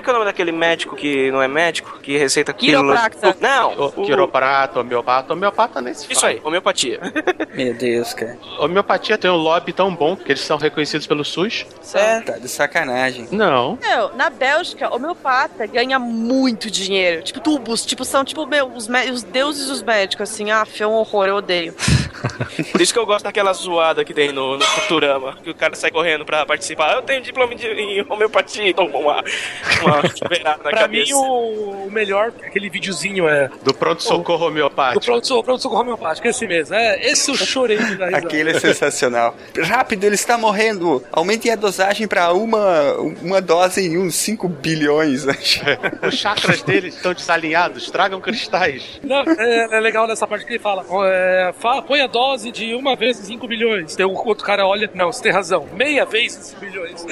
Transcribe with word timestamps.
é 0.00 0.02
que 0.02 0.08
é 0.10 0.12
o 0.12 0.14
nome 0.14 0.26
daquele 0.26 0.52
médico 0.52 0.96
que 0.96 1.30
não 1.30 1.42
é 1.42 1.48
médico, 1.48 1.98
que 2.00 2.16
receita 2.16 2.52
Quiropracta. 2.52 3.36
Não, 3.40 3.72
O 3.86 3.92
quiroprata, 4.04 4.80
homeopata, 4.80 5.32
homeopata 5.32 5.80
nem 5.80 5.94
se 5.94 6.10
Isso 6.10 6.20
fala. 6.22 6.32
aí, 6.32 6.40
homeopatia. 6.42 7.00
Meu 7.54 7.74
Deus, 7.74 8.14
cara. 8.14 8.36
Homeopatia 8.58 9.18
tem 9.18 9.30
um 9.30 9.36
lobby 9.36 9.72
tão 9.72 9.94
bom 9.94 10.16
que 10.16 10.32
eles 10.32 10.42
são 10.42 10.56
reconhecidos 10.56 11.06
pelo 11.06 11.24
SUS. 11.24 11.66
É. 11.94 12.20
Tá 12.20 12.38
de 12.38 12.48
sacanagem. 12.48 13.28
Não. 13.30 13.78
Meu, 13.80 14.14
na 14.14 14.30
Bélgica, 14.30 14.92
homeopata 14.94 15.66
ganha 15.66 15.98
muito 15.98 16.70
dinheiro. 16.70 17.22
Tipo, 17.22 17.40
tubos, 17.40 17.84
tipo, 17.84 18.04
são 18.04 18.24
tipo, 18.24 18.46
meu, 18.46 18.66
os, 18.68 18.88
os 19.12 19.22
deuses 19.22 19.68
dos 19.68 19.82
médicos, 19.82 20.30
assim, 20.30 20.50
ah, 20.50 20.66
é 20.78 20.86
um 20.86 20.92
horror, 20.92 21.26
eu 21.26 21.36
odeio. 21.36 21.74
Por 22.72 22.80
isso 22.80 22.92
que 22.92 22.98
eu 22.98 23.06
gosto 23.06 23.24
daquela 23.24 23.52
zoada 23.52 24.04
que 24.04 24.12
tem 24.14 24.32
no, 24.32 24.56
no 24.56 24.64
Futurama, 24.64 25.36
que 25.42 25.50
o 25.50 25.54
cara 25.54 25.74
sai 25.74 25.90
correndo 25.90 26.24
pra 26.24 26.44
participar. 26.46 26.94
Eu 26.94 27.02
tenho 27.02 27.20
diploma 27.22 27.54
de, 27.54 27.66
em 27.66 28.04
homeopatia, 28.08 28.68
então 28.68 28.86
uma, 28.86 29.22
uma 29.82 30.02
na 30.44 30.54
Pra 30.58 30.72
cabeça. 30.72 30.88
mim, 30.88 31.12
o, 31.14 31.86
o 31.86 31.90
melhor, 31.90 32.32
aquele 32.44 32.68
videozinho 32.70 33.28
é 33.28 33.50
Do 33.62 33.72
pronto-socorro 33.74 34.38
do 34.46 34.46
homeopático. 34.46 35.04
pronto-socorro 35.04 35.44
pronto 35.44 35.60
-socorro 35.62 35.80
homeopático, 35.80 36.26
esse 36.28 36.46
mesmo. 36.46 36.74
É, 36.74 37.00
esse 37.10 37.30
eu 37.30 37.36
chorei 37.36 37.76
dar 37.78 37.84
risada. 37.86 38.16
Aquele 38.16 38.50
é 38.50 38.58
sensacional. 38.60 39.34
Rápido, 39.64 40.04
ele 40.04 40.14
está 40.14 40.36
morrendo. 40.38 41.02
Aumente 41.12 41.50
a 41.50 41.56
dosagem 41.56 42.06
pra 42.06 42.32
uma, 42.32 42.92
uma 43.22 43.40
dose 43.40 43.80
em 43.86 43.98
uns 43.98 44.14
5 44.16 44.48
bilhões. 44.48 45.24
Os 46.06 46.14
chakras 46.14 46.62
deles 46.62 46.94
estão 46.96 47.12
desalinhados, 47.14 47.90
tragam 47.90 48.20
cristais. 48.20 49.00
Não, 49.02 49.20
é, 49.22 49.76
é 49.76 49.80
legal 49.80 50.06
nessa 50.06 50.26
parte 50.26 50.44
que 50.46 50.52
ele 50.52 50.58
fala, 50.58 50.84
é, 51.06 51.52
fa- 51.58 51.82
põe 51.82 52.00
a 52.00 52.06
dose 52.10 52.50
de 52.50 52.74
uma 52.74 52.94
vez 52.96 53.18
em 53.20 53.24
5 53.24 53.46
bilhões. 53.46 53.94
Tem 53.94 54.04
o 54.06 54.12
outro 54.12 54.44
cara 54.44 54.66
olha, 54.66 54.90
não, 54.94 55.12
você 55.12 55.22
tem 55.22 55.32
razão, 55.32 55.66
meia 55.74 56.04
vez 56.04 56.36
em 56.36 56.42
5 56.42 56.60
bilhões. 56.60 57.06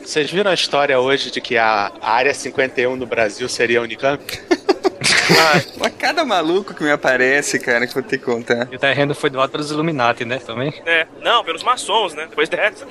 Vocês 0.00 0.30
viram 0.30 0.50
a 0.50 0.54
história 0.54 0.98
hoje 0.98 1.30
de 1.30 1.40
que 1.40 1.56
a 1.56 1.92
área 2.02 2.34
51 2.34 2.96
no 2.96 3.06
Brasil 3.06 3.48
seria 3.48 3.78
a 3.78 3.82
Unicamp? 3.82 4.22
Mas 5.78 5.92
cada 5.98 6.24
maluco 6.24 6.74
que 6.74 6.82
me 6.82 6.90
aparece, 6.90 7.58
cara, 7.58 7.86
que 7.86 7.90
eu 7.96 8.02
vou 8.02 8.02
ter 8.02 8.18
que 8.18 8.24
contar. 8.24 8.68
E 8.70 8.76
o 8.76 8.78
terreno 8.78 9.14
foi 9.14 9.30
doado 9.30 9.50
pelos 9.52 9.70
Illuminati, 9.70 10.24
né? 10.24 10.38
Também. 10.38 10.72
É, 10.86 11.06
não, 11.20 11.44
pelos 11.44 11.62
maçons, 11.62 12.14
né? 12.14 12.26
Depois 12.28 12.48
dessa. 12.48 12.86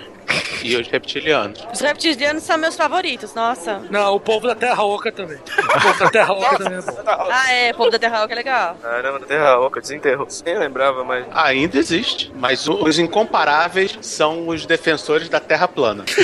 E 0.64 0.75
os 0.75 0.88
reptilianos. 0.88 1.66
Os 1.73 1.80
reptilianos 1.81 2.44
são 2.44 2.58
meus 2.58 2.75
favoritos, 2.75 3.34
nossa. 3.34 3.81
Não, 3.89 4.16
o 4.16 4.19
povo 4.19 4.47
da 4.47 4.56
Terra 4.56 4.84
Oca 4.84 5.12
também. 5.12 5.38
O 5.38 5.80
povo 5.81 6.00
da 6.00 6.09
Terra 6.09 6.34
Oca 6.34 6.58
também 6.58 6.78
é 6.80 6.81
bom. 6.81 6.92
Ah, 7.34 7.52
é, 7.52 7.73
povo 7.73 7.89
da 7.89 8.00
Terra 8.00 8.23
Oca 8.23 8.34
é 8.34 8.36
legal. 8.36 8.78
Caramba, 8.81 9.19
Terra 9.22 9.59
Oca, 9.59 9.81
desenterrou. 9.81 10.28
Nem 10.45 10.58
lembrava, 10.58 11.03
mas. 11.03 11.25
Ainda 11.34 11.78
existe, 11.78 12.31
mas 12.36 12.67
o- 12.67 12.84
os 12.84 13.00
incomparáveis 13.00 13.97
são 14.02 14.47
os 14.47 14.66
defensores 14.66 15.28
da 15.30 15.39
Terra 15.39 15.67
plana. 15.67 16.06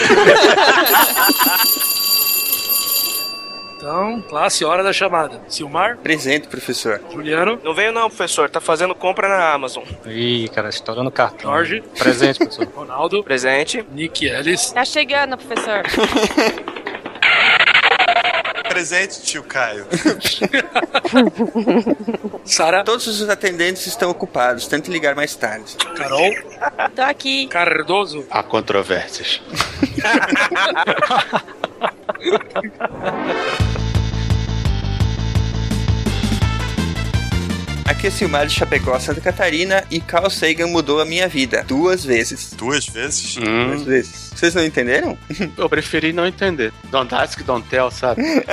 Então, 3.88 4.22
classe, 4.24 4.66
hora 4.66 4.84
da 4.84 4.92
chamada. 4.92 5.40
Silmar, 5.48 5.96
Presente, 6.00 6.46
professor. 6.50 7.00
Juliano, 7.10 7.58
Não 7.64 7.74
veio 7.74 7.94
não, 7.94 8.10
professor. 8.10 8.50
Tá 8.50 8.60
fazendo 8.60 8.94
compra 8.94 9.30
na 9.30 9.54
Amazon. 9.54 9.86
Ih, 10.06 10.50
cara, 10.54 10.68
estourando 10.68 11.10
cartão. 11.10 11.50
Jorge. 11.50 11.82
Presente, 11.98 12.38
pessoal. 12.40 12.68
Ronaldo, 12.76 13.24
Presente. 13.24 13.86
Nick 13.94 14.26
Ellis, 14.26 14.72
Tá 14.72 14.84
chegando, 14.84 15.38
professor. 15.38 15.84
Presente, 18.68 19.22
tio 19.24 19.42
Caio. 19.44 19.88
Sara, 22.44 22.84
Todos 22.84 23.08
os 23.08 23.28
atendentes 23.30 23.88
estão 23.88 24.10
ocupados. 24.12 24.68
Tente 24.68 24.92
ligar 24.92 25.16
mais 25.16 25.34
tarde. 25.34 25.78
Carol, 25.96 26.30
Tô 26.94 27.02
aqui. 27.04 27.48
Cardoso, 27.48 28.26
Há 28.30 28.44
controvérsias. 28.44 29.42
Aqui 37.86 38.08
é 38.08 38.10
Silmar 38.12 38.46
de 38.46 38.54
Chapecó, 38.54 39.00
Santa 39.00 39.22
Catarina 39.22 39.84
e 39.90 40.00
Carl 40.00 40.30
Sagan 40.30 40.68
mudou 40.68 41.02
a 41.02 41.06
minha 41.06 41.28
vida. 41.28 41.64
Duas 41.64 42.04
vezes. 42.06 42.54
Duas 42.54 42.86
vezes? 42.86 43.36
Duas 43.38 43.84
vezes. 43.84 44.32
Vocês 44.36 44.54
não 44.54 44.64
entenderam? 44.64 45.18
Eu 45.58 45.68
preferi 45.70 46.14
não 46.14 46.28
entender. 46.28 46.72
Don't 46.92 47.16
ask, 47.16 47.42
don't 47.44 47.68
tell, 47.70 47.90
sabe? 47.90 48.22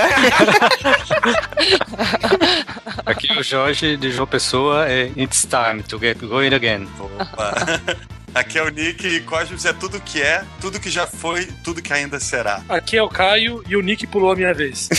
Aqui 3.05 3.33
o 3.39 3.43
Jorge 3.43 3.97
de 3.97 4.11
João 4.13 4.27
Pessoa 4.27 4.89
é 4.89 5.11
It's 5.17 5.43
time 5.43 5.83
to 5.83 5.99
get 5.99 6.19
going 6.21 6.55
again. 6.55 6.89
Opa. 6.99 7.55
Aqui 8.35 8.59
é 8.59 8.63
o 8.63 8.69
Nick 8.69 9.07
e 9.07 9.21
Cosmos 9.21 9.65
é 9.65 9.73
tudo 9.73 10.01
que 10.01 10.21
é, 10.21 10.45
tudo 10.61 10.81
que 10.81 10.91
já 10.91 11.07
foi, 11.07 11.47
tudo 11.63 11.81
que 11.81 11.93
ainda 11.93 12.19
será. 12.19 12.63
aqui 12.69 12.97
é 12.97 13.03
o 13.03 13.09
Caio 13.09 13.63
e 13.69 13.77
o 13.77 13.81
Nick 13.81 14.07
pulou 14.09 14.33
a 14.33 14.37
minha 14.37 14.53
vez. 14.53 14.89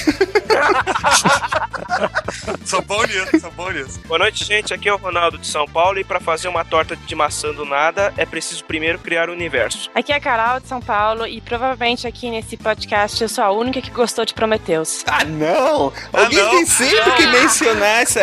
Sou 2.66 2.82
bom 2.82 3.02
nisso, 3.04 3.40
sou 3.40 3.52
bom 3.52 3.70
nisso. 3.72 4.00
Boa 4.08 4.20
noite, 4.20 4.44
gente. 4.44 4.74
Aqui 4.74 4.90
é 4.90 4.94
o 4.94 4.98
Ronaldo 4.98 5.38
de 5.38 5.48
São 5.48 5.66
Paulo. 5.68 6.00
E 6.00 6.04
pra 6.04 6.20
fazer 6.20 6.48
uma 6.48 6.66
torta 6.66 6.96
de 6.96 7.16
maçã 7.16 7.52
do 7.54 7.64
nada, 7.66 8.14
é 8.18 8.26
preciso 8.26 8.64
primeiro 8.66 8.98
criar 9.00 9.30
o 9.30 9.34
universo. 9.34 9.90
Aqui 9.94 10.12
é 10.12 10.16
a 10.16 10.20
Carol 10.20 10.60
de 10.60 10.68
São 10.68 10.82
Paulo 10.82 11.28
e 11.28 11.40
provavelmente 11.42 12.08
aqui 12.08 12.30
nesse 12.30 12.58
podcast 12.58 13.22
eu 13.22 13.30
sou 13.30 13.44
a 13.44 13.52
única 13.52 13.82
que 13.82 13.92
gostou 13.92 14.26
de 14.26 14.34
Prometheus. 14.34 15.04
Ah, 15.08 15.24
não! 15.26 15.94
Ah, 16.14 16.22
Alguém 16.24 16.40
não. 16.40 16.50
tem 16.52 16.66
sempre 16.66 17.12
que 17.18 17.28
mencionar 17.28 18.02
essa. 18.02 18.22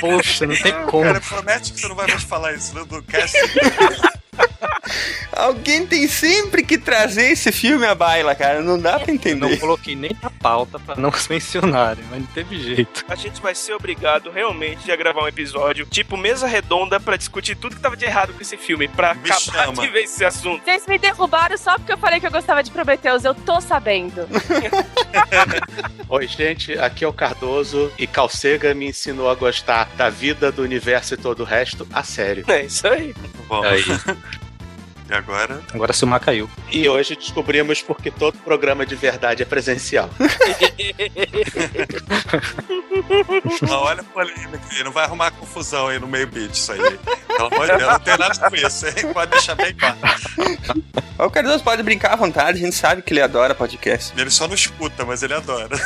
Poxa, 0.00 0.46
não 0.46 0.56
tem 0.56 0.72
como. 0.86 1.04
Cara, 1.04 1.20
promete 1.20 1.72
que 1.72 1.80
você 1.80 1.88
não 1.88 1.96
vai 1.96 2.06
mais 2.08 2.22
falar 2.22 2.52
isso 2.54 2.74
no 2.74 2.84
do 2.84 3.02
cast. 3.02 3.36
that. 4.16 4.25
Alguém 5.32 5.86
tem 5.86 6.08
sempre 6.08 6.62
que 6.62 6.78
trazer 6.78 7.30
esse 7.32 7.52
filme 7.52 7.84
à 7.86 7.94
baila, 7.94 8.34
cara. 8.34 8.62
Não 8.62 8.78
dá 8.78 8.98
pra 8.98 9.08
Não 9.08 9.14
entender. 9.14 9.58
coloquei 9.58 9.94
nem 9.94 10.16
na 10.22 10.30
pauta 10.30 10.78
pra 10.78 10.94
não 10.96 11.12
se 11.12 11.28
mencionarem, 11.30 12.02
mas 12.10 12.20
não 12.20 12.26
teve 12.28 12.58
jeito. 12.58 13.04
A 13.08 13.14
gente 13.14 13.40
vai 13.42 13.54
ser 13.54 13.74
obrigado 13.74 14.30
realmente 14.30 14.90
a 14.90 14.96
gravar 14.96 15.22
um 15.24 15.28
episódio 15.28 15.84
tipo 15.86 16.16
mesa 16.16 16.46
redonda 16.46 16.98
pra 16.98 17.16
discutir 17.16 17.54
tudo 17.56 17.76
que 17.76 17.82
tava 17.82 17.96
de 17.96 18.04
errado 18.06 18.32
com 18.32 18.40
esse 18.40 18.56
filme, 18.56 18.88
pra 18.88 19.12
Me 19.14 19.30
acabar 19.30 19.66
chama. 19.66 19.82
de 19.82 19.88
vez 19.88 20.10
esse 20.14 20.24
assunto. 20.24 20.64
Vocês 20.64 20.86
me 20.86 20.98
derrubaram 20.98 21.58
só 21.58 21.76
porque 21.76 21.92
eu 21.92 21.98
falei 21.98 22.18
que 22.20 22.26
eu 22.26 22.30
gostava 22.30 22.62
de 22.62 22.70
Prometheus, 22.70 23.24
eu 23.24 23.34
tô 23.34 23.60
sabendo. 23.60 24.26
Oi, 26.08 26.26
gente, 26.28 26.78
aqui 26.78 27.04
é 27.04 27.08
o 27.08 27.12
Cardoso 27.12 27.92
e 27.98 28.06
Calcega 28.06 28.72
me 28.74 28.86
ensinou 28.88 29.28
a 29.28 29.34
gostar 29.34 29.88
da 29.96 30.08
vida, 30.08 30.50
do 30.52 30.62
universo 30.62 31.14
e 31.14 31.16
todo 31.16 31.40
o 31.40 31.44
resto 31.44 31.86
a 31.92 32.02
sério. 32.02 32.44
É 32.48 32.64
isso 32.64 32.86
aí. 32.86 33.14
Bom, 33.48 33.62
Aí, 33.62 33.82
e 35.08 35.14
agora? 35.14 35.60
agora 35.72 35.92
Silmar 35.92 36.20
caiu. 36.20 36.48
E 36.70 36.88
hoje 36.88 37.16
descobrimos 37.16 37.82
porque 37.82 38.10
todo 38.10 38.36
programa 38.38 38.84
de 38.84 38.94
verdade 38.94 39.42
é 39.42 39.46
presencial. 39.46 40.10
Não, 43.62 43.78
olha 43.78 44.00
a 44.00 44.04
polêmica 44.04 44.60
aí, 44.70 44.82
não 44.82 44.90
vai 44.90 45.04
arrumar 45.04 45.30
confusão 45.30 45.88
aí 45.88 45.98
no 45.98 46.06
meio 46.06 46.26
beat 46.26 46.54
isso 46.54 46.72
aí. 46.72 46.80
Pelo 47.28 47.54
amor 47.54 47.66
de 47.66 47.76
Deus, 47.76 47.92
não 47.92 48.00
tem 48.00 48.18
nada 48.18 48.50
com 48.50 48.56
isso, 48.56 48.86
hein? 48.86 49.12
Pode 49.12 49.30
deixar 49.30 49.54
bem 49.54 49.74
claro. 49.74 49.96
O 51.18 51.30
Cardoso 51.30 51.62
pode 51.62 51.82
brincar 51.82 52.12
à 52.12 52.16
vontade, 52.16 52.58
a 52.58 52.64
gente 52.64 52.76
sabe 52.76 53.02
que 53.02 53.12
ele 53.12 53.20
adora 53.20 53.54
podcast. 53.54 54.12
Ele 54.18 54.30
só 54.30 54.46
não 54.46 54.54
escuta, 54.54 55.04
mas 55.04 55.22
ele 55.22 55.34
adora. 55.34 55.76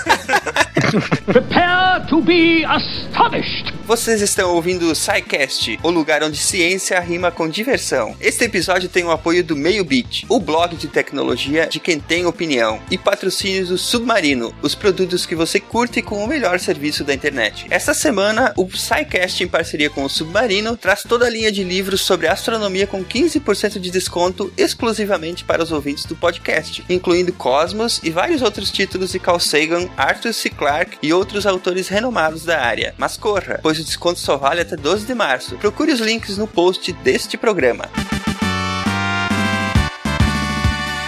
Prepare 1.26 2.06
to 2.08 2.20
be 2.20 2.64
astonished. 2.64 3.72
Vocês 3.84 4.20
estão 4.20 4.54
ouvindo 4.54 4.90
o 4.90 4.94
SciCast, 4.94 5.78
o 5.82 5.90
lugar 5.90 6.22
onde 6.22 6.36
ciência 6.36 6.98
rima 7.00 7.30
com 7.30 7.48
diversão. 7.48 8.16
Este 8.20 8.44
episódio 8.44 8.88
tem 8.88 9.04
o 9.10 9.14
apoio 9.14 9.42
do 9.42 9.56
Meio 9.56 9.84
Beat, 9.84 10.24
o 10.28 10.38
blog 10.38 10.76
de 10.76 10.86
tecnologia 10.86 11.66
de 11.66 11.80
quem 11.80 11.98
tem 11.98 12.26
opinião, 12.26 12.80
e 12.90 12.96
patrocínios 12.96 13.68
do 13.68 13.78
Submarino, 13.78 14.54
os 14.62 14.74
produtos 14.74 15.26
que 15.26 15.34
você 15.34 15.58
curte 15.58 16.00
com 16.00 16.22
o 16.22 16.26
melhor 16.26 16.60
serviço 16.60 17.02
da 17.02 17.12
internet. 17.12 17.66
Esta 17.70 17.92
semana, 17.92 18.52
o 18.56 18.68
SciCast, 18.70 19.42
em 19.42 19.48
parceria 19.48 19.90
com 19.90 20.04
o 20.04 20.08
Submarino, 20.08 20.76
traz 20.76 21.02
toda 21.02 21.26
a 21.26 21.30
linha 21.30 21.50
de 21.50 21.64
livros 21.64 22.02
sobre 22.02 22.28
astronomia 22.28 22.86
com 22.86 23.04
15% 23.04 23.78
de 23.80 23.90
desconto 23.90 24.52
exclusivamente 24.56 25.44
para 25.44 25.62
os 25.62 25.72
ouvintes 25.72 26.04
do 26.04 26.14
podcast, 26.14 26.84
incluindo 26.88 27.32
Cosmos 27.32 28.00
e 28.04 28.10
vários 28.10 28.42
outros 28.42 28.70
títulos 28.70 29.10
de 29.10 29.18
Carl 29.18 29.40
Sagan, 29.40 29.88
Arthur 29.96 30.32
C. 30.32 30.50
Clarke 30.50 30.98
e 31.02 31.12
outros 31.12 31.46
autores 31.46 31.88
renomados 31.88 32.44
da 32.44 32.60
área. 32.60 32.94
Mas 32.96 33.16
corra, 33.16 33.58
pois 33.62 33.78
o 33.78 33.84
desconto 33.84 34.20
só 34.20 34.36
vale 34.36 34.60
até 34.60 34.76
12 34.76 35.06
de 35.06 35.14
março. 35.14 35.56
Procure 35.56 35.92
os 35.92 36.00
links 36.00 36.38
no 36.38 36.46
post 36.46 36.92
deste 36.92 37.36
programa. 37.36 37.88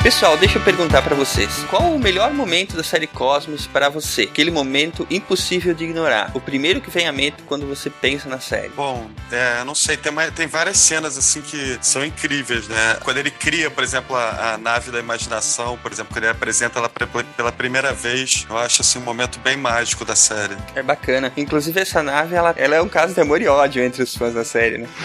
Pessoal, 0.02 0.37
deixa 0.37 0.58
eu 0.58 0.64
perguntar 0.64 1.00
pra 1.00 1.14
vocês. 1.14 1.64
Qual 1.70 1.94
o 1.94 1.99
melhor 1.99 2.32
momento 2.32 2.76
da 2.76 2.82
série 2.82 3.06
Cosmos 3.06 3.69
para 3.69 3.88
você? 3.88 4.22
Aquele 4.22 4.50
momento 4.50 5.06
impossível 5.08 5.72
de 5.72 5.84
ignorar. 5.84 6.32
O 6.34 6.40
primeiro 6.40 6.81
que 6.81 6.90
vem 6.90 7.06
à 7.06 7.12
mente 7.12 7.44
quando 7.46 7.69
você 7.69 7.88
pensa 7.88 8.28
na 8.28 8.40
série. 8.40 8.70
Bom, 8.70 9.08
é, 9.31 9.62
não 9.62 9.76
sei, 9.76 9.96
tem, 9.96 10.12
tem 10.34 10.49
várias 10.49 10.78
cenas 10.78 11.16
assim 11.16 11.40
que 11.40 11.78
são 11.81 12.04
incríveis, 12.04 12.66
né? 12.66 12.99
Quando 13.04 13.19
ele 13.19 13.31
cria, 13.31 13.70
por 13.70 13.84
exemplo, 13.84 14.16
a, 14.16 14.54
a 14.54 14.58
nave 14.58 14.90
da 14.90 14.99
imaginação, 14.99 15.78
por 15.78 15.93
exemplo, 15.93 16.12
quando 16.12 16.25
ele 16.25 16.32
apresenta 16.32 16.81
ela 16.81 16.88
pela 16.88 17.52
primeira 17.52 17.93
vez, 17.93 18.44
eu 18.50 18.58
acho 18.58 18.82
assim 18.82 18.99
um 18.99 19.02
momento 19.02 19.38
bem 19.38 19.56
mágico 19.56 20.04
da 20.04 20.16
série. 20.16 20.56
É 20.75 20.82
bacana. 20.82 21.32
Inclusive 21.37 21.78
essa 21.81 22.02
nave, 22.02 22.34
ela, 22.34 22.52
ela 22.56 22.75
é 22.75 22.82
um 22.82 22.88
caso 22.88 23.14
de 23.14 23.20
amor 23.20 23.40
e 23.40 23.46
ódio 23.46 23.81
entre 23.81 24.02
os 24.02 24.16
fãs 24.16 24.34
da 24.34 24.44
série, 24.44 24.78
né? 24.78 24.88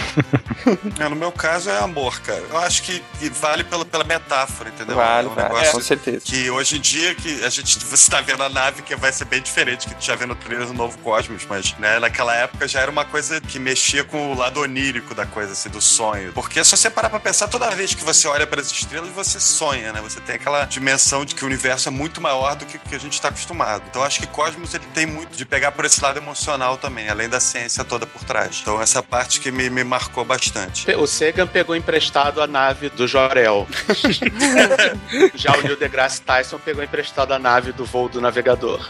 É, 0.99 1.07
no 1.07 1.15
meu 1.15 1.31
caso 1.31 1.69
é 1.69 1.77
amor, 1.77 2.19
cara. 2.21 2.43
Eu 2.49 2.57
acho 2.57 2.83
que, 2.83 3.01
que 3.19 3.29
vale 3.29 3.63
pela, 3.63 3.85
pela 3.85 4.03
metáfora, 4.03 4.69
entendeu? 4.69 4.86
Vale, 4.95 5.27
é 5.27 5.31
um 5.31 5.33
vale, 5.33 5.49
negócio 5.49 5.71
com 5.73 5.81
certeza. 5.81 6.21
que 6.23 6.49
hoje 6.49 6.77
em 6.77 6.81
dia 6.81 7.15
que 7.15 7.43
a 7.43 7.49
gente 7.49 7.77
você 7.85 8.09
tá 8.09 8.21
vendo 8.21 8.43
a 8.43 8.49
nave 8.49 8.81
que 8.81 8.95
vai 8.95 9.11
ser 9.11 9.25
bem 9.25 9.41
diferente 9.41 9.87
que 9.87 9.95
tu 9.95 10.03
já 10.03 10.15
vê 10.15 10.25
no 10.25 10.35
trailer 10.35 10.67
do 10.67 10.73
Novo 10.73 10.97
Cosmos, 10.99 11.45
mas 11.47 11.75
né, 11.77 11.99
naquela 11.99 12.35
época 12.35 12.67
já 12.67 12.81
era 12.81 12.91
uma 12.91 13.05
coisa 13.05 13.39
que 13.41 13.59
mexia 13.59 14.03
com 14.03 14.31
o 14.31 14.37
lado 14.37 14.59
onírico 14.59 15.13
da 15.13 15.25
coisa, 15.25 15.53
assim, 15.53 15.69
do 15.69 15.81
sonho. 15.81 16.31
Porque 16.33 16.63
se 16.63 16.71
você 16.71 16.89
parar 16.89 17.09
pra 17.09 17.19
pensar, 17.19 17.47
toda 17.47 17.69
vez 17.71 17.93
que 17.93 18.03
você 18.03 18.27
olha 18.27 18.45
para 18.45 18.61
as 18.61 18.71
estrelas, 18.71 19.09
você 19.09 19.39
sonha, 19.39 19.93
né? 19.93 20.01
Você 20.01 20.19
tem 20.19 20.35
aquela 20.35 20.65
dimensão 20.65 21.25
de 21.25 21.35
que 21.35 21.43
o 21.43 21.47
universo 21.47 21.89
é 21.89 21.91
muito 21.91 22.21
maior 22.21 22.55
do 22.55 22.65
que, 22.65 22.77
que 22.77 22.95
a 22.95 22.99
gente 22.99 23.21
tá 23.21 23.29
acostumado. 23.29 23.83
Então 23.89 24.03
acho 24.03 24.19
que 24.19 24.27
Cosmos 24.27 24.73
ele 24.73 24.85
tem 24.93 25.05
muito 25.05 25.35
de 25.35 25.45
pegar 25.45 25.71
por 25.71 25.85
esse 25.85 26.01
lado 26.01 26.17
emocional 26.17 26.77
também, 26.77 27.09
além 27.09 27.29
da 27.29 27.39
ciência 27.39 27.83
toda 27.83 28.05
por 28.05 28.23
trás. 28.23 28.59
Então 28.61 28.81
essa 28.81 29.01
parte 29.01 29.39
que 29.39 29.51
me, 29.51 29.69
me 29.69 29.83
marcou 29.83 30.23
bastante. 30.23 30.89
O 30.95 31.07
Sagan 31.07 31.47
pegou 31.47 31.75
emprestado 31.75 32.41
a 32.41 32.47
nave 32.47 32.89
do 32.89 33.07
Jorel. 33.07 33.67
Já 35.35 35.55
o 35.57 35.61
Neil 35.61 35.77
deGrasse 35.77 36.21
Tyson 36.21 36.59
pegou 36.59 36.83
emprestado 36.83 37.33
a 37.33 37.39
nave 37.39 37.71
do 37.71 37.85
voo 37.85 38.09
do 38.09 38.21
navegador. 38.21 38.89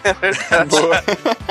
Boa. 0.69 1.03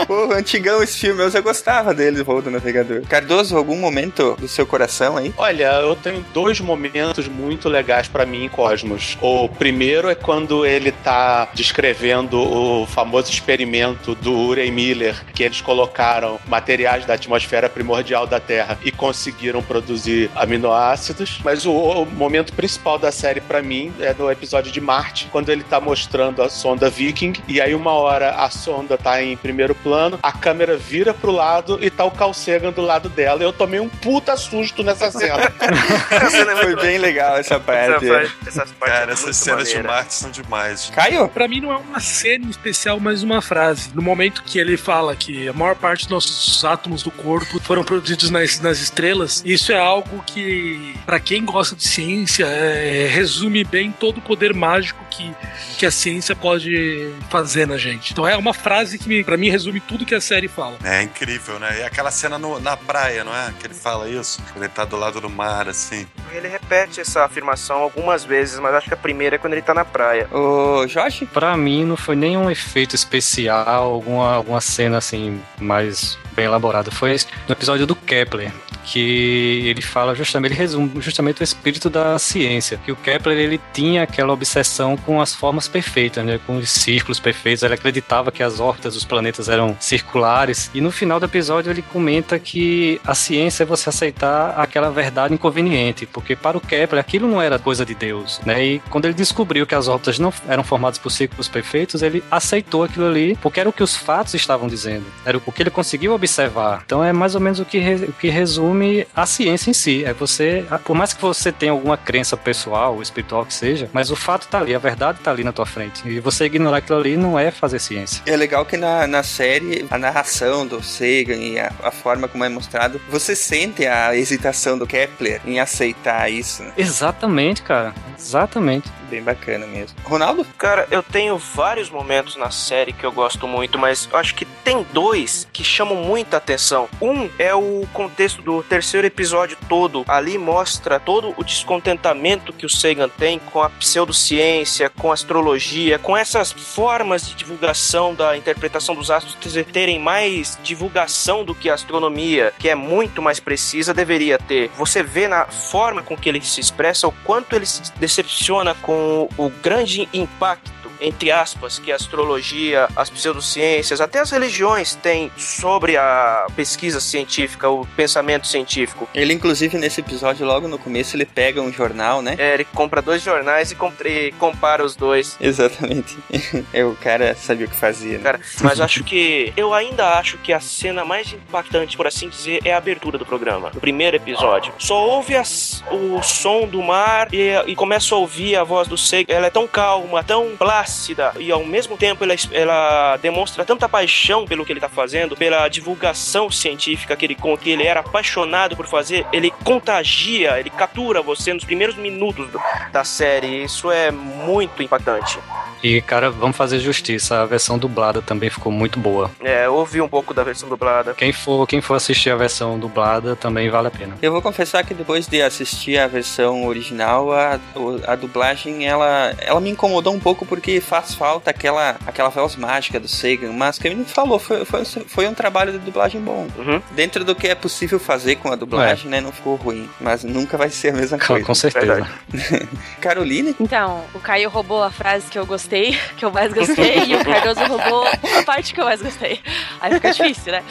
Pô, 0.06 0.32
antigão 0.32 0.82
esse 0.82 0.98
filme, 0.98 1.22
eu 1.22 1.30
já 1.30 1.40
gostava 1.40 1.94
dele, 1.94 2.22
Voo 2.22 2.42
do 2.42 2.50
Navegador. 2.50 3.02
Cardoso, 3.08 3.56
algum 3.56 3.76
momento 3.76 4.36
do 4.38 4.46
seu 4.46 4.66
coração 4.66 5.16
aí? 5.16 5.32
Olha, 5.36 5.72
eu 5.80 5.96
tenho 5.96 6.24
dois 6.34 6.60
momentos 6.60 7.28
muito 7.28 7.68
legais 7.68 8.08
pra 8.08 8.26
mim 8.26 8.44
em 8.44 8.48
Cosmos. 8.48 9.16
O 9.20 9.48
primeiro 9.48 10.08
é 10.08 10.14
quando 10.14 10.66
ele 10.66 10.92
tá 10.92 11.48
descrevendo 11.54 12.38
o 12.38 12.86
famoso 12.86 13.30
experimento 13.30 14.14
do 14.16 14.32
Urey 14.32 14.70
Miller, 14.70 15.24
que 15.34 15.42
eles 15.42 15.60
colocaram 15.60 16.38
materiais 16.46 17.04
da 17.04 17.14
atmosfera 17.14 17.68
primordial 17.68 18.26
da 18.26 18.38
Terra 18.38 18.78
e 18.84 18.90
conseguiram 18.92 19.62
produzir 19.62 20.30
aminoácidos. 20.34 21.40
Mas 21.42 21.64
o, 21.64 21.72
o 21.72 22.06
momento 22.06 22.52
principal 22.52 22.98
da 22.98 23.10
série 23.10 23.40
pra 23.40 23.62
mim 23.62 23.92
é 24.00 24.14
no 24.14 24.25
episódio 24.30 24.72
de 24.72 24.80
Marte, 24.80 25.28
quando 25.30 25.48
ele 25.50 25.62
tá 25.62 25.80
mostrando 25.80 26.42
a 26.42 26.48
sonda 26.48 26.90
Viking 26.90 27.34
e 27.48 27.60
aí 27.60 27.74
uma 27.74 27.92
hora 27.92 28.30
a 28.30 28.50
sonda 28.50 28.98
tá 28.98 29.22
em 29.22 29.36
primeiro 29.36 29.74
plano, 29.74 30.18
a 30.22 30.32
câmera 30.32 30.76
vira 30.76 31.12
pro 31.14 31.30
lado 31.30 31.78
e 31.82 31.90
tá 31.90 32.04
o 32.04 32.10
Carl 32.10 32.32
Sagan 32.32 32.72
do 32.72 32.82
lado 32.82 33.08
dela. 33.08 33.42
Eu 33.42 33.52
tomei 33.52 33.80
um 33.80 33.88
puta 33.88 34.36
susto 34.36 34.82
nessa 34.82 35.10
cena. 35.10 35.50
Foi 36.62 36.76
bem 36.76 36.98
legal 36.98 37.36
essa 37.36 37.60
parte. 37.60 38.06
Essas 38.46 38.72
partes 38.72 38.96
Cara, 38.96 39.10
é 39.10 39.12
essas 39.12 39.36
cenas 39.36 39.68
de 39.68 39.74
maneira. 39.76 39.94
Marte 39.94 40.14
são 40.14 40.30
demais. 40.30 40.90
Caio? 40.94 41.28
Pra 41.28 41.48
mim 41.48 41.60
não 41.60 41.72
é 41.72 41.76
uma 41.76 42.00
cena 42.00 42.46
em 42.46 42.50
especial, 42.50 42.98
mas 43.00 43.22
uma 43.22 43.40
frase. 43.40 43.90
No 43.94 44.02
momento 44.02 44.42
que 44.42 44.58
ele 44.58 44.76
fala 44.76 45.14
que 45.14 45.48
a 45.48 45.52
maior 45.52 45.74
parte 45.76 46.04
dos 46.04 46.10
nossos 46.10 46.64
átomos 46.64 47.02
do 47.02 47.10
corpo 47.10 47.60
foram 47.60 47.84
produzidos 47.84 48.30
nas, 48.30 48.60
nas 48.60 48.78
estrelas, 48.78 49.42
isso 49.44 49.72
é 49.72 49.78
algo 49.78 50.22
que, 50.26 50.94
pra 51.04 51.20
quem 51.20 51.44
gosta 51.44 51.74
de 51.74 51.86
ciência, 51.86 52.46
é, 52.46 53.06
resume 53.08 53.64
bem 53.64 53.92
todo 53.92 54.15
o 54.18 54.22
poder 54.22 54.52
mágico 54.54 55.02
que, 55.10 55.32
que 55.78 55.86
a 55.86 55.90
ciência 55.90 56.34
pode 56.34 57.12
fazer 57.30 57.66
na 57.66 57.76
gente. 57.78 58.12
Então 58.12 58.26
é 58.26 58.36
uma 58.36 58.52
frase 58.54 58.98
que, 58.98 59.24
pra 59.24 59.36
mim, 59.36 59.48
resume 59.50 59.80
tudo 59.80 60.04
que 60.06 60.14
a 60.14 60.20
série 60.20 60.48
fala. 60.48 60.76
É 60.84 61.02
incrível, 61.02 61.58
né? 61.58 61.80
E 61.80 61.82
aquela 61.82 62.10
cena 62.10 62.38
no- 62.38 62.60
na 62.60 62.76
praia, 62.76 63.24
não 63.24 63.34
é? 63.34 63.52
Que 63.58 63.66
ele 63.66 63.74
fala 63.74 64.08
isso, 64.08 64.42
quando 64.52 64.64
ele 64.64 64.72
tá 64.72 64.84
do 64.84 64.96
lado 64.96 65.20
do 65.20 65.28
mar, 65.30 65.68
assim. 65.68 66.06
Ele 66.32 66.48
repete 66.48 67.00
essa 67.00 67.24
afirmação 67.24 67.78
algumas 67.78 68.24
vezes, 68.24 68.58
mas 68.58 68.74
acho 68.74 68.88
que 68.88 68.94
a 68.94 68.96
primeira 68.96 69.36
é 69.36 69.38
quando 69.38 69.52
ele 69.54 69.62
tá 69.62 69.72
na 69.74 69.84
praia. 69.84 70.28
Ô, 70.32 70.86
Jorge? 70.86 71.26
Pra 71.26 71.56
mim 71.56 71.84
não 71.84 71.96
foi 71.96 72.16
nenhum 72.16 72.50
efeito 72.50 72.94
especial, 72.94 73.82
alguma, 73.92 74.34
alguma 74.34 74.60
cena 74.60 74.98
assim 74.98 75.40
mais 75.60 76.18
bem 76.32 76.44
elaborada. 76.44 76.90
Foi 76.90 77.16
no 77.48 77.52
episódio 77.52 77.86
do 77.86 77.96
Kepler, 77.96 78.52
que 78.84 79.62
ele 79.68 79.80
fala 79.82 80.14
justamente, 80.14 80.52
ele 80.52 80.58
resume 80.60 81.00
justamente 81.00 81.40
o 81.40 81.44
espírito 81.44 81.88
da 81.90 82.18
ciência, 82.18 82.78
que 82.84 82.92
o 82.92 82.96
Kepler 82.96 83.38
ele 83.38 83.60
tinha 83.72 84.05
aquela 84.06 84.32
obsessão 84.32 84.96
com 84.96 85.20
as 85.20 85.34
formas 85.34 85.68
perfeitas, 85.68 86.24
né, 86.24 86.40
com 86.46 86.56
os 86.56 86.70
círculos 86.70 87.20
perfeitos, 87.20 87.62
ele 87.62 87.74
acreditava 87.74 88.32
que 88.32 88.42
as 88.42 88.60
órbitas 88.60 88.94
dos 88.94 89.04
planetas 89.04 89.48
eram 89.48 89.76
circulares, 89.80 90.70
e 90.74 90.80
no 90.80 90.90
final 90.90 91.20
do 91.20 91.26
episódio 91.26 91.70
ele 91.70 91.82
comenta 91.82 92.38
que 92.38 93.00
a 93.04 93.14
ciência 93.14 93.62
é 93.64 93.66
você 93.66 93.88
aceitar 93.88 94.54
aquela 94.58 94.90
verdade 94.90 95.34
inconveniente, 95.34 96.06
porque 96.06 96.34
para 96.34 96.56
o 96.56 96.60
Kepler 96.60 97.00
aquilo 97.00 97.28
não 97.28 97.40
era 97.40 97.58
coisa 97.58 97.84
de 97.84 97.94
Deus, 97.94 98.40
né, 98.44 98.64
e 98.64 98.78
quando 98.90 99.06
ele 99.06 99.14
descobriu 99.14 99.66
que 99.66 99.74
as 99.74 99.88
órbitas 99.88 100.18
não 100.18 100.32
eram 100.48 100.64
formadas 100.64 100.98
por 100.98 101.10
círculos 101.10 101.48
perfeitos, 101.48 102.02
ele 102.02 102.22
aceitou 102.30 102.84
aquilo 102.84 103.06
ali, 103.06 103.36
porque 103.42 103.60
era 103.60 103.68
o 103.68 103.72
que 103.72 103.82
os 103.82 103.96
fatos 103.96 104.34
estavam 104.34 104.68
dizendo, 104.68 105.04
era 105.24 105.36
o 105.36 105.52
que 105.52 105.62
ele 105.62 105.70
conseguiu 105.70 106.14
observar. 106.14 106.82
Então 106.84 107.02
é 107.02 107.12
mais 107.12 107.34
ou 107.34 107.40
menos 107.40 107.60
o 107.60 107.64
que, 107.64 107.78
o 107.78 108.12
que 108.12 108.28
resume 108.28 109.06
a 109.14 109.26
ciência 109.26 109.70
em 109.70 109.72
si. 109.72 110.04
É 110.04 110.12
você, 110.12 110.64
por 110.84 110.94
mais 110.94 111.12
que 111.12 111.22
você 111.22 111.50
tenha 111.50 111.72
alguma 111.72 111.96
crença 111.96 112.36
pessoal 112.36 113.00
espiritual 113.02 113.44
que 113.44 113.54
seja, 113.54 113.88
mas 113.96 114.10
o 114.10 114.16
fato 114.16 114.46
tá 114.46 114.58
ali, 114.58 114.74
a 114.74 114.78
verdade 114.78 115.20
tá 115.20 115.30
ali 115.30 115.42
na 115.42 115.52
tua 115.52 115.64
frente. 115.64 116.06
E 116.06 116.20
você 116.20 116.44
ignorar 116.44 116.76
aquilo 116.76 116.98
ali 116.98 117.16
não 117.16 117.38
é 117.38 117.50
fazer 117.50 117.78
ciência. 117.78 118.22
É 118.26 118.36
legal 118.36 118.66
que 118.66 118.76
na, 118.76 119.06
na 119.06 119.22
série, 119.22 119.86
a 119.90 119.96
narração 119.96 120.66
do 120.66 120.82
Sagan 120.82 121.36
e 121.36 121.58
a, 121.58 121.72
a 121.82 121.90
forma 121.90 122.28
como 122.28 122.44
é 122.44 122.48
mostrado, 122.50 123.00
você 123.08 123.34
sente 123.34 123.86
a 123.86 124.14
hesitação 124.14 124.76
do 124.76 124.86
Kepler 124.86 125.40
em 125.46 125.58
aceitar 125.60 126.30
isso. 126.30 126.62
né? 126.62 126.72
Exatamente, 126.76 127.62
cara. 127.62 127.94
Exatamente. 128.18 128.90
Bem 129.08 129.22
bacana 129.22 129.66
mesmo. 129.66 129.96
Ronaldo? 130.04 130.44
Cara, 130.58 130.88
eu 130.90 131.02
tenho 131.02 131.38
vários 131.38 131.88
momentos 131.88 132.36
na 132.36 132.50
série 132.50 132.92
que 132.92 133.04
eu 133.04 133.12
gosto 133.12 133.46
muito, 133.46 133.78
mas 133.78 134.08
eu 134.12 134.18
acho 134.18 134.34
que 134.34 134.44
tem 134.44 134.84
dois 134.92 135.46
que 135.52 135.62
chamam 135.62 135.96
muita 135.96 136.38
atenção. 136.38 136.88
Um 137.00 137.30
é 137.38 137.54
o 137.54 137.86
contexto 137.92 138.42
do 138.42 138.62
terceiro 138.64 139.06
episódio 139.06 139.56
todo. 139.68 140.04
Ali 140.08 140.36
mostra 140.38 140.98
todo 140.98 141.32
o 141.36 141.44
descontentamento 141.44 142.52
que 142.52 142.66
o 142.66 142.70
Sagan 142.70 143.08
tem 143.08 143.38
com 143.38 143.62
a 143.62 143.70
pseudociência, 143.78 144.90
com 144.90 145.12
astrologia, 145.12 145.98
com 145.98 146.16
essas 146.16 146.52
formas 146.52 147.26
de 147.26 147.34
divulgação 147.34 148.14
da 148.14 148.36
interpretação 148.36 148.94
dos 148.94 149.10
astros 149.10 149.36
terem 149.72 149.98
mais 149.98 150.58
divulgação 150.62 151.44
do 151.44 151.54
que 151.54 151.68
a 151.68 151.74
astronomia, 151.74 152.52
que 152.58 152.68
é 152.68 152.74
muito 152.74 153.22
mais 153.22 153.40
precisa, 153.40 153.94
deveria 153.94 154.38
ter. 154.38 154.70
Você 154.76 155.02
vê 155.02 155.28
na 155.28 155.46
forma 155.46 156.02
com 156.02 156.16
que 156.16 156.28
ele 156.28 156.40
se 156.40 156.60
expressa 156.60 157.06
o 157.08 157.12
quanto 157.24 157.54
ele 157.54 157.66
se 157.66 157.92
decepciona 157.98 158.74
com 158.74 159.28
o 159.36 159.50
grande 159.62 160.08
impacto 160.12 160.85
entre 161.00 161.30
aspas, 161.30 161.78
que 161.78 161.92
a 161.92 161.96
astrologia, 161.96 162.88
as 162.96 163.10
pseudociências, 163.10 164.00
até 164.00 164.18
as 164.20 164.30
religiões 164.30 164.94
têm 164.96 165.30
sobre 165.36 165.96
a 165.96 166.46
pesquisa 166.56 167.00
científica, 167.00 167.68
o 167.68 167.86
pensamento 167.96 168.46
científico. 168.46 169.08
Ele, 169.14 169.32
inclusive, 169.32 169.76
nesse 169.78 170.00
episódio, 170.00 170.46
logo 170.46 170.68
no 170.68 170.78
começo, 170.78 171.16
ele 171.16 171.24
pega 171.24 171.60
um 171.60 171.72
jornal, 171.72 172.22
né? 172.22 172.34
É, 172.38 172.54
ele 172.54 172.64
compra 172.64 173.00
dois 173.02 173.22
jornais 173.22 173.70
e, 173.70 173.74
compra- 173.74 174.08
e 174.08 174.32
compara 174.32 174.84
os 174.84 174.96
dois. 174.96 175.36
Exatamente. 175.40 176.16
é, 176.72 176.84
o 176.84 176.94
cara 176.94 177.34
sabia 177.34 177.66
o 177.66 177.70
que 177.70 177.76
fazia, 177.76 178.18
né? 178.18 178.24
Cara, 178.24 178.40
mas 178.62 178.80
acho 178.80 179.02
que. 179.04 179.52
Eu 179.56 179.72
ainda 179.74 180.18
acho 180.18 180.38
que 180.38 180.52
a 180.52 180.60
cena 180.60 181.04
mais 181.04 181.32
impactante, 181.32 181.96
por 181.96 182.06
assim 182.06 182.28
dizer, 182.28 182.60
é 182.64 182.72
a 182.72 182.78
abertura 182.78 183.18
do 183.18 183.26
programa. 183.26 183.70
No 183.74 183.80
primeiro 183.80 184.16
episódio. 184.16 184.72
Só 184.78 185.06
ouve 185.06 185.36
as- 185.36 185.82
o 185.90 186.22
som 186.22 186.66
do 186.66 186.82
mar 186.82 187.28
e, 187.32 187.50
e 187.66 187.74
começa 187.76 188.14
a 188.14 188.18
ouvir 188.18 188.56
a 188.56 188.64
voz 188.64 188.88
do 188.88 188.96
Seiga. 188.96 189.32
Ela 189.32 189.46
é 189.46 189.50
tão 189.50 189.66
calma, 189.66 190.22
tão 190.24 190.56
plácida. 190.96 191.32
E 191.38 191.52
ao 191.52 191.64
mesmo 191.64 191.96
tempo 191.96 192.24
ela, 192.24 192.34
ela 192.52 193.16
demonstra 193.18 193.64
tanta 193.64 193.88
paixão 193.88 194.46
pelo 194.46 194.64
que 194.64 194.72
ele 194.72 194.80
tá 194.80 194.88
fazendo, 194.88 195.36
pela 195.36 195.68
divulgação 195.68 196.50
científica 196.50 197.14
que 197.14 197.26
ele, 197.26 197.34
com 197.34 197.56
que 197.56 197.70
ele 197.70 197.84
era 197.86 198.00
apaixonado 198.00 198.74
por 198.76 198.86
fazer. 198.86 199.26
Ele 199.32 199.50
contagia, 199.64 200.58
ele 200.58 200.70
captura 200.70 201.20
você 201.22 201.52
nos 201.52 201.64
primeiros 201.64 201.96
minutos 201.96 202.48
do- 202.50 202.60
da 202.92 203.04
série. 203.04 203.64
Isso 203.64 203.90
é 203.90 204.10
muito 204.10 204.82
impactante. 204.82 205.38
E, 205.82 206.00
cara, 206.00 206.30
vamos 206.30 206.56
fazer 206.56 206.80
justiça. 206.80 207.42
A 207.42 207.46
versão 207.46 207.78
dublada 207.78 208.22
também 208.22 208.50
ficou 208.50 208.72
muito 208.72 208.98
boa. 208.98 209.30
É, 209.40 209.66
eu 209.66 209.74
ouvi 209.74 210.00
um 210.00 210.08
pouco 210.08 210.34
da 210.34 210.42
versão 210.42 210.68
dublada. 210.68 211.14
Quem 211.14 211.32
for, 211.32 211.66
quem 211.66 211.80
for 211.80 211.94
assistir 211.94 212.30
a 212.30 212.36
versão 212.36 212.78
dublada 212.78 213.36
também 213.36 213.68
vale 213.68 213.88
a 213.88 213.90
pena. 213.90 214.16
Eu 214.20 214.32
vou 214.32 214.42
confessar 214.42 214.84
que 214.84 214.94
depois 214.94 215.26
de 215.26 215.42
assistir 215.42 215.98
a 215.98 216.06
versão 216.06 216.66
original, 216.66 217.32
a, 217.32 217.58
a 218.06 218.16
dublagem 218.16 218.86
ela, 218.86 219.34
ela 219.38 219.60
me 219.60 219.70
incomodou 219.70 220.12
um 220.14 220.20
pouco 220.20 220.44
porque 220.44 220.80
faz 220.80 221.14
falta 221.14 221.50
aquela, 221.50 221.96
aquela 222.06 222.28
voz 222.28 222.56
mágica 222.56 222.98
do 222.98 223.08
Sagan, 223.08 223.52
mas 223.52 223.78
que 223.78 223.86
ele 223.86 223.94
me 223.94 224.04
falou, 224.04 224.38
foi, 224.38 224.64
foi, 224.64 224.84
foi 224.84 225.28
um 225.28 225.34
trabalho 225.34 225.72
de 225.72 225.78
dublagem 225.78 226.20
bom. 226.20 226.46
Uhum. 226.58 226.82
Dentro 226.92 227.24
do 227.24 227.34
que 227.34 227.48
é 227.48 227.54
possível 227.54 227.98
fazer 227.98 228.36
com 228.36 228.50
a 228.52 228.56
dublagem, 228.56 229.10
né? 229.10 229.20
Não 229.20 229.32
ficou 229.32 229.56
ruim, 229.56 229.88
mas 230.00 230.24
nunca 230.24 230.56
vai 230.56 230.70
ser 230.70 230.88
a 230.88 230.92
mesma 230.92 231.18
coisa. 231.18 231.44
com 231.44 231.54
certeza. 231.54 232.08
Caroline? 233.00 233.54
Então, 233.60 234.02
o 234.14 234.18
Caio 234.18 234.48
roubou 234.50 234.82
a 234.82 234.90
frase 234.90 235.26
que 235.30 235.38
eu 235.38 235.46
gostei 235.46 235.75
gostei, 235.76 235.98
que 236.16 236.24
eu 236.24 236.30
mais 236.30 236.52
gostei, 236.52 237.04
e 237.04 237.14
o 237.14 237.24
Cardoso 237.24 237.60
roubou 237.66 238.06
a 238.06 238.42
parte 238.44 238.72
que 238.72 238.80
eu 238.80 238.84
mais 238.84 239.02
gostei. 239.02 239.40
Aí 239.80 239.92
fica 239.94 240.12
difícil, 240.12 240.52
né? 240.52 240.62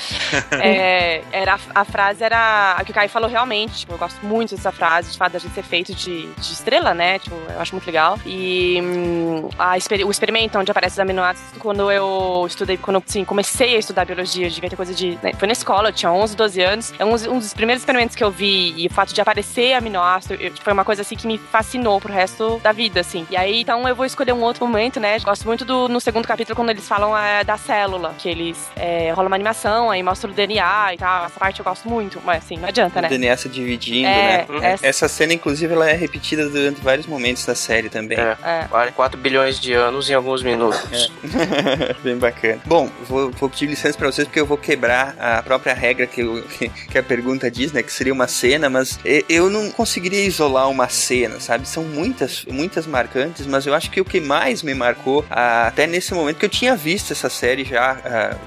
É, 0.51 1.21
era, 1.31 1.59
a 1.73 1.85
frase 1.85 2.23
era. 2.23 2.75
A 2.77 2.83
que 2.83 2.91
o 2.91 2.93
Kai 2.93 3.07
falou 3.07 3.29
realmente, 3.29 3.79
tipo, 3.79 3.93
eu 3.93 3.97
gosto 3.97 4.25
muito 4.25 4.55
dessa 4.55 4.71
frase, 4.71 5.11
de 5.11 5.17
fato, 5.17 5.33
da 5.33 5.39
gente 5.39 5.53
ser 5.53 5.63
feito 5.63 5.93
de, 5.93 6.27
de 6.27 6.53
estrela, 6.53 6.93
né? 6.93 7.19
Tipo, 7.19 7.35
eu 7.49 7.59
acho 7.59 7.73
muito 7.73 7.85
legal. 7.85 8.17
E 8.25 8.79
hum, 8.81 9.49
a, 9.57 9.75
o 10.05 10.11
experimento 10.11 10.57
onde 10.57 10.71
aparece 10.71 10.93
os 10.93 10.99
aminoácidos, 10.99 11.59
quando 11.59 11.91
eu 11.91 12.45
estudei, 12.47 12.77
quando 12.77 13.03
assim, 13.05 13.23
comecei 13.23 13.75
a 13.75 13.79
estudar 13.79 14.05
biologia, 14.05 14.49
devia 14.49 14.69
ter 14.69 14.75
coisa 14.75 14.93
de. 14.93 15.17
Né, 15.21 15.33
foi 15.37 15.47
na 15.47 15.53
escola, 15.53 15.89
eu 15.89 15.93
tinha 15.93 16.11
11, 16.11 16.35
12 16.35 16.61
anos. 16.61 16.93
É 16.97 17.05
um, 17.05 17.13
um 17.13 17.39
dos 17.39 17.53
primeiros 17.53 17.81
experimentos 17.81 18.15
que 18.15 18.23
eu 18.23 18.31
vi, 18.31 18.73
e 18.77 18.87
o 18.87 18.89
fato 18.89 19.13
de 19.13 19.21
aparecer 19.21 19.73
aminoácido 19.73 20.35
eu, 20.35 20.51
foi 20.55 20.73
uma 20.73 20.85
coisa 20.85 21.01
assim 21.01 21.15
que 21.15 21.27
me 21.27 21.37
fascinou 21.37 21.99
pro 21.99 22.11
resto 22.11 22.59
da 22.63 22.71
vida, 22.71 22.99
assim. 22.99 23.25
E 23.29 23.37
aí, 23.37 23.61
então, 23.61 23.87
eu 23.87 23.95
vou 23.95 24.05
escolher 24.05 24.33
um 24.33 24.41
outro 24.41 24.65
momento, 24.65 24.84
né? 24.99 25.17
Gosto 25.19 25.45
muito 25.45 25.65
do 25.65 25.87
no 25.87 25.99
segundo 25.99 26.27
capítulo, 26.27 26.55
quando 26.55 26.69
eles 26.69 26.87
falam 26.87 27.17
é, 27.17 27.43
da 27.43 27.57
célula, 27.57 28.13
que 28.17 28.29
eles 28.29 28.57
é, 28.75 29.11
rola 29.11 29.27
uma 29.27 29.35
animação, 29.35 29.89
aí 29.89 30.01
mostra 30.03 30.29
o 30.29 30.33
DNA 30.33 30.93
e 30.93 30.97
tal. 30.97 31.25
Essa 31.25 31.39
parte 31.39 31.59
eu 31.59 31.65
gosto 31.65 31.87
muito, 31.89 32.21
mas 32.23 32.43
assim, 32.43 32.57
não 32.57 32.67
adianta, 32.67 33.01
né? 33.01 33.07
O 33.07 33.09
DNA 33.09 33.37
se 33.37 33.49
dividindo, 33.49 34.07
É, 34.07 34.45
né? 34.49 34.71
essa- 34.73 34.87
Essa 34.87 35.07
cena, 35.07 35.33
inclusive, 35.33 35.73
ela 35.73 35.89
é 35.89 35.93
repetida 35.93 36.47
durante 36.49 36.81
vários 36.81 37.05
momentos 37.07 37.45
da 37.45 37.55
série 37.55 37.89
também. 37.89 38.17
É. 38.17 38.37
É. 38.43 38.67
Vale 38.69 38.91
4 38.91 39.19
bilhões 39.19 39.59
de 39.59 39.73
anos 39.73 40.09
em 40.09 40.13
alguns 40.13 40.41
minutos. 40.43 41.11
Bem 42.03 42.17
bacana. 42.17 42.59
Bom, 42.65 42.89
vou, 43.07 43.31
vou 43.31 43.49
pedir 43.49 43.67
licença 43.67 43.97
pra 43.97 44.11
vocês 44.11 44.27
porque 44.27 44.39
eu 44.39 44.45
vou 44.45 44.57
quebrar 44.57 45.15
a 45.19 45.41
própria 45.41 45.73
regra 45.73 46.05
que, 46.07 46.21
eu- 46.21 46.43
que- 46.43 46.69
que 46.69 46.97
a 46.97 47.03
pergunta 47.03 47.49
diz, 47.49 47.71
né? 47.71 47.81
Que 47.81 47.91
seria 47.91 48.13
uma 48.13 48.27
cena, 48.27 48.69
mas 48.69 48.99
eu 49.27 49.49
não 49.49 49.71
conseguiria 49.71 50.23
isolar 50.25 50.69
uma 50.69 50.87
cena, 50.89 51.39
sabe? 51.39 51.67
São 51.67 51.83
muitas, 51.83 52.45
muitas 52.45 52.85
marcantes, 52.85 53.45
mas 53.47 53.65
eu 53.65 53.73
acho 53.73 53.89
que 53.89 53.99
o 54.01 54.05
que 54.05 54.19
mais 54.19 54.61
me 54.61 54.73
marcou 54.75 55.25
até 55.29 55.87
nesse 55.87 56.13
momento 56.13 56.37
que 56.37 56.45
eu 56.45 56.49
tinha 56.49 56.75
visto 56.75 57.11
essa 57.11 57.29
série 57.29 57.63
já 57.63 57.97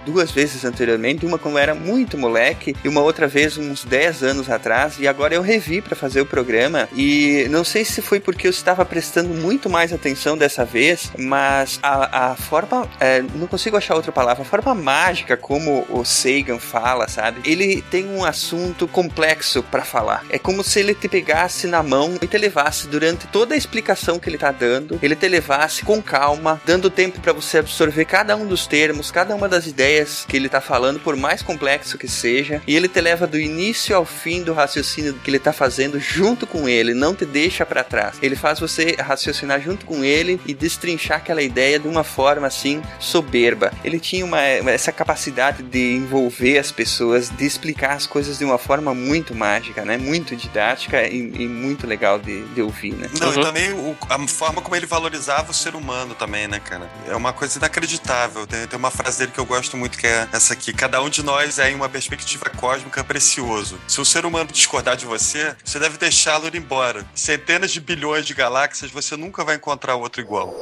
duas 0.04 0.30
vezes 0.30 0.64
anteriormente, 0.64 1.26
uma 1.26 1.38
quando 1.38 1.54
eu 1.54 1.62
era 1.62 1.74
muito 1.74 2.16
moleque 2.16 2.74
e 2.84 2.88
uma 2.88 3.00
outra 3.00 3.26
vez 3.26 3.56
uns 3.56 3.84
10 3.84 4.22
anos 4.22 4.50
atrás, 4.50 4.98
e 4.98 5.08
agora 5.08 5.34
eu 5.34 5.42
revi 5.42 5.80
pra 5.80 5.96
fazer 5.96 6.20
o 6.20 6.26
programa 6.26 6.88
e 6.94 7.46
não 7.50 7.64
sei 7.64 7.84
se 7.84 8.00
foi 8.02 8.20
porque 8.20 8.46
eu 8.46 8.50
estava 8.50 8.84
prestando 8.84 9.34
muito 9.34 9.68
mais 9.68 9.92
atenção 9.92 10.36
dessa 10.36 10.64
vez, 10.64 11.10
mas 11.18 11.78
a, 11.82 12.30
a 12.30 12.36
forma, 12.36 12.88
é, 13.00 13.22
não 13.34 13.46
consigo 13.46 13.76
achar 13.76 13.94
outra 13.94 14.12
palavra, 14.12 14.42
a 14.42 14.46
forma 14.46 14.74
mágica 14.74 15.36
como 15.36 15.86
o 15.88 16.04
Sagan 16.04 16.58
fala, 16.58 17.08
sabe? 17.08 17.40
Ele 17.44 17.82
tem 17.82 18.06
um 18.06 18.24
assunto 18.24 18.86
complexo 18.88 19.62
pra 19.62 19.84
falar. 19.84 20.24
É 20.30 20.38
como 20.38 20.62
se 20.62 20.80
ele 20.80 20.94
te 20.94 21.08
pegasse 21.08 21.66
na 21.66 21.82
mão 21.82 22.16
e 22.20 22.26
te 22.26 22.38
levasse 22.38 22.86
durante 22.88 23.26
toda 23.28 23.54
a 23.54 23.58
explicação 23.58 24.18
que 24.18 24.28
ele 24.28 24.38
tá 24.38 24.50
dando, 24.50 24.98
ele 25.02 25.16
te 25.16 25.28
levasse 25.28 25.84
com 25.84 26.02
calma, 26.02 26.17
dando 26.64 26.90
tempo 26.90 27.20
pra 27.20 27.32
você 27.32 27.58
absorver 27.58 28.04
cada 28.04 28.36
um 28.36 28.46
dos 28.46 28.66
termos, 28.66 29.10
cada 29.10 29.34
uma 29.34 29.48
das 29.48 29.66
ideias 29.66 30.24
que 30.28 30.36
ele 30.36 30.48
tá 30.48 30.60
falando, 30.60 31.00
por 31.00 31.16
mais 31.16 31.42
complexo 31.42 31.96
que 31.98 32.08
seja, 32.08 32.60
e 32.66 32.74
ele 32.76 32.88
te 32.88 33.00
leva 33.00 33.26
do 33.26 33.38
início 33.38 33.94
ao 33.96 34.04
fim 34.04 34.42
do 34.42 34.52
raciocínio 34.52 35.14
que 35.14 35.30
ele 35.30 35.38
tá 35.38 35.52
fazendo 35.52 35.98
junto 36.00 36.46
com 36.46 36.68
ele, 36.68 36.94
não 36.94 37.14
te 37.14 37.24
deixa 37.24 37.64
pra 37.66 37.84
trás. 37.84 38.16
Ele 38.22 38.36
faz 38.36 38.58
você 38.60 38.96
raciocinar 38.98 39.60
junto 39.60 39.84
com 39.86 40.04
ele 40.04 40.40
e 40.46 40.54
destrinchar 40.54 41.18
aquela 41.18 41.42
ideia 41.42 41.78
de 41.78 41.88
uma 41.88 42.04
forma 42.04 42.46
assim 42.46 42.82
soberba. 42.98 43.72
Ele 43.84 43.98
tinha 43.98 44.24
uma, 44.24 44.40
essa 44.42 44.92
capacidade 44.92 45.62
de 45.62 45.94
envolver 45.94 46.58
as 46.58 46.70
pessoas, 46.72 47.28
de 47.30 47.44
explicar 47.44 47.92
as 47.94 48.06
coisas 48.06 48.38
de 48.38 48.44
uma 48.44 48.58
forma 48.58 48.94
muito 48.94 49.34
mágica, 49.34 49.84
né? 49.84 49.96
Muito 49.96 50.36
didática 50.36 51.02
e, 51.06 51.18
e 51.18 51.48
muito 51.48 51.86
legal 51.86 52.18
de, 52.18 52.44
de 52.48 52.62
ouvir, 52.62 52.92
né? 52.94 53.08
Não, 53.18 53.28
Uhum. 53.28 53.40
e 53.40 53.42
também 53.42 53.72
o- 53.72 53.96
a 54.08 54.26
forma 54.28 54.62
como 54.62 54.74
ele 54.74 54.86
valorizava 54.86 55.50
o 55.50 55.54
ser 55.54 55.74
humano 55.74 56.07
também, 56.14 56.48
né, 56.48 56.60
cara? 56.60 56.90
É 57.06 57.14
uma 57.14 57.32
coisa 57.32 57.58
inacreditável. 57.58 58.46
Tem, 58.46 58.66
tem 58.66 58.78
uma 58.78 58.90
frase 58.90 59.18
dele 59.18 59.32
que 59.32 59.38
eu 59.38 59.46
gosto 59.46 59.76
muito, 59.76 59.98
que 59.98 60.06
é 60.06 60.28
essa 60.32 60.52
aqui. 60.52 60.72
Cada 60.72 61.00
um 61.02 61.08
de 61.08 61.22
nós 61.22 61.58
é, 61.58 61.70
em 61.70 61.74
uma 61.74 61.88
perspectiva 61.88 62.46
cósmica, 62.50 63.02
precioso. 63.04 63.78
Se 63.86 64.00
o 64.00 64.04
ser 64.04 64.24
humano 64.24 64.50
discordar 64.52 64.96
de 64.96 65.06
você, 65.06 65.54
você 65.64 65.78
deve 65.78 65.98
deixá-lo 65.98 66.46
ir 66.46 66.56
embora. 66.56 67.04
Centenas 67.14 67.70
de 67.70 67.80
bilhões 67.80 68.26
de 68.26 68.34
galáxias, 68.34 68.90
você 68.90 69.16
nunca 69.16 69.44
vai 69.44 69.56
encontrar 69.56 69.94
outro 69.94 70.20
igual. 70.20 70.54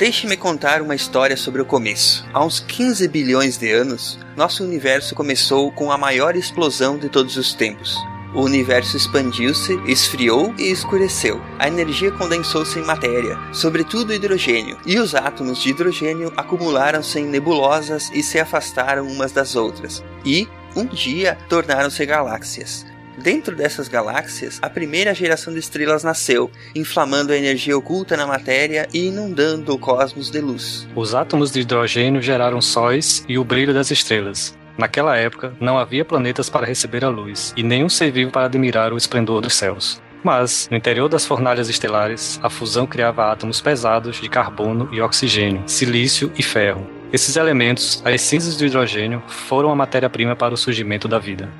Deixe-me 0.00 0.34
contar 0.34 0.80
uma 0.80 0.94
história 0.94 1.36
sobre 1.36 1.60
o 1.60 1.66
começo. 1.66 2.26
Há 2.32 2.42
uns 2.42 2.58
15 2.58 3.06
bilhões 3.06 3.58
de 3.58 3.70
anos, 3.70 4.18
nosso 4.34 4.64
universo 4.64 5.14
começou 5.14 5.70
com 5.70 5.92
a 5.92 5.98
maior 5.98 6.34
explosão 6.34 6.96
de 6.96 7.10
todos 7.10 7.36
os 7.36 7.52
tempos. 7.52 7.98
O 8.34 8.40
universo 8.40 8.96
expandiu-se, 8.96 9.78
esfriou 9.86 10.54
e 10.56 10.70
escureceu. 10.70 11.38
A 11.58 11.68
energia 11.68 12.10
condensou-se 12.12 12.78
em 12.78 12.82
matéria, 12.82 13.38
sobretudo 13.52 14.14
hidrogênio, 14.14 14.78
e 14.86 14.98
os 14.98 15.14
átomos 15.14 15.62
de 15.62 15.68
hidrogênio 15.68 16.32
acumularam-se 16.34 17.20
em 17.20 17.26
nebulosas 17.26 18.10
e 18.14 18.22
se 18.22 18.40
afastaram 18.40 19.06
umas 19.06 19.32
das 19.32 19.54
outras. 19.54 20.02
E, 20.24 20.48
um 20.74 20.86
dia, 20.86 21.36
tornaram-se 21.46 22.06
galáxias. 22.06 22.86
Dentro 23.22 23.54
dessas 23.54 23.86
galáxias, 23.86 24.58
a 24.62 24.70
primeira 24.70 25.14
geração 25.14 25.52
de 25.52 25.58
estrelas 25.58 26.02
nasceu, 26.02 26.50
inflamando 26.74 27.34
a 27.34 27.36
energia 27.36 27.76
oculta 27.76 28.16
na 28.16 28.26
matéria 28.26 28.88
e 28.94 29.08
inundando 29.08 29.74
o 29.74 29.78
cosmos 29.78 30.30
de 30.30 30.40
luz. 30.40 30.88
Os 30.96 31.14
átomos 31.14 31.50
de 31.50 31.60
hidrogênio 31.60 32.22
geraram 32.22 32.62
sóis 32.62 33.22
e 33.28 33.36
o 33.36 33.44
brilho 33.44 33.74
das 33.74 33.90
estrelas. 33.90 34.56
Naquela 34.78 35.18
época, 35.18 35.52
não 35.60 35.76
havia 35.76 36.02
planetas 36.02 36.48
para 36.48 36.66
receber 36.66 37.04
a 37.04 37.10
luz 37.10 37.52
e 37.58 37.62
nenhum 37.62 37.90
ser 37.90 38.10
vivo 38.10 38.30
para 38.30 38.46
admirar 38.46 38.90
o 38.90 38.96
esplendor 38.96 39.42
dos 39.42 39.54
céus. 39.54 40.00
Mas, 40.24 40.66
no 40.70 40.76
interior 40.78 41.08
das 41.08 41.26
fornalhas 41.26 41.68
estelares, 41.68 42.40
a 42.42 42.48
fusão 42.48 42.86
criava 42.86 43.30
átomos 43.30 43.60
pesados 43.60 44.18
de 44.18 44.30
carbono 44.30 44.88
e 44.92 45.00
oxigênio, 45.02 45.62
silício 45.66 46.32
e 46.38 46.42
ferro. 46.42 46.86
Esses 47.12 47.36
elementos, 47.36 48.00
as 48.02 48.20
cinzas 48.22 48.56
do 48.56 48.64
hidrogênio, 48.64 49.22
foram 49.28 49.70
a 49.70 49.76
matéria-prima 49.76 50.34
para 50.34 50.54
o 50.54 50.56
surgimento 50.56 51.06
da 51.06 51.18
vida. 51.18 51.50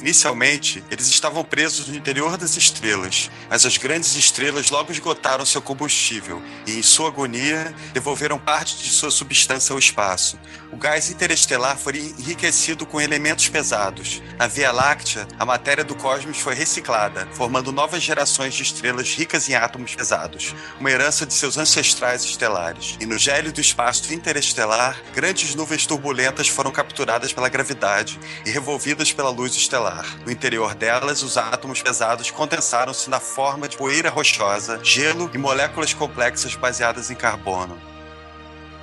Inicialmente, 0.00 0.82
eles 0.90 1.08
estavam 1.08 1.44
presos 1.44 1.88
no 1.88 1.96
interior 1.96 2.36
das 2.36 2.56
estrelas, 2.56 3.30
mas 3.50 3.66
as 3.66 3.76
grandes 3.76 4.14
estrelas 4.14 4.70
logo 4.70 4.92
esgotaram 4.92 5.44
seu 5.44 5.60
combustível 5.60 6.40
e, 6.66 6.78
em 6.78 6.82
sua 6.82 7.08
agonia, 7.08 7.74
devolveram 7.92 8.38
parte 8.38 8.78
de 8.78 8.90
sua 8.90 9.10
substância 9.10 9.72
ao 9.72 9.78
espaço. 9.78 10.38
O 10.70 10.76
gás 10.76 11.10
interestelar 11.10 11.76
foi 11.76 11.98
enriquecido 12.18 12.86
com 12.86 13.00
elementos 13.00 13.48
pesados. 13.48 14.22
Na 14.38 14.46
Via 14.46 14.70
Láctea, 14.70 15.26
a 15.38 15.44
matéria 15.44 15.82
do 15.82 15.94
cosmos 15.94 16.38
foi 16.38 16.54
reciclada, 16.54 17.26
formando 17.32 17.72
novas 17.72 18.02
gerações 18.02 18.54
de 18.54 18.62
estrelas 18.62 19.14
ricas 19.14 19.48
em 19.48 19.54
átomos 19.54 19.94
pesados, 19.94 20.54
uma 20.78 20.90
herança 20.90 21.26
de 21.26 21.34
seus 21.34 21.56
ancestrais 21.56 22.22
estelares. 22.22 22.96
E 23.00 23.06
no 23.06 23.18
gélio 23.18 23.52
do 23.52 23.60
espaço 23.60 24.12
interestelar, 24.12 25.00
grandes 25.14 25.54
nuvens 25.54 25.86
turbulentas 25.86 26.48
foram 26.48 26.70
capturadas 26.70 27.32
pela 27.32 27.48
gravidade 27.48 28.20
e 28.44 28.50
revolvidas 28.50 29.12
pela 29.12 29.30
luz 29.30 29.54
estelar. 29.56 29.87
No 30.24 30.32
interior 30.32 30.74
delas, 30.74 31.22
os 31.22 31.36
átomos 31.36 31.82
pesados 31.82 32.30
condensaram-se 32.30 33.08
na 33.10 33.20
forma 33.20 33.68
de 33.68 33.76
poeira 33.76 34.10
rochosa, 34.10 34.80
gelo 34.82 35.30
e 35.34 35.38
moléculas 35.38 35.94
complexas 35.94 36.54
baseadas 36.54 37.10
em 37.10 37.14
carbono. 37.14 37.78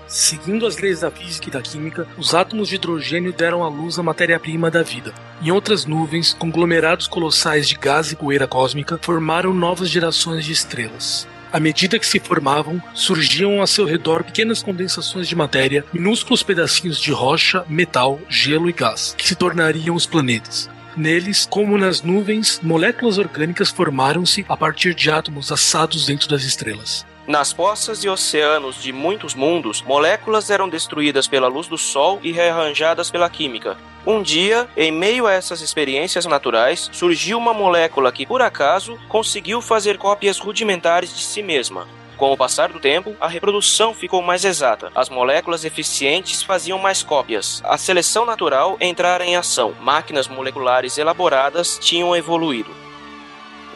Seguindo 0.07 0.67
as 0.67 0.77
leis 0.77 1.00
da 1.00 1.09
física 1.09 1.50
e 1.50 1.51
da 1.51 1.62
química, 1.62 2.07
os 2.17 2.35
átomos 2.35 2.69
de 2.69 2.75
hidrogênio 2.75 3.33
deram 3.33 3.63
à 3.63 3.67
luz 3.67 3.97
a 3.97 4.03
matéria-prima 4.03 4.69
da 4.69 4.83
vida. 4.83 5.13
Em 5.41 5.51
outras 5.51 5.85
nuvens, 5.85 6.33
conglomerados 6.33 7.07
colossais 7.07 7.67
de 7.67 7.75
gás 7.75 8.12
e 8.12 8.15
poeira 8.15 8.47
cósmica 8.47 9.00
formaram 9.01 9.53
novas 9.53 9.89
gerações 9.89 10.45
de 10.45 10.51
estrelas. 10.51 11.27
À 11.51 11.59
medida 11.59 11.97
que 11.97 12.05
se 12.05 12.19
formavam, 12.19 12.81
surgiam 12.93 13.62
a 13.62 13.67
seu 13.67 13.85
redor 13.85 14.24
pequenas 14.24 14.62
condensações 14.62 15.27
de 15.27 15.35
matéria, 15.35 15.85
minúsculos 15.93 16.43
pedacinhos 16.43 17.00
de 17.00 17.12
rocha, 17.12 17.65
metal, 17.67 18.19
gelo 18.27 18.69
e 18.69 18.74
gás, 18.74 19.15
que 19.17 19.27
se 19.27 19.35
tornariam 19.35 19.95
os 19.95 20.05
planetas. 20.05 20.69
Neles, 20.97 21.45
como 21.45 21.77
nas 21.77 22.01
nuvens, 22.01 22.61
moléculas 22.63 23.17
orgânicas 23.17 23.69
formaram-se 23.69 24.45
a 24.47 24.55
partir 24.55 24.95
de 24.95 25.11
átomos 25.11 25.51
assados 25.51 26.05
dentro 26.05 26.29
das 26.29 26.43
estrelas. 26.43 27.05
Nas 27.27 27.51
poças 27.51 28.03
e 28.03 28.07
oceanos 28.07 28.81
de 28.81 28.93
muitos 28.93 29.33
mundos, 29.33 29.81
moléculas 29.81 30.49
eram 30.49 30.69
destruídas 30.69 31.27
pela 31.27 31.47
luz 31.47 31.67
do 31.67 31.77
Sol 31.77 32.19
e 32.23 32.31
rearranjadas 32.31 33.11
pela 33.11 33.29
química. 33.29 33.75
Um 34.05 34.21
dia, 34.21 34.69
em 34.77 34.91
meio 34.91 35.25
a 35.27 35.33
essas 35.33 35.59
experiências 35.61 36.25
naturais, 36.27 36.89
surgiu 36.93 37.37
uma 37.37 37.53
molécula 37.53 38.11
que, 38.11 38.25
por 38.25 38.41
acaso, 38.41 38.97
conseguiu 39.09 39.61
fazer 39.61 39.97
cópias 39.97 40.37
rudimentares 40.37 41.13
de 41.13 41.23
si 41.23 41.41
mesma. 41.41 41.87
Com 42.17 42.31
o 42.31 42.38
passar 42.38 42.72
do 42.72 42.79
tempo, 42.79 43.13
a 43.19 43.27
reprodução 43.27 43.93
ficou 43.93 44.22
mais 44.22 44.45
exata. 44.45 44.89
As 44.95 45.10
moléculas 45.10 45.65
eficientes 45.65 46.41
faziam 46.41 46.79
mais 46.79 47.03
cópias. 47.03 47.62
A 47.65 47.77
seleção 47.77 48.25
natural 48.25 48.77
entrara 48.79 49.25
em 49.25 49.36
ação. 49.36 49.74
Máquinas 49.81 50.27
moleculares 50.27 50.98
elaboradas 50.98 51.77
tinham 51.77 52.15
evoluído. 52.15 52.72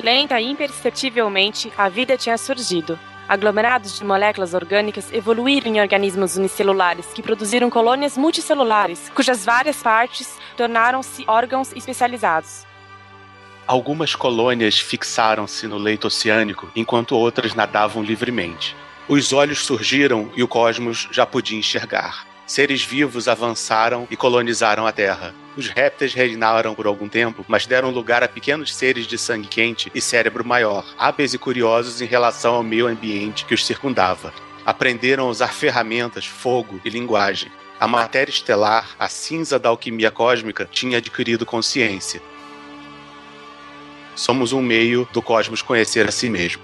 Lenta 0.01 0.39
e 0.39 0.45
imperceptivelmente, 0.45 1.71
a 1.77 1.89
vida 1.89 2.17
tinha 2.17 2.37
surgido. 2.37 2.97
Aglomerados 3.27 3.99
de 3.99 4.05
moléculas 4.05 4.53
orgânicas 4.53 5.11
evoluíram 5.13 5.67
em 5.67 5.81
organismos 5.81 6.37
unicelulares 6.37 7.07
que 7.07 7.21
produziram 7.21 7.69
colônias 7.69 8.17
multicelulares, 8.17 9.11
cujas 9.13 9.43
várias 9.45 9.83
partes 9.83 10.39
tornaram-se 10.55 11.25
órgãos 11.27 11.71
especializados. 11.75 12.68
Algumas 13.69 14.15
colônias 14.15 14.79
fixaram-se 14.79 15.67
no 15.67 15.77
leito 15.77 16.07
oceânico, 16.07 16.71
enquanto 16.75 17.15
outras 17.15 17.53
nadavam 17.53 18.01
livremente. 18.01 18.75
Os 19.07 19.31
olhos 19.31 19.63
surgiram 19.63 20.31
e 20.35 20.41
o 20.41 20.47
cosmos 20.47 21.07
já 21.11 21.23
podia 21.23 21.59
enxergar. 21.59 22.25
Seres 22.47 22.83
vivos 22.83 23.27
avançaram 23.27 24.07
e 24.09 24.17
colonizaram 24.17 24.87
a 24.87 24.91
Terra. 24.91 25.35
Os 25.55 25.67
répteis 25.67 26.15
reinaram 26.15 26.73
por 26.73 26.87
algum 26.87 27.07
tempo, 27.07 27.45
mas 27.47 27.67
deram 27.67 27.91
lugar 27.91 28.23
a 28.23 28.27
pequenos 28.27 28.73
seres 28.73 29.05
de 29.05 29.19
sangue 29.19 29.47
quente 29.47 29.91
e 29.93 30.01
cérebro 30.01 30.43
maior, 30.43 30.83
hábeis 30.97 31.35
e 31.35 31.37
curiosos 31.37 32.01
em 32.01 32.07
relação 32.07 32.55
ao 32.55 32.63
meio 32.63 32.87
ambiente 32.87 33.45
que 33.45 33.53
os 33.53 33.63
circundava. 33.63 34.33
Aprenderam 34.65 35.27
a 35.27 35.29
usar 35.29 35.53
ferramentas, 35.53 36.25
fogo 36.25 36.81
e 36.83 36.89
linguagem. 36.89 37.51
A 37.79 37.87
matéria 37.87 38.31
estelar, 38.31 38.95
a 38.97 39.07
cinza 39.07 39.59
da 39.59 39.69
alquimia 39.69 40.09
cósmica, 40.09 40.67
tinha 40.71 40.97
adquirido 40.97 41.45
consciência. 41.45 42.19
Somos 44.19 44.51
um 44.51 44.61
meio 44.61 45.07
do 45.13 45.21
cosmos 45.21 45.61
conhecer 45.61 46.05
a 46.05 46.11
si 46.11 46.29
mesmo. 46.29 46.61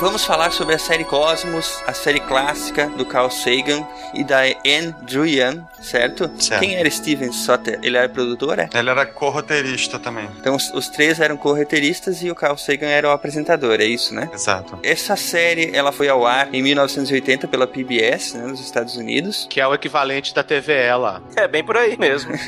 Vamos 0.00 0.24
falar 0.24 0.50
sobre 0.50 0.74
a 0.74 0.78
série 0.78 1.04
Cosmos, 1.04 1.84
a 1.86 1.92
série 1.92 2.20
clássica 2.20 2.86
do 2.88 3.04
Carl 3.04 3.30
Sagan 3.30 3.86
e 4.14 4.24
da 4.24 4.40
Anne 4.64 4.94
Druyan, 5.02 5.62
certo? 5.78 6.30
Certo. 6.38 6.60
Quem 6.60 6.74
era 6.76 6.90
Steven 6.90 7.30
Soter? 7.30 7.78
Ele 7.82 7.98
era 7.98 8.08
produtor, 8.08 8.58
é? 8.58 8.70
Ele 8.72 8.88
era 8.88 9.04
co-roteirista 9.04 9.98
também. 9.98 10.26
Então 10.40 10.56
os, 10.56 10.72
os 10.72 10.88
três 10.88 11.20
eram 11.20 11.36
co-roteiristas 11.36 12.22
e 12.22 12.30
o 12.30 12.34
Carl 12.34 12.56
Sagan 12.56 12.86
era 12.86 13.08
o 13.08 13.10
apresentador, 13.10 13.78
é 13.78 13.84
isso, 13.84 14.14
né? 14.14 14.30
Exato. 14.32 14.78
Essa 14.82 15.16
série, 15.16 15.70
ela 15.76 15.92
foi 15.92 16.08
ao 16.08 16.26
ar 16.26 16.48
em 16.50 16.62
1980 16.62 17.46
pela 17.46 17.66
PBS, 17.66 18.32
né, 18.32 18.46
nos 18.46 18.60
Estados 18.60 18.96
Unidos. 18.96 19.46
Que 19.50 19.60
é 19.60 19.68
o 19.68 19.74
equivalente 19.74 20.34
da 20.34 20.42
TVE 20.42 20.94
lá. 20.98 21.20
É 21.36 21.46
bem 21.46 21.62
por 21.62 21.76
aí 21.76 21.98
mesmo. 21.98 22.32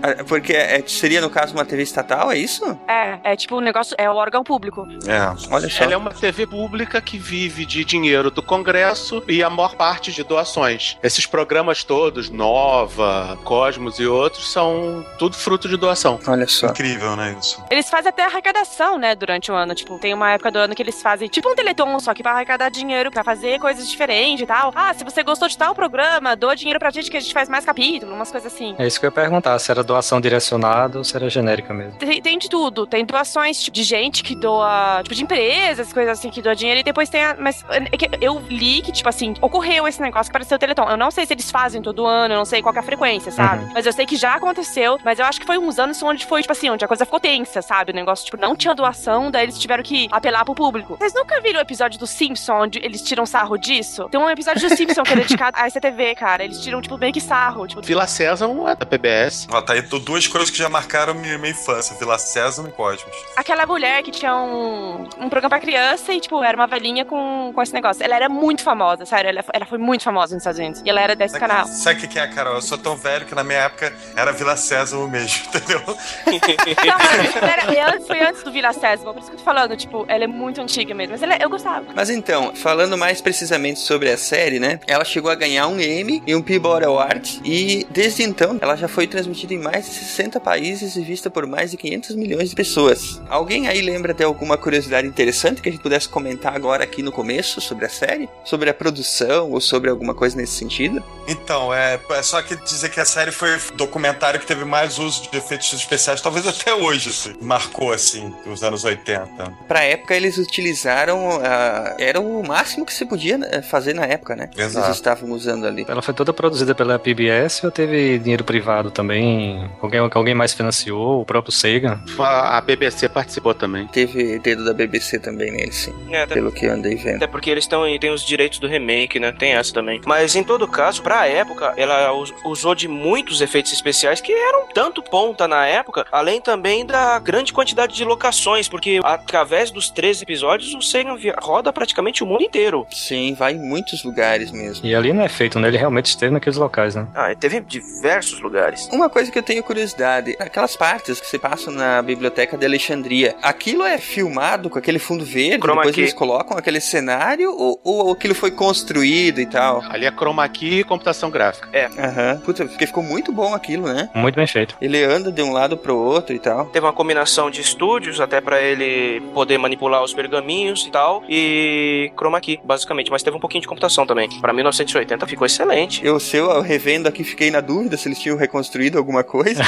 Ah, 0.00 0.22
Porque 0.24 0.52
é, 0.52 0.82
seria, 0.86 1.20
no 1.20 1.28
caso, 1.28 1.54
uma 1.54 1.64
TV 1.64 1.82
estatal, 1.82 2.30
é 2.30 2.38
isso? 2.38 2.78
É, 2.86 3.32
é 3.32 3.36
tipo 3.36 3.56
um 3.56 3.60
negócio, 3.60 3.96
é 3.98 4.08
o 4.08 4.14
órgão 4.14 4.44
público. 4.44 4.86
É. 5.06 5.52
Olha 5.52 5.68
só. 5.68 5.82
Ela 5.84 5.94
é 5.94 5.96
uma 5.96 6.10
TV 6.10 6.46
pública 6.46 6.67
que 7.04 7.18
vive 7.18 7.64
de 7.64 7.84
dinheiro 7.84 8.30
do 8.30 8.42
Congresso 8.42 9.22
e 9.26 9.42
a 9.42 9.50
maior 9.50 9.74
parte 9.74 10.12
de 10.12 10.22
doações. 10.22 10.96
Esses 11.02 11.26
programas 11.26 11.82
todos, 11.82 12.30
Nova, 12.30 13.38
Cosmos 13.44 13.98
e 13.98 14.06
outros, 14.06 14.50
são 14.50 15.04
tudo 15.18 15.36
fruto 15.36 15.68
de 15.68 15.76
doação. 15.76 16.18
Olha 16.26 16.46
só. 16.46 16.68
Incrível, 16.68 17.16
né, 17.16 17.36
isso? 17.40 17.62
Eles 17.70 17.88
fazem 17.88 18.10
até 18.10 18.24
arrecadação, 18.24 18.98
né, 18.98 19.14
durante 19.14 19.50
o 19.50 19.54
ano. 19.54 19.74
Tipo, 19.74 19.98
tem 19.98 20.14
uma 20.14 20.30
época 20.32 20.50
do 20.50 20.58
ano 20.58 20.74
que 20.74 20.82
eles 20.82 21.00
fazem 21.02 21.28
tipo 21.28 21.50
um 21.50 21.54
teleton, 21.54 21.98
só 22.00 22.14
que 22.14 22.22
pra 22.22 22.32
arrecadar 22.32 22.68
dinheiro, 22.68 23.10
pra 23.10 23.24
fazer 23.24 23.58
coisas 23.58 23.88
diferentes 23.88 24.42
e 24.42 24.46
tal. 24.46 24.72
Ah, 24.74 24.92
se 24.94 25.04
você 25.04 25.22
gostou 25.22 25.48
de 25.48 25.56
tal 25.56 25.74
programa, 25.74 26.36
doa 26.36 26.54
dinheiro 26.54 26.78
pra 26.78 26.90
gente 26.90 27.10
que 27.10 27.16
a 27.16 27.20
gente 27.20 27.32
faz 27.32 27.48
mais 27.48 27.64
capítulo, 27.64 28.14
umas 28.14 28.30
coisas 28.30 28.52
assim. 28.52 28.74
É 28.78 28.86
isso 28.86 29.00
que 29.00 29.06
eu 29.06 29.08
ia 29.08 29.12
perguntar, 29.12 29.58
se 29.58 29.70
era 29.70 29.82
doação 29.82 30.20
direcionada 30.20 30.98
ou 30.98 31.04
se 31.04 31.16
era 31.16 31.28
genérica 31.28 31.72
mesmo. 31.72 31.98
Tem, 31.98 32.20
tem 32.20 32.38
de 32.38 32.48
tudo. 32.48 32.86
Tem 32.86 33.04
doações 33.04 33.62
tipo, 33.62 33.74
de 33.74 33.82
gente 33.82 34.22
que 34.22 34.34
doa, 34.34 35.00
tipo, 35.02 35.14
de 35.14 35.22
empresas, 35.22 35.92
coisas 35.92 36.18
assim, 36.18 36.30
que 36.30 36.42
doa 36.42 36.54
dinheiro. 36.58 36.80
E 36.80 36.82
depois 36.82 37.08
tem 37.08 37.24
a. 37.24 37.36
Mas 37.38 37.64
é 37.70 37.96
que 37.96 38.08
eu 38.20 38.38
li 38.48 38.82
que, 38.82 38.92
tipo 38.92 39.08
assim, 39.08 39.34
ocorreu 39.40 39.86
esse 39.86 40.00
negócio 40.00 40.30
que 40.30 40.32
pareceu 40.32 40.56
o 40.56 40.58
Teleton. 40.58 40.88
Eu 40.90 40.96
não 40.96 41.10
sei 41.10 41.24
se 41.24 41.32
eles 41.32 41.50
fazem 41.50 41.80
todo 41.80 42.06
ano, 42.06 42.34
eu 42.34 42.38
não 42.38 42.44
sei 42.44 42.60
qual 42.62 42.72
que 42.72 42.78
é 42.78 42.82
a 42.82 42.84
frequência, 42.84 43.30
sabe? 43.30 43.64
Uhum. 43.64 43.70
Mas 43.74 43.86
eu 43.86 43.92
sei 43.92 44.06
que 44.06 44.16
já 44.16 44.34
aconteceu. 44.34 44.98
Mas 45.04 45.18
eu 45.18 45.24
acho 45.24 45.40
que 45.40 45.46
foi 45.46 45.58
uns 45.58 45.78
anos 45.78 46.02
onde 46.02 46.26
foi, 46.26 46.42
tipo 46.42 46.52
assim, 46.52 46.70
onde 46.70 46.84
a 46.84 46.88
coisa 46.88 47.04
ficou 47.04 47.20
tensa, 47.20 47.62
sabe? 47.62 47.92
O 47.92 47.94
negócio, 47.94 48.24
tipo, 48.24 48.36
não 48.36 48.56
tinha 48.56 48.74
doação, 48.74 49.30
daí 49.30 49.44
eles 49.44 49.58
tiveram 49.58 49.82
que 49.82 50.08
apelar 50.10 50.44
pro 50.44 50.54
público. 50.54 50.96
Vocês 50.96 51.14
nunca 51.14 51.40
viram 51.40 51.58
o 51.58 51.62
episódio 51.62 51.98
do 51.98 52.06
Simpson, 52.06 52.52
onde 52.54 52.78
eles 52.78 53.02
tiram 53.02 53.24
sarro 53.24 53.56
disso? 53.56 54.08
Tem 54.08 54.20
um 54.20 54.28
episódio 54.28 54.68
do 54.68 54.76
Simpson 54.76 55.02
que 55.02 55.12
é 55.12 55.16
dedicado 55.16 55.56
à 55.58 55.68
SCTV, 55.68 56.14
cara. 56.14 56.44
Eles 56.44 56.60
tiram, 56.60 56.80
tipo, 56.80 56.98
meio 56.98 57.12
que 57.12 57.20
sarro. 57.20 57.66
Tipo, 57.66 57.82
Vila 57.82 58.06
Sésamo 58.06 58.68
é 58.68 58.74
da 58.74 58.84
PBS. 58.84 59.46
Ó, 59.50 59.60
tá 59.60 59.74
aí 59.74 59.82
duas 59.82 60.26
coisas 60.26 60.50
que 60.50 60.58
já 60.58 60.68
marcaram 60.68 61.14
minha, 61.14 61.38
minha 61.38 61.50
infância: 61.50 61.96
Vila 61.96 62.18
Sésamo 62.18 62.68
e 62.68 62.72
Cosmos. 62.72 63.14
aquela 63.36 63.66
mulher 63.66 64.02
que 64.02 64.10
tinha 64.10 64.34
um, 64.34 65.08
um 65.18 65.28
programa 65.28 65.48
pra 65.50 65.60
criança 65.60 66.12
e, 66.12 66.20
tipo, 66.20 66.42
era 66.48 66.56
uma 66.56 66.66
velhinha 66.66 67.04
com, 67.04 67.52
com 67.54 67.62
esse 67.62 67.72
negócio. 67.72 68.02
Ela 68.04 68.16
era 68.16 68.28
muito 68.28 68.62
famosa, 68.62 69.04
sério. 69.06 69.28
Ela, 69.30 69.44
ela 69.52 69.66
foi 69.66 69.78
muito 69.78 70.02
famosa 70.04 70.34
nos 70.34 70.42
Estados 70.42 70.58
Unidos. 70.58 70.82
E 70.84 70.90
ela 70.90 71.00
era 71.00 71.14
desse 71.16 71.32
Sabe- 71.38 71.46
canal. 71.46 71.66
Sabe 71.66 71.98
o 71.98 72.00
que 72.02 72.08
que 72.08 72.18
é, 72.18 72.26
Carol? 72.28 72.54
Eu 72.54 72.62
sou 72.62 72.78
tão 72.78 72.96
velho 72.96 73.26
que 73.26 73.34
na 73.34 73.44
minha 73.44 73.60
época 73.60 73.92
era 74.16 74.32
Vila 74.32 74.56
Sésamo 74.56 75.08
mesmo, 75.08 75.44
entendeu? 75.54 75.82
Não, 75.86 77.48
era- 77.48 77.74
é 77.74 77.94
antes- 77.94 78.06
foi 78.06 78.20
antes 78.20 78.42
do 78.42 78.50
Vila 78.52 78.72
Sésamo, 78.72 79.12
por 79.12 79.20
isso 79.20 79.28
que 79.30 79.34
eu 79.34 79.38
tô 79.38 79.44
falando, 79.44 79.76
tipo, 79.76 80.04
ela 80.08 80.24
é 80.24 80.26
muito 80.26 80.60
antiga 80.60 80.94
mesmo. 80.94 81.12
Mas 81.12 81.22
ela, 81.22 81.36
eu 81.40 81.48
gostava. 81.50 81.86
Mas 81.94 82.10
então, 82.10 82.54
falando 82.54 82.96
mais 82.96 83.20
precisamente 83.20 83.78
sobre 83.80 84.10
a 84.10 84.16
série, 84.16 84.58
né? 84.58 84.80
Ela 84.86 85.04
chegou 85.04 85.30
a 85.30 85.34
ganhar 85.34 85.66
um 85.68 85.80
Emmy 85.80 86.22
e 86.26 86.34
um 86.34 86.42
Peabody 86.42 86.84
Award 86.86 87.40
e 87.44 87.86
desde 87.90 88.22
então 88.22 88.58
ela 88.60 88.76
já 88.76 88.88
foi 88.88 89.06
transmitida 89.06 89.54
em 89.54 89.58
mais 89.58 89.86
de 89.86 89.92
60 89.94 90.40
países 90.40 90.96
e 90.96 91.02
vista 91.02 91.30
por 91.30 91.46
mais 91.46 91.70
de 91.70 91.76
500 91.76 92.16
milhões 92.16 92.50
de 92.50 92.56
pessoas. 92.56 93.20
Alguém 93.28 93.68
aí 93.68 93.80
lembra 93.80 94.12
de 94.14 94.24
alguma 94.24 94.56
curiosidade 94.56 95.06
interessante 95.06 95.60
que 95.62 95.68
a 95.68 95.72
gente 95.72 95.82
pudesse 95.82 96.08
comentar 96.08 96.37
agora 96.44 96.84
aqui 96.84 97.02
no 97.02 97.12
começo 97.12 97.60
sobre 97.60 97.86
a 97.86 97.88
série? 97.88 98.28
Sobre 98.44 98.70
a 98.70 98.74
produção 98.74 99.50
ou 99.50 99.60
sobre 99.60 99.90
alguma 99.90 100.14
coisa 100.14 100.36
nesse 100.36 100.54
sentido? 100.54 101.02
Então, 101.26 101.72
é, 101.72 102.00
é 102.10 102.22
só 102.22 102.40
que 102.42 102.56
dizer 102.56 102.90
que 102.90 103.00
a 103.00 103.04
série 103.04 103.30
foi 103.30 103.56
o 103.56 103.60
documentário 103.74 104.40
que 104.40 104.46
teve 104.46 104.64
mais 104.64 104.98
uso 104.98 105.30
de 105.30 105.36
efeitos 105.36 105.72
especiais, 105.72 106.20
talvez 106.20 106.46
até 106.46 106.74
hoje, 106.74 107.10
assim. 107.10 107.34
Marcou, 107.40 107.92
assim, 107.92 108.34
os 108.46 108.62
anos 108.62 108.84
80. 108.84 109.52
Pra 109.66 109.82
época 109.82 110.14
eles 110.14 110.38
utilizaram 110.38 111.40
ah, 111.42 111.94
era 111.98 112.20
o 112.20 112.46
máximo 112.46 112.86
que 112.86 112.92
se 112.92 113.04
podia 113.04 113.38
né, 113.38 113.62
fazer 113.62 113.94
na 113.94 114.04
época, 114.04 114.34
né? 114.34 114.50
Exato. 114.56 114.86
Eles 114.86 114.96
estavam 114.96 115.30
usando 115.30 115.66
ali. 115.66 115.84
Ela 115.88 116.02
foi 116.02 116.14
toda 116.14 116.32
produzida 116.32 116.74
pela 116.74 116.98
PBS 116.98 117.64
ou 117.64 117.70
teve 117.70 118.18
dinheiro 118.18 118.44
privado 118.44 118.90
também? 118.90 119.68
Alguém, 119.80 120.00
alguém 120.00 120.34
mais 120.34 120.52
financiou? 120.52 121.20
O 121.20 121.24
próprio 121.24 121.52
Sega? 121.52 122.00
A, 122.18 122.58
a 122.58 122.60
BBC 122.60 123.08
participou 123.08 123.54
também. 123.54 123.86
Teve 123.88 124.38
dedo 124.38 124.64
da 124.64 124.72
BBC 124.72 125.18
também 125.18 125.50
nele, 125.50 125.72
sim. 125.72 125.94
É, 126.10 126.26
até, 126.28 126.34
Pelo 126.34 126.52
que 126.52 126.66
eu 126.66 126.72
andei 126.72 126.94
vendo. 126.96 127.16
até 127.16 127.26
porque 127.26 127.50
eles 127.50 127.66
tão, 127.66 127.82
têm 127.98 128.10
os 128.10 128.24
direitos 128.24 128.58
do 128.58 128.66
remake, 128.66 129.18
né? 129.18 129.32
Tem 129.32 129.52
essa 129.52 129.72
também. 129.72 130.00
Mas 130.06 130.34
em 130.36 130.44
todo 130.44 130.66
caso, 130.68 131.02
pra 131.02 131.26
época, 131.26 131.72
ela 131.76 132.12
us- 132.12 132.32
usou 132.44 132.74
de 132.74 132.86
muitos 132.88 133.40
efeitos 133.40 133.72
especiais 133.72 134.20
que 134.20 134.32
eram 134.32 134.66
tanto 134.74 135.02
ponta 135.02 135.48
na 135.48 135.66
época, 135.66 136.06
além 136.12 136.40
também 136.40 136.84
da 136.84 137.18
grande 137.18 137.52
quantidade 137.52 137.94
de 137.94 138.04
locações, 138.04 138.68
porque 138.68 139.00
através 139.02 139.70
dos 139.70 139.90
três 139.90 140.20
episódios 140.22 140.74
o 140.74 140.82
Sagan 140.82 141.16
roda 141.40 141.72
praticamente 141.72 142.22
o 142.22 142.26
mundo 142.26 142.42
inteiro. 142.42 142.86
Sim, 142.90 143.34
vai 143.34 143.54
em 143.54 143.58
muitos 143.58 144.04
lugares 144.04 144.50
mesmo. 144.50 144.86
E 144.86 144.94
ali 144.94 145.12
não 145.12 145.22
é 145.24 145.28
feito, 145.28 145.58
né? 145.58 145.68
Ele 145.68 145.78
realmente 145.78 146.06
esteve 146.06 146.32
naqueles 146.32 146.58
locais, 146.58 146.94
né? 146.94 147.06
Ah, 147.14 147.34
teve 147.34 147.60
diversos 147.60 148.40
lugares. 148.40 148.88
Uma 148.92 149.08
coisa 149.08 149.30
que 149.30 149.38
eu 149.38 149.42
tenho 149.42 149.62
curiosidade, 149.62 150.36
aquelas 150.38 150.76
partes 150.76 151.20
que 151.20 151.26
se 151.26 151.38
passam 151.38 151.72
na 151.72 152.00
biblioteca 152.02 152.56
de 152.56 152.64
Alexandria, 152.66 153.36
aquilo 153.42 153.84
é 153.84 153.98
filmado 153.98 154.68
com 154.70 154.78
aquele 154.78 154.98
fundo 154.98 155.24
verde, 155.24 155.58
Chroma 155.62 155.82
depois 155.82 155.94
key. 155.94 156.00
eles 156.02 156.12
colocam 156.18 156.58
aquele 156.58 156.80
cenário 156.80 157.54
ou, 157.56 157.80
ou 157.84 158.12
aquilo 158.12 158.34
foi 158.34 158.50
construído 158.50 159.40
e 159.40 159.46
tal? 159.46 159.84
Ali 159.88 160.04
é 160.04 160.10
chroma 160.10 160.46
key 160.48 160.80
e 160.80 160.84
computação 160.84 161.30
gráfica. 161.30 161.68
Aham. 161.96 162.40
Puta, 162.44 162.66
porque 162.66 162.88
ficou 162.88 163.04
muito 163.04 163.30
bom 163.30 163.54
aquilo, 163.54 163.86
né? 163.86 164.10
Muito 164.14 164.34
bem 164.34 164.46
feito. 164.46 164.76
Ele 164.80 165.02
anda 165.04 165.30
de 165.30 165.40
um 165.42 165.52
lado 165.52 165.76
pro 165.76 165.96
outro 165.96 166.34
e 166.34 166.40
tal. 166.40 166.66
Teve 166.66 166.84
uma 166.84 166.92
combinação 166.92 167.48
de 167.50 167.60
estúdios 167.60 168.20
até 168.20 168.40
pra 168.40 168.60
ele 168.60 169.20
poder 169.32 169.58
manipular 169.58 170.02
os 170.02 170.12
pergaminhos 170.12 170.84
e 170.86 170.90
tal, 170.90 171.22
e 171.28 172.10
chroma 172.16 172.40
key, 172.40 172.58
basicamente, 172.64 173.12
mas 173.12 173.22
teve 173.22 173.36
um 173.36 173.40
pouquinho 173.40 173.62
de 173.62 173.68
computação 173.68 174.04
também. 174.04 174.28
Pra 174.40 174.52
1980 174.52 175.24
ficou 175.26 175.46
excelente. 175.46 176.04
Eu, 176.04 176.18
se 176.18 176.36
eu 176.36 176.60
revendo 176.60 177.08
aqui, 177.08 177.22
fiquei 177.22 177.50
na 177.50 177.60
dúvida 177.60 177.96
se 177.96 178.08
eles 178.08 178.18
tinham 178.18 178.36
reconstruído 178.36 178.98
alguma 178.98 179.22
coisa. 179.22 179.62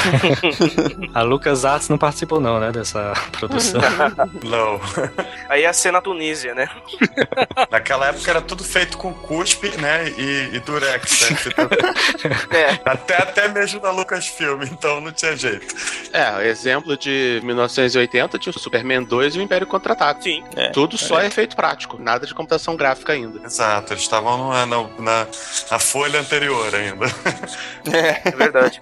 A 1.13 1.21
Lucas 1.21 1.63
Arts 1.63 1.87
não 1.87 1.97
participou 1.97 2.41
não, 2.41 2.59
né? 2.59 2.71
Dessa 2.71 3.13
produção. 3.31 3.81
Não. 4.43 4.79
Aí 5.47 5.65
a 5.65 5.73
cena 5.73 5.99
do 6.01 6.13
Indonésia, 6.31 6.55
né? 6.55 6.67
Naquela 7.69 8.07
época 8.07 8.29
era 8.31 8.41
tudo 8.41 8.63
feito 8.63 8.97
com 8.97 9.13
cuspe, 9.13 9.69
né? 9.77 10.09
E, 10.17 10.55
e 10.55 10.59
durex, 10.59 11.29
né? 11.29 11.37
É. 12.51 12.79
Até, 12.85 13.17
até 13.17 13.47
mesmo 13.47 13.79
da 13.79 13.91
Lucasfilm, 13.91 14.61
então 14.63 14.99
não 15.01 15.11
tinha 15.11 15.35
jeito. 15.35 15.73
É, 16.13 16.47
exemplo 16.47 16.95
de 16.97 17.39
1980 17.43 18.37
tinha 18.39 18.53
o 18.55 18.59
Superman 18.59 19.03
2 19.03 19.35
e 19.35 19.39
o 19.39 19.41
Império 19.41 19.67
Contra-Ataque. 19.67 20.23
Sim. 20.23 20.43
É, 20.55 20.69
Tudo 20.69 20.97
só 20.97 21.19
é 21.19 21.27
efeito 21.27 21.55
prático, 21.55 21.97
nada 22.01 22.25
de 22.25 22.33
computação 22.33 22.75
gráfica 22.75 23.13
ainda. 23.13 23.45
Exato, 23.45 23.93
eles 23.93 24.03
estavam 24.03 24.49
na, 24.49 24.65
na, 24.65 24.83
na- 24.99 25.27
na 25.71 25.79
folha 25.79 26.19
anterior 26.19 26.73
ainda. 26.73 27.05
É 27.91 28.31
verdade. 28.31 28.79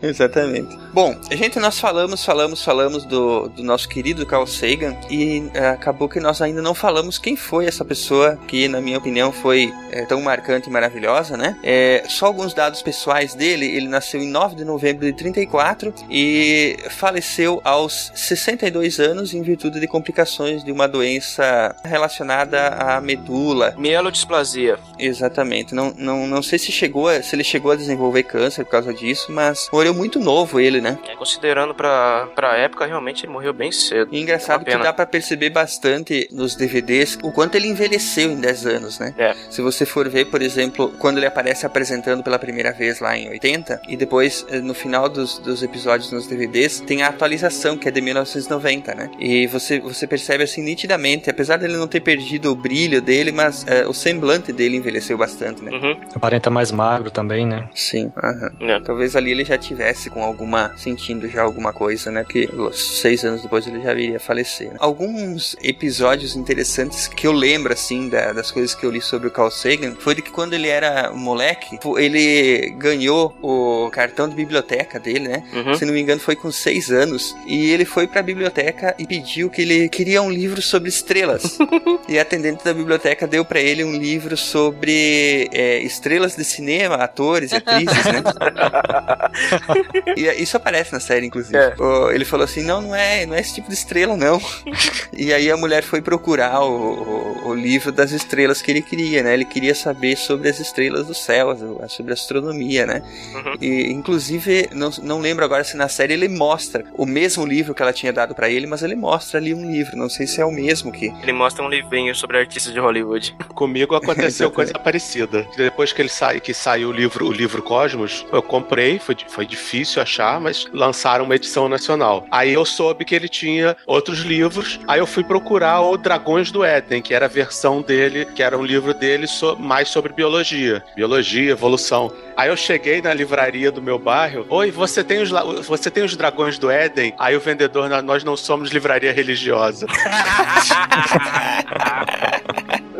Exatamente. 0.00 0.76
Bom, 0.92 1.18
a 1.30 1.34
gente 1.34 1.58
nós 1.58 1.78
falamos, 1.80 2.24
falamos, 2.24 2.64
falamos 2.64 3.04
do, 3.04 3.48
do 3.48 3.62
nosso 3.64 3.88
querido 3.88 4.24
Carl 4.24 4.46
Sagan 4.46 4.96
e 5.10 5.50
eh, 5.52 5.68
acabou 5.70 6.08
que 6.08 6.20
nós 6.20 6.40
ainda 6.46 6.62
não 6.62 6.74
falamos 6.74 7.18
quem 7.18 7.36
foi 7.36 7.66
essa 7.66 7.84
pessoa 7.84 8.38
que, 8.48 8.68
na 8.68 8.80
minha 8.80 8.98
opinião, 8.98 9.30
foi 9.32 9.72
eh, 9.92 10.04
tão 10.06 10.20
marcante 10.22 10.68
e 10.68 10.72
maravilhosa, 10.72 11.36
né? 11.36 11.56
É, 11.62 12.02
só 12.08 12.26
alguns 12.26 12.54
dados 12.54 12.82
pessoais 12.82 13.34
dele. 13.34 13.66
Ele 13.66 13.88
nasceu 13.88 14.20
em 14.20 14.28
9 14.30 14.56
de 14.56 14.64
novembro 14.64 15.04
de 15.04 15.12
34 15.12 15.92
e 16.10 16.76
faleceu 16.90 17.60
aos 17.64 18.10
62 18.14 18.98
anos 18.98 19.34
em 19.34 19.42
virtude 19.42 19.78
de 19.80 19.86
complicações 19.86 20.64
de 20.64 20.72
uma 20.72 20.86
doença 20.88 21.74
relacionada 21.84 22.68
à 22.68 23.00
medula. 23.00 23.74
Mielodisplasia. 23.76 24.78
Exatamente. 24.98 25.74
Não, 25.74 25.92
não, 25.96 26.26
não 26.26 26.42
sei 26.42 26.58
se 26.58 26.70
chegou 26.72 27.08
a- 27.08 27.22
se 27.22 27.34
ele 27.34 27.44
chegou 27.44 27.72
a 27.72 27.76
desenvolver 27.76 28.22
câncer 28.22 28.64
por 28.64 28.70
causa 28.70 28.92
disso, 28.94 29.30
mas 29.32 29.68
morreu 29.72 29.94
muito 29.94 30.18
novo 30.18 30.58
ele, 30.60 30.80
né? 30.80 30.98
É, 31.08 31.14
considerando 31.16 31.74
pra, 31.74 32.28
pra 32.34 32.56
época, 32.56 32.86
realmente 32.86 33.24
ele 33.24 33.32
morreu 33.32 33.52
bem 33.52 33.70
cedo. 33.72 34.08
E 34.12 34.20
engraçado 34.20 34.60
Uma 34.62 34.64
que 34.64 34.82
dá 34.82 34.92
pra 34.92 35.06
perceber 35.06 35.50
bastante 35.50 36.28
nos 36.36 36.54
DVDs 36.54 37.18
o 37.22 37.32
quanto 37.32 37.54
ele 37.56 37.68
envelheceu 37.68 38.30
em 38.30 38.36
10 38.40 38.66
anos, 38.66 38.98
né? 38.98 39.14
É. 39.18 39.34
Se 39.50 39.62
você 39.62 39.84
for 39.86 40.08
ver, 40.08 40.26
por 40.26 40.42
exemplo, 40.42 40.92
quando 40.98 41.16
ele 41.16 41.26
aparece 41.26 41.64
apresentando 41.66 42.22
pela 42.22 42.38
primeira 42.38 42.72
vez 42.72 43.00
lá 43.00 43.16
em 43.16 43.28
80, 43.30 43.82
e 43.88 43.96
depois 43.96 44.46
eh, 44.50 44.60
no 44.60 44.74
final 44.74 45.08
dos, 45.08 45.38
dos 45.38 45.62
episódios 45.62 46.12
nos 46.12 46.26
DVDs, 46.26 46.80
tem 46.80 47.02
a 47.02 47.08
atualização 47.08 47.76
que 47.76 47.88
é 47.88 47.90
de 47.90 48.00
1990, 48.00 48.94
né? 48.94 49.10
E 49.18 49.46
você, 49.46 49.80
você 49.80 50.06
percebe 50.06 50.44
assim 50.44 50.62
nitidamente, 50.62 51.30
apesar 51.30 51.56
dele 51.56 51.76
não 51.76 51.88
ter 51.88 52.00
perdido 52.00 52.50
o 52.50 52.54
brilho 52.54 53.00
dele, 53.00 53.32
mas 53.32 53.64
eh, 53.66 53.86
o 53.86 53.92
semblante 53.94 54.52
dele 54.52 54.76
envelheceu 54.76 55.16
bastante, 55.16 55.62
né? 55.62 55.70
Uhum. 55.72 55.96
Aparenta 56.14 56.50
mais 56.50 56.70
magro 56.70 57.10
também, 57.10 57.46
né? 57.46 57.68
Sim, 57.74 58.12
aham. 58.16 58.50
É. 58.60 58.80
Talvez 58.80 59.16
ali 59.16 59.30
ele 59.30 59.44
já 59.44 59.56
tivesse 59.56 60.10
com 60.10 60.22
alguma. 60.22 60.72
sentindo 60.76 61.28
já 61.28 61.42
alguma 61.42 61.72
coisa, 61.72 62.10
né? 62.10 62.22
Porque 62.22 62.48
seis 62.72 63.24
anos 63.24 63.42
depois 63.42 63.66
ele 63.66 63.80
já 63.82 63.94
viria 63.94 64.16
a 64.16 64.20
falecer. 64.20 64.68
né? 64.70 64.76
Alguns 64.78 65.56
episódios 65.62 66.25
interessantes 66.34 67.06
que 67.06 67.26
eu 67.26 67.32
lembro, 67.32 67.72
assim, 67.72 68.08
da- 68.08 68.32
das 68.32 68.50
coisas 68.50 68.74
que 68.74 68.84
eu 68.84 68.90
li 68.90 69.00
sobre 69.00 69.28
o 69.28 69.30
Carl 69.30 69.50
Sagan 69.50 69.94
foi 69.98 70.14
de 70.14 70.22
que 70.22 70.30
quando 70.30 70.54
ele 70.54 70.68
era 70.68 71.12
moleque, 71.12 71.78
ele 71.98 72.70
ganhou 72.78 73.36
o 73.42 73.90
cartão 73.90 74.28
de 74.28 74.34
biblioteca 74.34 74.98
dele, 74.98 75.28
né? 75.28 75.44
Uhum. 75.52 75.74
Se 75.74 75.84
não 75.84 75.92
me 75.92 76.00
engano, 76.00 76.20
foi 76.20 76.34
com 76.34 76.50
seis 76.50 76.90
anos. 76.90 77.36
E 77.46 77.70
ele 77.70 77.84
foi 77.84 78.06
pra 78.06 78.22
biblioteca 78.22 78.94
e 78.98 79.06
pediu 79.06 79.50
que 79.50 79.62
ele 79.62 79.88
queria 79.88 80.22
um 80.22 80.30
livro 80.30 80.60
sobre 80.62 80.88
estrelas. 80.88 81.58
e 82.08 82.18
a 82.18 82.22
atendente 82.22 82.64
da 82.64 82.72
biblioteca 82.72 83.26
deu 83.26 83.44
pra 83.44 83.60
ele 83.60 83.84
um 83.84 83.96
livro 83.96 84.36
sobre 84.36 85.48
é, 85.52 85.78
estrelas 85.80 86.34
de 86.34 86.44
cinema, 86.44 86.96
atores 86.96 87.52
e 87.52 87.56
atrizes, 87.56 88.04
né? 88.06 88.22
e 90.16 90.42
isso 90.42 90.56
aparece 90.56 90.92
na 90.92 91.00
série, 91.00 91.26
inclusive. 91.26 91.56
É. 91.56 91.74
Ele 92.14 92.24
falou 92.24 92.44
assim: 92.44 92.62
não, 92.62 92.80
não 92.80 92.94
é, 92.94 93.26
não 93.26 93.34
é 93.34 93.40
esse 93.40 93.54
tipo 93.54 93.68
de 93.68 93.74
estrela, 93.74 94.16
não. 94.16 94.40
e 95.12 95.32
aí 95.32 95.50
a 95.50 95.56
mulher 95.56 95.82
foi 95.82 96.00
procurar 96.16 96.60
o, 96.62 97.42
o- 97.44 97.48
o 97.48 97.54
livro 97.54 97.92
das 97.92 98.10
estrelas 98.10 98.62
que 98.62 98.70
ele 98.70 98.80
queria, 98.82 99.22
né? 99.22 99.34
Ele 99.34 99.44
queria 99.44 99.74
saber 99.74 100.16
sobre 100.16 100.48
as 100.48 100.58
estrelas 100.58 101.06
do 101.06 101.14
céu, 101.14 101.54
sobre 101.88 102.12
astronomia, 102.12 102.86
né? 102.86 103.02
Uhum. 103.34 103.54
E, 103.60 103.92
inclusive, 103.92 104.68
não, 104.72 104.90
não 105.02 105.20
lembro 105.20 105.44
agora 105.44 105.62
se 105.62 105.76
na 105.76 105.88
série 105.88 106.14
ele 106.14 106.28
mostra 106.28 106.84
o 106.94 107.04
mesmo 107.06 107.44
livro 107.44 107.74
que 107.74 107.82
ela 107.82 107.92
tinha 107.92 108.12
dado 108.12 108.34
pra 108.34 108.48
ele, 108.48 108.66
mas 108.66 108.82
ele 108.82 108.96
mostra 108.96 109.38
ali 109.38 109.52
um 109.54 109.70
livro. 109.70 109.96
Não 109.96 110.08
sei 110.08 110.26
se 110.26 110.40
é 110.40 110.44
o 110.44 110.50
mesmo 110.50 110.90
que. 110.90 111.06
Ele 111.22 111.32
mostra 111.32 111.62
um 111.64 111.68
livrinho 111.68 112.14
sobre 112.14 112.38
artistas 112.38 112.72
de 112.72 112.80
Hollywood. 112.80 113.36
Comigo 113.54 113.94
aconteceu 113.94 114.50
coisa 114.52 114.72
parecida. 114.74 115.46
Depois 115.56 115.92
que 115.92 116.00
ele 116.02 116.08
sai, 116.08 116.40
que 116.40 116.54
saiu 116.54 116.88
o 116.88 116.92
livro, 116.92 117.26
o 117.26 117.32
livro 117.32 117.62
Cosmos, 117.62 118.24
eu 118.32 118.42
comprei, 118.42 118.98
foi, 118.98 119.16
foi 119.28 119.46
difícil 119.46 120.00
achar, 120.00 120.40
mas 120.40 120.66
lançaram 120.72 121.24
uma 121.24 121.34
edição 121.36 121.68
nacional. 121.68 122.26
Aí 122.30 122.52
eu 122.52 122.64
soube 122.64 123.04
que 123.04 123.14
ele 123.14 123.28
tinha 123.28 123.76
outros 123.86 124.20
livros, 124.20 124.80
aí 124.88 124.98
eu 125.00 125.06
fui 125.06 125.22
procurar 125.22 125.80
o 125.80 125.96
Dragões 126.10 126.52
do 126.52 126.62
Éden, 126.64 127.02
que 127.02 127.12
era 127.12 127.24
a 127.26 127.28
versão 127.28 127.82
dele, 127.82 128.26
que 128.26 128.40
era 128.40 128.56
um 128.56 128.64
livro 128.64 128.94
dele 128.94 129.26
so- 129.26 129.56
mais 129.58 129.88
sobre 129.88 130.12
biologia, 130.12 130.80
biologia, 130.94 131.50
evolução. 131.50 132.12
Aí 132.36 132.48
eu 132.48 132.56
cheguei 132.56 133.02
na 133.02 133.12
livraria 133.12 133.72
do 133.72 133.82
meu 133.82 133.98
bairro, 133.98 134.46
oi, 134.48 134.70
você 134.70 135.02
tem 135.02 135.20
os, 135.20 135.30
você 135.66 135.90
tem 135.90 136.04
os 136.04 136.14
Dragões 136.16 136.58
do 136.58 136.70
Éden? 136.70 137.12
Aí 137.18 137.34
o 137.36 137.40
vendedor, 137.40 137.88
"Não, 137.88 138.00
nós 138.02 138.22
não 138.22 138.36
somos 138.36 138.70
livraria 138.70 139.12
religiosa. 139.12 139.84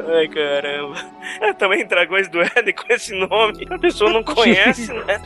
Ai, 0.08 0.28
caramba. 0.28 1.15
É, 1.40 1.52
também 1.54 1.84
Dragões 1.86 2.28
do 2.28 2.40
Éden 2.40 2.74
com 2.74 2.92
esse 2.92 3.14
nome. 3.14 3.66
A 3.70 3.78
pessoa 3.78 4.12
não 4.12 4.22
conhece, 4.22 4.92
né? 4.92 5.20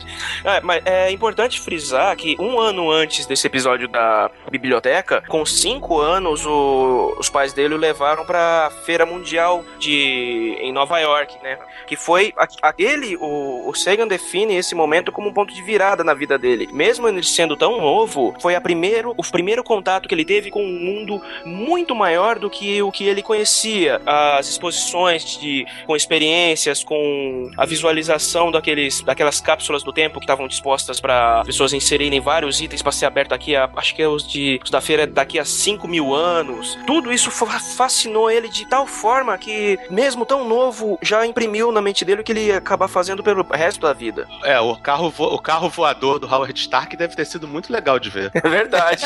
Ah, 0.45 0.59
mas 0.63 0.85
é 0.85 1.11
importante 1.11 1.59
frisar 1.59 2.15
que 2.15 2.35
um 2.39 2.59
ano 2.59 2.89
antes 2.91 3.25
desse 3.25 3.47
episódio 3.47 3.87
da 3.87 4.29
biblioteca, 4.49 5.23
com 5.27 5.45
cinco 5.45 5.99
anos, 5.99 6.45
o- 6.45 7.15
os 7.19 7.29
pais 7.29 7.53
dele 7.53 7.75
o 7.75 7.77
levaram 7.77 8.25
pra 8.25 8.71
Feira 8.85 9.05
Mundial 9.05 9.63
de 9.79 10.57
em 10.61 10.71
Nova 10.71 10.99
York, 10.99 11.35
né? 11.43 11.57
Que 11.87 11.95
foi 11.95 12.33
aquele, 12.61 13.15
o, 13.17 13.69
o 13.69 13.73
Sagan 13.75 14.07
define 14.07 14.55
esse 14.55 14.73
momento 14.75 15.11
como 15.11 15.29
um 15.29 15.33
ponto 15.33 15.53
de 15.53 15.61
virada 15.61 16.03
na 16.03 16.13
vida 16.13 16.37
dele. 16.37 16.67
Mesmo 16.71 17.07
ele 17.07 17.23
sendo 17.23 17.55
tão 17.57 17.79
novo, 17.79 18.35
foi 18.41 18.55
a 18.55 18.61
primeiro, 18.61 19.13
o 19.17 19.23
primeiro 19.23 19.63
contato 19.63 20.07
que 20.07 20.15
ele 20.15 20.25
teve 20.25 20.49
com 20.49 20.63
um 20.63 20.79
mundo 20.79 21.21
muito 21.45 21.93
maior 21.95 22.37
do 22.39 22.49
que 22.49 22.81
o 22.81 22.91
que 22.91 23.05
ele 23.07 23.21
conhecia. 23.21 24.01
As 24.05 24.47
exposições 24.49 25.23
de, 25.39 25.65
com 25.91 25.95
experiências, 25.97 26.83
com 26.85 27.51
a 27.57 27.65
visualização 27.65 28.49
daqueles, 28.49 29.01
daquelas 29.01 29.41
cápsulas 29.41 29.83
do 29.83 29.91
tempo 29.91 30.19
que 30.19 30.23
estavam 30.23 30.47
dispostas 30.47 31.01
para 31.01 31.43
pessoas 31.43 31.73
inserirem 31.73 32.21
vários 32.21 32.61
itens 32.61 32.81
para 32.81 32.93
ser 32.93 33.05
aberto 33.07 33.33
aqui, 33.33 33.57
a, 33.57 33.69
acho 33.75 33.93
que 33.93 34.01
é 34.01 34.07
os, 34.07 34.25
de, 34.25 34.57
os 34.63 34.69
da 34.69 34.79
feira 34.79 35.05
daqui 35.05 35.37
a 35.37 35.43
5 35.43 35.85
mil 35.89 36.13
anos. 36.15 36.77
Tudo 36.87 37.11
isso 37.11 37.29
fa- 37.29 37.59
fascinou 37.59 38.31
ele 38.31 38.47
de 38.47 38.65
tal 38.69 38.87
forma 38.87 39.37
que, 39.37 39.77
mesmo 39.89 40.25
tão 40.25 40.47
novo, 40.47 40.97
já 41.01 41.25
imprimiu 41.25 41.73
na 41.73 41.81
mente 41.81 42.05
dele 42.05 42.21
o 42.21 42.23
que 42.23 42.31
ele 42.31 42.45
ia 42.45 42.57
acabar 42.59 42.87
fazendo 42.87 43.21
pelo 43.21 43.43
resto 43.51 43.81
da 43.81 43.91
vida. 43.91 44.25
É, 44.45 44.57
o 44.61 44.77
carro, 44.77 45.09
vo- 45.09 45.33
o 45.33 45.39
carro 45.39 45.67
voador 45.67 46.19
do 46.19 46.25
Howard 46.33 46.57
Stark 46.57 46.95
deve 46.95 47.17
ter 47.17 47.25
sido 47.25 47.49
muito 47.49 47.71
legal 47.73 47.99
de 47.99 48.09
ver. 48.09 48.31
É 48.33 48.47
verdade. 48.47 49.03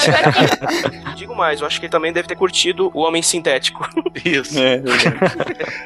Digo 1.18 1.36
mais, 1.36 1.62
eu 1.62 1.66
acho 1.68 1.80
que 1.80 1.88
ele 1.88 1.92
também 1.92 2.14
deve 2.14 2.28
ter 2.28 2.36
curtido 2.36 2.92
o 2.94 3.00
Homem 3.02 3.24
Sintético. 3.24 3.90
Isso. 4.24 4.60
É, 4.60 4.82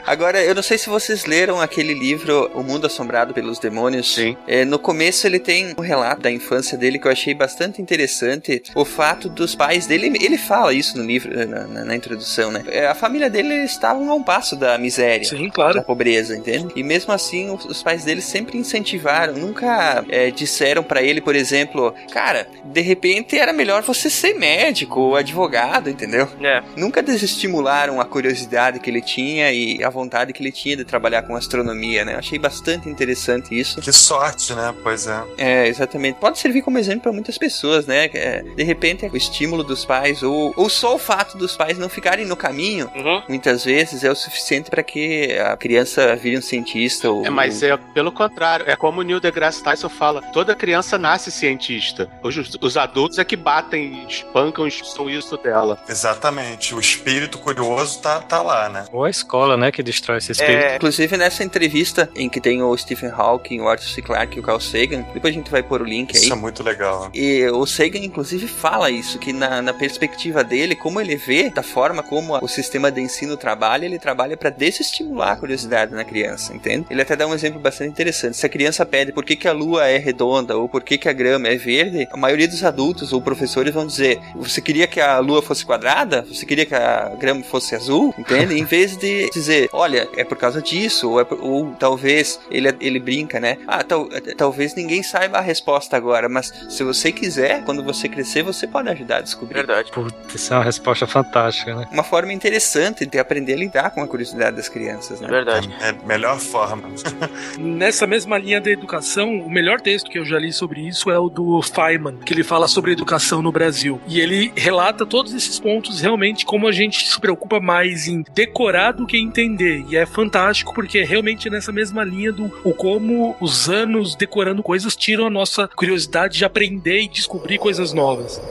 Agora, 0.05 0.43
eu 0.43 0.55
não 0.55 0.61
sei 0.63 0.77
se 0.77 0.88
vocês 0.89 1.25
leram 1.25 1.61
aquele 1.61 1.93
livro 1.93 2.49
O 2.53 2.63
Mundo 2.63 2.87
Assombrado 2.87 3.33
pelos 3.33 3.59
Demônios. 3.59 4.13
Sim. 4.15 4.35
É, 4.47 4.65
no 4.65 4.77
começo 4.79 5.25
ele 5.27 5.39
tem 5.39 5.73
um 5.77 5.81
relato 5.81 6.21
da 6.21 6.31
infância 6.31 6.77
dele 6.77 6.99
que 6.99 7.07
eu 7.07 7.11
achei 7.11 7.33
bastante 7.33 7.81
interessante. 7.81 8.61
O 8.75 8.83
fato 8.83 9.29
dos 9.29 9.55
pais 9.55 9.85
dele, 9.87 10.11
ele 10.21 10.37
fala 10.37 10.73
isso 10.73 10.97
no 10.97 11.03
livro, 11.05 11.33
na, 11.47 11.65
na- 11.67 11.85
na 11.85 11.95
introdução, 11.95 12.51
né? 12.51 12.63
É, 12.67 12.87
a 12.87 12.95
família 12.95 13.29
dele 13.29 13.53
eles 13.53 13.71
estavam 13.71 14.09
a 14.09 14.15
um 14.15 14.23
passo 14.23 14.55
da 14.55 14.77
miséria. 14.77 15.25
Sim, 15.25 15.49
claro. 15.49 15.75
Da 15.75 15.81
pobreza, 15.81 16.35
entende? 16.35 16.73
E 16.75 16.83
mesmo 16.83 17.13
assim, 17.13 17.49
os, 17.53 17.65
os 17.65 17.83
pais 17.83 18.03
dele 18.03 18.21
sempre 18.21 18.57
incentivaram, 18.57 19.33
nunca 19.35 20.03
é, 20.09 20.31
disseram 20.31 20.83
pra 20.83 21.01
ele, 21.01 21.21
por 21.21 21.35
exemplo, 21.35 21.93
cara, 22.11 22.47
de 22.65 22.81
repente 22.81 23.37
era 23.37 23.53
melhor 23.53 23.83
você 23.83 24.09
ser 24.09 24.33
médico 24.33 24.99
ou 24.99 25.15
advogado, 25.15 25.89
entendeu? 25.89 26.27
É. 26.41 26.61
Nunca 26.75 27.01
desestimularam 27.01 27.99
a 28.01 28.05
curiosidade 28.05 28.79
que 28.79 28.89
ele 28.89 29.01
tinha 29.01 29.51
e 29.51 29.83
a 29.83 29.89
vontade 29.89 30.33
que 30.33 30.41
ele 30.41 30.51
tinha 30.51 30.78
de 30.79 30.85
trabalhar 30.85 31.23
com 31.23 31.35
astronomia, 31.35 32.03
né? 32.05 32.13
Eu 32.15 32.19
achei 32.19 32.39
bastante 32.39 32.89
interessante 32.89 33.57
isso. 33.57 33.81
Que 33.81 33.91
sorte, 33.91 34.53
né? 34.53 34.73
Pois 34.83 35.07
é. 35.07 35.23
É, 35.37 35.67
exatamente. 35.67 36.15
Pode 36.19 36.39
servir 36.39 36.61
como 36.61 36.77
exemplo 36.77 37.01
para 37.01 37.11
muitas 37.11 37.37
pessoas, 37.37 37.85
né? 37.85 38.09
É, 38.13 38.41
de 38.43 38.63
repente, 38.63 39.05
o 39.05 39.17
estímulo 39.17 39.63
dos 39.63 39.85
pais 39.85 40.23
ou, 40.23 40.53
ou 40.55 40.69
só 40.69 40.95
o 40.95 40.99
fato 40.99 41.37
dos 41.37 41.55
pais 41.55 41.77
não 41.77 41.89
ficarem 41.89 42.25
no 42.25 42.35
caminho, 42.35 42.89
Uhum. 42.95 43.21
muitas 43.29 43.63
vezes 43.63 44.03
é 44.03 44.11
o 44.11 44.15
suficiente 44.15 44.69
para 44.69 44.81
que 44.83 45.37
a 45.37 45.55
criança 45.55 46.15
vire 46.15 46.37
um 46.37 46.41
cientista 46.41 47.09
ou 47.09 47.25
É, 47.25 47.29
mas 47.29 47.61
é 47.63 47.75
pelo 47.93 48.11
contrário, 48.11 48.65
é 48.69 48.75
como 48.75 49.01
o 49.01 49.03
Neil 49.03 49.19
deGrasse 49.19 49.63
Tyson 49.63 49.89
fala, 49.89 50.21
toda 50.33 50.55
criança 50.55 50.97
nasce 50.97 51.31
cientista. 51.31 52.09
Os, 52.23 52.35
os 52.61 52.77
adultos 52.77 53.17
é 53.19 53.23
que 53.23 53.35
batem, 53.35 54.05
espancam, 54.07 54.69
são 54.71 55.09
isso 55.09 55.37
dela. 55.37 55.81
Exatamente. 55.87 56.73
O 56.73 56.79
espírito 56.79 57.37
curioso 57.37 58.01
tá, 58.01 58.19
tá 58.19 58.41
lá, 58.41 58.69
né? 58.69 58.85
Ou 58.91 59.03
a 59.05 59.09
escola, 59.09 59.55
né, 59.57 59.71
que 59.71 59.81
destrói 59.83 60.17
esse 60.17 60.31
espírito. 60.31 60.63
É, 60.65 60.68
Inclusive 60.75 61.17
nessa 61.17 61.43
entrevista 61.43 62.09
em 62.15 62.29
que 62.29 62.39
tem 62.39 62.61
o 62.61 62.75
Stephen 62.77 63.09
Hawking, 63.09 63.59
o 63.61 63.67
Arthur 63.67 63.87
C. 63.87 64.01
Clarke 64.01 64.37
e 64.37 64.39
o 64.39 64.43
Carl 64.43 64.59
Sagan, 64.59 65.05
depois 65.13 65.33
a 65.33 65.37
gente 65.37 65.51
vai 65.51 65.63
pôr 65.63 65.81
o 65.81 65.85
link 65.85 66.15
aí. 66.15 66.23
Isso 66.23 66.33
é 66.33 66.35
muito 66.35 66.63
legal. 66.63 67.09
E 67.13 67.45
o 67.47 67.65
Sagan, 67.65 67.99
inclusive, 67.99 68.47
fala 68.47 68.89
isso, 68.89 69.19
que 69.19 69.33
na, 69.33 69.61
na 69.61 69.73
perspectiva 69.73 70.43
dele, 70.43 70.75
como 70.75 70.99
ele 70.99 71.15
vê, 71.15 71.49
da 71.49 71.63
forma 71.63 72.03
como 72.03 72.37
o 72.41 72.47
sistema 72.47 72.91
de 72.91 73.01
ensino 73.01 73.35
trabalha, 73.37 73.85
ele 73.85 73.99
trabalha 73.99 74.37
para 74.37 74.49
desestimular 74.49 75.31
a 75.31 75.35
curiosidade 75.35 75.93
na 75.93 76.03
criança, 76.03 76.53
entende? 76.53 76.85
Ele 76.89 77.01
até 77.01 77.15
dá 77.15 77.27
um 77.27 77.33
exemplo 77.33 77.59
bastante 77.59 77.89
interessante. 77.89 78.37
Se 78.37 78.45
a 78.45 78.49
criança 78.49 78.85
pede 78.85 79.11
por 79.11 79.23
que, 79.23 79.35
que 79.35 79.47
a 79.47 79.53
lua 79.53 79.87
é 79.87 79.97
redonda 79.97 80.57
ou 80.57 80.69
por 80.69 80.83
que, 80.83 80.97
que 80.97 81.09
a 81.09 81.13
grama 81.13 81.47
é 81.47 81.55
verde, 81.55 82.07
a 82.11 82.17
maioria 82.17 82.47
dos 82.47 82.63
adultos 82.63 83.13
ou 83.13 83.21
professores 83.21 83.73
vão 83.73 83.85
dizer: 83.85 84.19
você 84.35 84.61
queria 84.61 84.87
que 84.87 84.99
a 84.99 85.19
lua 85.19 85.41
fosse 85.41 85.65
quadrada? 85.65 86.25
Você 86.27 86.45
queria 86.45 86.65
que 86.65 86.75
a 86.75 87.15
grama 87.19 87.43
fosse 87.43 87.75
azul? 87.75 88.13
Entende? 88.17 88.59
em 88.59 88.65
vez 88.65 88.97
de 88.97 89.29
dizer, 89.31 89.69
olha, 89.71 90.07
é 90.15 90.23
por 90.23 90.37
causa 90.37 90.58
disso, 90.61 91.09
ou, 91.09 91.21
é 91.21 91.27
ou 91.39 91.75
talvez 91.79 92.39
ele, 92.49 92.73
ele 92.79 92.99
brinca, 92.99 93.39
né? 93.39 93.57
Ah, 93.67 93.83
tal, 93.83 94.07
talvez 94.37 94.75
ninguém 94.75 95.03
saiba 95.03 95.37
a 95.37 95.41
resposta 95.41 95.95
agora, 95.95 96.27
mas 96.29 96.53
se 96.69 96.83
você 96.83 97.11
quiser, 97.11 97.63
quando 97.63 97.83
você 97.83 98.07
crescer, 98.07 98.43
você 98.43 98.67
pode 98.67 98.89
ajudar 98.89 99.17
a 99.17 99.21
descobrir. 99.21 99.55
Verdade. 99.55 99.91
Putz, 99.91 100.35
isso 100.35 100.53
é 100.53 100.57
uma 100.57 100.63
resposta 100.63 101.05
fantástica, 101.07 101.75
né? 101.75 101.87
Uma 101.91 102.03
forma 102.03 102.33
interessante 102.33 103.05
de 103.05 103.19
aprender 103.19 103.53
a 103.53 103.57
lidar 103.57 103.91
com 103.91 104.01
a 104.01 104.07
curiosidade 104.07 104.55
das 104.55 104.69
crianças, 104.69 105.19
né? 105.19 105.27
Verdade. 105.27 105.69
É 105.81 105.89
a 105.89 106.07
melhor 106.07 106.39
forma. 106.39 106.89
Nessa 107.57 108.07
mesma 108.07 108.37
linha 108.37 108.61
da 108.61 108.69
educação, 108.69 109.39
o 109.39 109.49
melhor 109.49 109.81
texto 109.81 110.09
que 110.09 110.19
eu 110.19 110.25
já 110.25 110.39
li 110.39 110.51
sobre 110.51 110.87
isso 110.87 111.09
é 111.09 111.19
o 111.19 111.29
do 111.29 111.61
Feynman, 111.61 112.17
que 112.17 112.33
ele 112.33 112.43
fala 112.43 112.67
sobre 112.67 112.91
educação 112.91 113.41
no 113.41 113.51
Brasil. 113.51 113.99
E 114.07 114.19
ele 114.19 114.51
relata 114.55 115.05
todos 115.05 115.33
esses 115.33 115.59
pontos 115.59 116.01
realmente 116.01 116.45
como 116.45 116.67
a 116.67 116.71
gente 116.71 117.07
se 117.07 117.19
preocupa 117.19 117.59
mais 117.59 118.07
em 118.07 118.23
decorar 118.33 118.93
do 118.93 119.05
que 119.05 119.17
entender. 119.17 119.85
E 119.89 119.97
é 119.97 120.05
fantástico 120.05 120.38
porque 120.73 120.99
é 120.99 121.03
realmente 121.03 121.49
nessa 121.49 121.71
mesma 121.71 122.03
linha 122.03 122.31
do 122.31 122.45
o 122.63 122.73
como 122.73 123.35
os 123.39 123.69
anos 123.69 124.15
decorando 124.15 124.63
coisas 124.63 124.95
tiram 124.95 125.25
a 125.25 125.29
nossa 125.29 125.67
curiosidade 125.67 126.37
de 126.37 126.45
aprender 126.45 127.01
e 127.01 127.07
descobrir 127.07 127.57
coisas 127.57 127.93
novas. 127.93 128.41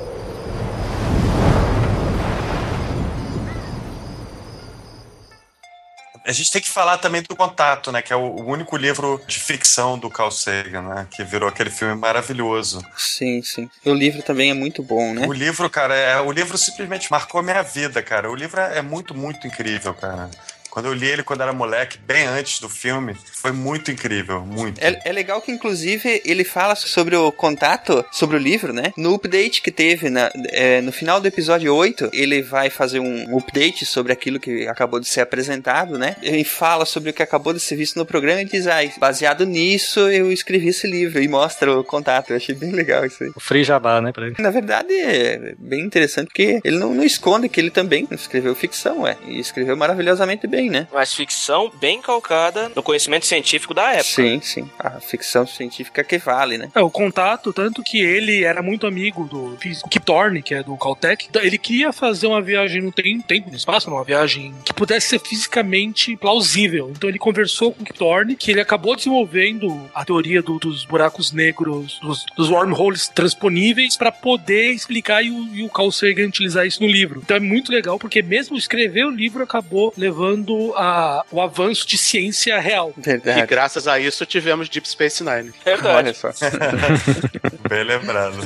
A 6.29 6.33
gente 6.33 6.53
tem 6.53 6.61
que 6.61 6.69
falar 6.69 6.99
também 6.99 7.23
do 7.23 7.35
Contato, 7.35 7.91
né? 7.91 8.03
Que 8.03 8.13
é 8.13 8.17
o 8.17 8.21
o 8.21 8.51
único 8.51 8.77
livro 8.77 9.19
de 9.27 9.39
ficção 9.39 9.99
do 9.99 10.11
Carl 10.11 10.31
Sagan, 10.31 10.83
né? 10.83 11.07
Que 11.11 11.25
virou 11.25 11.49
aquele 11.49 11.71
filme 11.71 11.95
maravilhoso. 11.95 12.85
Sim, 12.97 13.43
sim. 13.43 13.69
E 13.85 13.91
o 13.91 13.95
livro 13.95 14.23
também 14.23 14.51
é 14.51 14.55
muito 14.55 14.83
bom, 14.83 15.15
né? 15.15 15.27
O 15.27 15.33
livro, 15.33 15.69
cara, 15.71 15.95
é, 15.95 16.21
o 16.21 16.31
livro 16.31 16.59
simplesmente 16.59 17.11
marcou 17.11 17.43
minha 17.43 17.63
vida, 17.63 18.03
cara. 18.03 18.31
O 18.31 18.35
livro 18.35 18.61
é 18.61 18.83
muito, 18.83 19.15
muito 19.15 19.47
incrível, 19.47 19.95
cara. 19.95 20.31
Quando 20.79 20.87
eu 20.87 20.95
li 20.95 21.09
ele 21.09 21.25
quando 21.25 21.41
era 21.41 21.53
moleque, 21.53 21.99
bem 22.07 22.25
antes 22.25 22.61
do 22.61 22.69
filme, 22.69 23.17
foi 23.33 23.51
muito 23.51 23.91
incrível, 23.91 24.47
muito. 24.47 24.81
É, 24.81 25.01
é 25.07 25.13
legal 25.13 25.43
que, 25.43 25.51
inclusive, 25.51 26.23
ele 26.25 26.45
fala 26.45 26.77
sobre 26.77 27.17
o 27.17 27.33
contato, 27.33 28.05
sobre 28.13 28.37
o 28.37 28.39
livro, 28.39 28.73
né? 28.73 28.93
No 28.97 29.13
update 29.15 29.61
que 29.61 29.73
teve 29.73 30.09
na, 30.09 30.31
é, 30.53 30.81
no 30.81 30.93
final 30.93 31.21
do 31.21 31.27
episódio 31.27 31.75
8, 31.75 32.11
ele 32.13 32.43
vai 32.43 32.71
fazer 32.71 33.01
um 33.01 33.37
update 33.37 33.85
sobre 33.85 34.13
aquilo 34.13 34.39
que 34.39 34.69
acabou 34.69 35.01
de 35.01 35.09
ser 35.09 35.21
apresentado, 35.21 35.99
né? 35.99 36.15
Ele 36.23 36.45
fala 36.45 36.85
sobre 36.85 37.11
o 37.11 37.13
que 37.13 37.25
acabou 37.25 37.53
de 37.53 37.59
ser 37.59 37.75
visto 37.75 37.97
no 37.97 38.07
programa 38.07 38.43
e 38.43 38.45
diz, 38.45 38.69
ah, 38.69 38.79
baseado 38.99 39.45
nisso, 39.45 39.99
eu 40.09 40.31
escrevi 40.31 40.69
esse 40.69 40.87
livro 40.87 41.21
e 41.21 41.27
mostra 41.27 41.77
o 41.77 41.83
contato. 41.83 42.31
Eu 42.31 42.37
achei 42.37 42.55
bem 42.55 42.71
legal 42.71 43.05
isso 43.05 43.25
aí. 43.25 43.33
O 43.35 43.41
Free 43.41 43.65
Jabá, 43.65 44.01
né, 44.01 44.13
pra 44.13 44.27
ele. 44.27 44.37
Na 44.39 44.51
verdade, 44.51 44.95
é 44.95 45.57
bem 45.59 45.81
interessante 45.81 46.27
porque 46.27 46.61
ele 46.63 46.79
não, 46.79 46.95
não 46.95 47.03
esconde 47.03 47.49
que 47.49 47.61
ele 47.61 47.71
também 47.71 48.07
escreveu 48.13 48.55
ficção, 48.55 49.01
ué. 49.01 49.17
E 49.27 49.41
escreveu 49.41 49.77
maravilhosamente 49.77 50.47
bem, 50.47 50.68
né? 50.69 50.87
Mas 50.93 51.13
ficção 51.15 51.71
bem 51.81 52.01
calcada 52.01 52.71
no 52.75 52.83
conhecimento 52.83 53.27
científico 53.27 53.75
da 53.75 53.91
época. 53.93 54.05
Sim, 54.05 54.41
sim. 54.41 54.71
A 54.79 55.01
ficção 55.01 55.47
científica 55.47 56.03
que 56.05 56.19
vale, 56.19 56.59
né? 56.59 56.71
É, 56.75 56.81
o 56.81 56.91
contato, 56.91 57.53
tanto 57.53 57.83
que 57.83 58.01
ele 58.01 58.45
era 58.45 58.63
muito 58.63 58.87
amigo 58.87 59.25
do 59.25 59.57
Kip 59.91 60.05
Thorne, 60.05 60.43
que 60.43 60.55
é 60.55 60.63
do 60.63 60.77
Caltech. 60.77 61.27
Então, 61.29 61.43
Ele 61.43 61.59
queria 61.59 61.93
fazer 61.93 62.27
uma 62.27 62.41
viagem 62.43 62.83
no 62.83 62.93
tem- 62.93 63.21
tempo, 63.21 63.51
no 63.51 63.57
espaço, 63.57 63.91
uma 63.91 64.05
viagem 64.05 64.55
que 64.65 64.73
pudesse 64.75 65.09
ser 65.09 65.19
fisicamente 65.21 66.17
plausível. 66.17 66.91
Então 66.95 67.09
ele 67.09 67.19
conversou 67.19 67.73
com 67.73 67.83
o 67.83 67.85
Kip 67.87 67.99
Thorne, 67.99 68.37
que 68.37 68.51
ele 68.51 68.61
acabou 68.61 68.95
desenvolvendo 68.97 69.89
a 69.95 70.05
teoria 70.05 70.43
do- 70.43 70.59
dos 70.59 70.85
buracos 70.85 71.33
negros, 71.33 71.99
dos, 72.01 72.25
dos 72.37 72.51
wormholes 72.51 73.09
transponíveis, 73.09 73.97
para 73.97 74.13
poder 74.13 74.73
explicar 74.73 75.23
e 75.25 75.31
o, 75.31 75.55
e 75.55 75.63
o 75.63 75.69
Carl 75.69 75.91
Sagan 75.91 76.27
utilizar 76.27 76.67
isso 76.67 76.83
no 76.83 76.89
livro. 76.89 77.21
Então 77.25 77.37
é 77.37 77.41
muito 77.41 77.73
legal, 77.73 77.99
porque 77.99 78.23
mesmo 78.23 78.57
escrever 78.57 79.07
o 79.07 79.11
livro 79.11 79.43
acabou 79.43 79.93
levando 79.97 80.55
a, 80.77 81.25
o 81.31 81.41
avanço 81.41 81.87
de 81.87 81.97
ciência 81.99 82.59
real. 82.61 82.93
E 82.97 83.01
Verdade. 83.01 83.47
graças 83.47 83.89
a 83.89 83.99
isso 83.99 84.25
tivemos 84.27 84.69
Deep 84.69 84.89
Space 84.89 85.23
Nine. 85.23 85.53
Verdade. 85.65 85.97
Olha 85.97 86.15
só. 86.15 86.31
Bem 87.69 87.85
lembrado. 87.85 88.37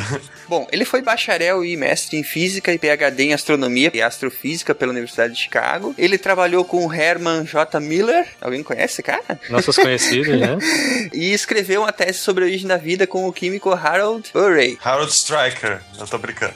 Bom, 0.49 0.67
ele 0.73 0.85
foi 0.85 1.01
bacharel 1.03 1.65
e 1.65 1.77
mestre 1.77 2.17
em 2.17 2.23
física 2.23 2.73
e 2.73 2.79
PhD 2.79 3.25
em 3.25 3.33
astronomia 3.33 3.91
e 3.95 4.03
astrofísica 4.03 4.75
pela 4.75 4.93
Universidade 4.93 5.35
de 5.35 5.41
Chicago. 5.41 5.95
Ele 5.97 6.19
trabalhou 6.19 6.65
com 6.65 6.93
Herman 6.93 7.45
J. 7.45 7.79
Miller, 7.81 8.27
alguém 8.41 8.63
conhece 8.63 8.95
esse 8.95 9.03
cara? 9.03 9.41
Nossos 9.49 9.77
conhecidos, 9.77 10.39
né? 10.39 10.59
E 11.13 11.33
escreveu 11.33 11.83
uma 11.83 11.93
tese 11.93 12.19
sobre 12.19 12.45
a 12.45 12.47
origem 12.47 12.67
da 12.67 12.77
vida 12.77 13.07
com 13.07 13.27
o 13.29 13.33
químico 13.33 13.71
Harold 13.71 14.31
Urey. 14.35 14.79
Harold 14.83 15.13
Stryker, 15.13 15.81
eu 15.99 16.07
tô 16.07 16.19
brincando. 16.19 16.53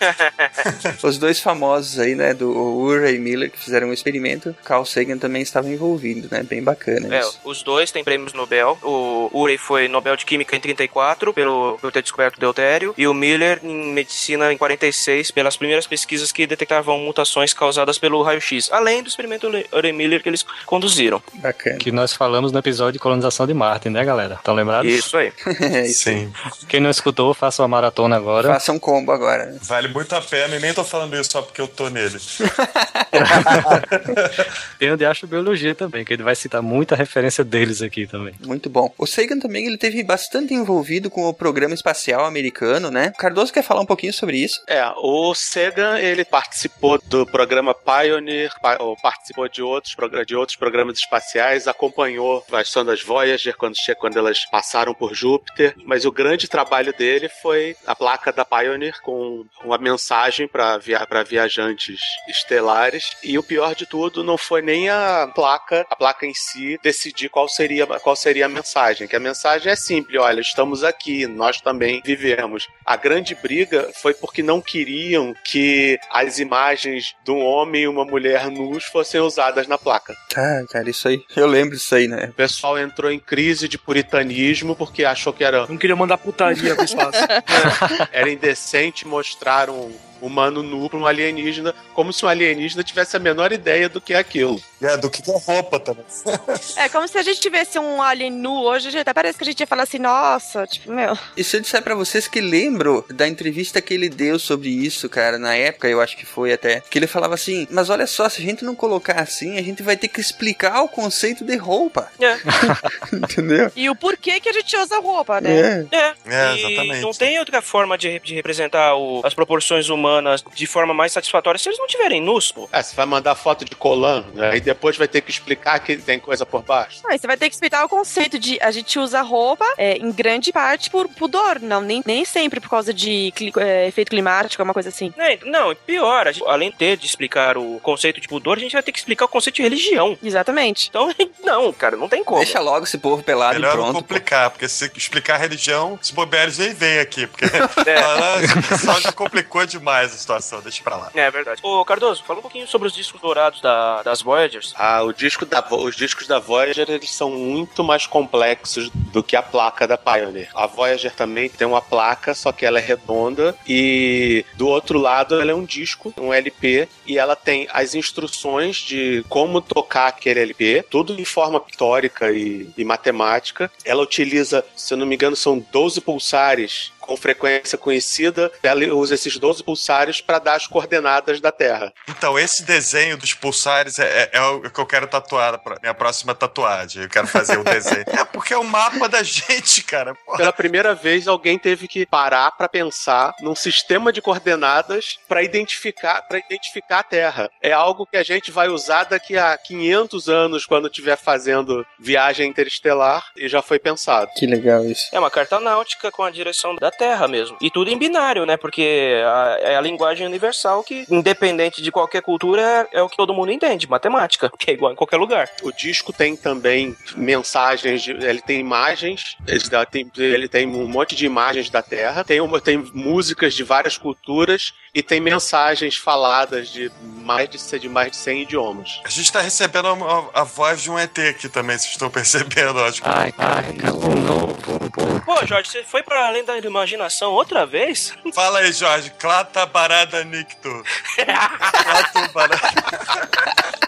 Os 1.02 1.18
dois 1.18 1.40
famosos 1.40 1.98
aí, 1.98 2.14
né, 2.14 2.32
do 2.34 2.50
Urey 2.50 3.16
e 3.16 3.18
Miller, 3.18 3.50
que 3.50 3.58
fizeram 3.58 3.88
um 3.88 3.92
experimento. 3.92 4.54
Carl 4.64 4.84
Sagan 4.84 5.18
também 5.18 5.36
estava 5.42 5.68
envolvido, 5.68 6.29
né? 6.31 6.42
Bem 6.42 6.62
bacana 6.62 7.14
É, 7.14 7.20
isso. 7.20 7.40
os 7.44 7.62
dois 7.62 7.90
têm 7.90 8.03
prêmios 8.05 8.33
Nobel. 8.33 8.79
O 8.83 9.31
Urey 9.33 9.59
foi 9.59 9.88
Nobel 9.88 10.16
de 10.16 10.25
Química 10.25 10.55
em 10.57 10.61
34 10.61 11.33
pelo, 11.33 11.79
por 11.81 11.90
ter 11.92 12.03
descoberto 12.03 12.37
o 12.37 12.40
deutério 12.40 12.94
e 12.96 13.07
o 13.07 13.14
Miller 13.14 13.61
em 13.62 13.92
medicina 13.92 14.53
em 14.53 14.57
46 14.59 15.31
pelas 15.31 15.57
primeiras 15.57 15.87
pesquisas 15.87 16.33
que 16.33 16.46
detectavam 16.46 16.99
mutações 16.99 17.53
causadas 17.53 17.99
pelo 17.99 18.22
raio-x, 18.22 18.70
além 18.72 19.03
do 19.03 19.09
experimento 19.09 19.46
Urey-Miller 19.72 20.22
que 20.22 20.29
eles 20.29 20.44
conduziram. 20.64 21.22
Bacana. 21.35 21.77
Que 21.79 21.90
nós 21.92 22.12
falamos 22.12 22.53
no 22.53 22.59
episódio 22.59 22.92
de 22.94 22.99
colonização 22.99 23.46
de 23.46 23.55
Marte, 23.55 23.88
né, 23.88 24.05
galera? 24.05 24.35
Estão 24.35 24.55
lembrados? 24.55 24.90
Isso 24.92 25.16
aí. 25.16 25.33
É 25.77 25.87
isso. 25.87 26.05
Sim. 26.05 26.33
Quem 26.68 26.81
não 26.81 26.90
escutou, 26.90 27.33
faça 27.35 27.62
uma 27.62 27.68
maratona 27.68 28.16
agora. 28.16 28.49
Faça 28.49 28.72
um 28.72 28.79
combo 28.79 29.11
agora. 29.12 29.46
né? 29.46 29.59
Vale 29.62 29.88
muito 29.88 30.14
a 30.14 30.20
pena 30.20 30.57
e 30.57 30.61
nem 30.61 30.72
tô 30.72 30.85
falando 30.85 31.14
isso 31.16 31.31
só 31.33 31.42
porque 31.42 31.61
eu 31.61 31.66
tô 31.68 31.88
nele. 31.88 32.16
Tem 34.79 34.90
o 34.92 34.96
de 34.96 35.05
astrobiologia 35.26 35.74
também, 35.74 36.04
que 36.04 36.12
ele 36.12 36.22
vai 36.22 36.34
citar 36.34 36.62
muita 36.62 36.94
referência 36.94 37.44
deles 37.44 37.82
aqui 37.82 38.06
também. 38.06 38.34
Muito 38.44 38.70
bom. 38.70 38.92
O 38.96 39.06
Sagan 39.06 39.38
também 39.38 39.66
ele 39.66 39.76
teve 39.76 40.02
bastante 40.02 40.54
envolvido 40.54 41.10
com 41.10 41.28
o 41.28 41.34
programa 41.34 41.74
espacial 41.74 42.24
americano, 42.24 42.90
né? 42.90 43.12
Cardoso 43.18 43.52
quer 43.52 43.62
falar 43.62 43.80
um 43.80 43.86
pouquinho 43.86 44.12
sobre 44.12 44.38
isso? 44.38 44.62
É, 44.68 44.84
o 44.96 45.34
Sagan, 45.34 45.98
ele 45.98 46.24
participou 46.24 47.00
do 47.04 47.26
programa 47.26 47.74
Pioneer, 47.74 48.52
ou 48.78 48.96
participou 48.96 49.48
de 49.48 49.62
outros, 49.62 49.94
de 50.26 50.36
outros 50.36 50.56
programas 50.56 50.98
espaciais, 50.98 51.66
acompanhou 51.66 52.44
as 52.52 52.68
sondas 52.68 53.02
Voyager 53.02 53.56
quando, 53.56 53.74
quando 53.98 54.16
elas 54.16 54.44
passaram 54.46 54.94
por 54.94 55.14
Júpiter, 55.14 55.74
mas 55.84 56.04
o 56.04 56.12
grande 56.12 56.48
trabalho 56.48 56.94
dele 56.96 57.28
foi 57.28 57.76
a 57.86 57.94
placa 57.94 58.32
da 58.32 58.44
Pioneer 58.44 59.00
com 59.02 59.44
uma 59.64 59.78
mensagem 59.78 60.46
para 60.46 60.78
via 60.78 61.06
pra 61.06 61.22
viajantes 61.22 62.00
estelares, 62.28 63.10
e 63.22 63.38
o 63.38 63.42
pior 63.42 63.74
de 63.74 63.86
tudo 63.86 64.22
não 64.22 64.38
foi 64.38 64.62
nem 64.62 64.88
a 64.88 65.15
placa, 65.26 65.87
a 65.88 65.94
placa 65.94 66.26
em 66.26 66.35
si, 66.35 66.79
decidir 66.83 67.29
qual 67.29 67.48
seria, 67.48 67.87
qual 67.87 68.16
seria 68.16 68.46
a 68.46 68.48
mensagem, 68.48 69.07
que 69.07 69.14
a 69.14 69.20
mensagem 69.20 69.70
é 69.70 69.76
simples, 69.76 70.20
olha, 70.20 70.40
estamos 70.40 70.83
aqui, 70.83 71.26
nós 71.26 71.61
também 71.61 72.02
vivemos. 72.05 72.66
A 72.85 72.96
grande 72.96 73.35
briga 73.35 73.90
foi 74.02 74.14
porque 74.14 74.42
não 74.42 74.61
queriam 74.61 75.33
que 75.44 75.98
as 76.11 76.38
imagens 76.38 77.14
de 77.24 77.31
um 77.31 77.44
homem 77.44 77.83
e 77.83 77.88
uma 77.88 78.05
mulher 78.05 78.50
nus 78.50 78.85
fossem 78.85 79.20
usadas 79.20 79.66
na 79.66 79.79
placa. 79.79 80.16
Tá, 80.29 80.64
cara, 80.70 80.90
isso 80.90 81.09
aí. 81.09 81.22
Eu 81.37 81.46
lembro 81.46 81.76
disso 81.76 81.94
aí, 81.94 82.09
né? 82.09 82.26
O 82.31 82.35
pessoal 82.35 82.79
entrou 82.79 83.11
em 83.11 83.18
crise 83.18 83.68
de 83.68 83.79
puritanismo 83.79 84.74
porque 84.74 85.05
achou 85.05 85.33
que 85.33 85.44
era, 85.44 85.66
Não 85.66 85.76
queria 85.76 85.96
mandar 85.96 86.18
putaria 86.18 86.74
pro 86.74 86.85
espaço. 86.85 87.18
era 88.12 88.31
indecente 88.31 89.07
mostrar 89.07 89.70
um 89.70 89.92
humano 90.20 90.62
nu 90.62 90.88
para 90.88 90.98
um 90.98 91.07
alienígena, 91.07 91.74
como 91.94 92.12
se 92.12 92.24
um 92.24 92.29
alienígena 92.29 92.83
tivesse 92.83 93.16
a 93.16 93.20
menor 93.20 93.52
ideia 93.52 93.88
do 93.88 94.00
que 94.00 94.14
é 94.14 94.18
aquilo. 94.18 94.61
É, 94.83 94.96
do 94.96 95.09
que 95.11 95.22
é 95.31 95.35
roupa 95.38 95.81
também. 95.81 96.05
É 96.76 96.88
como 96.88 97.07
se 97.09 97.16
a 97.18 97.22
gente 97.22 97.40
tivesse 97.40 97.79
um 97.79 98.02
alien 98.02 98.31
nu 98.31 98.62
hoje, 98.64 98.96
até 98.98 99.12
parece 99.12 99.38
que 99.38 99.44
a 99.44 99.46
gente 99.46 99.61
ia 99.61 99.66
falar 99.66 99.85
assim, 99.85 99.98
nossa, 99.98 100.66
tipo, 100.66 100.92
meu. 100.92 101.16
E 101.37 101.42
se 101.42 101.57
eu 101.57 101.61
disser 101.61 101.83
pra 101.83 101.94
vocês 101.94 102.29
que 102.29 102.40
lembro 102.40 103.05
da 103.12 103.26
entrevista 103.26 103.81
que 103.81 103.94
ele 103.94 104.09
deu 104.09 104.38
sobre 104.38 104.68
isso, 104.68 105.09
cara, 105.09 105.38
na 105.38 105.55
época, 105.55 105.88
eu 105.88 106.00
acho 106.00 106.16
que 106.16 106.26
foi 106.26 106.52
até, 106.52 106.81
que 106.88 106.98
ele 106.98 107.07
falava 107.07 107.35
assim, 107.35 107.66
mas 107.70 107.88
olha 107.90 108.07
só, 108.07 108.29
se 108.29 108.40
a 108.42 108.44
gente 108.44 108.64
não 108.64 108.74
colocar 108.74 109.20
assim, 109.20 109.57
a 109.59 109.62
gente 109.62 109.83
vai 109.83 109.96
ter 109.96 110.09
que 110.09 110.20
explicar 110.20 110.83
o 110.83 110.88
conceito 110.88 111.44
de 111.44 111.57
roupa. 111.57 112.11
É. 112.20 112.37
Entendeu? 113.14 113.70
E 113.74 113.88
o 113.88 113.94
porquê 113.96 114.40
que 114.40 114.48
a 114.48 114.52
gente 114.52 114.76
usa 114.76 114.98
roupa, 114.98 115.40
né? 115.40 115.87
É. 115.90 115.96
É, 115.96 116.14
É, 116.26 116.55
e 116.57 116.59
exatamente. 116.59 117.00
não 117.00 117.12
tem 117.12 117.38
outra 117.38 117.62
forma 117.62 117.96
de, 117.96 118.18
de 118.20 118.35
representar 118.35 118.94
o- 118.96 119.20
as 119.24 119.35
proporções 119.35 119.88
humanas 119.88 120.05
humanas 120.06 120.44
de 120.54 120.66
forma 120.66 120.94
mais 120.94 121.12
satisfatória 121.12 121.58
se 121.58 121.68
eles 121.68 121.78
não 121.78 121.86
tiverem 121.86 122.20
nus, 122.20 122.52
pô. 122.52 122.68
É, 122.72 122.82
você 122.82 122.94
vai 122.94 123.06
mandar 123.06 123.34
foto 123.34 123.64
de 123.64 123.74
colã, 123.74 124.24
né? 124.34 124.50
aí 124.50 124.60
depois 124.60 124.96
vai 124.96 125.08
ter 125.08 125.20
que 125.20 125.30
explicar 125.30 125.78
que 125.80 125.96
tem 125.96 126.18
coisa 126.18 126.46
por 126.46 126.62
baixo. 126.62 127.00
Ah, 127.08 127.14
e 127.14 127.18
você 127.18 127.26
vai 127.26 127.36
ter 127.36 127.48
que 127.48 127.54
explicar 127.54 127.84
o 127.84 127.88
conceito 127.88 128.38
de 128.38 128.58
a 128.60 128.70
gente 128.70 128.98
usa 128.98 129.20
roupa 129.22 129.64
é, 129.76 129.96
em 129.96 130.10
grande 130.12 130.52
parte 130.52 130.90
por 130.90 131.08
pudor, 131.08 131.58
não, 131.60 131.80
nem, 131.80 132.02
nem 132.06 132.24
sempre 132.24 132.60
por 132.60 132.70
causa 132.70 132.92
de 132.94 133.32
cli- 133.34 133.52
é, 133.58 133.86
efeito 133.88 134.10
climático, 134.10 134.62
uma 134.62 134.74
coisa 134.74 134.88
assim. 134.88 135.12
Não, 135.16 135.66
Não, 135.68 135.74
pior, 135.74 136.28
a 136.28 136.32
gente, 136.32 136.46
além 136.46 136.70
de 136.70 136.76
ter 136.76 136.96
de 136.96 137.06
explicar 137.06 137.56
o 137.58 137.80
conceito 137.80 138.20
de 138.20 138.28
pudor, 138.28 138.56
a 138.56 138.60
gente 138.60 138.72
vai 138.72 138.82
ter 138.82 138.92
que 138.92 138.98
explicar 138.98 139.24
o 139.24 139.28
conceito 139.28 139.56
de 139.56 139.62
religião. 139.62 140.16
Exatamente. 140.22 140.88
Então, 140.88 141.12
não, 141.44 141.72
cara, 141.72 141.96
não 141.96 142.08
tem 142.08 142.22
como. 142.22 142.38
Deixa 142.40 142.60
logo 142.60 142.84
esse 142.84 142.98
povo 142.98 143.22
pelado 143.22 143.54
Melhor 143.54 143.74
e 143.74 143.76
não 143.76 143.84
pronto. 143.84 143.98
complicar, 144.00 144.50
porque 144.50 144.68
se 144.68 144.90
explicar 144.96 145.34
a 145.34 145.38
religião, 145.38 145.98
os 146.00 146.10
boberes 146.10 146.58
nem 146.58 146.72
vêm 146.74 146.98
aqui, 147.00 147.26
porque 147.26 147.44
É. 147.86 148.68
pessoal 148.68 149.00
já 149.00 149.12
complicou 149.12 149.64
demais 149.66 149.95
a 150.04 150.09
situação, 150.09 150.61
deixa 150.61 150.82
pra 150.82 150.96
lá. 150.96 151.11
É 151.14 151.30
verdade. 151.30 151.61
Ô, 151.62 151.85
Cardoso, 151.85 152.22
fala 152.24 152.38
um 152.38 152.42
pouquinho 152.42 152.66
sobre 152.68 152.88
os 152.88 152.94
discos 152.94 153.20
dourados 153.20 153.61
da- 153.61 154.02
das 154.02 154.20
Voyagers. 154.22 154.74
Ah, 154.76 155.02
o 155.02 155.12
disco 155.12 155.44
da, 155.46 155.64
os 155.70 155.96
discos 155.96 156.26
da 156.26 156.38
Voyager 156.38 156.90
eles 156.90 157.11
são 157.11 157.30
muito 157.30 157.82
mais 157.82 158.06
complexos 158.06 158.90
do 159.12 159.22
que 159.22 159.37
a 159.37 159.42
placa 159.42 159.87
da 159.87 159.96
Pioneer. 159.96 160.50
A 160.54 160.66
Voyager 160.66 161.14
também 161.14 161.48
tem 161.48 161.66
uma 161.66 161.80
placa, 161.80 162.35
só 162.35 162.52
que 162.52 162.64
ela 162.66 162.78
é 162.78 162.82
redonda 162.82 163.56
e 163.66 164.44
do 164.54 164.68
outro 164.68 164.98
lado 164.98 165.40
ela 165.40 165.50
é 165.50 165.54
um 165.54 165.64
disco, 165.64 166.12
um 166.18 166.32
LP 166.32 166.88
e 167.06 167.18
ela 167.18 167.35
tem 167.37 167.68
as 167.72 167.94
instruções 167.94 168.76
de 168.76 169.24
como 169.28 169.61
tocar 169.61 170.09
aquele 170.09 170.40
LP, 170.40 170.85
tudo 170.90 171.18
em 171.18 171.24
forma 171.24 171.61
pictórica 171.61 172.30
e, 172.30 172.68
e 172.76 172.85
matemática. 172.85 173.70
Ela 173.85 174.02
utiliza, 174.02 174.64
se 174.76 174.94
eu 174.94 174.98
não 174.98 175.06
me 175.06 175.14
engano, 175.14 175.37
são 175.37 175.59
12 175.72 176.00
pulsares 176.00 176.92
com 177.06 177.16
frequência 177.16 177.78
conhecida. 177.78 178.50
Ela 178.62 178.84
usa 178.94 179.14
esses 179.14 179.36
12 179.38 179.62
pulsares 179.62 180.20
para 180.20 180.38
dar 180.38 180.54
as 180.56 180.66
coordenadas 180.66 181.40
da 181.40 181.52
Terra. 181.52 181.92
Então, 182.08 182.38
esse 182.38 182.64
desenho 182.64 183.16
dos 183.16 183.32
pulsares 183.34 183.98
é, 183.98 184.30
é- 184.32 184.38
é 184.38 184.40
o 184.42 184.60
que 184.70 184.78
eu 184.78 184.86
quero 184.86 185.06
tatuar 185.06 185.58
pra 185.58 185.76
minha 185.80 185.94
próxima 185.94 186.34
tatuagem. 186.34 187.02
Eu 187.04 187.08
quero 187.08 187.26
fazer 187.26 187.58
o 187.58 187.64
desenho. 187.64 188.04
É 188.16 188.24
porque 188.24 188.52
é 188.54 188.58
o 188.58 188.64
mapa 188.64 189.08
da 189.08 189.22
gente, 189.22 189.82
cara. 189.82 190.14
Porra. 190.14 190.38
Pela 190.38 190.52
primeira 190.52 190.94
vez, 190.94 191.28
alguém 191.28 191.58
teve 191.58 191.86
que 191.86 192.04
parar 192.06 192.50
para 192.52 192.68
pensar 192.68 193.34
num 193.40 193.54
sistema 193.54 194.12
de 194.12 194.20
coordenadas 194.22 195.18
para 195.28 195.42
identificar, 195.42 196.22
para 196.22 196.38
identificar 196.38 197.00
a 197.00 197.02
Terra. 197.02 197.50
É 197.62 197.72
algo 197.72 198.06
que 198.06 198.16
a 198.16 198.22
gente 198.22 198.50
vai 198.50 198.68
usar 198.68 199.04
daqui 199.04 199.36
a 199.36 199.56
500 199.58 200.28
anos 200.28 200.64
quando 200.66 200.88
estiver 200.88 201.16
fazendo 201.16 201.86
viagem 201.98 202.48
interestelar 202.48 203.26
e 203.36 203.48
já 203.48 203.60
foi 203.62 203.78
pensado. 203.78 204.30
Que 204.36 204.46
legal 204.46 204.84
isso. 204.84 205.08
É 205.12 205.18
uma 205.18 205.30
carta 205.30 205.60
náutica 205.60 206.10
com 206.10 206.22
a 206.22 206.30
direção 206.30 206.74
da 206.76 206.90
Terra 206.96 207.28
mesmo. 207.28 207.56
E 207.61 207.70
tudo 207.70 207.90
em 207.90 207.98
binário, 207.98 208.44
né? 208.46 208.56
Porque 208.56 209.20
a- 209.24 209.59
é 209.61 209.76
a 209.76 209.80
linguagem 209.80 210.26
universal 210.26 210.82
que, 210.82 211.04
independente 211.11 211.82
de 211.82 211.92
qualquer 211.92 212.22
cultura, 212.22 212.62
é, 212.92 212.98
é 212.98 213.02
o 213.02 213.09
que 213.09 213.16
todo 213.16 213.35
mundo 213.35 213.52
entende, 213.52 213.88
matemática, 213.88 214.50
que 214.59 214.70
é 214.70 214.74
igual 214.74 214.92
em 214.92 214.96
qualquer 214.96 215.16
lugar. 215.16 215.48
O 215.62 215.72
disco 215.72 216.12
tem 216.12 216.37
também 216.37 216.94
mensagens, 217.16 218.02
de- 218.02 218.12
ele 218.12 218.40
tem 218.40 218.61
imagens, 218.61 219.37
ele 219.46 219.61
tem, 219.90 220.11
ele 220.16 220.48
tem 220.48 220.66
um 220.66 220.87
monte 220.88 221.14
de 221.14 221.26
imagens 221.26 221.68
da 221.70 221.82
Terra, 221.82 222.24
tem, 222.24 222.40
uma, 222.40 222.61
tem 222.61 222.78
músicas 222.94 223.54
de 223.54 223.62
várias 223.62 223.96
culturas 223.98 224.72
e 224.96 225.02
tem 225.02 225.20
mensagens 225.20 225.98
faladas 225.98 226.70
de 226.70 226.90
mais 227.02 227.50
de, 227.50 227.78
de 227.78 227.87
mais 227.87 228.12
de 228.12 228.16
100 228.16 228.42
idiomas. 228.42 229.00
A 229.04 229.11
gente 229.11 229.30
tá 229.30 229.42
recebendo 229.42 229.88
a, 229.88 230.40
a 230.40 230.42
voz 230.42 230.80
de 230.80 230.90
um 230.90 230.98
ET 230.98 231.18
aqui 231.18 231.50
também, 231.50 231.76
vocês 231.76 231.92
estão 231.92 232.09
percebendo, 232.11 232.82
acho 232.82 233.02
que. 233.02 233.09
Ai, 233.09 233.30
ai, 233.37 233.74
não, 233.74 234.00
não, 234.00 234.46
não. 234.46 235.20
Pô, 235.20 235.44
Jorge, 235.44 235.68
você 235.70 235.85
foi 235.85 236.02
para 236.02 236.28
além 236.28 236.46
da 236.46 236.56
imaginação 236.56 237.32
outra 237.32 237.66
vez? 237.66 238.14
Fala 238.35 238.61
aí, 238.61 238.72
Jorge. 238.72 239.11
Clata 239.18 239.66
barada 239.66 240.24
nicto. 240.24 240.82
Clata 241.14 242.28
barada. 242.32 243.86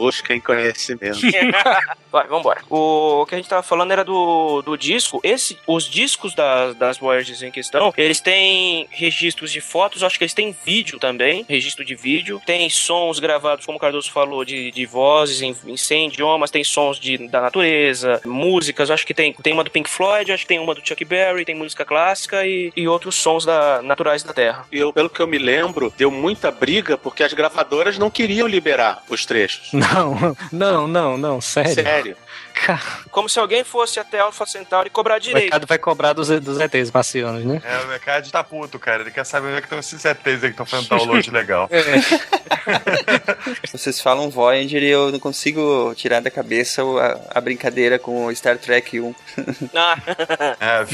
Busquem 0.00 0.40
conhecimento. 0.40 1.18
Vai, 2.10 2.26
vambora. 2.26 2.62
O 2.70 3.26
que 3.28 3.34
a 3.34 3.38
gente 3.38 3.48
tava 3.50 3.62
falando 3.62 3.92
era 3.92 4.02
do, 4.02 4.62
do 4.62 4.76
disco. 4.76 5.20
Esse, 5.22 5.58
os 5.66 5.84
discos 5.84 6.34
da- 6.34 6.72
das 6.72 6.96
Voyagers 6.98 7.42
em 7.42 7.50
questão, 7.50 7.92
eles 7.96 8.18
têm 8.18 8.88
registros 8.90 9.52
de 9.52 9.60
fotos, 9.60 10.02
acho 10.02 10.16
que 10.16 10.24
eles 10.24 10.32
têm 10.34 10.56
vídeo 10.64 10.98
também, 10.98 11.44
registro 11.48 11.84
de 11.84 11.94
vídeo. 11.94 12.40
Tem 12.46 12.68
sons 12.70 13.18
gravados, 13.20 13.66
como 13.66 13.76
o 13.76 13.80
Cardoso 13.80 14.10
falou, 14.10 14.42
de, 14.44 14.70
de 14.70 14.86
vozes 14.86 15.42
em, 15.42 15.54
em 15.66 15.76
100 15.76 16.08
idiomas, 16.08 16.50
tem 16.50 16.64
sons 16.64 16.98
de, 16.98 17.28
da 17.28 17.42
natureza, 17.42 18.20
músicas, 18.24 18.90
acho 18.90 19.06
que 19.06 19.12
tem, 19.14 19.34
tem 19.34 19.52
uma 19.52 19.62
do 19.62 19.70
Pink 19.70 19.88
Floyd, 19.88 20.32
acho 20.32 20.44
que 20.44 20.48
tem 20.48 20.58
uma 20.58 20.74
do 20.74 20.80
Chuck 20.82 21.04
Berry, 21.04 21.44
tem 21.44 21.54
música 21.54 21.84
clássica 21.84 22.44
e, 22.46 22.72
e 22.74 22.88
outros 22.88 23.16
sons 23.16 23.44
da, 23.44 23.82
naturais 23.82 24.22
da 24.22 24.32
Terra. 24.32 24.64
E 24.72 24.78
eu, 24.78 24.92
pelo 24.94 25.10
que 25.10 25.20
eu 25.20 25.26
me 25.26 25.38
lembro, 25.38 25.92
deu 25.96 26.10
muita 26.10 26.50
briga 26.50 26.96
porque 26.96 27.22
as 27.22 27.32
gravadoras 27.34 27.98
não 27.98 28.10
queriam 28.10 28.48
liberar 28.48 29.04
os 29.08 29.26
trechos. 29.26 29.70
Não, 29.92 30.36
não, 30.52 30.86
não, 30.88 31.16
não, 31.16 31.40
sério. 31.40 31.74
Sério. 31.74 32.16
Como 33.10 33.28
se 33.28 33.38
alguém 33.38 33.64
fosse 33.64 33.98
até 34.00 34.18
Alpha 34.20 34.46
Centauri 34.46 34.88
e 34.88 34.90
cobrar 34.90 35.16
o 35.16 35.20
direito. 35.20 35.44
mercado 35.44 35.66
vai 35.66 35.78
cobrar 35.78 36.12
dos, 36.12 36.28
dos 36.40 36.60
ETs 36.60 36.90
marcianos, 36.90 37.44
né? 37.44 37.60
É, 37.64 37.78
o 37.84 37.88
mercado 37.88 38.30
tá 38.30 38.42
puto, 38.44 38.78
cara. 38.78 39.02
Ele 39.02 39.10
quer 39.10 39.24
saber 39.24 39.48
onde 39.48 39.56
é 39.56 39.60
que 39.60 39.66
estão 39.66 39.78
esses 39.78 40.04
ETs 40.04 40.26
aí 40.26 40.38
que 40.40 40.46
estão 40.48 40.66
fazendo 40.66 40.88
download 40.96 41.30
legal. 41.30 41.68
Vocês 43.72 44.00
falam 44.00 44.30
Voyager 44.30 44.82
e 44.82 44.88
eu 44.90 45.10
não 45.10 45.18
consigo 45.18 45.92
tirar 45.94 46.20
da 46.20 46.30
cabeça 46.30 46.84
o- 46.84 46.98
a, 46.98 47.18
a 47.30 47.40
brincadeira 47.40 47.98
com 47.98 48.26
o 48.26 48.34
Star 48.36 48.58
Trek 48.58 49.00
1, 49.00 49.14
Ah, 49.74 49.96
É, 50.60 50.82
o 50.82 50.86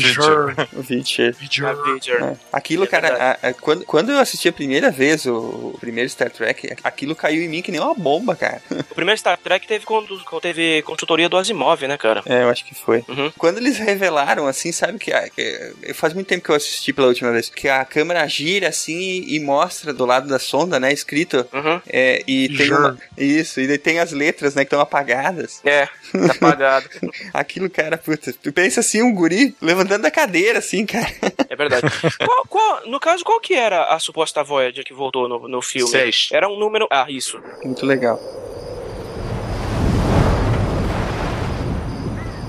Witcher. 0.91 1.35
a 1.67 1.73
Voyager. 1.73 2.23
É. 2.23 2.37
Aquilo, 2.53 2.85
É 2.85 2.87
cara, 2.87 3.39
a- 3.43 3.49
a- 3.49 3.53
quando, 3.55 3.85
quando 3.85 4.11
eu 4.13 4.19
assisti 4.21 4.49
a 4.49 4.53
primeira 4.53 4.91
vez 4.91 5.27
o, 5.27 5.35
o 5.75 5.77
primeiro 5.81 6.09
Star 6.09 6.31
Trek, 6.31 6.75
aquilo 6.85 7.15
caiu 7.17 7.43
em 7.43 7.49
mim 7.49 7.63
que 7.63 7.73
nem 7.73 7.81
uma 7.81 7.95
bomba, 7.95 8.35
cara. 8.37 8.61
O 8.91 8.95
primeiro 8.95 9.19
Star 9.19 9.37
Trek 9.39 9.67
teve, 9.67 9.85
teve 10.41 10.83
consultoria 10.83 11.29
do 11.29 11.37
Asimov, 11.47 11.83
né, 11.87 11.97
cara? 11.97 12.23
É, 12.27 12.43
eu 12.43 12.49
acho 12.49 12.65
que 12.65 12.75
foi. 12.75 13.05
Uhum. 13.09 13.33
Quando 13.39 13.59
eles 13.59 13.79
revelaram, 13.79 14.47
assim, 14.47 14.73
sabe 14.73 14.99
que, 14.99 15.11
que- 15.31 15.95
faz 15.95 16.13
muito 16.13 16.27
tempo 16.27 16.45
que 16.45 16.51
eu 16.51 16.55
assisti 16.55 16.93
pela 16.93 17.09
última 17.09 17.31
vez, 17.33 17.49
que 17.49 17.69
a 17.69 17.85
câmera 17.85 18.27
gira 18.27 18.69
assim 18.69 18.97
e, 18.99 19.37
e 19.37 19.41
mostra 19.41 19.93
do 19.93 20.05
lado 20.05 20.29
da 20.29 20.39
sonda, 20.39 20.79
né, 20.81 20.93
escrito. 20.93 21.47
Uhum. 21.53 21.81
É, 21.89 22.23
e 22.27 22.49
tem 22.57 22.73
uma, 22.73 22.99
isso, 23.17 23.61
e 23.61 23.79
tem 23.79 23.99
as 24.01 24.13
letras, 24.13 24.55
né, 24.55 24.63
que 24.65 24.67
estão 24.67 24.81
apagadas. 24.81 25.61
É, 25.65 25.87
tá 25.87 26.33
apagado. 26.35 26.89
Aquilo, 27.33 27.71
cara, 27.71 27.97
puta, 27.97 28.33
tu 28.33 28.53
pensa 28.53 28.81
assim, 28.81 29.03
um 29.03 29.15
guri 29.15 29.55
levantando 29.61 30.03
da 30.03 30.11
cadeira, 30.11 30.59
assim, 30.59 30.85
cara. 30.85 31.07
É 31.49 31.55
verdade. 31.57 31.87
Qual, 32.25 32.47
qual- 32.49 32.87
no 32.87 32.99
caso, 33.01 33.23
qual 33.25 33.41
que 33.41 33.55
era 33.55 33.85
a 33.95 33.99
suposta 33.99 34.43
Voyager 34.43 34.85
que 34.85 34.93
voltou 34.95 35.29
no, 35.29 35.49
no 35.49 35.63
filme? 35.63 35.91
Seis. 35.91 36.29
Era 36.33 36.49
um 36.49 36.59
número. 36.59 36.87
Ah, 36.91 37.07
isso. 37.09 37.41
Muito 37.65 37.85
legal. 37.87 38.21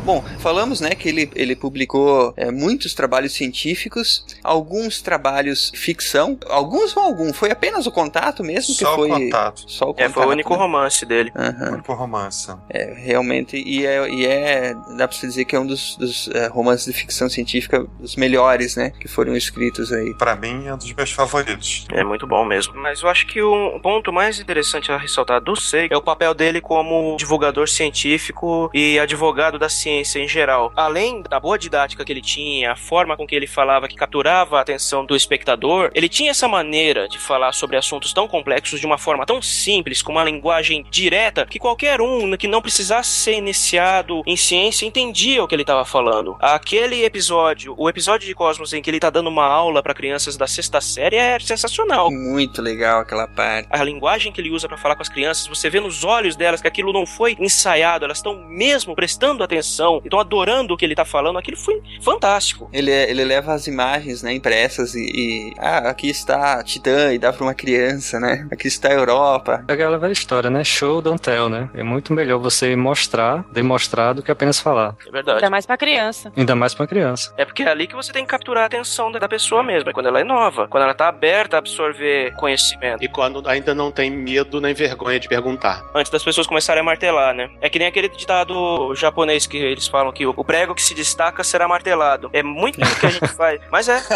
Bom, 0.07 0.23
falamos, 0.39 0.79
né, 0.79 0.91
que 0.91 1.09
ele, 1.09 1.29
ele 1.35 1.53
publicou 1.53 2.33
é, 2.37 2.49
muitos 2.49 2.93
trabalhos 2.93 3.33
científicos, 3.33 4.25
alguns 4.41 5.01
trabalhos 5.01 5.69
ficção, 5.75 6.39
alguns 6.49 6.95
ou 6.95 7.03
algum, 7.03 7.33
foi 7.33 7.51
apenas 7.51 7.85
o 7.87 7.91
contato 7.91 8.41
mesmo 8.41 8.73
que 8.73 8.85
Só 8.85 8.93
o 8.93 8.95
foi 8.95 9.09
contato. 9.09 9.63
só 9.69 9.87
o 9.87 9.89
É, 9.89 9.93
contato. 9.93 10.13
foi 10.13 10.25
o 10.25 10.29
único 10.29 10.53
né? 10.53 10.59
romance 10.59 11.05
dele. 11.05 11.29
Aham. 11.35 11.73
Único 11.73 11.93
romance. 11.93 12.49
É, 12.69 12.93
realmente, 12.95 13.57
e 13.57 13.85
é, 13.85 14.09
e 14.09 14.25
é, 14.25 14.73
dá 14.95 15.09
pra 15.09 15.17
se 15.17 15.27
dizer 15.27 15.43
que 15.43 15.57
é 15.57 15.59
um 15.59 15.65
dos, 15.67 15.97
dos, 15.97 16.29
é, 16.29 16.47
romances 16.47 16.85
de 16.85 16.93
ficção 16.93 17.27
científica 17.27 17.85
os 17.99 18.15
melhores, 18.15 18.77
né, 18.77 18.91
que 18.97 19.09
foram 19.09 19.35
escritos 19.35 19.91
aí. 19.91 20.13
Pra 20.13 20.37
mim, 20.37 20.67
é 20.67 20.73
um 20.73 20.77
dos 20.77 20.93
meus 20.93 21.11
favoritos. 21.11 21.85
É 21.91 22.01
muito 22.05 22.25
bom 22.25 22.45
mesmo. 22.45 22.73
Mas 22.75 23.01
eu 23.01 23.09
acho 23.09 23.27
que 23.27 23.41
o 23.41 23.77
ponto 23.81 24.13
mais 24.13 24.39
interessante 24.39 24.89
a 24.89 24.97
ressaltar 24.97 25.41
do 25.41 25.53
Seig 25.57 25.93
é 25.93 25.97
o 25.97 26.01
papel 26.01 26.33
dele 26.33 26.61
como 26.61 27.17
divulgador 27.17 27.67
científico 27.67 28.69
e 28.73 28.97
advogado 28.99 29.59
da 29.59 29.67
ciência 29.67 29.96
em 29.99 30.27
geral. 30.27 30.71
Além 30.75 31.21
da 31.21 31.39
boa 31.39 31.57
didática 31.57 32.03
que 32.03 32.12
ele 32.12 32.21
tinha, 32.21 32.71
a 32.71 32.75
forma 32.75 33.15
com 33.15 33.25
que 33.25 33.36
ele 33.36 33.47
falava 33.47 33.88
que 33.88 33.95
capturava 33.95 34.57
a 34.57 34.62
atenção 34.62 35.05
do 35.05 35.15
espectador, 35.15 35.91
ele 35.93 36.10
tinha 36.10 36.31
essa 36.31 36.47
maneira 36.47 37.07
de 37.07 37.17
falar 37.17 37.51
sobre 37.53 37.77
assuntos 37.77 38.13
tão 38.13 38.27
complexos 38.27 38.79
de 38.79 38.86
uma 38.86 38.97
forma 38.97 39.25
tão 39.25 39.41
simples, 39.41 40.01
com 40.01 40.12
uma 40.12 40.23
linguagem 40.23 40.86
direta, 40.89 41.45
que 41.45 41.60
qualquer 41.60 42.01
um 42.01 42.36
que 42.38 42.47
não 42.47 42.62
precisasse 42.62 43.10
ser 43.10 43.33
iniciado 43.33 44.21
em 44.25 44.36
ciência 44.36 44.86
entendia 44.86 45.43
o 45.43 45.47
que 45.47 45.55
ele 45.55 45.63
estava 45.63 45.86
falando. 45.86 46.38
Aquele 46.39 47.03
episódio, 47.03 47.73
o 47.77 47.89
episódio 47.89 48.27
de 48.27 48.36
Cosmos 48.36 48.73
em 48.73 48.81
que 48.81 48.89
ele 48.89 48.99
tá 48.99 49.10
dando 49.10 49.27
uma 49.27 49.45
aula 49.45 49.81
para 49.81 49.93
crianças 49.93 50.38
da 50.38 50.47
sexta 50.47 50.81
série 50.81 51.15
é 51.15 51.39
sensacional. 51.39 52.12
Muito 52.12 52.62
legal 52.62 53.01
aquela 53.01 53.27
parte. 53.27 53.67
A 53.71 53.83
linguagem 53.83 54.31
que 54.31 54.41
ele 54.41 54.51
usa 54.51 54.67
para 54.67 54.77
falar 54.77 54.95
com 54.95 55.01
as 55.01 55.10
crianças, 55.10 55.47
você 55.47 55.69
vê 55.69 55.79
nos 55.79 56.03
olhos 56.03 56.36
delas 56.36 56.62
que 56.62 56.67
aquilo 56.67 56.93
não 56.93 57.05
foi 57.05 57.36
ensaiado, 57.39 58.05
elas 58.05 58.17
estão 58.17 58.36
mesmo 58.47 58.95
prestando 58.95 59.43
atenção 59.43 59.87
atenção, 59.88 60.02
estão 60.04 60.19
adorando 60.19 60.73
o 60.73 60.78
que 60.78 60.86
ele 60.86 60.95
tá 60.95 61.06
falando, 61.06 61.38
aquilo 61.38 61.58
foi 61.58 61.82
fantástico. 62.02 62.69
Ele, 62.73 62.91
é, 62.91 63.10
ele 63.10 63.23
leva 63.23 63.54
as 63.54 63.67
imagens, 63.67 64.21
né, 64.23 64.34
impressas 64.34 64.95
e, 64.95 65.02
e, 65.04 65.54
Ah, 65.58 65.89
aqui 65.89 66.10
está 66.10 66.63
Titã 66.63 67.13
e 67.13 67.19
dá 67.19 67.32
pra 67.32 67.43
uma 67.43 67.54
criança, 67.54 68.19
né? 68.19 68.47
Aqui 68.52 68.67
está 68.67 68.89
a 68.89 68.93
Europa. 68.93 69.63
É 69.67 69.73
aquela 69.73 69.97
velha 69.97 70.12
história, 70.12 70.50
né? 70.50 70.63
Show, 70.63 71.02
don't 71.02 71.21
tell, 71.21 71.50
né? 71.50 71.69
É 71.73 71.84
muito 71.84 72.13
melhor 72.13 72.39
você 72.39 72.76
mostrar, 72.76 73.45
demonstrar, 73.52 74.13
do 74.13 74.21
que 74.21 74.32
apenas 74.32 74.60
falar. 74.60 74.95
É 75.08 75.12
verdade. 75.12 75.38
Ainda 75.38 75.50
mais 75.50 75.65
pra 75.65 75.78
criança. 75.78 76.32
Ainda 76.36 76.56
mais 76.56 76.73
pra 76.73 76.88
criança. 76.88 77.34
É 77.38 77.45
porque 77.45 77.63
é 77.63 77.69
ali 77.69 77.88
que 77.88 77.95
você 77.95 78.12
tem 78.12 78.23
que 78.23 78.30
capturar 78.30 78.63
a 78.63 78.67
atenção 78.67 79.12
da 79.12 79.19
da 79.19 79.28
pessoa 79.28 79.63
mesmo, 79.63 79.89
é 79.89 79.93
quando 79.93 80.08
ela 80.08 80.19
é 80.19 80.23
nova, 80.23 80.67
quando 80.67 80.84
ela 80.84 80.93
tá 80.93 81.08
aberta 81.08 81.58
a 81.58 81.60
absorver 81.60 82.34
conhecimento. 82.36 83.04
E 83.04 83.08
quando 83.08 83.47
ainda 83.47 83.73
não 83.73 83.91
tem 83.91 84.10
medo 84.10 84.62
nem 84.62 84.73
vergonha 84.73 85.19
de 85.19 85.28
perguntar. 85.28 85.84
Antes 85.93 86.12
das 86.12 86.23
pessoas 86.23 86.47
começarem 86.47 86.82
a 86.82 86.84
martelar, 86.84 87.34
né? 87.34 87.50
É 87.62 87.69
que 87.69 87.78
nem 87.78 87.88
aquele 87.88 88.10
ditado 88.10 88.93
japonês 88.95 89.45
que 89.45 89.66
eles 89.71 89.88
falam 89.88 90.12
que 90.12 90.25
o 90.25 90.43
prego 90.43 90.75
que 90.75 90.82
se 90.82 90.93
destaca 90.93 91.43
será 91.43 91.67
martelado. 91.67 92.30
É 92.34 92.43
muito 92.43 92.82
o 92.82 92.99
que 92.99 93.06
a 93.06 93.10
gente 93.10 93.27
faz. 93.36 93.60
Mas 93.71 93.88
é. 93.88 94.01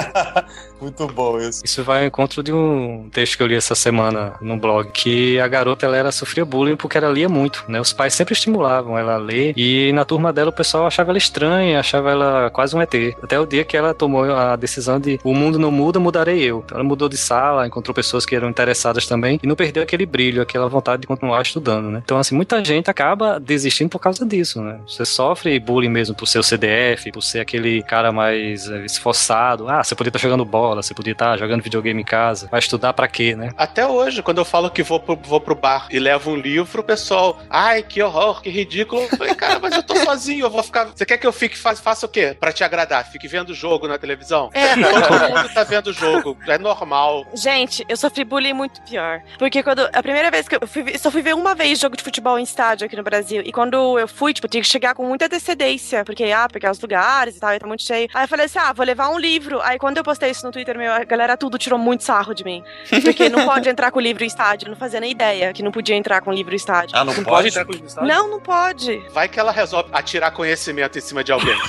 Muito 0.81 1.05
bom 1.07 1.37
isso. 1.39 1.61
Isso 1.63 1.83
vai 1.83 2.01
ao 2.01 2.07
encontro 2.07 2.41
de 2.41 2.51
um 2.51 3.07
texto 3.11 3.37
que 3.37 3.43
eu 3.43 3.47
li 3.47 3.55
essa 3.55 3.75
semana 3.75 4.33
no 4.41 4.57
blog, 4.57 4.89
que 4.91 5.39
a 5.39 5.47
garota 5.47 5.85
ela 5.85 5.95
era, 5.95 6.11
sofria 6.11 6.43
bullying 6.43 6.75
porque 6.75 6.97
ela 6.97 7.09
lia 7.09 7.29
muito, 7.29 7.63
né? 7.67 7.79
Os 7.79 7.93
pais 7.93 8.15
sempre 8.15 8.33
estimulavam 8.33 8.97
ela 8.97 9.13
a 9.13 9.17
ler 9.17 9.53
e 9.55 9.91
na 9.93 10.03
turma 10.03 10.33
dela 10.33 10.49
o 10.49 10.53
pessoal 10.53 10.87
achava 10.87 11.11
ela 11.11 11.19
estranha, 11.19 11.79
achava 11.79 12.09
ela 12.09 12.49
quase 12.49 12.75
um 12.75 12.81
ET. 12.81 12.93
Até 13.21 13.39
o 13.39 13.45
dia 13.45 13.63
que 13.63 13.77
ela 13.77 13.93
tomou 13.93 14.23
a 14.23 14.55
decisão 14.55 14.99
de 14.99 15.19
o 15.23 15.35
mundo 15.35 15.59
não 15.59 15.69
muda, 15.69 15.99
mudarei 15.99 16.41
eu. 16.41 16.65
Ela 16.71 16.83
mudou 16.83 17.07
de 17.07 17.17
sala, 17.17 17.67
encontrou 17.67 17.93
pessoas 17.93 18.25
que 18.25 18.35
eram 18.35 18.49
interessadas 18.49 19.05
também 19.05 19.39
e 19.41 19.47
não 19.47 19.55
perdeu 19.55 19.83
aquele 19.83 20.05
brilho, 20.05 20.41
aquela 20.41 20.67
vontade 20.67 21.01
de 21.01 21.07
continuar 21.07 21.41
estudando, 21.41 21.89
né? 21.89 22.01
Então, 22.03 22.17
assim, 22.17 22.35
muita 22.35 22.63
gente 22.63 22.89
acaba 22.89 23.39
desistindo 23.39 23.89
por 23.89 23.99
causa 23.99 24.25
disso, 24.25 24.61
né? 24.61 24.79
Você 24.87 25.05
sofre 25.05 25.40
bullying 25.59 25.89
mesmo 25.89 26.15
por 26.15 26.27
ser 26.27 26.39
o 26.39 26.43
CDF, 26.43 27.11
por 27.11 27.21
ser 27.21 27.39
aquele 27.39 27.83
cara 27.83 28.11
mais 28.11 28.69
eh, 28.69 28.85
esforçado. 28.85 29.69
Ah, 29.69 29.83
você 29.83 29.95
podia 29.95 30.09
estar 30.09 30.19
jogando 30.19 30.45
bola, 30.45 30.81
você 30.81 30.93
podia 30.93 31.13
estar 31.13 31.37
jogando 31.37 31.61
videogame 31.61 32.01
em 32.01 32.05
casa. 32.05 32.47
Vai 32.49 32.59
estudar 32.59 32.93
pra 32.93 33.07
quê, 33.07 33.35
né? 33.35 33.51
Até 33.57 33.85
hoje, 33.85 34.21
quando 34.21 34.39
eu 34.39 34.45
falo 34.45 34.69
que 34.69 34.83
vou 34.83 34.99
pro, 34.99 35.15
vou 35.15 35.41
pro 35.41 35.55
bar 35.55 35.87
e 35.89 35.99
levo 35.99 36.31
um 36.31 36.35
livro, 36.35 36.81
o 36.81 36.83
pessoal, 36.83 37.39
ai, 37.49 37.83
que 37.83 38.01
horror, 38.01 38.41
que 38.41 38.49
ridículo. 38.49 39.01
Eu 39.03 39.09
falei, 39.17 39.35
cara, 39.35 39.59
mas 39.59 39.75
eu 39.75 39.83
tô 39.83 39.95
sozinho, 39.95 40.45
eu 40.45 40.49
vou 40.49 40.63
ficar. 40.63 40.85
Você 40.85 41.05
quer 41.05 41.17
que 41.17 41.27
eu 41.27 41.33
fique, 41.33 41.57
faça, 41.57 41.81
faça 41.81 42.05
o 42.05 42.09
quê? 42.09 42.35
Pra 42.39 42.51
te 42.51 42.63
agradar? 42.63 43.05
Fique 43.09 43.27
vendo 43.27 43.53
jogo 43.53 43.87
na 43.87 43.97
televisão? 43.97 44.49
É. 44.53 44.75
Todo 44.75 45.29
mundo 45.35 45.53
tá 45.53 45.63
vendo 45.63 45.93
jogo, 45.93 46.37
é 46.47 46.57
normal. 46.57 47.25
Gente, 47.33 47.85
eu 47.87 47.97
sofri 47.97 48.23
bullying 48.23 48.53
muito 48.53 48.81
pior. 48.83 49.21
Porque 49.37 49.63
quando. 49.63 49.87
A 49.93 50.01
primeira 50.01 50.29
vez 50.31 50.47
que 50.47 50.55
eu 50.55 50.67
fui. 50.67 50.97
Só 50.97 51.11
fui 51.11 51.21
ver 51.21 51.35
uma 51.35 51.55
vez 51.55 51.79
jogo 51.79 51.97
de 51.97 52.03
futebol 52.03 52.37
em 52.37 52.43
estádio 52.43 52.85
aqui 52.85 52.95
no 52.95 53.03
Brasil. 53.03 53.41
E 53.45 53.51
quando 53.51 53.97
eu 53.99 54.07
fui, 54.07 54.33
tipo, 54.33 54.47
tinha 54.47 54.61
que 54.61 54.67
chegar 54.67 54.93
com 54.93 55.05
muita 55.05 55.27
antecedência. 55.31 56.03
Porque, 56.03 56.25
ah, 56.25 56.47
pegar 56.51 56.71
os 56.71 56.79
lugares 56.79 57.37
e 57.37 57.39
tal, 57.39 57.53
e 57.53 57.59
tá 57.59 57.67
muito 57.67 57.83
cheio. 57.83 58.09
Aí 58.13 58.25
eu 58.25 58.27
falei 58.27 58.45
assim: 58.45 58.59
ah, 58.59 58.73
vou 58.73 58.85
levar 58.85 59.09
um 59.09 59.17
livro. 59.17 59.61
Aí 59.61 59.79
quando 59.79 59.97
eu 59.97 60.03
postei 60.03 60.31
isso 60.31 60.45
no 60.45 60.51
Twitter, 60.51 60.77
meu, 60.77 60.91
a 60.91 61.03
galera 61.03 61.37
tudo 61.37 61.57
tirou 61.57 61.79
muito 61.79 62.03
sarro 62.03 62.33
de 62.33 62.43
mim. 62.43 62.63
Porque 63.03 63.29
não 63.29 63.45
pode 63.45 63.69
entrar 63.69 63.91
com 63.91 63.99
o 63.99 64.01
livro 64.01 64.23
em 64.23 64.27
estádio. 64.27 64.69
Não 64.69 64.75
fazia 64.75 64.99
nem 64.99 65.11
ideia 65.11 65.53
que 65.53 65.63
não 65.63 65.71
podia 65.71 65.95
entrar 65.95 66.21
com 66.21 66.29
o 66.29 66.33
livro 66.33 66.53
em 66.53 66.57
estádio. 66.57 66.97
Ah, 66.97 67.03
não, 67.03 67.13
Não 67.13 67.23
pode? 67.23 67.29
pode 67.29 67.47
entrar 67.47 67.65
com 67.65 67.73
isso, 67.73 67.95
tá? 67.95 68.03
Não, 68.03 68.29
não 68.29 68.39
pode. 68.39 68.97
Vai 69.11 69.29
que 69.29 69.39
ela 69.39 69.51
resolve 69.51 69.89
atirar 69.93 70.31
conhecimento 70.31 70.97
em 70.97 71.01
cima 71.01 71.23
de 71.23 71.31
alguém. 71.31 71.55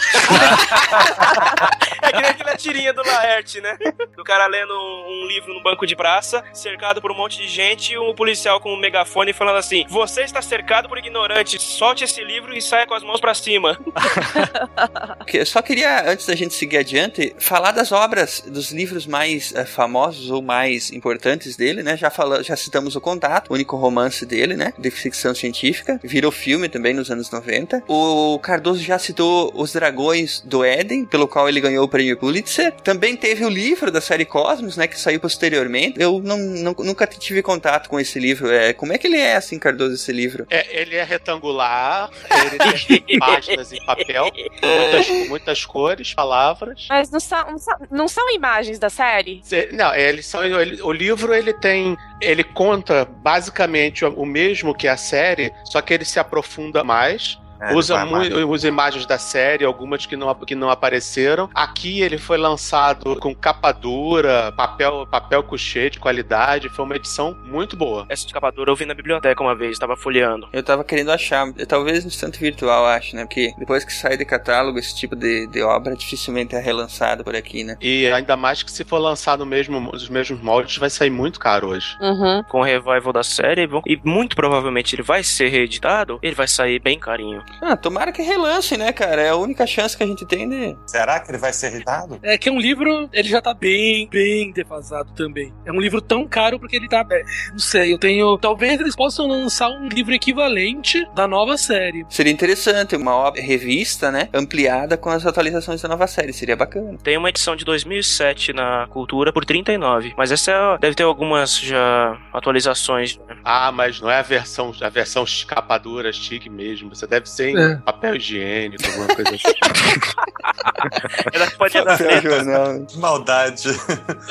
É 2.02 2.10
que 2.10 2.20
nem 2.20 2.30
aquela 2.30 2.56
tirinha 2.56 2.92
do 2.92 3.00
Laerte, 3.06 3.60
né? 3.60 3.78
Do 4.16 4.24
cara 4.24 4.48
lendo 4.48 4.74
um, 4.74 5.26
livro 5.28 5.54
no 5.54 5.62
banco 5.62 5.86
de 5.86 5.94
praça, 5.94 6.42
cercado 6.52 7.00
por 7.00 7.12
um 7.12 7.14
monte 7.14 7.38
de 7.38 7.46
gente, 7.46 7.92
e 7.92 7.98
um 7.98 8.12
policial 8.12 8.60
com 8.60 8.74
um 8.74 8.76
megafone 8.76 9.32
falando 9.32 9.58
assim: 9.58 9.86
Você 9.88 10.22
está 10.22 10.42
cercado 10.42 10.88
por 10.88 10.98
ignorantes, 10.98 11.62
solte 11.62 12.02
esse 12.02 12.22
livro 12.24 12.52
e 12.52 12.60
saia 12.60 12.86
com 12.86 12.94
as 12.94 13.04
mãos 13.04 13.20
pra 13.20 13.34
cima. 13.34 13.51
Que- 15.26 15.38
Eu 15.38 15.46
só 15.46 15.62
queria, 15.62 16.10
antes 16.10 16.26
da 16.26 16.34
gente 16.34 16.54
seguir 16.54 16.78
adiante, 16.78 17.34
falar 17.38 17.72
das 17.72 17.90
obras, 17.92 18.42
dos 18.46 18.70
livros 18.70 19.06
mais 19.06 19.52
eh, 19.54 19.64
famosos 19.64 20.30
ou 20.30 20.42
mais 20.42 20.90
importantes 20.92 21.56
dele, 21.56 21.82
né? 21.82 21.96
Já, 21.96 22.10
fala, 22.10 22.42
já 22.42 22.56
citamos 22.56 22.94
o 22.96 23.00
Contato, 23.00 23.50
o 23.50 23.54
único 23.54 23.76
romance 23.76 24.24
dele, 24.26 24.54
né? 24.54 24.72
De 24.78 24.90
ficção 24.90 25.34
científica. 25.34 25.98
Virou 26.02 26.30
filme 26.30 26.68
também 26.68 26.92
nos 26.94 27.10
anos 27.10 27.30
90. 27.30 27.82
O 27.88 28.38
Cardoso 28.40 28.82
já 28.82 28.98
citou 28.98 29.52
Os 29.54 29.72
Dragões 29.72 30.40
do 30.44 30.64
Éden, 30.64 31.04
pelo 31.04 31.26
qual 31.26 31.48
ele 31.48 31.60
ganhou 31.60 31.84
o 31.84 31.88
prêmio 31.88 32.16
Pulitzer. 32.16 32.72
Também 32.82 33.16
teve 33.16 33.44
o 33.44 33.48
livro 33.48 33.90
da 33.90 34.00
série 34.00 34.24
Cosmos, 34.24 34.76
né? 34.76 34.86
Que 34.86 34.98
saiu 34.98 35.20
posteriormente. 35.20 36.00
Eu 36.00 36.20
não, 36.22 36.36
não- 36.38 36.76
nunca 36.78 37.06
tive 37.06 37.42
contato 37.42 37.88
com 37.88 37.98
esse 37.98 38.18
livro. 38.18 38.50
É, 38.50 38.72
como 38.72 38.92
é 38.92 38.98
que 38.98 39.06
ele 39.06 39.16
é, 39.18 39.36
assim, 39.36 39.58
Cardoso, 39.58 39.94
esse 39.94 40.12
livro? 40.12 40.46
É, 40.50 40.80
ele 40.80 40.96
é 40.96 41.04
retangular, 41.04 42.10
ele 42.30 42.58
tem 42.58 43.18
páginas 43.46 43.72
em 43.72 43.84
papel, 43.84 44.24
muitas, 44.62 45.28
muitas 45.28 45.64
cores, 45.64 46.14
palavras. 46.14 46.86
Mas 46.88 47.10
não 47.10 47.20
são, 47.20 47.50
não 47.50 47.58
são, 47.58 47.74
não 47.90 48.08
são 48.08 48.30
imagens 48.34 48.78
da 48.78 48.88
série? 48.90 49.40
Não, 49.72 49.94
eles 49.94 50.26
são. 50.26 50.44
ele- 50.44 50.80
o 50.82 50.92
livro 50.92 51.34
ele 51.34 51.52
tem. 51.52 51.96
Ele 52.20 52.44
conta 52.44 53.04
basicamente 53.04 54.04
o 54.04 54.24
mesmo 54.24 54.74
que 54.74 54.86
a 54.86 54.96
série, 54.96 55.52
só 55.64 55.80
que 55.80 55.92
ele 55.92 56.04
se 56.04 56.18
aprofunda 56.20 56.84
mais. 56.84 57.38
É, 57.62 57.74
usa 57.74 58.04
muito 58.04 58.36
usa 58.48 58.66
imagens 58.66 59.06
da 59.06 59.18
série, 59.18 59.64
algumas 59.64 60.04
que 60.04 60.16
não, 60.16 60.34
que 60.34 60.54
não 60.54 60.68
apareceram. 60.68 61.48
Aqui 61.54 62.00
ele 62.00 62.18
foi 62.18 62.36
lançado 62.36 63.16
com 63.16 63.34
capa 63.34 63.70
dura, 63.70 64.52
papel, 64.52 65.06
papel 65.06 65.44
couché 65.44 65.88
de 65.88 66.00
qualidade. 66.00 66.68
Foi 66.68 66.84
uma 66.84 66.96
edição 66.96 67.36
muito 67.44 67.76
boa. 67.76 68.04
Essa 68.08 68.26
escapadura 68.26 68.70
eu 68.70 68.76
vi 68.76 68.84
na 68.84 68.94
biblioteca 68.94 69.42
uma 69.42 69.54
vez, 69.54 69.78
tava 69.78 69.96
folheando. 69.96 70.48
Eu 70.52 70.62
tava 70.62 70.82
querendo 70.82 71.12
achar, 71.12 71.52
talvez 71.68 72.04
no 72.04 72.08
instante 72.08 72.40
virtual, 72.40 72.84
acho, 72.86 73.14
né? 73.14 73.24
Porque 73.24 73.52
depois 73.58 73.84
que 73.84 73.92
sai 73.92 74.16
de 74.16 74.24
catálogo, 74.24 74.78
esse 74.78 74.96
tipo 74.96 75.14
de, 75.14 75.46
de 75.46 75.62
obra 75.62 75.94
dificilmente 75.94 76.56
é 76.56 76.60
relançado 76.60 77.22
por 77.22 77.36
aqui, 77.36 77.62
né? 77.62 77.76
E 77.80 78.06
ainda 78.08 78.36
mais 78.36 78.62
que 78.62 78.72
se 78.72 78.84
for 78.84 78.98
lançar 78.98 79.38
no 79.38 79.46
mesmo, 79.46 79.78
nos 79.78 80.08
mesmos 80.08 80.40
moldes, 80.40 80.78
vai 80.78 80.90
sair 80.90 81.10
muito 81.10 81.38
caro 81.38 81.68
hoje. 81.68 81.96
Uhum. 82.00 82.42
Com 82.48 82.60
o 82.60 82.64
revival 82.64 83.12
da 83.12 83.22
série, 83.22 83.66
bom, 83.66 83.82
e 83.86 84.00
muito 84.04 84.34
provavelmente 84.34 84.94
ele 84.94 85.02
vai 85.02 85.22
ser 85.22 85.48
reeditado, 85.48 86.18
ele 86.22 86.34
vai 86.34 86.48
sair 86.48 86.80
bem 86.80 86.98
carinho. 86.98 87.42
Ah, 87.60 87.76
tomara 87.76 88.10
que 88.12 88.22
relance, 88.22 88.76
né, 88.76 88.92
cara? 88.92 89.22
É 89.22 89.28
a 89.30 89.36
única 89.36 89.66
chance 89.66 89.96
que 89.96 90.02
a 90.02 90.06
gente 90.06 90.24
tem 90.26 90.48
de. 90.48 90.76
Será 90.86 91.20
que 91.20 91.30
ele 91.30 91.38
vai 91.38 91.52
ser 91.52 91.72
irritado? 91.72 92.18
É 92.22 92.36
que 92.38 92.48
é 92.48 92.52
um 92.52 92.58
livro, 92.58 93.08
ele 93.12 93.28
já 93.28 93.40
tá 93.40 93.54
bem, 93.54 94.08
bem 94.10 94.50
defasado 94.52 95.12
também. 95.14 95.52
É 95.64 95.70
um 95.72 95.80
livro 95.80 96.00
tão 96.00 96.26
caro 96.26 96.58
porque 96.58 96.76
ele 96.76 96.88
tá. 96.88 97.04
é, 97.10 97.22
Não 97.52 97.58
sei, 97.58 97.92
eu 97.92 97.98
tenho. 97.98 98.36
Talvez 98.38 98.80
eles 98.80 98.96
possam 98.96 99.26
lançar 99.26 99.68
um 99.68 99.88
livro 99.88 100.12
equivalente 100.14 101.06
da 101.14 101.28
nova 101.28 101.56
série. 101.56 102.04
Seria 102.08 102.32
interessante, 102.32 102.96
uma 102.96 103.14
obra 103.14 103.40
revista, 103.40 104.10
né? 104.10 104.28
Ampliada 104.34 104.96
com 104.96 105.10
as 105.10 105.24
atualizações 105.26 105.80
da 105.80 105.88
nova 105.88 106.06
série. 106.06 106.32
Seria 106.32 106.56
bacana. 106.56 106.98
Tem 107.02 107.16
uma 107.16 107.28
edição 107.28 107.54
de 107.56 107.64
2007 107.64 108.52
na 108.52 108.86
Cultura 108.88 109.32
por 109.32 109.44
39, 109.44 110.14
mas 110.16 110.32
essa 110.32 110.50
é- 110.50 110.78
deve 110.78 110.94
ter 110.94 111.02
algumas 111.04 111.58
já 111.58 112.18
atualizações. 112.32 113.18
né? 113.28 113.36
Ah, 113.44 113.70
mas 113.72 114.00
não 114.00 114.10
é 114.10 114.18
a 114.18 114.22
versão, 114.22 114.72
a 114.80 114.88
versão 114.88 115.24
escapadura 115.24 116.12
chique 116.12 116.50
mesmo. 116.50 116.94
Você 116.94 117.06
deve 117.06 117.28
ser 117.28 117.41
É. 117.56 117.76
papel 117.76 118.16
higiênico, 118.16 118.84
alguma 118.86 119.06
coisa 119.08 119.30
assim. 119.34 119.52
Ela 121.32 121.50
pode 121.52 121.74
dar 121.74 121.98
Papel 121.98 122.22
jornal. 122.22 122.84
Que 122.86 122.98
maldade. 122.98 123.68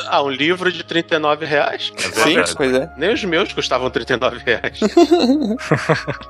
ah, 0.08 0.22
um 0.24 0.30
livro 0.30 0.72
de 0.72 0.84
39 0.84 1.46
reais. 1.46 1.92
É 1.98 2.02
Sim, 2.02 2.34
verdade. 2.36 2.54
pois 2.56 2.74
é. 2.74 2.90
Nem 2.98 3.14
os 3.14 3.24
meus 3.24 3.54
custavam 3.54 3.90
39 3.90 4.38
reais. 4.46 4.80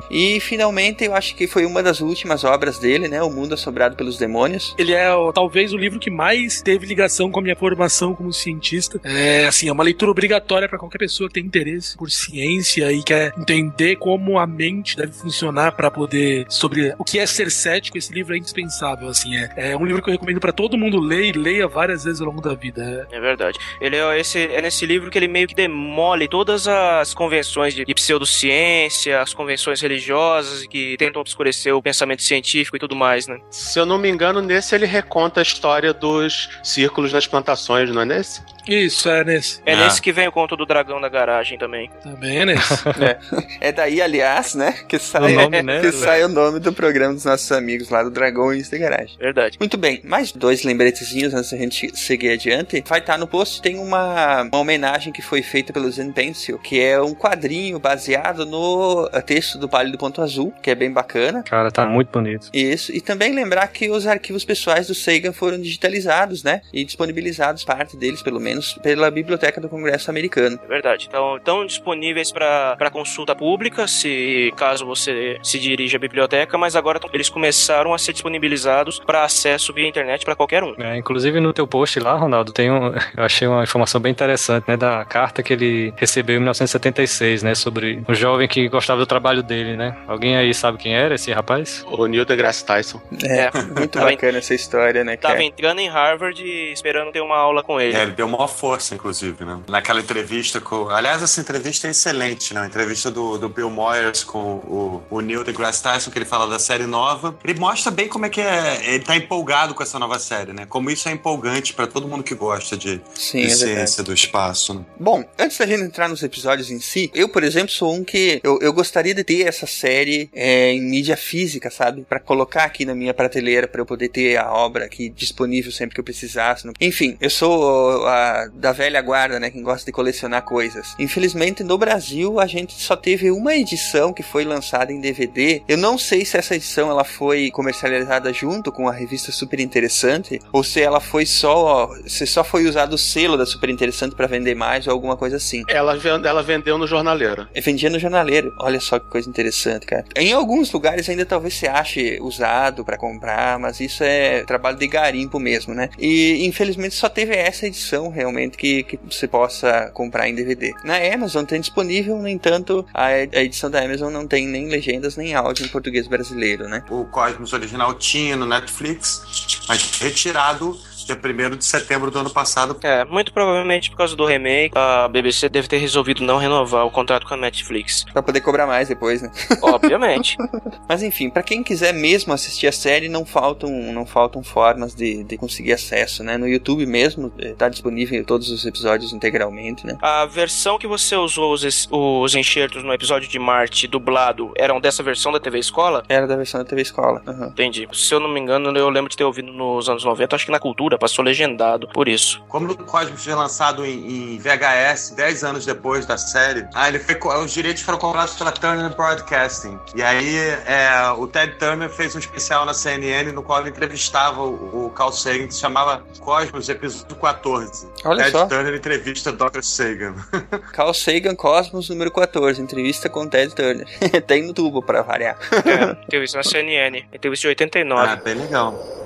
E 0.09 0.39
finalmente 0.39 1.03
eu 1.05 1.15
acho 1.15 1.35
que 1.35 1.47
foi 1.47 1.65
uma 1.65 1.81
das 1.81 2.01
últimas 2.01 2.43
obras 2.43 2.77
dele, 2.79 3.07
né? 3.07 3.21
O 3.23 3.29
Mundo 3.29 3.53
Assombrado 3.53 3.95
pelos 3.95 4.17
Demônios. 4.17 4.75
Ele 4.77 4.93
é 4.93 5.07
talvez 5.33 5.73
o 5.73 5.77
livro 5.77 5.99
que 5.99 6.09
mais 6.09 6.61
teve 6.61 6.85
ligação 6.85 7.31
com 7.31 7.39
a 7.39 7.43
minha 7.43 7.55
formação 7.55 8.13
como 8.13 8.31
cientista. 8.33 8.99
É 9.03 9.45
assim, 9.47 9.69
é 9.69 9.71
uma 9.71 9.83
leitura 9.83 10.11
obrigatória 10.11 10.67
para 10.67 10.77
qualquer 10.77 10.97
pessoa 10.97 11.27
que 11.29 11.35
tem 11.35 11.45
interesse 11.45 11.97
por 11.97 12.09
ciência 12.11 12.91
e 12.91 13.01
quer 13.03 13.33
entender 13.37 13.95
como 13.97 14.37
a 14.37 14.45
mente 14.45 14.97
deve 14.97 15.13
funcionar 15.13 15.71
para 15.73 15.89
poder 15.89 16.45
sobre 16.61 16.93
o 16.99 17.03
que 17.03 17.17
é 17.17 17.25
ser 17.25 17.49
cético. 17.49 17.97
Esse 17.97 18.13
livro 18.13 18.35
é 18.35 18.37
indispensável, 18.37 19.09
assim, 19.09 19.35
é, 19.35 19.71
é 19.71 19.77
um 19.77 19.83
livro 19.83 20.01
que 20.01 20.09
eu 20.09 20.13
recomendo 20.13 20.39
para 20.39 20.51
todo 20.51 20.77
mundo 20.77 20.99
ler 20.99 21.25
e 21.25 21.31
leia 21.31 21.67
várias 21.67 22.03
vezes 22.03 22.21
ao 22.21 22.27
longo 22.27 22.41
da 22.41 22.53
vida. 22.53 23.07
É, 23.11 23.17
É 23.17 23.19
verdade. 23.19 23.57
Ele 23.79 23.95
é, 23.95 24.19
esse, 24.19 24.39
é 24.39 24.61
nesse 24.61 24.85
livro 24.85 25.09
que 25.09 25.17
ele 25.17 25.27
meio 25.27 25.47
que 25.47 25.55
demole 25.55 26.27
todas 26.27 26.67
as 26.67 27.13
convenções 27.13 27.73
de, 27.73 27.83
de 27.83 27.93
pseudociência, 27.95 29.21
as 29.21 29.33
convenções 29.33 29.81
religiosas 29.81 30.67
que 30.67 30.95
tentam 30.97 31.21
obscurecer 31.21 31.73
o 31.73 31.81
pensamento 31.81 32.21
científico 32.21 32.75
e 32.75 32.79
tudo 32.79 32.95
mais, 32.95 33.27
né? 33.27 33.39
Se 33.49 33.79
eu 33.79 33.85
não 33.85 33.97
me 33.97 34.09
engano, 34.09 34.41
nesse 34.41 34.75
ele 34.75 34.85
reconta 34.85 35.41
a 35.41 35.43
história 35.43 35.93
dos 35.93 36.49
círculos 36.63 37.11
das 37.11 37.25
plantações, 37.25 37.89
não 37.89 38.03
é 38.03 38.05
nesse? 38.05 38.41
Isso, 38.67 39.09
é 39.09 39.23
nesse. 39.23 39.61
É 39.65 39.73
Ah. 39.73 39.85
nesse 39.85 40.01
que 40.01 40.11
vem 40.11 40.27
o 40.27 40.31
conto 40.31 40.55
do 40.55 40.65
dragão 40.65 41.01
da 41.01 41.09
garagem 41.09 41.57
também. 41.57 41.89
Também 42.03 42.39
é 42.39 42.45
nesse. 42.45 42.81
É 43.59 43.71
daí, 43.71 44.01
aliás, 44.01 44.53
né? 44.55 44.73
Que 44.87 44.99
sai, 44.99 45.33
O 45.33 45.41
nome, 45.41 45.61
né? 45.61 45.81
que 45.81 45.91
sai 45.91 46.23
o 46.23 46.27
nome 46.27 46.50
nome 46.51 46.59
do 46.59 46.73
programa 46.73 47.13
dos 47.13 47.23
nossos 47.23 47.49
amigos 47.51 47.89
lá 47.89 48.03
do 48.03 48.11
Dragões 48.11 48.69
da 48.69 48.77
Garagem. 48.77 49.17
Verdade. 49.17 49.57
Muito 49.57 49.77
bem, 49.77 50.01
mais 50.03 50.31
dois 50.33 50.63
lembretezinhos 50.63 51.33
antes 51.33 51.51
da 51.51 51.57
gente 51.57 51.97
seguir 51.97 52.31
adiante. 52.31 52.83
Vai 52.85 52.99
estar 52.99 53.17
no 53.17 53.25
post, 53.25 53.61
tem 53.61 53.79
uma, 53.79 54.41
uma 54.43 54.57
homenagem 54.57 55.13
que 55.13 55.21
foi 55.21 55.41
feita 55.41 55.71
pelo 55.71 55.89
Zen 55.89 56.11
Pencil, 56.11 56.59
que 56.59 56.81
é 56.81 57.01
um 57.01 57.13
quadrinho 57.13 57.79
baseado 57.79 58.45
no 58.45 59.09
texto 59.25 59.57
do 59.57 59.69
Palio 59.69 59.93
do 59.93 59.97
Ponto 59.97 60.21
Azul, 60.21 60.53
que 60.61 60.69
é 60.69 60.75
bem 60.75 60.91
bacana. 60.91 61.43
Cara, 61.43 61.71
tá 61.71 61.85
muito 61.85 62.11
bonito. 62.11 62.49
Isso, 62.53 62.91
e 62.91 62.99
também 62.99 63.33
lembrar 63.33 63.67
que 63.67 63.89
os 63.89 64.05
arquivos 64.05 64.43
pessoais 64.43 64.87
do 64.87 64.95
Sagan 64.95 65.31
foram 65.31 65.59
digitalizados, 65.59 66.43
né? 66.43 66.61
E 66.73 66.83
disponibilizados, 66.83 67.63
parte 67.63 67.95
deles 67.95 68.21
pelo 68.21 68.39
menos, 68.39 68.73
pela 68.83 69.09
Biblioteca 69.09 69.61
do 69.61 69.69
Congresso 69.69 70.09
Americano. 70.09 70.59
É 70.63 70.67
verdade. 70.67 71.05
Então, 71.07 71.37
estão 71.37 71.65
disponíveis 71.65 72.31
para 72.31 72.91
consulta 72.91 73.33
pública, 73.33 73.87
se 73.87 74.51
caso 74.57 74.85
você 74.85 75.37
se 75.41 75.57
dirige 75.57 75.95
à 75.95 75.99
biblioteca, 75.99 76.40
mas 76.57 76.75
agora 76.75 76.99
eles 77.13 77.29
começaram 77.29 77.93
a 77.93 77.97
ser 77.97 78.13
disponibilizados 78.13 78.99
para 78.99 79.23
acesso 79.23 79.73
via 79.73 79.87
internet 79.87 80.23
para 80.25 80.35
qualquer 80.35 80.63
um. 80.63 80.75
É, 80.77 80.97
inclusive 80.97 81.39
no 81.39 81.53
teu 81.53 81.67
post 81.67 81.99
lá, 81.99 82.15
Ronaldo, 82.15 82.51
tem 82.51 82.71
um, 82.71 82.93
eu 83.17 83.23
achei 83.23 83.47
uma 83.47 83.63
informação 83.63 83.99
bem 83.99 84.11
interessante, 84.11 84.65
né, 84.67 84.77
da 84.77 85.03
carta 85.05 85.43
que 85.43 85.53
ele 85.53 85.93
recebeu 85.95 86.35
em 86.35 86.39
1976, 86.39 87.43
né, 87.43 87.55
sobre 87.55 88.03
um 88.07 88.13
jovem 88.13 88.47
que 88.47 88.67
gostava 88.69 88.99
do 88.99 89.05
trabalho 89.05 89.43
dele, 89.43 89.75
né? 89.75 89.97
Alguém 90.07 90.35
aí 90.35 90.53
sabe 90.53 90.77
quem 90.77 90.95
era 90.95 91.15
esse 91.15 91.31
rapaz? 91.31 91.83
O 91.87 92.05
Neil 92.05 92.25
deGrasse 92.25 92.65
Tyson. 92.65 93.01
É, 93.23 93.51
muito 93.77 93.89
Tava 93.89 94.09
bacana 94.11 94.37
essa 94.37 94.53
história, 94.53 95.03
né, 95.03 95.17
Tava 95.17 95.35
cara? 95.35 95.45
entrando 95.45 95.79
em 95.79 95.89
Harvard 95.89 96.41
e 96.41 96.71
esperando 96.71 97.11
ter 97.11 97.21
uma 97.21 97.37
aula 97.37 97.63
com 97.63 97.79
ele. 97.79 97.95
É, 97.95 98.03
ele 98.03 98.11
deu 98.11 98.27
maior 98.27 98.47
força, 98.47 98.95
inclusive, 98.95 99.43
né? 99.45 99.59
Naquela 99.67 99.99
entrevista 99.99 100.59
com. 100.59 100.89
Aliás, 100.89 101.21
essa 101.21 101.41
entrevista 101.41 101.87
é 101.87 101.91
excelente, 101.91 102.53
né? 102.53 102.61
A 102.61 102.65
entrevista 102.65 103.09
do, 103.11 103.37
do 103.37 103.49
Bill 103.49 103.69
Moyers 103.69 104.23
com 104.23 104.39
o, 104.39 105.03
o 105.09 105.21
Neil 105.21 105.43
deGrasse 105.43 105.81
Tyson, 105.81 106.11
que 106.11 106.17
ele 106.17 106.25
fala 106.31 106.47
da 106.47 106.59
série 106.59 106.85
nova. 106.85 107.37
Ele 107.43 107.59
mostra 107.59 107.91
bem 107.91 108.07
como 108.07 108.25
é 108.25 108.29
que 108.29 108.39
é. 108.39 108.79
Ele 108.85 109.03
tá 109.03 109.17
empolgado 109.17 109.75
com 109.75 109.83
essa 109.83 109.99
nova 109.99 110.17
série, 110.17 110.53
né? 110.53 110.65
Como 110.65 110.89
isso 110.89 111.09
é 111.09 111.11
empolgante 111.11 111.73
pra 111.73 111.85
todo 111.85 112.07
mundo 112.07 112.23
que 112.23 112.33
gosta 112.33 112.77
de, 112.77 113.01
Sim, 113.13 113.41
de 113.41 113.47
é 113.47 113.49
ciência 113.49 114.01
do 114.01 114.13
espaço, 114.13 114.73
né? 114.73 114.85
Bom, 114.97 115.25
antes 115.37 115.57
da 115.57 115.65
gente 115.65 115.83
entrar 115.83 116.07
nos 116.07 116.23
episódios 116.23 116.71
em 116.71 116.79
si, 116.79 117.11
eu, 117.13 117.27
por 117.27 117.43
exemplo, 117.43 117.69
sou 117.69 117.93
um 117.93 118.01
que 118.01 118.39
eu, 118.45 118.59
eu 118.61 118.71
gostaria 118.71 119.13
de 119.13 119.25
ter 119.25 119.45
essa 119.45 119.67
série 119.67 120.29
é, 120.33 120.71
em 120.71 120.81
mídia 120.81 121.17
física, 121.17 121.69
sabe? 121.69 122.05
Pra 122.07 122.17
colocar 122.17 122.63
aqui 122.63 122.85
na 122.85 122.95
minha 122.95 123.13
prateleira, 123.13 123.67
pra 123.67 123.81
eu 123.81 123.85
poder 123.85 124.07
ter 124.07 124.37
a 124.37 124.53
obra 124.53 124.85
aqui 124.85 125.09
disponível 125.09 125.69
sempre 125.69 125.95
que 125.95 125.99
eu 125.99 126.05
precisasse. 126.05 126.65
né? 126.65 126.71
Enfim, 126.79 127.17
eu 127.19 127.29
sou 127.29 128.07
a, 128.07 128.47
da 128.53 128.71
velha 128.71 129.01
guarda, 129.01 129.37
né? 129.37 129.49
Quem 129.49 129.61
gosta 129.61 129.85
de 129.85 129.91
colecionar 129.91 130.43
coisas. 130.43 130.95
Infelizmente, 130.97 131.61
no 131.61 131.77
Brasil, 131.77 132.39
a 132.39 132.47
gente 132.47 132.81
só 132.81 132.95
teve 132.95 133.29
uma 133.31 133.53
edição 133.53 134.13
que 134.13 134.23
foi 134.23 134.45
lançada 134.45 134.93
em 134.93 135.01
DVD. 135.01 135.61
Eu 135.67 135.75
não 135.75 135.97
sei 135.97 136.20
se 136.25 136.37
essa 136.37 136.55
edição 136.55 136.89
ela 136.89 137.03
foi 137.03 137.51
comercializada 137.51 138.31
junto 138.33 138.71
com 138.71 138.87
a 138.87 138.91
revista 138.91 139.31
Super 139.31 139.59
Interessante 139.59 140.39
ou 140.51 140.63
se 140.63 140.81
ela 140.81 140.99
foi 140.99 141.25
só 141.25 141.89
se 142.05 142.25
só 142.25 142.43
foi 142.43 142.65
usado 142.65 142.93
o 142.93 142.97
selo 142.97 143.37
da 143.37 143.45
Super 143.45 143.69
Interessante 143.69 144.15
pra 144.15 144.27
vender 144.27 144.55
mais 144.55 144.87
ou 144.87 144.93
alguma 144.93 145.17
coisa 145.17 145.37
assim. 145.37 145.63
Ela, 145.67 145.97
ela 146.23 146.43
vendeu 146.43 146.77
no 146.77 146.85
jornaleiro. 146.85 147.47
Eu 147.53 147.61
vendia 147.61 147.89
no 147.89 147.97
jornaleiro. 147.97 148.53
Olha 148.59 148.79
só 148.79 148.99
que 148.99 149.09
coisa 149.09 149.27
interessante, 149.27 149.85
cara. 149.85 150.05
Em 150.15 150.31
alguns 150.31 150.71
lugares 150.71 151.09
ainda 151.09 151.25
talvez 151.25 151.55
você 151.55 151.67
ache 151.67 152.19
usado 152.21 152.85
pra 152.85 152.97
comprar, 152.97 153.57
mas 153.57 153.79
isso 153.79 154.03
é 154.03 154.43
trabalho 154.43 154.77
de 154.77 154.87
garimpo 154.87 155.39
mesmo, 155.39 155.73
né? 155.73 155.89
E 155.97 156.45
infelizmente 156.45 156.95
só 156.95 157.09
teve 157.09 157.35
essa 157.35 157.65
edição 157.65 158.09
realmente 158.09 158.57
que, 158.57 158.83
que 158.83 158.99
você 159.09 159.27
possa 159.27 159.89
comprar 159.93 160.29
em 160.29 160.35
DVD. 160.35 160.73
Na 160.83 160.97
Amazon 160.97 161.45
tem 161.45 161.59
disponível, 161.59 162.17
no 162.17 162.27
entanto, 162.27 162.85
a 162.93 163.17
edição 163.41 163.69
da 163.69 163.83
Amazon 163.83 164.11
não 164.11 164.27
tem 164.27 164.47
nem 164.47 164.67
legendas 164.67 165.17
nem 165.17 165.33
áudio 165.33 165.65
em 165.65 165.69
português 165.69 166.07
brasileiro, 166.11 166.67
né? 166.67 166.83
O 166.89 167.05
Cosmos 167.05 167.53
original 167.53 167.93
tinha 167.95 168.35
no 168.35 168.45
Netflix, 168.45 169.23
mas 169.67 169.99
retirado 169.99 170.77
dia 171.15 171.47
1 171.47 171.57
de 171.57 171.65
setembro 171.65 172.11
do 172.11 172.19
ano 172.19 172.29
passado. 172.29 172.77
É, 172.83 173.03
muito 173.05 173.33
provavelmente 173.33 173.89
por 173.89 173.97
causa 173.97 174.15
do 174.15 174.25
remake, 174.25 174.73
a 174.75 175.07
BBC 175.07 175.49
deve 175.49 175.67
ter 175.67 175.77
resolvido 175.77 176.23
não 176.23 176.37
renovar 176.37 176.85
o 176.85 176.91
contrato 176.91 177.25
com 177.25 177.33
a 177.33 177.37
Netflix. 177.37 178.05
Pra 178.11 178.21
poder 178.21 178.41
cobrar 178.41 178.67
mais 178.67 178.87
depois, 178.87 179.21
né? 179.21 179.31
Obviamente. 179.61 180.37
Mas 180.87 181.03
enfim, 181.03 181.29
pra 181.29 181.43
quem 181.43 181.63
quiser 181.63 181.93
mesmo 181.93 182.33
assistir 182.33 182.67
a 182.67 182.71
série, 182.71 183.09
não 183.09 183.25
faltam, 183.25 183.69
não 183.69 184.05
faltam 184.05 184.43
formas 184.43 184.93
de, 184.93 185.23
de 185.23 185.37
conseguir 185.37 185.73
acesso, 185.73 186.23
né? 186.23 186.37
No 186.37 186.47
YouTube 186.47 186.85
mesmo, 186.85 187.31
eh, 187.39 187.53
tá 187.57 187.69
disponível 187.69 188.23
todos 188.25 188.49
os 188.49 188.65
episódios 188.65 189.13
integralmente, 189.13 189.85
né? 189.85 189.97
A 190.01 190.25
versão 190.25 190.77
que 190.77 190.87
você 190.87 191.15
usou 191.15 191.53
os, 191.53 191.87
os 191.91 192.35
enxertos 192.35 192.83
no 192.83 192.93
episódio 192.93 193.29
de 193.29 193.39
Marte 193.39 193.87
dublado 193.87 194.51
eram 194.55 194.79
dessa 194.79 195.03
versão 195.03 195.31
da 195.31 195.39
TV 195.39 195.59
Escola? 195.59 196.03
Era 196.09 196.27
da 196.27 196.35
versão 196.35 196.59
da 196.59 196.65
TV 196.65 196.81
Escola. 196.81 197.21
Aham. 197.27 197.47
Entendi. 197.47 197.87
Se 197.93 198.13
eu 198.13 198.19
não 198.19 198.29
me 198.29 198.39
engano, 198.39 198.75
eu 198.77 198.89
lembro 198.89 199.09
de 199.09 199.17
ter 199.17 199.23
ouvido 199.23 199.51
nos 199.51 199.89
anos 199.89 200.03
90, 200.03 200.35
acho 200.35 200.45
que 200.45 200.51
na 200.51 200.59
cultura, 200.59 200.97
passou 201.01 201.25
legendado, 201.25 201.87
por 201.87 202.07
isso. 202.07 202.43
Como 202.47 202.71
o 202.71 202.77
Cosmos 202.77 203.23
foi 203.23 203.33
lançado 203.33 203.83
em, 203.83 204.35
em 204.35 204.37
VHS 204.37 205.15
10 205.15 205.43
anos 205.43 205.65
depois 205.65 206.05
da 206.05 206.15
série, 206.15 206.67
ah, 206.75 206.87
ele 206.87 206.99
foi, 206.99 207.17
os 207.43 207.51
direitos 207.51 207.81
foram 207.81 207.97
comprados 207.97 208.35
pela 208.35 208.51
Turner 208.51 208.95
Broadcasting. 208.95 209.79
E 209.95 210.03
aí 210.03 210.37
é, 210.67 211.11
o 211.17 211.25
Ted 211.25 211.55
Turner 211.57 211.89
fez 211.89 212.15
um 212.15 212.19
especial 212.19 212.65
na 212.65 212.73
CNN 212.75 213.31
no 213.31 213.41
qual 213.41 213.61
ele 213.61 213.71
entrevistava 213.71 214.43
o, 214.43 214.85
o 214.85 214.89
Carl 214.91 215.11
Sagan, 215.11 215.47
que 215.47 215.55
se 215.55 215.59
chamava 215.59 216.03
Cosmos, 216.19 216.69
episódio 216.69 217.15
14. 217.15 217.89
Olha 218.05 218.25
Ted 218.25 218.31
só. 218.31 218.45
Turner 218.45 218.75
entrevista 218.75 219.31
Dr. 219.31 219.63
Sagan. 219.63 220.13
Carl 220.71 220.93
Sagan 220.93 221.35
Cosmos 221.35 221.89
número 221.89 222.11
14, 222.11 222.61
entrevista 222.61 223.09
com 223.09 223.27
Ted 223.27 223.55
Turner. 223.55 223.87
Tem 224.27 224.43
no 224.43 224.53
tubo 224.53 224.83
pra 224.83 225.01
variar. 225.01 225.35
É, 225.65 225.95
teve 226.09 226.25
isso 226.25 226.37
na 226.37 226.43
CNN. 226.43 227.01
Teve 227.19 227.33
isso 227.33 227.41
de 227.41 227.47
89. 227.47 228.07
Ah, 228.07 228.15
bem 228.17 228.35
legal. 228.35 229.01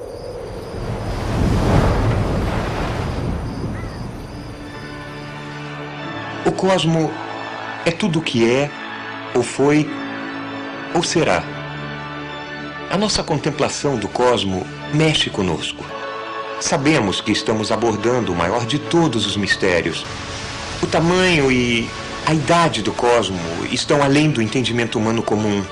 Cosmo 6.55 7.11
é 7.85 7.91
tudo 7.91 8.19
o 8.19 8.21
que 8.21 8.49
é, 8.49 8.69
ou 9.35 9.43
foi, 9.43 9.87
ou 10.93 11.03
será. 11.03 11.43
A 12.89 12.97
nossa 12.97 13.23
contemplação 13.23 13.97
do 13.97 14.07
cosmo 14.07 14.65
mexe 14.93 15.29
conosco. 15.29 15.83
Sabemos 16.59 17.19
que 17.21 17.31
estamos 17.31 17.71
abordando 17.71 18.31
o 18.31 18.35
maior 18.35 18.65
de 18.65 18.79
todos 18.79 19.25
os 19.25 19.35
mistérios. 19.35 20.05
O 20.81 20.87
tamanho 20.87 21.51
e 21.51 21.89
a 22.25 22.33
idade 22.33 22.81
do 22.81 22.93
cosmo 22.93 23.37
estão 23.71 24.01
além 24.01 24.31
do 24.31 24.41
entendimento 24.41 24.97
humano 24.97 25.21
comum. 25.21 25.63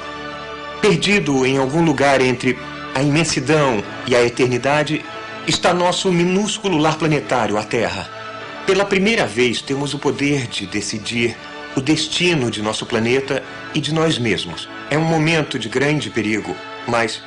Perdido 0.82 1.46
em 1.46 1.58
algum 1.58 1.84
lugar 1.84 2.22
entre 2.22 2.58
a 2.94 3.02
imensidão 3.02 3.84
e 4.06 4.16
a 4.16 4.24
eternidade 4.24 5.04
está 5.48 5.74
nosso 5.74 6.12
minúsculo 6.12 6.78
lar 6.78 6.98
planetário, 6.98 7.58
a 7.58 7.64
Terra. 7.64 8.23
Pela 8.66 8.86
primeira 8.86 9.28
vez, 9.28 9.62
temos 9.62 9.94
o 9.94 10.00
poder 10.00 10.48
de 10.48 10.66
decidir 10.66 11.36
o 11.76 11.82
destino 11.82 12.50
de 12.50 12.62
nosso 12.62 12.86
planeta 12.86 13.44
e 13.74 13.82
de 13.82 13.94
nós 13.94 14.18
mesmos. 14.18 14.70
É 14.90 14.98
um 14.98 15.04
momento 15.04 15.60
de 15.60 15.68
grande 15.68 16.10
perigo, 16.10 16.56
mas 16.88 17.22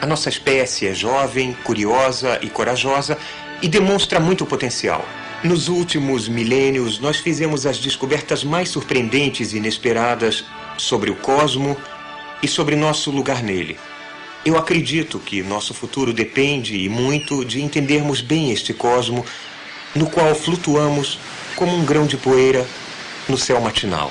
a 0.00 0.06
nossa 0.06 0.28
espécie 0.28 0.88
é 0.88 0.94
jovem, 0.94 1.56
curiosa 1.62 2.40
e 2.42 2.50
corajosa 2.50 3.16
e 3.62 3.68
demonstra 3.68 4.18
muito 4.18 4.44
potencial. 4.44 5.06
Nos 5.44 5.68
últimos 5.68 6.28
milênios, 6.28 6.98
nós 6.98 7.18
fizemos 7.18 7.66
as 7.66 7.78
descobertas 7.78 8.42
mais 8.42 8.68
surpreendentes 8.68 9.52
e 9.52 9.58
inesperadas 9.58 10.44
sobre 10.76 11.08
o 11.08 11.14
cosmo 11.14 11.76
e 12.42 12.48
sobre 12.48 12.74
nosso 12.74 13.12
lugar 13.12 13.44
nele. 13.44 13.78
Eu 14.44 14.58
acredito 14.58 15.20
que 15.20 15.42
nosso 15.42 15.72
futuro 15.72 16.12
depende 16.12 16.76
e 16.76 16.88
muito 16.88 17.44
de 17.44 17.62
entendermos 17.62 18.20
bem 18.20 18.50
este 18.50 18.74
cosmo 18.74 19.24
no 19.94 20.08
qual 20.10 20.34
flutuamos 20.34 21.18
como 21.56 21.76
um 21.76 21.84
grão 21.84 22.06
de 22.06 22.16
poeira 22.16 22.66
no 23.28 23.36
céu 23.36 23.60
matinal. 23.60 24.10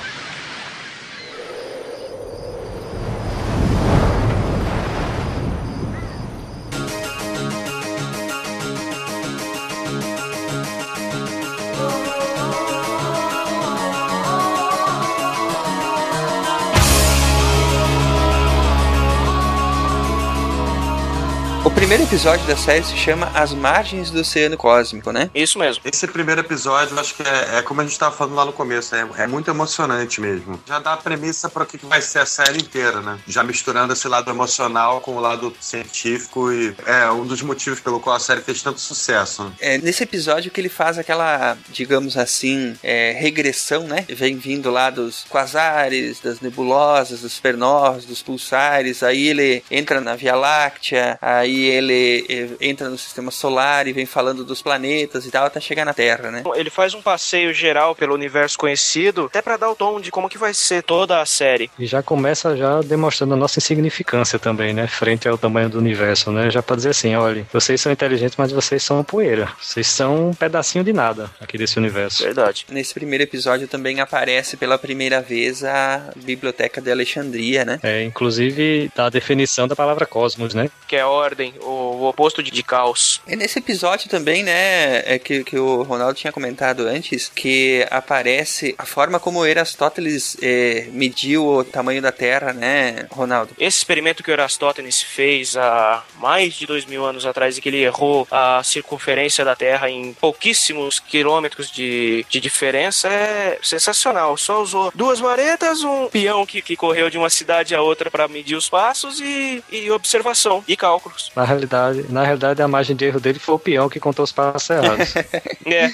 Primeiro 21.90 22.08
episódio 22.08 22.46
da 22.46 22.56
série 22.56 22.84
se 22.84 22.96
chama 22.96 23.32
As 23.34 23.52
Margens 23.52 24.12
do 24.12 24.20
Oceano 24.20 24.56
Cósmico, 24.56 25.10
né? 25.10 25.28
Isso 25.34 25.58
mesmo. 25.58 25.82
Esse 25.84 26.06
primeiro 26.06 26.40
episódio, 26.40 26.94
eu 26.94 27.00
acho 27.00 27.16
que 27.16 27.22
é, 27.24 27.58
é 27.58 27.62
como 27.62 27.80
a 27.80 27.82
gente 27.82 27.94
estava 27.94 28.14
falando 28.14 28.36
lá 28.36 28.44
no 28.44 28.52
começo, 28.52 28.94
é, 28.94 29.04
é 29.18 29.26
muito 29.26 29.50
emocionante 29.50 30.20
mesmo. 30.20 30.62
Já 30.64 30.78
dá 30.78 30.92
a 30.92 30.96
premissa 30.96 31.48
para 31.48 31.64
o 31.64 31.66
que 31.66 31.78
que 31.78 31.86
vai 31.86 32.00
ser 32.00 32.20
a 32.20 32.26
série 32.26 32.58
inteira, 32.58 33.00
né? 33.00 33.18
Já 33.26 33.42
misturando 33.42 33.92
esse 33.92 34.06
lado 34.06 34.30
emocional 34.30 35.00
com 35.00 35.16
o 35.16 35.20
lado 35.20 35.52
científico 35.60 36.52
e 36.52 36.72
é 36.86 37.10
um 37.10 37.26
dos 37.26 37.42
motivos 37.42 37.80
pelo 37.80 37.98
qual 37.98 38.14
a 38.14 38.20
série 38.20 38.42
fez 38.42 38.62
tanto 38.62 38.78
sucesso. 38.78 39.42
né? 39.42 39.52
É 39.58 39.78
nesse 39.78 40.04
episódio 40.04 40.52
que 40.52 40.60
ele 40.60 40.68
faz 40.68 40.96
aquela, 40.96 41.58
digamos 41.70 42.16
assim, 42.16 42.72
é, 42.84 43.16
regressão, 43.18 43.88
né? 43.88 44.06
Vem 44.08 44.36
vindo 44.36 44.70
lá 44.70 44.90
dos 44.90 45.24
quasares, 45.28 46.20
das 46.20 46.38
nebulosas, 46.38 47.22
dos 47.22 47.32
supernovas, 47.32 48.04
dos 48.04 48.22
pulsares. 48.22 49.02
Aí 49.02 49.26
ele 49.26 49.64
entra 49.68 50.00
na 50.00 50.14
Via 50.14 50.36
Láctea, 50.36 51.18
aí 51.20 51.79
ele 51.80 52.26
eh, 52.28 52.48
entra 52.60 52.88
no 52.88 52.96
sistema 52.96 53.30
solar 53.30 53.86
e 53.86 53.92
vem 53.92 54.06
falando 54.06 54.44
dos 54.44 54.62
planetas 54.62 55.26
e 55.26 55.30
tal, 55.30 55.46
até 55.46 55.60
chegar 55.60 55.84
na 55.84 55.94
Terra, 55.94 56.30
né? 56.30 56.42
Ele 56.54 56.70
faz 56.70 56.94
um 56.94 57.02
passeio 57.02 57.52
geral 57.52 57.94
pelo 57.94 58.14
universo 58.14 58.58
conhecido, 58.58 59.26
até 59.26 59.42
pra 59.42 59.56
dar 59.56 59.70
o 59.70 59.74
tom 59.74 60.00
de 60.00 60.10
como 60.10 60.28
que 60.28 60.38
vai 60.38 60.54
ser 60.54 60.82
toda 60.82 61.20
a 61.20 61.26
série. 61.26 61.70
E 61.78 61.86
já 61.86 62.02
começa 62.02 62.56
já 62.56 62.80
demonstrando 62.80 63.34
a 63.34 63.36
nossa 63.36 63.58
insignificância 63.58 64.38
também, 64.38 64.72
né? 64.72 64.86
Frente 64.86 65.28
ao 65.28 65.38
tamanho 65.38 65.68
do 65.68 65.78
universo, 65.78 66.30
né? 66.30 66.50
Já 66.50 66.62
pra 66.62 66.76
dizer 66.76 66.90
assim, 66.90 67.14
olha, 67.14 67.46
vocês 67.52 67.80
são 67.80 67.90
inteligentes, 67.92 68.36
mas 68.36 68.52
vocês 68.52 68.82
são 68.82 69.02
poeira. 69.02 69.48
Vocês 69.60 69.86
são 69.86 70.28
um 70.28 70.34
pedacinho 70.34 70.84
de 70.84 70.92
nada 70.92 71.30
aqui 71.40 71.58
desse 71.58 71.78
universo. 71.78 72.22
Verdade. 72.22 72.66
Nesse 72.70 72.94
primeiro 72.94 73.24
episódio 73.24 73.66
também 73.66 74.00
aparece 74.00 74.56
pela 74.56 74.78
primeira 74.78 75.20
vez 75.20 75.64
a 75.64 76.10
Biblioteca 76.16 76.80
de 76.80 76.90
Alexandria, 76.90 77.64
né? 77.64 77.80
É, 77.82 78.04
inclusive, 78.04 78.90
da 78.94 79.08
definição 79.08 79.66
da 79.66 79.74
palavra 79.74 80.06
cosmos, 80.06 80.54
né? 80.54 80.70
Que 80.86 80.96
é 80.96 81.04
ordem, 81.04 81.54
o, 81.70 82.02
o 82.02 82.08
oposto 82.08 82.42
de, 82.42 82.50
de 82.50 82.62
caos. 82.62 83.20
E 83.26 83.36
nesse 83.36 83.58
episódio 83.58 84.08
também, 84.08 84.42
né, 84.42 85.02
é 85.06 85.18
que, 85.18 85.44
que 85.44 85.58
o 85.58 85.82
Ronaldo 85.82 86.14
tinha 86.14 86.32
comentado 86.32 86.86
antes, 86.86 87.30
que 87.34 87.86
aparece 87.90 88.74
a 88.78 88.84
forma 88.84 89.20
como 89.20 89.44
Erastóteles 89.46 90.36
eh, 90.42 90.88
mediu 90.92 91.46
o 91.46 91.64
tamanho 91.64 92.02
da 92.02 92.12
Terra, 92.12 92.52
né, 92.52 93.06
Ronaldo? 93.10 93.54
Esse 93.58 93.78
experimento 93.78 94.22
que 94.22 94.32
Aristóteles 94.32 95.00
fez 95.02 95.56
há 95.56 96.02
mais 96.18 96.54
de 96.54 96.66
dois 96.66 96.84
mil 96.84 97.04
anos 97.04 97.26
atrás 97.26 97.56
e 97.56 97.60
que 97.60 97.68
ele 97.68 97.82
errou 97.82 98.26
a 98.30 98.62
circunferência 98.62 99.44
da 99.44 99.54
Terra 99.54 99.88
em 99.90 100.12
pouquíssimos 100.14 100.98
quilômetros 100.98 101.70
de, 101.70 102.24
de 102.28 102.40
diferença 102.40 103.08
é 103.08 103.58
sensacional. 103.62 104.36
Só 104.36 104.62
usou 104.62 104.92
duas 104.94 105.20
varetas, 105.20 105.82
um 105.82 106.08
peão 106.08 106.46
que, 106.46 106.62
que 106.62 106.76
correu 106.76 107.10
de 107.10 107.18
uma 107.18 107.30
cidade 107.30 107.74
a 107.74 107.82
outra 107.82 108.10
para 108.10 108.28
medir 108.28 108.54
os 108.54 108.68
passos 108.68 109.20
e, 109.20 109.62
e 109.70 109.90
observação 109.90 110.64
e 110.66 110.76
cálculos. 110.76 111.30
Na 111.34 111.44
realidade, 111.60 112.06
na 112.12 112.24
realidade, 112.24 112.62
a 112.62 112.68
margem 112.68 112.96
de 112.96 113.04
erro 113.04 113.20
dele 113.20 113.38
foi 113.38 113.54
o 113.54 113.58
peão 113.58 113.88
que 113.88 114.00
contou 114.00 114.24
os 114.24 114.32
passos 114.32 114.70
errados. 114.70 115.14
É, 115.66 115.88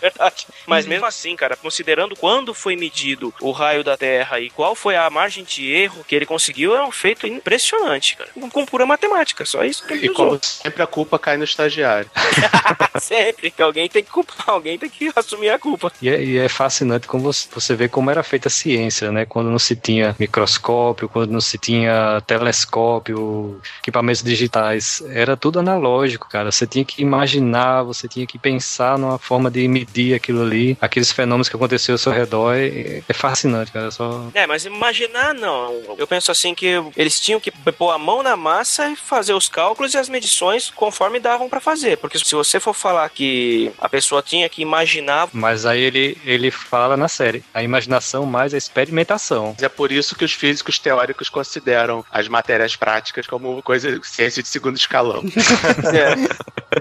verdade. 0.00 0.46
Mas 0.66 0.86
mesmo 0.86 1.04
assim, 1.04 1.36
cara, 1.36 1.56
considerando 1.56 2.16
quando 2.16 2.54
foi 2.54 2.74
medido 2.74 3.34
o 3.40 3.50
raio 3.50 3.84
da 3.84 3.96
Terra 3.96 4.40
e 4.40 4.48
qual 4.48 4.74
foi 4.74 4.96
a 4.96 5.10
margem 5.10 5.44
de 5.44 5.70
erro 5.70 6.02
que 6.08 6.14
ele 6.14 6.24
conseguiu, 6.24 6.74
é 6.74 6.82
um 6.86 6.90
feito 6.90 7.26
impressionante, 7.26 8.16
cara. 8.16 8.30
Com 8.50 8.64
pura 8.64 8.86
matemática, 8.86 9.44
só 9.44 9.62
isso 9.62 9.86
que 9.86 9.92
ele 9.92 10.06
E 10.06 10.10
usou. 10.10 10.26
como 10.28 10.40
sempre 10.42 10.82
a 10.82 10.86
culpa 10.86 11.18
cai 11.18 11.36
no 11.36 11.44
estagiário. 11.44 12.08
Sempre 13.00 13.50
que 13.50 13.60
alguém 13.60 13.88
tem 13.88 14.02
que 14.04 14.10
culpar, 14.10 14.48
alguém 14.50 14.78
tem 14.78 14.88
que 14.88 15.10
assumir 15.14 15.50
a 15.50 15.58
culpa. 15.58 15.92
E 16.00 16.08
é, 16.08 16.22
e 16.22 16.38
é 16.38 16.48
fascinante 16.48 17.06
como 17.06 17.24
você, 17.24 17.48
você 17.52 17.74
vê 17.74 17.88
como 17.88 18.10
era 18.10 18.22
feita 18.22 18.48
a 18.48 18.50
ciência, 18.50 19.10
né? 19.10 19.26
Quando 19.26 19.50
não 19.50 19.58
se 19.58 19.74
tinha 19.74 20.14
microscópio, 20.18 21.08
quando 21.08 21.30
não 21.32 21.40
se 21.40 21.58
tinha 21.58 22.22
telescópio, 22.26 23.60
equipamentos 23.80 24.22
digitais. 24.22 24.73
Era 25.08 25.36
tudo 25.36 25.58
analógico, 25.60 26.28
cara. 26.28 26.50
Você 26.50 26.66
tinha 26.66 26.84
que 26.84 27.02
imaginar, 27.02 27.82
você 27.82 28.08
tinha 28.08 28.26
que 28.26 28.38
pensar 28.38 28.98
numa 28.98 29.18
forma 29.18 29.50
de 29.50 29.66
medir 29.68 30.14
aquilo 30.14 30.42
ali, 30.42 30.76
aqueles 30.80 31.12
fenômenos 31.12 31.48
que 31.48 31.56
aconteciam 31.56 31.94
ao 31.94 31.98
seu 31.98 32.12
redor. 32.12 32.54
É, 32.54 33.02
é 33.08 33.12
fascinante, 33.12 33.72
cara. 33.72 33.90
Só... 33.90 34.28
É, 34.34 34.46
mas 34.46 34.64
imaginar 34.64 35.34
não. 35.34 35.96
Eu 35.98 36.06
penso 36.06 36.30
assim 36.30 36.54
que 36.54 36.82
eles 36.96 37.20
tinham 37.20 37.40
que 37.40 37.50
pôr 37.50 37.90
a 37.90 37.98
mão 37.98 38.22
na 38.22 38.36
massa 38.36 38.88
e 38.88 38.96
fazer 38.96 39.34
os 39.34 39.48
cálculos 39.48 39.94
e 39.94 39.98
as 39.98 40.08
medições 40.08 40.70
conforme 40.70 41.20
davam 41.20 41.48
pra 41.48 41.60
fazer. 41.60 41.98
Porque 41.98 42.18
se 42.18 42.34
você 42.34 42.58
for 42.58 42.74
falar 42.74 43.08
que 43.10 43.72
a 43.78 43.88
pessoa 43.88 44.22
tinha 44.22 44.48
que 44.48 44.62
imaginar, 44.62 45.28
Mas 45.32 45.66
aí 45.66 45.80
ele, 45.80 46.18
ele 46.24 46.50
fala 46.50 46.96
na 46.96 47.08
série: 47.08 47.44
a 47.52 47.62
imaginação 47.62 48.26
mais 48.26 48.54
a 48.54 48.58
experimentação. 48.58 49.52
Mas 49.54 49.62
é 49.62 49.68
por 49.68 49.92
isso 49.92 50.16
que 50.16 50.24
os 50.24 50.32
físicos 50.32 50.78
teóricos 50.78 51.28
consideram 51.28 52.04
as 52.10 52.28
matérias 52.28 52.76
práticas 52.76 53.26
como 53.26 53.62
coisa 53.62 54.00
ciência 54.02 54.42
de 54.42 54.48
segundo 54.48 54.63
escalão. 54.72 55.22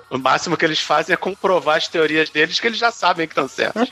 O 0.09 0.17
máximo 0.17 0.57
que 0.57 0.65
eles 0.65 0.79
fazem 0.79 1.13
é 1.13 1.17
comprovar 1.17 1.77
as 1.77 1.87
teorias 1.87 2.29
deles 2.29 2.59
que 2.59 2.65
eles 2.67 2.79
já 2.79 2.91
sabem 2.91 3.27
que 3.27 3.31
estão 3.33 3.47
certas. 3.47 3.89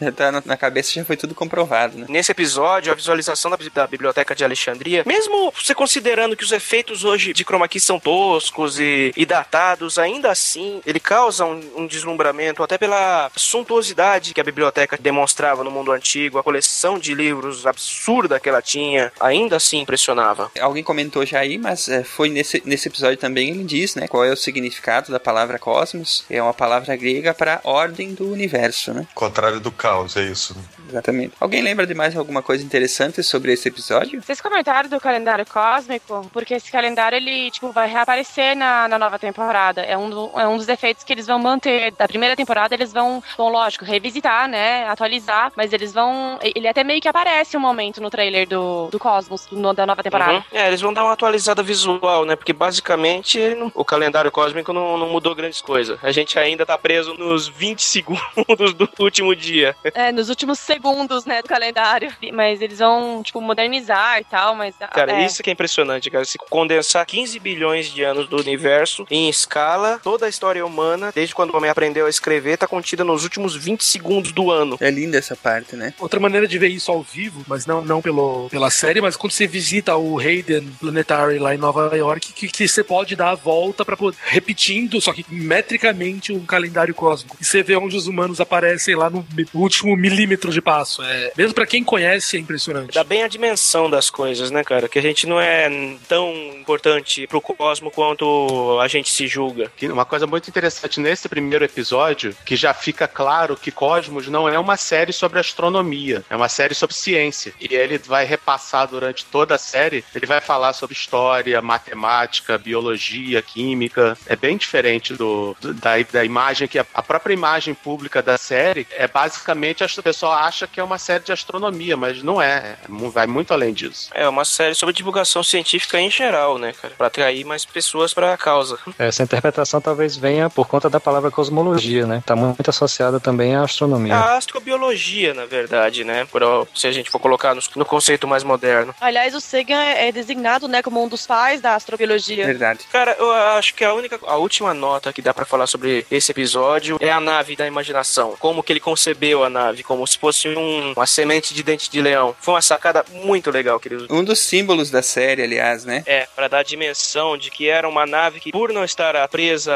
Já 0.00 0.12
tá 0.12 0.32
na- 0.32 0.42
na 0.44 0.56
cabeça, 0.56 0.92
já 0.92 1.04
foi 1.04 1.16
tudo 1.16 1.34
comprovado, 1.34 1.98
né? 1.98 2.06
Nesse 2.08 2.30
episódio, 2.30 2.92
a 2.92 2.94
visualização 2.94 3.50
da, 3.50 3.56
da 3.74 3.86
Biblioteca 3.86 4.34
de 4.36 4.44
Alexandria, 4.44 5.02
mesmo 5.06 5.52
você 5.52 5.74
considerando 5.74 6.36
que 6.36 6.44
os 6.44 6.52
efeitos 6.52 7.04
hoje 7.04 7.32
de 7.32 7.44
chroma 7.44 7.66
key 7.68 7.80
são 7.80 7.98
toscos 7.98 8.78
e, 8.78 9.12
e 9.16 9.26
datados, 9.26 9.98
ainda 9.98 10.30
assim, 10.30 10.80
ele 10.86 11.00
causa 11.00 11.44
um, 11.44 11.60
um 11.76 11.86
deslumbramento, 11.86 12.62
até 12.62 12.78
pela 12.78 13.30
suntuosidade 13.36 14.32
que 14.34 14.40
a 14.40 14.44
biblioteca 14.44 14.96
demonstrava 15.00 15.64
no 15.64 15.70
mundo 15.70 15.90
antigo, 15.92 16.38
a 16.38 16.42
coleção 16.42 16.98
de 16.98 17.14
livros 17.14 17.66
absurda 17.66 18.38
que 18.38 18.48
ela 18.48 18.62
tinha, 18.62 19.12
ainda 19.20 19.56
assim 19.56 19.80
impressionava. 19.80 20.50
Alguém 20.60 20.82
comentou 20.84 21.24
já 21.26 21.40
aí, 21.40 21.58
mas 21.58 21.88
é, 21.88 22.04
foi 22.04 22.28
nesse, 22.28 22.57
nesse 22.64 22.88
episódio 22.88 23.16
também 23.16 23.50
ele 23.50 23.64
diz, 23.64 23.94
né, 23.94 24.06
qual 24.08 24.24
é 24.24 24.30
o 24.32 24.36
significado 24.36 25.10
da 25.12 25.20
palavra 25.20 25.58
cosmos. 25.58 26.24
É 26.30 26.42
uma 26.42 26.54
palavra 26.54 26.94
grega 26.96 27.32
para 27.34 27.60
ordem 27.64 28.14
do 28.14 28.30
universo, 28.32 28.92
né? 28.92 29.06
Contrário 29.14 29.60
do 29.60 29.70
caos, 29.70 30.16
é 30.16 30.22
isso. 30.24 30.54
né? 30.56 30.62
Exatamente. 30.90 31.34
Alguém 31.40 31.60
lembra 31.62 31.86
de 31.86 31.94
mais 31.94 32.16
alguma 32.16 32.42
coisa 32.42 32.64
interessante 32.64 33.22
sobre 33.22 33.52
esse 33.52 33.68
episódio? 33.68 34.20
Vocês 34.22 34.40
comentaram 34.40 34.88
do 34.88 34.98
calendário 35.00 35.44
cósmico, 35.44 36.28
porque 36.32 36.54
esse 36.54 36.70
calendário 36.72 37.16
ele 37.16 37.50
tipo 37.50 37.70
vai 37.72 37.88
reaparecer 37.88 38.56
na, 38.56 38.88
na 38.88 38.98
nova 38.98 39.18
temporada. 39.18 39.82
É 39.82 39.96
um, 39.98 40.08
do- 40.08 40.30
é 40.34 40.46
um 40.48 40.56
dos 40.56 40.66
defeitos 40.66 41.04
que 41.04 41.12
eles 41.12 41.26
vão 41.26 41.38
manter 41.38 41.92
da 41.92 42.08
primeira 42.08 42.34
temporada. 42.34 42.74
Eles 42.74 42.92
vão, 42.92 43.22
bom, 43.36 43.50
lógico, 43.50 43.84
revisitar, 43.84 44.48
né, 44.48 44.86
atualizar, 44.88 45.52
mas 45.56 45.72
eles 45.72 45.92
vão. 45.92 46.38
Ele 46.42 46.66
até 46.66 46.82
meio 46.82 47.00
que 47.00 47.08
aparece 47.08 47.56
um 47.56 47.60
momento 47.60 48.00
no 48.00 48.08
trailer 48.10 48.48
do, 48.48 48.88
do 48.88 48.98
Cosmos 48.98 49.46
no- 49.52 49.74
da 49.74 49.84
nova 49.86 50.02
temporada. 50.02 50.32
Uhum. 50.38 50.42
É, 50.52 50.68
eles 50.68 50.80
vão 50.80 50.92
dar 50.92 51.04
uma 51.04 51.12
atualizada 51.12 51.62
visual, 51.62 52.24
né? 52.24 52.34
Porque 52.48 52.58
basicamente 52.58 53.38
o 53.74 53.84
calendário 53.84 54.30
cósmico 54.30 54.72
não, 54.72 54.96
não 54.96 55.10
mudou 55.10 55.34
grandes 55.34 55.60
coisas. 55.60 55.98
A 56.02 56.10
gente 56.10 56.38
ainda 56.38 56.64
tá 56.64 56.78
preso 56.78 57.12
nos 57.12 57.46
20 57.46 57.82
segundos 57.82 58.72
do 58.72 58.88
último 58.98 59.36
dia. 59.36 59.76
É, 59.92 60.10
nos 60.10 60.30
últimos 60.30 60.58
segundos, 60.58 61.26
né, 61.26 61.42
do 61.42 61.48
calendário. 61.48 62.10
Mas 62.32 62.62
eles 62.62 62.78
vão, 62.78 63.22
tipo, 63.22 63.38
modernizar 63.42 64.20
e 64.20 64.24
tal, 64.24 64.54
mas. 64.54 64.74
Cara, 64.94 65.20
é. 65.20 65.26
isso 65.26 65.42
que 65.42 65.50
é 65.50 65.52
impressionante, 65.52 66.10
cara. 66.10 66.24
Se 66.24 66.38
condensar 66.38 67.04
15 67.04 67.38
bilhões 67.38 67.92
de 67.92 68.02
anos 68.02 68.26
do 68.26 68.38
universo 68.38 69.04
em 69.10 69.28
escala, 69.28 70.00
toda 70.02 70.24
a 70.24 70.28
história 70.30 70.64
humana, 70.64 71.12
desde 71.14 71.34
quando 71.34 71.50
o 71.50 71.56
homem 71.58 71.68
aprendeu 71.68 72.06
a 72.06 72.10
escrever, 72.10 72.56
tá 72.56 72.66
contida 72.66 73.04
nos 73.04 73.24
últimos 73.24 73.54
20 73.54 73.84
segundos 73.84 74.32
do 74.32 74.50
ano. 74.50 74.78
É 74.80 74.90
linda 74.90 75.18
essa 75.18 75.36
parte, 75.36 75.76
né? 75.76 75.92
Outra 75.98 76.18
maneira 76.18 76.48
de 76.48 76.58
ver 76.58 76.68
isso 76.68 76.90
ao 76.90 77.02
vivo, 77.02 77.44
mas 77.46 77.66
não, 77.66 77.84
não 77.84 78.00
pelo, 78.00 78.48
pela 78.48 78.70
série, 78.70 79.02
mas 79.02 79.16
quando 79.16 79.32
você 79.32 79.46
visita 79.46 79.94
o 79.98 80.18
Hayden 80.18 80.66
Planetary 80.80 81.38
lá 81.38 81.54
em 81.54 81.58
Nova 81.58 81.94
York, 81.94 82.37
que, 82.38 82.48
que 82.48 82.68
você 82.68 82.84
pode 82.84 83.16
dar 83.16 83.30
a 83.30 83.34
volta 83.34 83.84
para 83.84 83.98
repetindo, 84.24 85.00
só 85.00 85.12
que 85.12 85.26
metricamente, 85.28 86.32
um 86.32 86.46
calendário 86.46 86.94
cósmico. 86.94 87.36
E 87.40 87.44
você 87.44 87.62
vê 87.62 87.76
onde 87.76 87.96
os 87.96 88.06
humanos 88.06 88.40
aparecem 88.40 88.94
lá 88.94 89.10
no 89.10 89.26
último 89.52 89.96
milímetro 89.96 90.52
de 90.52 90.62
passo. 90.62 91.02
É, 91.02 91.32
mesmo 91.36 91.52
para 91.52 91.66
quem 91.66 91.82
conhece, 91.82 92.36
é 92.36 92.40
impressionante. 92.40 92.94
Dá 92.94 93.02
bem 93.02 93.24
a 93.24 93.28
dimensão 93.28 93.90
das 93.90 94.08
coisas, 94.08 94.50
né, 94.50 94.62
cara? 94.62 94.88
Que 94.88 94.98
a 94.98 95.02
gente 95.02 95.26
não 95.26 95.40
é 95.40 95.68
tão 96.06 96.32
importante 96.60 97.26
pro 97.26 97.40
cosmo 97.40 97.90
quanto 97.90 98.78
a 98.80 98.86
gente 98.86 99.10
se 99.10 99.26
julga. 99.26 99.70
Que 99.76 99.88
Uma 99.88 100.04
coisa 100.04 100.26
muito 100.26 100.48
interessante 100.48 101.00
nesse 101.00 101.28
primeiro 101.28 101.64
episódio, 101.64 102.36
que 102.44 102.54
já 102.54 102.72
fica 102.72 103.08
claro 103.08 103.56
que 103.56 103.72
Cosmos 103.72 104.28
não 104.28 104.48
é 104.48 104.58
uma 104.58 104.76
série 104.76 105.12
sobre 105.12 105.40
astronomia, 105.40 106.24
é 106.30 106.36
uma 106.36 106.48
série 106.48 106.74
sobre 106.74 106.94
ciência. 106.94 107.52
E 107.60 107.74
ele 107.74 107.98
vai 107.98 108.24
repassar 108.24 108.86
durante 108.86 109.24
toda 109.24 109.56
a 109.56 109.58
série, 109.58 110.04
ele 110.14 110.26
vai 110.26 110.40
falar 110.40 110.72
sobre 110.72 110.94
história, 110.94 111.60
matemática, 111.60 112.27
biologia, 112.58 113.40
química. 113.42 114.16
É 114.26 114.36
bem 114.36 114.56
diferente 114.56 115.14
do, 115.14 115.56
do- 115.60 115.74
da, 115.74 115.92
da 116.12 116.24
imagem 116.24 116.68
que 116.68 116.78
a, 116.78 116.86
a 116.94 117.02
própria 117.02 117.32
imagem 117.34 117.74
pública 117.74 118.22
da 118.22 118.36
série 118.36 118.86
é 118.90 119.06
basicamente 119.06 119.82
as- 119.84 119.96
o 119.96 120.02
pessoal 120.02 120.32
acha 120.32 120.48
acha 120.48 120.66
que 120.66 120.80
é 120.80 120.82
uma 120.82 120.98
série 120.98 121.22
de 121.22 121.30
astronomia, 121.30 121.94
mas 121.96 122.22
não 122.22 122.40
é. 122.40 122.76
Vai 123.12 123.26
muito 123.26 123.52
além 123.52 123.72
disso. 123.72 124.08
É 124.14 124.26
uma 124.28 124.44
série 124.46 124.74
sobre 124.74 124.94
divulgação 124.94 125.42
científica 125.42 126.00
em 126.00 126.10
geral, 126.10 126.58
né, 126.58 126.72
cara? 126.72 126.94
Pra 126.96 127.06
atrair 127.06 127.44
mais 127.44 127.64
pessoas 127.66 128.14
pra 128.14 128.34
causa. 128.36 128.78
Essa 128.98 129.22
interpretação 129.22 129.78
talvez 129.80 130.16
venha 130.16 130.48
por 130.50 130.66
conta 130.66 130.88
da 130.88 130.98
palavra 130.98 131.30
cosmologia, 131.30 132.06
né? 132.06 132.22
Tá 132.24 132.34
muito 132.34 132.68
associada 132.70 133.20
também 133.20 133.54
à 133.54 133.62
astronomia. 133.62 134.14
A 134.16 134.36
astrobiologia, 134.38 135.34
na 135.34 135.44
verdade, 135.44 136.02
né? 136.02 136.24
Por, 136.24 136.66
se 136.74 136.86
a 136.86 136.92
gente 136.92 137.10
for 137.10 137.18
colocar 137.20 137.54
no, 137.54 137.60
no 137.76 137.84
conceito 137.84 138.26
mais 138.26 138.42
moderno. 138.42 138.94
Aliás, 139.00 139.34
o 139.34 139.40
Sagan 139.40 139.80
é 139.82 140.10
designado, 140.10 140.66
né, 140.66 140.82
como 140.82 141.02
um 141.04 141.08
dos 141.08 141.26
pais 141.26 141.60
da 141.60 141.74
astrobiologia. 141.74 142.17
Verdade. 142.46 142.80
Cara, 142.90 143.16
eu 143.18 143.30
acho 143.32 143.74
que 143.74 143.84
a 143.84 143.94
única, 143.94 144.18
a 144.26 144.36
última 144.36 144.74
nota 144.74 145.12
que 145.12 145.22
dá 145.22 145.32
pra 145.32 145.44
falar 145.44 145.66
sobre 145.66 146.06
esse 146.10 146.30
episódio 146.30 146.96
é 147.00 147.10
a 147.10 147.20
nave 147.20 147.56
da 147.56 147.66
imaginação. 147.66 148.34
Como 148.38 148.62
que 148.62 148.72
ele 148.72 148.80
concebeu 148.80 149.44
a 149.44 149.50
nave, 149.50 149.82
como 149.82 150.06
se 150.06 150.18
fosse 150.18 150.48
um, 150.48 150.92
uma 150.92 151.06
semente 151.06 151.54
de 151.54 151.62
dente 151.62 151.90
de 151.90 152.00
leão. 152.00 152.34
Foi 152.40 152.54
uma 152.54 152.62
sacada 152.62 153.04
muito 153.12 153.50
legal 153.50 153.78
que 153.78 153.88
ele 153.88 153.96
usou. 153.96 154.08
Um 154.10 154.24
dos 154.24 154.38
símbolos 154.38 154.90
da 154.90 155.02
série, 155.02 155.42
aliás, 155.42 155.84
né? 155.84 156.02
É, 156.06 156.26
para 156.34 156.48
dar 156.48 156.58
a 156.58 156.62
dimensão 156.62 157.36
de 157.36 157.50
que 157.50 157.68
era 157.68 157.88
uma 157.88 158.06
nave 158.06 158.40
que, 158.40 158.52
por 158.52 158.72
não 158.72 158.84
estar 158.84 159.28
presa 159.28 159.74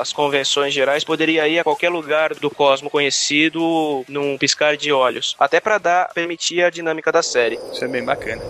às 0.00 0.12
convenções 0.12 0.72
gerais, 0.72 1.04
poderia 1.04 1.46
ir 1.48 1.58
a 1.58 1.64
qualquer 1.64 1.90
lugar 1.90 2.34
do 2.34 2.50
cosmo 2.50 2.90
conhecido 2.90 4.04
num 4.08 4.36
piscar 4.38 4.76
de 4.76 4.92
olhos. 4.92 5.34
Até 5.38 5.60
para 5.60 5.78
dar, 5.78 6.12
permitir 6.12 6.62
a 6.62 6.70
dinâmica 6.70 7.10
da 7.10 7.22
série. 7.22 7.58
Isso 7.72 7.84
é 7.84 7.88
bem 7.88 8.04
bacana. 8.04 8.42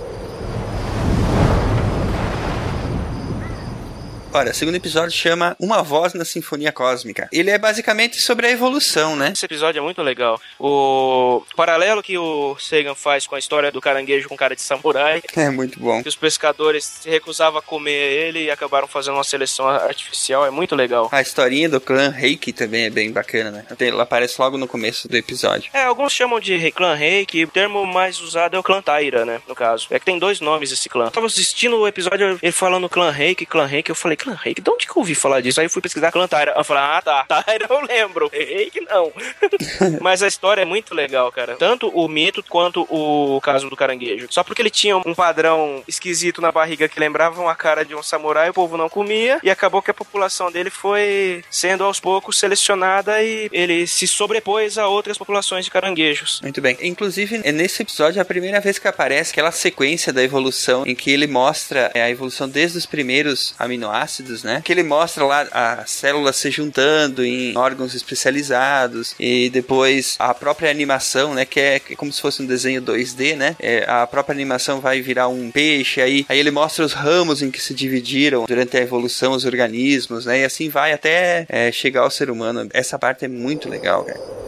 Olha, 4.36 4.50
o 4.50 4.54
segundo 4.54 4.74
episódio 4.74 5.12
chama 5.12 5.54
Uma 5.60 5.80
Voz 5.80 6.12
na 6.12 6.24
Sinfonia 6.24 6.72
Cósmica. 6.72 7.28
Ele 7.30 7.50
é 7.50 7.56
basicamente 7.56 8.20
sobre 8.20 8.48
a 8.48 8.50
evolução, 8.50 9.14
né? 9.14 9.30
Esse 9.32 9.44
episódio 9.44 9.78
é 9.78 9.80
muito 9.80 10.02
legal. 10.02 10.40
O 10.58 11.44
paralelo 11.54 12.02
que 12.02 12.18
o 12.18 12.56
Sagan 12.58 12.96
faz 12.96 13.28
com 13.28 13.36
a 13.36 13.38
história 13.38 13.70
do 13.70 13.80
caranguejo 13.80 14.28
com 14.28 14.36
cara 14.36 14.56
de 14.56 14.62
samurai. 14.62 15.22
É 15.36 15.50
muito 15.50 15.78
bom. 15.78 16.02
Que 16.02 16.08
os 16.08 16.16
pescadores 16.16 16.84
se 16.84 17.10
recusavam 17.10 17.58
a 17.58 17.62
comer 17.62 17.92
ele 17.92 18.44
e 18.44 18.50
acabaram 18.50 18.88
fazendo 18.88 19.14
uma 19.14 19.24
seleção 19.24 19.68
artificial. 19.68 20.46
É 20.46 20.50
muito 20.50 20.74
legal. 20.74 21.08
A 21.12 21.20
historinha 21.20 21.68
do 21.68 21.80
clã 21.80 22.08
Reiki 22.08 22.52
também 22.52 22.86
é 22.86 22.90
bem 22.90 23.12
bacana, 23.12 23.50
né? 23.50 23.66
Ela 23.78 24.04
aparece 24.04 24.40
logo 24.40 24.56
no 24.56 24.66
começo 24.66 25.06
do 25.06 25.16
episódio. 25.16 25.70
É, 25.74 25.84
alguns 25.84 26.12
chamam 26.12 26.40
de 26.40 26.72
clã 26.72 26.94
Reiki. 26.94 27.44
O 27.44 27.48
termo 27.48 27.84
mais 27.84 28.20
usado 28.20 28.56
é 28.56 28.58
o 28.58 28.62
clã 28.62 28.80
Taira, 28.80 29.24
né? 29.24 29.40
No 29.46 29.54
caso. 29.54 29.86
É 29.90 29.98
que 29.98 30.04
tem 30.06 30.18
dois 30.18 30.40
nomes 30.40 30.72
esse 30.72 30.88
clã. 30.88 31.04
Eu 31.06 31.10
tava 31.10 31.26
assistindo 31.26 31.76
o 31.76 31.86
episódio, 31.86 32.38
ele 32.42 32.52
falando 32.52 32.88
clã 32.88 33.10
Reiki, 33.10 33.44
clã 33.44 33.66
Reiki. 33.66 33.90
Eu 33.90 33.96
falei, 33.96 34.16
clã 34.24 34.38
Reiki? 34.40 34.62
De 34.62 34.70
onde 34.70 34.86
que 34.86 34.92
eu 34.92 34.98
ouvi 34.98 35.14
falar 35.14 35.40
disso? 35.40 35.60
Aí 35.60 35.66
eu 35.66 35.70
fui 35.70 35.82
pesquisar 35.82 36.10
clã 36.10 36.26
Taira. 36.26 36.54
Eu 36.56 36.64
falei, 36.64 36.82
ah, 36.82 37.02
tá. 37.02 37.24
Taira 37.28 37.66
eu 37.68 37.80
lembro. 37.80 38.30
Reiki 38.32 38.80
não. 38.80 39.12
Mas 40.00 40.22
a 40.22 40.26
história 40.26 40.62
é 40.62 40.64
muito 40.64 40.94
legal, 40.94 41.30
cara. 41.30 41.56
Tanto 41.56 41.88
o 41.88 42.08
mito 42.08 42.42
quanto 42.42 42.82
o 42.90 43.40
caso 43.40 43.68
do 43.68 43.76
caranguejo. 43.76 44.26
Só 44.30 44.42
porque 44.42 44.62
ele 44.62 44.70
tinha 44.70 44.96
um 44.96 45.14
padrão 45.14 45.82
esquisito 45.86 46.40
na 46.40 46.50
barriga 46.50 46.88
que 46.88 46.98
lembrava 46.98 47.40
uma 47.40 47.54
cara 47.54 47.84
de 47.84 47.94
um 47.94 48.02
samurai, 48.02 48.50
o 48.50 48.54
povo 48.54 48.76
não 48.76 48.88
comia. 48.88 49.38
E 49.42 49.50
acabou 49.50 49.82
que 49.82 49.90
a 49.90 49.94
população 49.94 50.50
dele 50.50 50.70
foi 50.70 51.44
sendo 51.50 51.84
aos 51.84 52.00
poucos 52.00 52.38
selecionada 52.38 53.22
e 53.22 53.48
ele 53.52 53.86
se 53.86 54.06
sobrepôs 54.06 54.78
a 54.78 54.88
outras 54.88 55.18
populações 55.18 55.64
de 55.64 55.70
caranguejos. 55.70 56.40
Muito 56.42 56.60
bem. 56.60 56.76
Inclusive, 56.80 57.40
é 57.44 57.52
nesse 57.52 57.82
episódio 57.82 58.20
a 58.20 58.24
primeira 58.24 58.60
vez 58.60 58.78
que 58.78 58.88
aparece 58.88 59.32
aquela 59.32 59.52
sequência 59.52 60.12
da 60.12 60.22
evolução 60.22 60.84
em 60.86 60.94
que 60.94 61.10
ele 61.10 61.26
mostra 61.26 61.90
é, 61.94 62.02
a 62.02 62.10
evolução 62.10 62.48
desde 62.48 62.78
os 62.78 62.86
primeiros 62.86 63.54
aminoácidos, 63.58 64.13
né? 64.42 64.62
Que 64.64 64.72
ele 64.72 64.82
mostra 64.82 65.24
lá 65.24 65.46
as 65.50 65.90
células 65.90 66.36
se 66.36 66.50
juntando 66.50 67.24
em 67.24 67.56
órgãos 67.56 67.94
especializados 67.94 69.14
e 69.18 69.50
depois 69.50 70.16
a 70.18 70.32
própria 70.34 70.70
animação, 70.70 71.34
né? 71.34 71.44
Que 71.44 71.60
é 71.60 71.80
como 71.96 72.12
se 72.12 72.20
fosse 72.20 72.42
um 72.42 72.46
desenho 72.46 72.82
2D, 72.82 73.36
né? 73.36 73.56
É, 73.60 73.84
a 73.88 74.06
própria 74.06 74.34
animação 74.34 74.80
vai 74.80 75.00
virar 75.00 75.28
um 75.28 75.50
peixe, 75.50 76.00
aí, 76.00 76.26
aí 76.28 76.38
ele 76.38 76.50
mostra 76.50 76.84
os 76.84 76.92
ramos 76.92 77.42
em 77.42 77.50
que 77.50 77.60
se 77.60 77.74
dividiram 77.74 78.44
durante 78.46 78.76
a 78.76 78.80
evolução 78.80 79.32
os 79.32 79.44
organismos, 79.44 80.26
né? 80.26 80.40
E 80.40 80.44
assim 80.44 80.68
vai 80.68 80.92
até 80.92 81.46
é, 81.48 81.72
chegar 81.72 82.02
ao 82.02 82.10
ser 82.10 82.30
humano. 82.30 82.68
Essa 82.72 82.98
parte 82.98 83.24
é 83.24 83.28
muito 83.28 83.68
legal, 83.68 84.04
cara. 84.04 84.44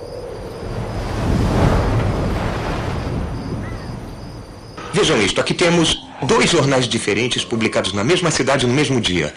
Vejam 4.96 5.20
isto, 5.20 5.38
aqui 5.38 5.52
temos 5.52 6.02
dois 6.22 6.48
jornais 6.48 6.88
diferentes 6.88 7.44
publicados 7.44 7.92
na 7.92 8.02
mesma 8.02 8.30
cidade 8.30 8.66
no 8.66 8.72
mesmo 8.72 8.98
dia. 8.98 9.34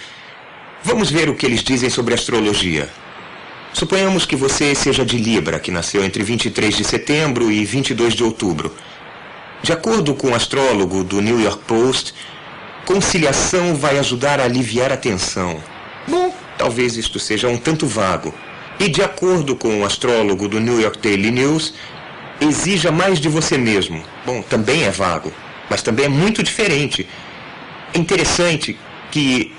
Vamos 0.84 1.12
ver 1.12 1.30
o 1.30 1.36
que 1.36 1.46
eles 1.46 1.62
dizem 1.62 1.90
sobre 1.90 2.14
astrologia. 2.14 2.90
Suponhamos 3.74 4.26
que 4.26 4.36
você 4.36 4.74
seja 4.74 5.06
de 5.06 5.18
Libra, 5.18 5.60
que 5.60 5.72
nasceu 5.72 6.04
entre 6.04 6.24
23 6.24 6.76
de 6.76 6.84
setembro 6.84 7.52
e 7.52 7.66
22 7.66 8.14
de 8.14 8.24
outubro. 8.24 8.74
De 9.62 9.74
acordo 9.74 10.16
com 10.16 10.30
o 10.30 10.36
astrólogo 10.36 11.04
do 11.04 11.22
New 11.22 11.40
York 11.40 11.64
Post, 11.68 12.14
conciliação 12.86 13.76
vai 13.76 14.00
ajudar 14.00 14.40
a 14.40 14.46
aliviar 14.46 14.92
a 14.92 14.98
tensão. 14.98 15.62
Bom, 16.08 16.34
talvez 16.58 16.96
isto 16.96 17.20
seja 17.20 17.50
um 17.50 17.58
tanto 17.58 17.86
vago. 17.86 18.34
E 18.80 18.88
de 18.88 19.04
acordo 19.04 19.58
com 19.58 19.82
o 19.82 19.86
astrólogo 19.86 20.48
do 20.48 20.62
New 20.62 20.80
York 20.80 20.98
Daily 21.00 21.30
News, 21.30 21.74
exija 22.40 22.90
mais 22.90 23.20
de 23.20 23.28
você 23.28 23.58
mesmo. 23.58 24.02
Bom, 24.26 24.42
também 24.42 24.86
é 24.86 24.92
vago, 24.92 25.34
mas 25.70 25.82
também 25.82 26.06
é 26.06 26.10
muito 26.10 26.42
diferente. 26.42 27.06
É 27.94 28.00
interessante 28.00 28.80
que 29.12 29.52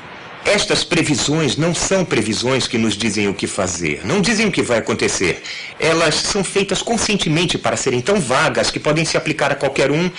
estas 0.45 0.82
previsões 0.82 1.57
não 1.57 1.74
são 1.74 2.05
previsões 2.05 2.66
que 2.66 2.78
nos 2.78 2.97
dizem 2.97 3.28
o 3.28 3.34
que 3.34 3.47
fazer, 3.47 4.01
não 4.05 4.20
dizem 4.20 4.47
o 4.47 4.53
que 4.53 4.62
vai 4.62 4.78
acontecer. 4.78 5.43
Elas 5.78 6.14
são 6.14 6.43
feitas 6.43 6.82
conscientemente 6.82 7.59
para 7.59 7.76
serem 7.76 8.01
tão 8.01 8.20
vagas 8.20 8.70
que 8.70 8.80
podem 8.80 9.05
se 9.05 9.16
aplicar 9.16 9.53
a 9.53 9.55
qualquer 9.55 9.91
um 9.91 10.11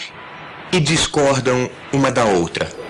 e 0.71 0.79
discordam 0.79 1.69
uma 1.91 2.11
da 2.11 2.25
outra. 2.25 2.80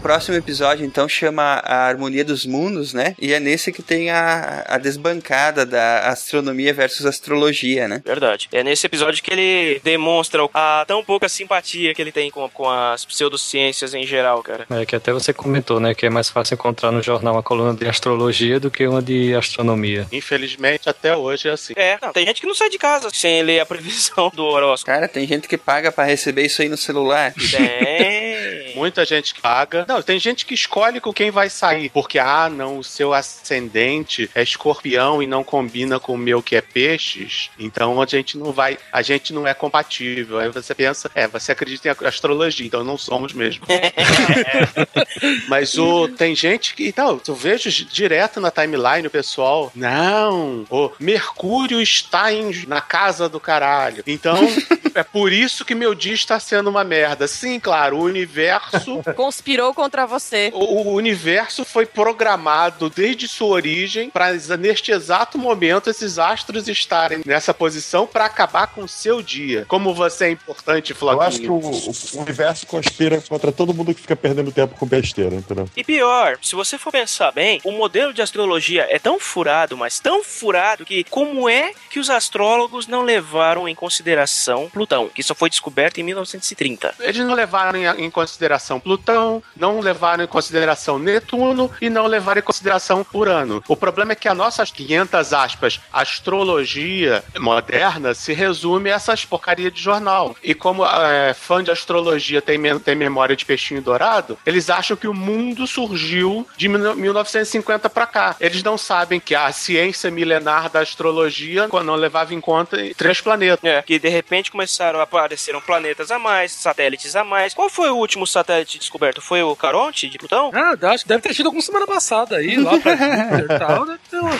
Próximo 0.00 0.36
episódio, 0.36 0.84
então, 0.84 1.08
chama 1.08 1.42
A 1.64 1.86
Harmonia 1.86 2.24
dos 2.24 2.46
Mundos, 2.46 2.92
né? 2.94 3.14
E 3.20 3.32
é 3.32 3.40
nesse 3.40 3.72
que 3.72 3.82
tem 3.82 4.10
a, 4.10 4.64
a 4.66 4.78
desbancada 4.78 5.66
da 5.66 6.08
astronomia 6.08 6.72
versus 6.72 7.06
astrologia, 7.06 7.86
né? 7.86 8.02
Verdade. 8.04 8.48
É 8.52 8.64
nesse 8.64 8.86
episódio 8.86 9.22
que 9.22 9.32
ele 9.32 9.80
demonstra 9.84 10.42
a 10.54 10.84
tão 10.86 11.04
pouca 11.04 11.28
simpatia 11.28 11.94
que 11.94 12.00
ele 12.00 12.12
tem 12.12 12.30
com, 12.30 12.48
com 12.48 12.68
as 12.68 13.04
pseudociências 13.04 13.94
em 13.94 14.06
geral, 14.06 14.42
cara. 14.42 14.66
É 14.70 14.86
que 14.86 14.96
até 14.96 15.12
você 15.12 15.32
comentou, 15.32 15.78
né? 15.78 15.94
Que 15.94 16.06
é 16.06 16.10
mais 16.10 16.28
fácil 16.28 16.54
encontrar 16.54 16.90
no 16.90 17.02
jornal 17.02 17.34
uma 17.34 17.42
coluna 17.42 17.74
de 17.74 17.86
astrologia 17.88 18.58
do 18.58 18.70
que 18.70 18.86
uma 18.86 19.02
de 19.02 19.34
astronomia. 19.34 20.06
Infelizmente, 20.12 20.88
até 20.88 21.16
hoje 21.16 21.48
é 21.48 21.52
assim. 21.52 21.74
É, 21.76 21.98
não, 22.00 22.12
tem 22.12 22.26
gente 22.26 22.40
que 22.40 22.46
não 22.46 22.54
sai 22.54 22.70
de 22.70 22.78
casa 22.78 23.10
sem 23.12 23.42
ler 23.42 23.60
a 23.60 23.66
previsão 23.66 24.30
do 24.34 24.44
horóscopo. 24.44 24.92
Cara, 24.92 25.08
tem 25.08 25.26
gente 25.26 25.46
que 25.48 25.58
paga 25.58 25.92
para 25.92 26.04
receber 26.04 26.46
isso 26.46 26.62
aí 26.62 26.68
no 26.68 26.76
celular. 26.76 27.32
Tem. 27.34 28.74
Muita 28.74 29.04
gente 29.04 29.34
que 29.34 29.40
paga. 29.40 29.84
Não, 29.90 30.00
tem 30.00 30.20
gente 30.20 30.46
que 30.46 30.54
escolhe 30.54 31.00
com 31.00 31.12
quem 31.12 31.32
vai 31.32 31.50
sair. 31.50 31.90
Porque, 31.90 32.20
ah, 32.20 32.48
não, 32.48 32.78
o 32.78 32.84
seu 32.84 33.12
ascendente 33.12 34.30
é 34.36 34.40
escorpião 34.40 35.20
e 35.20 35.26
não 35.26 35.42
combina 35.42 35.98
com 35.98 36.14
o 36.14 36.18
meu 36.18 36.40
que 36.40 36.54
é 36.54 36.60
peixes. 36.60 37.50
Então 37.58 38.00
a 38.00 38.06
gente 38.06 38.38
não 38.38 38.52
vai. 38.52 38.78
A 38.92 39.02
gente 39.02 39.32
não 39.32 39.48
é 39.48 39.52
compatível. 39.52 40.38
Aí 40.38 40.48
você 40.48 40.76
pensa, 40.76 41.10
é, 41.12 41.26
você 41.26 41.50
acredita 41.50 41.88
em 41.88 42.06
astrologia, 42.06 42.64
então 42.64 42.84
não 42.84 42.96
somos 42.96 43.32
mesmo. 43.32 43.66
Mas 45.48 45.76
o, 45.76 46.06
tem 46.06 46.36
gente 46.36 46.72
que. 46.74 46.86
Então, 46.86 47.20
eu 47.26 47.34
vejo 47.34 47.68
direto 47.86 48.40
na 48.40 48.52
timeline 48.52 49.08
o 49.08 49.10
pessoal. 49.10 49.72
Não, 49.74 50.64
o 50.70 50.92
Mercúrio 51.00 51.80
está 51.80 52.32
em, 52.32 52.64
na 52.68 52.80
casa 52.80 53.28
do 53.28 53.40
caralho. 53.40 54.04
Então, 54.06 54.38
é 54.94 55.02
por 55.02 55.32
isso 55.32 55.64
que 55.64 55.74
meu 55.74 55.96
dia 55.96 56.14
está 56.14 56.38
sendo 56.38 56.70
uma 56.70 56.84
merda. 56.84 57.26
Sim, 57.26 57.58
claro, 57.58 57.96
o 57.96 58.04
universo. 58.04 59.02
Conspirou 59.16 59.74
contra 59.80 60.06
você. 60.06 60.50
O, 60.52 60.90
o 60.90 60.92
universo 60.92 61.64
foi 61.64 61.86
programado 61.86 62.90
desde 62.90 63.26
sua 63.26 63.48
origem 63.48 64.10
para 64.10 64.32
neste 64.58 64.92
exato 64.92 65.38
momento 65.38 65.88
esses 65.88 66.18
astros 66.18 66.68
estarem 66.68 67.22
nessa 67.24 67.54
posição 67.54 68.06
para 68.06 68.26
acabar 68.26 68.66
com 68.66 68.82
o 68.82 68.88
seu 68.88 69.22
dia. 69.22 69.64
Como 69.66 69.94
você 69.94 70.26
é 70.26 70.30
importante, 70.32 70.92
Floquinho. 70.92 71.22
Eu 71.22 71.26
acho 71.26 71.40
que 71.40 71.48
o, 71.48 72.18
o 72.18 72.22
universo 72.22 72.66
conspira 72.66 73.22
contra 73.22 73.50
todo 73.50 73.72
mundo 73.72 73.94
que 73.94 74.02
fica 74.02 74.14
perdendo 74.14 74.52
tempo 74.52 74.74
com 74.76 74.86
besteira, 74.86 75.34
entendeu? 75.34 75.68
E 75.74 75.82
pior, 75.82 76.38
se 76.42 76.54
você 76.54 76.76
for 76.76 76.92
pensar 76.92 77.32
bem, 77.32 77.60
o 77.64 77.72
modelo 77.72 78.12
de 78.12 78.20
astrologia 78.20 78.86
é 78.90 78.98
tão 78.98 79.18
furado, 79.18 79.76
mas 79.76 79.98
tão 79.98 80.22
furado 80.22 80.84
que 80.84 81.04
como 81.04 81.48
é 81.48 81.72
que 81.88 81.98
os 81.98 82.10
astrólogos 82.10 82.86
não 82.86 83.02
levaram 83.02 83.66
em 83.66 83.74
consideração 83.74 84.68
Plutão, 84.68 85.08
que 85.08 85.22
só 85.22 85.34
foi 85.34 85.48
descoberto 85.48 85.98
em 85.98 86.02
1930? 86.02 86.94
Eles 87.00 87.24
não 87.24 87.34
levaram 87.34 87.78
em, 87.78 88.04
em 88.04 88.10
consideração 88.10 88.50
consideração 88.50 88.80
Plutão, 88.80 89.42
não 89.56 89.69
levaram 89.78 90.24
em 90.24 90.26
consideração 90.26 90.98
Netuno 90.98 91.70
e 91.80 91.88
não 91.88 92.06
levaram 92.06 92.40
em 92.40 92.44
consideração 92.44 93.06
Urano. 93.12 93.62
O 93.68 93.76
problema 93.76 94.12
é 94.12 94.14
que 94.14 94.28
a 94.28 94.34
nossa 94.34 94.64
500 94.64 95.32
aspas 95.32 95.80
astrologia 95.92 97.22
moderna 97.38 98.14
se 98.14 98.32
resume 98.32 98.90
a 98.90 98.94
essas 98.94 99.24
porcaria 99.24 99.70
de 99.70 99.80
jornal. 99.80 100.34
E 100.42 100.54
como 100.54 100.84
é, 100.84 101.34
fã 101.34 101.62
de 101.62 101.70
astrologia 101.70 102.40
tem, 102.42 102.60
tem 102.80 102.94
memória 102.94 103.36
de 103.36 103.44
peixinho 103.44 103.82
dourado, 103.82 104.38
eles 104.44 104.70
acham 104.70 104.96
que 104.96 105.06
o 105.06 105.14
mundo 105.14 105.66
surgiu 105.66 106.46
de 106.56 106.68
1950 106.68 107.90
para 107.90 108.06
cá. 108.06 108.36
Eles 108.40 108.62
não 108.62 108.78
sabem 108.78 109.20
que 109.20 109.34
a 109.34 109.52
ciência 109.52 110.10
milenar 110.10 110.70
da 110.70 110.80
astrologia 110.80 111.68
não 111.84 111.94
levava 111.94 112.34
em 112.34 112.40
conta 112.40 112.78
três 112.96 113.20
planetas. 113.20 113.60
É, 113.62 113.82
que 113.82 113.98
de 113.98 114.08
repente 114.08 114.50
começaram 114.50 115.00
a 115.00 115.06
apareceram 115.10 115.60
planetas 115.60 116.10
a 116.10 116.18
mais, 116.18 116.52
satélites 116.52 117.16
a 117.16 117.24
mais. 117.24 117.52
Qual 117.52 117.68
foi 117.68 117.90
o 117.90 117.96
último 117.96 118.26
satélite 118.26 118.78
descoberto? 118.78 119.20
Foi 119.20 119.42
o 119.42 119.56
Caronte 119.60 120.08
de 120.08 120.18
Plutão? 120.18 120.50
Ah, 120.54 120.76
acho 120.92 121.04
que 121.04 121.08
deve 121.08 121.22
ter 121.22 121.34
tido 121.34 121.46
alguma 121.46 121.62
semana 121.62 121.86
passada 121.86 122.36
aí, 122.36 122.56
lá 122.56 122.78
pra 122.78 122.96
Júpiter 122.96 123.44
e 123.44 123.58
tal. 123.58 123.86
Deve 123.86 123.98
ter 124.10 124.18
uma... 124.18 124.30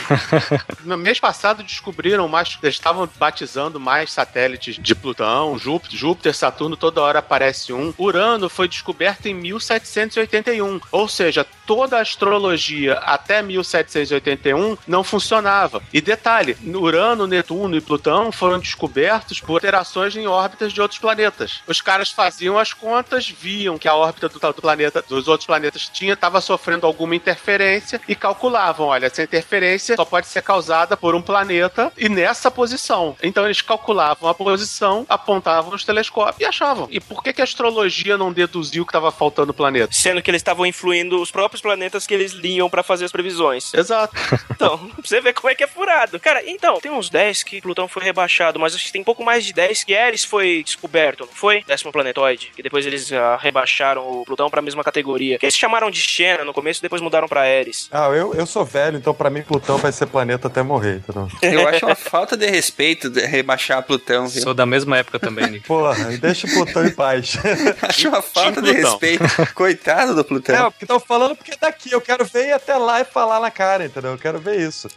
No 0.84 0.96
mês 0.96 1.20
passado 1.20 1.62
descobriram 1.62 2.26
mais, 2.28 2.58
eles 2.62 2.74
estavam 2.74 3.08
batizando 3.18 3.78
mais 3.78 4.12
satélites 4.12 4.76
de 4.76 4.94
Plutão, 4.94 5.58
Júpiter, 5.58 5.98
Júpiter, 5.98 6.34
Saturno, 6.34 6.76
toda 6.76 7.00
hora 7.02 7.18
aparece 7.18 7.72
um. 7.72 7.92
Urano 7.98 8.48
foi 8.48 8.68
descoberto 8.68 9.26
em 9.26 9.34
1781, 9.34 10.80
ou 10.90 11.08
seja, 11.08 11.46
toda 11.66 11.98
a 11.98 12.02
astrologia 12.02 12.94
até 12.94 13.42
1781 13.42 14.76
não 14.86 15.04
funcionava. 15.04 15.82
E 15.92 16.00
detalhe, 16.00 16.56
Urano, 16.64 17.26
Netuno 17.26 17.76
e 17.76 17.80
Plutão 17.80 18.32
foram 18.32 18.58
descobertos 18.58 19.40
por 19.40 19.54
alterações 19.54 20.16
em 20.16 20.26
órbitas 20.26 20.72
de 20.72 20.80
outros 20.80 20.98
planetas. 20.98 21.60
Os 21.66 21.80
caras 21.80 22.10
faziam 22.10 22.58
as 22.58 22.72
contas, 22.72 23.28
viam 23.28 23.78
que 23.78 23.86
a 23.86 23.94
órbita 23.94 24.28
do, 24.28 24.38
do 24.38 24.62
planeta, 24.62 25.04
dos 25.10 25.28
outros 25.28 25.46
planetas 25.46 25.88
tinha 25.92 26.14
estava 26.14 26.40
sofrendo 26.40 26.86
alguma 26.86 27.14
interferência 27.14 28.00
e 28.08 28.14
calculavam, 28.14 28.86
olha, 28.86 29.06
essa 29.06 29.22
interferência 29.22 29.96
só 29.96 30.04
pode 30.04 30.26
ser 30.26 30.42
causada 30.42 30.96
por 30.96 31.14
um 31.14 31.22
planeta 31.22 31.92
e 31.96 32.08
nessa 32.08 32.50
posição. 32.50 33.16
Então 33.22 33.44
eles 33.44 33.60
calculavam 33.60 34.28
a 34.28 34.34
posição, 34.34 35.04
apontavam 35.08 35.74
os 35.74 35.84
telescópios 35.84 36.40
e 36.40 36.44
achavam. 36.44 36.88
E 36.90 37.00
por 37.00 37.22
que, 37.22 37.32
que 37.32 37.40
a 37.40 37.44
astrologia 37.44 38.16
não 38.16 38.32
deduziu 38.32 38.84
que 38.84 38.90
estava 38.90 39.10
faltando 39.10 39.52
planeta? 39.52 39.92
Sendo 39.92 40.22
que 40.22 40.30
eles 40.30 40.40
estavam 40.40 40.64
influindo 40.64 41.20
os 41.20 41.30
próprios 41.30 41.60
planetas 41.60 42.06
que 42.06 42.14
eles 42.14 42.32
liam 42.32 42.70
para 42.70 42.82
fazer 42.82 43.04
as 43.04 43.12
previsões. 43.12 43.74
Exato. 43.74 44.14
Então, 44.60 44.76
pra 44.76 45.02
você 45.02 45.22
ver 45.22 45.32
como 45.32 45.48
é 45.48 45.54
que 45.54 45.64
é 45.64 45.66
furado. 45.66 46.20
Cara, 46.20 46.42
então, 46.46 46.78
tem 46.80 46.90
uns 46.90 47.08
10 47.08 47.42
que 47.44 47.62
Plutão 47.62 47.88
foi 47.88 48.02
rebaixado, 48.02 48.60
mas 48.60 48.74
acho 48.74 48.84
que 48.84 48.92
tem 48.92 49.02
pouco 49.02 49.24
mais 49.24 49.42
de 49.42 49.54
10 49.54 49.84
que 49.84 49.94
Eris 49.94 50.22
foi 50.22 50.62
descoberto, 50.62 51.20
não 51.20 51.32
foi? 51.32 51.64
Décimo 51.66 51.90
planetoide. 51.90 52.52
Que 52.54 52.62
depois 52.62 52.84
eles 52.84 53.10
uh, 53.10 53.38
rebaixaram 53.38 54.06
o 54.06 54.24
Plutão 54.24 54.50
pra 54.50 54.60
mesma 54.60 54.84
categoria. 54.84 54.99
Que 55.38 55.46
eles 55.46 55.56
chamaram 55.56 55.90
de 55.90 56.00
Xena 56.00 56.44
no 56.44 56.52
começo 56.52 56.80
e 56.80 56.82
depois 56.82 57.02
mudaram 57.02 57.28
pra 57.28 57.48
Eris. 57.48 57.88
Ah, 57.90 58.08
eu, 58.08 58.34
eu 58.34 58.46
sou 58.46 58.64
velho, 58.64 58.96
então 58.96 59.14
pra 59.14 59.30
mim 59.30 59.42
Plutão 59.42 59.78
vai 59.78 59.92
ser 59.92 60.06
planeta 60.06 60.48
até 60.48 60.62
morrer, 60.62 60.96
entendeu? 60.96 61.28
Eu 61.42 61.68
acho 61.68 61.86
uma 61.86 61.94
falta 61.94 62.36
de 62.36 62.46
respeito 62.46 63.08
de 63.10 63.20
rebaixar 63.20 63.82
Plutão, 63.82 64.28
viu? 64.28 64.42
Sou 64.42 64.54
da 64.54 64.66
mesma 64.66 64.98
época 64.98 65.18
também, 65.18 65.46
Nick. 65.48 65.66
Porra, 65.68 66.16
deixa 66.18 66.46
o 66.46 66.50
Plutão 66.50 66.84
em 66.84 66.90
paz. 66.90 67.36
Acho 67.82 68.08
uma 68.08 68.22
falta 68.22 68.60
de 68.60 68.72
respeito. 68.72 69.24
Coitado 69.54 70.14
do 70.14 70.24
Plutão. 70.24 70.66
É, 70.66 70.70
porque 70.70 70.84
estão 70.84 71.00
falando 71.00 71.36
porque 71.36 71.52
é 71.52 71.56
daqui. 71.60 71.92
Eu 71.92 72.00
quero 72.00 72.24
ver 72.24 72.48
ir 72.48 72.52
até 72.52 72.76
lá 72.76 73.00
e 73.00 73.04
falar 73.04 73.40
na 73.40 73.50
cara, 73.50 73.84
entendeu? 73.84 74.12
Eu 74.12 74.18
quero 74.18 74.38
ver 74.38 74.60
isso. 74.60 74.88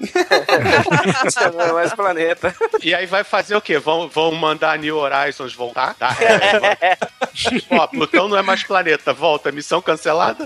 Não 1.54 1.62
é 1.62 1.74
mais 1.74 1.94
planeta. 1.94 2.56
E 2.82 2.94
aí 2.94 3.06
vai 3.06 3.24
fazer 3.24 3.56
o 3.56 3.62
quê? 3.62 3.78
Vão, 3.80 4.08
vão 4.08 4.32
mandar 4.34 4.78
New 4.78 4.98
Horizons 4.98 5.54
voltar? 5.54 5.94
Tá? 5.96 6.16
É, 6.20 6.98
Ó, 7.72 7.88
Plutão 7.88 8.28
não 8.28 8.38
é 8.38 8.42
mais 8.42 8.64
planeta. 8.64 9.14
Volta, 9.14 9.52
missão 9.52 9.82
cancelada? 9.82 9.93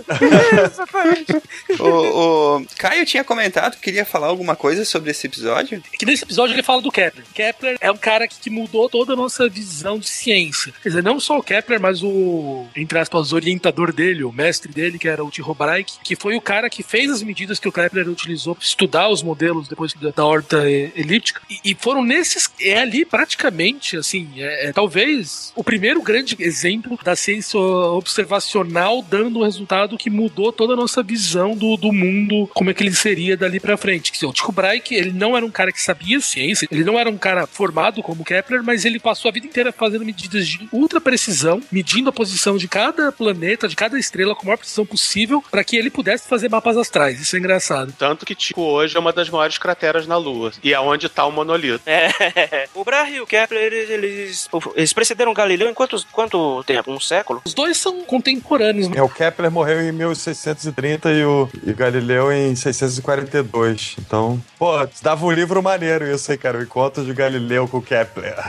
O, 1.79 2.57
o 2.57 2.65
Caio 2.77 3.05
tinha 3.05 3.23
comentado 3.23 3.75
que 3.75 3.81
queria 3.81 4.05
falar 4.05 4.27
alguma 4.27 4.55
coisa 4.55 4.83
sobre 4.85 5.11
esse 5.11 5.27
episódio. 5.27 5.81
que 5.97 6.05
nesse 6.05 6.23
episódio 6.23 6.55
ele 6.55 6.63
fala 6.63 6.81
do 6.81 6.91
Kepler. 6.91 7.25
Kepler 7.33 7.77
é 7.79 7.91
um 7.91 7.97
cara 7.97 8.27
que, 8.27 8.39
que 8.39 8.49
mudou 8.49 8.89
toda 8.89 9.13
a 9.13 9.15
nossa 9.15 9.47
visão 9.47 9.99
de 9.99 10.09
ciência. 10.09 10.73
Quer 10.81 10.89
dizer, 10.89 11.03
não 11.03 11.19
só 11.19 11.37
o 11.37 11.43
Kepler, 11.43 11.79
mas 11.79 12.01
o, 12.03 12.65
entre 12.75 12.97
aspas, 12.97 13.33
orientador 13.33 13.93
dele, 13.93 14.23
o 14.23 14.31
mestre 14.31 14.71
dele, 14.71 14.97
que 14.97 15.07
era 15.07 15.23
o 15.23 15.29
Tycho 15.29 15.53
Brahe, 15.53 15.85
que 16.03 16.15
foi 16.15 16.35
o 16.35 16.41
cara 16.41 16.69
que 16.69 16.83
fez 16.83 17.11
as 17.11 17.21
medidas 17.21 17.59
que 17.59 17.67
o 17.67 17.71
Kepler 17.71 18.09
utilizou 18.09 18.55
para 18.55 18.65
estudar 18.65 19.09
os 19.09 19.21
modelos 19.21 19.67
depois 19.67 19.93
da, 19.93 20.25
órbita 20.25 20.69
elíptica. 20.69 21.41
E, 21.49 21.71
e 21.71 21.77
foram 21.79 22.03
nesses. 22.03 22.49
É 22.59 22.79
ali 22.79 23.05
praticamente, 23.05 23.97
assim, 23.97 24.29
é, 24.37 24.67
é 24.67 24.73
talvez 24.73 25.51
o 25.55 25.63
primeiro 25.63 26.01
grande 26.01 26.35
exemplo 26.39 26.97
da 27.03 27.15
ciência 27.15 27.59
observacional 27.59 29.01
dando 29.01 29.26
um 29.35 29.43
resultado 29.43 29.97
que 29.97 30.09
mudou 30.09 30.51
toda 30.51 30.73
a 30.73 30.75
nossa 30.75 31.03
visão 31.03 31.55
do, 31.55 31.75
do 31.77 31.91
mundo, 31.91 32.49
como 32.53 32.69
é 32.69 32.73
que 32.73 32.83
ele 32.83 32.93
seria 32.93 33.35
dali 33.35 33.59
pra 33.59 33.77
frente. 33.77 34.11
Quer 34.11 34.17
dizer, 34.17 34.25
o 34.27 34.33
Tycho 34.33 34.51
Brahe, 34.51 34.81
ele 34.91 35.11
não 35.11 35.35
era 35.35 35.45
um 35.45 35.51
cara 35.51 35.71
que 35.71 35.81
sabia 35.81 36.19
ciência, 36.19 36.67
ele 36.71 36.83
não 36.83 36.99
era 36.99 37.09
um 37.09 37.17
cara 37.17 37.45
formado 37.47 38.01
como 38.01 38.23
Kepler, 38.23 38.63
mas 38.63 38.85
ele 38.85 38.99
passou 38.99 39.29
a 39.29 39.31
vida 39.31 39.47
inteira 39.47 39.71
fazendo 39.71 40.05
medidas 40.05 40.47
de 40.47 40.67
ultra 40.71 41.01
precisão, 41.01 41.61
medindo 41.71 42.09
a 42.09 42.13
posição 42.13 42.57
de 42.57 42.67
cada 42.67 43.11
planeta, 43.11 43.67
de 43.67 43.75
cada 43.75 43.97
estrela 43.97 44.35
com 44.35 44.43
a 44.43 44.45
maior 44.45 44.57
precisão 44.57 44.85
possível, 44.85 45.43
para 45.49 45.63
que 45.63 45.75
ele 45.75 45.89
pudesse 45.89 46.27
fazer 46.27 46.49
mapas 46.49 46.77
astrais. 46.77 47.19
Isso 47.19 47.35
é 47.35 47.39
engraçado. 47.39 47.93
Tanto 47.97 48.25
que 48.25 48.35
Tico 48.35 48.61
hoje 48.61 48.95
é 48.95 48.99
uma 48.99 49.13
das 49.13 49.29
maiores 49.29 49.57
crateras 49.57 50.07
na 50.07 50.17
Lua. 50.17 50.51
E 50.63 50.73
é 50.73 50.79
onde 50.79 51.09
tá 51.09 51.25
o 51.25 51.31
monolito. 51.31 51.81
É. 51.85 52.67
O 52.73 52.83
Brahe 52.83 53.15
e 53.15 53.21
o 53.21 53.25
Kepler, 53.25 53.73
eles, 53.73 54.49
eles, 54.75 54.93
precederam 54.93 55.33
Galileu 55.33 55.69
em 55.69 55.73
quantos, 55.73 56.03
quanto 56.03 56.63
tempo? 56.63 56.91
Um 56.91 56.99
século? 56.99 57.41
Os 57.45 57.53
dois 57.53 57.77
são 57.77 58.03
contemporâneos. 58.03 58.87
né? 58.87 58.97
É, 58.97 59.01
o 59.01 59.09
Kepler 59.17 59.49
morreu 59.49 59.81
em 59.81 59.91
1630 59.91 61.11
e 61.11 61.25
o 61.25 61.49
e 61.65 61.73
Galileu 61.73 62.31
em 62.31 62.55
642. 62.55 63.95
Então, 63.99 64.39
pô, 64.59 64.87
dava 65.01 65.25
um 65.25 65.31
livro 65.31 65.63
maneiro 65.63 66.05
isso 66.05 66.31
aí, 66.31 66.37
cara. 66.37 66.59
O 66.59 66.61
encontro 66.61 67.03
de 67.03 67.11
Galileu 67.13 67.67
com 67.67 67.77
o 67.77 67.81
Kepler. 67.81 68.35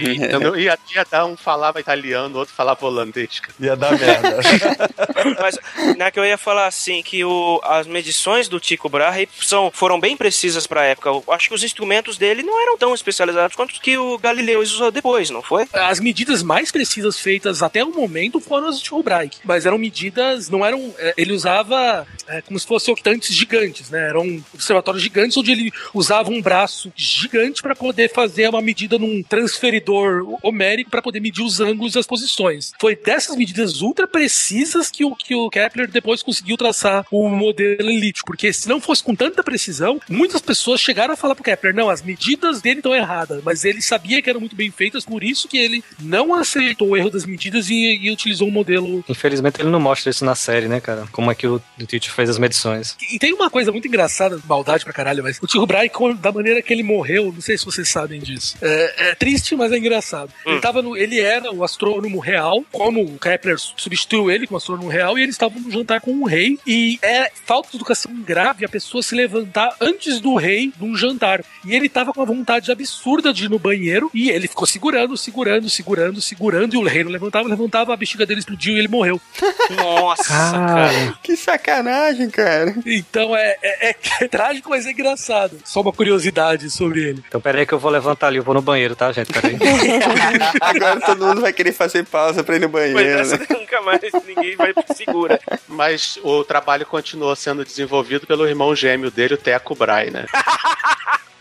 Então, 0.00 0.56
ia, 0.56 0.78
ia 0.94 1.06
dar 1.10 1.26
um 1.26 1.36
falava 1.36 1.80
italiano, 1.80 2.38
outro 2.38 2.54
falava 2.54 2.84
holandês. 2.84 3.40
cara. 3.40 3.54
Ia 3.60 3.76
dar 3.76 3.98
merda. 3.98 4.40
Mas 5.40 5.58
na 5.96 6.10
que 6.10 6.18
eu 6.18 6.24
ia 6.24 6.38
falar 6.38 6.66
assim, 6.66 7.02
que 7.02 7.24
o, 7.24 7.60
as 7.64 7.86
medições 7.86 8.48
do 8.48 8.58
Tycho 8.58 8.88
Brahe 8.88 9.28
são, 9.40 9.70
foram 9.72 10.00
bem 10.00 10.16
precisas 10.16 10.66
pra 10.66 10.84
época. 10.84 11.08
Eu 11.08 11.24
acho 11.28 11.48
que 11.48 11.54
os 11.54 11.62
instrumentos 11.62 12.16
dele 12.16 12.42
não 12.42 12.60
eram 12.60 12.76
tão 12.76 12.94
especializados 12.94 13.56
quanto 13.56 13.72
os 13.72 13.78
que 13.78 13.96
o 13.96 14.18
Galileu 14.18 14.60
usou 14.60 14.90
depois, 14.90 15.30
não 15.30 15.42
foi? 15.42 15.66
As 15.72 16.00
medidas 16.00 16.42
mais 16.42 16.70
precisas 16.72 17.18
feitas 17.18 17.62
até 17.62 17.84
o 17.84 17.92
momento 17.92 18.40
foram 18.40 18.68
as 18.68 18.78
de 18.78 18.84
Tycho 18.84 19.02
Brahe, 19.02 19.30
mas 19.44 19.66
eram 19.68 19.78
medidas, 19.78 20.48
não 20.48 20.64
eram. 20.64 20.94
é, 20.98 21.14
Ele 21.16 21.32
usava 21.32 22.06
é, 22.26 22.42
como 22.42 22.58
se 22.58 22.66
fossem 22.66 22.92
octantes 22.92 23.34
gigantes, 23.34 23.90
né? 23.90 24.08
Eram 24.08 24.42
observatórios 24.52 25.02
gigantes 25.02 25.36
onde 25.36 25.52
ele 25.52 25.72
usava 25.94 26.30
um 26.30 26.42
braço 26.42 26.92
gigante 26.96 27.62
para 27.62 27.74
poder 27.74 28.10
fazer 28.12 28.48
uma 28.48 28.60
medida 28.60 28.98
num 28.98 29.22
transferidor 29.22 30.38
homérico 30.42 30.90
para 30.90 31.02
poder 31.02 31.20
medir 31.20 31.42
os 31.42 31.60
ângulos 31.60 31.94
e 31.94 31.98
as 31.98 32.06
posições. 32.06 32.72
Foi 32.80 32.96
dessas 32.96 33.36
medidas 33.36 33.80
ultra 33.80 34.06
precisas 34.06 34.90
que 34.90 35.04
o, 35.04 35.14
que 35.14 35.34
o 35.34 35.48
Kepler 35.50 35.88
depois 35.88 36.22
conseguiu 36.22 36.56
traçar 36.56 37.06
o 37.10 37.28
modelo 37.28 37.90
elíptico, 37.90 38.26
porque 38.26 38.52
se 38.52 38.68
não 38.68 38.80
fosse 38.80 39.02
com 39.02 39.14
tanta 39.14 39.42
precisão, 39.42 40.00
muitas 40.08 40.40
pessoas 40.40 40.80
chegaram 40.80 41.14
a 41.14 41.16
falar 41.16 41.34
pro 41.34 41.44
Kepler, 41.44 41.74
não, 41.74 41.88
as 41.88 42.02
medidas 42.02 42.60
dele 42.60 42.80
estão 42.80 42.94
erradas, 42.94 43.42
mas 43.44 43.64
ele 43.64 43.80
sabia 43.80 44.20
que 44.20 44.28
eram 44.28 44.40
muito 44.40 44.56
bem 44.56 44.70
feitas, 44.70 45.04
por 45.04 45.22
isso 45.22 45.48
que 45.48 45.58
ele 45.58 45.82
não 46.00 46.34
aceitou 46.34 46.88
o 46.88 46.96
erro 46.96 47.10
das 47.10 47.24
medidas 47.24 47.68
e, 47.70 47.98
e 48.02 48.10
utilizou 48.10 48.48
um 48.48 48.52
modelo 48.52 49.04
Infelizmente 49.08 49.57
ele 49.58 49.68
não 49.70 49.80
mostra 49.80 50.10
isso 50.10 50.24
na 50.24 50.34
série, 50.34 50.68
né, 50.68 50.80
cara? 50.80 51.06
Como 51.12 51.30
é 51.30 51.34
que 51.34 51.46
o, 51.46 51.60
o 51.80 51.86
Tite 51.86 52.10
fez 52.10 52.30
as 52.30 52.38
medições. 52.38 52.96
E 53.12 53.18
tem 53.18 53.32
uma 53.32 53.50
coisa 53.50 53.70
muito 53.72 53.86
engraçada, 53.88 54.38
maldade 54.46 54.84
pra 54.84 54.92
caralho, 54.92 55.22
mas 55.22 55.38
o 55.54 55.66
Brahe, 55.66 55.88
com- 55.88 56.14
da 56.14 56.32
maneira 56.32 56.62
que 56.62 56.72
ele 56.72 56.82
morreu, 56.82 57.32
não 57.32 57.40
sei 57.40 57.56
se 57.58 57.64
vocês 57.64 57.88
sabem 57.88 58.20
disso. 58.20 58.56
É, 58.62 59.10
é 59.10 59.14
triste, 59.14 59.54
mas 59.56 59.72
é 59.72 59.78
engraçado. 59.78 60.32
Ele, 60.46 60.60
tava 60.60 60.82
no, 60.82 60.96
ele 60.96 61.20
era 61.20 61.52
o 61.52 61.64
astrônomo 61.64 62.18
real, 62.18 62.64
como 62.72 63.02
o 63.02 63.18
Kepler 63.18 63.58
substituiu 63.58 64.30
ele 64.30 64.46
como 64.46 64.56
astrônomo 64.58 64.88
real, 64.88 65.18
e 65.18 65.22
eles 65.22 65.34
estavam 65.34 65.60
no 65.60 65.70
jantar 65.70 66.00
com 66.00 66.12
o 66.12 66.26
rei. 66.26 66.58
E 66.66 66.98
é 67.02 67.30
falta 67.46 67.70
de 67.70 67.76
educação 67.76 68.12
grave 68.22 68.64
a 68.64 68.68
pessoa 68.68 69.02
se 69.02 69.14
levantar 69.14 69.74
antes 69.80 70.20
do 70.20 70.34
rei 70.36 70.72
num 70.80 70.96
jantar. 70.96 71.44
E 71.64 71.74
ele 71.74 71.88
tava 71.88 72.12
com 72.12 72.20
uma 72.20 72.26
vontade 72.26 72.70
absurda 72.70 73.32
de 73.32 73.44
ir 73.46 73.50
no 73.50 73.58
banheiro, 73.58 74.10
e 74.14 74.30
ele 74.30 74.48
ficou 74.48 74.66
segurando, 74.66 75.16
segurando, 75.16 75.68
segurando, 75.70 76.20
segurando, 76.20 76.74
e 76.74 76.76
o 76.76 76.82
rei 76.84 77.04
não 77.04 77.10
levantava, 77.10 77.48
levantava, 77.48 77.92
a 77.92 77.96
bexiga 77.96 78.24
dele 78.26 78.40
explodiu 78.40 78.74
e 78.74 78.78
ele 78.78 78.88
morreu. 78.88 79.20
Nossa, 79.76 80.32
cara. 80.32 81.14
Que 81.22 81.36
sacanagem, 81.36 82.30
cara. 82.30 82.74
Então 82.86 83.36
é, 83.36 83.56
é, 83.62 83.90
é 83.90 83.94
trágico, 84.28 84.70
mas 84.70 84.86
é 84.86 84.90
engraçado. 84.90 85.58
Só 85.64 85.80
uma 85.80 85.92
curiosidade 85.92 86.70
sobre 86.70 87.02
ele. 87.08 87.24
Então 87.26 87.40
peraí 87.40 87.66
que 87.66 87.72
eu 87.72 87.78
vou 87.78 87.90
levantar 87.90 88.28
ali, 88.28 88.38
eu 88.38 88.42
vou 88.42 88.54
no 88.54 88.62
banheiro, 88.62 88.94
tá, 88.96 89.12
gente? 89.12 89.32
Peraí. 89.32 89.56
Agora 90.60 91.00
todo 91.00 91.26
mundo 91.26 91.40
vai 91.40 91.52
querer 91.52 91.72
fazer 91.72 92.04
pausa 92.04 92.42
pra 92.42 92.56
ir 92.56 92.60
no 92.60 92.68
banheiro. 92.68 93.20
essa 93.20 93.36
né? 93.36 93.46
nunca 93.50 93.80
mais 93.82 94.00
ninguém 94.26 94.56
vai 94.56 94.72
segura. 94.94 95.40
Mas 95.66 96.18
o 96.22 96.44
trabalho 96.44 96.86
continuou 96.86 97.34
sendo 97.36 97.64
desenvolvido 97.64 98.26
pelo 98.26 98.46
irmão 98.46 98.74
gêmeo 98.74 99.10
dele, 99.10 99.34
o 99.34 99.38
Teco 99.38 99.74
Brahe, 99.74 100.10
né? 100.10 100.26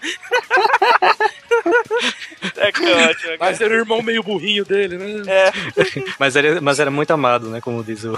É 2.58 2.72
que 2.72 2.86
é 2.86 3.10
ótimo, 3.10 3.24
cara. 3.24 3.38
Mas 3.40 3.62
era 3.62 3.74
o 3.74 3.78
irmão 3.78 4.02
meio 4.02 4.24
burrinho 4.24 4.66
dele, 4.66 4.98
né? 4.98 5.24
É, 5.28 5.52
Mas 6.20 6.36
era, 6.36 6.62
mas 6.62 6.80
era 6.80 6.90
muito 6.90 7.12
amado, 7.12 7.50
né? 7.50 7.62
Como 7.62 7.84
diz 7.84 8.04
o. 8.04 8.14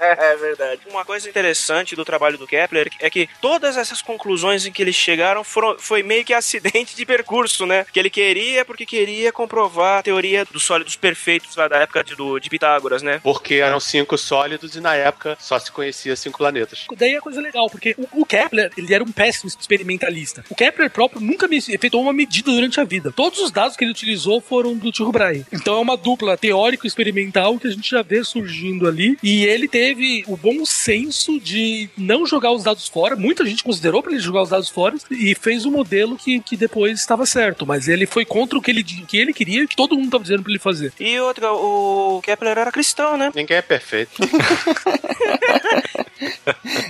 é 0.00 0.36
verdade. 0.36 0.82
Uma 0.90 1.04
coisa 1.04 1.28
interessante 1.28 1.96
do 1.96 2.04
trabalho 2.04 2.38
do 2.38 2.46
Kepler 2.46 2.90
é 2.98 3.10
que 3.10 3.28
todas 3.40 3.76
essas 3.76 4.02
conclusões 4.02 4.66
em 4.66 4.72
que 4.72 4.82
eles 4.82 4.96
chegaram 4.96 5.44
foram, 5.44 5.78
foi 5.78 6.02
meio 6.02 6.24
que 6.24 6.34
acidente 6.34 6.96
de 6.96 7.06
percurso, 7.06 7.66
né? 7.66 7.86
Que 7.92 7.98
ele 7.98 8.10
queria 8.10 8.64
porque 8.64 8.86
queria 8.86 9.32
comprovar 9.32 9.98
a 9.98 10.02
teoria 10.02 10.44
dos 10.44 10.62
sólidos 10.62 10.96
perfeitos 10.96 11.56
lá 11.56 11.68
da 11.68 11.78
época 11.78 12.04
de, 12.04 12.14
do, 12.14 12.38
de 12.38 12.50
Pitágoras, 12.50 13.02
né? 13.02 13.20
Porque 13.22 13.54
eram 13.54 13.80
cinco 13.80 14.16
sólidos 14.16 14.74
e 14.74 14.80
na 14.80 14.94
época 14.94 15.36
só 15.40 15.58
se 15.58 15.70
conhecia 15.70 16.16
cinco 16.16 16.38
planetas. 16.38 16.86
Daí 16.96 17.14
é 17.14 17.20
coisa 17.20 17.40
legal, 17.40 17.68
porque 17.70 17.94
o, 17.98 18.22
o 18.22 18.26
Kepler, 18.26 18.70
ele 18.76 18.92
era 18.92 19.04
um 19.04 19.12
péssimo 19.12 19.48
experimentalista. 19.48 20.44
O 20.48 20.54
Kepler 20.54 20.63
próprio 20.70 21.20
nunca 21.20 21.48
me 21.48 21.56
efetuou 21.56 22.02
uma 22.02 22.12
medida 22.12 22.50
durante 22.50 22.80
a 22.80 22.84
vida. 22.84 23.12
Todos 23.12 23.40
os 23.40 23.50
dados 23.50 23.76
que 23.76 23.84
ele 23.84 23.90
utilizou 23.90 24.40
foram 24.40 24.74
do 24.74 24.90
Tycho 24.90 25.10
Brahe. 25.12 25.44
Então 25.52 25.76
é 25.76 25.80
uma 25.80 25.96
dupla 25.96 26.36
teórico-experimental 26.36 27.58
que 27.58 27.66
a 27.66 27.70
gente 27.70 27.90
já 27.90 28.02
vê 28.02 28.22
surgindo 28.24 28.86
ali. 28.86 29.16
E 29.22 29.44
ele 29.44 29.68
teve 29.68 30.24
o 30.26 30.36
bom 30.36 30.64
senso 30.64 31.40
de 31.40 31.88
não 31.96 32.26
jogar 32.26 32.52
os 32.52 32.64
dados 32.64 32.88
fora. 32.88 33.16
Muita 33.16 33.44
gente 33.44 33.64
considerou 33.64 34.02
para 34.02 34.12
ele 34.12 34.20
jogar 34.20 34.42
os 34.42 34.50
dados 34.50 34.68
fora 34.68 34.96
e 35.10 35.34
fez 35.34 35.64
um 35.64 35.70
modelo 35.70 36.16
que, 36.16 36.40
que 36.40 36.56
depois 36.56 36.98
estava 36.98 37.26
certo. 37.26 37.66
Mas 37.66 37.88
ele 37.88 38.06
foi 38.06 38.24
contra 38.24 38.58
o 38.58 38.62
que 38.62 38.70
ele, 38.70 38.84
que 38.84 39.18
ele 39.18 39.32
queria 39.32 39.62
e 39.62 39.68
que 39.68 39.76
todo 39.76 39.94
mundo 39.94 40.06
estava 40.06 40.24
dizendo 40.24 40.42
para 40.42 40.52
ele 40.52 40.58
fazer. 40.58 40.92
E 40.98 41.18
outra, 41.20 41.52
o 41.52 42.20
Kepler 42.22 42.58
era 42.58 42.72
cristão, 42.72 43.16
né? 43.16 43.32
Ninguém 43.34 43.56
é 43.56 43.62
perfeito. 43.62 44.22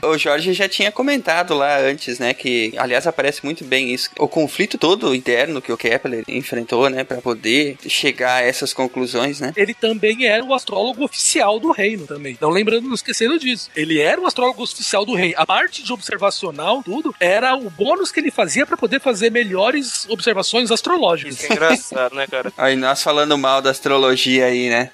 O 0.03 0.19
Jorge 0.19 0.53
já 0.53 0.69
tinha 0.69 0.93
comentado 0.93 1.55
lá 1.55 1.79
antes, 1.81 2.19
né, 2.19 2.35
que 2.35 2.75
aliás 2.77 3.07
aparece 3.07 3.45
muito 3.45 3.64
bem 3.65 3.93
isso, 3.93 4.11
o 4.19 4.29
conflito 4.29 4.79
todo 4.79 5.15
interno 5.15 5.63
que 5.63 5.73
o 5.73 5.77
Kepler 5.77 6.25
enfrentou, 6.29 6.89
né, 6.89 7.05
para 7.05 7.21
poder 7.21 7.77
chegar 7.89 8.37
a 8.37 8.43
essas 8.43 8.73
conclusões, 8.73 9.41
né? 9.41 9.53
Ele 9.57 9.75
também 9.75 10.27
era 10.27 10.45
o 10.45 10.55
astrólogo 10.55 11.05
oficial 11.05 11.59
do 11.59 11.71
reino 11.71 12.07
também. 12.07 12.37
Não 12.41 12.51
lembrando, 12.51 12.87
não 12.87 12.95
esquecendo 12.95 13.39
disso. 13.39 13.71
Ele 13.75 14.01
era 14.01 14.21
o 14.21 14.27
astrólogo 14.27 14.63
oficial 14.63 15.05
do 15.05 15.15
rei. 15.15 15.35
A 15.37 15.47
parte 15.47 15.83
de 15.83 15.93
observacional, 15.93 16.83
tudo, 16.83 17.15
era 17.19 17.55
o 17.55 17.71
bônus 17.71 18.11
que 18.11 18.21
ele 18.21 18.31
fazia 18.31 18.67
para 18.67 18.77
poder 18.77 19.01
fazer 19.01 19.31
melhores 19.31 20.07
observações 20.09 20.71
astrológicas. 20.71 21.37
Isso 21.37 21.53
é 21.53 21.55
engraçado, 21.55 22.15
né, 22.15 22.27
cara? 22.27 22.53
Aí 22.57 22.77
nós 22.77 23.03
falando 23.03 23.37
mal 23.37 23.61
da 23.61 23.71
astrologia 23.71 24.47
aí, 24.47 24.69
né? 24.69 24.91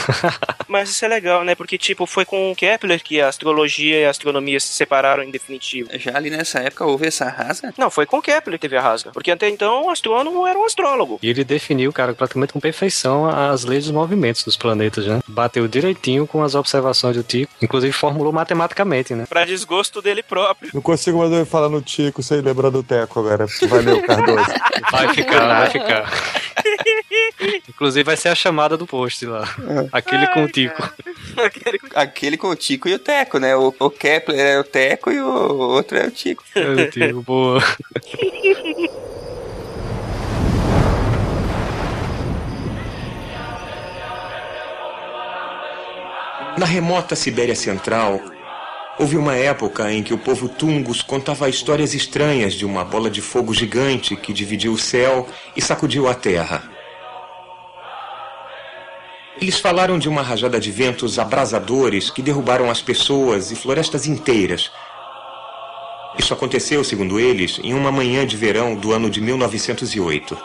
Mas 0.68 0.90
isso 0.90 1.04
é 1.04 1.08
legal, 1.08 1.44
né? 1.44 1.54
Porque, 1.54 1.76
tipo, 1.76 2.06
foi 2.06 2.24
com 2.24 2.52
o 2.52 2.56
Kepler 2.56 3.02
que 3.02 3.20
a 3.20 3.28
astrologia 3.28 4.00
e 4.00 4.04
a 4.04 4.10
astronomia 4.10 4.60
se 4.60 4.68
separaram 4.68 5.22
em 5.22 5.30
definitivo. 5.30 5.90
Já 5.98 6.16
ali 6.16 6.30
nessa 6.30 6.60
época 6.60 6.86
houve 6.86 7.06
essa 7.06 7.28
rasga. 7.28 7.74
Não, 7.76 7.89
foi 7.90 8.06
com 8.06 8.18
o 8.18 8.22
Kepler 8.22 8.58
que 8.58 8.62
teve 8.62 8.76
a 8.76 8.80
rasga. 8.80 9.10
Porque 9.12 9.30
até 9.30 9.48
então 9.48 9.86
o 9.86 9.90
astrônomo 9.90 10.46
era 10.46 10.58
um 10.58 10.64
astrólogo. 10.64 11.18
E 11.22 11.28
ele 11.28 11.44
definiu, 11.44 11.92
cara, 11.92 12.14
praticamente 12.14 12.52
com 12.52 12.60
perfeição 12.60 13.26
as 13.26 13.64
leis 13.64 13.84
dos 13.84 13.92
movimentos 13.92 14.44
dos 14.44 14.56
planetas, 14.56 15.06
né? 15.06 15.20
Bateu 15.26 15.66
direitinho 15.68 16.26
com 16.26 16.42
as 16.42 16.54
observações 16.54 17.16
do 17.16 17.22
Tico, 17.22 17.52
inclusive 17.62 17.92
formulou 17.92 18.32
matematicamente, 18.32 19.14
né? 19.14 19.26
Pra 19.28 19.44
desgosto 19.44 20.00
dele 20.02 20.22
próprio. 20.22 20.70
Não 20.74 20.82
consigo 20.82 21.18
mais 21.18 21.30
ouvir 21.30 21.46
falar 21.46 21.68
no 21.68 21.82
Tico 21.82 22.22
sem 22.22 22.40
lembrar 22.40 22.70
do 22.70 22.82
Teco 22.82 23.20
agora. 23.20 23.46
Valeu, 23.68 24.02
Cardoso. 24.02 24.44
Vai 24.90 25.14
ficar, 25.14 25.46
vai 25.46 25.70
ficar. 25.70 26.10
Inclusive 27.68 28.04
vai 28.04 28.16
ser 28.16 28.28
a 28.28 28.34
chamada 28.34 28.76
do 28.76 28.86
post 28.86 29.24
lá. 29.26 29.48
Aquele 29.92 30.26
com 30.28 30.44
o 30.44 30.48
Tico. 30.48 30.92
Aquele 31.94 32.36
com 32.36 32.48
o 32.48 32.56
Tico 32.56 32.88
e 32.88 32.94
o 32.94 32.98
Teco, 32.98 33.38
né? 33.38 33.54
O, 33.56 33.74
o 33.78 33.90
Kepler 33.90 34.38
é 34.38 34.58
o 34.58 34.64
Teco 34.64 35.10
e 35.10 35.20
o 35.20 35.26
outro 35.26 35.96
é 35.96 36.06
o 36.06 36.10
Tico. 36.10 36.42
Meu 36.54 36.90
Deus, 36.90 37.24
boa. 37.24 37.62
Na 46.58 46.66
remota 46.66 47.16
Sibéria 47.16 47.54
Central, 47.54 48.20
houve 48.98 49.16
uma 49.16 49.34
época 49.34 49.90
em 49.90 50.02
que 50.02 50.12
o 50.12 50.18
povo 50.18 50.46
Tungus 50.46 51.00
contava 51.00 51.48
histórias 51.48 51.94
estranhas 51.94 52.52
de 52.52 52.66
uma 52.66 52.84
bola 52.84 53.08
de 53.08 53.22
fogo 53.22 53.54
gigante 53.54 54.14
que 54.14 54.32
dividiu 54.32 54.72
o 54.72 54.78
céu 54.78 55.26
e 55.56 55.62
sacudiu 55.62 56.06
a 56.06 56.14
terra. 56.14 56.79
Eles 59.40 59.58
falaram 59.58 59.98
de 59.98 60.06
uma 60.06 60.20
rajada 60.20 60.60
de 60.60 60.70
ventos 60.70 61.18
abrasadores 61.18 62.10
que 62.10 62.20
derrubaram 62.20 62.70
as 62.70 62.82
pessoas 62.82 63.50
e 63.50 63.56
florestas 63.56 64.06
inteiras. 64.06 64.70
Isso 66.18 66.34
aconteceu, 66.34 66.84
segundo 66.84 67.18
eles, 67.18 67.58
em 67.64 67.72
uma 67.72 67.90
manhã 67.90 68.26
de 68.26 68.36
verão 68.36 68.74
do 68.74 68.92
ano 68.92 69.08
de 69.08 69.18
1908. 69.22 70.36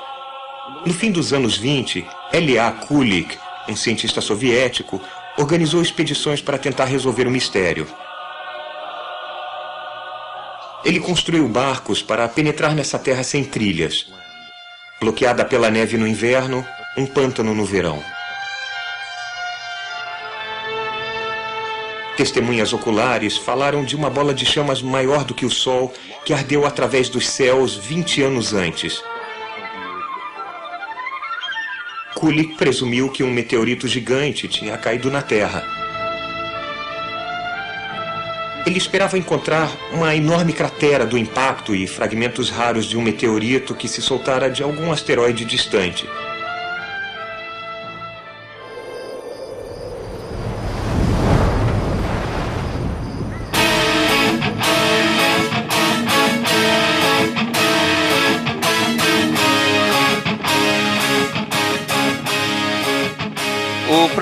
No 0.85 0.93
fim 0.93 1.11
dos 1.11 1.33
anos 1.33 1.57
20, 1.57 2.07
L.A. 2.31 2.71
Kulik, 2.71 3.37
um 3.67 3.75
cientista 3.75 4.21
soviético, 4.21 5.01
organizou 5.37 5.81
expedições 5.81 6.41
para 6.41 6.57
tentar 6.57 6.85
resolver 6.85 7.27
o 7.27 7.31
mistério. 7.31 7.85
Ele 10.85 11.01
construiu 11.01 11.45
barcos 11.49 12.01
para 12.01 12.29
penetrar 12.29 12.73
nessa 12.73 12.97
terra 12.97 13.23
sem 13.23 13.43
trilhas. 13.43 14.05
Bloqueada 15.01 15.43
pela 15.43 15.69
neve 15.69 15.97
no 15.97 16.07
inverno, 16.07 16.65
um 16.95 17.05
pântano 17.05 17.53
no 17.53 17.65
verão. 17.65 18.14
Testemunhas 22.17 22.71
oculares 22.71 23.35
falaram 23.35 23.83
de 23.83 23.93
uma 23.93 24.09
bola 24.09 24.33
de 24.33 24.45
chamas 24.45 24.81
maior 24.81 25.25
do 25.25 25.33
que 25.33 25.45
o 25.45 25.49
Sol 25.49 25.93
que 26.23 26.33
ardeu 26.33 26.65
através 26.65 27.09
dos 27.09 27.27
céus 27.27 27.75
20 27.75 28.23
anos 28.23 28.53
antes. 28.53 29.03
Kulik 32.15 32.55
presumiu 32.55 33.09
que 33.09 33.21
um 33.21 33.29
meteorito 33.29 33.85
gigante 33.85 34.47
tinha 34.47 34.77
caído 34.77 35.11
na 35.11 35.21
Terra. 35.21 35.63
Ele 38.65 38.77
esperava 38.77 39.17
encontrar 39.17 39.69
uma 39.91 40.15
enorme 40.15 40.53
cratera 40.53 41.05
do 41.05 41.17
impacto 41.17 41.75
e 41.75 41.85
fragmentos 41.85 42.49
raros 42.49 42.85
de 42.85 42.97
um 42.97 43.01
meteorito 43.01 43.75
que 43.75 43.89
se 43.89 44.01
soltara 44.01 44.49
de 44.49 44.63
algum 44.63 44.91
asteroide 44.91 45.43
distante. 45.43 46.07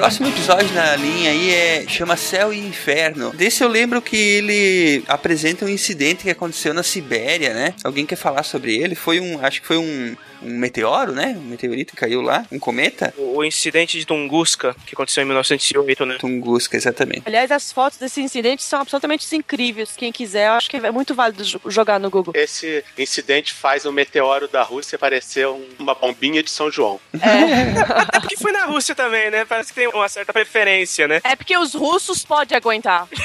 Próximo 0.03 0.27
episódio 0.27 0.69
na 0.73 0.97
linha 0.97 1.31
aí 1.31 1.49
é 1.53 1.85
chama 1.87 2.17
Céu 2.17 2.53
e 2.53 2.59
Inferno. 2.59 3.31
Desse 3.31 3.63
eu 3.63 3.69
lembro 3.69 4.01
que 4.01 4.17
ele 4.17 5.01
apresenta 5.07 5.63
um 5.63 5.69
incidente 5.69 6.23
que 6.23 6.29
aconteceu 6.29 6.73
na 6.73 6.83
Sibéria, 6.83 7.53
né? 7.53 7.73
Alguém 7.85 8.05
quer 8.05 8.17
falar 8.17 8.43
sobre 8.43 8.75
ele? 8.75 8.95
Foi 8.95 9.21
um, 9.21 9.39
acho 9.39 9.61
que 9.61 9.67
foi 9.67 9.77
um, 9.77 10.13
um 10.43 10.57
meteoro, 10.57 11.11
né? 11.11 11.35
Um 11.37 11.41
meteorito 11.49 11.93
que 11.93 11.99
caiu 11.99 12.21
lá, 12.21 12.45
um 12.51 12.59
cometa. 12.59 13.13
O, 13.17 13.37
o 13.37 13.43
incidente 13.43 13.97
de 13.97 14.05
Tunguska, 14.05 14.75
que 14.85 14.93
aconteceu 14.93 15.23
em 15.23 15.25
1908, 15.25 16.05
né? 16.05 16.17
Tunguska, 16.19 16.75
exatamente. 16.77 17.23
Aliás, 17.25 17.51
as 17.51 17.71
fotos 17.71 17.97
desse 17.97 18.21
incidente 18.21 18.63
são 18.63 18.79
absolutamente 18.81 19.33
incríveis. 19.35 19.91
Quem 19.95 20.11
quiser, 20.11 20.47
eu 20.47 20.53
acho 20.53 20.69
que 20.69 20.77
é 20.77 20.91
muito 20.91 21.13
válido 21.15 21.43
jo- 21.43 21.59
jogar 21.67 21.99
no 21.99 22.09
Google. 22.09 22.33
Esse 22.35 22.83
incidente 22.97 23.53
faz 23.53 23.85
um 23.85 23.91
meteoro 23.91 24.47
da 24.47 24.63
Rússia 24.63 24.97
parecer 24.97 25.47
um- 25.47 25.65
uma 25.79 25.95
bombinha 25.95 26.43
de 26.43 26.49
São 26.49 26.69
João. 26.71 26.99
Até 27.97 28.19
porque 28.19 28.37
foi 28.37 28.51
na 28.51 28.65
Rússia 28.65 28.93
também, 28.95 29.29
né? 29.31 29.45
Parece 29.45 29.69
que 29.69 29.75
tem 29.75 29.87
uma 29.87 30.07
certa 30.09 30.31
preferência, 30.33 31.07
né? 31.07 31.21
É 31.23 31.35
porque 31.35 31.57
os 31.57 31.73
russos 31.73 32.23
podem 32.25 32.55
aguentar. 32.57 33.07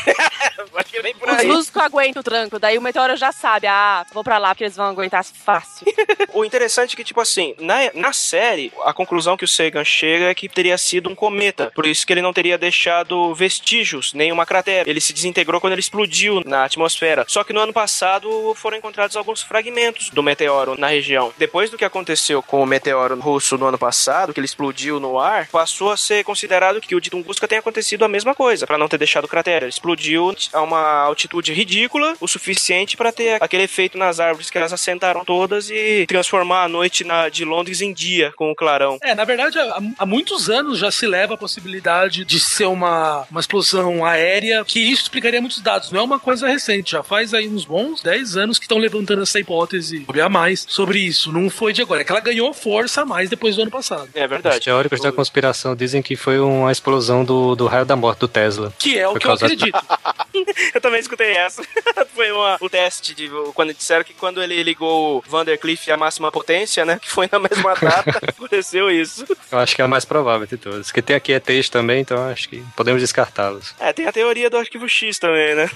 Acho 0.75 0.91
que 0.91 1.03
vem 1.03 1.15
por 1.15 1.29
Os 1.29 1.39
aí. 1.39 1.47
russos 1.47 1.77
aguentam 1.77 2.21
o 2.21 2.25
tranco. 2.25 2.59
Daí 2.59 2.79
o 2.79 2.83
meteoro 2.83 3.17
já 3.17 3.33
sabe, 3.33 3.67
ah, 3.67 4.05
vou 4.13 4.23
pra 4.23 4.39
lá 4.39 4.51
porque 4.51 4.65
eles 4.65 4.77
vão 4.77 4.87
aguentar 4.87 5.25
fácil. 5.25 5.87
O 6.35 6.45
interessante 6.45 6.95
é 6.95 6.97
que, 7.05 7.08
tipo 7.09 7.21
assim, 7.21 7.55
na, 7.59 7.91
na 7.95 8.13
série, 8.13 8.71
a 8.85 8.93
conclusão 8.93 9.37
que 9.37 9.45
o 9.45 9.49
Sagan 9.49 9.85
chega 9.85 10.27
é 10.27 10.35
que 10.35 10.49
teria 10.49 10.77
sido 10.77 11.09
um 11.09 11.15
cometa. 11.15 11.73
Por 11.75 11.87
isso 11.87 12.07
que 12.07 12.13
ele 12.13 12.23
não 12.23 12.33
teria 12.33 12.59
deixado 12.59 13.35
vestígios, 13.35 14.13
nem 14.13 14.31
uma 14.31 14.45
cratera. 14.45 14.89
Ele 14.89 15.01
se 15.01 15.13
desintegrou 15.13 15.61
quando 15.61 15.73
ele 15.73 15.81
explodiu 15.81 16.43
na 16.45 16.65
atmosfera. 16.65 17.25
Só 17.27 17.43
que 17.43 17.53
no 17.53 17.61
ano 17.61 17.73
passado 17.73 18.55
foram 18.55 18.77
encontrados 18.77 19.17
alguns 19.17 19.43
fragmentos 19.43 20.11
do 20.11 20.23
meteoro 20.23 20.79
na 20.79 20.89
região. 20.89 21.33
Depois 21.39 21.71
do 21.71 21.79
que 21.79 21.85
aconteceu 21.85 22.43
com 22.43 22.63
o 22.63 22.67
meteoro 22.67 23.19
russo 23.19 23.57
no 23.57 23.67
ano 23.67 23.79
passado, 23.79 24.35
que 24.35 24.41
ele 24.41 24.45
explodiu 24.45 25.01
no 25.01 25.19
ar, 25.19 25.49
passou 25.49 25.91
a 25.91 25.97
ser 25.97 26.25
considerado 26.25 26.81
que 26.81 26.95
o 26.95 27.01
de 27.01 27.11
Tunguska 27.11 27.49
tenha 27.49 27.61
acontecido 27.61 28.05
a 28.05 28.09
mesma 28.09 28.35
coisa, 28.35 28.67
para 28.67 28.79
não 28.79 28.89
ter 28.89 28.99
deixado 28.99 29.27
cratera. 29.27 29.65
Ele 29.65 29.71
explodiu 29.71 30.35
a 30.53 30.61
uma 30.61 31.05
altitude 31.05 31.53
ridícula, 31.55 32.15
o 32.21 32.29
suficiente 32.29 32.97
para 32.97 33.13
ter 33.13 33.43
aquele 33.43 33.63
efeito 33.63 33.97
nas 33.97 34.21
árvores 34.21 34.51
que 34.51 34.59
elas 34.59 34.73
assentaram 34.73 35.25
todas 35.25 35.71
e 35.71 36.05
transformar 36.07 36.65
a 36.65 36.69
noite 36.69 36.98
na, 37.05 37.29
de 37.29 37.45
Londres 37.45 37.81
em 37.81 37.93
dia 37.93 38.33
com 38.37 38.51
o 38.51 38.55
clarão. 38.55 38.99
É, 39.03 39.15
na 39.15 39.25
verdade, 39.25 39.59
há, 39.59 39.81
há 39.99 40.07
muitos 40.07 40.49
anos 40.49 40.79
já 40.79 40.91
se 40.91 41.07
leva 41.07 41.35
a 41.35 41.37
possibilidade 41.37 42.25
de 42.25 42.41
ser 42.41 42.67
uma, 42.67 43.27
uma 43.31 43.41
explosão 43.41 44.05
aérea, 44.05 44.65
que 44.65 44.81
isso 44.81 45.03
explicaria 45.03 45.41
muitos 45.41 45.61
dados. 45.61 45.91
Não 45.91 46.01
é 46.01 46.03
uma 46.03 46.19
coisa 46.19 46.47
recente, 46.47 46.93
já 46.93 47.03
faz 47.03 47.35
aí 47.35 47.49
uns 47.49 47.65
bons 47.65 48.03
10 48.03 48.37
anos 48.37 48.59
que 48.59 48.65
estão 48.65 48.79
levantando 48.79 49.23
essa 49.23 49.39
hipótese 49.39 50.07
a 50.23 50.29
mais 50.29 50.67
sobre 50.69 50.99
isso. 50.99 51.33
Não 51.33 51.49
foi 51.49 51.73
de 51.73 51.83
agora, 51.83 52.01
é 52.01 52.05
que 52.05 52.11
ela 52.11 52.21
ganhou 52.21 52.53
força 52.53 53.03
a 53.03 53.05
mais 53.05 53.31
depois 53.31 53.57
do 53.57 53.63
ano 53.63 53.71
passado. 53.71 54.09
É 54.15 54.27
verdade. 54.27 54.59
Os 54.59 54.65
teóricos 54.65 55.01
da 55.01 55.13
conspiração 55.13 55.77
dizem 55.77 56.03
que 56.03 56.17
foi 56.17 56.39
uma 56.41 56.73
explosão 56.73 57.25
do, 57.25 57.55
do 57.55 57.67
raio 57.67 57.85
da 57.85 57.97
morte 57.97 58.21
do 58.21 58.29
Tesla. 58.29 58.73
Que 58.79 58.99
é 58.99 59.09
o 59.09 59.15
que 59.15 59.27
eu 59.27 59.33
acredito. 59.33 59.79
Eu 60.75 60.81
também 60.81 61.01
escutei 61.01 61.33
essa. 61.33 61.63
foi 62.15 62.31
uma, 62.31 62.57
o 62.61 62.69
teste 62.69 63.15
de 63.15 63.31
quando 63.55 63.75
disseram 63.75 64.05
que 64.05 64.15
quando 64.15 64.43
ele 64.43 64.63
ligou 64.63 65.19
o 65.19 65.23
Vandercliff 65.27 65.91
à 65.91 65.97
máxima 65.97 66.31
potência, 66.31 66.85
né? 66.89 66.99
Que 67.01 67.11
foi 67.11 67.29
na 67.31 67.39
mesma 67.39 67.75
data, 67.75 68.19
aconteceu 68.27 68.91
isso. 68.91 69.25
Eu 69.53 69.59
acho 69.59 69.77
que 69.77 69.83
é 69.83 69.85
a 69.85 69.89
mais 69.89 70.05
provável 70.05 70.47
de 70.47 70.57
todas. 70.57 70.91
Que 70.91 71.03
tem 71.03 71.15
aqui 71.15 71.33
ETs 71.33 71.69
também, 71.69 72.01
então 72.01 72.29
acho 72.31 72.49
que 72.49 72.65
podemos 72.75 73.03
descartá-los. 73.03 73.75
É, 73.79 73.93
tem 73.93 74.07
a 74.07 74.13
teoria 74.13 74.49
do 74.49 74.57
arquivo 74.57 74.89
X 74.89 75.19
também, 75.19 75.55
né? 75.55 75.71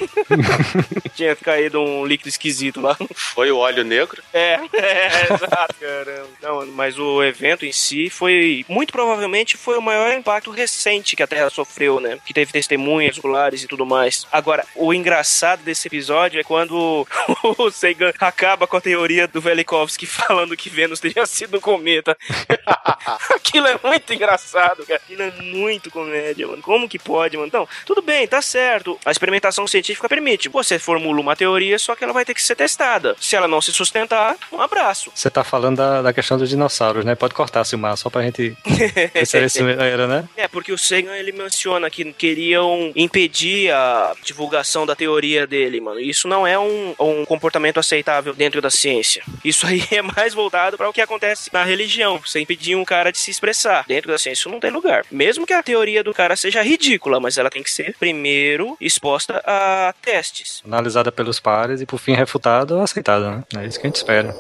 Tinha 1.15 1.37
caído 1.37 1.81
um 1.81 2.07
líquido 2.07 2.31
esquisito 2.31 2.81
lá. 2.81 2.97
Foi 3.15 3.51
o 3.51 3.59
óleo 3.59 3.85
negro? 3.85 4.23
É, 4.33 4.59
é, 4.73 5.35
exato, 5.35 5.75
caramba. 5.79 6.29
Não, 6.41 6.67
mas 6.69 6.99
o 6.99 7.23
evento 7.23 7.67
em 7.67 7.73
si 7.73 8.09
foi, 8.09 8.65
muito 8.69 8.93
provavelmente, 8.93 9.57
foi 9.57 9.77
o 9.77 9.83
maior 9.83 10.13
impacto 10.15 10.51
recente 10.51 11.15
que 11.15 11.23
a 11.23 11.27
Terra 11.27 11.51
sofreu, 11.51 12.01
né? 12.01 12.19
Que 12.25 12.33
teve 12.33 12.53
testemunhas 12.53 13.19
oculares 13.19 13.63
e 13.63 13.67
tudo 13.67 13.85
mais. 13.85 14.27
Agora, 14.33 14.65
o 14.75 14.95
engraçado 14.95 15.63
desse 15.63 15.89
episódio 15.89 16.41
é 16.41 16.45
quando 16.45 17.07
o 17.59 17.71
Sagan 17.71 18.13
acaba 18.19 18.67
com 18.67 18.77
a 18.77 18.81
teoria 18.81 19.29
do 19.29 19.41
Velikovsky 19.41 20.07
falando 20.07 20.57
que 20.57 20.71
Vênus 20.71 20.92
teria 21.01 21.27
sido 21.27 21.59
um 21.59 21.61
cometa. 21.61 22.17
Aquilo 23.35 23.67
é 23.67 23.79
muito 23.83 24.13
engraçado, 24.13 24.85
cara. 24.87 25.01
Aquilo 25.03 25.23
é 25.23 25.31
muito 25.31 25.91
comédia, 25.91 26.47
mano. 26.47 26.63
Como 26.63 26.89
que 26.89 26.99
pode, 26.99 27.37
mano? 27.37 27.49
Então, 27.49 27.69
tudo 27.85 28.03
bem, 28.03 28.27
tá 28.27 28.41
certo. 28.41 28.99
A 29.05 29.11
experimentação 29.11 29.67
científica 29.67 30.09
permite. 30.09 30.49
Você 30.49 30.79
formula 30.79 31.21
uma 31.21 31.37
teoria, 31.37 31.79
só 31.79 31.95
que 31.95 32.05
ela 32.05 32.13
vai 32.13 32.25
ter 32.25 32.35
que 32.35 32.43
ser 32.43 32.57
testada. 32.57 33.17
Se 33.21 33.37
ela 33.37 33.49
não 33.49 33.61
se 33.61 33.73
sustentar, 33.73 34.37
um 34.51 34.61
abraço. 34.61 35.11
Você 35.15 35.31
tá 35.31 35.45
falando 35.45 35.77
da, 35.77 36.03
da 36.03 36.13
questão 36.13 36.39
dos 36.39 36.49
dinossauros, 36.49 37.05
né? 37.05 37.15
Pode 37.15 37.35
cortar, 37.35 37.65
Silmar, 37.65 37.97
só 37.97 38.11
pra 38.11 38.23
gente 38.23 38.57
ver 38.65 39.27
se 39.27 39.61
era, 39.61 40.07
né? 40.07 40.29
É, 40.37 40.49
porque 40.49 40.73
o 40.73 40.79
Sagan 40.79 41.17
ele 41.17 41.33
menciona 41.33 41.91
que 41.91 42.13
queriam 42.13 42.93
impedir 42.95 43.71
a 43.73 44.15
divulgação 44.23 44.87
da 44.87 44.95
teoria 44.95 45.47
dele, 45.47 45.81
mano. 45.81 46.01
Isso 46.01 46.29
não 46.29 46.47
é 46.47 46.59
um, 46.59 46.95
um 46.99 47.25
comportamento 47.25 47.79
aceitável 47.79 48.35
dentro 48.35 48.61
da 48.61 48.71
ciência. 48.71 49.23
Isso 49.45 49.67
aí 49.67 49.83
é 49.91 50.03
mais 50.03 50.35
voltado 50.35 50.77
para 50.83 50.91
o 50.91 50.93
que 50.93 51.01
acontece 51.01 51.49
na 51.53 51.63
religião. 51.63 52.19
Você 52.19 52.41
impedir 52.41 52.75
um 52.75 52.85
cara 52.85 53.13
de 53.13 53.19
se 53.19 53.31
expressar. 53.31 53.85
Dentro 53.87 54.11
da 54.11 54.19
ciência 54.19 54.41
isso 54.41 54.51
não 54.51 54.59
tem 54.59 54.73
lugar. 54.73 55.05
Mesmo 55.13 55.47
que 55.47 55.53
a 55.53 55.63
teoria 55.63 56.03
do 56.03 56.13
cara 56.13 56.35
seja 56.35 56.61
ridícula, 56.61 57.21
mas 57.21 57.39
ela 57.39 57.49
tem 57.49 57.63
que 57.63 57.71
ser 57.71 57.95
primeiro 58.01 58.77
exposta 58.81 59.41
a 59.47 59.95
testes. 60.03 60.61
Analisada 60.67 61.13
pelos 61.13 61.39
pares 61.39 61.81
e 61.81 61.87
por 61.87 61.99
fim 61.99 62.15
refutada 62.15 62.75
ou 62.75 62.83
aceitada, 62.83 63.31
né? 63.31 63.45
É 63.59 63.67
isso 63.67 63.79
que 63.79 63.87
a 63.87 63.91
gente 63.91 63.97
espera. 63.97 64.35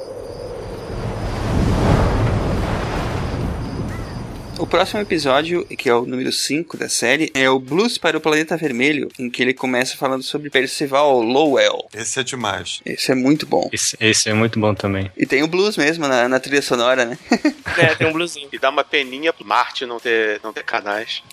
O 4.63 4.67
próximo 4.73 5.01
episódio, 5.01 5.65
que 5.77 5.89
é 5.89 5.95
o 5.95 6.07
número 6.07 6.31
5 6.31 6.77
da 6.77 6.89
série, 6.89 7.33
é 7.35 7.51
o 7.51 7.59
Blues 7.59 7.99
para 7.99 8.17
o 8.17 8.21
Planeta 8.21 8.57
Vermelho, 8.57 9.09
em 9.19 9.29
que 9.29 9.43
ele 9.43 9.53
começa 9.53 9.97
falando 9.97 10.23
sobre 10.23 10.51
Percival 10.51 11.21
Lowell. 11.21 11.89
Esse 11.93 12.21
é 12.21 12.23
demais. 12.23 12.81
Esse 12.87 13.11
é 13.11 13.15
muito 13.17 13.45
bom. 13.45 13.69
Esse, 13.73 13.97
esse 13.99 14.31
é 14.31 14.33
muito 14.33 14.61
bom 14.61 14.73
também. 14.73 15.11
E 15.17 15.27
tem 15.27 15.43
o 15.43 15.49
blues 15.49 15.77
mesmo 15.77 16.07
na, 16.07 16.29
na 16.29 16.39
trilha 16.39 16.63
sonora, 16.63 17.05
né? 17.05 17.19
É, 17.79 17.95
tem 17.95 18.07
um 18.07 18.13
bluesinho. 18.13 18.49
E 18.53 18.59
dá 18.59 18.69
uma 18.69 18.85
peninha 18.85 19.33
pro 19.33 19.47
Marte 19.47 19.87
não 19.87 19.99
ter, 19.99 20.39
não 20.45 20.53
ter 20.53 20.63
canais. 20.63 21.23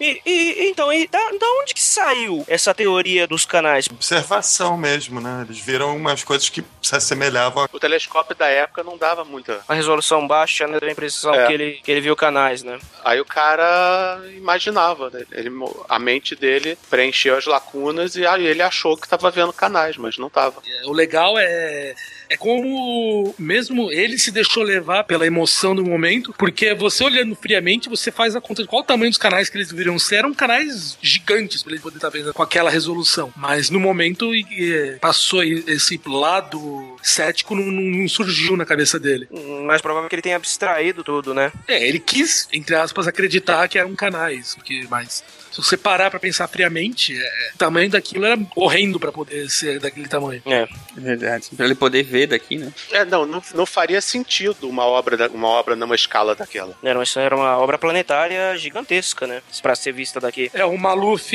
E, 0.00 0.20
e- 0.26 0.68
então, 0.70 0.92
e 0.92 1.06
da, 1.06 1.18
da 1.18 1.46
onde 1.62 1.72
que 1.74 1.80
saiu 1.80 2.44
essa 2.48 2.74
teoria 2.74 3.26
dos 3.26 3.44
canais? 3.44 3.86
Observação 3.88 4.76
mesmo, 4.76 5.20
né? 5.20 5.44
Eles 5.46 5.60
viram 5.60 5.96
umas 5.96 6.24
coisas 6.24 6.48
que 6.48 6.64
se 6.82 6.96
assemelhavam 6.96 7.62
a 7.64 7.68
O 7.72 7.78
telescópio 7.78 8.34
da 8.34 8.46
época 8.48 8.82
não 8.82 8.96
dava 8.96 9.24
muita. 9.24 9.60
A 9.68 9.74
resolução 9.74 10.26
baixa, 10.26 10.66
né? 10.66 10.80
Dá 10.80 10.86
a 10.86 10.90
É. 11.34 11.46
que, 11.46 11.52
ele, 11.52 11.80
que 11.82 11.90
ele 11.90 12.00
viu 12.00 12.16
canais, 12.16 12.62
né? 12.62 12.78
Aí 13.04 13.20
o 13.20 13.24
cara 13.24 14.20
imaginava, 14.36 15.10
né? 15.10 15.24
Ele, 15.32 15.50
a 15.88 15.98
mente 15.98 16.34
dele 16.34 16.78
preencheu 16.88 17.36
as 17.36 17.46
lacunas 17.46 18.16
e 18.16 18.26
aí 18.26 18.46
ele 18.46 18.62
achou 18.62 18.96
que 18.96 19.08
tava 19.08 19.30
vendo 19.30 19.52
canais, 19.52 19.96
mas 19.96 20.18
não 20.18 20.30
tava. 20.30 20.62
O 20.84 20.92
legal 20.92 21.38
é. 21.38 21.94
É 22.28 22.36
como 22.36 23.34
mesmo 23.38 23.90
ele 23.92 24.18
se 24.18 24.30
deixou 24.30 24.62
levar 24.62 25.04
pela 25.04 25.26
emoção 25.26 25.74
do 25.74 25.84
momento, 25.84 26.34
porque 26.38 26.74
você 26.74 27.04
olhando 27.04 27.34
friamente, 27.36 27.88
você 27.88 28.10
faz 28.10 28.34
a 28.34 28.40
conta 28.40 28.62
de 28.62 28.68
qual 28.68 28.82
o 28.82 28.84
tamanho 28.84 29.10
dos 29.10 29.18
canais 29.18 29.48
que 29.48 29.56
eles 29.56 29.68
deveriam 29.68 29.98
ser. 29.98 30.16
Eram 30.16 30.34
canais 30.34 30.98
gigantes 31.00 31.62
pra 31.62 31.72
ele 31.72 31.80
poder 31.82 31.96
estar 31.96 32.08
vendo 32.10 32.32
com 32.32 32.42
aquela 32.42 32.70
resolução. 32.70 33.32
Mas 33.36 33.70
no 33.70 33.78
momento 33.78 34.34
e 34.34 34.96
passou 35.00 35.42
esse 35.44 36.00
lado 36.06 36.96
cético, 37.02 37.54
não, 37.54 37.64
não- 37.64 38.06
surgiu 38.08 38.56
na 38.56 38.64
cabeça 38.64 38.98
dele. 38.98 39.28
Mais 39.66 39.82
provável 39.82 40.08
que 40.08 40.14
ele 40.14 40.22
tenha 40.22 40.36
abstraído 40.36 41.02
tudo, 41.04 41.34
né? 41.34 41.52
É, 41.68 41.86
ele 41.86 41.98
quis, 41.98 42.48
entre 42.52 42.74
aspas, 42.74 43.06
acreditar 43.06 43.66
que 43.68 43.78
eram 43.78 43.94
canais, 43.94 44.54
porque, 44.54 44.86
mas 44.88 45.24
se 45.62 45.68
você 45.70 45.76
parar 45.76 46.10
pra 46.10 46.20
pensar 46.20 46.46
friamente, 46.48 47.16
é, 47.16 47.50
o 47.54 47.58
tamanho 47.58 47.88
daquilo 47.90 48.24
era 48.26 48.38
horrendo 48.54 48.98
pra 49.00 49.10
poder 49.12 49.48
ser 49.50 49.78
daquele 49.80 50.08
tamanho. 50.08 50.42
É. 50.46 50.62
É 50.96 51.00
verdade. 51.00 51.48
Pra 51.56 51.64
ele 51.66 51.74
poder 51.74 52.02
ver 52.02 52.26
daqui, 52.28 52.56
né? 52.56 52.72
É, 52.92 53.04
não, 53.04 53.26
não, 53.26 53.42
não 53.54 53.66
faria 53.66 54.00
sentido 54.00 54.68
uma 54.68 54.84
obra, 54.84 55.16
da- 55.16 55.28
uma 55.28 55.48
obra 55.48 55.74
numa 55.76 55.94
escala 55.94 56.34
daquela. 56.34 56.74
Era, 56.82 57.02
isso 57.02 57.18
era 57.18 57.34
uma 57.36 57.56
obra 57.58 57.78
planetária 57.78 58.56
gigantesca, 58.56 59.26
né? 59.26 59.42
Pra 59.62 59.74
ser 59.74 59.92
vista 59.92 60.20
daqui. 60.20 60.50
É 60.54 60.64
o 60.64 60.76
Maluf 60.76 61.32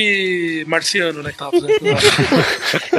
marciano, 0.67 1.21
né? 1.23 1.31
Que 1.31 1.37
tava 1.37 1.51
fazendo. 1.51 1.79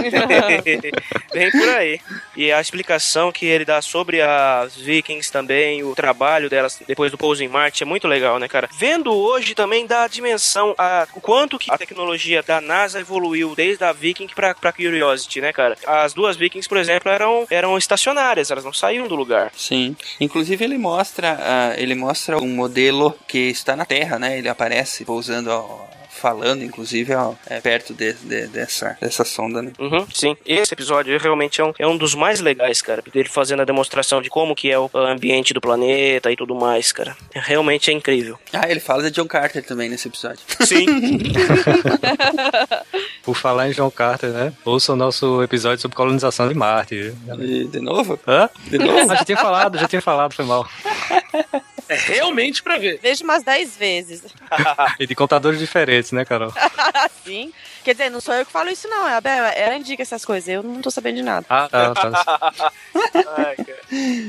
Bem 1.33 1.51
por 1.51 1.69
aí. 1.71 2.01
E 2.37 2.53
a 2.53 2.61
explicação 2.61 3.33
que 3.33 3.47
ele 3.47 3.65
dá 3.65 3.81
sobre 3.83 4.21
as 4.21 4.77
Vikings 4.77 5.31
também, 5.31 5.83
o 5.83 5.95
trabalho 5.95 6.49
delas 6.51 6.79
depois 6.87 7.11
do 7.11 7.19
pouso 7.19 7.43
em 7.43 7.49
Marte 7.49 7.83
é 7.83 7.87
muito 7.87 8.07
legal, 8.09 8.39
né, 8.39 8.49
cara? 8.49 8.69
Vendo 8.79 9.13
hoje 9.13 9.55
também 9.55 9.87
dá 9.87 10.05
a 10.05 10.09
dimensão 10.09 10.75
a 10.79 11.07
o 11.15 11.21
quanto 11.21 11.59
que 11.59 11.71
a 11.71 11.79
tecnologia 11.79 12.43
da 12.43 12.61
NASA 12.61 13.01
evoluiu 13.01 13.55
desde 13.55 13.85
a 13.85 13.93
Viking 13.93 14.29
pra, 14.29 14.55
pra 14.55 14.73
Curiosity, 14.73 15.41
né, 15.41 15.53
cara? 15.53 15.77
As 15.87 16.13
duas 16.13 16.37
Vikings, 16.37 16.69
por 16.69 16.79
exemplo, 16.79 17.11
eram, 17.11 17.47
eram 17.51 17.77
estacionárias, 17.77 18.51
elas 18.51 18.65
não 18.65 18.73
saíam 18.73 19.07
do 19.07 19.15
lugar. 19.15 19.53
Sim. 19.57 19.97
Inclusive 20.21 20.65
ele 20.65 20.79
mostra, 20.79 21.39
ah, 21.41 21.75
ele 21.77 21.95
mostra 21.95 22.39
um 22.39 22.49
modelo 22.49 23.17
que 23.27 23.39
está 23.39 23.77
na 23.77 23.85
Terra, 23.85 24.19
né? 24.19 24.39
Ele 24.39 24.49
aparece 24.49 25.05
pousando, 25.05 25.51
ó, 25.51 25.87
falando, 26.23 26.63
inclusive, 26.63 27.13
ó, 27.15 27.35
é, 27.47 27.61
perto 27.61 27.93
de- 27.93 28.13
de- 28.15 28.47
dessa, 28.47 28.97
dessa 29.01 29.25
sonda, 29.25 29.61
né? 29.61 29.73
Uhum, 29.79 30.07
sim. 30.15 30.37
Esse 30.47 30.73
episódio 30.73 31.19
realmente 31.19 31.61
é 31.61 31.65
um, 31.65 31.73
é 31.81 31.87
um 31.87 31.97
dos 31.97 32.15
mais 32.15 32.41
legais, 32.41 32.81
cara. 32.81 33.03
Dele 33.13 33.29
fazendo 33.29 33.63
a 33.63 33.65
demonstração 33.65 34.23
de 34.23 34.31
como 34.31 34.55
que 34.55 34.71
é 34.71 34.79
o 34.79 34.89
ambiente 34.95 35.53
do 35.53 35.61
planeta 35.61 36.31
e 36.31 36.37
tudo 36.37 36.55
mais, 36.55 36.93
cara. 36.93 37.17
Realmente 37.35 37.91
é 37.91 37.95
incrível. 37.95 38.39
Ah, 38.53 38.71
ele 38.71 38.79
fala 38.81 39.03
de 39.03 39.11
John 39.11 39.27
Carter 39.27 39.65
também 39.65 39.89
nesse 39.89 40.07
episódio. 40.07 40.41
Sim. 40.61 40.87
Por 43.25 43.35
falar 43.37 43.69
em 43.69 43.73
John 43.73 43.91
Carter, 43.91 44.31
né? 44.31 44.53
Ouça 44.65 44.93
o 44.93 44.97
nosso 44.97 45.43
episódio 45.43 45.81
sobre 45.81 45.97
colonização 45.97 46.49
de 46.49 46.55
Marte. 46.55 47.15
E, 47.41 47.65
de 47.65 47.81
novo? 47.81 48.19
Hã? 48.27 48.49
De 48.69 48.79
novo? 48.79 49.13
Ah, 49.13 49.17
já 49.17 49.25
tinha 49.25 49.39
falado, 49.39 49.79
já 49.79 49.89
tinha 49.89 50.03
falado, 50.03 50.35
foi 50.35 50.45
mal. 50.45 50.67
É 51.89 51.95
realmente 51.97 52.63
pra 52.63 52.79
ver. 52.79 52.99
Vejo 53.03 53.25
umas 53.25 53.43
10 53.43 53.77
vezes. 53.77 54.23
E 54.99 55.07
de 55.07 55.15
contadores 55.15 55.59
diferentes, 55.59 56.13
né, 56.13 56.25
Carol? 56.25 56.53
Sim. 57.25 57.53
Quer 57.83 57.93
dizer, 57.93 58.11
não 58.11 58.21
sou 58.21 58.35
eu 58.35 58.45
que 58.47 58.53
falo 58.53 58.69
isso, 58.71 58.89
não. 58.89 59.09
É 59.09 59.15
a 59.15 59.21
Bel. 59.21 59.45
Ela 59.45 59.77
indica 59.77 60.03
essas 60.03 60.25
coisas. 60.25 60.49
Eu 60.49 60.63
não 60.63 60.81
tô 60.81 60.91
sabendo 60.91 61.17
de 61.17 61.23
nada. 61.23 61.47
Ah, 61.49 61.69
tá, 61.69 61.95
tá. 61.95 62.73
Ai, 63.37 63.57
cara. 63.57 63.81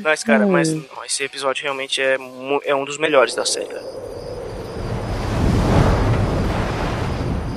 Mas, 0.01 0.23
cara, 0.23 0.47
mas 0.47 0.69
não, 0.69 1.05
esse 1.05 1.23
episódio 1.23 1.63
realmente 1.63 2.01
é, 2.01 2.17
é 2.65 2.75
um 2.75 2.85
dos 2.85 2.97
melhores 2.97 3.35
da 3.35 3.45
série, 3.45 3.67
cara. 3.67 3.83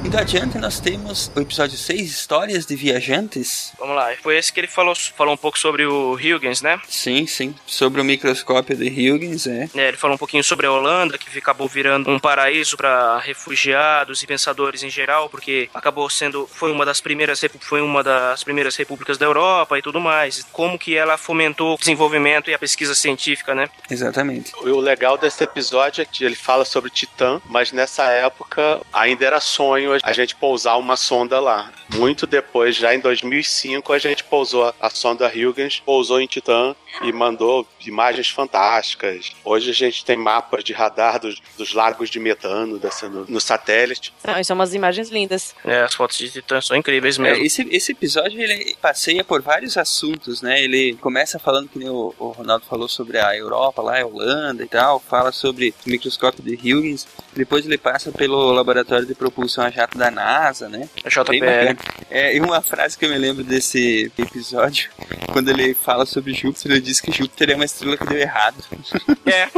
Indo 0.06 0.18
adiante, 0.18 0.56
nós 0.58 0.78
temos 0.78 1.32
o 1.34 1.40
episódio 1.40 1.76
6, 1.76 2.00
Histórias 2.00 2.64
de 2.64 2.76
Viajantes. 2.76 3.72
Vamos 3.76 3.96
lá. 3.96 4.14
Foi 4.22 4.38
esse 4.38 4.52
que 4.52 4.60
ele 4.60 4.68
falou, 4.68 4.94
falou 4.94 5.34
um 5.34 5.36
pouco 5.36 5.58
sobre 5.58 5.84
o 5.84 6.12
Huygens, 6.12 6.62
né? 6.62 6.80
Sim, 6.86 7.26
sim. 7.26 7.52
Sobre 7.66 8.00
o 8.00 8.04
microscópio 8.04 8.76
de 8.76 8.84
Huygens, 8.84 9.48
é. 9.48 9.68
É, 9.74 9.88
ele 9.88 9.96
falou 9.96 10.14
um 10.14 10.18
pouquinho 10.18 10.44
sobre 10.44 10.64
a 10.64 10.70
Holanda, 10.70 11.18
que 11.18 11.36
acabou 11.36 11.66
virando 11.66 12.08
um 12.08 12.20
paraíso 12.20 12.76
para 12.76 13.18
refugiados 13.18 14.22
e 14.22 14.28
pensadores 14.28 14.84
em 14.84 14.90
geral, 14.90 15.28
porque 15.28 15.68
acabou 15.74 16.08
sendo 16.08 16.46
foi 16.46 16.70
uma 16.70 16.86
das 16.86 17.00
primeiras 17.00 17.40
foi 17.58 17.80
uma 17.80 18.04
das 18.04 18.44
primeiras 18.44 18.76
repúblicas 18.76 19.18
da 19.18 19.26
Europa 19.26 19.76
e 19.76 19.82
tudo 19.82 20.00
mais. 20.00 20.46
Como 20.52 20.78
que 20.78 20.94
ela 20.96 21.18
fomentou 21.18 21.74
o 21.74 21.78
desenvolvimento 21.78 22.48
e 22.48 22.54
a 22.54 22.58
pesquisa 22.60 22.94
científica, 22.94 23.56
né? 23.56 23.68
Exatamente. 23.90 24.52
O 24.54 24.78
legal 24.78 25.18
desse 25.18 25.42
episódio 25.42 26.00
é 26.00 26.04
que 26.04 26.24
ele 26.24 26.36
fala 26.36 26.64
sobre 26.64 26.90
Titã, 26.90 27.42
mas 27.46 27.72
nessa 27.72 28.04
época 28.04 28.80
ainda 28.92 29.24
era 29.26 29.40
sonho 29.40 29.95
a 30.02 30.12
gente 30.12 30.34
pousar 30.34 30.76
uma 30.76 30.96
sonda 30.96 31.40
lá. 31.40 31.70
Muito 31.94 32.26
depois, 32.26 32.76
já 32.76 32.94
em 32.94 33.00
2005, 33.00 33.92
a 33.92 33.98
gente 33.98 34.24
pousou 34.28 34.74
a 34.80 34.90
sonda 34.90 35.26
Huygens, 35.34 35.80
pousou 35.80 36.20
em 36.20 36.26
Titã 36.26 36.74
e 37.02 37.12
mandou 37.12 37.66
imagens 37.84 38.28
fantásticas. 38.28 39.32
Hoje 39.44 39.70
a 39.70 39.74
gente 39.74 40.04
tem 40.04 40.16
mapas 40.16 40.64
de 40.64 40.72
radar 40.72 41.20
dos, 41.20 41.40
dos 41.56 41.72
lagos 41.74 42.10
de 42.10 42.18
metano 42.18 42.78
descendo 42.78 43.26
no 43.28 43.40
satélite. 43.40 44.12
Não, 44.24 44.42
são 44.42 44.54
umas 44.54 44.74
imagens 44.74 45.08
lindas. 45.10 45.54
É, 45.64 45.82
as 45.82 45.94
fotos 45.94 46.18
de 46.18 46.30
Titã 46.30 46.60
são 46.60 46.76
incríveis 46.76 47.18
É, 47.18 47.22
mesmo. 47.22 47.44
esse, 47.44 47.66
esse 47.70 47.92
episódio 47.92 48.40
ele 48.40 48.76
passeia 48.80 49.22
por 49.22 49.42
vários 49.42 49.76
assuntos, 49.76 50.42
né? 50.42 50.62
Ele 50.62 50.94
começa 51.00 51.38
falando 51.38 51.68
que 51.68 51.78
nem 51.78 51.88
o, 51.88 52.14
o 52.18 52.28
Ronaldo 52.28 52.64
falou 52.66 52.88
sobre 52.88 53.18
a 53.18 53.36
Europa, 53.36 53.82
lá 53.82 54.00
a 54.00 54.06
Holanda 54.06 54.64
e 54.64 54.68
tal, 54.68 54.98
fala 55.00 55.32
sobre 55.32 55.74
o 55.86 55.90
microscópio 55.90 56.42
de 56.42 56.54
Huygens, 56.54 57.06
depois 57.34 57.64
ele 57.66 57.78
passa 57.78 58.10
pelo 58.10 58.52
laboratório 58.52 59.06
de 59.06 59.14
propulsão 59.14 59.64
a 59.64 59.70
jato 59.70 59.96
da 59.98 60.10
NASA, 60.10 60.68
né? 60.68 60.88
A 61.04 61.08
JPL. 61.08 61.76
É, 62.10 62.36
e 62.36 62.40
uma 62.40 62.62
frase 62.62 62.96
que 62.98 63.04
eu 63.04 63.10
me 63.10 63.18
lembro 63.18 63.44
desse 63.44 64.10
episódio, 64.22 64.90
quando 65.32 65.50
ele 65.50 65.74
fala 65.74 66.06
sobre 66.06 66.32
Júpiter, 66.32 66.72
ele 66.72 66.80
diz 66.80 67.00
que 67.00 67.12
Júpiter 67.12 67.50
é 67.50 67.54
uma 67.54 67.64
estrela 67.64 67.96
que 67.96 68.06
deu 68.06 68.18
errado. 68.18 68.56
É. 69.26 69.48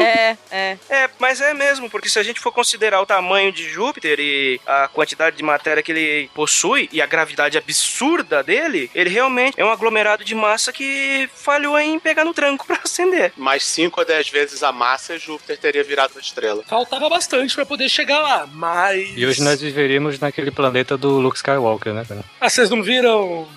É, 0.00 0.36
é. 0.50 0.78
É, 0.88 1.10
mas 1.18 1.40
é 1.40 1.52
mesmo, 1.52 1.90
porque 1.90 2.08
se 2.08 2.20
a 2.20 2.22
gente 2.22 2.38
for 2.38 2.52
considerar 2.52 3.00
o 3.00 3.06
tamanho 3.06 3.50
de 3.50 3.68
Júpiter 3.68 4.18
e 4.20 4.60
a 4.64 4.86
quantidade 4.86 5.36
de 5.36 5.42
matéria 5.42 5.82
que 5.82 5.90
ele 5.90 6.30
possui 6.34 6.88
e 6.92 7.02
a 7.02 7.06
gravidade 7.06 7.58
absurda 7.58 8.42
dele, 8.42 8.88
ele 8.94 9.10
realmente 9.10 9.60
é 9.60 9.64
um 9.64 9.70
aglomerado 9.70 10.24
de 10.24 10.34
massa 10.36 10.72
que 10.72 11.28
falhou 11.34 11.78
em 11.78 11.98
pegar 11.98 12.24
no 12.24 12.32
tranco 12.32 12.64
pra 12.66 12.80
acender. 12.84 13.32
Mais 13.36 13.64
5 13.64 14.00
a 14.00 14.04
10 14.04 14.28
vezes 14.30 14.62
a 14.62 14.70
massa 14.70 15.18
Júpiter 15.18 15.58
teria 15.58 15.82
virado 15.82 16.12
uma 16.12 16.20
estrela. 16.20 16.62
Faltava 16.66 17.08
bastante 17.08 17.54
pra 17.54 17.66
poder 17.66 17.88
chegar 17.88 18.20
lá, 18.20 18.46
mas. 18.52 19.10
E 19.16 19.26
hoje 19.26 19.42
nós 19.42 19.60
viveríamos 19.60 20.18
naquele 20.18 20.50
planeta 20.50 20.96
do 20.96 21.18
Luke 21.18 21.36
Skywalker, 21.36 21.92
né, 21.92 22.04
cara? 22.08 22.24
Ah, 22.40 22.48
vocês 22.48 22.70
não 22.70 22.82
viram 22.82 23.48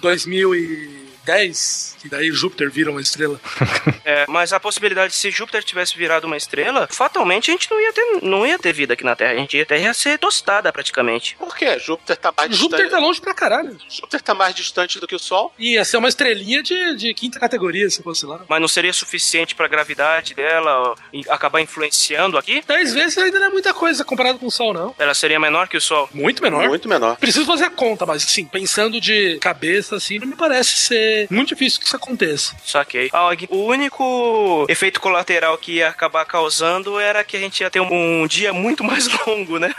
2000 0.41 0.57
e 0.57 1.00
2010? 1.31 1.97
Que 2.01 2.09
daí 2.09 2.31
Júpiter 2.31 2.69
vira 2.69 2.91
uma 2.91 3.01
estrela? 3.01 3.39
É, 4.03 4.25
mas 4.27 4.51
a 4.51 4.59
possibilidade 4.59 5.11
de 5.13 5.17
se 5.17 5.29
Júpiter 5.29 5.63
tivesse 5.63 5.95
virado 5.95 6.25
uma 6.25 6.35
estrela, 6.35 6.87
fatalmente 6.91 7.49
a 7.51 7.53
gente 7.53 7.69
não 7.69 7.79
ia 7.79 7.93
ter, 7.93 8.19
não 8.23 8.47
ia 8.47 8.57
ter 8.57 8.73
vida 8.73 8.93
aqui 8.93 9.03
na 9.03 9.15
Terra. 9.15 9.33
A 9.33 9.35
gente 9.35 9.55
ia, 9.55 9.63
até 9.63 9.79
ia 9.79 9.93
ser 9.93 10.17
tostada 10.17 10.71
praticamente. 10.73 11.35
Por 11.37 11.55
quê? 11.55 11.77
Júpiter 11.79 12.17
tá 12.17 12.33
mais 12.35 12.49
Júpiter 12.55 12.85
distante. 12.85 12.99
tá 12.99 13.05
longe 13.05 13.21
pra 13.21 13.33
caralho. 13.33 13.77
Júpiter 13.87 14.21
tá 14.21 14.33
mais 14.33 14.55
distante 14.55 14.99
do 14.99 15.07
que 15.07 15.15
o 15.15 15.19
Sol? 15.19 15.53
Ia 15.57 15.85
ser 15.85 15.97
uma 15.97 16.09
estrelinha 16.09 16.63
de, 16.63 16.95
de 16.95 17.13
quinta 17.13 17.39
categoria, 17.39 17.89
se 17.89 18.01
fosse 18.01 18.25
lá. 18.25 18.41
Mas 18.49 18.59
não 18.59 18.67
seria 18.67 18.91
suficiente 18.91 19.53
pra 19.53 19.67
gravidade 19.67 20.33
dela 20.33 20.95
acabar 21.29 21.61
influenciando 21.61 22.37
aqui? 22.37 22.63
Dez 22.67 22.93
vezes 22.93 23.17
ainda 23.19 23.39
não 23.39 23.47
é 23.47 23.49
muita 23.49 23.73
coisa 23.73 24.03
comparado 24.03 24.39
com 24.39 24.47
o 24.47 24.51
Sol, 24.51 24.73
não. 24.73 24.95
Ela 24.97 25.13
seria 25.13 25.39
menor 25.39 25.67
que 25.67 25.77
o 25.77 25.81
Sol. 25.81 26.09
Muito 26.11 26.41
menor. 26.41 26.67
Muito 26.67 26.89
menor. 26.89 27.17
Preciso 27.17 27.45
fazer 27.45 27.65
a 27.65 27.69
conta, 27.69 28.05
mas 28.05 28.23
assim, 28.25 28.45
pensando 28.45 28.99
de 28.99 29.37
cabeça, 29.39 29.95
assim, 29.95 30.17
não 30.17 30.27
me 30.27 30.35
parece 30.35 30.71
ser 30.75 31.20
muito 31.29 31.49
difícil 31.49 31.79
que 31.79 31.85
isso 31.85 31.95
aconteça. 31.95 32.55
Saquei. 32.65 33.09
Ah, 33.13 33.29
o 33.49 33.65
único 33.65 34.65
efeito 34.69 34.99
colateral 34.99 35.57
que 35.57 35.73
ia 35.73 35.89
acabar 35.89 36.25
causando 36.25 36.99
era 36.99 37.23
que 37.23 37.37
a 37.37 37.39
gente 37.39 37.61
ia 37.61 37.69
ter 37.69 37.79
um, 37.79 38.23
um 38.23 38.27
dia 38.27 38.53
muito 38.53 38.83
mais 38.85 39.07
longo, 39.25 39.57
né? 39.57 39.73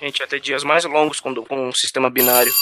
a 0.00 0.04
gente 0.04 0.20
ia 0.20 0.26
ter 0.26 0.40
dias 0.40 0.64
mais 0.64 0.84
longos 0.84 1.20
com, 1.20 1.34
com 1.34 1.68
um 1.68 1.72
sistema 1.72 2.08
binário. 2.08 2.52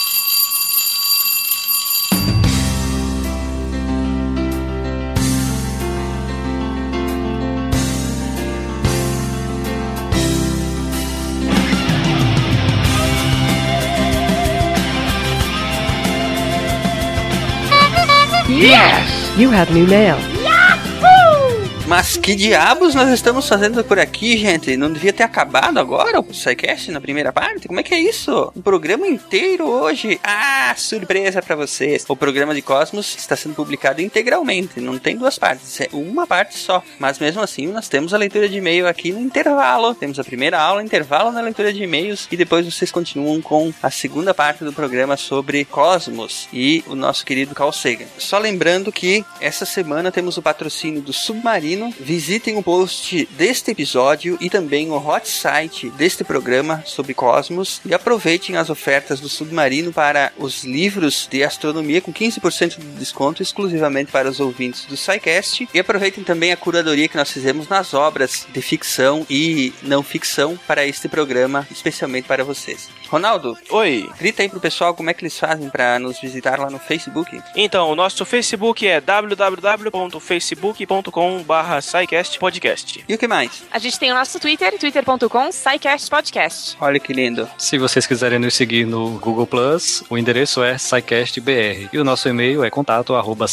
Yes! 18.59 19.37
You 19.37 19.51
have 19.51 19.71
new 19.71 19.85
mail. 19.85 20.36
Mas 21.87 22.17
que 22.17 22.35
diabos 22.35 22.93
nós 22.93 23.07
estamos 23.07 23.47
fazendo 23.47 23.81
por 23.81 23.97
aqui, 23.97 24.35
gente? 24.37 24.75
Não 24.75 24.91
devia 24.91 25.13
ter 25.13 25.23
acabado 25.23 25.79
agora 25.79 26.19
o 26.19 26.33
SciCast 26.33 26.91
na 26.91 26.99
primeira 26.99 27.31
parte? 27.31 27.65
Como 27.65 27.79
é 27.79 27.83
que 27.83 27.93
é 27.93 27.99
isso? 27.99 28.51
Um 28.53 28.61
programa 28.61 29.07
inteiro 29.07 29.65
hoje? 29.65 30.19
Ah, 30.21 30.75
surpresa 30.75 31.41
pra 31.41 31.55
vocês! 31.55 32.03
O 32.09 32.15
programa 32.15 32.53
de 32.53 32.61
Cosmos 32.61 33.15
está 33.17 33.37
sendo 33.37 33.55
publicado 33.55 34.01
integralmente, 34.01 34.81
não 34.81 34.99
tem 34.99 35.15
duas 35.15 35.39
partes, 35.39 35.79
é 35.79 35.87
uma 35.93 36.27
parte 36.27 36.57
só. 36.57 36.83
Mas 36.99 37.19
mesmo 37.19 37.41
assim, 37.41 37.67
nós 37.67 37.87
temos 37.87 38.13
a 38.13 38.17
leitura 38.17 38.49
de 38.49 38.57
e-mail 38.57 38.85
aqui 38.85 39.13
no 39.13 39.21
intervalo. 39.21 39.95
Temos 39.95 40.19
a 40.19 40.25
primeira 40.25 40.59
aula, 40.59 40.83
intervalo 40.83 41.31
na 41.31 41.39
leitura 41.39 41.71
de 41.71 41.81
e-mails 41.81 42.27
e 42.29 42.35
depois 42.35 42.65
vocês 42.65 42.91
continuam 42.91 43.41
com 43.41 43.73
a 43.81 43.89
segunda 43.89 44.33
parte 44.33 44.61
do 44.65 44.73
programa 44.73 45.15
sobre 45.15 45.63
Cosmos 45.63 46.49
e 46.51 46.83
o 46.85 46.95
nosso 46.95 47.25
querido 47.25 47.55
Carl 47.55 47.71
Sagan. 47.71 48.07
Só 48.17 48.37
lembrando 48.37 48.91
que 48.91 49.23
essa 49.39 49.65
semana 49.65 50.11
temos 50.11 50.35
o 50.35 50.41
patrocínio 50.41 51.01
do 51.01 51.13
Submarino. 51.13 51.76
Visitem 51.99 52.57
o 52.57 52.63
post 52.63 53.27
deste 53.31 53.71
episódio 53.71 54.37
e 54.41 54.49
também 54.49 54.89
o 54.89 54.97
hot 54.97 55.27
site 55.27 55.89
deste 55.91 56.23
programa 56.23 56.83
sobre 56.85 57.13
Cosmos 57.13 57.81
e 57.85 57.93
aproveitem 57.93 58.57
as 58.57 58.69
ofertas 58.69 59.19
do 59.19 59.29
Submarino 59.29 59.93
para 59.93 60.31
os 60.37 60.63
livros 60.63 61.27
de 61.29 61.43
astronomia 61.43 62.01
com 62.01 62.13
15% 62.13 62.79
de 62.79 62.85
desconto 62.99 63.41
exclusivamente 63.41 64.11
para 64.11 64.29
os 64.29 64.39
ouvintes 64.39 64.85
do 64.85 64.97
SciCast 64.97 65.67
e 65.73 65.79
aproveitem 65.79 66.23
também 66.23 66.51
a 66.51 66.57
curadoria 66.57 67.07
que 67.07 67.17
nós 67.17 67.31
fizemos 67.31 67.67
nas 67.67 67.93
obras 67.93 68.47
de 68.51 68.61
ficção 68.61 69.25
e 69.29 69.73
não 69.83 70.01
ficção 70.01 70.57
para 70.67 70.85
este 70.85 71.07
programa, 71.07 71.67
especialmente 71.71 72.27
para 72.27 72.43
vocês. 72.43 72.89
Ronaldo, 73.07 73.57
Oi. 73.69 74.09
grita 74.19 74.41
aí 74.41 74.49
pro 74.49 74.59
pessoal 74.59 74.93
como 74.93 75.09
é 75.09 75.13
que 75.13 75.23
eles 75.23 75.39
fazem 75.39 75.69
para 75.69 75.97
nos 75.99 76.19
visitar 76.19 76.59
lá 76.59 76.69
no 76.69 76.79
Facebook. 76.79 77.41
Então, 77.55 77.89
o 77.89 77.95
nosso 77.95 78.25
Facebook 78.25 78.85
é 78.85 78.99
www.facebook.com.br 78.99 81.66
SciCastPodcast. 81.81 83.03
E 83.07 83.13
o 83.13 83.17
que 83.17 83.27
mais? 83.27 83.63
A 83.71 83.77
gente 83.77 83.99
tem 83.99 84.11
o 84.11 84.15
nosso 84.15 84.39
Twitter, 84.39 84.79
twitter.com, 84.79 85.51
SciCast 85.51 86.09
Podcast. 86.09 86.77
Olha 86.79 86.99
que 86.99 87.13
lindo. 87.13 87.47
Se 87.57 87.77
vocês 87.77 88.07
quiserem 88.07 88.39
nos 88.39 88.55
seguir 88.55 88.85
no 88.85 89.19
Google 89.19 89.45
Plus, 89.45 90.03
o 90.09 90.17
endereço 90.17 90.63
é 90.63 90.77
SciCastBR. 90.77 91.89
E 91.91 91.99
o 91.99 92.03
nosso 92.03 92.29
e-mail 92.29 92.63
é 92.63 92.69
contato 92.69 93.13
arroba 93.13 93.45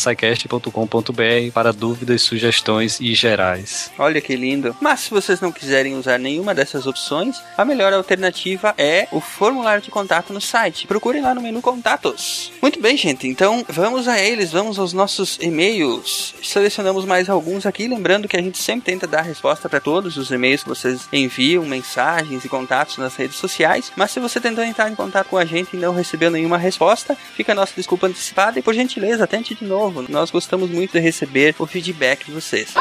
para 1.52 1.72
dúvidas, 1.72 2.22
sugestões 2.22 3.00
e 3.00 3.14
gerais. 3.14 3.90
Olha 3.98 4.20
que 4.20 4.36
lindo. 4.36 4.76
Mas 4.80 5.00
se 5.00 5.10
vocês 5.10 5.40
não 5.40 5.50
quiserem 5.50 5.96
usar 5.96 6.18
nenhuma 6.18 6.54
dessas 6.54 6.86
opções, 6.86 7.42
a 7.56 7.64
melhor 7.64 7.92
alternativa 7.92 8.74
é 8.78 9.08
o 9.10 9.20
formulário 9.20 9.82
de 9.82 9.90
contato 9.90 10.32
no 10.32 10.40
site. 10.40 10.86
Procurem 10.86 11.20
lá 11.20 11.34
no 11.34 11.40
menu 11.40 11.60
Contatos. 11.60 12.52
Muito 12.62 12.80
bem, 12.80 12.96
gente. 12.96 13.26
Então 13.26 13.64
vamos 13.68 14.06
a 14.06 14.20
eles, 14.20 14.52
vamos 14.52 14.78
aos 14.78 14.92
nossos 14.92 15.38
e-mails. 15.40 16.34
Selecionamos 16.42 17.04
mais 17.04 17.28
alguns 17.28 17.66
aqui, 17.66 17.88
lembrando 17.88 18.03
que 18.28 18.36
a 18.36 18.42
gente 18.42 18.58
sempre 18.58 18.84
tenta 18.92 19.06
dar 19.06 19.22
resposta 19.22 19.68
para 19.68 19.80
todos 19.80 20.16
os 20.16 20.30
e-mails 20.30 20.62
que 20.62 20.68
vocês 20.68 21.08
enviam, 21.12 21.64
mensagens 21.64 22.44
e 22.44 22.48
contatos 22.48 22.98
nas 22.98 23.16
redes 23.16 23.36
sociais. 23.36 23.90
Mas 23.96 24.10
se 24.10 24.20
você 24.20 24.40
tentou 24.40 24.62
entrar 24.62 24.90
em 24.90 24.94
contato 24.94 25.28
com 25.28 25.38
a 25.38 25.44
gente 25.44 25.74
e 25.74 25.80
não 25.80 25.94
recebeu 25.94 26.30
nenhuma 26.30 26.58
resposta, 26.58 27.16
fica 27.34 27.52
a 27.52 27.54
nossa 27.54 27.72
desculpa 27.74 28.06
antecipada 28.06 28.58
e 28.58 28.62
por 28.62 28.74
gentileza, 28.74 29.26
tente 29.26 29.54
de 29.54 29.64
novo. 29.64 30.04
Nós 30.08 30.30
gostamos 30.30 30.70
muito 30.70 30.92
de 30.92 31.00
receber 31.00 31.54
o 31.58 31.66
feedback 31.66 32.26
de 32.26 32.32
vocês. 32.32 32.74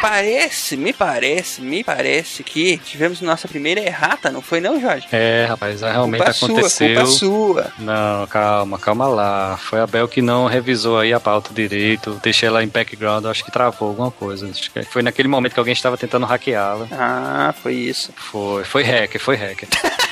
Parece, 0.00 0.76
me 0.76 0.92
parece, 0.92 1.60
me 1.60 1.84
parece 1.84 2.42
que 2.42 2.78
tivemos 2.78 3.20
nossa 3.20 3.46
primeira 3.46 3.80
errata, 3.80 4.30
não 4.30 4.40
foi 4.40 4.60
não, 4.60 4.80
Jorge? 4.80 5.06
É, 5.12 5.46
rapaz, 5.48 5.82
realmente 5.82 6.22
culpa 6.22 6.30
aconteceu. 6.30 7.06
Sua, 7.06 7.54
culpa 7.54 7.70
sua. 7.70 7.72
Não, 7.78 8.26
calma, 8.26 8.78
calma 8.78 9.06
lá. 9.08 9.58
Foi 9.58 9.80
a 9.80 9.86
Bel 9.86 10.08
que 10.08 10.22
não 10.22 10.46
revisou 10.46 10.98
aí 10.98 11.12
a 11.12 11.20
pauta 11.20 11.52
direito. 11.52 12.18
Deixei 12.22 12.48
ela 12.48 12.64
em 12.64 12.68
background, 12.68 13.26
acho 13.26 13.44
que 13.44 13.50
travou 13.50 13.88
alguma 13.88 14.10
coisa. 14.10 14.48
Acho 14.48 14.70
que 14.70 14.82
foi 14.84 15.02
naquele 15.02 15.28
momento 15.28 15.52
que 15.52 15.60
alguém 15.60 15.72
estava 15.72 15.96
tentando 15.98 16.26
hackeá-la. 16.26 16.88
Ah, 16.92 17.54
foi 17.62 17.74
isso. 17.74 18.12
Foi, 18.16 18.64
foi 18.64 18.82
hacker, 18.82 19.20
foi 19.20 19.36
hacker. 19.36 19.68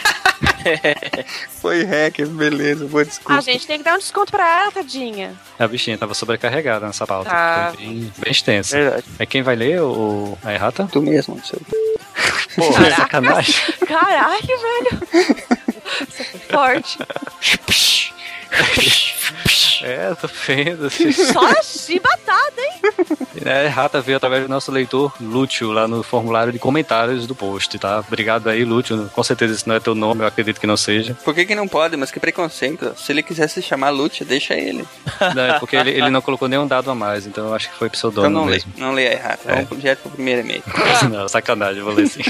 Foi 1.61 1.85
hacker, 1.85 2.27
beleza, 2.29 2.87
boa 2.87 3.05
desculpa. 3.05 3.35
A 3.35 3.41
gente 3.41 3.67
tem 3.67 3.79
que 3.79 3.85
dar 3.85 3.95
um 3.95 3.99
desconto 3.99 4.31
pra 4.31 4.61
ela, 4.63 4.73
tadinha. 4.73 5.35
A 5.59 5.67
bichinha 5.67 5.99
tava 5.99 6.15
sobrecarregada 6.15 6.87
nessa 6.87 7.07
pauta. 7.07 7.31
Tá. 7.31 7.73
Foi 7.75 7.85
bem, 7.85 8.13
bem 8.19 8.33
extensa. 8.33 8.77
Verdade. 8.77 9.05
É 9.19 9.27
quem 9.27 9.43
vai 9.43 9.57
ler 9.57 9.83
o, 9.83 10.39
a 10.45 10.53
errata? 10.53 10.89
Tu 10.91 11.03
mesmo, 11.03 11.41
seu. 11.45 11.61
Pô, 12.57 12.73
Caraca. 12.73 12.97
sacanagem. 12.97 13.55
Caralho, 13.87 14.47
velho. 14.47 14.89
Isso 16.09 16.25
foi 16.25 16.41
forte. 16.51 16.99
É, 19.85 20.15
tô 20.15 20.29
vendo. 20.47 20.87
assim. 20.87 21.13
Só 21.13 21.41
chibatada, 21.63 22.53
hein? 22.61 22.81
É, 23.45 23.67
errata 23.67 24.01
veio 24.01 24.17
através 24.17 24.43
do 24.43 24.49
nosso 24.49 24.71
leitor 24.73 25.13
Lúcio 25.21 25.71
lá 25.71 25.87
no 25.87 26.03
formulário 26.03 26.53
de 26.53 26.59
comentários 26.59 27.27
do 27.27 27.35
post, 27.35 27.79
tá? 27.79 28.01
Obrigado 28.07 28.49
aí, 28.49 28.65
Lúcio. 28.65 29.11
Com 29.15 29.23
certeza 29.23 29.55
esse 29.55 29.69
não 29.69 29.75
é 29.75 29.81
teu 29.81 29.95
nome, 29.95 30.23
eu 30.23 30.27
acredito 30.27 30.61
que 30.61 30.67
não 30.67 30.77
seja. 30.77 31.15
Por 31.25 31.35
que 31.35 31.45
que 31.45 31.55
não 31.55 31.69
pode? 31.69 31.97
Mas 31.97 32.11
que 32.11 32.19
preconceito. 32.21 32.95
Se 32.97 33.13
ele 33.13 33.23
quiser 33.23 33.49
se 33.49 33.63
chamar 33.63 33.91
Lúcio, 33.91 34.25
deixa 34.25 34.55
ele. 34.55 34.85
Não, 35.35 35.43
é 35.43 35.59
porque 35.59 35.77
ele, 35.77 35.91
ele 35.91 36.11
não 36.11 36.21
colocou 36.21 36.49
nenhum 36.49 36.67
dado 36.67 36.91
a 36.91 36.95
mais, 36.95 37.27
então 37.27 37.49
eu 37.49 37.55
acho 37.55 37.69
que 37.71 37.77
foi 37.77 37.89
Então 37.89 37.99
pseudônimo 37.99 38.39
não 38.41 38.45
lê, 38.47 38.53
mesmo. 38.53 38.73
não 38.77 38.93
lê 38.93 39.13
errado. 39.13 39.41
É. 39.47 39.63
Vamos 39.63 39.79
direto 39.81 40.01
pro 40.01 40.11
primeiro 40.13 40.41
e-mail. 40.41 40.63
Não, 41.11 41.29
sacanagem, 41.29 41.79
eu 41.79 41.85
vou 41.85 41.95
ler 41.95 42.07
sim. 42.07 42.23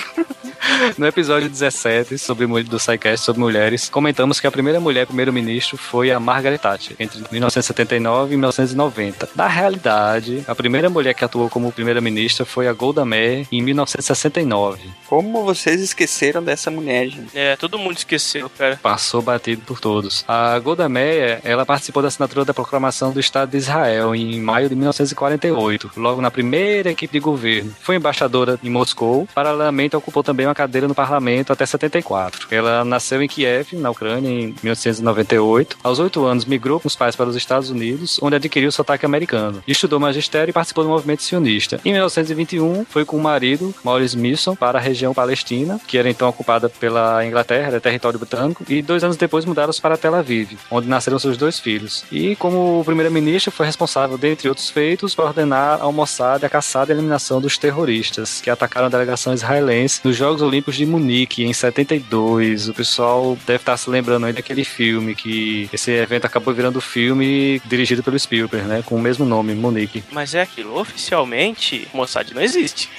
No 0.97 1.07
episódio 1.07 1.49
17 1.49 2.19
sobre 2.19 2.47
do 2.65 2.79
SciCast 2.79 3.25
sobre 3.25 3.41
mulheres, 3.41 3.89
comentamos 3.89 4.41
que 4.41 4.47
a 4.47 4.51
primeira 4.51 4.81
mulher 4.81 5.07
primeiro-ministro 5.07 5.77
foi 5.77 6.11
a 6.11 6.19
Margaret 6.21 6.59
Thatcher, 6.59 6.97
entre 6.99 7.23
1979 7.39 8.35
e 8.35 8.37
1990. 8.37 9.31
Na 9.35 9.47
realidade, 9.47 10.45
a 10.47 10.55
primeira 10.55 10.91
mulher 10.91 11.15
que 11.15 11.25
atuou 11.25 11.49
como 11.49 11.73
primeira-ministra 11.73 12.45
foi 12.45 12.69
a 12.69 12.73
Golda 12.73 13.05
Meir 13.05 13.47
em 13.51 13.63
1969. 13.63 14.91
Como 15.07 15.45
vocês 15.45 15.81
esqueceram 15.81 16.43
dessa 16.43 16.71
mulher, 16.71 17.09
gente? 17.09 17.37
É, 17.37 17.57
todo 17.57 17.79
mundo 17.79 17.97
esqueceu, 17.97 18.51
cara. 18.51 18.79
Passou 18.83 19.23
batido 19.23 19.63
por 19.63 19.81
todos. 19.81 20.25
A 20.27 20.59
Golda 20.59 20.89
Meir, 20.89 21.41
ela 21.45 21.65
participou 21.65 22.03
da 22.03 22.09
assinatura 22.09 22.45
da 22.45 22.55
proclamação 22.55 23.13
do 23.13 23.21
Estado 23.21 23.51
de 23.51 23.57
Israel 23.57 24.15
em 24.15 24.41
maio 24.41 24.69
de 24.69 24.75
1948, 24.75 25.93
logo 25.97 26.21
na 26.21 26.31
primeira 26.31 26.91
equipe 26.91 27.13
de 27.13 27.21
governo. 27.21 27.75
Foi 27.81 27.97
embaixadora 27.97 28.59
em 28.63 28.71
Moscou, 28.71 29.29
paralelamente 29.35 29.97
ocupou 29.97 30.23
também 30.23 30.47
uma 30.47 30.55
cadeira 30.55 30.89
no 30.89 30.95
parlamento 30.95 31.53
até 31.53 31.65
74. 31.65 32.49
Ela 32.51 32.85
nasceu 32.85 33.23
em 33.23 33.29
Kiev, 33.29 33.75
na 33.75 33.91
Ucrânia, 33.91 34.29
em 34.29 34.55
1998. 34.63 35.79
Aos 35.83 35.99
oito 35.99 36.25
anos, 36.25 36.45
migrou 36.45 36.81
com 36.81 36.89
os 36.89 36.97
pais 36.97 37.15
para 37.15 37.28
os 37.29 37.37
Estados 37.37 37.71
Unidos, 37.71 38.19
onde 38.23 38.37
adquiriu 38.37 38.69
o 38.69 38.73
sotaque 38.73 39.07
americano. 39.07 39.63
Estudou 39.67 40.01
magistério 40.01 40.51
e 40.51 40.53
participou 40.53 40.85
do 40.85 40.91
movimento 40.91 41.23
sionista. 41.23 41.81
Em 41.85 41.93
1921, 41.93 42.85
foi 42.85 43.05
com 43.05 43.17
o 43.17 43.23
marido, 43.23 43.75
Maurice 43.85 44.17
Milson, 44.17 44.55
para 44.55 44.79
a 44.79 44.81
região 44.81 45.15
palestina, 45.15 45.81
que 45.87 45.99
era 45.99 46.09
então 46.09 46.29
ocupada 46.29 46.69
pela 46.69 47.25
Inglaterra, 47.25 47.69
era 47.69 47.81
território 47.81 48.19
britânico, 48.19 48.65
e 48.69 48.83
dois 48.83 49.05
anos 49.05 49.17
depois 49.17 49.45
mudaram-se 49.45 49.81
para 49.81 49.97
Tel 49.97 50.15
Aviv, 50.15 50.57
onde 50.71 50.89
nasceram 50.89 51.19
seus 51.19 51.37
dois 51.37 51.59
filhos. 51.59 52.05
E 52.11 52.37
como 52.37 52.83
primeiro-ministro, 52.85 53.51
foi 53.51 53.67
responsável, 53.67 54.17
dentre 54.17 54.49
outros 54.49 54.71
feitos, 54.71 55.15
por 55.15 55.27
ordenar 55.27 55.81
ao 55.81 55.93
Mossad 55.93 56.45
a 56.45 56.49
caçada 56.49 56.93
e 56.93 56.97
eliminação 56.97 57.41
dos 57.41 57.59
terroristas, 57.59 58.41
que 58.41 58.51
atacaram 58.51 58.87
a 58.87 58.91
delegação 58.91 59.33
israelense 59.33 60.01
nos 60.05 60.17
Jogos 60.17 60.43
Olímpicos 60.43 60.77
de 60.77 60.87
Munique, 60.87 61.45
em 61.45 61.53
72. 61.53 62.69
O 62.69 62.75
pessoal 62.75 63.37
deve 63.47 63.63
estar 63.63 63.77
se 63.77 63.91
lembrando 63.91 64.27
aí 64.27 64.33
daquele 64.33 64.65
filme, 64.65 65.15
que 65.15 65.69
esse 65.73 65.91
evento 65.91 66.25
acabou 66.25 66.55
virando 66.55 66.81
filme 66.81 67.18
dirigido 67.65 68.03
pelo 68.03 68.19
Spielberg, 68.19 68.67
né, 68.67 68.83
com 68.85 68.95
o 68.97 69.01
mesmo 69.01 69.25
nome, 69.25 69.55
Munique. 69.55 70.05
Mas 70.11 70.35
é 70.35 70.43
aquilo, 70.43 70.79
oficialmente, 70.79 71.89
Mossad 71.93 72.33
não 72.35 72.43
existe. 72.43 72.89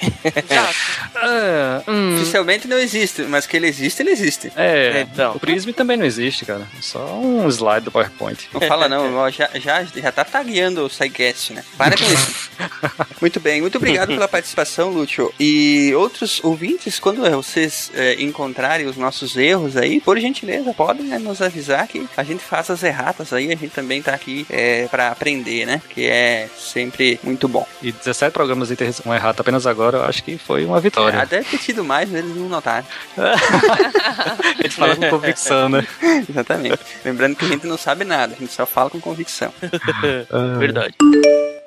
É, 1.22 1.82
hum, 1.90 2.14
Oficialmente 2.16 2.66
não 2.68 2.78
existe, 2.78 3.22
mas 3.22 3.46
que 3.46 3.56
ele 3.56 3.66
existe, 3.66 4.00
ele 4.02 4.10
existe. 4.10 4.50
é, 4.56 5.00
Então. 5.12 5.32
o 5.34 5.40
Prism 5.40 5.70
também 5.72 5.96
não 5.96 6.04
existe, 6.04 6.44
cara. 6.44 6.66
Só 6.80 7.04
um 7.18 7.46
slide 7.48 7.84
do 7.84 7.90
PowerPoint. 7.90 8.48
Não 8.52 8.60
fala 8.62 8.88
não, 8.88 9.30
já, 9.30 9.50
já, 9.54 9.84
já 9.84 10.12
tá 10.12 10.24
tagueando 10.24 10.84
o 10.84 10.90
SciCast, 10.90 11.52
né? 11.52 11.64
Para 11.76 11.96
com 11.96 12.04
isso. 12.04 12.50
muito 13.20 13.40
bem, 13.40 13.60
muito 13.60 13.76
obrigado 13.76 14.08
pela 14.08 14.28
participação, 14.28 14.90
Lúcio. 14.90 15.32
E 15.38 15.92
outros 15.96 16.40
ouvintes, 16.42 16.98
quando 16.98 17.22
vocês 17.30 17.90
é, 17.94 18.20
encontrarem 18.22 18.86
os 18.86 18.96
nossos 18.96 19.36
erros 19.36 19.76
aí, 19.76 20.00
por 20.00 20.18
gentileza, 20.18 20.72
podem 20.72 21.06
né, 21.06 21.18
nos 21.18 21.42
avisar 21.42 21.86
que 21.86 22.06
a 22.16 22.22
gente 22.22 22.42
faz 22.42 22.70
as 22.70 22.82
erratas 22.82 23.32
aí, 23.32 23.46
a 23.52 23.56
gente 23.56 23.70
também 23.70 24.02
tá 24.02 24.09
aqui 24.14 24.46
é, 24.50 24.86
para 24.88 25.08
aprender, 25.08 25.66
né? 25.66 25.80
Que 25.88 26.06
é 26.06 26.48
sempre 26.56 27.18
muito 27.22 27.48
bom. 27.48 27.66
E 27.82 27.92
17 27.92 28.32
programas 28.32 28.68
de 28.68 28.76
ter 28.76 28.94
um 29.06 29.14
errado 29.14 29.40
apenas 29.40 29.66
agora, 29.66 29.98
eu 29.98 30.04
acho 30.04 30.22
que 30.22 30.38
foi 30.38 30.64
uma 30.64 30.80
vitória. 30.80 31.20
Ah, 31.20 31.24
deve 31.24 31.48
ter 31.48 31.58
tido 31.58 31.84
mais, 31.84 32.12
eles 32.12 32.34
não 32.34 32.48
notaram. 32.48 32.86
A 33.16 34.62
gente 34.62 34.76
fala 34.76 34.96
com 34.96 35.08
convicção, 35.08 35.68
né? 35.68 35.86
Exatamente. 36.28 36.78
Lembrando 37.04 37.36
que 37.36 37.44
a 37.44 37.48
gente 37.48 37.66
não 37.66 37.76
sabe 37.76 38.04
nada, 38.04 38.34
a 38.34 38.38
gente 38.38 38.52
só 38.52 38.66
fala 38.66 38.90
com 38.90 39.00
convicção. 39.00 39.52
Verdade. 40.58 40.94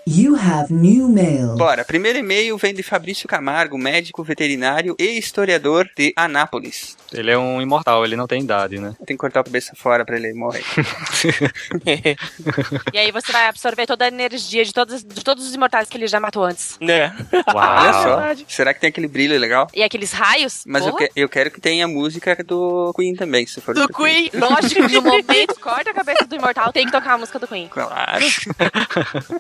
You 0.06 0.36
have 0.36 0.72
new 0.74 1.08
mail. 1.08 1.56
Bora, 1.56 1.86
primeiro 1.86 2.20
e-mail 2.20 2.58
vem 2.58 2.74
de 2.74 2.84
Fabrício 2.84 3.26
Camargo, 3.28 3.78
médico 3.78 4.22
veterinário 4.22 4.96
e 5.00 5.18
historiador 5.18 5.90
de 5.96 6.12
Anápolis. 6.16 6.98
Ele 7.14 7.32
é 7.32 7.38
um 7.38 7.62
imortal, 7.62 8.04
ele 8.04 8.16
não 8.18 8.28
tem 8.28 8.42
idade, 8.42 8.80
né? 8.80 8.96
Tem 9.06 9.16
que 9.16 9.22
cortar 9.22 9.40
a 9.40 9.44
cabeça 9.46 9.72
fora 9.78 10.04
pra 10.04 10.18
ele 10.18 10.34
morrer. 10.34 10.64
E 12.94 12.98
aí 12.98 13.12
você 13.12 13.32
vai 13.32 13.48
absorver 13.48 13.86
toda 13.86 14.06
a 14.06 14.08
energia 14.08 14.64
de 14.66 14.74
todos, 14.74 15.04
de 15.04 15.24
todos 15.24 15.48
os 15.48 15.54
imortais 15.54 15.88
que 15.88 15.98
ele 15.98 16.08
já 16.08 16.20
matou 16.20 16.44
antes. 16.44 16.78
Né? 16.82 17.16
Olha 17.54 17.94
só. 18.36 18.44
Será 18.48 18.74
que 18.74 18.80
tem 18.82 18.90
aquele 18.90 19.08
brilho 19.08 19.38
legal? 19.40 19.68
E 19.74 19.84
aqueles 19.84 20.12
raios? 20.12 20.64
Mas 20.66 20.86
eu, 20.86 20.96
que- 20.96 21.12
eu 21.16 21.30
quero 21.30 21.50
que 21.52 21.62
tenha 21.62 21.86
a 21.86 21.88
música 21.88 22.36
do 22.44 22.92
Queen 22.96 23.16
também, 23.16 23.46
se 23.46 23.62
for 23.62 23.74
Do. 23.74 23.88
Queen. 23.88 24.30
Lógico, 24.36 24.82
no 24.88 25.02
momento 25.02 25.60
corta 25.60 25.92
a 25.92 25.94
cabeça 25.94 26.26
do 26.26 26.36
imortal, 26.36 26.72
tem 26.74 26.86
que 26.86 26.92
tocar 26.92 27.14
a 27.14 27.18
música 27.18 27.40
do 27.40 27.48
Queen. 27.48 27.68
Claro. 27.70 28.24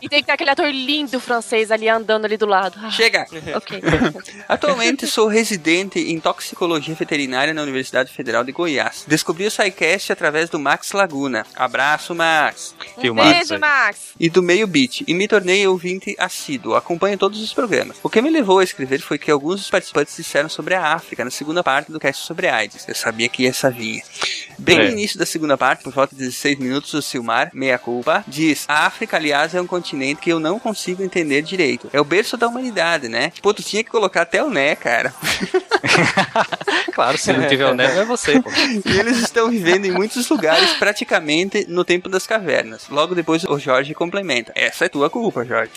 E 0.01 0.07
tem 0.09 0.19
que 0.21 0.25
ter 0.27 0.31
aquele 0.31 0.49
ator 0.53 0.69
lindo 0.71 1.19
francês 1.19 1.71
ali 1.71 1.87
andando 1.89 2.25
ali 2.25 2.37
do 2.37 2.45
lado. 2.45 2.79
Ah, 2.81 2.89
Chega! 2.89 3.25
ok. 3.55 3.81
Atualmente 4.47 5.07
sou 5.07 5.27
residente 5.27 5.99
em 5.99 6.19
toxicologia 6.19 6.95
veterinária 6.95 7.53
na 7.53 7.61
Universidade 7.61 8.11
Federal 8.11 8.43
de 8.43 8.51
Goiás. 8.51 9.03
Descobri 9.07 9.45
o 9.45 9.51
SciCast 9.51 10.11
através 10.11 10.49
do 10.49 10.59
Max 10.59 10.91
Laguna. 10.91 11.45
Abraço, 11.55 12.13
Max! 12.15 12.75
Um 12.97 13.13
beijo, 13.15 13.57
Max. 13.59 14.13
e 14.19 14.29
do 14.29 14.41
Meio 14.41 14.67
Beat 14.67 15.01
e 15.07 15.13
me 15.13 15.27
tornei 15.27 15.65
ouvinte 15.67 16.15
assíduo. 16.19 16.75
Acompanho 16.75 17.17
todos 17.17 17.41
os 17.41 17.53
programas. 17.53 17.97
O 18.03 18.09
que 18.09 18.21
me 18.21 18.29
levou 18.29 18.59
a 18.59 18.63
escrever 18.63 18.99
foi 19.01 19.17
que 19.17 19.31
alguns 19.31 19.61
dos 19.61 19.69
participantes 19.69 20.15
disseram 20.15 20.49
sobre 20.49 20.73
a 20.75 20.93
África 20.93 21.23
na 21.25 21.31
segunda 21.31 21.63
parte 21.63 21.91
do 21.91 21.99
cast 21.99 22.25
sobre 22.25 22.47
AIDS. 22.47 22.85
Eu 22.87 22.95
sabia 22.95 23.27
que 23.29 23.45
essa 23.47 23.69
vinha. 23.69 24.03
Bem 24.57 24.79
É. 24.79 24.83
no 24.85 24.91
início 24.91 25.17
da 25.17 25.25
segunda 25.25 25.57
parte, 25.57 25.83
por 25.83 25.91
volta 25.93 26.15
de 26.15 26.21
16 26.23 26.57
minutos, 26.59 26.93
o 26.93 27.01
Silmar, 27.01 27.49
meia 27.53 27.77
culpa, 27.77 28.23
diz: 28.27 28.65
A 28.67 28.85
África, 28.85 29.17
aliás, 29.17 29.53
é 29.55 29.61
um 29.61 29.67
continente 29.67 30.21
que 30.21 30.29
eu 30.29 30.39
não 30.43 30.59
consigo 30.59 31.01
entender 31.01 31.41
direito. 31.41 31.89
É 31.93 31.99
o 31.99 32.05
berço 32.05 32.37
da 32.37 32.47
humanidade, 32.47 33.07
né? 33.07 33.31
Pô, 33.41 33.53
tu 33.53 33.63
tinha 33.63 33.83
que 33.83 33.89
colocar 33.89 34.21
até 34.21 34.43
o 34.43 34.49
né, 34.49 34.75
cara. 34.75 35.13
Claro, 36.93 37.17
se 37.17 37.33
não 37.33 37.47
tiver 37.47 37.65
o 37.65 37.73
Neto, 37.73 37.99
é 37.99 38.05
você, 38.05 38.39
pô. 38.39 38.49
E 38.85 38.99
eles 38.99 39.17
estão 39.17 39.49
vivendo 39.49 39.85
em 39.85 39.91
muitos 39.91 40.29
lugares, 40.29 40.73
praticamente 40.73 41.65
no 41.67 41.83
tempo 41.83 42.07
das 42.07 42.27
cavernas. 42.27 42.87
Logo 42.87 43.15
depois 43.15 43.43
o 43.43 43.57
Jorge 43.57 43.95
complementa. 43.95 44.51
Essa 44.55 44.85
é 44.85 44.89
tua 44.89 45.09
culpa, 45.09 45.43
Jorge. 45.43 45.71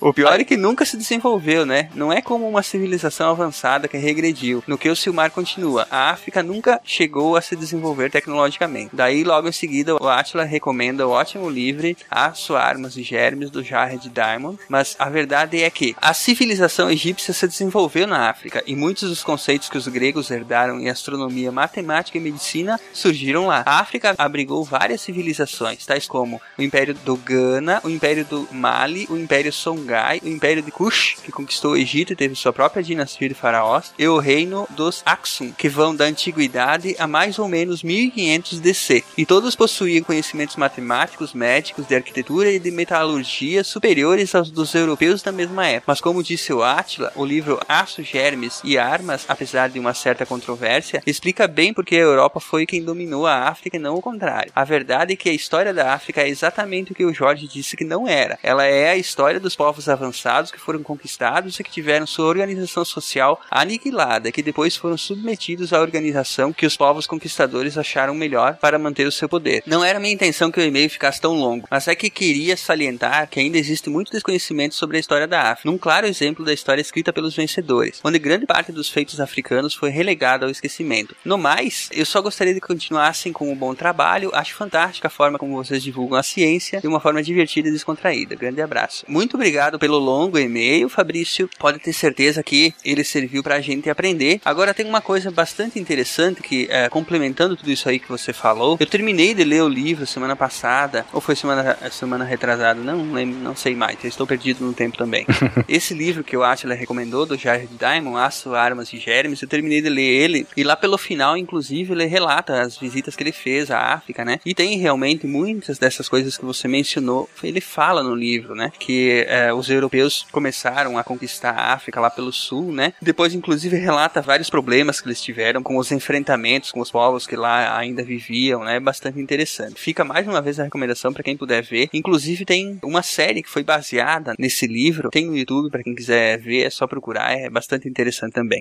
O 0.00 0.14
pior 0.14 0.40
é 0.40 0.44
que 0.44 0.56
nunca 0.56 0.86
se 0.86 0.96
desenvolveu, 0.96 1.66
né? 1.66 1.90
Não 1.94 2.10
é 2.10 2.22
como 2.22 2.48
uma 2.48 2.62
civilização 2.62 3.30
avançada 3.30 3.86
que 3.86 3.98
regrediu. 3.98 4.64
No 4.66 4.78
que 4.78 4.88
o 4.88 4.96
Silmar 4.96 5.30
continua. 5.30 5.86
A 5.90 6.10
África 6.10 6.42
nunca 6.42 6.80
chegou 6.84 7.36
a 7.36 7.42
se 7.42 7.54
desenvolver 7.54 8.10
tecnologicamente. 8.10 8.90
Daí, 8.94 9.24
logo 9.24 9.48
em 9.48 9.52
seguida, 9.52 9.94
o 9.94 10.08
Atila 10.08 10.44
recomenda 10.44 11.06
o 11.06 11.10
ótimo 11.10 11.50
livro 11.50 11.82
Aço, 12.10 12.54
Armas 12.54 12.96
e 12.96 13.02
Germes, 13.02 13.50
do 13.50 13.62
Jared 13.62 14.08
Diamond. 14.12 14.58
Mas 14.68 14.94
a 14.98 15.08
verdade 15.08 15.62
é 15.62 15.70
que 15.70 15.96
a 16.00 16.14
civilização 16.14 16.90
egípcia 16.90 17.32
se 17.32 17.48
desenvolveu 17.48 18.06
na 18.06 18.28
África 18.28 18.62
e 18.66 18.76
muitos 18.76 19.08
dos 19.08 19.22
conceitos 19.22 19.68
que 19.68 19.78
os 19.78 19.88
gregos 19.88 20.30
herdaram 20.30 20.78
em 20.78 20.88
astronomia, 20.88 21.50
matemática 21.50 22.18
e 22.18 22.20
medicina 22.20 22.78
surgiram 22.92 23.46
lá. 23.46 23.62
A 23.66 23.80
África 23.80 24.14
abrigou 24.18 24.64
várias 24.64 25.00
civilizações, 25.00 25.86
tais 25.86 26.06
como 26.06 26.40
o 26.58 26.62
Império 26.62 26.94
do 26.94 27.16
Ghana, 27.16 27.80
o 27.84 27.88
Império 27.88 28.24
do 28.24 28.48
Mali, 28.52 29.06
o 29.10 29.16
Império 29.16 29.52
Songhai, 29.52 30.20
o 30.22 30.28
Império 30.28 30.62
de 30.62 30.70
Kush, 30.70 31.16
que 31.22 31.32
conquistou 31.32 31.72
o 31.72 31.76
Egito 31.76 32.12
e 32.12 32.16
teve 32.16 32.34
sua 32.34 32.52
própria 32.52 32.82
dinastia 32.82 33.28
de 33.28 33.34
faraós, 33.34 33.92
e 33.98 34.06
o 34.06 34.18
Reino 34.18 34.66
dos 34.70 35.02
Aksum, 35.04 35.52
que 35.52 35.68
vão 35.68 35.94
da 35.94 36.04
antiguidade 36.04 36.94
a 36.98 37.06
mais 37.06 37.38
ou 37.38 37.48
menos 37.48 37.82
1500 37.82 38.60
DC. 38.60 39.04
E 39.16 39.26
todos 39.26 39.56
possuíam 39.56 40.04
conhecimentos 40.04 40.56
matemáticos, 40.56 41.32
médicos, 41.32 41.86
de 41.86 41.94
arquitetura 41.94 42.50
e 42.50 42.58
de 42.58 42.70
metalurgia 42.70 43.64
superiores 44.02 44.34
aos 44.34 44.50
dos 44.50 44.74
europeus 44.74 45.22
da 45.22 45.30
mesma 45.30 45.66
época. 45.66 45.84
Mas 45.86 46.00
como 46.00 46.22
disse 46.22 46.52
o 46.52 46.62
Átila, 46.62 47.12
o 47.14 47.24
livro 47.24 47.60
Aço, 47.68 48.02
Germes 48.02 48.60
e 48.64 48.76
Armas, 48.76 49.24
apesar 49.28 49.68
de 49.68 49.78
uma 49.78 49.94
certa 49.94 50.26
controvérsia, 50.26 51.02
explica 51.06 51.46
bem 51.46 51.72
porque 51.72 51.94
a 51.94 52.00
Europa 52.00 52.40
foi 52.40 52.66
quem 52.66 52.82
dominou 52.82 53.26
a 53.26 53.48
África 53.48 53.76
e 53.76 53.80
não 53.80 53.94
o 53.94 54.02
contrário. 54.02 54.50
A 54.56 54.64
verdade 54.64 55.12
é 55.12 55.16
que 55.16 55.28
a 55.28 55.32
história 55.32 55.72
da 55.72 55.94
África 55.94 56.20
é 56.20 56.28
exatamente 56.28 56.90
o 56.90 56.94
que 56.94 57.04
o 57.04 57.14
Jorge 57.14 57.46
disse 57.46 57.76
que 57.76 57.84
não 57.84 58.08
era. 58.08 58.38
Ela 58.42 58.64
é 58.64 58.90
a 58.90 58.96
história 58.96 59.38
dos 59.38 59.54
povos 59.54 59.88
avançados 59.88 60.50
que 60.50 60.58
foram 60.58 60.82
conquistados 60.82 61.60
e 61.60 61.62
que 61.62 61.70
tiveram 61.70 62.06
sua 62.06 62.26
organização 62.26 62.84
social 62.84 63.40
aniquilada, 63.50 64.32
que 64.32 64.42
depois 64.42 64.76
foram 64.76 64.98
submetidos 64.98 65.72
à 65.72 65.80
organização 65.80 66.52
que 66.52 66.66
os 66.66 66.76
povos 66.76 67.06
conquistadores 67.06 67.78
acharam 67.78 68.14
melhor 68.14 68.56
para 68.56 68.78
manter 68.78 69.06
o 69.06 69.12
seu 69.12 69.28
poder. 69.28 69.62
Não 69.64 69.84
era 69.84 70.00
minha 70.00 70.14
intenção 70.14 70.50
que 70.50 70.58
o 70.58 70.64
e-mail 70.64 70.90
ficasse 70.90 71.20
tão 71.20 71.34
longo, 71.34 71.68
mas 71.70 71.86
é 71.86 71.94
que 71.94 72.10
queria 72.10 72.56
salientar 72.56 73.28
que 73.28 73.38
ainda 73.38 73.58
existe 73.58 73.91
muito 73.92 74.12
desconhecimento 74.12 74.74
sobre 74.74 74.96
a 74.96 75.00
história 75.00 75.28
da 75.28 75.52
África, 75.52 75.70
num 75.70 75.78
claro 75.78 76.06
exemplo 76.06 76.44
da 76.44 76.52
história 76.52 76.80
escrita 76.80 77.12
pelos 77.12 77.36
vencedores, 77.36 78.00
onde 78.02 78.18
grande 78.18 78.46
parte 78.46 78.72
dos 78.72 78.88
feitos 78.88 79.20
africanos 79.20 79.74
foi 79.74 79.90
relegada 79.90 80.46
ao 80.46 80.50
esquecimento. 80.50 81.14
No 81.24 81.36
mais, 81.36 81.88
eu 81.92 82.06
só 82.06 82.20
gostaria 82.20 82.54
de 82.54 82.60
continuar 82.60 83.08
assim 83.08 83.32
com 83.32 83.52
um 83.52 83.56
bom 83.56 83.74
trabalho, 83.74 84.30
acho 84.34 84.54
fantástica 84.54 85.08
a 85.08 85.10
forma 85.10 85.38
como 85.38 85.54
vocês 85.54 85.82
divulgam 85.82 86.18
a 86.18 86.22
ciência 86.22 86.80
de 86.80 86.88
uma 86.88 87.00
forma 87.00 87.22
divertida 87.22 87.68
e 87.68 87.72
descontraída. 87.72 88.34
Grande 88.34 88.62
abraço. 88.62 89.04
Muito 89.06 89.34
obrigado 89.34 89.78
pelo 89.78 89.98
longo 89.98 90.38
e-mail, 90.38 90.88
Fabrício. 90.88 91.48
Pode 91.58 91.78
ter 91.78 91.92
certeza 91.92 92.42
que 92.42 92.74
ele 92.84 93.04
serviu 93.04 93.42
pra 93.42 93.60
gente 93.60 93.90
aprender. 93.90 94.40
Agora 94.44 94.72
tem 94.72 94.86
uma 94.86 95.00
coisa 95.00 95.30
bastante 95.30 95.78
interessante 95.78 96.42
que, 96.42 96.66
é, 96.70 96.88
complementando 96.88 97.56
tudo 97.56 97.70
isso 97.70 97.88
aí 97.88 97.98
que 97.98 98.08
você 98.08 98.32
falou, 98.32 98.76
eu 98.80 98.86
terminei 98.86 99.34
de 99.34 99.44
ler 99.44 99.62
o 99.62 99.68
livro 99.68 100.06
semana 100.06 100.36
passada, 100.36 101.04
ou 101.12 101.20
foi 101.20 101.36
semana, 101.36 101.76
semana 101.90 102.24
retrasada, 102.24 102.80
não 102.80 103.12
lembro, 103.12 103.38
não 103.40 103.56
sei 103.56 103.74
mais, 103.74 103.81
eu 104.02 104.08
estou 104.08 104.26
perdido 104.26 104.64
no 104.64 104.72
tempo 104.72 104.96
também. 104.96 105.26
Esse 105.68 105.94
livro 105.94 106.24
que 106.24 106.36
o 106.36 106.42
Atila 106.42 106.74
recomendou, 106.74 107.26
do 107.26 107.36
Jared 107.36 107.70
Diamond, 107.78 108.18
Aço, 108.18 108.54
Armas 108.54 108.92
e 108.92 109.02
Hermes, 109.04 109.42
eu 109.42 109.48
terminei 109.48 109.80
de 109.80 109.88
ler 109.88 110.02
ele, 110.02 110.46
e 110.56 110.64
lá 110.64 110.76
pelo 110.76 110.98
final, 110.98 111.36
inclusive, 111.36 111.92
ele 111.92 112.04
relata 112.04 112.60
as 112.60 112.76
visitas 112.76 113.16
que 113.16 113.22
ele 113.22 113.32
fez 113.32 113.70
à 113.70 113.94
África, 113.94 114.24
né? 114.24 114.40
E 114.44 114.54
tem 114.54 114.78
realmente 114.78 115.26
muitas 115.26 115.78
dessas 115.78 116.08
coisas 116.08 116.36
que 116.36 116.44
você 116.44 116.68
mencionou, 116.68 117.28
ele 117.42 117.60
fala 117.60 118.02
no 118.02 118.14
livro, 118.14 118.54
né? 118.54 118.72
Que 118.78 119.24
é, 119.28 119.52
os 119.52 119.70
europeus 119.70 120.26
começaram 120.30 120.98
a 120.98 121.04
conquistar 121.04 121.50
a 121.50 121.72
África 121.72 122.00
lá 122.00 122.10
pelo 122.10 122.32
sul, 122.32 122.72
né? 122.72 122.92
Depois, 123.00 123.34
inclusive, 123.34 123.76
relata 123.76 124.20
vários 124.20 124.50
problemas 124.50 125.00
que 125.00 125.08
eles 125.08 125.20
tiveram 125.20 125.62
com 125.62 125.76
os 125.76 125.90
enfrentamentos 125.92 126.72
com 126.72 126.80
os 126.80 126.90
povos 126.90 127.26
que 127.26 127.36
lá 127.36 127.76
ainda 127.76 128.02
viviam, 128.02 128.64
né? 128.64 128.80
Bastante 128.80 129.20
interessante. 129.20 129.80
Fica 129.80 130.04
mais 130.04 130.26
uma 130.26 130.40
vez 130.40 130.58
a 130.58 130.64
recomendação 130.64 131.12
para 131.12 131.22
quem 131.22 131.36
puder 131.36 131.62
ver. 131.62 131.88
Inclusive, 131.92 132.44
tem 132.44 132.78
uma 132.82 133.02
série 133.02 133.42
que 133.42 133.50
foi 133.50 133.61
baseada 133.62 134.34
nesse 134.38 134.66
livro, 134.66 135.10
tem 135.10 135.26
no 135.26 135.36
YouTube 135.36 135.70
para 135.70 135.82
quem 135.82 135.94
quiser 135.94 136.38
ver, 136.38 136.66
é 136.66 136.70
só 136.70 136.86
procurar, 136.86 137.32
é 137.32 137.48
bastante 137.50 137.88
interessante 137.88 138.32
também. 138.32 138.60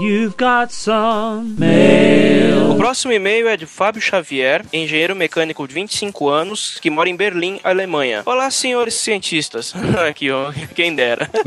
You've 0.00 0.34
got 0.38 0.72
some 0.72 1.56
mail. 1.58 2.70
O 2.70 2.76
próximo 2.80 3.12
e-mail 3.12 3.46
é 3.46 3.56
de 3.58 3.66
Fábio 3.66 4.00
Xavier, 4.00 4.64
engenheiro 4.72 5.14
mecânico 5.14 5.68
de 5.68 5.74
25 5.74 6.26
anos, 6.30 6.78
que 6.80 6.88
mora 6.88 7.10
em 7.10 7.14
Berlim, 7.14 7.60
Alemanha. 7.62 8.22
Olá, 8.24 8.50
senhores 8.50 8.94
cientistas. 8.94 9.74
Aqui, 10.08 10.30
ó, 10.30 10.50
quem 10.74 10.94
dera. 10.94 11.28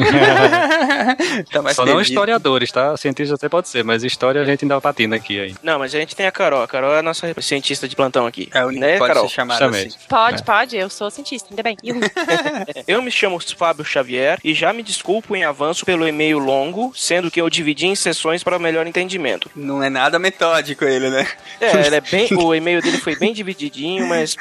Tá 1.51 1.61
mais 1.61 1.75
Só 1.75 1.85
não 1.85 1.99
historiadores, 1.99 2.71
tá? 2.71 2.95
Cientista 2.95 3.35
até 3.35 3.49
pode 3.49 3.67
ser, 3.67 3.83
mas 3.83 4.03
história 4.03 4.41
a 4.41 4.45
gente 4.45 4.63
ainda 4.65 4.79
patina 4.79 5.15
aqui 5.15 5.39
aí. 5.39 5.55
Não, 5.63 5.79
mas 5.79 5.93
a 5.93 5.99
gente 5.99 6.15
tem 6.15 6.25
a 6.25 6.31
Carol. 6.31 6.61
A 6.61 6.67
Carol 6.67 6.93
é 6.93 6.99
a 6.99 7.03
nossa 7.03 7.33
cientista 7.41 7.87
de 7.87 7.95
plantão 7.95 8.25
aqui. 8.25 8.49
É 8.53 8.59
a 8.59 8.65
única 8.65 8.85
né, 8.85 8.93
que 8.93 8.99
pode 8.99 9.13
Carol? 9.13 9.29
ser 9.29 9.35
chamada 9.35 9.65
assim. 9.65 9.89
Pode, 10.07 10.41
É. 10.41 10.43
pode, 10.45 10.77
eu 10.77 10.89
sou 10.89 11.09
cientista, 11.09 11.49
ainda 11.49 11.63
bem. 11.63 11.77
Eu 12.87 13.01
me 13.01 13.11
chamo 13.11 13.39
Fábio 13.55 13.85
Xavier 13.85 14.39
e 14.43 14.53
já 14.53 14.71
me 14.73 14.83
desculpo 14.83 15.35
em 15.35 15.43
avanço 15.43 15.85
pelo 15.85 16.07
e-mail 16.07 16.37
longo, 16.39 16.91
sendo 16.95 17.29
que 17.31 17.39
eu 17.41 17.49
dividi 17.49 17.87
em 17.87 17.95
sessões 17.95 18.42
para 18.43 18.59
melhor 18.59 18.85
entendimento. 18.87 19.49
Não 19.55 19.81
é 19.83 19.89
nada 19.89 20.19
metódico 20.19 20.85
ele, 20.85 21.09
né? 21.09 21.27
É, 21.59 21.85
ele 21.87 21.95
é 21.95 22.01
bem, 22.01 22.27
o 22.33 22.53
e-mail 22.53 22.81
dele 22.81 22.97
foi 22.97 23.15
bem 23.15 23.33
divididinho, 23.33 24.07
mas 24.07 24.35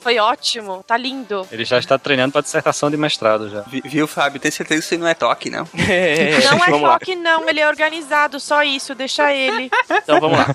Foi 0.00 0.18
ótimo, 0.18 0.82
tá 0.86 0.96
lindo. 0.96 1.46
Ele 1.50 1.64
já 1.64 1.78
está 1.78 1.98
treinando 1.98 2.32
para 2.32 2.42
dissertação 2.42 2.90
de 2.90 2.96
mestrado 2.96 3.48
já. 3.50 3.60
Vi- 3.62 3.82
Viu, 3.84 4.06
Fábio? 4.06 4.40
Tem 4.40 4.50
certeza 4.50 4.80
que 4.80 4.86
isso 4.94 4.98
não 4.98 5.08
é 5.08 5.14
toque, 5.14 5.50
não? 5.50 5.68
é, 5.88 6.38
Não 6.44 6.64
é 6.64 6.70
vamos 6.70 6.82
lá. 6.82 6.98
toque, 6.98 7.14
não, 7.14 7.48
ele 7.48 7.60
é 7.60 7.68
organizado, 7.68 8.38
só 8.40 8.62
isso, 8.62 8.94
deixa 8.94 9.32
ele. 9.32 9.70
Então 9.90 10.20
vamos 10.20 10.38
lá. 10.38 10.54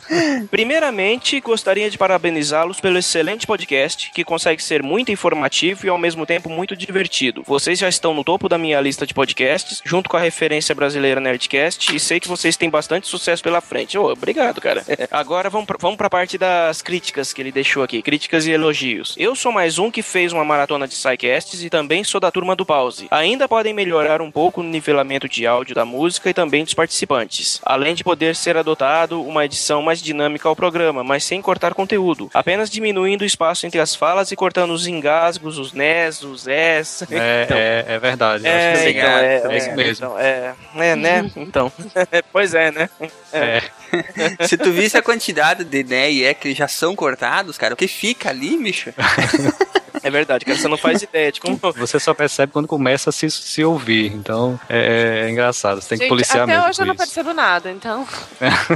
Primeiramente, 0.51 1.39
gostaria 1.39 1.89
de 1.89 1.97
parabenizá-los 1.97 2.79
pelo 2.81 2.97
excelente 2.97 3.47
podcast, 3.47 4.11
que 4.13 4.23
consegue 4.23 4.61
ser 4.61 4.83
muito 4.83 5.11
informativo 5.11 5.85
e 5.85 5.89
ao 5.89 5.97
mesmo 5.97 6.25
tempo 6.25 6.49
muito 6.49 6.75
divertido. 6.75 7.43
Vocês 7.45 7.79
já 7.79 7.87
estão 7.87 8.13
no 8.13 8.23
topo 8.23 8.49
da 8.49 8.57
minha 8.57 8.81
lista 8.81 9.05
de 9.05 9.13
podcasts, 9.13 9.81
junto 9.85 10.09
com 10.09 10.17
a 10.17 10.19
referência 10.19 10.75
brasileira 10.75 11.21
Nerdcast, 11.21 11.95
e 11.95 11.99
sei 11.99 12.19
que 12.19 12.27
vocês 12.27 12.57
têm 12.57 12.69
bastante 12.79 13.07
sucesso 13.07 13.43
pela 13.43 13.59
frente. 13.59 13.97
Ô, 13.97 14.05
obrigado, 14.05 14.61
cara. 14.61 14.85
Agora 15.11 15.49
vamos 15.49 15.67
pra, 15.67 15.77
vamos 15.77 15.97
pra 15.97 16.09
parte 16.09 16.37
das 16.37 16.81
críticas 16.81 17.33
que 17.33 17.41
ele 17.41 17.51
deixou 17.51 17.83
aqui, 17.83 18.01
críticas 18.01 18.45
e 18.45 18.51
elogios. 18.51 19.15
Eu 19.17 19.35
sou 19.35 19.51
mais 19.51 19.77
um 19.77 19.91
que 19.91 20.01
fez 20.01 20.31
uma 20.31 20.45
maratona 20.45 20.87
de 20.87 20.95
SciCasts 20.95 21.61
e 21.61 21.69
também 21.69 22.05
sou 22.05 22.21
da 22.21 22.31
turma 22.31 22.55
do 22.55 22.65
pause. 22.65 23.07
Ainda 23.11 23.49
podem 23.49 23.73
melhorar 23.73 24.21
um 24.21 24.31
pouco 24.31 24.61
o 24.61 24.63
nivelamento 24.63 25.27
de 25.27 25.45
áudio 25.45 25.75
da 25.75 25.83
música 25.83 26.29
e 26.29 26.33
também 26.33 26.63
dos 26.63 26.73
participantes, 26.73 27.59
além 27.65 27.93
de 27.93 28.03
poder 28.03 28.33
ser 28.33 28.55
adotado 28.55 29.21
uma 29.21 29.43
edição 29.43 29.81
mais 29.81 30.01
dinâmica 30.01 30.47
ao 30.47 30.55
programa, 30.55 31.03
mas 31.03 31.25
sem 31.25 31.41
cortar 31.41 31.73
conteúdo, 31.73 32.29
apenas 32.33 32.69
diminuindo 32.69 33.23
o 33.23 33.25
espaço 33.25 33.65
entre 33.65 33.81
as 33.81 33.93
falas 33.93 34.31
e 34.31 34.37
cortando 34.37 34.71
os 34.71 34.87
engasgos, 34.87 35.57
os 35.57 35.73
nes, 35.73 36.23
os 36.23 36.47
es. 36.47 37.03
É, 37.11 37.43
Então, 37.49 37.57
é, 37.57 37.85
é 37.87 37.99
verdade. 37.99 38.47
é, 38.47 38.89
então, 38.89 39.09
é, 39.09 39.53
é 39.53 39.57
isso 39.57 39.69
é, 39.69 39.75
mesmo. 39.75 40.05
então, 40.05 40.19
é, 40.19 40.53
é, 40.77 40.95
né? 40.95 41.31
Então, 41.35 41.71
pois 42.31 42.53
é, 42.53 42.68
né? 42.71 42.89
É. 43.31 43.61
Se 44.47 44.57
tu 44.57 44.71
visse 44.71 44.97
a 44.97 45.01
quantidade 45.01 45.63
de 45.63 45.83
né 45.83 46.11
e 46.11 46.23
é 46.23 46.33
que 46.33 46.53
já 46.53 46.67
são 46.67 46.95
cortados, 46.95 47.57
cara, 47.57 47.73
o 47.73 47.77
que 47.77 47.87
fica 47.87 48.29
ali, 48.29 48.57
bicho? 48.57 48.93
É 50.03 50.09
verdade, 50.09 50.45
cara, 50.45 50.57
você 50.57 50.67
não 50.67 50.77
faz 50.77 51.01
ideia 51.01 51.31
de 51.31 51.39
como. 51.39 51.59
Você 51.75 51.99
só 51.99 52.13
percebe 52.13 52.53
quando 52.53 52.67
começa 52.67 53.09
a 53.09 53.13
se, 53.13 53.29
se 53.29 53.63
ouvir. 53.63 54.13
Então 54.13 54.59
é, 54.69 55.25
é 55.25 55.29
engraçado. 55.29 55.81
Você 55.81 55.89
tem 55.89 55.97
que 55.97 56.03
Gente, 56.05 56.09
policiar 56.09 56.43
até 56.43 56.53
mesmo. 56.53 56.69
hoje 56.69 56.81
eu 56.81 56.85
não 56.85 56.95
percebo 56.95 57.33
nada, 57.33 57.71
então. 57.71 58.07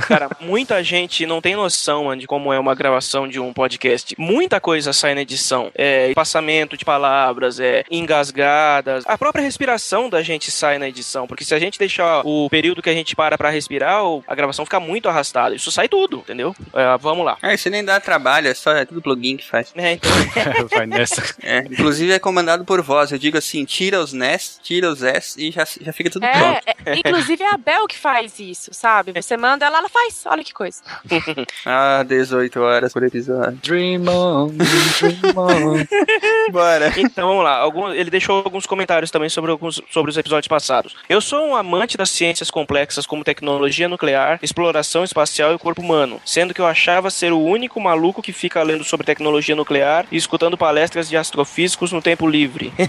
Cara, 0.08 0.30
muita 0.40 0.84
gente 0.84 1.26
não 1.26 1.42
tem 1.42 1.56
noção, 1.56 2.06
mano, 2.06 2.22
de 2.22 2.28
como 2.28 2.52
é 2.52 2.60
uma 2.60 2.76
gravação 2.76 3.28
de 3.28 3.40
um 3.40 3.54
podcast. 3.54 4.16
Muita 4.18 4.60
coisa 4.60 4.92
sai 4.94 5.16
na 5.16 5.22
edição. 5.22 5.72
É 5.76 6.10
espaçamento 6.10 6.78
de 6.78 6.86
palavras, 6.86 7.60
é 7.60 7.84
engasgadas. 7.90 9.04
A 9.08 9.18
própria 9.18 9.44
respiração 9.44 10.10
da 10.10 10.22
gente 10.22 10.52
sai 10.52 10.78
na 10.78 10.88
edição. 10.88 11.28
Porque 11.28 11.46
se 11.46 11.54
a 11.54 11.60
gente 11.60 11.80
deixar 11.80 12.22
o 12.26 12.50
período 12.50 12.82
que 12.82 12.90
a 12.90 12.94
gente 12.94 13.16
para 13.16 13.38
pra 13.38 13.50
respirar, 13.50 13.83
a 13.86 14.36
gravação 14.36 14.66
fica 14.66 14.80
muito 14.80 15.08
arrastada. 15.10 15.56
Isso 15.56 15.72
sai 15.72 15.88
tudo, 15.88 16.18
entendeu? 16.18 16.56
É, 16.74 16.98
vamos 16.98 17.26
lá. 17.26 17.38
Ah, 17.42 17.54
isso 17.54 17.70
nem 17.70 17.84
dá 17.84 18.00
trabalho, 18.00 18.48
é 18.48 18.54
só 18.54 18.72
é 18.72 18.86
tudo 18.86 19.02
plugin 19.02 19.38
que 19.38 19.48
faz. 19.48 19.72
É, 19.76 19.94
então. 19.94 20.12
Vai 20.72 20.86
nessa. 20.86 21.22
É, 21.42 21.60
inclusive 21.60 22.12
é 22.14 22.20
comandado 22.20 22.64
por 22.66 22.82
voz. 22.82 23.12
Eu 23.12 23.18
digo 23.18 23.38
assim, 23.38 23.66
tira 23.66 24.00
os 24.00 24.14
NES, 24.14 24.60
tira 24.64 24.90
os 24.90 25.04
S 25.04 25.40
e 25.42 25.52
já, 25.52 25.66
já 25.82 25.94
fica 25.94 26.10
tudo 26.10 26.26
pronto. 26.28 26.62
É, 26.86 26.92
é, 26.92 26.96
inclusive 26.98 27.44
é 27.44 27.54
a 27.54 27.58
Bel 27.58 27.88
que 27.88 27.98
faz 27.98 28.40
isso, 28.40 28.72
sabe? 28.74 29.12
Você 29.14 29.36
manda 29.38 29.66
ela, 29.66 29.80
ela 29.80 29.90
faz. 29.90 30.24
Olha 30.26 30.44
que 30.44 30.54
coisa. 30.54 30.82
Ah, 31.66 32.04
18 32.04 32.60
horas 32.60 32.94
por 32.94 33.04
episódio. 33.04 33.58
Dream 33.64 34.02
on, 34.08 34.50
dream 34.50 35.38
on. 35.38 35.86
Bora. 36.52 36.94
Então 36.98 37.28
vamos 37.30 37.44
lá. 37.44 37.58
Algum- 37.58 37.92
ele 37.92 38.10
deixou 38.10 38.38
alguns 38.44 38.66
comentários 38.66 39.10
também 39.12 39.30
sobre, 39.30 39.52
alguns, 39.52 39.82
sobre 39.92 40.12
os 40.12 40.18
episódios 40.18 40.48
passados. 40.48 40.96
Eu 41.08 41.22
sou 41.22 41.46
um 41.48 41.56
amante 41.56 41.98
das 41.98 42.10
ciências 42.10 42.52
complexas 42.52 43.06
como 43.06 43.24
tecnologia 43.24 43.73
nuclear, 43.82 44.40
exploração 44.42 45.04
espacial 45.04 45.54
e 45.54 45.58
corpo 45.58 45.82
humano, 45.82 46.22
sendo 46.26 46.54
que 46.54 46.62
eu 46.62 46.66
achava 46.66 47.10
ser 47.10 47.32
o 47.34 47.40
único 47.40 47.80
maluco 47.82 48.22
que 48.22 48.32
fica 48.32 48.62
lendo 48.64 48.84
sobre 48.84 49.06
tecnologia 49.06 49.56
nuclear 49.56 50.06
e 50.12 50.18
escutando 50.18 50.58
palestras 50.58 51.10
de 51.10 51.18
astrofísicos 51.18 51.92
no 51.92 52.02
tempo 52.02 52.28
livre. 52.28 52.72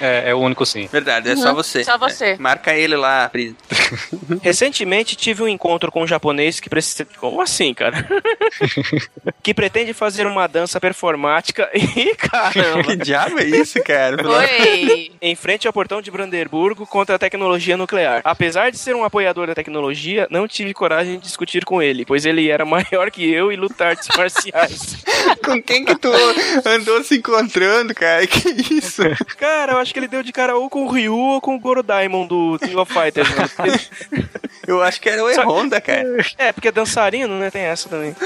É, 0.00 0.30
é 0.30 0.34
o 0.34 0.38
único 0.38 0.64
sim. 0.66 0.86
Verdade, 0.90 1.30
é 1.30 1.36
só 1.36 1.48
Uhum, 1.50 1.54
você. 1.54 1.84
só 1.84 1.96
você. 1.98 2.24
É, 2.30 2.36
marca 2.38 2.74
ele 2.74 2.96
lá, 2.96 3.28
Pri. 3.28 3.54
Recentemente 4.42 5.16
tive 5.16 5.42
um 5.42 5.48
encontro 5.48 5.90
com 5.90 6.02
um 6.02 6.06
japonês 6.06 6.60
que 6.60 6.68
precisa. 6.70 7.06
Como 7.18 7.40
assim, 7.40 7.72
cara? 7.74 8.06
que 9.42 9.52
pretende 9.54 9.92
fazer 9.92 10.26
uma 10.26 10.46
dança 10.46 10.80
performática 10.80 11.70
e 11.74 12.14
caramba. 12.16 12.84
Que 12.84 12.96
diabo 12.96 13.38
é 13.38 13.44
isso, 13.44 13.82
cara? 13.82 14.16
Oi! 14.26 15.12
em 15.20 15.34
frente 15.34 15.66
ao 15.66 15.72
portão 15.72 16.00
de 16.02 16.10
Brandenburgo 16.10 16.86
contra 16.86 17.16
a 17.16 17.18
tecnologia 17.18 17.76
nuclear. 17.76 18.20
Apesar 18.24 18.70
de 18.70 18.78
ser 18.78 18.94
um 18.94 19.04
apoiador 19.04 19.46
da 19.46 19.54
tecnologia, 19.54 20.13
não 20.30 20.48
tive 20.48 20.74
coragem 20.74 21.18
de 21.18 21.24
discutir 21.24 21.64
com 21.64 21.82
ele, 21.82 22.04
pois 22.04 22.24
ele 22.26 22.48
era 22.48 22.64
maior 22.66 23.10
que 23.10 23.28
eu 23.30 23.52
e 23.52 23.56
lutar 23.56 23.88
artes 23.88 24.08
marciais. 24.16 25.04
Com 25.44 25.62
quem 25.62 25.84
que 25.84 25.94
tu 25.96 26.10
andou 26.64 27.02
se 27.02 27.16
encontrando, 27.16 27.94
cara? 27.94 28.26
Que 28.26 28.74
isso? 28.74 29.02
Cara, 29.38 29.72
eu 29.72 29.78
acho 29.78 29.92
que 29.92 29.98
ele 29.98 30.08
deu 30.08 30.22
de 30.22 30.32
cara 30.32 30.56
ou 30.56 30.68
com 30.68 30.84
o 30.84 30.88
Ryu 30.88 31.16
ou 31.16 31.40
com 31.40 31.54
o 31.54 31.58
Goro 31.58 31.82
Daimon 31.82 32.26
do 32.26 32.58
King 32.60 32.76
of 32.76 32.92
Fighters. 32.92 33.28
né? 33.30 34.24
Eu 34.66 34.82
acho 34.82 34.98
que 34.98 35.10
era 35.10 35.22
o 35.22 35.30
E-Honda, 35.30 35.78
cara. 35.78 36.04
É, 36.38 36.50
porque 36.50 36.68
é 36.68 36.72
dançarino, 36.72 37.38
né? 37.38 37.50
Tem 37.50 37.62
essa 37.62 37.86
também. 37.86 38.16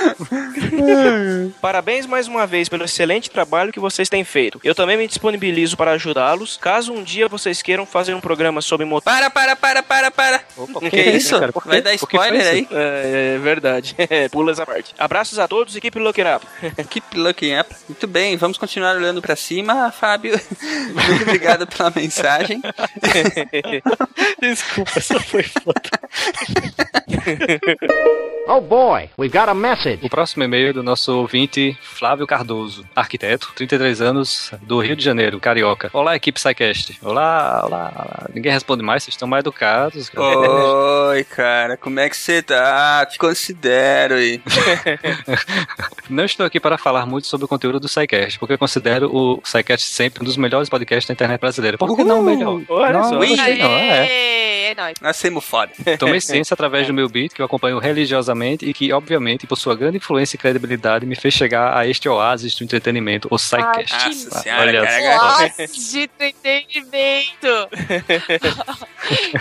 Parabéns 1.60 2.06
mais 2.06 2.28
uma 2.28 2.46
vez 2.46 2.68
pelo 2.68 2.84
excelente 2.84 3.30
trabalho 3.30 3.72
que 3.72 3.80
vocês 3.80 4.08
têm 4.08 4.22
feito. 4.22 4.60
Eu 4.62 4.74
também 4.74 4.96
me 4.96 5.08
disponibilizo 5.08 5.76
para 5.76 5.92
ajudá-los, 5.92 6.56
caso 6.56 6.92
um 6.92 7.02
dia 7.02 7.28
vocês 7.28 7.60
queiram 7.60 7.84
fazer 7.84 8.14
um 8.14 8.20
programa 8.20 8.60
sobre 8.60 8.86
motor. 8.86 9.12
Para, 9.12 9.30
para, 9.30 9.56
para, 9.56 9.82
para, 9.82 10.10
para. 10.10 10.40
Opa, 10.56 10.88
que 10.88 11.00
isso? 11.00 11.38
cara? 11.38 11.52
Por 11.52 11.62
quê? 11.64 11.77
Vai 11.78 11.82
dar 11.82 11.94
spoiler 11.94 12.46
aí? 12.46 12.68
É, 12.70 13.34
é 13.36 13.38
verdade. 13.38 13.96
Pula 14.30 14.52
essa 14.52 14.66
parte. 14.66 14.94
Abraços 14.98 15.38
a 15.38 15.46
todos 15.46 15.76
e 15.76 15.80
keep 15.80 15.98
looking 15.98 16.22
up. 16.22 16.46
Keep 16.88 17.16
looking 17.16 17.58
up. 17.58 17.74
Muito 17.88 18.06
bem, 18.06 18.36
vamos 18.36 18.58
continuar 18.58 18.96
olhando 18.96 19.20
pra 19.20 19.36
cima, 19.36 19.92
Fábio. 19.92 20.32
Muito 20.92 21.22
obrigado 21.22 21.66
pela 21.66 21.90
mensagem. 21.94 22.60
Desculpa, 24.40 24.92
essa 24.96 25.20
foi 25.20 25.42
foda. 25.42 25.90
Oh 28.46 28.60
boy, 28.62 29.10
we've 29.18 29.36
got 29.36 29.48
a 29.48 29.54
message. 29.54 29.98
O 30.02 30.08
próximo 30.08 30.42
e-mail 30.42 30.70
é 30.70 30.72
do 30.72 30.82
nosso 30.82 31.14
ouvinte 31.14 31.76
Flávio 31.82 32.26
Cardoso, 32.26 32.84
arquiteto, 32.96 33.52
33 33.54 34.00
anos, 34.00 34.50
do 34.62 34.80
Rio 34.80 34.96
de 34.96 35.04
Janeiro, 35.04 35.38
carioca. 35.38 35.90
Olá, 35.92 36.16
equipe 36.16 36.40
SciCast. 36.40 36.98
Olá, 37.02 37.62
olá, 37.64 37.92
olá. 37.94 38.26
Ninguém 38.32 38.50
responde 38.50 38.82
mais, 38.82 39.02
vocês 39.02 39.14
estão 39.14 39.28
mais 39.28 39.42
educados. 39.42 40.10
Oi, 40.16 41.24
cara, 41.24 41.67
como 41.76 42.00
é 42.00 42.08
que 42.08 42.16
você 42.16 42.42
tá? 42.42 43.06
Te 43.06 43.18
considero 43.18 44.14
aí. 44.14 44.40
Não 46.08 46.24
estou 46.24 46.46
aqui 46.46 46.58
para 46.58 46.78
falar 46.78 47.06
muito 47.06 47.26
sobre 47.26 47.44
o 47.44 47.48
conteúdo 47.48 47.78
do 47.78 47.88
SciCast, 47.88 48.38
porque 48.38 48.54
eu 48.54 48.58
considero 48.58 49.14
o 49.14 49.40
SciCast 49.44 49.86
sempre 49.86 50.22
um 50.22 50.24
dos 50.24 50.36
melhores 50.36 50.68
podcasts 50.68 51.06
da 51.06 51.12
internet 51.12 51.40
brasileira. 51.40 51.76
Por 51.76 51.94
que 51.96 52.04
não 52.04 52.20
o 52.20 52.22
melhor? 52.22 52.60
Olha 52.68 52.92
não, 52.92 53.04
só. 53.04 53.14
eu 53.22 53.28
gostei, 53.28 53.58
não, 53.58 53.70
é. 53.70 54.00
Aê, 54.00 54.70
é 54.70 54.74
nóis. 54.74 54.94
Nascemos 55.00 55.44
foda. 55.44 55.72
Tomei 55.98 56.20
ciência 56.22 56.54
através 56.54 56.86
do 56.86 56.94
meu 56.94 57.08
beat, 57.08 57.34
que 57.34 57.42
eu 57.42 57.46
acompanho 57.46 57.78
religiosamente 57.78 58.64
e 58.64 58.72
que, 58.72 58.92
obviamente, 58.92 59.46
por 59.46 59.56
sua 59.56 59.76
grande 59.76 59.98
influência 59.98 60.36
e 60.36 60.38
credibilidade, 60.38 61.04
me 61.06 61.16
fez 61.16 61.34
chegar 61.34 61.76
a 61.76 61.86
este 61.86 62.08
oásis 62.08 62.54
do 62.54 62.64
entretenimento, 62.64 63.28
o 63.30 63.36
Psycast. 63.36 63.94
Ah, 63.94 64.08
Nossa 64.08 64.30
senhora, 64.40 64.62
Olha 64.62 64.84
cara. 64.84 65.16
Nossa, 65.16 65.66
de 65.66 66.00
entretenimento. 66.00 67.48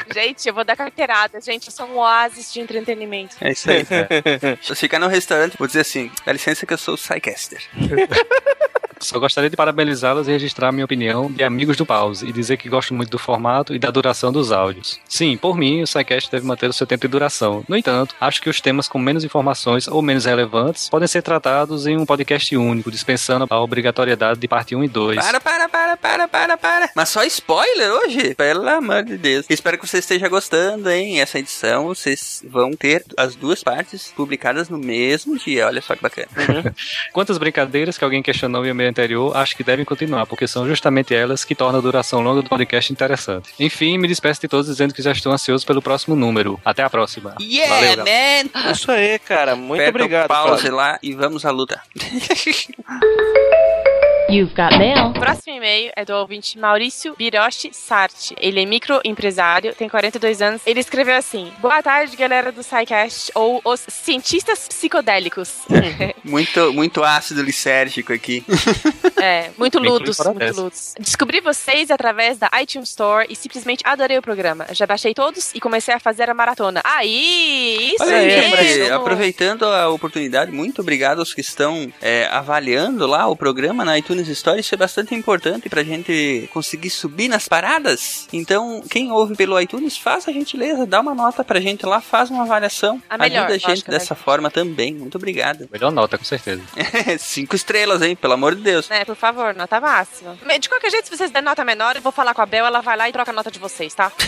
gente, 0.13 0.47
eu 0.47 0.53
vou 0.53 0.63
dar 0.63 0.75
carteirada, 0.75 1.39
gente. 1.41 1.67
Eu 1.67 1.73
sou 1.73 1.87
um 1.87 1.97
oásis 1.97 2.16
de 2.53 2.60
entretenimento. 2.60 3.35
É 3.41 3.52
isso 3.52 3.69
aí. 3.69 3.85
Se 4.61 4.72
eu 4.72 4.76
ficar 4.76 4.99
no 4.99 5.07
restaurante, 5.07 5.57
vou 5.57 5.68
dizer 5.68 5.81
assim: 5.81 6.11
dá 6.26 6.34
licença 6.34 6.65
que 6.65 6.73
eu 6.73 6.77
sou 6.77 6.95
o 6.95 6.98
Psycaster. 6.98 7.61
Só 8.99 9.19
gostaria 9.19 9.49
de 9.49 9.56
parabenizá-los 9.56 10.27
e 10.27 10.31
registrar 10.31 10.72
minha 10.72 10.85
opinião 10.85 11.31
de 11.31 11.44
amigos 11.44 11.77
do 11.77 11.85
Pause 11.85 12.27
e 12.27 12.31
dizer 12.31 12.57
que 12.57 12.69
gosto 12.69 12.94
muito 12.94 13.10
do 13.10 13.19
formato 13.19 13.76
e 13.76 13.80
da 13.80 13.91
duração 13.91 14.31
dos 14.31 14.52
áudios. 14.52 14.99
Sim, 15.07 15.38
por 15.38 15.57
mim, 15.57 15.81
o 15.81 15.88
SciCast 15.88 16.31
deve 16.31 16.45
manter 16.45 16.69
o 16.69 16.73
seu 16.73 16.88
tempo 16.88 17.02
de 17.02 17.07
duração. 17.07 17.64
No 17.68 17.77
entanto, 17.77 18.15
acho 18.19 18.41
que 18.41 18.49
os 18.49 18.60
temas 18.60 18.88
com 18.88 18.98
menos 18.98 19.23
informações 19.23 19.88
ou 19.88 20.02
menos 20.02 20.26
relevantes 20.26 20.89
podem 20.89 21.07
ser 21.07 21.22
tratados 21.22 21.85
em 21.85 21.98
um 21.98 22.06
podcast 22.06 22.56
único, 22.56 22.91
dispensando 22.91 23.45
a 23.49 23.61
obrigatoriedade 23.61 24.39
de 24.39 24.48
parte 24.48 24.76
1 24.76 24.84
e 24.84 24.88
2. 24.88 25.18
Para, 25.18 25.39
para, 25.39 25.69
para, 25.69 25.98
para, 25.98 26.27
para, 26.27 26.57
para. 26.57 26.89
Mas 26.95 27.10
só 27.10 27.23
spoiler 27.23 27.91
hoje? 27.91 28.35
Pelo 28.35 28.68
amor 28.68 29.03
de 29.03 29.18
Deus. 29.18 29.45
Espero 29.49 29.77
que 29.77 29.88
você 29.88 29.99
esteja 29.99 30.27
gostando, 30.27 30.89
hein? 30.89 31.22
Essa 31.22 31.39
edição 31.39 31.94
vocês 31.97 32.43
vão 32.47 32.71
ter 32.71 33.03
as 33.17 33.35
duas 33.35 33.63
partes 33.63 34.11
publicadas 34.15 34.69
no 34.69 34.77
mesmo 34.77 35.37
dia. 35.37 35.67
Olha 35.67 35.81
só 35.81 35.95
que 35.95 36.01
bacana. 36.01 36.27
Quantas 37.13 37.37
brincadeiras 37.37 37.97
que 37.97 38.03
alguém 38.03 38.21
questionou 38.23 38.65
em 38.65 38.69
e-mail 38.69 38.89
anterior, 38.89 39.35
acho 39.35 39.55
que 39.55 39.63
devem 39.63 39.85
continuar, 39.85 40.25
porque 40.25 40.47
são 40.47 40.67
justamente 40.67 41.13
elas 41.15 41.43
que 41.43 41.55
tornam 41.55 41.79
a 41.79 41.81
duração 41.81 42.21
longa 42.21 42.41
do 42.41 42.49
podcast 42.49 42.91
interessante. 42.91 43.49
Enfim, 43.59 43.97
me 43.97 44.07
despeço 44.07 44.41
de 44.41 44.47
todos 44.47 44.67
dizendo 44.67 44.93
que 44.93 45.01
já 45.01 45.11
estou 45.11 45.31
ansioso 45.31 45.65
pelo 45.65 45.81
próximo 45.81 46.15
número. 46.15 46.59
Até 46.63 46.83
a 46.83 46.89
próxima. 46.89 47.35
Yeah, 47.41 47.73
Valeu, 47.75 47.97
galera. 47.97 48.49
man! 48.53 48.71
Isso 48.71 48.91
aí, 48.91 49.19
cara. 49.19 49.55
Muito 49.55 49.81
Aperta 49.81 49.97
obrigado. 49.97 50.27
pause 50.27 50.61
Flávio. 50.61 50.75
lá 50.75 50.99
e 51.01 51.13
vamos 51.13 51.45
à 51.45 51.51
luta. 51.51 51.81
You've 54.29 54.53
got 54.53 54.77
mail. 54.77 55.07
O 55.07 55.13
próximo 55.13 55.55
e-mail 55.55 55.89
é 55.95 56.03
do 56.03 56.13
ouvinte 56.13 56.59
Maurício 56.59 57.15
Biroshi 57.17 57.69
Sarti. 57.71 58.35
Ele 58.41 58.61
é 58.61 58.65
microempresário, 58.65 59.73
tem 59.73 59.87
42 59.87 60.41
anos. 60.41 60.61
Ele 60.65 60.81
escreveu 60.81 61.15
assim: 61.15 61.49
Boa 61.61 61.81
tarde, 61.81 62.17
galera 62.17 62.51
do 62.51 62.61
SciCast, 62.61 63.31
ou 63.33 63.61
os 63.63 63.85
cientistas 63.87 64.67
psicodélicos. 64.67 65.59
Muito, 66.23 66.73
muito 66.73 67.03
ácido 67.05 67.41
lisérgico 67.41 68.11
aqui. 68.11 68.43
é, 69.15 69.49
muito 69.57 69.79
ludos, 69.79 70.19
muito 70.19 70.61
ludos. 70.61 70.93
Descobri 70.99 71.39
vocês 71.39 71.89
através 71.89 72.37
da 72.37 72.49
iTunes 72.61 72.89
Store 72.89 73.25
e 73.29 73.35
simplesmente 73.35 73.81
adorei 73.85 74.17
o 74.17 74.21
programa. 74.21 74.65
Já 74.71 74.85
baixei 74.85 75.13
todos 75.13 75.53
e 75.55 75.61
comecei 75.61 75.93
a 75.93 75.99
fazer 75.99 76.29
a 76.29 76.33
maratona. 76.33 76.81
Aí, 76.83 77.93
isso 77.93 78.03
Olha 78.03 78.17
aí, 78.17 78.51
mesmo! 78.51 78.95
aproveitando 78.95 79.63
a 79.63 79.87
oportunidade, 79.89 80.51
muito 80.51 80.81
obrigado 80.81 81.19
aos 81.19 81.33
que 81.33 81.39
estão 81.39 81.91
é, 82.01 82.27
avaliando 82.29 83.07
lá 83.07 83.25
o 83.27 83.35
programa 83.35 83.85
na 83.85 83.97
iTunes 83.97 84.16
Store. 84.22 84.60
Isso 84.60 84.73
é 84.73 84.77
bastante 84.77 85.14
importante 85.14 85.69
pra 85.69 85.84
gente 85.84 86.49
conseguir 86.53 86.89
subir 86.89 87.27
nas 87.27 87.48
paradas. 87.48 88.27
Então, 88.31 88.84
quem 88.89 89.11
ouve 89.11 89.35
pelo 89.35 89.60
iTunes, 89.60 89.98
faça 89.98 90.31
a 90.31 90.34
gentileza, 90.34 90.85
dá 90.85 90.99
uma 90.99 91.14
nota 91.14 91.44
pra 91.44 91.60
gente 91.60 91.85
lá, 91.85 92.02
faz 92.02 92.30
uma 92.30 92.44
avaliação. 92.44 93.02
A 93.10 93.18
melhor, 93.18 93.45
Ajuda 93.45 93.56
a 93.56 93.76
gente 93.76 93.89
dessa 93.89 94.15
forma 94.15 94.49
também. 94.49 94.94
Muito 94.94 95.15
obrigado. 95.15 95.68
Melhor 95.72 95.91
nota, 95.91 96.18
com 96.18 96.23
certeza. 96.23 96.61
Cinco 97.19 97.56
estrelas, 97.56 98.02
hein? 98.02 98.15
Pelo 98.15 98.34
amor 98.34 98.56
de 98.56 98.61
Deus. 98.61 98.89
Né, 98.89 99.06
por 99.06 99.15
favor, 99.15 99.53
nota 99.53 99.80
máxima. 99.80 100.38
De 100.60 100.69
qualquer 100.69 100.91
jeito, 100.91 101.06
se 101.06 101.15
vocês 101.15 101.31
derem 101.31 101.45
nota 101.45 101.64
menor, 101.64 101.95
eu 101.95 102.02
vou 102.02 102.11
falar 102.11 102.34
com 102.34 102.41
a 102.41 102.45
Bel, 102.45 102.65
ela 102.65 102.81
vai 102.81 102.98
lá 102.98 103.10
e 103.10 103.11
troca 103.11 103.31
a 103.31 103.34
nota 103.34 103.52
de 103.52 103.60
vocês, 103.60 103.94
tá? 103.94 104.11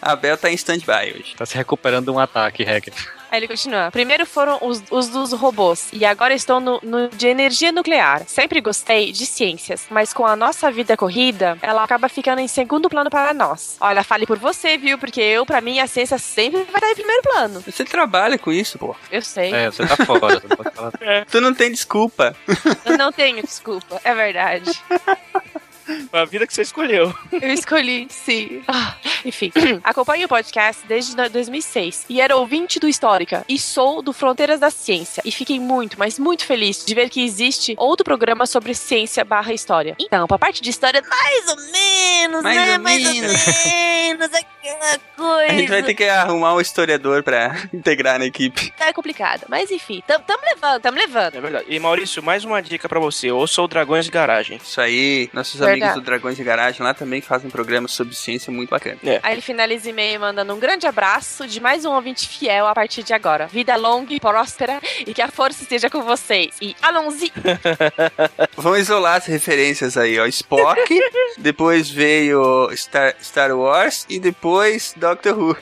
A 0.00 0.16
Bel 0.16 0.36
tá 0.36 0.50
em 0.50 0.54
stand-by 0.54 1.12
hoje. 1.14 1.34
Tá 1.36 1.44
se 1.44 1.56
recuperando 1.56 2.06
de 2.06 2.10
um 2.10 2.18
ataque, 2.18 2.64
hacker. 2.64 2.94
Aí 3.32 3.38
ele 3.38 3.48
continua. 3.48 3.90
Primeiro 3.90 4.26
foram 4.26 4.58
os, 4.60 4.82
os 4.90 5.08
dos 5.08 5.32
robôs, 5.32 5.88
e 5.90 6.04
agora 6.04 6.34
estou 6.34 6.60
no, 6.60 6.78
no 6.82 7.08
de 7.08 7.26
energia 7.26 7.72
nuclear. 7.72 8.24
Sempre 8.26 8.60
gostei 8.60 9.10
de 9.10 9.24
ciências, 9.24 9.86
mas 9.88 10.12
com 10.12 10.26
a 10.26 10.36
nossa 10.36 10.70
vida 10.70 10.98
corrida, 10.98 11.56
ela 11.62 11.82
acaba 11.82 12.10
ficando 12.10 12.40
em 12.40 12.46
segundo 12.46 12.90
plano 12.90 13.08
para 13.08 13.32
nós. 13.32 13.78
Olha, 13.80 14.04
fale 14.04 14.26
por 14.26 14.38
você, 14.38 14.76
viu? 14.76 14.98
Porque 14.98 15.22
eu, 15.22 15.46
pra 15.46 15.62
mim, 15.62 15.80
a 15.80 15.86
ciência 15.86 16.18
sempre 16.18 16.62
vai 16.64 16.74
estar 16.74 16.90
em 16.90 16.94
primeiro 16.94 17.22
plano. 17.22 17.64
Você 17.66 17.86
trabalha 17.86 18.36
com 18.36 18.52
isso, 18.52 18.78
pô. 18.78 18.94
Eu 19.10 19.22
sei. 19.22 19.50
É, 19.50 19.70
você 19.70 19.86
tá 19.86 20.04
fora, 20.04 20.38
você 20.38 20.48
não 20.48 20.56
pode 20.56 20.76
falar. 20.76 20.92
Tu 21.30 21.40
não 21.40 21.54
tem 21.54 21.70
desculpa. 21.70 22.36
Eu 22.84 22.98
não 22.98 23.10
tenho 23.10 23.40
desculpa, 23.42 23.98
é 24.04 24.14
verdade. 24.14 24.70
Foi 26.10 26.20
a 26.20 26.24
vida 26.24 26.46
que 26.46 26.54
você 26.54 26.62
escolheu. 26.62 27.14
Eu 27.32 27.52
escolhi, 27.52 28.06
sim. 28.10 28.62
Ah, 28.68 28.94
enfim, 29.24 29.52
acompanho 29.84 30.26
o 30.26 30.28
podcast 30.28 30.82
desde 30.86 31.14
do- 31.16 31.28
2006 31.30 32.06
e 32.08 32.20
era 32.20 32.36
ouvinte 32.36 32.78
do 32.78 32.88
Histórica 32.88 33.44
e 33.48 33.58
sou 33.58 34.02
do 34.02 34.12
Fronteiras 34.12 34.60
da 34.60 34.70
Ciência 34.70 35.22
e 35.24 35.30
fiquei 35.32 35.58
muito, 35.60 35.98
mas 35.98 36.18
muito 36.18 36.44
feliz 36.44 36.84
de 36.84 36.94
ver 36.94 37.08
que 37.08 37.22
existe 37.24 37.74
outro 37.78 38.04
programa 38.04 38.46
sobre 38.46 38.74
ciência 38.74 39.24
barra 39.24 39.52
história. 39.52 39.94
Então, 39.98 40.26
pra 40.26 40.38
parte 40.38 40.60
de 40.62 40.70
história, 40.70 41.02
mais 41.08 41.48
ou 41.48 41.56
menos, 41.72 42.42
Mais 42.42 42.56
né? 42.56 42.72
ou 42.76 42.82
mais 42.82 43.02
menos. 43.02 43.46
ou 43.46 43.70
menos, 43.70 44.26
aquela 44.34 44.98
coisa. 45.16 45.52
A 45.52 45.54
gente 45.54 45.68
vai 45.70 45.82
ter 45.82 45.94
que 45.94 46.04
arrumar 46.04 46.54
um 46.54 46.60
historiador 46.60 47.22
pra 47.22 47.56
integrar 47.72 48.18
na 48.18 48.26
equipe. 48.26 48.72
É 48.80 48.92
complicado, 48.92 49.44
mas 49.48 49.70
enfim, 49.70 50.02
tam, 50.06 50.20
tamo 50.20 50.42
levando, 50.44 50.80
tamo 50.80 50.98
levando. 50.98 51.36
É 51.36 51.40
verdade. 51.40 51.64
E 51.68 51.78
Maurício, 51.78 52.22
mais 52.22 52.44
uma 52.44 52.60
dica 52.62 52.88
pra 52.88 53.00
você. 53.00 53.30
Ouça 53.30 53.62
o 53.62 53.68
Dragões 53.68 54.04
de 54.04 54.10
Garagem. 54.10 54.58
Isso 54.62 54.80
aí, 54.80 55.30
nossos 55.32 55.54
Verdade. 55.58 55.72
amigos 55.81 55.81
do 55.94 56.00
Dragões 56.00 56.36
de 56.36 56.44
Garagem 56.44 56.82
lá 56.82 56.94
também 56.94 57.20
fazem 57.20 57.50
programas 57.50 57.92
sobre 57.92 58.14
ciência 58.14 58.52
muito 58.52 58.70
bacana. 58.70 58.98
Aí 59.22 59.32
ele 59.34 59.40
finaliza 59.42 59.88
e-mail 59.90 60.20
mandando 60.20 60.54
um 60.54 60.58
grande 60.58 60.86
abraço 60.86 61.46
de 61.46 61.60
mais 61.60 61.84
um 61.84 61.92
ouvinte 61.92 62.28
fiel 62.28 62.66
a 62.66 62.74
partir 62.74 63.02
de 63.02 63.12
agora. 63.12 63.46
Vida 63.46 63.76
longa 63.76 64.12
e 64.14 64.20
próspera 64.20 64.80
e 65.06 65.12
que 65.12 65.22
a 65.22 65.28
força 65.28 65.62
esteja 65.62 65.88
com 65.90 66.02
vocês. 66.02 66.54
E 66.60 66.74
Alonzi, 66.82 67.32
Vamos 68.56 68.80
isolar 68.80 69.16
as 69.16 69.26
referências 69.26 69.96
aí, 69.96 70.18
ó. 70.18 70.26
Spock, 70.26 70.80
depois 71.38 71.90
veio 71.90 72.70
Star, 72.76 73.14
Star 73.22 73.50
Wars 73.56 74.06
e 74.08 74.18
depois 74.18 74.94
Doctor 74.96 75.38
Who. 75.38 75.56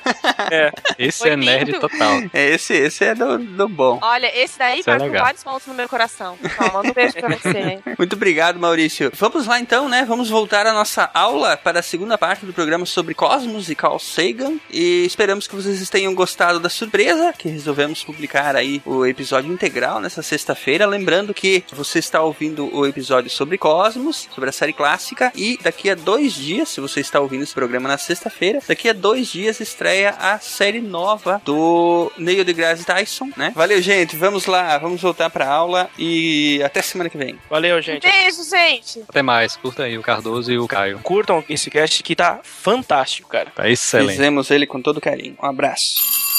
Esse 0.98 1.18
Foi 1.18 1.30
é 1.30 1.36
nerd 1.36 1.72
lindo. 1.72 1.80
total. 1.80 2.20
É, 2.32 2.50
esse, 2.50 2.74
esse 2.74 3.04
é 3.04 3.14
do, 3.14 3.38
do 3.38 3.68
bom. 3.68 3.98
olha, 4.02 4.30
esse 4.38 4.58
daí 4.58 4.80
Isso 4.80 4.90
é 4.90 4.98
legal. 4.98 5.24
vários 5.24 5.42
pontos 5.42 5.66
no 5.66 5.74
meu 5.74 5.88
coração. 5.88 6.38
Então, 6.42 6.72
manda 6.72 6.88
um 6.90 6.92
beijo 6.92 7.14
pra 7.14 7.28
você, 7.28 7.58
hein? 7.58 7.82
Muito 7.98 8.14
obrigado, 8.16 8.58
Maurício. 8.58 9.10
Vamos 9.14 9.46
lá 9.46 9.58
então, 9.60 9.88
né? 9.88 9.99
Vamos 10.06 10.30
voltar 10.30 10.66
à 10.66 10.72
nossa 10.72 11.10
aula 11.12 11.56
para 11.56 11.80
a 11.80 11.82
segunda 11.82 12.16
parte 12.16 12.46
do 12.46 12.52
programa 12.52 12.86
sobre 12.86 13.14
Cosmos 13.14 13.68
e 13.68 13.74
Carl 13.74 13.98
Sagan. 13.98 14.54
E 14.70 15.04
esperamos 15.04 15.46
que 15.46 15.54
vocês 15.54 15.88
tenham 15.90 16.14
gostado 16.14 16.58
da 16.58 16.68
surpresa, 16.68 17.34
que 17.36 17.48
resolvemos 17.48 18.02
publicar 18.02 18.56
aí 18.56 18.80
o 18.84 19.04
episódio 19.04 19.52
integral 19.52 20.00
nessa 20.00 20.22
sexta-feira. 20.22 20.86
Lembrando 20.86 21.34
que 21.34 21.64
você 21.72 21.98
está 21.98 22.22
ouvindo 22.22 22.74
o 22.74 22.86
episódio 22.86 23.30
sobre 23.30 23.58
Cosmos, 23.58 24.28
sobre 24.34 24.48
a 24.50 24.52
série 24.52 24.72
clássica. 24.72 25.32
E 25.34 25.58
daqui 25.62 25.90
a 25.90 25.94
dois 25.94 26.34
dias, 26.34 26.70
se 26.70 26.80
você 26.80 27.00
está 27.00 27.20
ouvindo 27.20 27.42
esse 27.42 27.54
programa 27.54 27.88
na 27.88 27.98
sexta-feira, 27.98 28.60
daqui 28.66 28.88
a 28.88 28.92
dois 28.92 29.28
dias 29.28 29.60
estreia 29.60 30.10
a 30.18 30.38
série 30.38 30.80
nova 30.80 31.40
do 31.44 32.10
Neil 32.16 32.44
deGrasse 32.44 32.84
Tyson, 32.84 33.30
né? 33.36 33.52
Valeu, 33.54 33.80
gente. 33.82 34.16
Vamos 34.16 34.46
lá, 34.46 34.78
vamos 34.78 35.00
voltar 35.00 35.30
para 35.30 35.46
a 35.46 35.52
aula 35.52 35.90
e 35.98 36.62
até 36.64 36.80
semana 36.82 37.10
que 37.10 37.18
vem. 37.18 37.38
Valeu, 37.48 37.80
gente. 37.82 38.06
Beijo, 38.06 38.42
gente! 38.44 39.02
Até 39.08 39.22
mais, 39.22 39.56
curta 39.56 39.84
aí 39.84 39.89
o 39.98 40.02
Cardoso 40.02 40.52
e 40.52 40.58
o 40.58 40.66
Caio. 40.66 40.98
Curtam 41.00 41.44
esse 41.48 41.70
cast 41.70 42.02
que 42.02 42.16
tá 42.16 42.40
fantástico, 42.42 43.28
cara. 43.28 43.50
Tá 43.54 43.68
excelente. 43.68 44.12
Fizemos 44.12 44.50
ele 44.50 44.66
com 44.66 44.80
todo 44.80 45.00
carinho. 45.00 45.36
Um 45.42 45.46
abraço. 45.46 46.29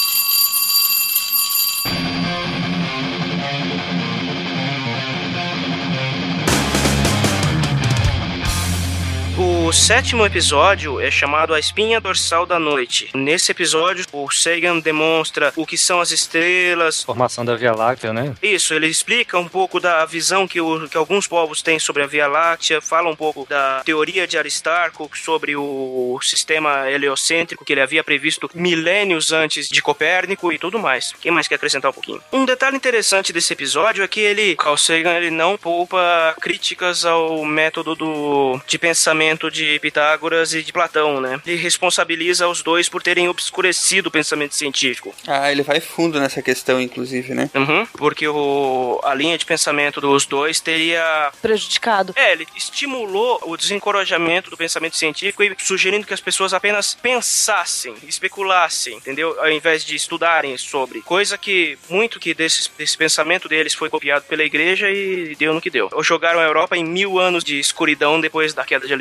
O 9.64 9.72
sétimo 9.72 10.26
episódio 10.26 11.00
é 11.00 11.10
chamado 11.10 11.54
A 11.54 11.58
Espinha 11.58 12.00
Dorsal 12.00 12.44
da 12.44 12.58
Noite. 12.58 13.08
Nesse 13.14 13.52
episódio, 13.52 14.04
o 14.12 14.28
Sagan 14.30 14.80
demonstra 14.80 15.52
o 15.56 15.64
que 15.64 15.78
são 15.78 16.00
as 16.00 16.10
estrelas. 16.10 17.02
Formação 17.04 17.44
da 17.44 17.54
Via 17.54 17.72
Láctea, 17.72 18.12
né? 18.12 18.34
Isso, 18.42 18.74
ele 18.74 18.88
explica 18.88 19.38
um 19.38 19.46
pouco 19.48 19.78
da 19.78 20.04
visão 20.04 20.48
que, 20.48 20.60
o- 20.60 20.88
que 20.88 20.96
alguns 20.96 21.26
povos 21.28 21.62
têm 21.62 21.78
sobre 21.78 22.02
a 22.02 22.06
Via 22.06 22.26
Láctea, 22.26 22.80
fala 22.82 23.08
um 23.08 23.14
pouco 23.16 23.46
da 23.48 23.82
teoria 23.84 24.26
de 24.26 24.36
Aristarco 24.36 25.08
sobre 25.14 25.54
o 25.56 26.18
sistema 26.22 26.90
heliocêntrico 26.90 27.64
que 27.64 27.72
ele 27.72 27.80
havia 27.80 28.02
previsto 28.02 28.50
milênios 28.54 29.32
antes 29.32 29.68
de 29.68 29.80
Copérnico 29.80 30.52
e 30.52 30.58
tudo 30.58 30.78
mais. 30.78 31.12
Quem 31.20 31.30
mais 31.32 31.46
quer 31.46 31.54
acrescentar 31.54 31.90
um 31.90 31.94
pouquinho? 31.94 32.20
Um 32.32 32.44
detalhe 32.44 32.76
interessante 32.76 33.32
desse 33.32 33.52
episódio 33.52 34.02
é 34.02 34.08
que 34.08 34.20
ele, 34.20 34.56
Carl 34.56 34.76
Sagan, 34.76 35.14
ele 35.14 35.30
não 35.30 35.56
poupa 35.56 36.34
críticas 36.40 37.04
ao 37.06 37.44
método 37.44 37.94
do, 37.94 38.60
de 38.66 38.78
pensamento 38.78 39.50
de 39.52 39.78
Pitágoras 39.78 40.54
e 40.54 40.62
de 40.62 40.72
Platão, 40.72 41.20
né? 41.20 41.40
Ele 41.46 41.56
responsabiliza 41.56 42.48
os 42.48 42.62
dois 42.62 42.88
por 42.88 43.02
terem 43.02 43.28
obscurecido 43.28 44.08
o 44.08 44.10
pensamento 44.10 44.54
científico. 44.54 45.14
Ah, 45.26 45.52
ele 45.52 45.62
vai 45.62 45.80
fundo 45.80 46.18
nessa 46.18 46.42
questão, 46.42 46.80
inclusive, 46.80 47.34
né? 47.34 47.50
Uhum, 47.54 47.86
porque 47.98 48.26
o, 48.26 49.00
a 49.04 49.14
linha 49.14 49.38
de 49.38 49.44
pensamento 49.44 50.00
dos 50.00 50.26
dois 50.26 50.60
teria. 50.60 51.30
Prejudicado. 51.40 52.12
É, 52.16 52.32
ele 52.32 52.46
estimulou 52.56 53.40
o 53.44 53.56
desencorajamento 53.56 54.50
do 54.50 54.56
pensamento 54.56 54.96
científico 54.96 55.42
e 55.42 55.54
sugerindo 55.58 56.06
que 56.06 56.14
as 56.14 56.20
pessoas 56.20 56.54
apenas 56.54 56.94
pensassem, 56.94 57.94
especulassem, 58.08 58.96
entendeu? 58.96 59.38
Ao 59.38 59.50
invés 59.50 59.84
de 59.84 59.94
estudarem 59.94 60.56
sobre. 60.56 61.02
Coisa 61.02 61.36
que 61.36 61.78
muito 61.88 62.18
que 62.18 62.32
desse, 62.32 62.70
desse 62.76 62.96
pensamento 62.96 63.48
deles 63.48 63.74
foi 63.74 63.90
copiado 63.90 64.24
pela 64.24 64.42
igreja 64.42 64.90
e 64.90 65.34
deu 65.36 65.52
no 65.52 65.60
que 65.60 65.70
deu. 65.70 65.88
Ou 65.92 66.02
jogaram 66.02 66.40
a 66.40 66.44
Europa 66.44 66.76
em 66.76 66.84
mil 66.84 67.18
anos 67.18 67.44
de 67.44 67.58
escuridão 67.58 68.20
depois 68.20 68.54
da 68.54 68.64
queda 68.64 68.86
de 68.86 68.92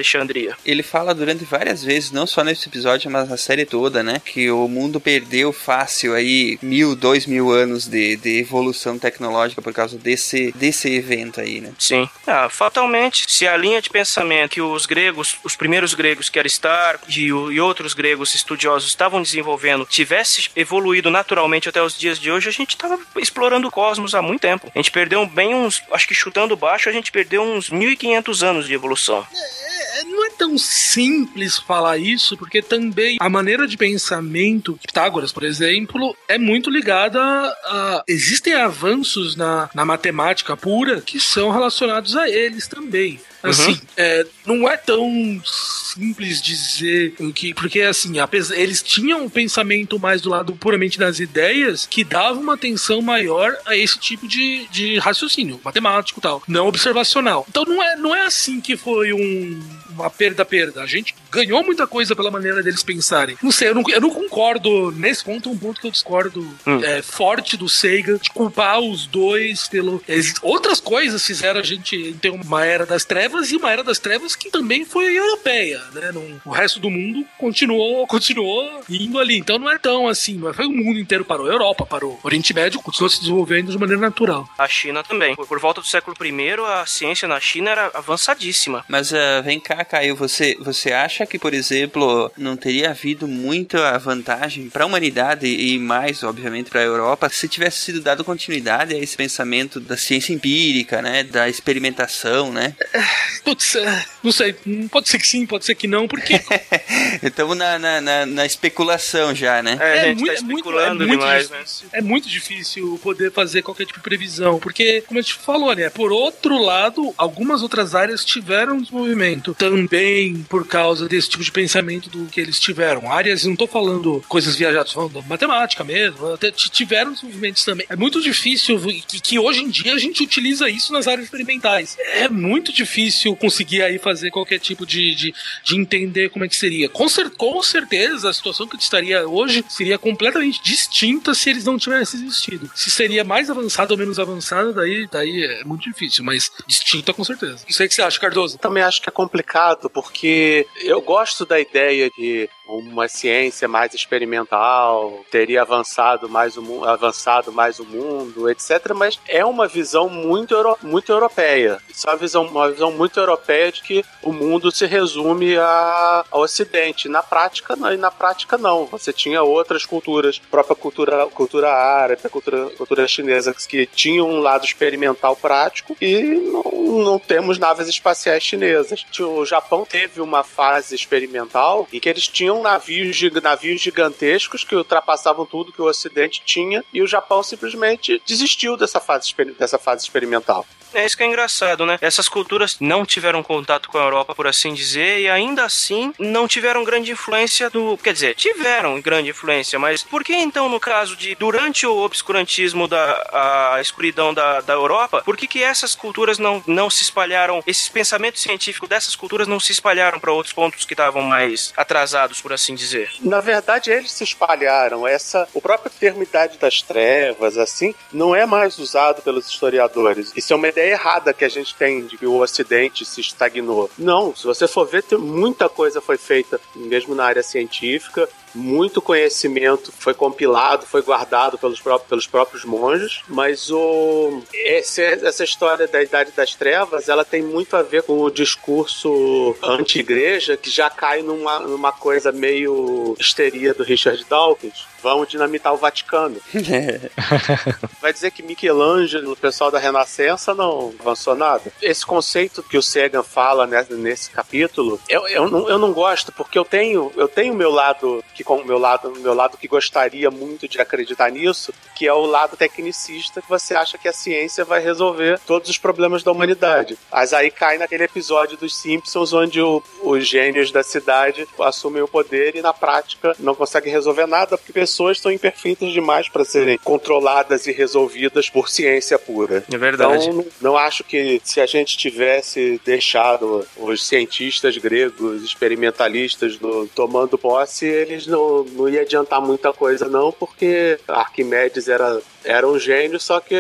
Ele 0.66 0.84
fala 0.84 1.14
durante 1.14 1.44
várias 1.44 1.84
vezes, 1.84 2.12
não 2.12 2.26
só 2.26 2.44
nesse 2.44 2.68
episódio, 2.68 3.10
mas 3.12 3.30
na 3.30 3.38
série 3.38 3.66
toda, 3.66 4.04
né? 4.04 4.22
Que 4.24 4.50
o 4.52 4.68
mundo 4.68 5.00
perdeu 5.00 5.52
fácil 5.52 6.14
aí 6.14 6.58
mil, 6.62 6.96
dois 6.96 7.26
mil 7.26 7.52
anos 7.52 7.88
de, 7.88 8.16
de 8.16 8.40
evolução 8.40 8.98
tecnológica 8.98 9.62
por 9.62 9.74
causa 9.74 9.98
desse, 9.98 10.52
desse 10.54 10.90
evento 10.90 11.42
aí, 11.42 11.62
né? 11.62 11.72
Sim. 11.78 12.10
Ah, 12.26 12.50
fatalmente, 12.50 13.26
se 13.32 13.48
a 13.48 13.56
linha 13.58 13.82
de 13.82 13.90
pensamento 13.90 14.52
que 14.52 14.62
os 14.62 14.86
gregos, 14.86 15.38
os 15.44 15.56
primeiros 15.56 15.94
gregos 15.94 16.30
que 16.30 16.38
Aristarco 16.38 17.06
e, 17.10 17.28
e 17.28 17.60
outros 17.60 17.94
gregos 17.94 18.36
estudiosos 18.36 18.90
estavam 18.90 19.22
desenvolvendo 19.22 19.86
tivesse 19.86 20.50
evoluído 20.56 21.10
naturalmente 21.10 21.70
até 21.70 21.82
os 21.82 21.98
dias 21.98 22.20
de 22.20 22.32
hoje, 22.32 22.50
a 22.50 22.52
gente 22.52 22.72
estava 22.72 23.00
explorando 23.18 23.68
o 23.68 23.72
cosmos 23.72 24.14
há 24.14 24.22
muito 24.22 24.42
tempo. 24.42 24.72
A 24.74 24.78
gente 24.78 24.92
perdeu 24.92 25.26
bem 25.26 25.56
uns, 25.56 25.82
acho 25.92 26.08
que 26.08 26.14
chutando 26.14 26.56
baixo, 26.56 26.90
a 26.90 26.92
gente 26.92 27.12
perdeu 27.12 27.42
uns 27.42 27.70
1500 27.70 28.44
anos 28.44 28.68
de 28.68 28.74
evolução. 28.74 29.26
É, 29.34 29.91
não 30.04 30.26
é 30.26 30.30
tão 30.32 30.58
simples 30.58 31.58
falar 31.58 31.98
isso, 31.98 32.38
porque 32.38 32.62
também 32.62 33.18
a 33.20 33.30
maneira 33.30 33.68
de 33.68 33.78
pensamento, 33.78 34.80
Pitágoras, 34.86 35.32
por 35.32 35.44
exemplo, 35.44 36.16
é 36.28 36.38
muito 36.38 36.70
ligada 36.70 37.22
a. 37.22 38.04
Existem 38.08 38.54
avanços 38.54 39.36
na, 39.36 39.70
na 39.74 39.86
matemática 39.86 40.56
pura 40.58 41.02
que 41.02 41.20
são 41.20 41.52
relacionados 41.52 42.16
a 42.16 42.30
eles 42.30 42.68
também. 42.68 43.20
Assim, 43.44 43.80
é, 43.98 44.26
não 44.46 44.70
é 44.70 44.78
tão 44.78 45.42
simples 45.44 46.42
dizer 46.42 47.16
o 47.20 47.34
que. 47.34 47.54
Porque, 47.54 47.82
assim, 47.82 48.20
apesar, 48.20 48.56
eles 48.56 48.84
tinham 48.84 49.26
um 49.26 49.30
pensamento 49.30 50.00
mais 50.00 50.22
do 50.22 50.30
lado 50.30 50.54
puramente 50.54 51.00
das 51.00 51.20
ideias 51.20 51.88
que 51.88 52.04
dava 52.04 52.40
uma 52.40 52.54
atenção 52.54 53.02
maior 53.02 53.56
a 53.66 53.76
esse 53.76 53.98
tipo 53.98 54.28
de, 54.28 54.68
de 54.70 55.00
raciocínio, 55.00 55.60
matemático 55.64 56.20
e 56.20 56.22
tal, 56.22 56.44
não 56.48 56.68
observacional. 56.68 57.46
Então 57.50 57.66
não 57.66 57.82
é, 57.82 57.96
não 57.96 58.16
é 58.16 58.26
assim 58.26 58.62
que 58.62 58.78
foi 58.78 59.12
um, 59.12 59.60
uma 59.94 60.10
perda-perda. 60.10 60.82
A 60.82 60.86
gente 60.88 61.16
ganhou 61.32 61.64
muita 61.64 61.86
coisa 61.88 62.16
pela 62.16 62.32
maneira 62.32 62.62
deles 62.64 62.84
pensarem. 62.84 63.38
Não 63.42 63.52
sei, 63.52 63.70
eu 63.70 63.76
não, 63.76 63.84
eu 63.90 64.02
não 64.02 64.10
concordo. 64.10 64.92
Nesse 64.92 65.24
ponto, 65.24 65.50
é 65.50 65.52
um 65.52 65.58
ponto 65.58 65.80
que 65.82 65.88
eu 65.88 65.92
discordo 65.92 66.48
é, 66.84 67.02
forte 67.02 67.56
do 67.58 67.68
Seiga 67.70 68.18
de 68.18 68.30
culpar 68.30 68.80
os 68.80 69.06
dois 69.08 69.68
pelo. 69.68 70.02
Outras 70.42 70.80
coisas 70.80 71.26
fizeram 71.26 71.60
a 71.60 71.64
gente 71.64 72.14
ter 72.22 72.30
uma 72.30 72.66
era 72.66 72.86
das 72.86 73.06
trevas 73.06 73.52
e 73.52 73.56
uma 73.56 73.72
era 73.72 73.84
das 73.84 74.00
trevas 74.00 74.36
que 74.36 74.50
também 74.50 74.86
foi 74.86 75.18
europeia, 75.18 75.82
né? 75.94 76.12
Não- 76.12 76.42
o 76.46 76.50
resto 76.52 76.80
do 76.80 76.90
mundo 76.90 77.26
continuou, 77.38 78.06
continuou 78.08 78.82
indo 78.90 79.20
ali. 79.20 79.38
Então 79.38 79.58
não 79.60 79.70
é 79.70 79.78
tão 79.78 80.08
assim, 80.08 80.36
não 80.36 80.50
é- 80.50 80.54
foi 80.54 80.66
o 80.66 80.72
mundo 80.72 81.00
inteiro 81.00 81.26
parou. 81.26 81.48
A 81.48 81.52
Europa 81.54 81.86
parou. 81.86 82.20
O 82.24 82.28
Oriente 82.28 82.54
Médio 82.54 82.82
continuou 82.82 83.10
se 83.10 83.20
desenvolvendo 83.20 83.72
de 83.72 83.78
maneira 83.78 84.02
natural. 84.02 84.48
A 84.58 84.68
China 84.68 85.04
também. 85.04 85.36
Por, 85.36 85.48
por 85.48 85.60
volta 85.60 85.82
do 85.82 85.88
século 85.88 86.16
I, 86.22 86.52
a 86.82 86.86
ciência 86.86 87.28
na 87.28 87.40
China 87.40 87.72
era 87.72 87.92
avançadíssima. 87.94 88.86
Mas 88.88 89.14
ah, 89.14 89.42
vem 89.42 89.60
cá, 89.60 89.81
Caio, 89.86 90.16
você, 90.16 90.56
você 90.60 90.92
acha 90.92 91.26
que, 91.26 91.38
por 91.40 91.54
exemplo, 91.54 92.32
não 92.38 92.56
teria 92.56 92.92
havido 92.92 93.28
muita 93.28 93.98
vantagem 93.98 94.70
para 94.70 94.84
a 94.84 94.88
humanidade 94.88 95.48
e 95.48 95.78
mais, 95.80 96.24
obviamente, 96.24 96.70
para 96.70 96.82
a 96.82 96.86
Europa 96.86 97.30
se 97.30 97.48
tivesse 97.48 97.80
sido 97.80 98.02
dado 98.02 98.24
continuidade 98.24 98.94
a 98.94 98.98
esse 98.98 99.16
pensamento 99.16 99.80
da 99.80 99.98
ciência 99.98 100.34
empírica, 100.34 101.02
né, 101.02 101.24
da 101.24 101.48
experimentação, 101.50 102.52
né? 102.52 102.76
Putz, 103.44 103.76
é, 103.76 104.06
não 104.24 104.32
sei, 104.32 104.54
pode 104.92 105.10
ser 105.10 105.18
que 105.18 105.28
sim, 105.28 105.46
pode 105.46 105.66
ser 105.66 105.76
que 105.76 105.88
não, 105.88 106.08
porque 106.08 106.40
Estamos 107.24 107.58
na, 107.58 107.78
na, 107.80 108.02
na, 108.02 108.26
na 108.26 108.46
especulação 108.46 109.34
já, 109.34 109.62
né? 109.62 109.78
É, 109.80 110.02
a 110.02 110.06
gente 110.06 110.20
muito- 110.20 110.26
tá 110.34 110.34
é 110.34 110.42
muito- 110.42 110.58
especulando 110.58 111.04
é 111.04 111.08
muito 111.08 111.20
demais, 111.20 111.50
né? 111.50 111.58
difícil. 111.60 111.88
É 111.94 112.02
muito 112.02 112.28
difícil 112.30 113.00
poder 113.04 113.32
fazer 113.32 113.62
qualquer 113.62 113.86
tipo 113.86 114.00
de 114.00 114.04
previsão, 114.04 114.60
porque, 114.60 115.02
como 115.02 115.20
a 115.20 115.22
gente 115.22 115.34
falou, 115.36 115.76
né? 115.76 115.90
Por 115.90 116.12
outro 116.12 116.58
lado, 116.58 117.14
algumas 117.18 117.62
outras 117.62 117.96
áreas 117.96 118.24
tiveram 118.26 118.82
desenvolvimento 118.82 119.54
também 119.72 120.44
por 120.50 120.68
causa 120.68 121.08
desse 121.08 121.30
tipo 121.30 121.44
de 121.44 121.52
pensamento 121.52 122.10
do 122.10 122.26
que 122.26 122.42
eles 122.42 122.60
tiveram. 122.60 123.12
Áreas, 123.12 123.46
não 123.46 123.56
tô 123.56 123.66
falando 123.66 124.24
coisas 124.28 124.56
viajadas, 124.56 124.92
falando 124.92 125.22
matemática 125.24 125.84
mesmo, 125.84 126.34
até 126.34 126.52
tiveram 126.52 127.14
desenvolvimentos 127.14 127.64
também. 127.64 127.86
É 127.90 127.96
muito 127.96 128.22
difícil 128.22 128.80
que, 129.08 129.20
que 129.22 129.40
hoje 129.40 129.62
em 129.62 129.70
dia 129.70 129.94
a 129.94 129.98
gente 129.98 130.24
utiliza 130.24 130.70
isso 130.70 130.92
nas 130.92 131.08
áreas 131.08 131.26
experimentais. 131.26 131.98
É 132.14 132.28
muito 132.28 132.74
difícil 132.74 133.36
conseguir 133.36 133.82
aí 133.82 133.98
fazer 133.98 134.30
qualquer 134.30 134.60
tipo 134.60 134.86
de, 134.86 135.16
de, 135.16 135.34
de 135.64 135.76
entender 135.78 136.30
como 136.30 136.44
é 136.44 136.50
que 136.50 136.56
seria. 136.56 136.90
Com, 136.90 137.08
cer 137.08 137.30
com 137.30 137.62
certeza, 137.64 138.30
a 138.30 138.34
situação 138.34 138.68
que 138.68 138.76
estaria 138.76 139.28
hoje 139.28 139.64
seria 139.70 139.98
completamente 139.98 140.62
distinta 140.62 141.34
se 141.34 141.50
eles 141.50 141.64
não 141.64 141.78
tivessem 141.78 142.22
existido. 142.22 142.70
Se 142.76 142.92
seria 142.92 143.24
mais 143.24 143.50
avançado 143.50 143.92
ou 143.92 143.98
menos 143.98 144.20
avançado, 144.20 144.74
daí, 144.74 145.08
daí 145.10 145.44
é 145.44 145.64
muito 145.64 145.90
difícil, 145.90 146.24
mas 146.24 146.52
distinta 146.68 147.14
com 147.14 147.24
certeza. 147.24 147.64
Não 147.68 147.74
sei 147.74 147.86
o 147.86 147.90
que 147.90 147.96
você 147.96 148.02
acha, 148.02 148.20
Cardoso. 148.20 148.58
Também 148.58 148.84
acho 148.84 149.02
que 149.02 149.10
é 149.10 149.12
complicado, 149.12 149.61
porque 149.90 150.66
eu 150.82 151.02
gosto 151.02 151.46
da 151.46 151.60
ideia 151.60 152.10
de 152.10 152.50
uma 152.68 153.08
ciência 153.08 153.68
mais 153.68 153.94
experimental, 153.94 155.26
teria 155.30 155.62
avançado 155.62 156.30
mais 156.30 156.58
o, 156.58 156.86
avançado 156.86 157.52
mais 157.52 157.80
o 157.80 157.86
mundo, 157.86 158.50
etc. 158.50 158.94
Mas 158.96 159.20
é 159.28 159.44
uma 159.44 159.68
visão 159.68 160.10
muito, 160.10 160.54
euro, 160.54 160.78
muito 160.82 161.12
europeia. 161.12 161.80
Isso 161.90 162.08
é 162.08 162.12
uma 162.12 162.18
visão, 162.18 162.46
uma 162.46 162.72
visão 162.72 162.92
muito 162.92 163.20
europeia 163.20 163.72
de 163.72 163.82
que 163.82 164.06
o 164.24 164.32
mundo 164.32 164.72
se 164.72 164.86
resume 164.86 165.58
a, 165.58 166.26
ao 166.32 166.42
Ocidente. 166.42 167.08
Na 167.08 167.24
prática, 167.24 167.76
não, 167.76 167.94
e 167.94 167.98
na 167.98 168.12
prática 168.12 168.58
não. 168.58 168.86
Você 168.86 169.12
tinha 169.14 169.44
outras 169.44 169.86
culturas, 169.86 170.40
própria 170.40 170.76
cultura, 170.76 171.28
cultura 171.28 171.72
árabe, 171.72 172.22
cultura, 172.30 172.70
cultura 172.72 173.08
chinesa, 173.08 173.54
que 173.54 173.86
tinham 173.86 174.30
um 174.30 174.40
lado 174.40 174.66
experimental 174.66 175.36
prático 175.36 175.96
e 176.02 176.22
não, 176.22 177.04
não 177.04 177.20
temos 177.20 177.58
naves 177.58 177.88
espaciais 177.88 178.44
chinesas. 178.44 179.06
O 179.20 179.46
Japão 179.46 179.86
teve 179.86 180.22
uma 180.22 180.44
fase 180.44 180.96
experimental 180.96 181.88
em 181.92 182.00
que 182.00 182.10
eles 182.10 182.28
tinham 182.28 182.61
navios, 182.62 183.20
navios 183.42 183.82
gigantescos 183.82 184.64
que 184.64 184.76
ultrapassavam 184.76 185.46
tudo 185.46 185.72
que 185.72 185.82
o 185.82 185.86
Ocidente 185.86 186.42
tinha 186.46 186.84
e 186.94 187.02
o 187.02 187.08
Japão 187.08 187.44
simplesmente 187.44 188.22
desistiu 188.26 188.78
dessa 188.78 189.00
fase, 189.00 189.34
dessa 189.58 189.78
fase 189.78 190.04
experimental. 190.04 190.66
É 190.94 191.06
isso 191.06 191.18
que 191.18 191.24
é 191.24 191.28
engraçado, 191.28 191.86
né? 191.86 191.98
Essas 192.02 192.28
culturas 192.28 192.78
não 192.80 193.06
tiveram 193.06 193.44
contato 193.44 193.90
com 193.90 193.98
a 193.98 194.04
Europa, 194.04 194.36
por 194.36 194.48
assim 194.48 194.74
dizer, 194.74 195.20
e 195.20 195.30
ainda 195.30 195.64
assim 195.64 196.14
não 196.20 196.48
tiveram 196.48 196.84
grande 196.84 197.12
influência 197.12 197.70
do. 197.70 197.98
Quer 197.98 198.14
dizer, 198.14 198.36
tiveram 198.36 199.00
grande 199.02 199.30
influência, 199.30 199.80
mas 199.80 200.04
por 200.04 200.24
que 200.24 200.34
então, 200.34 200.70
no 200.70 200.80
caso 200.80 201.16
de 201.16 201.36
durante 201.36 201.86
o 201.86 201.98
obscurantismo 201.98 202.88
da 202.88 203.72
a 203.74 203.82
escuridão 203.82 204.34
da, 204.34 204.62
da 204.62 204.74
Europa, 204.74 205.22
por 205.24 205.38
que, 205.38 205.48
que 205.48 205.64
essas 205.64 205.96
culturas 205.96 206.38
não, 206.38 206.64
não 206.68 206.90
se 206.90 207.04
espalharam, 207.04 207.64
esses 207.66 207.90
pensamentos 207.90 208.42
científicos 208.42 208.90
dessas 208.90 209.16
culturas 209.16 209.48
não 209.48 209.60
se 209.60 209.72
espalharam 209.72 210.20
para 210.20 210.32
outros 210.32 210.54
pontos 210.54 210.86
que 210.86 210.94
estavam 210.94 211.22
mais 211.22 211.74
atrasados, 211.78 212.42
por 212.42 212.54
assim 212.54 212.76
dizer? 212.76 213.10
Na 213.22 213.40
verdade, 213.40 213.92
eles 213.92 214.12
se 214.12 214.24
espalharam. 214.24 215.08
Essa, 215.08 215.48
o 215.54 215.62
próprio 215.62 215.92
termo 215.92 216.24
Idade 216.24 216.58
das 216.58 216.82
Trevas, 216.82 217.58
assim, 217.58 217.94
não 218.12 218.36
é 218.36 218.46
mais 218.46 218.78
usado 218.80 219.22
pelos 219.22 219.48
historiadores. 219.48 220.32
Isso 220.36 220.54
é 220.54 220.56
uma 220.56 220.68
ideia 220.68 220.81
errada 220.88 221.34
que 221.34 221.46
a 221.46 221.50
gente 221.50 221.76
tem 221.76 222.06
de 222.06 222.18
que 222.18 222.26
o 222.26 222.40
Ocidente 222.40 223.06
se 223.06 223.22
estagnou. 223.22 223.90
Não, 223.98 224.36
se 224.36 224.46
você 224.46 224.68
for 224.68 224.86
ver, 224.86 225.04
muita 225.18 225.68
coisa 225.70 226.02
foi 226.02 226.18
feita, 226.18 226.60
mesmo 226.76 227.16
na 227.16 227.26
área 227.26 227.44
científica. 227.44 228.28
Muito 228.54 229.02
conhecimento 229.02 229.92
foi 229.98 230.14
compilado, 230.14 230.86
foi 230.86 231.02
guardado 231.02 231.58
pelos 231.58 231.80
próprios, 231.80 232.10
pelos 232.10 232.28
próprios 232.28 232.66
monges, 232.66 233.22
mas 233.28 233.70
o, 233.72 234.42
esse- 234.54 235.02
essa 235.02 235.44
história 235.44 235.88
da 235.88 236.02
Idade 236.04 236.32
das 236.36 236.54
Trevas 236.56 237.08
ela 237.10 237.24
tem 237.26 237.42
muito 237.42 237.76
a 237.76 237.82
ver 237.82 238.04
com 238.04 238.20
o 238.22 238.30
discurso 238.32 239.56
anti-igreja 239.64 240.58
que 240.58 240.70
já 240.70 240.90
cai 240.90 241.22
numa, 241.22 241.60
numa 241.60 241.92
coisa 241.92 242.32
meio 242.32 243.16
histeria 243.20 243.74
do 243.74 243.84
Richard 243.84 244.26
Dawkins. 244.30 244.86
Vão 245.02 245.26
dinamitar 245.26 245.74
o 245.74 245.78
Vaticano. 245.78 246.38
Vai 248.00 248.14
dizer 248.14 248.32
que 248.32 248.44
Michelangelo, 248.44 249.32
o 249.32 249.36
pessoal 249.36 249.72
da 249.72 249.80
Renascença, 249.80 250.54
não 250.54 250.94
avançou 251.00 251.36
nada? 251.36 251.72
Esse 251.82 252.06
conceito 252.06 252.62
que 252.64 252.78
o 252.78 252.84
Sagan 252.84 253.24
fala 253.24 253.66
né, 253.66 253.86
nesse 253.90 254.30
capítulo, 254.30 255.00
eu, 255.10 255.28
eu, 255.28 255.50
não, 255.50 255.68
eu 255.70 255.78
não 255.80 255.92
gosto, 255.92 256.32
porque 256.32 256.58
eu 256.58 256.66
tenho 256.66 257.12
eu 257.16 257.28
tenho 257.28 257.54
meu 257.56 257.72
lado 257.72 258.24
que 258.36 258.41
que 258.42 258.44
com 258.44 258.56
o 258.56 258.66
meu 258.66 258.80
lado, 258.80 259.14
meu 259.20 259.34
lado 259.34 259.58
que 259.58 259.68
gostaria 259.68 260.32
muito 260.32 260.68
de 260.68 260.82
acreditar 260.82 261.30
nisso, 261.32 261.72
que 261.96 262.08
é 262.08 262.14
o 262.14 262.26
lado 262.26 262.58
tecnicista 262.58 263.42
que 263.42 263.50
você 263.50 263.76
acha 263.76 263.98
que 263.98 264.08
a 264.08 264.14
ciência 264.14 264.66
vai 264.66 264.82
resolver 264.82 265.40
todos 265.46 265.70
os 265.70 265.78
problemas 265.78 266.24
da 266.24 266.32
humanidade. 266.32 266.98
Mas 267.12 267.34
aí 267.34 267.52
cai 267.52 267.78
naquele 267.78 268.04
episódio 268.04 268.58
dos 268.58 268.76
Simpsons 268.76 269.32
onde 269.34 269.62
o, 269.62 269.84
os 270.02 270.28
gênios 270.28 270.72
da 270.72 270.82
cidade 270.82 271.48
assumem 271.60 272.02
o 272.02 272.08
poder 272.08 272.56
e 272.56 272.62
na 272.62 272.74
prática 272.74 273.36
não 273.40 273.54
conseguem 273.54 273.94
resolver 273.94 274.26
nada 274.26 274.58
porque 274.58 274.74
pessoas 274.74 275.20
são 275.20 275.32
imperfeitas 275.32 275.92
demais 275.92 276.28
para 276.28 276.44
serem 276.44 276.78
controladas 276.80 277.68
e 277.68 277.72
resolvidas 277.72 278.50
por 278.50 278.70
ciência 278.70 279.20
pura. 279.20 279.64
É 279.72 279.78
verdade. 279.78 280.30
Então, 280.30 280.46
não 280.60 280.78
acho 280.78 281.04
que 281.04 281.40
se 281.44 281.62
a 281.62 281.66
gente 281.66 281.98
tivesse 281.98 282.82
deixado 282.84 283.68
os 283.78 284.08
cientistas 284.08 284.78
gregos 284.78 285.44
experimentalistas 285.44 286.60
tomando 286.96 287.38
posse, 287.38 287.86
eles 287.86 288.26
não, 288.32 288.64
não 288.64 288.90
ia 288.90 289.02
adiantar 289.02 289.42
muita 289.42 289.72
coisa, 289.72 290.08
não, 290.08 290.32
porque 290.32 291.00
Arquimedes 291.08 291.88
era, 291.88 292.22
era 292.44 292.68
um 292.68 292.80
gênio, 292.80 293.20
só 293.20 293.40
que 293.40 293.56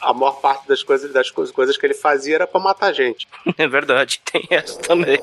a 0.00 0.14
maior 0.14 0.40
parte 0.40 0.66
das 0.66 0.82
coisas, 0.82 1.12
das 1.12 1.30
coisas, 1.30 1.76
que 1.76 1.86
ele 1.86 1.94
fazia 1.94 2.36
era 2.36 2.46
pra 2.46 2.60
matar 2.60 2.92
gente. 2.92 3.28
É 3.58 3.66
verdade, 3.66 4.20
tem 4.24 4.46
essa 4.50 4.78
também. 4.78 5.18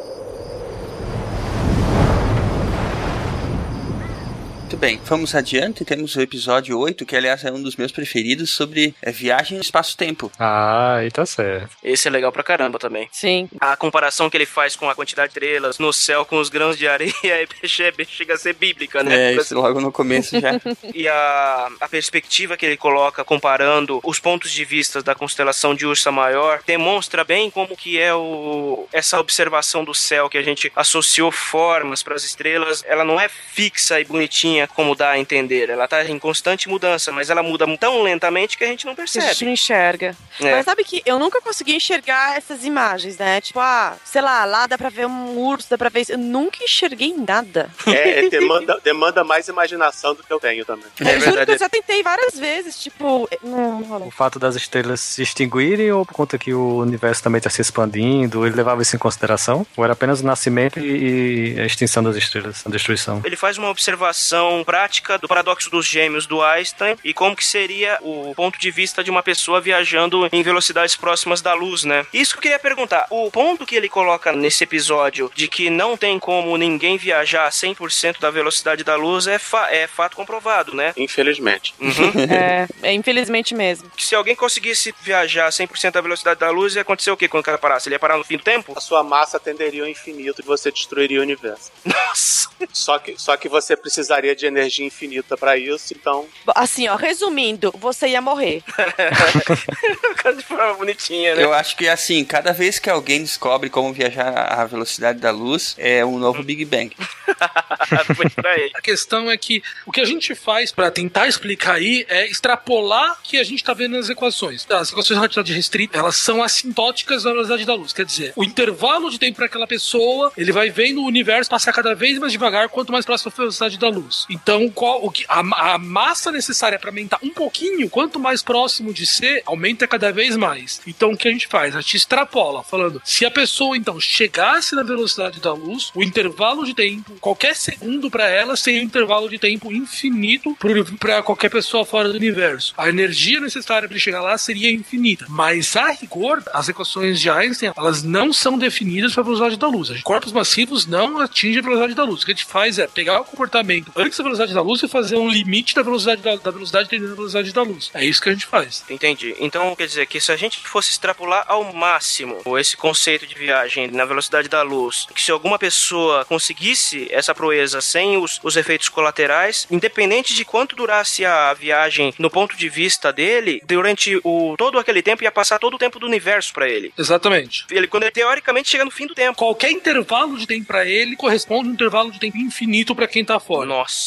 Muito 4.66 4.78
bem, 4.78 5.00
vamos 5.06 5.36
adiante. 5.36 5.86
Temos 5.86 6.16
o 6.16 6.22
episódio 6.22 6.80
8, 6.80 7.06
que 7.06 7.16
aliás 7.16 7.46
é 7.46 7.52
um 7.52 7.62
dos 7.62 7.76
meus 7.76 7.92
preferidos, 7.92 8.50
sobre 8.50 8.96
é, 9.00 9.12
viagem 9.12 9.58
no 9.58 9.64
espaço-tempo. 9.64 10.32
Ah, 10.40 10.96
aí 10.96 11.12
tá 11.12 11.24
certo. 11.24 11.70
Esse 11.84 12.08
é 12.08 12.12
legal 12.12 12.32
pra 12.32 12.42
caramba 12.42 12.80
também. 12.80 13.08
Sim. 13.12 13.48
A 13.62 13.78
comparação 13.78 14.28
que 14.28 14.36
ele 14.36 14.48
faz 14.48 14.76
com 14.76 14.90
a 14.90 14.96
quantidade 14.96 15.32
de 15.32 15.38
estrelas 15.38 15.78
no 15.78 15.94
céu 15.94 16.26
com 16.26 16.40
os 16.40 16.50
grãos 16.50 16.80
de 16.80 16.88
areia 16.88 17.14
é- 17.24 17.68
chega 17.68 18.04
chega 18.06 18.34
a 18.34 18.38
ser 18.38 18.56
bíblica, 18.56 19.04
né? 19.04 19.34
É, 19.34 19.36
isso 19.36 19.54
logo 19.54 19.80
no 19.80 19.92
começo 19.92 20.40
já. 20.40 20.60
E 20.96 21.08
a, 21.08 21.70
a 21.82 21.88
perspectiva 21.88 22.58
que 22.58 22.66
ele 22.66 22.78
coloca 22.78 23.24
comparando 23.24 24.00
os 24.04 24.20
pontos 24.20 24.50
de 24.52 24.66
vista 24.66 25.04
da 25.04 25.14
constelação 25.14 25.76
de 25.76 25.86
Ursa 25.86 26.12
Maior 26.12 26.62
demonstra 26.66 27.24
bem 27.24 27.52
como 27.52 27.78
que 27.78 28.00
é 28.00 28.16
o, 28.16 28.88
essa 28.92 29.20
observação 29.20 29.84
do 29.84 29.94
céu 29.94 30.28
que 30.30 30.38
a 30.38 30.42
gente 30.42 30.72
associou 30.76 31.32
formas 31.32 32.02
para 32.02 32.16
as 32.16 32.24
estrelas. 32.24 32.84
Ela 32.88 33.04
não 33.04 33.20
é 33.20 33.30
fixa 33.30 34.00
e 34.00 34.06
bonitinha 34.06 34.55
como 34.68 34.96
dá 34.96 35.12
a 35.12 35.20
entender. 35.20 35.70
Ela 35.70 35.88
tá 35.88 36.04
em 36.06 36.20
constante 36.20 36.68
mudança, 36.70 37.12
mas 37.12 37.30
ela 37.30 37.42
muda 37.44 37.66
tão 37.78 38.02
lentamente 38.02 38.58
que 38.58 38.64
a 38.64 38.68
gente 38.68 38.86
não 38.86 38.96
Que 38.96 39.02
a 39.02 39.06
gente 39.06 39.20
percebe. 39.20 39.46
não 39.46 39.52
enxerga. 39.54 40.16
É. 40.40 40.52
Mas 40.56 40.66
sabe 40.66 40.84
que 40.84 41.02
eu 41.06 41.18
nunca 41.20 41.42
consegui 41.42 41.76
enxergar 41.76 42.38
essas 42.38 42.64
imagens, 42.64 43.18
né? 43.18 43.42
Tipo, 43.42 43.60
ah, 43.60 43.96
sei 44.04 44.22
lá, 44.22 44.46
lá 44.46 44.68
dá 44.68 44.78
pra 44.78 44.90
ver 44.90 45.06
um 45.08 45.38
urso, 45.38 45.70
dá 45.70 45.78
pra 45.78 45.90
ver 45.90 46.02
isso. 46.02 46.12
Eu 46.14 46.18
nunca 46.18 46.64
enxerguei 46.64 47.14
nada. 47.16 47.70
É, 47.88 48.26
é, 48.26 48.30
demanda, 48.30 48.80
demanda 48.84 49.24
mais 49.24 49.48
imaginação 49.48 50.14
do 50.16 50.24
que 50.24 50.32
eu 50.32 50.40
tenho 50.40 50.66
também. 50.66 50.86
É 51.00 51.16
eu 51.16 51.20
juro 51.20 51.22
que 51.22 51.30
eu 51.30 51.36
verdade. 51.38 51.60
já 51.60 51.70
tentei 51.70 52.04
várias 52.04 52.38
vezes, 52.38 52.80
tipo, 52.82 53.28
não, 53.44 53.80
não. 53.82 54.08
O 54.08 54.12
fato 54.12 54.40
das 54.40 54.56
estrelas 54.56 55.00
se 55.00 55.22
extinguirem 55.22 55.92
ou 55.92 56.06
por 56.06 56.14
conta 56.14 56.38
que 56.38 56.54
o 56.54 56.78
universo 56.80 57.24
também 57.24 57.38
está 57.38 57.50
se 57.50 57.62
expandindo, 57.62 58.46
ele 58.46 58.56
levava 58.56 58.82
isso 58.82 58.96
em 58.96 59.00
consideração? 59.00 59.66
Ou 59.76 59.84
era 59.84 59.94
apenas 59.94 60.22
o 60.22 60.26
nascimento 60.26 60.80
e 60.80 61.56
e 61.56 61.60
a 61.60 61.66
extinção 61.66 62.02
das 62.04 62.16
estrelas, 62.16 62.64
a 62.66 62.70
destruição? 62.70 63.22
Ele 63.24 63.36
faz 63.36 63.58
uma 63.58 63.70
observação 63.70 64.45
prática 64.64 65.18
do 65.18 65.28
paradoxo 65.28 65.70
dos 65.70 65.86
gêmeos 65.86 66.26
do 66.26 66.42
Einstein 66.42 66.96
e 67.04 67.14
como 67.14 67.36
que 67.36 67.46
seria 67.46 67.98
o 68.02 68.34
ponto 68.36 68.60
de 68.60 68.72
vista 68.72 69.04
de 69.04 69.10
uma 69.12 69.24
pessoa 69.24 69.62
viajando 69.62 70.28
em 70.32 70.44
velocidades 70.44 70.96
próximas 70.96 71.42
da 71.42 71.54
luz, 71.54 71.84
né? 71.84 72.06
Isso 72.14 72.34
que 72.34 72.38
eu 72.40 72.42
queria 72.44 72.60
perguntar. 72.60 73.08
O 73.10 73.30
ponto 73.32 73.66
que 73.66 73.76
ele 73.76 73.90
coloca 73.90 74.32
nesse 74.32 74.64
episódio 74.64 75.32
de 75.36 75.48
que 75.48 75.70
não 75.70 75.96
tem 75.98 76.20
como 76.20 76.56
ninguém 76.58 76.98
viajar 76.98 77.46
a 77.48 77.50
100% 77.50 78.20
da 78.20 78.30
velocidade 78.32 78.84
da 78.84 78.96
luz 78.96 79.28
é, 79.28 79.38
fa- 79.40 79.70
é 79.72 79.88
fato 79.88 80.16
comprovado, 80.16 80.76
né? 80.76 80.94
Infelizmente. 80.98 81.74
Uhum. 81.80 82.26
É, 82.36 82.68
é 82.82 82.94
infelizmente 82.94 83.54
mesmo. 83.54 83.90
Se 83.98 84.14
alguém 84.16 84.36
conseguisse 84.36 84.94
viajar 85.02 85.46
a 85.48 85.50
100% 85.50 85.92
da 85.92 86.02
velocidade 86.02 86.40
da 86.40 86.50
luz, 86.50 86.76
ia 86.76 86.82
acontecer 86.82 87.12
o 87.12 87.18
quê 87.18 87.28
quando 87.28 87.42
o 87.42 87.46
cara 87.46 87.58
parasse? 87.58 87.88
Ele 87.88 87.96
ia 87.96 88.00
parar 88.00 88.18
no 88.18 88.24
fim 88.24 88.38
do 88.38 88.44
tempo? 88.44 88.74
A 88.76 88.82
sua 88.82 89.04
massa 89.04 89.40
tenderia 89.40 89.84
ao 89.84 89.88
infinito 89.88 90.42
e 90.42 90.46
você 90.46 90.72
destruiria 90.72 91.20
o 91.20 91.22
universo. 91.24 91.72
Nossa! 91.86 92.50
Só 92.72 92.98
que, 93.00 93.16
só 93.18 93.38
que 93.38 93.48
você 93.48 93.76
precisaria 93.76 94.35
de 94.36 94.46
energia 94.46 94.86
infinita 94.86 95.38
pra 95.38 95.58
isso, 95.58 95.94
então 95.94 96.28
Assim, 96.54 96.88
ó, 96.88 96.96
resumindo, 96.96 97.74
você 97.78 98.08
ia 98.08 98.22
morrer. 98.22 98.64
de 100.36 100.44
forma 100.44 100.74
bonitinha, 100.76 101.36
né? 101.36 101.44
Eu 101.44 101.54
acho 101.54 101.76
que 101.76 101.88
assim, 101.88 102.24
cada 102.24 102.52
vez 102.52 102.80
que 102.80 102.90
alguém 102.90 103.22
descobre 103.22 103.70
como 103.70 103.94
viajar 103.94 104.30
à 104.30 104.66
velocidade 104.66 105.20
da 105.20 105.32
luz, 105.32 105.76
é 105.78 106.06
um 106.06 106.18
novo 106.18 106.44
Big 106.44 106.66
Bang. 106.66 106.96
A 108.74 108.82
questão 108.82 109.30
é 109.30 109.38
que 109.38 109.62
o 109.86 109.92
que 109.92 110.02
a 110.02 110.06
gente 110.06 110.36
faz 110.36 110.72
pra 110.72 110.92
tentar 110.92 111.28
explicar 111.28 111.76
aí 111.76 112.06
é 112.08 112.28
extrapolar 112.28 113.14
o 113.14 113.24
que 113.24 113.38
a 113.38 113.44
gente 113.44 113.64
tá 113.64 113.74
vendo 113.74 113.96
nas 113.98 114.10
equações. 114.10 114.66
As 114.70 114.92
equações 114.92 115.08
de 115.08 115.14
relatividade 115.16 115.54
restrita, 115.54 115.98
elas 115.98 116.16
são 116.18 116.44
assintóticas 116.44 117.24
da 117.24 117.32
velocidade 117.32 117.66
da 117.66 117.74
luz. 117.74 117.94
Quer 117.94 118.06
dizer, 118.06 118.34
o 118.36 118.44
intervalo 118.44 119.10
de 119.10 119.20
tempo 119.20 119.38
para 119.38 119.46
aquela 119.46 119.68
pessoa, 119.68 120.32
ele 120.38 120.52
vai 120.52 120.70
vendo 120.70 121.02
o 121.02 121.06
universo 121.06 121.50
passar 121.50 121.74
cada 121.74 121.94
vez 121.94 122.18
mais 122.20 122.32
devagar 122.32 122.70
quanto 122.70 122.92
mais 122.92 123.06
próximo 123.06 123.32
da 123.32 123.38
velocidade 123.38 123.78
da 123.78 123.90
luz. 123.90 124.25
Então, 124.30 124.70
qual, 124.70 125.06
o 125.06 125.12
que, 125.12 125.26
a, 125.28 125.74
a 125.74 125.78
massa 125.78 126.32
necessária 126.32 126.80
para 126.80 126.90
aumentar 126.90 127.20
um 127.22 127.30
pouquinho, 127.30 127.90
quanto 127.90 128.20
mais 128.20 128.42
próximo 128.42 128.94
de 128.94 129.06
ser, 129.06 129.44
aumenta 129.46 129.88
cada 129.88 130.12
vez 130.12 130.36
mais. 130.36 130.82
Então, 130.88 131.12
o 131.12 131.18
que 131.18 131.28
a 131.28 131.32
gente 131.32 131.48
faz? 131.48 131.76
A 131.76 131.82
gente 131.82 131.98
extrapola, 131.98 132.64
falando, 132.64 133.02
se 133.04 133.26
a 133.26 133.32
pessoa 133.32 133.78
então 133.78 134.00
chegasse 134.00 134.76
na 134.76 134.84
velocidade 134.84 135.40
da 135.40 135.54
luz, 135.54 135.92
o 135.94 136.04
intervalo 136.04 136.66
de 136.66 136.74
tempo, 136.74 137.14
qualquer 137.20 137.56
segundo 137.56 138.10
para 138.10 138.28
ela 138.28 138.56
seria 138.56 138.82
um 138.82 138.86
intervalo 138.86 139.30
de 139.30 139.38
tempo 139.38 139.72
infinito 139.72 140.56
para 141.00 141.22
qualquer 141.22 141.50
pessoa 141.50 141.86
fora 141.86 142.10
do 142.10 142.16
universo. 142.16 142.74
A 142.78 142.90
energia 142.90 143.40
necessária 143.40 143.88
para 143.88 143.98
chegar 143.98 144.22
lá 144.22 144.38
seria 144.38 144.72
infinita. 144.72 145.26
Mas 145.30 145.76
a 145.76 145.92
rigor, 145.92 146.44
as 146.54 146.70
equações 146.70 147.20
de 147.20 147.30
Einstein, 147.30 147.72
elas 147.76 148.04
não 148.04 148.32
são 148.34 148.58
definidas 148.58 149.14
para 149.14 149.22
a 149.22 149.26
velocidade 149.26 149.58
da 149.58 149.68
luz. 149.68 150.02
Corpos 150.02 150.32
massivos 150.32 150.86
não 150.86 151.20
atingem 151.20 151.60
a 151.60 151.64
velocidade 151.64 151.94
da 151.94 152.04
luz. 152.04 152.22
O 152.22 152.26
que 152.26 152.32
a 152.32 152.36
gente 152.36 152.46
faz 152.46 152.80
é 152.80 152.88
pegar 152.88 153.22
o 153.22 153.26
comportamento 153.26 153.92
antes 153.96 154.15
da 154.18 154.24
velocidade 154.24 154.54
da 154.54 154.62
luz 154.62 154.82
e 154.84 154.88
fazer 154.88 155.18
um 155.18 155.30
limite 155.30 155.76
da 155.76 155.82
velocidade 155.82 156.22
da, 156.22 156.36
da 156.36 156.52
velocidade 156.52 156.90
dentro 156.90 157.10
da 157.10 157.16
velocidade 157.16 157.54
da 157.54 157.62
luz. 157.62 157.92
É 157.94 158.04
isso 158.04 158.22
que 158.22 158.30
a 158.30 158.34
gente 158.34 158.46
faz. 158.46 158.84
Entendi. 158.90 159.36
Então 159.40 159.76
quer 159.76 159.88
dizer 159.88 160.06
que 160.06 160.20
se 160.20 160.32
a 160.32 160.36
gente 160.36 160.60
fosse 160.60 160.92
extrapolar 160.92 161.46
ao 161.48 161.74
máximo 161.74 162.42
esse 162.58 162.78
conceito 162.78 163.26
de 163.26 163.36
viagem 163.36 163.90
na 163.92 164.06
velocidade 164.06 164.48
da 164.48 164.62
luz, 164.62 165.08
que 165.14 165.22
se 165.22 165.32
alguma 165.32 165.58
pessoa 165.58 166.26
conseguisse 166.26 167.08
essa 167.12 167.34
proeza 167.34 167.82
sem 167.82 168.18
os, 168.18 168.40
os 168.44 168.56
efeitos 168.56 168.90
colaterais, 168.90 169.68
independente 169.70 170.34
de 170.34 170.46
quanto 170.46 170.76
durasse 170.76 171.26
a 171.26 171.54
viagem 171.54 172.14
no 172.18 172.30
ponto 172.30 172.56
de 172.56 172.70
vista 172.70 173.12
dele, 173.12 173.62
durante 173.66 174.20
o 174.24 174.56
todo 174.58 174.80
aquele 174.80 175.02
tempo 175.02 175.24
ia 175.24 175.32
passar 175.32 175.60
todo 175.60 175.76
o 175.76 175.80
tempo 175.80 176.00
do 176.00 176.06
universo 176.06 176.54
pra 176.54 176.70
ele. 176.70 176.94
Exatamente. 176.98 177.66
Ele 177.72 177.88
quando 177.88 178.04
ele 178.04 178.12
teoricamente 178.12 178.70
chega 178.70 178.86
no 178.86 178.92
fim 178.92 179.08
do 179.08 179.16
tempo. 179.16 179.38
Qualquer 179.38 179.72
intervalo 179.72 180.38
de 180.38 180.48
tempo 180.48 180.66
para 180.66 180.86
ele 180.86 181.16
corresponde 181.16 181.68
a 181.68 181.72
um 181.72 181.74
intervalo 181.74 182.12
de 182.12 182.20
tempo 182.20 182.38
infinito 182.38 182.96
para 182.96 183.08
quem 183.08 183.24
tá 183.24 183.40
fora. 183.40 183.66
Nossa. 183.66 184.05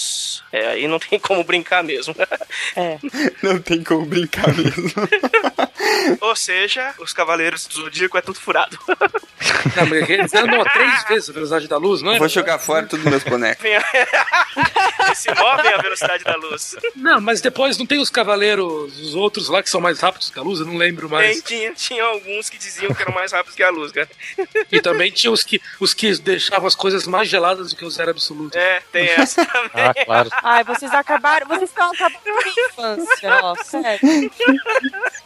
É, 0.51 0.69
aí 0.69 0.89
não 0.89 0.99
tem 0.99 1.19
como 1.19 1.45
brincar 1.45 1.85
mesmo. 1.85 2.15
É. 2.75 2.99
Não 3.43 3.61
tem 3.61 3.85
como 3.85 4.07
brincar 4.07 4.49
mesmo. 4.55 4.91
Ou 6.21 6.35
seja, 6.35 6.95
os 6.99 7.13
cavaleiros 7.13 7.67
do 7.67 7.75
Zodíaco 7.75 8.17
é 8.17 8.23
tudo 8.23 8.41
furado. 8.41 8.79
Não, 9.77 9.87
mas 9.87 10.09
eles 10.09 10.35
andam 10.35 10.61
a 10.61 10.65
três 10.65 11.05
vezes 11.05 11.31
a 11.31 11.33
velocidade 11.33 11.69
da 11.69 11.77
luz, 11.77 12.03
não 12.03 12.13
é? 12.13 12.19
Vou 12.19 12.29
jogar 12.29 12.59
fora 12.59 12.87
todos 12.87 13.05
os 13.05 13.11
meus 13.11 13.23
bonecos. 13.25 13.65
Eles 13.65 15.19
se 15.19 15.33
movem 15.35 15.73
à 15.73 15.79
velocidade 15.79 16.25
da 16.25 16.37
luz. 16.37 16.77
Não, 16.95 17.21
mas 17.21 17.41
depois 17.41 17.79
não 17.79 17.87
tem 17.87 17.99
os 17.99 18.11
cavaleiros, 18.11 18.99
os 18.99 19.15
outros 19.15 19.49
lá 19.49 19.63
que 19.63 19.71
são 19.71 19.81
mais 19.81 20.01
rápidos 20.01 20.31
que 20.31 20.39
a 20.39 20.43
luz, 20.43 20.61
eu 20.61 20.67
não 20.67 20.77
lembro 20.77 21.09
Tem, 21.09 21.19
mais. 21.19 21.43
tinha, 21.43 21.73
tinha 21.73 22.05
alguns 22.05 22.49
que 22.51 22.59
diziam 22.59 22.95
que 22.95 23.03
eram 23.03 23.15
mais 23.15 23.33
rápidos 23.33 23.55
que 23.55 23.63
a 23.63 23.71
luz, 23.71 23.93
cara. 23.93 24.09
E 24.71 24.81
também 24.81 25.11
tinha 25.11 25.33
os 25.33 25.43
que, 25.43 25.61
os 25.81 25.95
que 25.95 26.17
deixavam 26.19 26.67
as 26.67 26.75
coisas 26.75 27.07
mais 27.07 27.29
geladas 27.29 27.71
do 27.71 27.77
que 27.77 27.85
o 27.85 27.91
zero 27.91 28.11
absoluto. 28.11 28.57
É, 28.57 28.83
tem 28.93 29.09
essa 29.09 29.45
também. 29.45 29.88
Ah, 29.91 30.05
claro. 30.05 30.31
Ai, 30.43 30.65
vocês 30.65 30.93
acabaram. 30.93 31.47
Vocês 31.47 31.71
estão 31.71 31.91
acabando 31.91 32.21
com 32.23 32.31
a 32.31 32.45
minha 32.45 32.67
infância, 32.69 33.41
ó, 33.43 33.55
sério. 33.57 34.31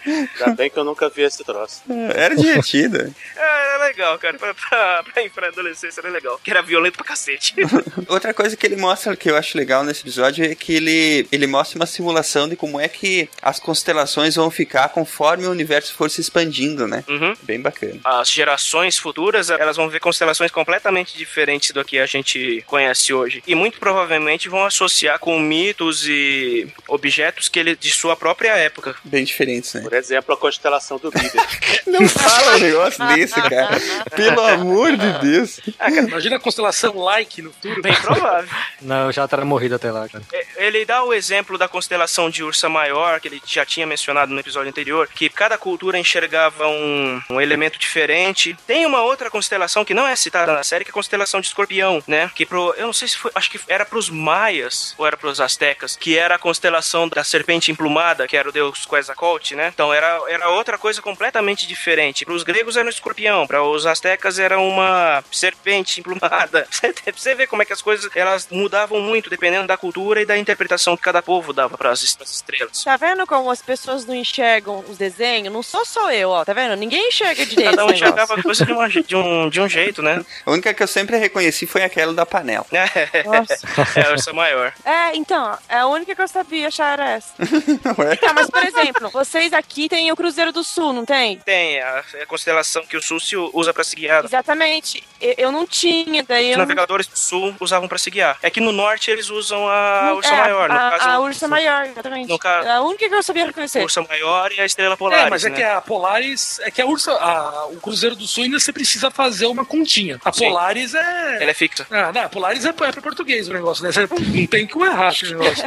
ainda 0.06 0.55
bem 0.56 0.70
que 0.70 0.78
eu 0.78 0.84
nunca 0.84 1.09
vi 1.09 1.22
esse 1.22 1.43
troço. 1.44 1.82
Era 2.14 2.36
divertido. 2.36 3.14
É, 3.36 3.74
era 3.74 3.84
legal, 3.84 4.18
cara. 4.18 4.39
Pra, 4.39 4.55
pra, 4.55 5.02
pra, 5.02 5.30
pra 5.30 5.48
adolescência 5.48 6.01
era 6.01 6.10
legal. 6.10 6.39
Que 6.43 6.51
era 6.51 6.62
violento 6.62 6.97
pra 6.97 7.06
cacete. 7.06 7.55
Outra 8.09 8.32
coisa 8.32 8.56
que 8.56 8.66
ele 8.66 8.76
mostra 8.76 9.16
que 9.16 9.30
eu 9.30 9.36
acho 9.36 9.56
legal 9.56 9.72
legal 9.72 9.84
nesse 9.84 10.02
episódio 10.02 10.44
é 10.44 10.55
que 10.55 10.74
ele, 10.74 11.26
ele 11.32 11.47
mostra 11.47 11.78
uma 11.78 11.86
simulação 11.86 12.48
de 12.48 12.56
como 12.56 12.78
é 12.80 12.89
que 12.89 13.28
as 13.40 13.59
constelações 13.59 14.34
vão 14.34 14.51
ficar 14.51 14.89
conforme 14.90 15.47
o 15.47 15.51
universo 15.51 15.94
for 15.94 16.10
se 16.10 16.20
expandindo, 16.20 16.86
né? 16.86 17.05
Uhum. 17.09 17.34
Bem 17.43 17.60
bacana. 17.60 18.01
As 18.05 18.28
gerações 18.28 18.98
futuras, 18.98 19.51
elas 19.51 19.76
vão 19.76 19.89
ver 19.89 20.01
constelações 20.01 20.51
completamente 20.51 21.16
diferentes 21.16 21.70
do 21.70 21.84
que 21.84 21.98
a 21.98 22.06
gente 22.06 22.62
conhece 22.66 23.14
hoje. 23.14 23.43
E 23.47 23.55
muito 23.55 23.78
provavelmente 23.78 24.48
vão 24.52 24.66
associar 24.66 25.18
com 25.18 25.38
mitos 25.40 26.06
e 26.06 26.68
objetos 26.86 27.48
que 27.48 27.58
ele 27.58 27.74
de 27.74 27.90
sua 27.90 28.14
própria 28.14 28.54
época. 28.54 28.94
Bem 29.02 29.24
diferentes, 29.24 29.72
né? 29.72 29.80
Por 29.80 29.94
exemplo, 29.94 30.34
a 30.34 30.36
constelação 30.36 30.98
do 30.98 31.10
Bíblia. 31.10 31.42
Não 31.86 32.06
fala 32.06 32.56
um 32.56 32.58
negócio 32.58 33.06
desse, 33.08 33.40
cara. 33.40 33.80
Pelo 34.14 34.40
amor 34.42 34.94
de 34.94 35.12
Deus. 35.20 35.58
Imagina 36.06 36.36
a 36.36 36.40
constelação 36.40 36.94
like 36.98 37.40
no 37.40 37.50
futuro. 37.50 37.80
Bem 37.80 37.94
provável. 37.94 38.50
Não, 38.82 39.06
eu 39.06 39.12
já 39.12 39.26
teria 39.26 39.44
morrido 39.44 39.74
até 39.76 39.90
lá, 39.90 40.06
cara. 40.06 40.22
É, 40.32 40.66
Ele 40.66 40.84
dá 40.84 41.02
o 41.02 41.14
exemplo 41.14 41.56
da 41.56 41.66
constelação 41.66 42.28
de 42.28 42.44
Ursa 42.44 42.68
Maior, 42.68 43.20
que 43.20 43.28
ele 43.28 43.42
já 43.46 43.64
tinha 43.64 43.86
mencionado 43.86 44.32
no 44.32 44.40
episódio 44.40 44.68
anterior, 44.68 45.08
que 45.08 45.30
cada 45.30 45.56
cultura 45.56 45.98
enxergava 45.98 46.66
um, 46.66 47.22
um 47.30 47.40
elemento 47.40 47.78
diferente. 47.78 48.54
Tem 48.66 48.84
uma 48.84 49.00
outra 49.02 49.30
constelação 49.30 49.82
que 49.82 49.94
não 49.94 50.06
é 50.06 50.14
citada 50.14 50.52
na 50.52 50.62
série, 50.62 50.84
que 50.84 50.90
é 50.90 50.92
a 50.92 50.94
constelação 50.94 51.40
de 51.40 51.46
Escorpião, 51.46 52.02
né? 52.06 52.30
Que 52.34 52.44
pro, 52.44 52.74
eu 52.76 52.86
não 52.86 52.92
sei 52.92 53.08
se 53.08 53.16
foi, 53.16 53.30
acho 53.34 53.50
que 53.50 53.58
era 53.66 53.84
pros 53.86 54.10
maias 54.32 54.94
ou 54.96 55.06
era 55.06 55.14
pros 55.14 55.40
astecas, 55.40 55.94
que 55.94 56.16
era 56.16 56.36
a 56.36 56.38
constelação 56.38 57.06
da 57.06 57.22
serpente 57.22 57.70
emplumada, 57.70 58.26
que 58.26 58.34
era 58.34 58.48
o 58.48 58.52
deus 58.52 58.86
Quetzalcoatl, 58.86 59.56
né? 59.56 59.70
Então 59.74 59.92
era, 59.92 60.22
era 60.26 60.48
outra 60.48 60.78
coisa 60.78 61.02
completamente 61.02 61.66
diferente. 61.66 62.24
Pros 62.24 62.42
gregos 62.42 62.78
era 62.78 62.86
um 62.86 62.88
escorpião, 62.88 63.46
para 63.46 63.62
os 63.62 63.84
astecas 63.84 64.38
era 64.38 64.59
uma 64.59 65.22
serpente 65.30 66.00
emplumada. 66.00 66.66
Você, 67.14 67.34
vê 67.34 67.46
como 67.46 67.60
é 67.60 67.64
que 67.66 67.74
as 67.74 67.82
coisas 67.82 68.10
elas 68.14 68.48
mudavam 68.50 69.00
muito 69.00 69.28
dependendo 69.28 69.66
da 69.66 69.76
cultura 69.76 70.22
e 70.22 70.26
da 70.26 70.38
interpretação 70.38 70.96
que 70.96 71.02
cada 71.02 71.20
povo 71.20 71.52
dava 71.52 71.76
para 71.76 71.90
as 71.90 72.02
estrelas. 72.02 72.84
Tá 72.84 72.96
vendo 72.96 73.26
como 73.26 73.50
as 73.50 73.60
pessoas 73.60 74.06
não 74.06 74.14
enxergam 74.14 74.82
os 74.88 74.96
desenhos? 74.96 75.52
Não 75.52 75.62
sou 75.62 75.84
só 75.84 76.10
eu, 76.10 76.30
ó. 76.30 76.44
Tá 76.44 76.54
vendo? 76.54 76.74
Ninguém 76.76 77.09
enxerga 77.09 77.44
direito. 77.44 77.70
Cada 77.76 77.84
um 77.84 77.90
enxergava 77.90 78.34
a 78.34 78.42
coisa 78.42 78.64
de, 78.64 78.72
uma, 78.72 78.88
de, 78.88 79.16
um, 79.16 79.50
de 79.50 79.60
um 79.60 79.68
jeito, 79.68 80.00
né? 80.00 80.24
A 80.46 80.50
única 80.50 80.72
que 80.72 80.82
eu 80.82 80.88
sempre 80.88 81.18
reconheci 81.18 81.66
foi 81.66 81.82
aquela 81.82 82.14
da 82.14 82.24
panela. 82.24 82.66
Nossa. 83.26 83.66
É, 83.98 84.21
a 84.30 84.30
ursa 84.30 84.32
maior. 84.32 84.72
É, 84.84 85.16
então, 85.16 85.58
é 85.68 85.78
a 85.78 85.86
única 85.86 86.14
que 86.14 86.22
eu 86.22 86.28
sabia 86.28 86.68
achar 86.68 86.92
era 86.92 87.10
essa. 87.10 87.32
Ué? 87.98 88.16
Tá, 88.16 88.32
mas 88.32 88.48
por 88.50 88.64
exemplo, 88.64 89.10
vocês 89.10 89.52
aqui 89.52 89.88
têm 89.88 90.10
o 90.12 90.16
Cruzeiro 90.16 90.52
do 90.52 90.62
Sul, 90.64 90.92
não 90.92 91.04
tem? 91.04 91.38
Tem 91.38 91.80
a, 91.80 92.02
a 92.22 92.26
constelação 92.26 92.84
que 92.86 92.96
o 92.96 93.02
sul 93.02 93.18
se 93.20 93.36
usa 93.36 93.72
para 93.72 93.84
se 93.84 93.96
guiar. 93.96 94.24
Exatamente. 94.24 95.02
Eu, 95.20 95.34
eu 95.38 95.52
não 95.52 95.66
tinha, 95.66 96.22
daí 96.22 96.46
Os 96.46 96.52
eu. 96.52 96.58
navegadores 96.58 97.06
do 97.06 97.18
sul 97.18 97.54
usavam 97.60 97.88
para 97.88 97.98
se 97.98 98.10
guiar. 98.10 98.38
É 98.42 98.50
que 98.50 98.60
no 98.60 98.72
norte 98.72 99.10
eles 99.10 99.30
usam 99.30 99.66
a 99.68 100.12
ursa 100.14 100.30
É, 100.32 100.36
maior. 100.40 100.68
No 100.68 100.74
a, 100.74 100.90
caso, 100.90 101.08
a 101.08 101.20
Ursa 101.20 101.48
Maior, 101.48 101.86
exatamente. 101.86 102.28
No 102.28 102.38
caso- 102.38 102.66
É 102.68 102.72
a 102.72 102.80
única 102.80 103.08
que 103.08 103.14
eu 103.14 103.22
sabia 103.22 103.46
reconhecer. 103.46 103.80
a 103.80 103.82
ursa 103.82 104.02
maior 104.02 104.52
e 104.52 104.60
a 104.60 104.64
estrela 104.64 104.96
polaris. 104.96 105.26
É, 105.26 105.30
mas 105.30 105.44
é 105.44 105.50
né? 105.50 105.56
que 105.56 105.62
a 105.62 105.80
Polaris. 105.80 106.58
É 106.60 106.70
que 106.70 106.80
a 106.82 106.86
Ursa. 106.86 107.12
a- 107.12 107.66
o 107.66 107.76
Cruzeiro 107.80 108.14
do 108.16 108.26
Sul 108.26 108.44
ainda 108.44 108.58
você 108.58 108.72
precisa 108.72 109.10
fazer 109.10 109.46
uma 109.46 109.64
continha. 109.64 110.20
A 110.24 110.32
Sim. 110.32 110.46
Polaris 110.48 110.94
é. 110.94 111.38
Ela 111.42 111.50
é 111.50 111.54
fixa. 111.54 111.86
Ah, 111.90 112.12
não, 112.12 112.22
a 112.22 112.28
Polaris 112.28 112.64
é, 112.64 112.68
é 112.68 112.72
pra 112.72 112.92
português 113.02 113.48
o 113.48 113.52
negócio, 113.52 113.84
né? 113.84 113.92
Você 113.92 114.06
não 114.20 114.47
tem 114.47 114.66
que 114.66 114.78
errar 114.78 115.12
esse 115.12 115.34
negócio. 115.34 115.64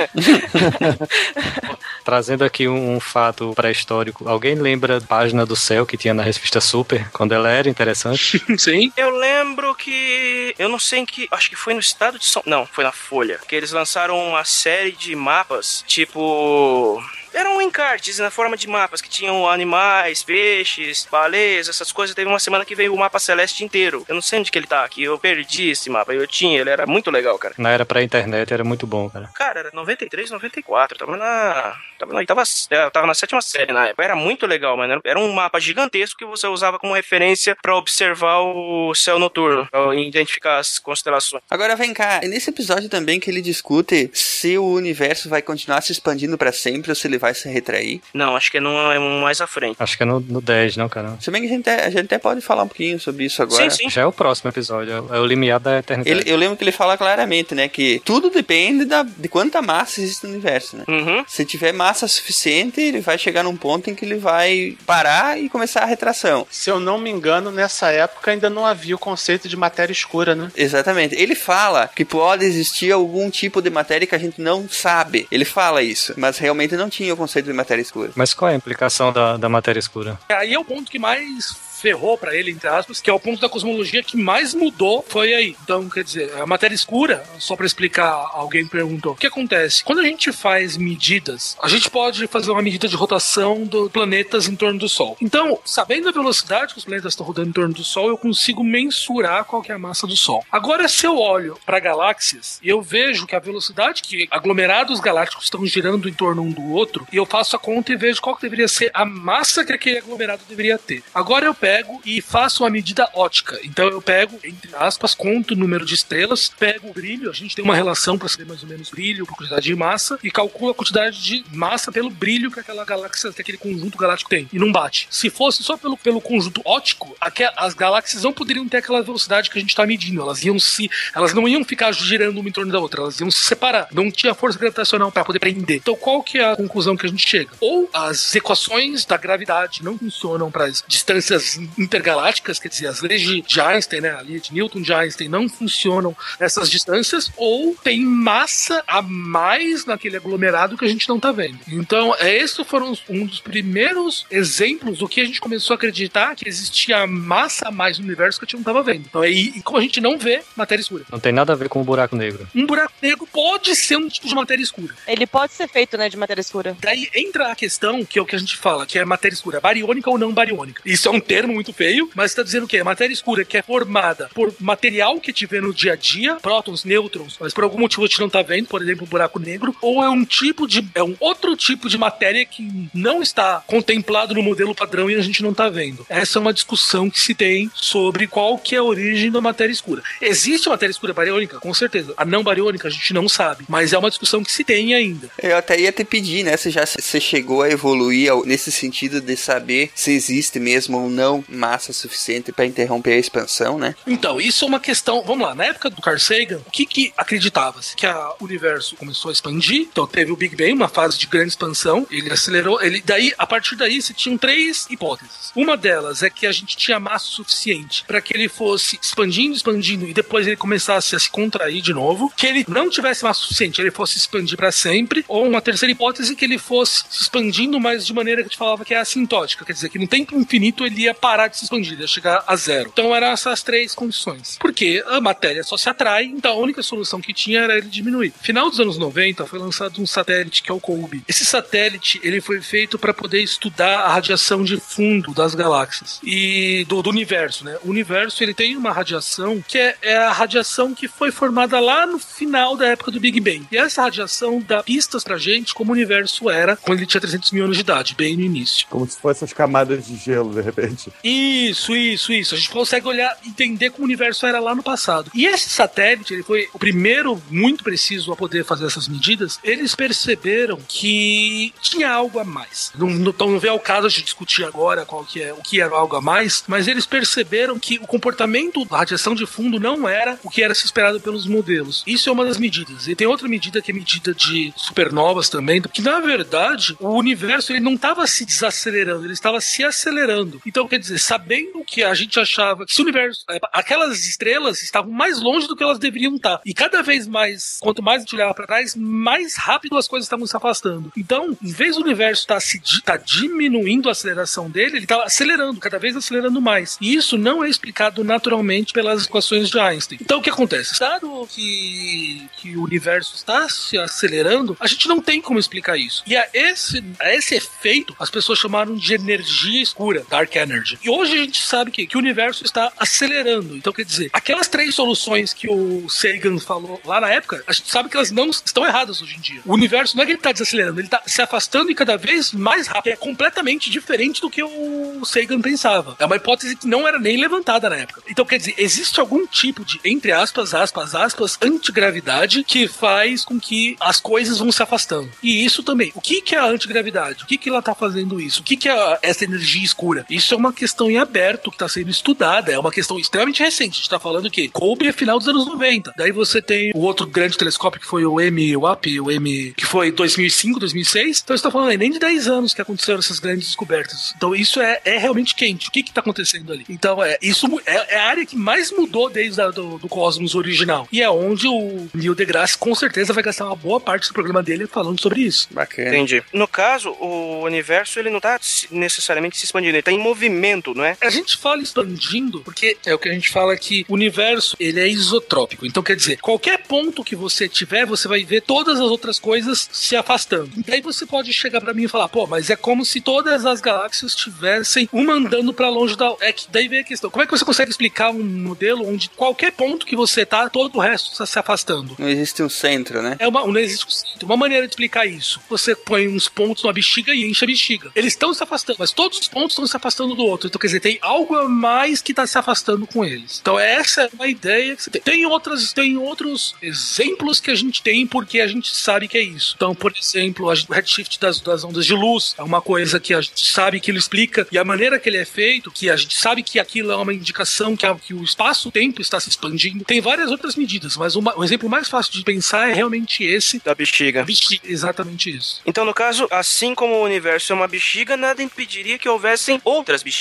Trazendo 2.04 2.44
aqui 2.44 2.68
um, 2.68 2.96
um 2.96 3.00
fato 3.00 3.54
pré-histórico. 3.56 4.28
Alguém 4.28 4.56
lembra 4.56 4.98
a 4.98 5.02
página 5.02 5.46
do 5.46 5.56
céu 5.56 5.86
que 5.86 5.98
tinha 5.98 6.14
na 6.14 6.24
revista 6.24 6.62
Super, 6.62 7.10
quando 7.12 7.34
ela 7.34 7.50
era 7.50 7.70
interessante? 7.70 8.44
Sim. 8.58 8.92
Eu 8.96 9.10
lembro 9.10 9.74
que. 9.76 10.54
Eu 10.58 10.70
não 10.70 10.80
sei 10.80 11.00
em 11.00 11.06
que. 11.06 11.28
Acho 11.32 11.50
que 11.50 11.56
foi 11.56 11.74
no 11.74 11.80
estado 11.80 12.20
de 12.20 12.26
São. 12.26 12.44
Não, 12.46 12.66
foi 12.66 12.84
na 12.84 12.92
Folha. 12.92 13.40
Que 13.48 13.56
eles 13.56 13.72
lançaram 13.72 14.18
uma 14.18 14.44
série 14.44 14.92
de 14.92 15.16
mapas, 15.16 15.84
tipo. 15.88 17.02
Eram 17.36 17.62
encartes 17.62 18.18
na 18.20 18.32
forma 18.32 18.56
de 18.56 18.68
mapas 18.68 19.02
que 19.02 19.10
tinham 19.10 19.48
animais, 19.48 20.24
peixes, 20.24 21.08
baleias, 21.12 21.68
essas 21.68 21.92
coisas. 21.92 22.16
Teve 22.16 22.30
uma 22.30 22.40
semana 22.40 22.64
que 22.66 22.74
veio 22.74 22.94
o 22.94 22.98
mapa 22.98 23.20
celeste 23.20 23.64
inteiro. 23.64 24.06
Eu 24.08 24.16
não 24.16 24.22
sei 24.22 24.40
onde 24.40 24.50
que 24.52 24.58
ele 24.58 24.68
tá 24.68 24.84
aqui. 24.86 25.04
Eu 25.04 25.20
perdi 25.20 25.70
esse 25.70 25.90
mapa. 25.90 26.14
Eu 26.14 26.26
tinha, 26.26 26.62
ele 26.62 26.70
era 26.70 26.86
muito 26.88 27.12
legal, 27.12 27.38
cara. 27.38 27.54
Na 27.58 27.72
era 27.72 27.86
pré-internet 27.86 28.54
era 28.54 28.64
muito 28.64 28.88
bom, 28.88 29.10
cara. 29.10 29.30
Cara, 29.36 29.60
era 29.60 29.70
93, 29.74 30.32
94. 30.32 30.98
Tava 30.98 31.18
na. 31.18 31.76
Tava 32.00 32.14
na 32.14 32.20
oitava. 32.20 32.44
é, 32.70 32.90
Tava 32.90 33.08
na 33.08 33.14
sétima 33.14 33.42
série 33.42 33.74
na 33.74 33.88
época. 33.88 34.04
Era 34.04 34.16
muito 34.16 34.46
legal, 34.48 34.78
mano. 34.78 35.02
Era 35.04 35.20
um 35.20 35.32
mapa 35.34 35.60
gigantesco 35.60 36.18
que 36.18 36.26
você 36.26 36.48
usava 36.48 36.80
como 36.80 36.94
referência 36.94 37.56
pra 37.62 37.76
observar 37.76 38.40
o 38.40 38.94
céu 38.96 39.20
noturno, 39.20 39.68
pra 39.70 39.94
identificar 39.96 40.58
as 40.60 40.80
constelações. 40.80 41.44
Agora 41.50 41.76
vem 41.76 41.94
cá, 41.94 42.20
é 42.24 42.28
nesse 42.28 42.50
episódio 42.50 42.90
também 42.90 43.20
que 43.20 43.30
ele 43.30 43.42
discute 43.42 44.10
se 44.14 44.58
o 44.58 44.66
universo 44.66 45.30
vai 45.30 45.42
continuar 45.42 45.82
se 45.82 45.92
expandindo 45.92 46.38
pra 46.38 46.52
sempre 46.52 46.92
ou 46.92 46.96
se 46.96 47.08
ele 47.08 47.18
vai 47.18 47.25
se 47.34 47.50
retrair. 47.50 48.02
Não, 48.14 48.36
acho 48.36 48.52
que 48.52 48.58
é, 48.58 48.60
no, 48.60 48.70
é 48.92 49.00
mais 49.22 49.42
à 49.42 49.48
frente. 49.48 49.76
Acho 49.80 49.98
que 49.98 50.04
é 50.04 50.06
no, 50.06 50.20
no 50.20 50.42
10, 50.42 50.78
não, 50.78 50.88
cara? 50.90 51.18
Se 51.20 51.32
bem 51.32 51.42
que 51.42 51.48
a 51.48 51.52
gente, 51.52 51.70
até- 51.70 51.86
a 51.86 51.90
gente 51.90 52.06
até 52.06 52.18
pode 52.18 52.42
falar 52.42 52.64
um 52.64 52.68
pouquinho 52.68 53.00
sobre 53.00 53.26
isso 53.26 53.42
agora. 53.42 53.70
Sim, 53.70 53.84
sim. 53.84 53.90
Já 53.90 54.02
é 54.02 54.06
o 54.06 54.12
próximo 54.12 54.50
episódio, 54.50 54.94
é 55.12 55.20
o 55.20 55.26
limiar 55.26 55.60
da 55.60 55.80
eternidade. 55.80 56.20
Ele- 56.22 56.30
eu 56.32 56.38
lembro 56.38 56.56
que 56.58 56.64
ele 56.64 56.72
fala 56.72 56.98
claramente, 56.98 57.56
né, 57.56 57.68
que 57.68 58.02
tudo 58.06 58.30
depende 58.30 58.86
da, 58.86 59.04
de 59.04 59.28
quanta 59.28 59.62
massa 59.62 60.02
existe 60.02 60.26
no 60.26 60.34
universo, 60.34 60.78
né? 60.78 60.84
Uhum. 60.88 61.24
Se 61.28 61.46
tiver 61.46 61.72
massa 61.74 62.08
suficiente, 62.08 62.80
ele 62.82 63.00
vai 63.02 63.18
chegar 63.18 63.44
num 63.44 63.56
ponto 63.56 63.90
em 63.90 63.96
que 63.96 64.06
ele 64.06 64.16
vai 64.16 64.78
parar 64.86 65.40
e 65.40 65.50
começar 65.50 65.82
a 65.82 65.86
retração. 65.86 66.46
Se 66.50 66.70
eu 66.70 66.80
não 66.80 66.98
me 66.98 67.10
engano, 67.10 67.52
nessa 67.52 67.90
época 67.92 68.32
ainda 68.32 68.50
não 68.50 68.66
havia 68.66 68.96
o 68.96 69.00
conceito 69.00 69.48
de 69.48 69.56
matéria 69.56 69.92
escura, 69.94 70.36
né? 70.36 70.52
Exatamente. 70.56 71.16
Ele 71.16 71.36
fala 71.36 71.90
que 71.96 72.04
pode 72.06 72.46
existir 72.46 72.92
algum 72.92 73.30
tipo 73.30 73.62
de 73.62 73.70
matéria 73.70 74.08
que 74.08 74.16
a 74.16 74.20
gente 74.20 74.42
não 74.42 74.68
sabe. 74.70 75.28
Ele 75.32 75.46
fala 75.46 75.82
isso, 75.82 76.14
mas 76.18 76.38
realmente 76.38 76.76
não 76.76 76.90
tinha 76.90 77.15
o 77.16 77.18
conceito 77.18 77.48
de 77.48 77.54
matéria 77.54 77.82
escura. 77.82 78.12
Mas 78.16 78.34
qual 78.34 78.50
é 78.50 78.54
a 78.54 78.58
implicação 78.58 79.12
da, 79.12 79.38
da 79.38 79.50
matéria 79.50 79.80
escura? 79.80 80.20
Aí 80.30 80.54
é 80.54 80.60
o 80.60 80.66
ponto 80.66 80.92
que 80.92 81.00
mais 81.00 81.56
ferrou 81.86 82.18
pra 82.18 82.36
ele, 82.36 82.50
entre 82.50 82.68
aspas, 82.68 83.00
que 83.00 83.12
é 83.12 83.14
o 83.14 83.20
ponto 83.20 83.40
da 83.40 83.48
cosmologia 83.48 84.02
que 84.02 84.18
mais 84.18 84.56
mudou, 84.56 85.06
foi 85.08 85.36
aí. 85.36 85.56
Então, 85.64 85.88
quer 85.88 86.04
dizer, 86.04 86.34
a 86.36 86.44
matéria 86.48 86.74
escura, 86.74 87.24
só 87.38 87.56
pra 87.56 87.64
explicar, 87.64 88.12
alguém 88.34 88.66
perguntou, 88.66 89.12
o 89.12 89.16
que 89.16 89.28
acontece? 89.28 89.84
Quando 89.84 90.00
a 90.00 90.04
gente 90.04 90.32
faz 90.32 90.78
medidas, 90.78 91.56
a 91.62 91.70
gente 91.70 91.88
pode 91.88 92.26
fazer 92.26 92.50
uma 92.50 92.64
medida 92.64 92.88
de 92.88 92.96
rotação 92.96 93.66
dos 93.66 93.92
planetas 93.92 94.48
em 94.48 94.56
torno 94.56 94.80
do 94.80 94.90
Sol. 94.90 95.16
Então, 95.22 95.60
sabendo 95.64 96.10
a 96.10 96.12
velocidade 96.12 96.74
que 96.74 96.80
os 96.80 96.86
planetas 96.86 97.14
estão 97.14 97.24
rodando 97.24 97.50
em 97.50 97.54
torno 97.54 97.76
do 97.76 97.84
Sol, 97.84 98.08
eu 98.08 98.18
consigo 98.18 98.64
mensurar 98.64 99.46
qual 99.46 99.62
que 99.62 99.72
é 99.72 99.76
a 99.76 99.80
massa 99.80 100.08
do 100.08 100.18
Sol. 100.18 100.44
Agora, 100.52 100.88
se 100.88 101.06
eu 101.06 101.20
olho 101.20 101.56
para 101.68 101.80
galáxias 101.80 102.60
e 102.64 102.70
eu 102.70 102.82
vejo 102.82 103.28
que 103.28 103.36
a 103.36 103.40
velocidade 103.40 104.02
que 104.02 104.28
aglomerados 104.32 105.00
galácticos 105.00 105.46
estão 105.46 105.64
girando 105.68 106.10
em 106.10 106.14
torno 106.14 106.42
um 106.42 106.52
do 106.52 106.72
outro, 106.72 107.08
e 107.14 107.18
eu 107.18 107.28
faço 107.28 107.56
a 107.56 107.60
conta 107.60 107.94
e 107.94 107.96
vejo 107.96 108.20
qual 108.22 108.36
que 108.36 108.42
deveria 108.42 108.68
ser 108.68 108.90
a 108.92 109.06
massa 109.06 109.64
que 109.64 109.72
aquele 109.72 110.00
aglomerado 110.00 110.42
deveria 110.50 110.80
ter. 110.80 111.04
Agora 111.14 111.46
eu 111.46 111.54
pego 111.54 111.75
e 112.06 112.22
faço 112.22 112.64
uma 112.64 112.70
medida 112.70 113.10
ótica. 113.14 113.60
Então 113.64 113.88
eu 113.88 114.02
pego, 114.02 114.40
entre 114.44 114.70
aspas, 114.76 115.14
conto 115.16 115.54
o 115.54 115.58
número 115.58 115.86
de 115.86 115.96
estrelas, 115.96 116.52
pego 116.60 116.90
o 116.90 116.94
brilho, 116.94 117.30
a 117.30 117.34
gente 117.34 117.56
tem 117.56 117.64
uma 117.64 117.76
relação 117.76 118.18
para 118.18 118.28
saber 118.30 118.46
mais 118.46 118.62
ou 118.64 118.70
menos 118.70 118.90
brilho 118.90 119.26
por 119.26 119.36
quantidade 119.38 119.66
de 119.66 119.76
massa, 119.76 120.18
e 120.24 120.30
calculo 120.32 120.72
a 120.72 120.76
quantidade 120.76 121.22
de 121.22 121.46
massa 121.52 121.92
pelo 121.92 122.10
brilho 122.10 122.52
que 122.52 122.60
aquela 122.60 122.86
galáxia, 122.86 123.32
que 123.34 123.42
aquele 123.42 123.58
conjunto 123.58 123.98
galáctico 123.98 124.30
tem. 124.30 124.48
E 124.52 124.60
não 124.60 124.72
bate. 124.72 125.08
Se 125.10 125.30
fosse 125.30 125.64
só 125.64 125.78
pelo, 125.78 125.98
pelo 125.98 126.22
conjunto 126.22 126.62
óptico, 126.66 127.16
aque- 127.20 127.50
as 127.58 127.74
galáxias 127.74 128.24
não 128.24 128.34
poderiam 128.34 128.68
ter 128.68 128.78
aquela 128.78 129.02
velocidade 129.02 129.50
que 129.50 129.58
a 129.58 129.62
gente 129.62 129.70
está 129.70 129.86
medindo. 129.86 130.22
Elas 130.22 130.44
iam 130.44 130.60
se. 130.60 130.90
Elas 131.14 131.34
não 131.34 131.48
iam 131.48 131.64
ficar 131.64 131.92
girando 131.94 132.40
uma 132.40 132.50
em 132.50 132.52
torno 132.52 132.72
da 132.72 132.80
outra, 132.80 133.02
elas 133.02 133.20
iam 133.20 133.30
se 133.32 133.40
separar. 133.40 133.88
Não 133.92 134.12
tinha 134.12 134.34
força 134.34 134.58
gravitacional 134.58 135.12
para 135.12 135.24
poder 135.26 135.40
prender. 135.40 135.78
Então 135.78 135.96
qual 135.96 136.22
que 136.24 136.38
é 136.38 136.52
a 136.52 136.56
conclusão 136.56 136.96
que 136.96 137.06
a 137.06 137.10
gente 137.10 137.28
chega? 137.28 137.52
Ou 137.60 137.90
as 137.94 138.36
equações 138.36 139.06
da 139.06 139.18
gravidade 139.18 139.84
não 139.84 139.98
funcionam 139.98 140.52
para 140.52 140.66
as 140.66 140.84
distâncias 140.88 141.58
intergalácticas, 141.78 142.60
quer 142.60 142.70
dizer, 142.70 142.88
as 142.88 143.02
leis 143.02 143.22
de 143.22 143.42
de 143.42 143.62
Einstein, 143.62 144.02
né, 144.02 144.10
a 144.18 144.22
linha 144.22 144.40
de 144.40 144.54
Newton 144.54 144.82
de 144.82 144.94
Einstein 144.94 145.28
não 145.30 145.48
funcionam 145.48 146.16
nessas 146.40 146.70
distâncias, 146.70 147.32
ou 147.38 147.76
tem 147.84 148.02
massa 148.02 148.84
a 148.88 149.02
mais 149.02 149.86
naquele 149.86 150.18
aglomerado 150.18 150.78
que 150.78 150.86
a 150.86 150.88
gente 150.88 151.08
não 151.08 151.20
tá 151.20 151.32
vendo. 151.32 151.60
Então, 151.68 152.16
é, 152.20 152.36
esses 152.36 152.66
foram 152.68 152.92
os- 152.92 153.04
um 153.10 153.26
dos 153.26 153.40
primeiros 153.40 154.26
exemplos 154.32 154.98
do 155.00 155.08
que 155.08 155.22
a 155.22 155.26
gente 155.26 155.40
começou 155.40 155.74
a 155.74 155.78
acreditar 155.78 156.36
que 156.36 156.48
existia 156.48 157.06
massa 157.06 157.68
a 157.68 157.72
mais 157.72 158.00
no 158.00 158.06
universo 158.06 158.40
que 158.40 158.46
a 158.46 158.48
gente 158.48 158.56
não 158.58 158.64
tava 158.64 158.82
vendo. 158.84 159.06
Então, 159.08 159.22
aí, 159.22 159.54
e 159.56 159.62
como 159.62 159.78
a 159.78 159.82
gente 159.82 160.02
não 160.02 160.18
vê 160.18 160.42
matéria 160.56 160.82
escura. 160.82 161.04
Não 161.12 161.20
tem 161.20 161.32
nada 161.32 161.54
a 161.54 161.56
ver 161.56 161.70
com 161.70 161.82
o 161.82 161.84
buraco 161.84 162.16
negro. 162.16 162.48
Um 162.56 162.66
buraco 162.66 162.94
negro 163.02 163.28
pode 163.32 163.76
ser 163.76 163.98
um 163.98 164.08
tipo 164.08 164.28
de 164.28 164.34
matéria 164.36 164.64
escura. 164.64 164.94
Ele 165.08 165.28
pode 165.28 165.54
ser 165.54 165.68
feito, 165.68 165.98
né, 165.98 166.10
de 166.10 166.18
matéria 166.18 166.42
escura. 166.42 166.76
Daí 166.80 167.10
entra 167.14 167.52
a 167.52 167.56
questão, 167.56 168.04
que 168.04 168.18
é 168.18 168.22
o 168.22 168.26
que 168.26 168.36
a 168.36 168.40
gente 168.40 168.58
fala, 168.58 168.86
que 168.86 168.98
é 168.98 169.06
matéria 169.06 169.34
escura, 169.36 169.60
bariônica 169.60 170.10
ou 170.10 170.18
não 170.18 170.32
bariônica. 170.34 170.82
Isso 170.86 171.08
é 171.08 171.12
um 171.12 171.20
termo 171.20 171.45
termo 171.46 171.54
muito 171.54 171.72
feio, 171.72 172.10
mas 172.16 172.32
está 172.32 172.44
dizendo 172.44 172.64
o 172.64 172.68
quê? 172.68 172.84
Matéria 172.84 173.14
escura 173.14 173.46
que 173.46 173.58
é 173.58 173.62
formada 173.62 174.30
por 174.34 174.54
material 174.60 175.20
que 175.20 175.46
vê 175.46 175.62
no 175.62 175.74
dia 175.74 175.94
a 175.94 175.96
dia, 175.96 176.36
prótons, 176.36 176.84
nêutrons, 176.84 177.38
mas 177.40 177.54
por 177.54 177.64
algum 177.64 177.78
motivo 177.78 178.04
a 178.04 178.08
gente 178.08 178.20
não 178.20 178.30
tá 178.30 178.42
vendo, 178.42 178.68
por 178.68 178.82
exemplo, 178.82 179.04
um 179.04 179.08
buraco 179.08 179.38
negro, 179.38 179.76
ou 179.82 180.02
é 180.02 180.10
um 180.10 180.26
tipo 180.26 180.68
de. 180.68 180.86
é 180.96 181.04
um 181.04 181.16
outro 181.20 181.56
tipo 181.56 181.88
de 181.88 181.98
matéria 181.98 182.46
que 182.46 182.90
não 182.94 183.22
está 183.22 183.64
contemplado 183.68 184.34
no 184.34 184.42
modelo 184.42 184.74
padrão 184.74 185.10
e 185.10 185.16
a 185.16 185.22
gente 185.22 185.44
não 185.44 185.54
tá 185.54 185.70
vendo. 185.70 186.06
Essa 186.10 186.40
é 186.40 186.42
uma 186.42 186.54
discussão 186.54 187.10
que 187.10 187.20
se 187.20 187.36
tem 187.36 187.70
sobre 187.76 188.28
qual 188.28 188.58
que 188.58 188.76
é 188.76 188.80
a 188.80 188.84
origem 188.84 189.30
da 189.30 189.42
matéria 189.42 189.72
escura. 189.72 190.02
Existe 190.22 190.70
matéria 190.70 190.92
escura 190.92 191.14
bariônica? 191.14 191.60
Com 191.60 191.74
certeza. 191.74 192.14
A 192.18 192.26
não 192.26 192.44
bariônica 192.44 192.88
a 192.88 192.92
gente 192.92 193.14
não 193.14 193.30
sabe, 193.30 193.66
mas 193.68 193.94
é 193.94 193.98
uma 193.98 194.10
discussão 194.10 194.44
que 194.44 194.52
se 194.52 194.64
tem 194.64 194.96
ainda. 194.96 195.30
Eu 195.42 195.58
até 195.58 195.80
ia 195.80 195.92
te 195.92 196.04
pedir, 196.04 196.44
né? 196.44 196.58
Você 196.58 196.72
já 196.72 196.86
você 196.86 197.20
chegou 197.20 197.62
a 197.62 197.70
evoluir 197.70 198.32
nesse 198.46 198.72
sentido 198.72 199.20
de 199.20 199.36
saber 199.36 199.92
se 199.94 200.12
existe 200.12 200.60
mesmo 200.60 200.98
ou 200.98 201.10
não 201.10 201.35
massa 201.48 201.94
suficiente 201.94 202.52
para 202.52 202.66
interromper 202.66 203.14
a 203.14 203.18
expansão, 203.18 203.78
né? 203.78 203.96
Então, 204.06 204.40
isso 204.40 204.66
é 204.66 204.68
uma 204.68 204.80
questão. 204.80 205.24
Vamos 205.24 205.48
lá, 205.48 205.56
na 205.56 205.66
época 205.66 205.90
do 205.90 206.02
Carl 206.02 206.20
Sagan, 206.20 206.60
o 206.66 206.72
que, 206.72 206.86
que 206.86 207.14
acreditava-se? 207.18 207.96
Que 207.96 208.06
o 208.08 208.44
universo 208.44 208.96
começou 208.96 209.30
a 209.30 209.34
expandir, 209.34 209.88
então 209.92 210.08
teve 210.08 210.32
o 210.32 210.36
Big 210.36 210.56
Bang, 210.56 210.74
uma 210.74 210.88
fase 210.88 211.18
de 211.18 211.28
grande 211.28 211.50
expansão, 211.50 212.06
ele 212.12 212.32
acelerou, 212.32 212.82
ele 212.82 213.02
daí, 213.06 213.34
a 213.38 213.48
partir 213.48 213.76
daí, 213.76 214.02
se 214.02 214.14
tinham 214.14 214.38
três 214.38 214.88
hipóteses. 214.90 215.52
Uma 215.56 215.78
delas 215.78 216.24
é 216.24 216.30
que 216.30 216.46
a 216.46 216.52
gente 216.52 216.78
tinha 216.78 217.00
massa 217.00 217.26
suficiente 217.26 218.04
para 218.06 218.22
que 218.22 218.36
ele 218.36 218.48
fosse 218.48 219.00
expandindo, 219.02 219.56
expandindo 219.56 220.08
e 220.08 220.14
depois 220.14 220.48
ele 220.48 220.56
começasse 220.56 221.16
a 221.16 221.20
se 221.20 221.30
contrair 221.30 221.82
de 221.82 221.94
novo, 221.94 222.32
que 222.36 222.46
ele 222.46 222.66
não 222.68 222.90
tivesse 222.90 223.24
massa 223.24 223.42
suficiente, 223.42 223.82
ele 223.82 223.92
fosse 223.92 224.18
expandir 224.18 224.58
para 224.58 224.72
sempre, 224.72 225.24
ou 225.28 225.48
uma 225.48 225.62
terceira 225.62 225.92
hipótese 225.92 226.36
que 226.36 226.46
ele 226.46 226.58
fosse 226.58 227.04
se 227.10 227.24
expandindo, 227.24 227.80
mas 227.80 228.06
de 228.06 228.14
maneira 228.14 228.42
que 228.42 228.48
a 228.48 228.50
gente 228.50 228.58
falava 228.58 228.86
que 228.86 228.94
é 228.94 228.98
assintótica, 228.98 229.66
quer 229.66 229.74
dizer 229.74 229.90
que 229.90 230.00
no 230.00 230.08
tempo 230.08 230.36
infinito 230.36 230.86
ele 230.86 231.02
ia 231.02 231.14
parar 231.26 231.48
de 231.48 231.58
se 231.58 231.64
expandir, 231.64 232.00
ia 232.00 232.06
chegar 232.06 232.44
a 232.46 232.56
zero. 232.56 232.92
Então 232.94 233.16
eram 233.16 233.28
essas 233.28 233.64
três 233.64 233.96
condições. 233.96 234.60
Porque 234.60 235.04
a 235.08 235.20
matéria 235.20 235.64
só 235.64 235.76
se 235.76 235.90
atrai, 235.90 236.26
então 236.26 236.52
a 236.52 236.62
única 236.62 236.84
solução 236.84 237.20
que 237.20 237.34
tinha 237.34 237.62
era 237.62 237.80
ele 237.80 237.88
diminuir. 237.88 238.32
Final 238.42 238.70
dos 238.70 238.80
anos 238.80 239.00
90 239.00 239.44
foi 239.48 239.58
lançado 239.58 240.00
um 240.00 240.06
satélite 240.06 240.62
que 240.62 240.70
é 240.70 240.74
o 240.74 240.80
COBE. 240.80 241.24
Esse 241.28 241.44
satélite 241.44 242.20
ele 242.24 242.40
foi 242.42 242.62
feito 242.62 243.00
para 243.00 243.12
poder 243.12 243.42
estudar 243.42 244.02
a 244.02 244.10
radiação 244.10 244.64
de 244.64 244.80
fundo 244.80 245.34
das 245.34 245.56
galáxias 245.56 246.20
e 246.24 246.86
do, 246.88 247.02
do 247.02 247.10
universo, 247.10 247.66
né? 247.66 247.76
O 247.84 247.90
universo 247.90 248.44
ele 248.44 248.54
tem 248.54 248.78
uma 248.78 248.92
radiação 248.92 249.64
que 249.68 249.80
é, 249.80 249.96
é 250.04 250.18
a 250.18 250.32
radiação 250.32 250.94
que 250.94 251.08
foi 251.08 251.32
formada 251.32 251.80
lá 251.80 252.06
no 252.06 252.20
final 252.20 252.78
da 252.78 252.86
época 252.90 253.10
do 253.10 253.20
Big 253.20 253.40
Bang. 253.40 253.66
E 253.72 253.78
essa 253.78 254.04
radiação 254.04 254.62
dá 254.62 254.84
pistas 254.84 255.24
pra 255.24 255.40
gente 255.40 255.74
como 255.74 255.90
o 255.90 255.96
universo 255.96 256.52
era 256.52 256.76
quando 256.76 257.00
ele 257.00 257.08
tinha 257.08 257.22
300 257.22 257.52
mil 257.52 257.64
anos 257.64 257.78
de 257.78 257.82
idade, 257.82 258.14
bem 258.16 258.38
no 258.38 258.44
início. 258.44 258.86
Como 258.92 259.10
se 259.10 259.18
fossem 259.18 259.44
as 259.48 259.54
camadas 259.54 260.06
de 260.06 260.16
gelo, 260.18 260.54
de 260.54 260.62
repente. 260.62 261.15
Isso, 261.24 261.96
isso, 261.96 262.34
isso. 262.34 262.56
A 262.56 262.58
gente 262.58 262.70
consegue 262.70 263.08
olhar, 263.08 263.36
entender 263.46 263.90
como 263.90 264.04
o 264.04 264.06
universo 264.06 264.46
era 264.46 264.60
lá 264.60 264.76
no 264.76 264.84
passado. 264.84 265.32
E 265.34 265.46
esse 265.46 265.70
satélite, 265.70 266.34
ele 266.34 266.44
foi 266.44 266.68
o 266.74 266.80
primeiro 266.80 267.42
muito 267.50 267.84
preciso 267.84 268.32
a 268.32 268.36
poder 268.36 268.64
fazer 268.64 268.86
essas 268.86 269.08
medidas. 269.08 269.60
Eles 269.64 269.96
perceberam 269.96 270.80
que 270.88 271.74
tinha 271.82 272.12
algo 272.12 272.40
a 272.40 272.44
mais. 272.44 272.92
Não, 272.96 273.10
não, 273.10 273.32
então 273.32 273.50
não 273.50 273.60
vê 273.60 273.70
ao 273.70 273.80
caso 273.80 274.10
de 274.10 274.24
discutir 274.24 274.64
agora 274.64 275.06
qual 275.06 275.24
que 275.24 275.42
é 275.42 275.54
o 275.54 275.62
que 275.62 275.82
era 275.82 275.96
algo 275.96 276.16
a 276.16 276.22
mais, 276.22 276.64
mas 276.68 276.88
eles 276.88 277.06
perceberam 277.06 277.80
que 277.80 277.98
o 277.98 278.08
comportamento 278.08 278.86
da 278.86 278.98
radiação 278.98 279.36
de 279.36 279.46
fundo 279.46 279.80
não 279.80 280.08
era 280.08 280.40
o 280.44 280.50
que 280.50 280.64
era 280.64 280.74
se 280.74 280.86
esperado 280.86 281.20
pelos 281.20 281.46
modelos. 281.46 282.04
Isso 282.06 282.30
é 282.30 282.32
uma 282.32 282.46
das 282.46 282.58
medidas. 282.58 283.08
E 283.08 283.16
tem 283.16 283.28
outra 283.28 283.48
medida 283.48 283.82
que 283.82 283.92
é 283.92 283.94
medida 283.94 284.34
de 284.34 284.74
supernovas 284.76 285.50
também, 285.50 285.82
que 285.82 286.02
na 286.02 286.20
verdade 286.20 286.96
o 287.00 287.10
universo 287.10 287.72
ele 287.72 287.80
não 287.80 287.94
estava 287.94 288.26
se 288.28 288.46
desacelerando, 288.46 289.26
ele 289.26 289.34
estava 289.34 289.60
se 289.62 289.84
acelerando. 289.84 290.62
Então, 290.66 290.88
quer 290.88 291.00
dizer, 291.00 291.05
sabendo 291.18 291.84
que 291.86 292.04
a 292.04 292.14
gente 292.14 292.40
achava 292.40 292.86
que 292.86 292.94
se 292.94 293.02
o 293.02 293.04
universo, 293.04 293.44
é, 293.50 293.60
aquelas 293.74 294.26
estrelas 294.26 294.82
estavam 294.82 295.12
mais 295.12 295.40
longe 295.42 295.68
do 295.68 295.76
que 295.76 295.84
elas 295.84 296.00
deveriam 296.00 296.36
estar. 296.36 296.62
E 296.66 296.74
cada 296.74 297.02
vez 297.02 297.28
mais, 297.28 297.78
quanto 297.82 298.02
mais 298.04 298.18
a 298.22 298.26
gente 298.26 298.36
olhava 298.36 298.54
para 298.54 298.66
trás, 298.68 298.96
mais 298.96 299.56
rápido 299.56 299.98
as 299.98 300.08
coisas 300.08 300.26
estavam 300.26 300.46
se 300.48 300.56
afastando. 300.56 301.12
Então, 301.18 301.58
em 301.62 301.72
vez 301.72 301.96
do 301.96 302.02
universo 302.04 302.42
estar 302.42 302.60
se 302.60 302.80
di- 302.80 303.02
tá 303.02 303.18
diminuindo 303.18 304.10
a 304.10 304.12
aceleração 304.12 304.70
dele, 304.70 304.98
ele 304.98 305.04
estava 305.06 305.24
acelerando, 305.24 305.80
cada 305.80 306.00
vez 306.00 306.16
acelerando 306.16 306.62
mais. 306.62 306.98
E 307.02 307.16
isso 307.16 307.38
não 307.38 307.64
é 307.64 307.70
explicado 307.70 308.24
naturalmente 308.24 308.94
pelas 308.94 309.26
equações 309.26 309.70
de 309.70 309.80
Einstein. 309.80 310.20
Então, 310.22 310.40
o 310.40 310.42
que 310.42 310.50
acontece? 310.50 311.00
Dado 311.00 311.48
que, 311.52 312.48
que 312.58 312.76
o 312.78 312.84
universo 312.84 313.36
está 313.36 313.68
se 313.70 313.98
acelerando, 313.98 314.76
a 314.80 314.88
gente 314.88 315.08
não 315.08 315.20
tem 315.22 315.42
como 315.42 315.60
explicar 315.60 315.98
isso. 315.98 316.24
E 316.26 316.36
a 316.36 316.48
esse, 316.54 317.04
a 317.20 317.34
esse 317.34 317.56
efeito, 317.56 318.16
as 318.20 318.30
pessoas 318.30 318.60
chamaram 318.60 318.96
de 318.96 319.14
energia 319.14 319.82
escura, 319.82 320.26
dark 320.30 320.56
energy. 320.56 320.95
E 321.04 321.10
hoje 321.10 321.34
a 321.34 321.38
gente 321.38 321.62
sabe 321.62 321.92
que, 321.92 322.08
que 322.08 322.18
o 322.18 322.20
universo 322.20 322.64
está 322.64 322.92
acelerando. 322.98 323.76
Então, 323.76 323.94
quer 323.94 324.06
dizer, 324.06 324.30
aquelas 324.34 324.68
três 324.68 324.96
soluções 324.96 325.54
que 325.54 325.70
o 325.70 326.10
Sagan 326.10 326.60
falou 326.60 327.00
lá 327.06 327.22
na 327.22 327.30
época, 327.30 327.64
a 327.68 327.74
gente 327.74 327.92
sabe 327.92 328.10
que 328.10 328.16
elas 328.16 328.32
não 328.32 328.50
estão 328.50 328.86
erradas 328.86 329.22
hoje 329.22 329.36
em 329.38 329.40
dia. 329.40 329.62
O 329.66 329.74
universo 329.74 330.16
não 330.16 330.24
é 330.24 330.26
que 330.26 330.32
ele 330.32 330.40
está 330.40 330.52
desacelerando, 330.52 331.00
ele 331.00 331.08
está 331.08 331.22
se 331.26 331.42
afastando 331.42 331.92
e 331.92 331.96
cada 331.96 332.18
vez 332.18 332.52
mais 332.52 332.88
rápido. 332.88 333.14
É 333.14 333.16
completamente 333.16 333.90
diferente 333.90 334.42
do 334.42 334.50
que 334.50 334.64
o 334.64 335.24
Sagan 335.26 335.62
pensava. 335.62 336.16
É 336.20 336.26
uma 336.26 336.36
hipótese 336.36 336.76
que 336.76 336.88
não 336.88 337.08
era 337.08 337.20
nem 337.20 337.38
levantada 337.38 337.90
na 337.90 337.98
época. 337.98 338.22
Então, 338.30 338.46
quer 338.46 338.58
dizer, 338.58 338.76
existe 338.78 339.20
algum 339.20 339.46
tipo 339.46 339.84
de, 339.84 340.00
entre 340.04 340.32
aspas, 340.32 340.74
aspas, 340.74 341.16
aspas, 341.16 341.58
antigravidade 341.62 342.64
que 342.64 342.88
faz 342.88 343.44
com 343.44 343.60
que 343.60 343.96
as 344.00 344.20
coisas 344.20 344.60
vão 344.60 344.72
se 344.72 344.82
afastando. 344.82 345.30
E 345.42 345.66
isso 345.66 345.84
também. 345.84 346.12
O 346.16 346.22
que, 346.22 346.42
que 346.42 346.56
é 346.56 346.60
a 346.60 346.66
antigravidade? 346.66 347.44
O 347.44 347.48
que, 347.48 347.58
que 347.58 347.70
ela 347.70 347.80
está 347.80 347.96
fazendo 347.96 348.40
isso? 348.40 348.62
O 348.62 348.64
que, 348.64 348.78
que 348.78 348.90
é 348.90 349.20
essa 349.22 349.44
energia 349.44 349.84
escura? 349.84 350.26
Isso 350.30 350.54
é 350.54 350.58
uma 350.58 350.74
questão 350.74 350.85
em 351.10 351.18
aberto 351.18 351.70
que 351.70 351.76
está 351.76 351.88
sendo 351.88 352.10
estudada. 352.10 352.72
É 352.72 352.80
uma 352.80 352.92
questão 352.92 353.20
extremamente 353.20 353.62
recente. 353.64 353.92
A 353.92 353.96
gente 353.96 354.02
está 354.04 354.20
falando 354.20 354.50
que 354.50 354.68
Kobe 354.70 355.08
é 355.08 355.12
final 355.12 355.38
dos 355.40 355.48
anos 355.48 355.66
90. 355.66 356.14
Daí 356.18 356.32
você 356.32 356.62
tem 356.62 356.92
o 356.94 357.00
outro 357.00 357.26
grande 357.28 357.58
telescópio 357.58 358.00
que 358.00 358.08
foi 358.08 358.26
o 358.26 358.40
M-WAP, 358.40 359.20
o 359.20 359.32
M, 359.32 359.74
que 359.76 359.86
foi 359.86 360.12
2005, 360.12 360.80
2006. 360.80 361.42
Então 361.44 361.56
você 361.56 361.60
está 361.60 361.72
falando 361.72 361.90
aí 361.90 361.98
nem 361.98 362.12
de 362.12 362.20
10 362.20 362.48
anos 362.48 362.74
que 362.74 362.82
aconteceram 362.82 363.20
essas 363.20 363.40
grandes 363.40 363.68
descobertas. 363.68 364.34
Então 364.36 364.56
isso 364.56 364.80
é, 364.82 365.00
é 365.06 365.18
realmente 365.18 365.56
quente. 365.56 365.88
O 365.90 365.92
que 365.92 366.00
está 366.02 366.22
acontecendo 366.22 366.72
ali? 366.72 366.86
Então 366.90 367.24
é 367.24 367.38
isso 367.42 367.66
é, 367.86 368.16
é 368.16 368.18
a 368.18 368.28
área 368.28 368.46
que 368.46 368.56
mais 368.56 368.92
mudou 368.92 369.30
desde 369.30 369.62
a, 369.62 369.70
do, 369.72 369.98
do 369.98 370.08
Cosmos 370.08 370.56
original. 370.56 371.08
E 371.12 371.22
é 371.22 371.30
onde 371.30 371.68
o 371.68 372.08
Neil 372.14 372.36
deGrasse 372.36 372.78
com 372.78 372.94
certeza 372.96 373.34
vai 373.34 373.44
gastar 373.44 373.66
uma 373.66 373.76
boa 373.76 374.00
parte 374.00 374.28
do 374.28 374.34
programa 374.34 374.62
dele 374.64 374.88
falando 374.88 375.20
sobre 375.22 375.42
isso. 375.42 375.68
Bacana. 375.72 376.10
Entendi. 376.10 376.44
No 376.54 376.68
caso, 376.68 377.10
o 377.12 377.64
universo 377.64 378.20
ele 378.20 378.30
não 378.30 378.40
tá 378.40 378.58
se- 378.62 378.88
necessariamente 378.92 379.58
se 379.58 379.66
expandindo, 379.66 379.96
ele 379.96 380.02
tá 380.02 380.12
em 380.12 380.20
movimento, 380.20 380.75
não 380.94 381.04
é? 381.04 381.18
A 381.22 381.30
gente 381.30 381.58
fala 381.58 381.82
expandindo 381.82 382.62
porque 382.62 382.98
é 383.06 383.14
o 383.14 383.20
que 383.20 383.30
a 383.30 383.34
gente 383.34 383.50
fala 383.50 383.76
que 383.78 384.06
o 384.08 384.14
universo 384.14 384.76
ele 384.80 385.00
é 385.00 385.08
isotrópico. 385.08 385.86
Então 385.86 386.04
quer 386.04 386.16
dizer, 386.16 386.40
qualquer 386.40 386.84
ponto 386.84 387.24
que 387.24 387.36
você 387.36 387.68
tiver, 387.68 388.06
você 388.06 388.28
vai 388.28 388.44
ver 388.44 388.62
todas 388.62 389.00
as 389.00 389.10
outras 389.10 389.40
coisas 389.40 389.90
se 389.92 390.16
afastando. 390.16 390.72
E 390.78 390.84
daí 390.84 391.02
você 391.02 391.26
pode 391.26 391.52
chegar 391.54 391.82
pra 391.82 391.94
mim 391.94 392.04
e 392.04 392.08
falar, 392.08 392.28
pô, 392.30 392.48
mas 392.48 392.70
é 392.70 392.76
como 392.76 393.06
se 393.06 393.22
todas 393.22 393.66
as 393.66 393.82
galáxias 393.82 394.36
tivessem 394.36 395.10
uma 395.12 395.34
andando 395.34 395.74
pra 395.74 395.90
longe 395.90 396.16
da 396.16 396.36
é 396.42 396.52
que 396.52 396.66
daí 396.70 396.88
vem 396.88 397.00
a 397.00 397.04
questão. 397.04 397.30
Como 397.30 397.44
é 397.44 397.46
que 397.46 397.52
você 397.52 397.64
consegue 397.64 397.92
explicar 397.92 398.32
um 398.32 398.44
modelo 398.44 399.08
onde 399.08 399.30
qualquer 399.30 399.72
ponto 399.72 400.06
que 400.06 400.16
você 400.16 400.46
tá, 400.46 400.70
todo 400.70 400.96
o 400.96 401.00
resto 401.00 401.32
está 401.32 401.46
se 401.46 401.60
afastando? 401.60 402.16
Não 402.18 402.28
existe 402.28 402.62
um 402.64 402.70
centro, 402.70 403.22
né? 403.22 403.36
É 403.40 403.48
uma, 403.48 403.66
não 403.66 403.78
existe 403.78 404.06
um 404.06 404.10
centro. 404.10 404.46
Uma 404.46 404.58
maneira 404.58 404.86
de 404.88 404.92
explicar 404.92 405.26
isso. 405.26 405.60
Você 405.70 405.96
põe 405.96 406.28
uns 406.28 406.48
pontos 406.48 406.84
na 406.84 406.94
bexiga 406.94 407.34
e 407.34 407.46
enche 407.46 407.64
a 407.64 407.68
bexiga. 407.68 408.12
Eles 408.16 408.34
estão 408.34 408.54
se 408.54 408.64
afastando, 408.64 408.98
mas 409.00 409.12
todos 409.12 409.40
os 409.40 409.48
pontos 409.48 409.72
estão 409.72 409.88
se 409.88 409.96
afastando 409.96 410.36
do 410.36 410.44
outro. 410.44 410.55
Então, 410.64 410.80
quer 410.80 410.88
dizer, 410.88 411.00
tem 411.00 411.18
algo 411.22 411.56
a 411.56 411.68
mais 411.70 412.22
que 412.22 412.32
está 412.32 412.46
se 412.48 412.58
afastando 412.58 413.06
com 413.08 413.24
eles. 413.26 413.60
Então, 413.62 413.80
essa 413.80 414.24
é 414.24 414.30
uma 414.34 414.48
ideia 414.48 414.96
que 414.96 415.04
você 415.04 415.10
tem. 415.10 415.22
Tem, 415.22 415.46
outras, 415.46 415.94
tem 415.94 416.18
outros 416.18 416.74
exemplos 416.82 417.60
que 417.60 417.72
a 417.72 417.76
gente 417.76 418.02
tem 418.02 418.26
porque 418.26 418.60
a 418.62 418.68
gente 418.68 418.96
sabe 418.96 419.28
que 419.28 419.38
é 419.38 419.42
isso. 419.42 419.74
Então, 419.76 419.94
por 419.96 420.14
exemplo, 420.18 420.68
o 420.68 420.94
redshift 420.94 421.40
das, 421.40 421.60
das 421.60 421.84
ondas 421.84 422.06
de 422.06 422.14
luz 422.14 422.56
é 422.58 422.64
uma 422.64 422.82
coisa 422.82 423.20
que 423.20 423.34
a 423.34 423.42
gente 423.42 423.66
sabe 423.66 424.00
que 424.00 424.12
ele 424.12 424.20
explica 424.20 424.68
e 424.72 424.78
a 424.78 424.84
maneira 424.84 425.20
que 425.20 425.30
ele 425.30 425.38
é 425.38 425.46
feito, 425.46 425.92
que 425.92 426.10
a 426.10 426.16
gente 426.16 426.36
sabe 426.38 426.64
que 426.64 426.80
aquilo 426.80 427.12
é 427.12 427.16
uma 427.16 427.34
indicação 427.34 427.96
que, 427.96 428.06
a- 428.06 428.16
que 428.16 428.34
o 428.34 428.44
espaço-tempo 428.44 429.22
está 429.22 429.40
se 429.40 429.50
expandindo. 429.50 430.04
Tem 430.06 430.22
várias 430.22 430.52
outras 430.52 430.76
medidas, 430.76 431.16
mas 431.18 431.36
uma- 431.36 431.58
o 431.58 431.64
exemplo 431.64 431.90
mais 431.90 432.08
fácil 432.10 432.34
de 432.34 432.44
pensar 432.44 432.90
é 432.90 432.94
realmente 432.94 433.44
esse. 433.44 433.82
Da 433.84 433.94
bexiga. 433.96 434.44
Bexiga, 434.44 434.82
exatamente 434.88 435.56
isso. 435.56 435.82
Então, 435.86 436.06
no 436.06 436.14
caso, 436.14 436.48
assim 436.52 436.94
como 436.96 437.16
o 437.16 437.24
universo 437.24 437.72
é 437.74 437.76
uma 437.76 437.88
bexiga, 437.88 438.36
nada 438.38 438.62
impediria 438.64 439.18
que 439.18 439.28
houvessem 439.28 439.80
outras 439.84 440.24
bexigas, 440.24 440.36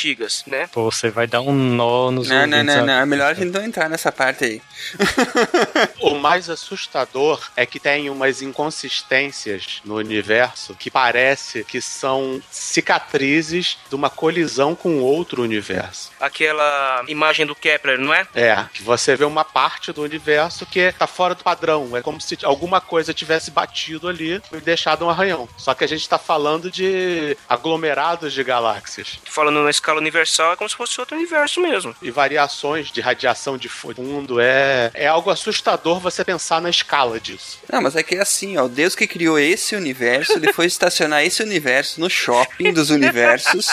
né? 0.47 0.69
Pô, 0.73 0.91
você 0.91 1.09
vai 1.09 1.27
dar 1.27 1.41
um 1.41 1.55
nó 1.55 2.11
nos 2.11 2.29
Não, 2.29 2.47
não, 2.47 2.59
ouvintes, 2.59 2.77
não, 2.77 2.87
não. 2.87 2.93
É 2.95 3.07
melhor 3.07 3.31
a 3.31 3.35
gente 3.35 3.53
não 3.53 3.65
entrar 3.65 3.89
nessa 3.89 4.13
parte 4.13 4.45
aí. 4.45 4.63
O 6.01 6.17
mais 6.17 6.51
assustador 6.51 7.41
é 7.57 7.65
que 7.65 7.81
tem 7.81 8.11
umas 8.11 8.43
inconsistências 8.43 9.81
no 9.85 9.97
universo 9.97 10.75
que 10.75 10.91
parece 10.91 11.65
que 11.65 11.81
são 11.81 12.43
cicatrizes 12.51 13.79
de 13.89 13.95
uma 13.95 14.11
colisão 14.11 14.75
com 14.75 15.01
outro 15.01 15.43
universo. 15.43 16.11
Aquela 16.21 17.05
imagem 17.09 17.47
do 17.47 17.55
Kepler, 17.55 17.99
não 17.99 18.13
é? 18.13 18.27
É, 18.35 18.67
que 18.73 18.83
você 18.83 19.17
vê 19.17 19.25
uma 19.25 19.45
parte 19.45 19.93
do 19.93 20.03
universo 20.03 20.67
que 20.67 20.93
tá 20.93 21.07
fora 21.07 21.35
do 21.35 21.43
padrão. 21.43 21.97
É 21.97 22.03
como 22.03 22.21
se 22.21 22.39
alguma 22.43 22.81
coisa 22.81 23.15
tivesse 23.15 23.51
batido 23.51 24.09
ali 24.09 24.43
e 24.53 24.61
deixado 24.61 25.05
um 25.07 25.11
arranhão. 25.11 25.49
Só 25.57 25.75
que 25.75 25.85
a 25.85 25.89
gente 25.89 26.09
tá 26.09 26.19
falando 26.19 26.71
de 26.71 27.37
aglomerados 27.49 28.33
de 28.33 28.45
galáxias. 28.45 29.19
Falando 29.25 29.63
na 29.63 29.71
escala 29.71 29.94
escala 29.95 30.01
universal 30.01 30.53
é 30.53 30.57
como 30.57 30.69
se 30.69 30.77
fosse 30.77 31.01
outro 31.01 31.17
universo 31.17 31.61
mesmo. 31.61 31.95
E 32.03 32.11
variações 32.11 32.91
de 32.91 33.01
radiação 33.01 33.57
de 33.57 33.69
fundo 33.69 34.41
é, 34.41 34.91
é 34.95 35.07
algo 35.07 35.31
assustador 35.31 36.01
você 36.01 36.25
pensar 36.25 36.61
na 36.61 36.71
escala 36.71 37.21
disso. 37.21 37.61
Não, 37.71 37.81
mas 37.81 37.95
é 37.97 38.03
que 38.03 38.17
é 38.17 38.21
assim, 38.21 38.57
ó. 38.57 38.65
O 38.65 38.69
Deus 38.69 38.95
que 38.95 39.07
criou 39.07 39.39
esse 39.39 39.77
universo, 39.77 40.33
ele 40.33 40.53
foi 40.53 40.67
estacionar 40.67 41.25
esse 41.25 41.43
universo 41.43 42.01
no 42.01 42.11
shopping 42.11 42.73
dos 42.73 42.91
universos. 42.91 43.69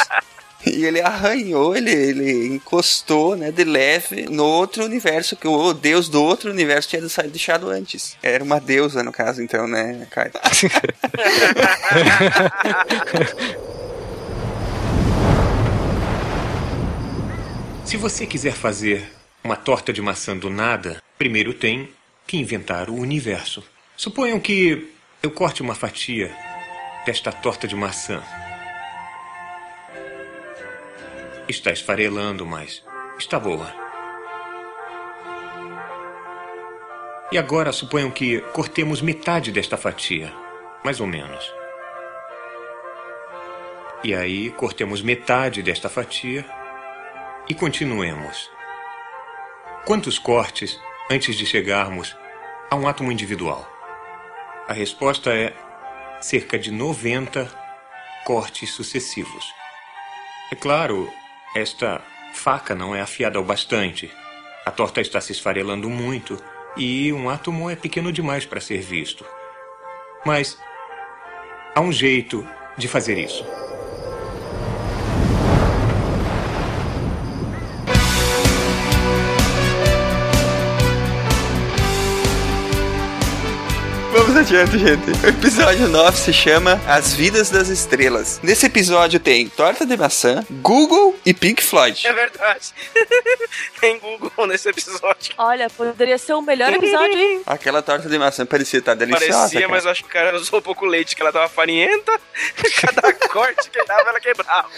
E 0.64 0.86
ele 0.86 1.02
arranhou, 1.02 1.76
ele, 1.76 1.92
ele 1.92 2.54
encostou, 2.54 3.36
né, 3.36 3.52
de 3.52 3.64
leve 3.64 4.28
no 4.30 4.46
outro 4.46 4.86
universo, 4.86 5.36
que 5.36 5.48
o 5.48 5.74
deus 5.74 6.08
do 6.08 6.22
outro 6.22 6.52
universo 6.52 6.88
tinha 6.88 7.10
saído 7.10 7.32
deixado 7.32 7.68
antes. 7.68 8.16
Era 8.22 8.44
uma 8.44 8.60
deusa, 8.60 9.02
no 9.02 9.12
caso, 9.12 9.42
então, 9.42 9.68
né, 9.68 10.06
Caio? 10.12 10.32
Se 17.92 17.98
você 17.98 18.26
quiser 18.26 18.54
fazer 18.54 19.06
uma 19.44 19.58
torta 19.58 19.92
de 19.92 20.02
maçã 20.02 20.38
do 20.38 20.50
nada, 20.50 21.04
primeiro 21.18 21.54
tem 21.54 21.90
que 22.26 22.38
inventar 22.38 22.90
o 22.90 22.96
universo. 22.96 23.62
Suponham 23.98 24.40
que 24.40 24.94
eu 25.22 25.30
corte 25.30 25.62
uma 25.62 25.76
fatia 25.76 26.34
desta 27.06 27.34
torta 27.34 27.68
de 27.68 27.76
maçã. 27.76 28.24
Está 31.50 31.74
esfarelando, 31.74 32.46
mas 32.46 32.82
está 33.20 33.38
boa. 33.38 33.76
E 37.30 37.38
agora 37.38 37.74
suponham 37.74 38.10
que 38.10 38.40
cortemos 38.54 39.02
metade 39.02 39.52
desta 39.52 39.76
fatia, 39.76 40.32
mais 40.82 41.02
ou 41.02 41.08
menos. 41.08 41.44
E 44.02 44.16
aí 44.16 44.50
cortemos 44.52 45.02
metade 45.02 45.62
desta 45.62 45.90
fatia 45.90 46.46
e 47.52 47.54
continuemos. 47.54 48.50
Quantos 49.86 50.18
cortes 50.18 50.80
antes 51.10 51.36
de 51.36 51.46
chegarmos 51.46 52.16
a 52.70 52.78
um 52.78 52.88
átomo 52.88 53.12
individual? 53.12 53.70
A 54.70 54.72
resposta 54.72 55.36
é 55.36 55.54
cerca 56.22 56.58
de 56.58 56.72
90 56.72 57.52
cortes 58.24 58.70
sucessivos. 58.70 59.54
É 60.50 60.56
claro, 60.56 61.12
esta 61.54 62.02
faca 62.32 62.74
não 62.74 62.96
é 62.96 63.02
afiada 63.02 63.38
o 63.38 63.44
bastante. 63.44 64.10
A 64.66 64.72
torta 64.72 65.02
está 65.02 65.20
se 65.20 65.34
esfarelando 65.34 65.90
muito 65.90 66.42
e 66.78 67.12
um 67.12 67.30
átomo 67.30 67.70
é 67.70 67.76
pequeno 67.76 68.14
demais 68.14 68.46
para 68.46 68.62
ser 68.62 68.80
visto. 68.80 69.26
Mas 70.26 70.58
há 71.76 71.82
um 71.82 71.92
jeito 71.92 72.48
de 72.78 72.88
fazer 72.88 73.18
isso. 73.18 73.44
Vamos 84.50 84.54
adiante, 84.54 84.78
gente. 84.80 85.24
O 85.24 85.30
episódio 85.30 85.88
9 85.88 86.18
se 86.18 86.34
chama 86.34 86.82
As 86.88 87.14
Vidas 87.14 87.52
das 87.52 87.70
Estrelas. 87.70 88.40
Nesse 88.42 88.66
episódio 88.66 89.20
tem 89.20 89.48
torta 89.48 89.86
de 89.86 89.96
maçã, 89.96 90.44
Google 90.50 91.16
e 91.24 91.32
Pink 91.32 91.62
Floyd. 91.62 92.08
É 92.08 92.12
verdade. 92.12 92.74
Tem 93.80 94.00
Google 94.00 94.48
nesse 94.48 94.70
episódio. 94.70 95.36
Olha, 95.38 95.70
poderia 95.70 96.18
ser 96.18 96.34
o 96.34 96.42
melhor 96.42 96.74
episódio, 96.74 97.20
hein? 97.20 97.42
Aquela 97.46 97.82
torta 97.82 98.10
de 98.10 98.18
maçã 98.18 98.46
parecia 98.46 98.80
estar 98.80 98.96
deliciosa. 98.96 99.38
Parecia, 99.38 99.60
cara. 99.62 99.72
mas 99.72 99.86
eu 99.86 99.92
acho 99.92 100.04
que 100.04 100.10
o 100.10 100.14
cara 100.14 100.36
usou 100.36 100.62
pouco 100.62 100.86
leite, 100.86 101.16
que 101.16 101.22
ela 101.22 101.32
tava 101.32 101.48
farinhenta. 101.48 102.20
Cada 102.82 103.14
corte 103.14 103.70
que 103.70 103.84
dava, 103.86 104.10
ela 104.10 104.20
quebrava. 104.20 104.70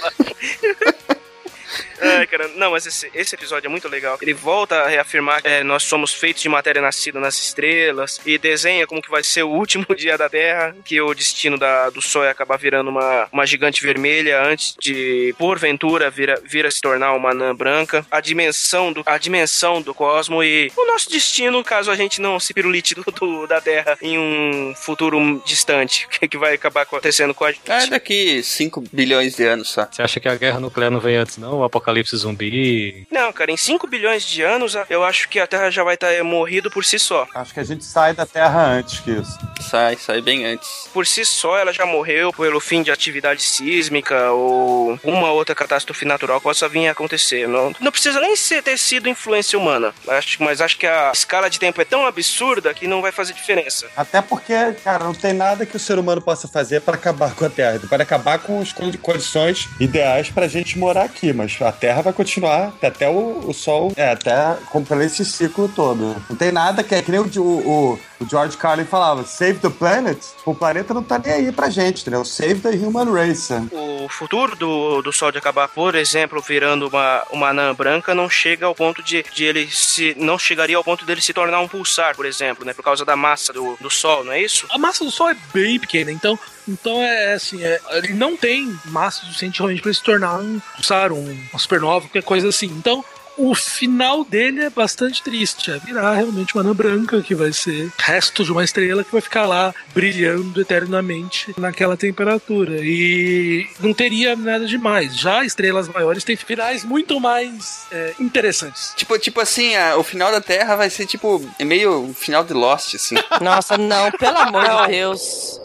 Ai, 2.01 2.27
cara, 2.27 2.47
não, 2.55 2.71
mas 2.71 2.85
esse, 2.85 3.09
esse 3.13 3.35
episódio 3.35 3.67
é 3.67 3.69
muito 3.69 3.87
legal. 3.87 4.17
Ele 4.21 4.33
volta 4.33 4.75
a 4.81 4.87
reafirmar 4.87 5.41
que 5.41 5.47
é, 5.47 5.63
nós 5.63 5.83
somos 5.83 6.13
feitos 6.13 6.41
de 6.41 6.49
matéria 6.49 6.81
nascida 6.81 7.19
nas 7.19 7.35
estrelas 7.35 8.19
e 8.25 8.37
desenha 8.37 8.85
como 8.87 9.01
que 9.01 9.09
vai 9.09 9.23
ser 9.23 9.43
o 9.43 9.49
último 9.49 9.85
dia 9.95 10.17
da 10.17 10.29
Terra, 10.29 10.75
que 10.85 10.99
o 11.01 11.13
destino 11.13 11.57
da, 11.57 11.89
do 11.89 12.01
Sol 12.01 12.23
é 12.23 12.29
acabar 12.29 12.57
virando 12.57 12.89
uma, 12.89 13.27
uma 13.31 13.45
gigante 13.45 13.81
vermelha 13.81 14.41
antes 14.43 14.75
de, 14.79 15.33
porventura, 15.37 16.09
vir 16.09 16.29
a, 16.31 16.35
vir 16.43 16.65
a 16.65 16.71
se 16.71 16.81
tornar 16.81 17.13
uma 17.13 17.31
anã 17.31 17.55
branca. 17.55 18.05
A 18.11 18.19
dimensão 18.19 18.91
do, 18.91 19.03
a 19.05 19.17
dimensão 19.17 19.81
do 19.81 19.93
cosmo 19.93 20.43
e 20.43 20.71
o 20.75 20.85
nosso 20.85 21.09
destino, 21.09 21.63
caso 21.63 21.89
a 21.91 21.95
gente 21.95 22.19
não 22.21 22.39
se 22.39 22.53
pirulite 22.53 22.95
do, 22.95 23.03
do- 23.03 23.47
da 23.47 23.61
Terra 23.61 23.97
em 24.01 24.17
um 24.17 24.73
futuro 24.75 25.41
distante, 25.45 26.07
que, 26.09 26.27
que 26.27 26.37
vai 26.37 26.53
acabar 26.53 26.81
acontecendo 26.81 27.33
com 27.33 27.45
a 27.45 27.51
gente. 27.51 27.61
É 27.71 27.87
daqui 27.87 28.41
5 28.43 28.83
bilhões 28.91 29.35
de 29.35 29.43
anos 29.45 29.69
só. 29.71 29.87
Você 29.89 30.01
acha 30.01 30.19
que 30.19 30.27
a 30.27 30.35
guerra 30.35 30.59
nuclear 30.59 30.91
não 30.91 30.99
vem 30.99 31.15
antes, 31.17 31.37
não? 31.37 31.62
Apocalipse 31.65 32.15
zumbi? 32.17 33.07
Não, 33.11 33.31
cara, 33.33 33.51
em 33.51 33.57
5 33.57 33.87
bilhões 33.87 34.23
de 34.25 34.41
anos, 34.41 34.75
eu 34.89 35.03
acho 35.03 35.29
que 35.29 35.39
a 35.39 35.47
Terra 35.47 35.69
já 35.69 35.83
vai 35.83 35.95
estar 35.95 36.23
morrido 36.23 36.69
por 36.71 36.83
si 36.85 36.97
só. 36.99 37.27
Acho 37.35 37.53
que 37.53 37.59
a 37.59 37.63
gente 37.63 37.83
sai 37.85 38.13
da 38.13 38.25
Terra 38.25 38.65
antes 38.67 38.99
que 38.99 39.11
isso. 39.11 39.37
Sai, 39.61 39.95
sai 39.97 40.21
bem 40.21 40.45
antes. 40.45 40.89
Por 40.93 41.05
si 41.07 41.23
só, 41.25 41.57
ela 41.57 41.71
já 41.73 41.85
morreu 41.85 42.31
pelo 42.33 42.59
fim 42.59 42.83
de 42.83 42.91
atividade 42.91 43.41
sísmica 43.41 44.31
ou 44.31 44.99
uma 45.03 45.31
outra 45.31 45.55
catástrofe 45.55 46.05
natural 46.05 46.39
que 46.39 46.43
possa 46.43 46.67
vir 46.67 46.87
a 46.87 46.91
acontecer. 46.91 47.47
Não, 47.47 47.73
não 47.79 47.91
precisa 47.91 48.19
nem 48.19 48.35
ser, 48.35 48.61
ter 48.61 48.77
sido 48.77 49.07
influência 49.09 49.57
humana, 49.57 49.93
acho, 50.07 50.41
mas 50.43 50.61
acho 50.61 50.77
que 50.77 50.85
a 50.85 51.11
escala 51.13 51.49
de 51.49 51.59
tempo 51.59 51.81
é 51.81 51.85
tão 51.85 52.05
absurda 52.05 52.73
que 52.73 52.87
não 52.87 53.01
vai 53.01 53.11
fazer 53.11 53.33
diferença. 53.33 53.87
Até 53.95 54.21
porque, 54.21 54.53
cara, 54.83 55.03
não 55.05 55.13
tem 55.13 55.33
nada 55.33 55.65
que 55.65 55.75
o 55.77 55.79
ser 55.79 55.97
humano 55.97 56.21
possa 56.21 56.47
fazer 56.47 56.81
para 56.81 56.95
acabar 56.95 57.33
com 57.33 57.45
a 57.45 57.49
Terra. 57.49 57.75
Ele 57.75 57.87
pode 57.87 58.03
acabar 58.03 58.39
com 58.39 58.61
as 58.61 58.71
condi- 58.73 58.97
condições 58.97 59.67
ideais 59.79 60.29
pra 60.29 60.47
gente 60.47 60.77
morar 60.77 61.03
aqui, 61.03 61.31
mas 61.33 61.52
a 61.61 61.71
Terra 61.71 62.01
vai 62.01 62.13
continuar 62.13 62.73
até 62.81 63.09
o, 63.09 63.43
o 63.47 63.53
Sol, 63.53 63.91
é, 63.95 64.11
até 64.11 64.55
completar 64.71 65.05
esse 65.05 65.25
ciclo 65.25 65.67
todo. 65.67 66.15
Não 66.29 66.35
tem 66.35 66.51
nada 66.51 66.83
que 66.83 66.95
é 66.95 67.01
que 67.01 67.11
nem 67.11 67.19
o, 67.19 67.25
o, 67.25 67.93
o 67.93 67.99
George 68.29 68.57
Carlin 68.57 68.85
falava, 68.85 69.23
save 69.23 69.59
the 69.59 69.69
planet. 69.69 70.19
O 70.45 70.53
planeta 70.53 70.93
não 70.93 71.03
tá 71.03 71.19
nem 71.19 71.33
aí 71.33 71.51
pra 71.51 71.69
gente, 71.69 72.01
entendeu? 72.01 72.23
Save 72.25 72.61
the 72.61 72.69
human 72.69 73.11
race. 73.11 73.53
O 73.71 74.07
futuro 74.09 74.55
do, 74.55 75.01
do 75.01 75.13
Sol 75.13 75.31
de 75.31 75.37
acabar, 75.37 75.67
por 75.67 75.95
exemplo, 75.95 76.41
virando 76.41 76.87
uma, 76.87 77.23
uma 77.31 77.49
anã 77.49 77.73
branca, 77.73 78.13
não 78.13 78.29
chega 78.29 78.65
ao 78.65 78.75
ponto 78.75 79.01
de, 79.01 79.23
de 79.33 79.43
ele 79.43 79.69
se. 79.71 80.15
não 80.17 80.37
chegaria 80.37 80.77
ao 80.77 80.83
ponto 80.83 81.05
dele 81.05 81.21
se 81.21 81.33
tornar 81.33 81.59
um 81.59 81.67
pulsar, 81.67 82.15
por 82.15 82.25
exemplo, 82.25 82.65
né? 82.65 82.73
Por 82.73 82.83
causa 82.83 83.05
da 83.05 83.15
massa 83.15 83.53
do, 83.53 83.77
do 83.79 83.89
Sol, 83.89 84.23
não 84.23 84.31
é 84.31 84.41
isso? 84.41 84.67
A 84.71 84.77
massa 84.77 85.03
do 85.03 85.11
Sol 85.11 85.29
é 85.29 85.37
bem 85.53 85.79
pequena, 85.79 86.11
então, 86.11 86.37
então 86.67 87.01
é 87.01 87.33
assim, 87.33 87.63
é, 87.63 87.79
ele 87.91 88.13
não 88.13 88.35
tem 88.35 88.77
massa 88.85 89.21
suficiente 89.25 89.59
realmente 89.59 89.81
para 89.81 89.93
se 89.93 90.03
tornar 90.03 90.37
um 90.37 90.59
pulsar, 90.75 91.11
um, 91.11 91.37
uma 91.51 91.59
supernova, 91.59 92.07
qualquer 92.07 92.23
coisa 92.23 92.49
assim. 92.49 92.67
Então, 92.67 93.03
o 93.37 93.53
final 93.55 94.23
dele 94.23 94.61
é 94.65 94.69
bastante 94.69 95.21
triste. 95.23 95.71
É 95.71 95.77
virar 95.79 96.13
realmente 96.15 96.53
uma 96.55 96.61
anã 96.61 96.73
branca, 96.73 97.21
que 97.21 97.33
vai 97.35 97.51
ser 97.53 97.91
resto 97.97 98.43
de 98.43 98.51
uma 98.51 98.63
estrela 98.63 99.03
que 99.03 99.11
vai 99.11 99.21
ficar 99.21 99.45
lá 99.45 99.73
brilhando 99.93 100.59
eternamente 100.61 101.53
naquela 101.57 101.95
temperatura. 101.97 102.77
E 102.81 103.67
não 103.79 103.93
teria 103.93 104.35
nada 104.35 104.65
demais. 104.65 105.17
Já 105.17 105.43
estrelas 105.43 105.87
maiores 105.87 106.23
têm 106.23 106.35
finais 106.35 106.83
muito 106.83 107.19
mais 107.19 107.85
é, 107.91 108.13
interessantes. 108.19 108.93
Tipo, 108.95 109.17
tipo 109.17 109.39
assim, 109.39 109.75
a- 109.75 109.97
o 109.97 110.03
final 110.03 110.31
da 110.31 110.41
Terra 110.41 110.75
vai 110.75 110.89
ser 110.89 111.05
tipo 111.05 111.43
é 111.59 111.65
meio 111.65 112.09
o 112.09 112.13
final 112.13 112.43
de 112.43 112.53
Lost, 112.53 112.95
assim. 112.95 113.15
Nossa, 113.41 113.77
não, 113.77 114.11
pelo 114.11 114.37
amor 114.37 114.85
de 114.87 114.93
Deus. 114.93 115.59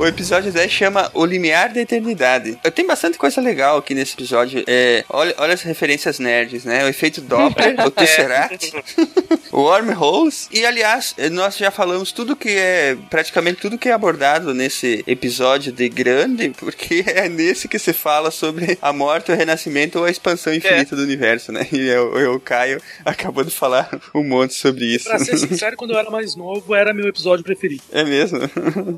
O 0.00 0.06
episódio 0.06 0.50
10 0.50 0.72
chama 0.72 1.10
O 1.12 1.26
Limiar 1.26 1.74
da 1.74 1.82
Eternidade. 1.82 2.58
Eu 2.64 2.72
tenho 2.72 2.88
bastante 2.88 3.18
coisa 3.18 3.38
legal 3.38 3.76
aqui 3.76 3.94
nesse 3.94 4.14
episódio. 4.14 4.64
É, 4.66 5.04
olha, 5.10 5.34
olha 5.36 5.52
as 5.52 5.60
referências 5.60 6.18
nerds, 6.18 6.64
né? 6.64 6.82
O 6.86 6.88
efeito 6.88 7.20
Doppler, 7.20 7.76
o 7.86 7.90
Tesseract, 7.90 8.72
o 9.52 9.60
Wormholes. 9.60 10.48
E, 10.50 10.64
aliás, 10.64 11.14
eh, 11.18 11.28
nós 11.28 11.58
já 11.58 11.70
falamos 11.70 12.12
tudo 12.12 12.34
que 12.34 12.48
é... 12.48 12.96
Praticamente 13.10 13.60
tudo 13.60 13.76
que 13.76 13.90
é 13.90 13.92
abordado 13.92 14.54
nesse 14.54 15.04
episódio 15.06 15.70
de 15.70 15.86
Grande, 15.90 16.48
porque 16.48 17.04
é 17.06 17.28
nesse 17.28 17.68
que 17.68 17.78
se 17.78 17.92
fala 17.92 18.30
sobre 18.30 18.78
a 18.80 18.94
morte, 18.94 19.30
o 19.30 19.36
renascimento 19.36 19.98
ou 19.98 20.06
a 20.06 20.10
expansão 20.10 20.54
infinita 20.54 20.96
do 20.96 21.02
universo, 21.02 21.52
né? 21.52 21.68
E 21.70 21.78
eu, 21.78 22.18
eu, 22.18 22.34
o 22.36 22.40
Caio 22.40 22.80
acabou 23.04 23.44
de 23.44 23.50
falar 23.50 23.90
um 24.14 24.24
monte 24.24 24.54
sobre 24.54 24.86
isso. 24.86 25.04
Pra 25.04 25.18
ser 25.18 25.36
sincero, 25.36 25.76
quando 25.76 25.90
eu 25.90 25.98
era 25.98 26.10
mais 26.10 26.34
novo, 26.34 26.74
era 26.74 26.94
meu 26.94 27.06
episódio 27.06 27.44
preferido. 27.44 27.82
É 27.92 28.02
mesmo? 28.02 28.38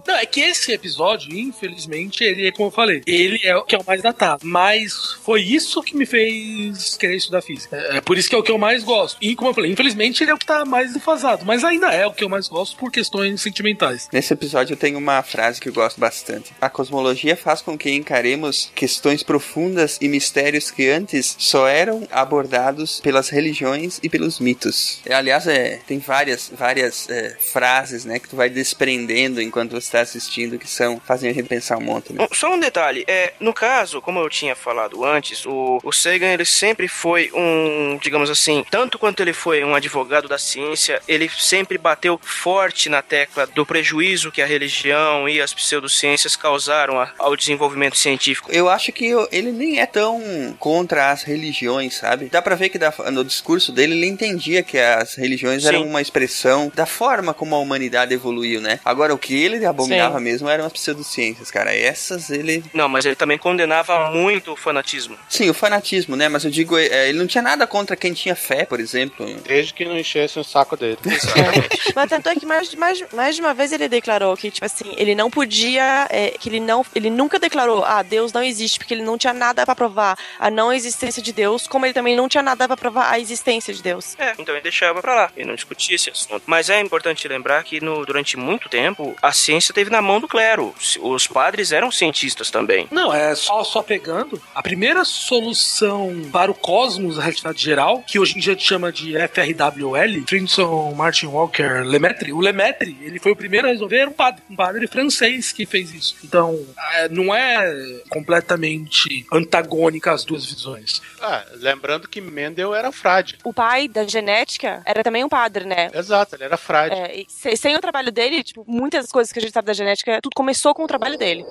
Não, 0.07 0.15
é 0.15 0.25
que 0.27 0.41
esse 0.41 0.71
episódio, 0.71 0.92
infelizmente, 1.31 2.23
ele 2.25 2.53
como 2.53 2.69
eu 2.69 2.73
falei, 2.73 3.03
ele 3.07 3.41
é 3.45 3.57
o 3.57 3.65
que 3.65 3.75
é 3.75 3.79
o 3.79 3.85
mais 3.87 4.03
datado. 4.03 4.43
Mas 4.45 4.93
foi 5.23 5.43
isso 5.43 5.83
que 5.83 5.97
me 5.97 6.07
fez 6.07 6.97
querer 6.97 7.17
estudar 7.17 7.43
física. 7.43 7.77
É, 7.77 7.99
é 7.99 8.01
por 8.01 8.19
isso 8.19 8.29
que 8.29 8.35
é 8.35 8.39
o 8.39 8.43
que 8.43 8.53
eu 8.53 8.59
mais 8.59 8.85
gosto. 8.85 9.19
E 9.21 9.35
como 9.35 9.51
eu 9.51 9.55
falei, 9.55 9.71
infelizmente 9.71 10.23
ele 10.23 10.31
é 10.31 10.35
o 10.35 10.39
que 10.39 10.47
tá 10.47 10.65
mais 10.65 10.93
defasado. 10.93 11.45
Mas 11.45 11.65
ainda 11.65 11.91
é 11.93 12.07
o 12.07 12.13
que 12.13 12.25
eu 12.25 12.29
mais 12.29 12.49
gosto 12.49 12.77
por 12.77 12.91
questões 12.91 13.41
sentimentais. 13.41 14.09
Nesse 14.13 14.33
episódio 14.33 14.77
tem 14.77 14.97
uma 14.97 15.23
frase 15.23 15.61
que 15.61 15.69
eu 15.69 15.73
gosto 15.73 16.01
bastante. 16.01 16.53
A 16.61 16.69
cosmologia 16.69 17.37
faz 17.37 17.61
com 17.61 17.77
que 17.77 17.91
encaremos 17.91 18.71
questões 18.75 19.23
profundas 19.23 19.99
e 20.01 20.09
mistérios 20.09 20.71
que 20.71 20.89
antes 20.89 21.35
só 21.39 21.67
eram 21.67 22.07
abordados 22.11 23.01
pelas 23.01 23.29
religiões 23.29 23.99
e 24.03 24.09
pelos 24.09 24.41
mitos. 24.41 25.01
É, 25.07 25.15
aliás, 25.15 25.47
é, 25.47 25.81
tem 25.87 25.99
várias, 25.99 26.51
várias 26.55 27.09
é, 27.09 27.37
frases 27.39 28.05
né, 28.05 28.19
que 28.19 28.29
tu 28.29 28.37
vai 28.37 28.51
desprendendo 28.51 29.41
enquanto 29.41 29.73
você 29.73 29.87
está 29.87 30.01
assistindo 30.01 30.59
que 30.59 30.69
são 30.69 30.82
são, 30.83 31.01
fazem 31.05 31.31
a 31.31 31.33
gente 31.35 31.47
pensar 31.49 31.77
um 31.79 31.81
monte, 31.83 32.13
né? 32.13 32.27
Só 32.33 32.53
um 32.53 32.59
detalhe, 32.59 33.05
é, 33.07 33.35
no 33.39 33.53
caso, 33.53 34.01
como 34.01 34.19
eu 34.21 34.29
tinha 34.29 34.55
falado 34.57 35.05
antes, 35.05 35.45
o, 35.47 35.79
o 35.83 35.93
Sagan 35.93 36.33
ele 36.33 36.45
sempre 36.45 36.89
foi 36.89 37.31
um, 37.35 37.99
digamos 38.03 38.29
assim, 38.31 38.65
tanto 38.71 38.99
quanto 38.99 39.21
ele 39.21 39.33
foi 39.33 39.63
um 39.65 39.75
advogado 39.75 40.29
da 40.29 40.39
ciência, 40.39 41.01
ele 41.07 41.29
sempre 41.39 41.79
bateu 41.79 42.19
forte 42.23 42.89
na 42.89 43.03
tecla 43.03 43.47
do 43.47 43.65
prejuízo 43.65 44.33
que 44.33 44.43
a 44.43 44.47
religião 44.47 45.29
e 45.29 45.41
as 45.41 45.55
pseudociências 45.55 46.35
causaram 46.37 47.01
a- 47.01 47.13
ao 47.19 47.37
desenvolvimento 47.37 47.97
científico. 47.97 48.51
Eu 48.53 48.69
acho 48.69 48.93
que 48.93 49.07
eu- 49.07 49.29
ele 49.31 49.53
nem 49.53 49.81
é 49.81 49.87
tão 49.87 50.57
contra 50.59 51.11
as 51.11 51.23
religiões, 51.23 51.95
sabe? 51.95 52.27
Dá 52.27 52.43
pra 52.43 52.55
ver 52.55 52.69
que 52.69 52.79
da- 52.79 52.93
no 53.11 53.25
discurso 53.25 53.71
dele 53.73 53.93
ele 53.95 54.07
entendia 54.07 54.63
que 54.63 54.79
as 54.79 55.15
religiões 55.15 55.63
Sim. 55.63 55.69
eram 55.69 55.83
uma 55.87 56.01
expressão 56.01 56.71
da 56.75 56.87
forma 56.87 57.33
como 57.35 57.55
a 57.55 57.59
humanidade 57.59 58.13
evoluiu, 58.15 58.61
né? 58.61 58.81
Agora, 58.85 59.15
o 59.15 59.19
que 59.19 59.35
ele 59.35 59.65
abominava 59.65 60.19
Sim. 60.19 60.25
mesmo 60.25 60.49
eram 60.63 60.67
as 60.67 60.73
pseudociências, 60.73 61.51
cara. 61.51 61.75
Essas 61.75 62.31
ele. 62.31 62.65
Não, 62.73 62.89
mas 62.89 63.05
ele 63.05 63.17
também 63.17 63.37
condenava 63.37 64.11
muito 64.11 64.53
o 64.53 64.57
fanatismo. 64.57 65.19
Sim, 65.29 65.51
o 65.51 65.55
fanatismo, 65.55 66.17
né? 66.17 66.29
Mas 66.29 66.45
eu 66.45 66.51
digo, 66.51 66.79
é, 66.79 67.09
ele 67.09 67.19
não 67.19 67.27
tinha 67.27 67.43
nada 67.43 67.67
contra 67.67 67.97
quem 67.97 68.13
tinha 68.13 68.35
fé, 68.35 68.65
por 68.65 68.81
exemplo. 68.81 69.27
Desde 69.47 69.75
que 69.75 69.85
não 69.85 69.99
enchesse 69.99 70.39
o 70.39 70.45
saco 70.45 70.77
dele. 70.77 70.99
Mas 71.95 72.09
tanto 72.09 72.29
é 72.29 72.35
que 72.35 72.47
mais, 72.47 72.75
mais, 72.75 73.05
mais 73.13 73.37
de 73.37 73.41
uma 73.41 73.55
vez 73.55 73.73
ele 73.73 73.89
declarou 73.89 74.37
que, 74.37 74.51
tipo 74.51 74.65
assim, 74.65 74.95
ele 74.97 75.15
não 75.15 75.31
podia. 75.31 76.07
é, 76.11 76.31
que 76.39 76.49
ele 76.49 76.61
não. 76.61 76.85
Ele 76.95 77.11
nunca 77.11 77.39
declarou, 77.39 77.85
ah, 77.85 78.03
Deus 78.03 78.33
não 78.33 78.43
existe, 78.43 78.79
porque 78.79 78.95
ele 78.95 79.03
não 79.03 79.19
tinha 79.19 79.33
nada 79.33 79.65
pra 79.65 79.75
provar 79.75 80.17
a 80.39 80.51
não 80.51 80.73
existência 80.73 81.23
de 81.23 81.33
Deus, 81.33 81.67
como 81.67 81.87
ele 81.87 81.95
também 81.95 82.17
não 82.17 82.29
tinha 82.29 82.43
nada 82.43 82.67
pra 82.67 82.77
provar 82.77 83.11
a 83.11 83.19
existência 83.19 83.73
de 83.75 83.83
Deus. 83.83 84.15
É, 84.19 84.35
então 84.39 84.55
ele 84.55 84.63
deixava 84.63 85.01
pra 85.01 85.15
lá 85.15 85.31
e 85.37 85.45
não 85.45 85.55
discutia 85.55 85.97
esse 85.97 86.11
assunto. 86.11 86.43
Mas 86.47 86.71
é 86.71 86.81
importante 86.81 87.27
lembrar 87.27 87.63
que 87.65 87.81
no, 87.81 88.05
durante 88.05 88.37
muito 88.37 88.69
tempo 88.69 89.17
a 89.21 89.33
ciência 89.33 89.75
teve 89.75 89.91
na 89.91 90.03
mão 90.03 90.21
do 90.21 90.29
clero. 90.29 90.52
Os 90.61 91.27
padres 91.27 91.73
eram 91.73 91.91
cientistas 91.91 92.51
também. 92.51 92.87
Não, 92.91 93.13
é 93.15 93.35
só, 93.35 93.63
só 93.65 93.83
pegando. 93.83 94.41
A 94.55 94.63
primeira 94.63 95.05
solução 95.05 96.29
para 96.33 96.51
o 96.51 96.55
cosmos, 96.55 97.19
a 97.19 97.23
realidade 97.23 97.63
geral, 97.63 98.03
que 98.07 98.19
hoje 98.19 98.37
em 98.37 98.41
dia 98.41 98.53
a 98.53 98.57
gente 98.57 98.67
chama 98.67 98.93
de 98.93 99.15
FRWL, 99.17 100.25
Trinson 100.27 100.93
Martin 100.95 101.27
Walker 101.27 101.83
Lemaitre. 101.85 102.33
O 102.33 102.41
Lemaitre, 102.41 102.97
ele 103.01 103.19
foi 103.19 103.33
o 103.33 103.37
primeiro 103.37 103.67
a 103.69 103.71
resolver, 103.71 103.99
era 103.99 104.11
um 104.11 104.13
padre, 104.13 104.43
um 104.51 104.57
padre 104.57 104.87
francês 104.87 105.53
que 105.53 105.65
fez 105.65 105.93
isso. 105.95 106.17
Então, 106.25 106.59
é, 106.95 107.09
não 107.09 107.35
é 107.35 108.03
completamente 108.11 109.27
antagônica 109.33 110.13
as 110.13 110.25
duas 110.25 110.45
visões. 110.47 111.01
Ah, 111.21 111.45
lembrando 111.55 112.09
que 112.09 112.21
Mendel 112.21 112.75
era 112.75 112.91
frade. 112.93 113.39
O 113.45 113.53
pai 113.53 113.89
da 113.89 114.05
genética 114.05 114.83
era 114.85 115.03
também 115.03 115.25
um 115.25 115.29
padre, 115.29 115.65
né? 115.65 115.91
Exato, 115.95 116.35
ele 116.35 116.45
era 116.45 116.57
frade. 116.57 116.95
É, 116.95 117.21
e 117.21 117.27
se- 117.29 117.57
sem 117.57 117.77
o 117.77 117.81
trabalho 117.81 118.11
dele, 118.11 118.43
tipo, 118.43 118.65
muitas 118.67 119.11
coisas 119.11 119.33
que 119.33 119.39
a 119.39 119.43
gente 119.43 119.53
sabe 119.53 119.67
da 119.67 119.73
genética, 119.73 120.21
tudo 120.23 120.35
começou 120.43 120.75
com 120.75 120.83
o 120.83 120.89
trabalho 120.89 121.17
dele. 121.17 121.47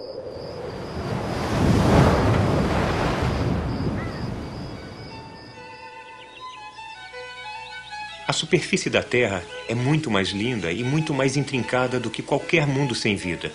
A 8.28 8.34
superfície 8.34 8.90
da 8.90 9.02
Terra 9.02 9.46
é 9.70 9.74
muito 9.74 10.12
mais 10.12 10.32
linda 10.32 10.74
e 10.74 10.84
muito 10.84 11.14
mais 11.14 11.38
intrincada 11.38 12.02
do 12.02 12.10
que 12.10 12.22
qualquer 12.22 12.68
mundo 12.68 12.94
sem 12.94 13.16
vida. 13.16 13.54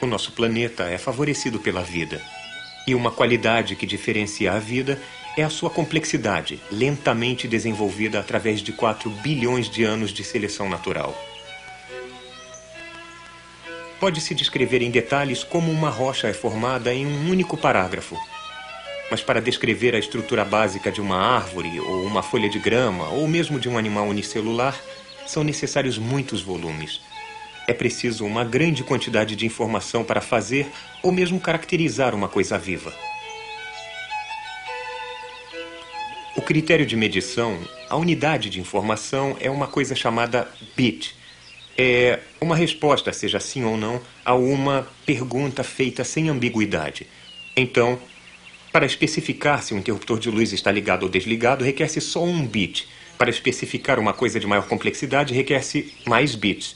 O 0.00 0.06
nosso 0.06 0.32
planeta 0.32 0.82
é 0.88 0.98
favorecido 0.98 1.60
pela 1.60 1.82
vida. 1.84 2.20
E 2.88 2.96
uma 2.96 3.12
qualidade 3.12 3.76
que 3.76 3.86
diferencia 3.86 4.52
a 4.52 4.58
vida 4.58 5.00
é 5.36 5.44
a 5.44 5.50
sua 5.50 5.70
complexidade, 5.70 6.60
lentamente 6.72 7.46
desenvolvida 7.46 8.18
através 8.18 8.62
de 8.62 8.72
4 8.72 9.08
bilhões 9.22 9.70
de 9.70 9.84
anos 9.84 10.12
de 10.12 10.24
seleção 10.24 10.68
natural. 10.68 11.31
Pode-se 14.02 14.34
descrever 14.34 14.82
em 14.82 14.90
detalhes 14.90 15.44
como 15.44 15.70
uma 15.70 15.88
rocha 15.88 16.26
é 16.26 16.32
formada 16.32 16.92
em 16.92 17.06
um 17.06 17.30
único 17.30 17.56
parágrafo. 17.56 18.18
Mas 19.08 19.22
para 19.22 19.40
descrever 19.40 19.94
a 19.94 19.98
estrutura 20.00 20.44
básica 20.44 20.90
de 20.90 21.00
uma 21.00 21.16
árvore, 21.16 21.78
ou 21.78 22.04
uma 22.04 22.20
folha 22.20 22.48
de 22.48 22.58
grama, 22.58 23.10
ou 23.10 23.28
mesmo 23.28 23.60
de 23.60 23.68
um 23.68 23.78
animal 23.78 24.08
unicelular, 24.08 24.76
são 25.24 25.44
necessários 25.44 25.98
muitos 25.98 26.42
volumes. 26.42 27.00
É 27.68 27.72
preciso 27.72 28.26
uma 28.26 28.44
grande 28.44 28.82
quantidade 28.82 29.36
de 29.36 29.46
informação 29.46 30.02
para 30.02 30.20
fazer 30.20 30.66
ou 31.00 31.12
mesmo 31.12 31.38
caracterizar 31.38 32.12
uma 32.12 32.26
coisa 32.26 32.58
viva. 32.58 32.92
O 36.34 36.42
critério 36.42 36.84
de 36.84 36.96
medição, 36.96 37.56
a 37.88 37.94
unidade 37.94 38.50
de 38.50 38.60
informação, 38.60 39.36
é 39.38 39.48
uma 39.48 39.68
coisa 39.68 39.94
chamada 39.94 40.48
bit. 40.74 41.21
É 41.76 42.20
uma 42.40 42.54
resposta, 42.54 43.12
seja 43.12 43.40
sim 43.40 43.64
ou 43.64 43.76
não, 43.76 44.00
a 44.24 44.34
uma 44.34 44.86
pergunta 45.06 45.64
feita 45.64 46.04
sem 46.04 46.28
ambiguidade. 46.28 47.06
Então, 47.56 47.98
para 48.72 48.86
especificar 48.86 49.62
se 49.62 49.74
o 49.74 49.78
interruptor 49.78 50.18
de 50.18 50.30
luz 50.30 50.52
está 50.52 50.72
ligado 50.72 51.02
ou 51.02 51.08
desligado, 51.08 51.64
requer-se 51.64 52.00
só 52.00 52.24
um 52.24 52.46
bit. 52.46 52.88
Para 53.18 53.30
especificar 53.30 53.98
uma 53.98 54.12
coisa 54.12 54.40
de 54.40 54.46
maior 54.46 54.66
complexidade, 54.66 55.34
requer-se 55.34 55.92
mais 56.06 56.34
bits. 56.34 56.74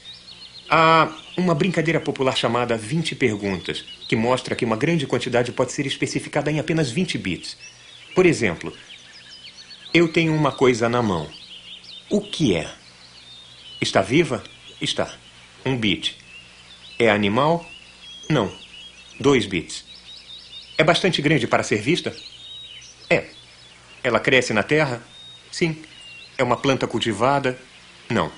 Há 0.69 1.11
uma 1.37 1.55
brincadeira 1.55 2.01
popular 2.01 2.37
chamada 2.37 2.77
20 2.77 3.15
perguntas, 3.15 3.85
que 4.09 4.17
mostra 4.17 4.55
que 4.55 4.65
uma 4.65 4.77
grande 4.77 5.07
quantidade 5.07 5.53
pode 5.53 5.73
ser 5.73 5.87
especificada 5.87 6.51
em 6.51 6.59
apenas 6.59 6.91
20 6.91 7.19
bits. 7.19 7.57
Por 8.15 8.27
exemplo, 8.27 8.73
eu 9.95 10.09
tenho 10.09 10.35
uma 10.35 10.53
coisa 10.53 10.89
na 10.89 11.03
mão. 11.03 11.29
O 12.11 12.21
que 12.21 12.55
é? 12.55 12.71
Está 13.81 14.03
viva? 14.03 14.43
Está. 14.81 15.13
Um 15.65 15.77
bit. 15.77 16.17
É 16.99 17.11
animal? 17.11 17.65
Não. 18.29 18.53
Dois 19.19 19.47
bits. 19.47 19.85
É 20.77 20.85
bastante 20.85 21.23
grande 21.23 21.47
para 21.47 21.63
ser 21.63 21.81
vista? 21.81 22.15
É. 23.09 23.25
Ela 24.03 24.21
cresce 24.21 24.53
na 24.53 24.63
terra? 24.63 25.03
Sim. 25.51 25.83
É 26.37 26.43
uma 26.43 26.57
planta 26.57 26.87
cultivada? 26.87 27.59
Não. 28.11 28.31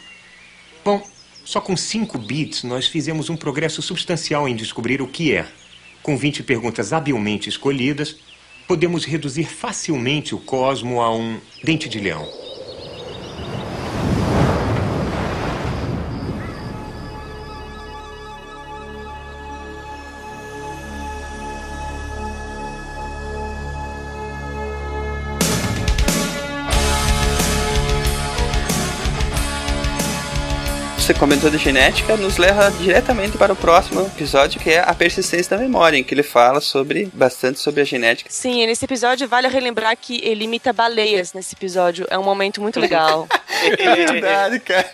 Bom, 0.85 1.05
só 1.44 1.60
com 1.60 1.77
5 1.77 2.16
bits 2.19 2.62
nós 2.62 2.86
fizemos 2.86 3.28
um 3.28 3.36
progresso 3.36 3.82
substancial 3.82 4.48
em 4.48 4.55
descobrir 4.55 5.02
o 5.02 5.09
que 5.09 5.35
é. 5.35 5.47
Com 6.02 6.16
20 6.16 6.44
perguntas 6.44 6.93
habilmente 6.93 7.48
escolhidas, 7.48 8.16
podemos 8.69 9.05
reduzir 9.05 9.44
facilmente 9.44 10.35
o 10.35 10.39
cosmo 10.39 11.01
a 11.01 11.15
um 11.15 11.40
dente 11.65 11.89
de 11.89 11.98
leão. 11.98 12.47
Você 31.09 31.14
comentou 31.14 31.48
de 31.48 31.56
genética, 31.56 32.18
nos 32.18 32.36
leva 32.36 32.70
diretamente 32.70 33.39
para 33.39 33.55
o 33.55 33.56
próximo 33.56 34.02
episódio, 34.02 34.60
que 34.60 34.68
é 34.72 34.80
a 34.80 34.93
persistência 34.93 35.56
da 35.56 35.62
memória, 35.62 35.97
em 35.97 36.05
que 36.05 36.12
ele 36.12 36.22
fala 36.22 36.60
sobre 36.60 37.06
bastante 37.14 37.60
sobre 37.60 37.80
a 37.80 37.85
genética. 37.85 38.28
Sim, 38.30 38.62
e 38.62 38.66
nesse 38.66 38.85
episódio 38.85 39.26
vale 39.26 39.48
relembrar 39.48 39.97
que 39.97 40.20
ele 40.22 40.44
imita 40.44 40.70
baleias 40.70 41.32
nesse 41.32 41.55
episódio. 41.55 42.06
É 42.10 42.18
um 42.18 42.22
momento 42.22 42.60
muito 42.60 42.78
legal. 42.78 43.26
É 43.60 44.06
verdade, 44.06 44.60
cara. 44.60 44.89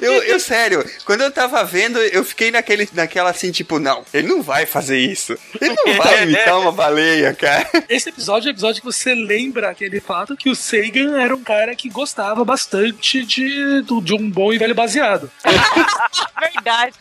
Eu, 0.00 0.22
eu, 0.22 0.40
sério, 0.40 0.82
quando 1.04 1.20
eu 1.20 1.30
tava 1.30 1.62
vendo, 1.64 1.98
eu 1.98 2.24
fiquei 2.24 2.50
naquele, 2.50 2.88
naquela 2.94 3.28
assim, 3.28 3.50
tipo, 3.50 3.78
não, 3.78 4.02
ele 4.14 4.26
não 4.26 4.40
vai 4.40 4.64
fazer 4.64 4.98
isso. 4.98 5.36
Ele 5.60 5.74
não 5.74 5.94
vai 5.96 6.22
imitar 6.22 6.58
uma 6.58 6.72
baleia, 6.72 7.34
cara. 7.34 7.68
Esse 7.86 8.08
episódio 8.08 8.48
é 8.48 8.50
o 8.50 8.54
episódio 8.54 8.80
que 8.80 8.86
você 8.86 9.14
lembra 9.14 9.68
aquele 9.68 10.00
fato 10.00 10.36
que 10.36 10.48
o 10.48 10.54
Sagan 10.54 11.20
era 11.20 11.34
um 11.34 11.42
cara 11.42 11.74
que 11.76 11.90
gostava 11.90 12.44
bastante 12.46 13.26
de, 13.26 13.82
do- 13.82 14.00
de 14.00 14.14
um 14.14 14.30
bom 14.30 14.54
e 14.54 14.58
velho 14.58 14.74
baseado. 14.74 15.30
Verdade. 16.40 16.92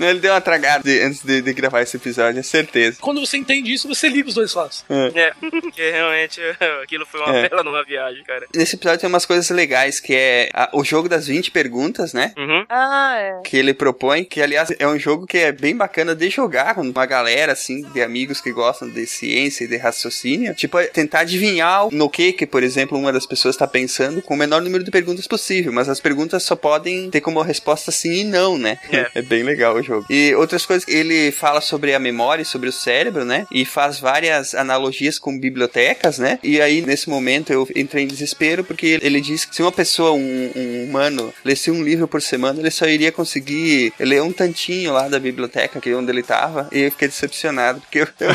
Ele 0.00 0.20
deu 0.20 0.32
uma 0.32 0.40
tragada 0.40 0.84
de- 0.84 1.00
antes 1.02 1.22
de, 1.22 1.40
de 1.40 1.52
gravar 1.52 1.82
esse 1.82 1.96
episódio, 1.96 2.38
é 2.40 2.42
certeza. 2.42 2.98
Quando 3.00 3.20
você 3.24 3.36
entende 3.36 3.72
isso, 3.72 3.88
você 3.88 4.08
liga 4.08 4.28
os 4.28 4.34
dois 4.34 4.52
fatos. 4.52 4.84
É, 5.14 5.32
porque 5.40 5.90
realmente 5.90 6.40
aquilo 6.82 7.06
foi 7.06 7.20
uma 7.20 7.36
É. 7.36 7.48
bela 7.48 7.62
numa 7.62 7.84
viagem, 7.84 8.22
cara. 8.24 8.46
Nesse 8.54 8.76
episódio 8.76 9.00
tem 9.00 9.08
umas 9.08 9.24
coisas 9.26 9.48
legais, 9.50 10.00
que 10.00 10.14
é 10.14 10.48
a- 10.52 10.70
o 10.72 10.84
jogo 10.84 11.08
das 11.08 11.26
20 11.26 11.50
perguntas, 11.50 12.12
né? 12.12 12.32
Uhum. 12.36 12.64
Ah, 12.68 13.14
é. 13.16 13.40
que 13.44 13.56
ele 13.56 13.74
propõe, 13.74 14.24
que 14.24 14.40
aliás 14.40 14.70
é 14.78 14.86
um 14.86 14.98
jogo 14.98 15.26
que 15.26 15.38
é 15.38 15.52
bem 15.52 15.76
bacana 15.76 16.14
de 16.14 16.28
jogar 16.30 16.74
com 16.74 16.82
uma 16.82 17.06
galera 17.06 17.52
assim 17.52 17.82
de 17.90 18.02
amigos 18.02 18.40
que 18.40 18.52
gostam 18.52 18.88
de 18.88 19.06
ciência 19.06 19.64
e 19.64 19.68
de 19.68 19.76
raciocínio, 19.76 20.54
tipo 20.54 20.78
é 20.78 20.86
tentar 20.86 21.20
adivinhar 21.20 21.88
no 21.90 22.08
que 22.10 22.32
que, 22.32 22.46
por 22.46 22.62
exemplo, 22.62 22.98
uma 22.98 23.12
das 23.12 23.26
pessoas 23.26 23.54
está 23.54 23.66
pensando 23.66 24.22
com 24.22 24.34
o 24.34 24.36
menor 24.36 24.60
número 24.60 24.84
de 24.84 24.90
perguntas 24.90 25.26
possível, 25.26 25.72
mas 25.72 25.88
as 25.88 26.00
perguntas 26.00 26.42
só 26.42 26.54
podem 26.56 27.10
ter 27.10 27.20
como 27.20 27.40
resposta 27.52 27.92
sim 27.92 28.20
e 28.20 28.24
não, 28.24 28.58
né? 28.58 28.78
É. 28.90 29.02
É 29.14 29.20
bem 29.20 29.42
legal 29.42 29.76
o 29.76 29.82
jogo. 29.82 30.06
E 30.08 30.34
outras 30.34 30.64
coisas, 30.64 30.88
ele 30.88 31.30
fala 31.30 31.60
sobre 31.60 31.94
a 31.94 31.98
memória, 31.98 32.42
e 32.42 32.46
sobre 32.46 32.68
o 32.68 32.72
cérebro, 32.72 33.24
né? 33.24 33.46
E 33.50 33.64
faz 33.64 33.98
várias 34.00 34.54
analogias 34.54 35.18
com 35.18 35.38
bibliotecas, 35.38 36.18
né? 36.18 36.38
E 36.42 36.60
aí 36.60 36.80
nesse 36.80 37.10
momento 37.10 37.52
eu 37.52 37.68
entrei 37.76 38.04
em 38.04 38.06
desespero 38.06 38.64
porque 38.64 38.98
ele 39.02 39.20
diz 39.20 39.44
que 39.44 39.54
se 39.54 39.62
uma 39.62 39.72
pessoa 39.72 40.12
um, 40.12 40.50
um 40.54 40.84
humano, 40.84 41.32
lesse 41.44 41.70
um 41.70 41.82
livro 41.82 42.08
por 42.08 42.22
semana, 42.22 42.60
ele 42.60 42.70
só 42.70 42.86
iria 42.86 43.12
conseguir 43.12 43.92
ler 43.98 44.22
um 44.22 44.32
tantinho 44.32 44.92
lá 44.92 45.08
da 45.08 45.18
biblioteca 45.18 45.80
que 45.80 45.90
é 45.90 45.94
onde 45.94 46.10
ele 46.10 46.22
tava. 46.22 46.68
E 46.72 46.80
eu 46.80 46.90
fiquei 46.90 47.08
decepcionado, 47.08 47.80
porque 47.80 48.00
eu, 48.00 48.08
eu, 48.20 48.32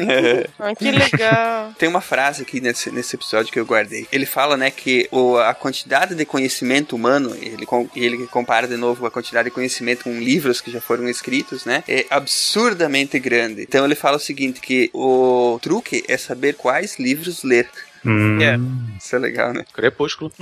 Ai, 0.59 0.75
que 0.77 0.91
legal. 0.91 1.73
Tem 1.79 1.89
uma 1.89 2.01
frase 2.01 2.43
aqui 2.43 2.61
nesse, 2.61 2.91
nesse 2.91 3.17
episódio 3.17 3.53
que 3.53 3.59
eu 3.61 3.67
guardei. 3.67 4.07
Ele 4.13 4.27
fala, 4.27 4.57
né, 4.57 4.71
que 4.71 5.09
o, 5.11 5.37
a 5.37 5.55
quantidade 5.55 6.15
de 6.15 6.25
conhecimento 6.25 6.95
humano, 6.97 7.35
ele, 7.37 7.67
ele 7.95 8.27
compara 8.27 8.67
de 8.69 8.77
novo 8.77 9.07
a 9.07 9.11
quantidade 9.11 9.49
de 9.49 9.55
conhecimento 9.55 10.05
com 10.05 10.19
livros 10.19 10.61
que 10.61 10.71
já 10.71 10.81
foram 10.81 11.09
escritos, 11.09 11.65
né, 11.65 11.83
é 11.89 12.07
absurdamente 12.11 13.19
grande. 13.19 13.63
Então 13.63 13.85
ele 13.85 13.95
fala 13.95 14.17
o 14.17 14.21
seguinte, 14.21 14.61
que 14.61 14.91
o 14.95 15.59
truque 15.63 16.05
é 16.09 16.17
saber 16.17 16.55
quais 16.55 16.99
livros 16.99 17.43
ler. 17.43 17.69
hum, 18.05 18.39
É. 18.41 18.57
Isso 18.99 19.15
é 19.17 19.19
legal, 19.19 19.53
né? 19.53 19.65
Crepúsculo. 19.73 20.33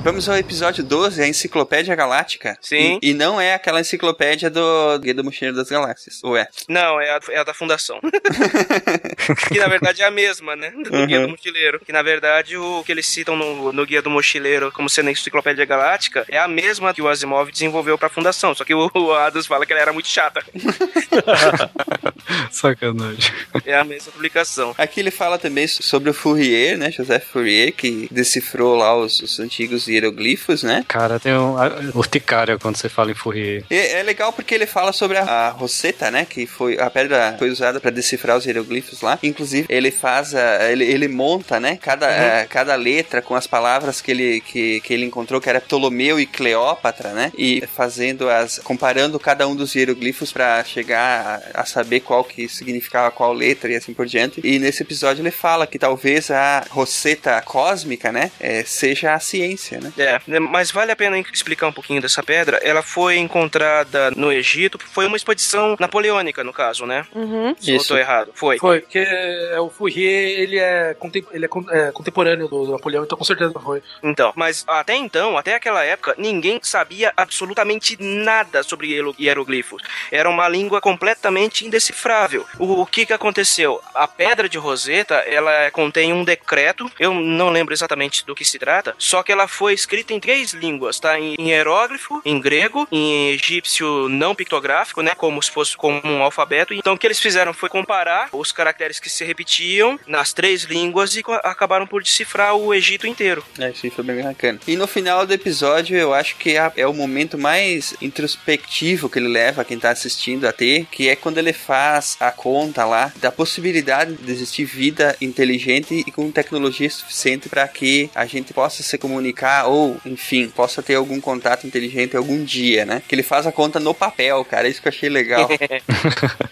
Vamos 0.00 0.28
ao 0.28 0.36
episódio 0.36 0.84
12, 0.84 1.20
a 1.20 1.26
Enciclopédia 1.26 1.94
Galáctica. 1.94 2.56
Sim. 2.60 2.98
E, 3.02 3.10
e 3.10 3.14
não 3.14 3.40
é 3.40 3.54
aquela 3.54 3.80
enciclopédia 3.80 4.48
do 4.48 4.98
Guia 5.00 5.12
do 5.12 5.24
Mochileiro 5.24 5.56
das 5.56 5.68
Galáxias. 5.68 6.20
Ou 6.22 6.36
é? 6.36 6.46
Não, 6.68 7.00
é 7.00 7.10
a, 7.10 7.20
é 7.30 7.38
a 7.38 7.44
da 7.44 7.52
Fundação. 7.52 8.00
que 9.52 9.58
na 9.58 9.66
verdade 9.66 10.02
é 10.02 10.06
a 10.06 10.10
mesma, 10.10 10.54
né? 10.54 10.70
Do 10.70 11.06
Guia 11.06 11.22
do 11.22 11.28
Mochileiro. 11.28 11.80
Que 11.84 11.92
na 11.92 12.02
verdade 12.02 12.56
o 12.56 12.82
que 12.84 12.92
eles 12.92 13.06
citam 13.06 13.36
no, 13.36 13.72
no 13.72 13.84
Guia 13.84 14.00
do 14.00 14.08
Mochileiro 14.08 14.70
como 14.72 14.88
sendo 14.88 15.08
a 15.08 15.12
Enciclopédia 15.12 15.64
Galáctica 15.64 16.24
é 16.28 16.38
a 16.38 16.48
mesma 16.48 16.94
que 16.94 17.02
o 17.02 17.08
Asimov 17.08 17.50
desenvolveu 17.50 17.98
pra 17.98 18.08
Fundação. 18.08 18.54
Só 18.54 18.64
que 18.64 18.74
o, 18.74 18.90
o 18.94 19.12
Adams 19.12 19.46
fala 19.46 19.66
que 19.66 19.72
ela 19.72 19.82
era 19.82 19.92
muito 19.92 20.08
chata. 20.08 20.42
sacanagem. 22.50 23.32
É 23.64 23.76
a 23.76 23.84
mesma 23.84 24.12
publicação. 24.12 24.74
Aqui 24.78 25.00
ele 25.00 25.10
fala 25.10 25.38
também 25.38 25.66
sobre 25.66 26.10
o 26.10 26.14
Fourier, 26.14 26.78
né? 26.78 26.90
José 26.90 27.18
Fourier, 27.18 27.72
que 27.72 28.08
decifrou 28.10 28.76
lá 28.76 28.96
os, 28.96 29.20
os 29.20 29.40
antigos 29.40 29.87
hieroglifos, 29.88 30.62
né? 30.62 30.84
Cara, 30.88 31.18
tem 31.18 31.32
um, 31.34 31.56
a- 31.58 31.72
urticária 31.94 32.58
quando 32.58 32.76
você 32.76 32.88
fala 32.88 33.10
em 33.10 33.14
Fourier. 33.14 33.64
E 33.70 33.74
é 33.76 34.02
legal 34.02 34.32
porque 34.32 34.54
ele 34.54 34.66
fala 34.66 34.92
sobre 34.92 35.18
a, 35.18 35.22
a 35.24 35.48
Rosetta, 35.50 36.10
né? 36.10 36.26
Que 36.28 36.46
foi 36.46 36.78
a 36.78 36.88
pedra 36.90 37.36
foi 37.38 37.50
usada 37.50 37.80
para 37.80 37.90
decifrar 37.90 38.36
os 38.36 38.44
hieroglifos 38.46 39.00
lá. 39.00 39.18
Inclusive, 39.22 39.66
ele 39.68 39.90
faz 39.90 40.34
a, 40.34 40.70
ele, 40.70 40.84
ele 40.84 41.08
monta, 41.08 41.58
né? 41.60 41.78
Cada, 41.80 42.06
eh, 42.10 42.46
cada 42.48 42.74
letra 42.74 43.20
com 43.22 43.34
as 43.34 43.46
palavras 43.46 44.00
que 44.00 44.10
ele, 44.10 44.40
que, 44.40 44.80
que 44.80 44.92
ele 44.94 45.04
encontrou, 45.06 45.40
que 45.40 45.48
era 45.48 45.60
Ptolomeu 45.60 46.18
e 46.20 46.26
Cleópatra, 46.26 47.12
né? 47.12 47.32
E 47.36 47.62
fazendo 47.74 48.28
as. 48.28 48.58
comparando 48.58 49.18
cada 49.18 49.46
um 49.46 49.54
dos 49.56 49.74
hieroglifos 49.74 50.32
para 50.32 50.62
chegar 50.64 51.42
a, 51.54 51.62
a 51.62 51.64
saber 51.64 52.00
qual 52.00 52.24
que 52.24 52.48
significava 52.48 53.10
qual 53.10 53.32
letra 53.32 53.70
e 53.72 53.76
assim 53.76 53.92
por 53.94 54.06
diante. 54.06 54.40
E 54.44 54.58
nesse 54.58 54.82
episódio 54.82 55.22
ele 55.22 55.30
fala 55.30 55.66
que 55.66 55.78
talvez 55.78 56.30
a 56.30 56.64
Rosetta 56.70 57.40
cósmica, 57.42 58.10
né? 58.12 58.30
eh, 58.40 58.64
seja 58.64 59.14
a 59.14 59.20
ciência, 59.20 59.77
né? 59.80 59.92
É, 59.98 60.20
né, 60.26 60.38
mas 60.38 60.70
vale 60.70 60.92
a 60.92 60.96
pena 60.96 61.18
explicar 61.18 61.66
um 61.68 61.72
pouquinho 61.72 62.00
dessa 62.00 62.22
pedra. 62.22 62.58
Ela 62.62 62.82
foi 62.82 63.16
encontrada 63.18 64.10
no 64.12 64.32
Egito, 64.32 64.78
foi 64.92 65.06
uma 65.06 65.16
expedição 65.16 65.76
napoleônica, 65.78 66.42
no 66.44 66.52
caso, 66.52 66.86
né? 66.86 67.06
Uhum. 67.14 67.54
Se 67.58 67.72
eu 67.74 67.84
tô 67.84 67.96
errado. 67.96 68.30
Foi. 68.34 68.58
Foi, 68.58 68.80
porque 68.80 68.98
é, 68.98 69.58
o 69.60 69.70
Fourier, 69.70 70.40
ele 70.40 70.58
é, 70.58 70.94
contem- 70.94 71.24
ele 71.32 71.44
é, 71.44 71.48
con- 71.48 71.64
é 71.70 71.90
contemporâneo 71.92 72.48
do, 72.48 72.66
do 72.66 72.72
Napoleão, 72.72 73.04
então 73.04 73.16
com 73.16 73.24
certeza 73.24 73.52
foi. 73.60 73.82
Então, 74.02 74.32
mas 74.36 74.64
até 74.66 74.94
então, 74.96 75.36
até 75.36 75.54
aquela 75.54 75.84
época, 75.84 76.14
ninguém 76.18 76.58
sabia 76.62 77.12
absolutamente 77.16 77.96
nada 78.00 78.62
sobre 78.62 78.88
hiero- 78.88 79.14
hieroglifos. 79.18 79.82
Era 80.10 80.28
uma 80.28 80.48
língua 80.48 80.80
completamente 80.80 81.66
indecifrável. 81.66 82.44
O, 82.58 82.82
o 82.82 82.86
que 82.86 83.06
que 83.06 83.12
aconteceu? 83.12 83.80
A 83.94 84.06
pedra 84.08 84.48
de 84.48 84.58
Rosetta, 84.58 85.14
ela 85.26 85.70
contém 85.70 86.12
um 86.12 86.24
decreto, 86.24 86.90
eu 86.98 87.12
não 87.14 87.50
lembro 87.50 87.72
exatamente 87.74 88.24
do 88.26 88.34
que 88.34 88.44
se 88.44 88.58
trata, 88.58 88.94
só 88.98 89.22
que 89.22 89.32
ela 89.32 89.46
foi 89.48 89.67
escrita 89.70 90.12
em 90.12 90.20
três 90.20 90.52
línguas, 90.52 90.98
tá? 90.98 91.18
Em, 91.18 91.36
hieróglifo, 91.38 92.20
em 92.24 92.40
grego, 92.40 92.86
em 92.90 93.30
egípcio 93.30 94.08
não 94.08 94.34
pictográfico, 94.34 95.02
né? 95.02 95.12
Como 95.16 95.42
se 95.42 95.50
fosse 95.50 95.76
como 95.76 96.00
um 96.04 96.22
alfabeto. 96.22 96.74
Então 96.74 96.94
o 96.94 96.98
que 96.98 97.06
eles 97.06 97.20
fizeram 97.20 97.52
foi 97.52 97.68
comparar 97.68 98.28
os 98.32 98.52
caracteres 98.52 99.00
que 99.00 99.10
se 99.10 99.24
repetiam 99.24 99.98
nas 100.06 100.32
três 100.32 100.64
línguas 100.64 101.14
e 101.16 101.22
acabaram 101.42 101.86
por 101.86 102.02
decifrar 102.02 102.54
o 102.54 102.74
Egito 102.74 103.06
inteiro. 103.06 103.44
É, 103.58 103.70
isso 103.70 103.90
foi 103.90 104.04
bem 104.04 104.22
bacana. 104.22 104.60
E 104.66 104.76
no 104.76 104.86
final 104.86 105.26
do 105.26 105.32
episódio, 105.32 105.96
eu 105.96 106.14
acho 106.14 106.36
que 106.36 106.56
é 106.56 106.86
o 106.86 106.92
momento 106.92 107.38
mais 107.38 107.94
introspectivo 108.00 109.08
que 109.08 109.18
ele 109.18 109.28
leva 109.28 109.64
quem 109.64 109.78
tá 109.78 109.90
assistindo 109.90 110.46
a 110.46 110.52
ter, 110.52 110.86
que 110.86 111.08
é 111.08 111.16
quando 111.16 111.38
ele 111.38 111.52
faz 111.52 112.16
a 112.20 112.30
conta 112.30 112.84
lá 112.84 113.12
da 113.16 113.30
possibilidade 113.30 114.14
de 114.14 114.30
existir 114.30 114.64
vida 114.64 115.16
inteligente 115.20 116.04
e 116.06 116.10
com 116.10 116.30
tecnologia 116.30 116.88
suficiente 116.88 117.48
para 117.48 117.66
que 117.68 118.10
a 118.14 118.26
gente 118.26 118.52
possa 118.52 118.82
se 118.82 118.98
comunicar 118.98 119.57
ou, 119.64 119.96
enfim, 120.04 120.48
possa 120.48 120.82
ter 120.82 120.94
algum 120.94 121.20
contato 121.20 121.66
inteligente 121.66 122.16
algum 122.16 122.44
dia, 122.44 122.84
né? 122.84 123.02
Que 123.06 123.14
ele 123.14 123.22
faz 123.22 123.46
a 123.46 123.52
conta 123.52 123.80
no 123.80 123.94
papel, 123.94 124.44
cara. 124.44 124.68
Isso 124.68 124.80
que 124.80 124.88
eu 124.88 124.92
achei 124.92 125.08
legal. 125.08 125.48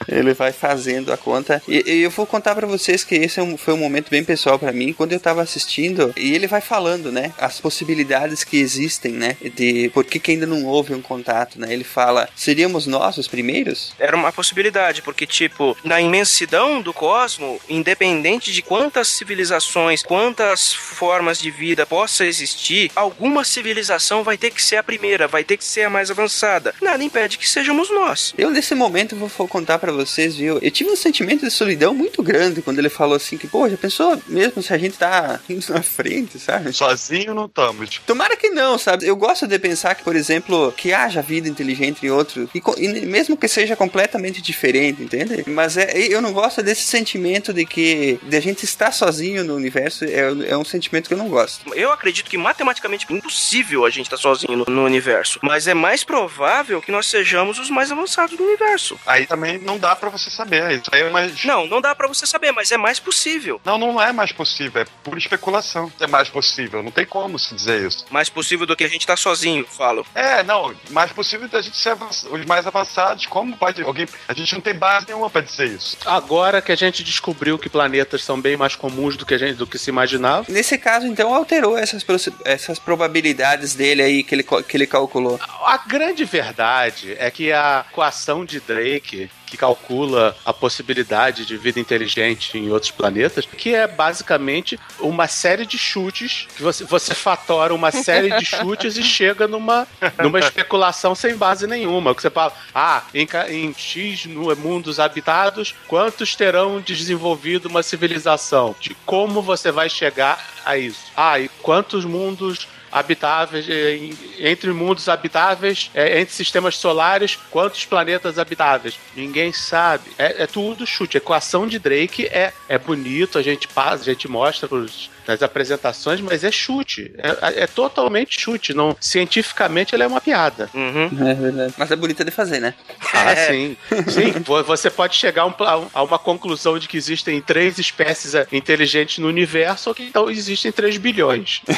Ele 0.09 0.33
vai 0.35 0.53
fazendo 0.53 1.13
a 1.13 1.17
conta. 1.17 1.61
E, 1.69 1.83
e 1.87 2.03
eu 2.03 2.11
vou 2.11 2.27
contar 2.27 2.55
pra 2.55 2.67
vocês 2.67 3.03
que 3.03 3.15
esse 3.17 3.41
é 3.41 3.57
foi 3.57 3.75
um 3.75 3.79
momento 3.79 4.09
bem 4.09 4.25
pessoal 4.25 4.59
pra 4.59 4.73
mim. 4.73 4.93
Quando 4.93 5.13
eu 5.13 5.21
tava 5.21 5.43
assistindo, 5.43 6.13
e 6.17 6.35
ele 6.35 6.47
vai 6.47 6.61
falando, 6.61 7.11
né? 7.11 7.33
As 7.39 7.61
possibilidades 7.61 8.45
que 8.45 8.59
existem, 8.59 9.13
né? 9.13 9.37
De 9.55 9.91
por 9.93 10.05
que, 10.05 10.19
que 10.19 10.31
ainda 10.33 10.47
não 10.47 10.65
houve 10.65 10.95
um 10.95 11.03
contato, 11.03 11.61
né? 11.61 11.73
Ele 11.73 11.85
fala: 11.85 12.29
seríamos 12.35 12.87
nós 12.87 13.19
os 13.19 13.29
primeiros? 13.29 13.93
Era 13.99 14.17
uma 14.17 14.33
possibilidade, 14.33 15.03
porque, 15.03 15.27
tipo, 15.27 15.77
na 15.85 16.01
imensidão 16.01 16.81
do 16.81 16.93
cosmo, 16.93 17.61
independente 17.69 18.53
de 18.53 18.63
quantas 18.63 19.09
civilizações, 19.09 20.03
quantas 20.03 20.73
formas 20.73 21.39
de 21.39 21.51
vida 21.51 21.85
possa 21.87 22.25
existir, 22.25 22.91
alguma 22.97 23.45
civilização 23.45 24.25
vai 24.25 24.37
ter 24.37 24.51
que 24.51 24.63
ser 24.63 24.77
a 24.77 24.83
primeira, 24.83 25.29
vai 25.29 25.45
ter 25.45 25.57
que 25.57 25.65
ser 25.65 25.83
a 25.83 25.91
mais 25.91 26.11
avançada. 26.11 26.75
Nada 26.81 27.05
impede 27.05 27.39
que 27.39 27.49
sejamos 27.49 27.91
nós. 27.91 28.35
Eu, 28.37 28.51
nesse 28.51 28.75
momento, 28.75 29.15
vou 29.15 29.47
contar 29.47 29.79
pra 29.79 29.93
vocês, 29.93 30.37
viu? 30.37 30.59
Eu 30.61 30.71
tive 30.71 30.91
um 30.91 30.97
sentimento 30.97 31.45
de 31.45 31.51
solidão 31.51 31.95
muito 31.95 32.23
grande 32.23 32.63
quando 32.63 32.79
ele 32.79 32.89
falou 32.89 33.17
assim: 33.17 33.37
que, 33.37 33.47
pô, 33.47 33.69
já 33.69 33.77
pensou 33.77 34.21
mesmo 34.27 34.63
se 34.63 34.73
a 34.73 34.79
gente 34.79 34.97
tá 34.97 35.39
indo 35.49 35.65
na 35.73 35.83
frente, 35.83 36.39
sabe? 36.39 36.73
Sozinho 36.73 37.35
não 37.35 37.47
estamos. 37.47 38.01
Tomara 38.07 38.37
que 38.37 38.51
não, 38.51 38.79
sabe? 38.79 39.07
Eu 39.07 39.17
gosto 39.17 39.47
de 39.47 39.59
pensar 39.59 39.95
que, 39.95 40.03
por 40.03 40.17
exemplo, 40.17 40.73
que 40.73 40.93
haja 40.93 41.21
vida 41.21 41.49
inteligente 41.49 42.07
em 42.07 42.11
outro, 42.11 42.49
e, 42.55 42.63
e 42.79 43.07
mesmo 43.07 43.37
que 43.37 43.49
seja 43.49 43.77
completamente 43.77 44.41
diferente, 44.41 45.03
entende? 45.03 45.45
Mas 45.47 45.77
é, 45.77 45.97
eu 45.97 46.23
não 46.23 46.33
gosto 46.33 46.63
desse 46.63 46.83
sentimento 46.83 47.53
de 47.53 47.67
que 47.67 48.19
de 48.23 48.37
a 48.37 48.41
gente 48.41 48.65
estar 48.65 48.93
sozinho 48.93 49.45
no 49.45 49.55
universo 49.55 50.05
é, 50.05 50.51
é 50.51 50.57
um 50.57 50.65
sentimento 50.65 51.09
que 51.09 51.15
eu 51.15 51.19
não 51.19 51.29
gosto. 51.29 51.75
Eu 51.75 51.93
acredito 51.93 52.31
que 52.31 52.39
matematicamente 52.39 52.86
impossível 52.95 53.85
a 53.85 53.91
gente 53.91 54.07
estar 54.07 54.17
sozinho 54.17 54.57
no, 54.57 54.65
no 54.67 54.85
universo, 54.85 55.39
mas 55.43 55.67
é 55.67 55.75
mais 55.75 56.05
provável 56.05 56.81
que 56.81 56.93
nós 56.93 57.07
sejamos 57.07 57.59
os 57.59 57.71
mais 57.71 57.91
avançados 57.93 58.37
do 58.37 58.43
universo. 58.45 58.99
Aí 59.07 59.27
também 59.27 59.59
não 59.59 59.79
dá 59.79 59.95
pra 59.97 60.09
você 60.09 60.31
saber. 60.31 60.71
Isso 60.73 60.91
aí 60.93 61.03
é 61.03 61.11
mais. 61.11 61.45
Não, 61.45 61.67
não 61.67 61.81
dá 61.81 61.95
pra 61.95 62.09
você 62.09 62.27
saber, 62.27 62.53
mas 62.53 62.71
é 62.71 62.77
mais 62.77 62.99
possível. 63.01 63.61
Não, 63.65 63.79
não 63.79 64.01
é 64.01 64.13
mais 64.13 64.33
possível. 64.33 64.83
É 64.83 64.85
pura 65.03 65.19
especulação. 65.19 65.93
É 66.01 66.07
mais 66.07 66.29
possível. 66.29 66.83
Não 66.83 66.91
tem 66.91 67.05
como 67.07 67.39
se 67.39 67.55
dizer 67.55 67.87
isso. 67.87 68.05
Mais 68.11 68.29
possível 68.29 68.67
do 68.67 68.77
que 68.77 68.85
a 68.85 68.89
gente 68.89 69.01
estar 69.03 69.17
sozinho, 69.17 69.67
falo. 69.67 70.07
É, 70.15 70.43
não. 70.43 70.75
Mais 70.91 71.13
possível 71.13 71.49
da 71.49 71.61
gente 71.61 71.77
ser 71.77 71.91
avanç- 71.91 72.25
os 72.31 72.45
mais 72.45 72.67
avançados. 72.67 73.27
Como 73.27 73.57
pode 73.57 73.83
alguém. 73.83 74.07
A 74.29 74.33
gente 74.33 74.55
não 74.55 74.61
tem 74.61 74.75
base 74.75 75.07
nenhuma 75.07 75.29
pra 75.31 75.41
dizer 75.41 75.69
isso. 75.69 75.97
Agora 76.05 76.61
que 76.63 76.73
a 76.73 76.77
gente 76.77 77.03
descobriu 77.03 77.59
que 77.59 77.69
planetas 77.69 78.23
são 78.25 78.41
bem 78.41 78.57
mais 78.57 78.75
comuns 78.77 79.17
do 79.17 79.25
que, 79.27 79.35
a 79.35 79.39
gente, 79.39 79.55
do 79.55 79.67
que 79.67 79.79
se 79.79 79.91
imaginava, 79.91 80.47
Nesse 80.49 80.79
caso, 80.79 81.07
então, 81.07 81.35
alterou 81.35 81.77
essas, 81.77 82.03
possi- 82.03 82.33
essas 82.77 82.79
probabilidades 82.79 83.75
dele 83.75 84.03
aí 84.03 84.23
que 84.23 84.35
ele, 84.35 84.43
que 84.43 84.77
ele 84.77 84.87
calculou. 84.87 85.41
a 85.65 85.79
grande 85.79 86.25
verdade 86.25 87.17
é 87.19 87.31
que 87.31 87.53
a 87.53 87.85
equação 87.91 88.45
de 88.45 88.61
Drake 88.61 89.31
que 89.47 89.57
calcula 89.57 90.37
a 90.45 90.53
possibilidade 90.53 91.47
de 91.47 91.57
vida 91.57 91.79
inteligente 91.81 92.59
em 92.59 92.71
outros 92.71 92.91
planetas, 92.91 93.47
que 93.47 93.75
é 93.75 93.87
basicamente 93.87 94.79
uma 94.99 95.29
série 95.29 95.65
de 95.65 95.79
chutes 95.79 96.49
que 96.57 96.63
você, 96.63 96.85
você 96.85 97.15
fatora 97.15 97.73
uma 97.75 97.91
série 97.91 98.31
de 98.39 98.45
chutes 98.45 98.97
e 98.97 99.03
chega 99.03 99.47
numa, 99.47 99.87
numa 100.23 100.39
especulação 100.41 101.15
sem 101.15 101.37
base 101.37 101.67
nenhuma. 101.67 102.15
Que 102.15 102.23
você 102.23 102.31
fala, 102.31 102.53
ah, 102.75 103.03
em, 103.15 103.27
em 103.49 103.75
X 103.75 104.27
nu- 104.27 104.55
mundos 104.57 104.99
habitados, 104.99 105.75
quantos 105.87 106.35
terão 106.35 106.81
desenvolvido 106.81 107.67
uma 107.69 107.83
civilização? 107.83 108.75
De 108.81 108.95
como 109.07 109.41
você 109.43 109.71
vai 109.71 109.89
chegar 109.89 110.45
a 110.65 110.77
isso? 110.77 111.07
Ah, 111.17 111.39
e 111.39 111.49
quantos 111.63 112.05
mundos 112.05 112.69
habitáveis, 112.97 113.69
eh, 113.69 114.11
entre 114.41 114.73
mundos 114.73 115.07
habitáveis, 115.07 115.91
eh, 115.95 116.19
entre 116.21 116.35
sistemas 116.35 116.79
solares, 116.79 117.39
quantos 117.51 117.85
planetas 117.85 118.39
habitáveis? 118.39 118.99
Ninguém 119.15 119.53
sabe. 119.53 120.05
É, 120.17 120.45
é 120.45 120.47
tudo 120.47 120.87
chute. 120.87 121.19
A 121.19 121.19
equação 121.19 121.67
de 121.67 121.79
Drake 121.79 122.25
é, 122.25 122.55
é 122.67 122.79
bonito, 122.79 123.39
a 123.39 123.43
gente 123.43 123.69
passa, 123.69 124.03
a 124.03 124.15
gente 124.15 124.27
mostra 124.27 124.67
pros, 124.67 125.11
nas 125.27 125.43
apresentações, 125.43 126.21
mas 126.21 126.45
é 126.45 126.51
chute. 126.51 127.13
É, 127.19 127.65
é 127.65 127.67
totalmente 127.67 128.41
chute. 128.41 128.73
Não, 128.75 128.97
cientificamente 129.01 129.95
ela 129.95 130.05
é 130.05 130.07
uma 130.07 130.21
piada. 130.21 130.71
É 130.75 131.35
verdade. 131.35 131.75
Mas 131.77 131.91
é 131.91 131.97
bonita 131.97 132.25
de 132.25 132.31
fazer, 132.31 132.61
né? 132.61 132.75
Ah, 133.13 133.37
sim. 133.37 133.77
Sim, 134.09 134.31
vo- 134.45 134.63
você 134.65 134.91
pode 134.91 135.17
chegar 135.17 135.43
a, 135.43 135.47
um 135.47 136.07
uma 136.07 136.19
conclusão 136.19 136.79
de 136.79 136.87
que 136.89 136.97
existem 136.97 137.41
três 137.41 137.79
espécies 137.79 138.35
eh, 138.35 138.47
inteligentes 138.53 139.19
no 139.19 139.29
universo, 139.29 139.91
ou 139.91 139.95
que 139.95 140.03
então 140.05 140.31
existem 140.31 140.71
3 140.71 140.97
bilhões. 140.99 141.63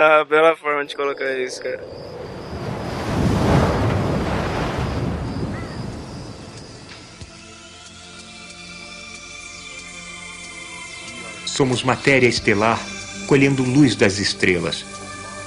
ah, 0.00 0.24
bela 0.24 0.56
forma 0.56 0.84
de 0.84 0.94
colocar 0.94 1.32
isso, 1.38 1.62
cara. 1.62 1.80
Somos 11.54 11.84
matéria 11.84 12.26
estelar 12.26 12.84
colhendo 13.28 13.62
luz 13.62 13.94
das 13.94 14.18
estrelas. 14.18 14.84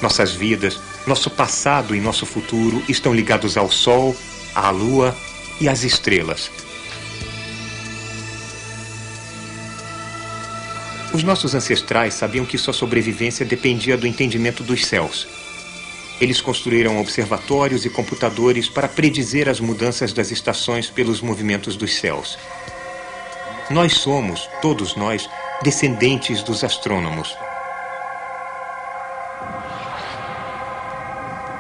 Nossas 0.02 0.32
vidas, 0.32 0.80
nosso 1.06 1.30
passado 1.30 1.94
e 1.94 2.00
nosso 2.00 2.26
futuro 2.26 2.82
estão 2.88 3.14
ligados 3.14 3.58
ao 3.58 3.70
Sol, 3.70 4.16
à 4.56 4.70
Lua 4.70 5.14
e 5.60 5.68
às 5.68 5.84
estrelas. 5.84 6.50
Os 11.14 11.24
nossos 11.24 11.54
ancestrais 11.54 12.14
sabiam 12.14 12.46
que 12.46 12.58
sua 12.58 12.74
sobrevivência 12.74 13.46
dependia 13.46 13.98
do 13.98 14.08
entendimento 14.08 14.64
dos 14.64 14.86
céus. 14.86 15.28
Eles 16.22 16.40
construíram 16.40 17.02
observatórios 17.02 17.84
e 17.84 17.90
computadores 17.90 18.70
para 18.70 18.88
predizer 18.88 19.50
as 19.50 19.60
mudanças 19.60 20.14
das 20.14 20.32
estações 20.32 20.90
pelos 20.90 21.20
movimentos 21.20 21.76
dos 21.76 21.96
céus. 21.96 22.38
Nós 23.70 23.96
somos, 23.96 24.50
todos 24.62 24.96
nós, 24.96 25.30
descendentes 25.62 26.44
dos 26.44 26.64
astrônomos. 26.64 27.36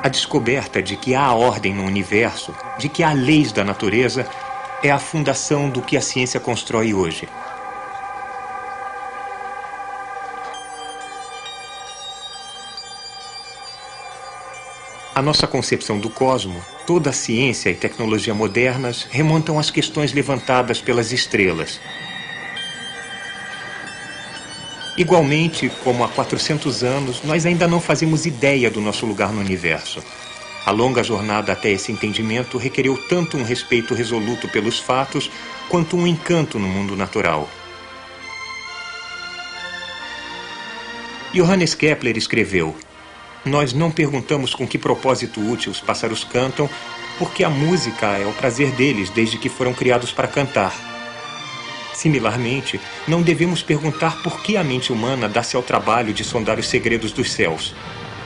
A 0.03 0.09
descoberta 0.09 0.81
de 0.81 0.95
que 0.95 1.15
há 1.15 1.33
ordem 1.33 1.73
no 1.73 1.83
universo, 1.83 2.55
de 2.77 2.87
que 2.87 3.03
há 3.03 3.11
leis 3.11 3.51
da 3.51 3.63
natureza, 3.63 4.27
é 4.83 4.91
a 4.91 4.99
fundação 4.99 5.69
do 5.69 5.81
que 5.81 5.97
a 5.97 6.01
ciência 6.01 6.39
constrói 6.39 6.93
hoje. 6.93 7.27
A 15.15 15.21
nossa 15.23 15.47
concepção 15.47 15.99
do 15.99 16.11
cosmo, 16.11 16.63
toda 16.85 17.09
a 17.09 17.13
ciência 17.13 17.71
e 17.71 17.75
tecnologia 17.75 18.35
modernas 18.35 19.07
remontam 19.09 19.57
às 19.57 19.71
questões 19.71 20.13
levantadas 20.13 20.79
pelas 20.79 21.11
estrelas. 21.11 21.81
Igualmente, 24.97 25.69
como 25.83 26.03
há 26.03 26.07
400 26.09 26.83
anos, 26.83 27.21
nós 27.23 27.45
ainda 27.45 27.67
não 27.67 27.79
fazemos 27.79 28.25
ideia 28.25 28.71
do 28.71 28.81
nosso 28.81 29.05
lugar 29.05 29.31
no 29.31 29.39
universo. 29.39 30.03
A 30.65 30.71
longa 30.71 31.03
jornada 31.03 31.53
até 31.53 31.69
esse 31.69 31.91
entendimento 31.91 32.57
requereu 32.57 32.97
tanto 33.07 33.37
um 33.37 33.43
respeito 33.43 33.93
resoluto 33.93 34.47
pelos 34.47 34.79
fatos, 34.79 35.29
quanto 35.69 35.95
um 35.95 36.07
encanto 36.07 36.57
no 36.57 36.67
mundo 36.67 36.95
natural. 36.95 37.47
Johannes 41.31 41.75
Kepler 41.75 42.17
escreveu: 42.17 42.75
Nós 43.45 43.73
não 43.73 43.91
perguntamos 43.91 44.55
com 44.55 44.67
que 44.67 44.79
propósito 44.79 45.39
útil 45.39 45.71
os 45.71 45.79
pássaros 45.79 46.23
cantam, 46.23 46.67
porque 47.19 47.43
a 47.43 47.49
música 47.51 48.17
é 48.17 48.25
o 48.25 48.33
prazer 48.33 48.71
deles 48.71 49.11
desde 49.11 49.37
que 49.37 49.47
foram 49.47 49.75
criados 49.75 50.11
para 50.11 50.27
cantar. 50.27 50.96
Similarmente, 51.97 52.79
não 53.07 53.23
devemos 53.23 53.63
perguntar 53.63 54.21
por 54.21 54.39
que 54.41 54.55
a 54.55 54.63
mente 54.63 54.93
humana 54.93 55.27
dá-se 55.27 55.55
ao 55.55 55.63
trabalho 55.63 56.13
de 56.13 56.23
sondar 56.23 56.59
os 56.59 56.67
segredos 56.67 57.11
dos 57.11 57.31
céus. 57.31 57.73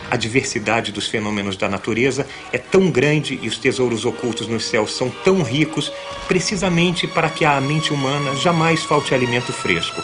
A 0.09 0.17
diversidade 0.17 0.91
dos 0.91 1.07
fenômenos 1.07 1.55
da 1.55 1.69
natureza 1.69 2.27
é 2.51 2.57
tão 2.57 2.91
grande 2.91 3.39
e 3.41 3.47
os 3.47 3.57
tesouros 3.57 4.03
ocultos 4.03 4.45
nos 4.45 4.65
céus 4.65 4.93
são 4.93 5.09
tão 5.09 5.41
ricos, 5.41 5.89
precisamente 6.27 7.07
para 7.07 7.29
que 7.29 7.45
à 7.45 7.61
mente 7.61 7.93
humana 7.93 8.35
jamais 8.35 8.83
falte 8.83 9.15
alimento 9.15 9.53
fresco. 9.53 10.01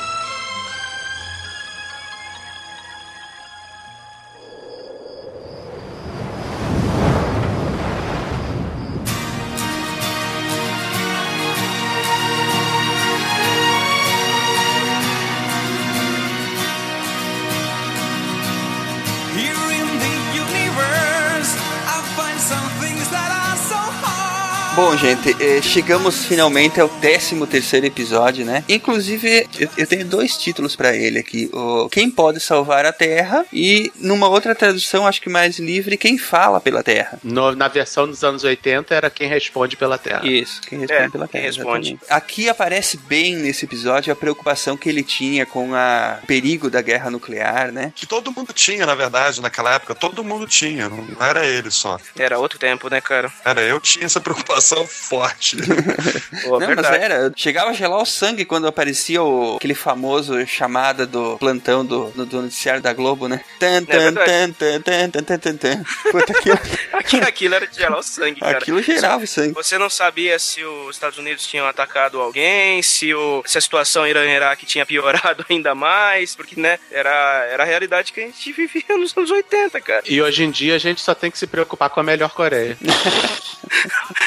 Gente, 25.15 25.41
eh, 25.41 25.61
chegamos 25.61 26.25
finalmente 26.25 26.81
ao 26.81 26.89
13 26.89 27.45
terceiro 27.47 27.85
episódio, 27.85 28.45
né? 28.45 28.63
Inclusive, 28.67 29.47
eu, 29.57 29.69
eu 29.77 29.87
tenho 29.87 30.03
dois 30.05 30.35
títulos 30.35 30.75
pra 30.75 30.93
ele 30.93 31.17
aqui. 31.19 31.49
O 31.53 31.87
Quem 31.89 32.09
Pode 32.11 32.39
Salvar 32.41 32.85
a 32.85 32.91
Terra 32.91 33.45
e, 33.53 33.89
numa 33.95 34.27
outra 34.27 34.53
tradução, 34.53 35.07
acho 35.07 35.21
que 35.21 35.29
mais 35.29 35.59
livre, 35.59 35.95
Quem 35.97 36.17
Fala 36.17 36.59
pela 36.59 36.83
Terra. 36.83 37.19
No- 37.23 37.55
na 37.55 37.69
versão 37.69 38.05
dos 38.05 38.21
anos 38.23 38.43
80 38.43 38.93
era 38.93 39.09
quem 39.09 39.29
responde 39.29 39.77
pela 39.77 39.97
Terra. 39.97 40.27
Isso, 40.27 40.59
quem 40.61 40.79
responde 40.79 41.01
É, 41.03 41.09
pela 41.09 41.27
quem 41.27 41.41
Terra. 41.41 41.53
responde. 41.53 41.99
Aqui 42.09 42.49
aparece 42.49 42.97
bem 42.97 43.35
nesse 43.37 43.63
episódio 43.65 44.11
a 44.11 44.15
preocupação 44.15 44.75
que 44.75 44.89
ele 44.89 45.03
tinha 45.03 45.45
com 45.45 45.73
a- 45.73 46.19
o 46.23 46.27
perigo 46.27 46.69
da 46.69 46.81
guerra 46.81 47.09
nuclear, 47.09 47.71
né? 47.71 47.93
Que 47.95 48.05
todo 48.05 48.31
mundo 48.31 48.51
tinha, 48.51 48.85
na 48.85 48.95
verdade, 48.95 49.41
naquela 49.41 49.73
época. 49.75 49.95
Todo 49.95 50.21
mundo 50.23 50.45
tinha, 50.47 50.89
não 50.89 51.25
era 51.25 51.45
ele 51.45 51.71
só. 51.71 51.97
Era 52.17 52.37
outro 52.39 52.59
tempo, 52.59 52.89
né, 52.89 52.99
cara? 52.99 53.31
Era 53.45 53.61
eu 53.61 53.79
tinha 53.79 54.05
essa 54.05 54.19
preocupação 54.19 54.85
forte. 54.97 55.57
Pô, 56.43 56.59
Não, 56.59 56.67
mas 56.67 56.75
verdade. 56.75 56.97
era, 57.03 57.31
chegava 57.35 57.69
a 57.69 57.73
gelar 57.73 58.01
o 58.01 58.05
sangue 58.05 58.45
quando 58.45 58.67
aparecia 58.67 59.21
o, 59.21 59.55
aquele 59.57 59.75
famoso 59.75 60.45
chamada 60.45 61.05
do 61.05 61.37
plantão 61.37 61.85
do, 61.85 62.09
do, 62.11 62.25
do 62.25 62.41
noticiário 62.41 62.81
da 62.81 62.93
Globo, 62.93 63.27
né? 63.27 63.41
Tan, 63.59 63.83
tan, 63.83 63.93
É 63.95 63.99
verdade. 64.11 64.31
tan, 64.53 64.81
tan, 64.81 65.09
tan, 65.09 65.23
tan, 65.23 65.37
tan, 65.39 65.55
tan. 65.57 65.83
Puta, 66.11 66.33
aquilo, 66.37 66.59
Aquilo, 66.93 67.23
aquilo 67.23 67.55
era 67.55 67.67
de 67.67 67.75
gerar 67.77 67.97
o 67.97 68.03
sangue, 68.03 68.39
cara. 68.41 68.57
aquilo 68.57 68.81
gerava 68.81 69.23
o 69.23 69.27
sangue. 69.27 69.53
Você 69.53 69.77
não 69.77 69.89
sabia 69.89 70.37
se 70.39 70.63
os 70.63 70.95
Estados 70.95 71.17
Unidos 71.17 71.45
tinham 71.47 71.65
atacado 71.67 72.19
alguém, 72.19 72.81
se, 72.83 73.13
o, 73.13 73.43
se 73.45 73.57
a 73.57 73.61
situação 73.61 74.05
Irã-Iraque 74.05 74.65
tinha 74.65 74.85
piorado 74.85 75.45
ainda 75.49 75.73
mais, 75.73 76.35
porque, 76.35 76.59
né, 76.59 76.79
era, 76.91 77.45
era 77.49 77.63
a 77.63 77.65
realidade 77.65 78.11
que 78.11 78.19
a 78.19 78.23
gente 78.23 78.51
vivia 78.51 78.97
nos 78.97 79.15
anos 79.15 79.31
80, 79.31 79.79
cara. 79.81 80.03
E 80.07 80.21
hoje 80.21 80.43
em 80.43 80.51
dia 80.51 80.75
a 80.75 80.79
gente 80.79 80.99
só 81.01 81.13
tem 81.15 81.31
que 81.31 81.37
se 81.37 81.47
preocupar 81.47 81.89
com 81.89 81.99
a 81.99 82.03
melhor 82.03 82.31
Coreia. 82.31 82.77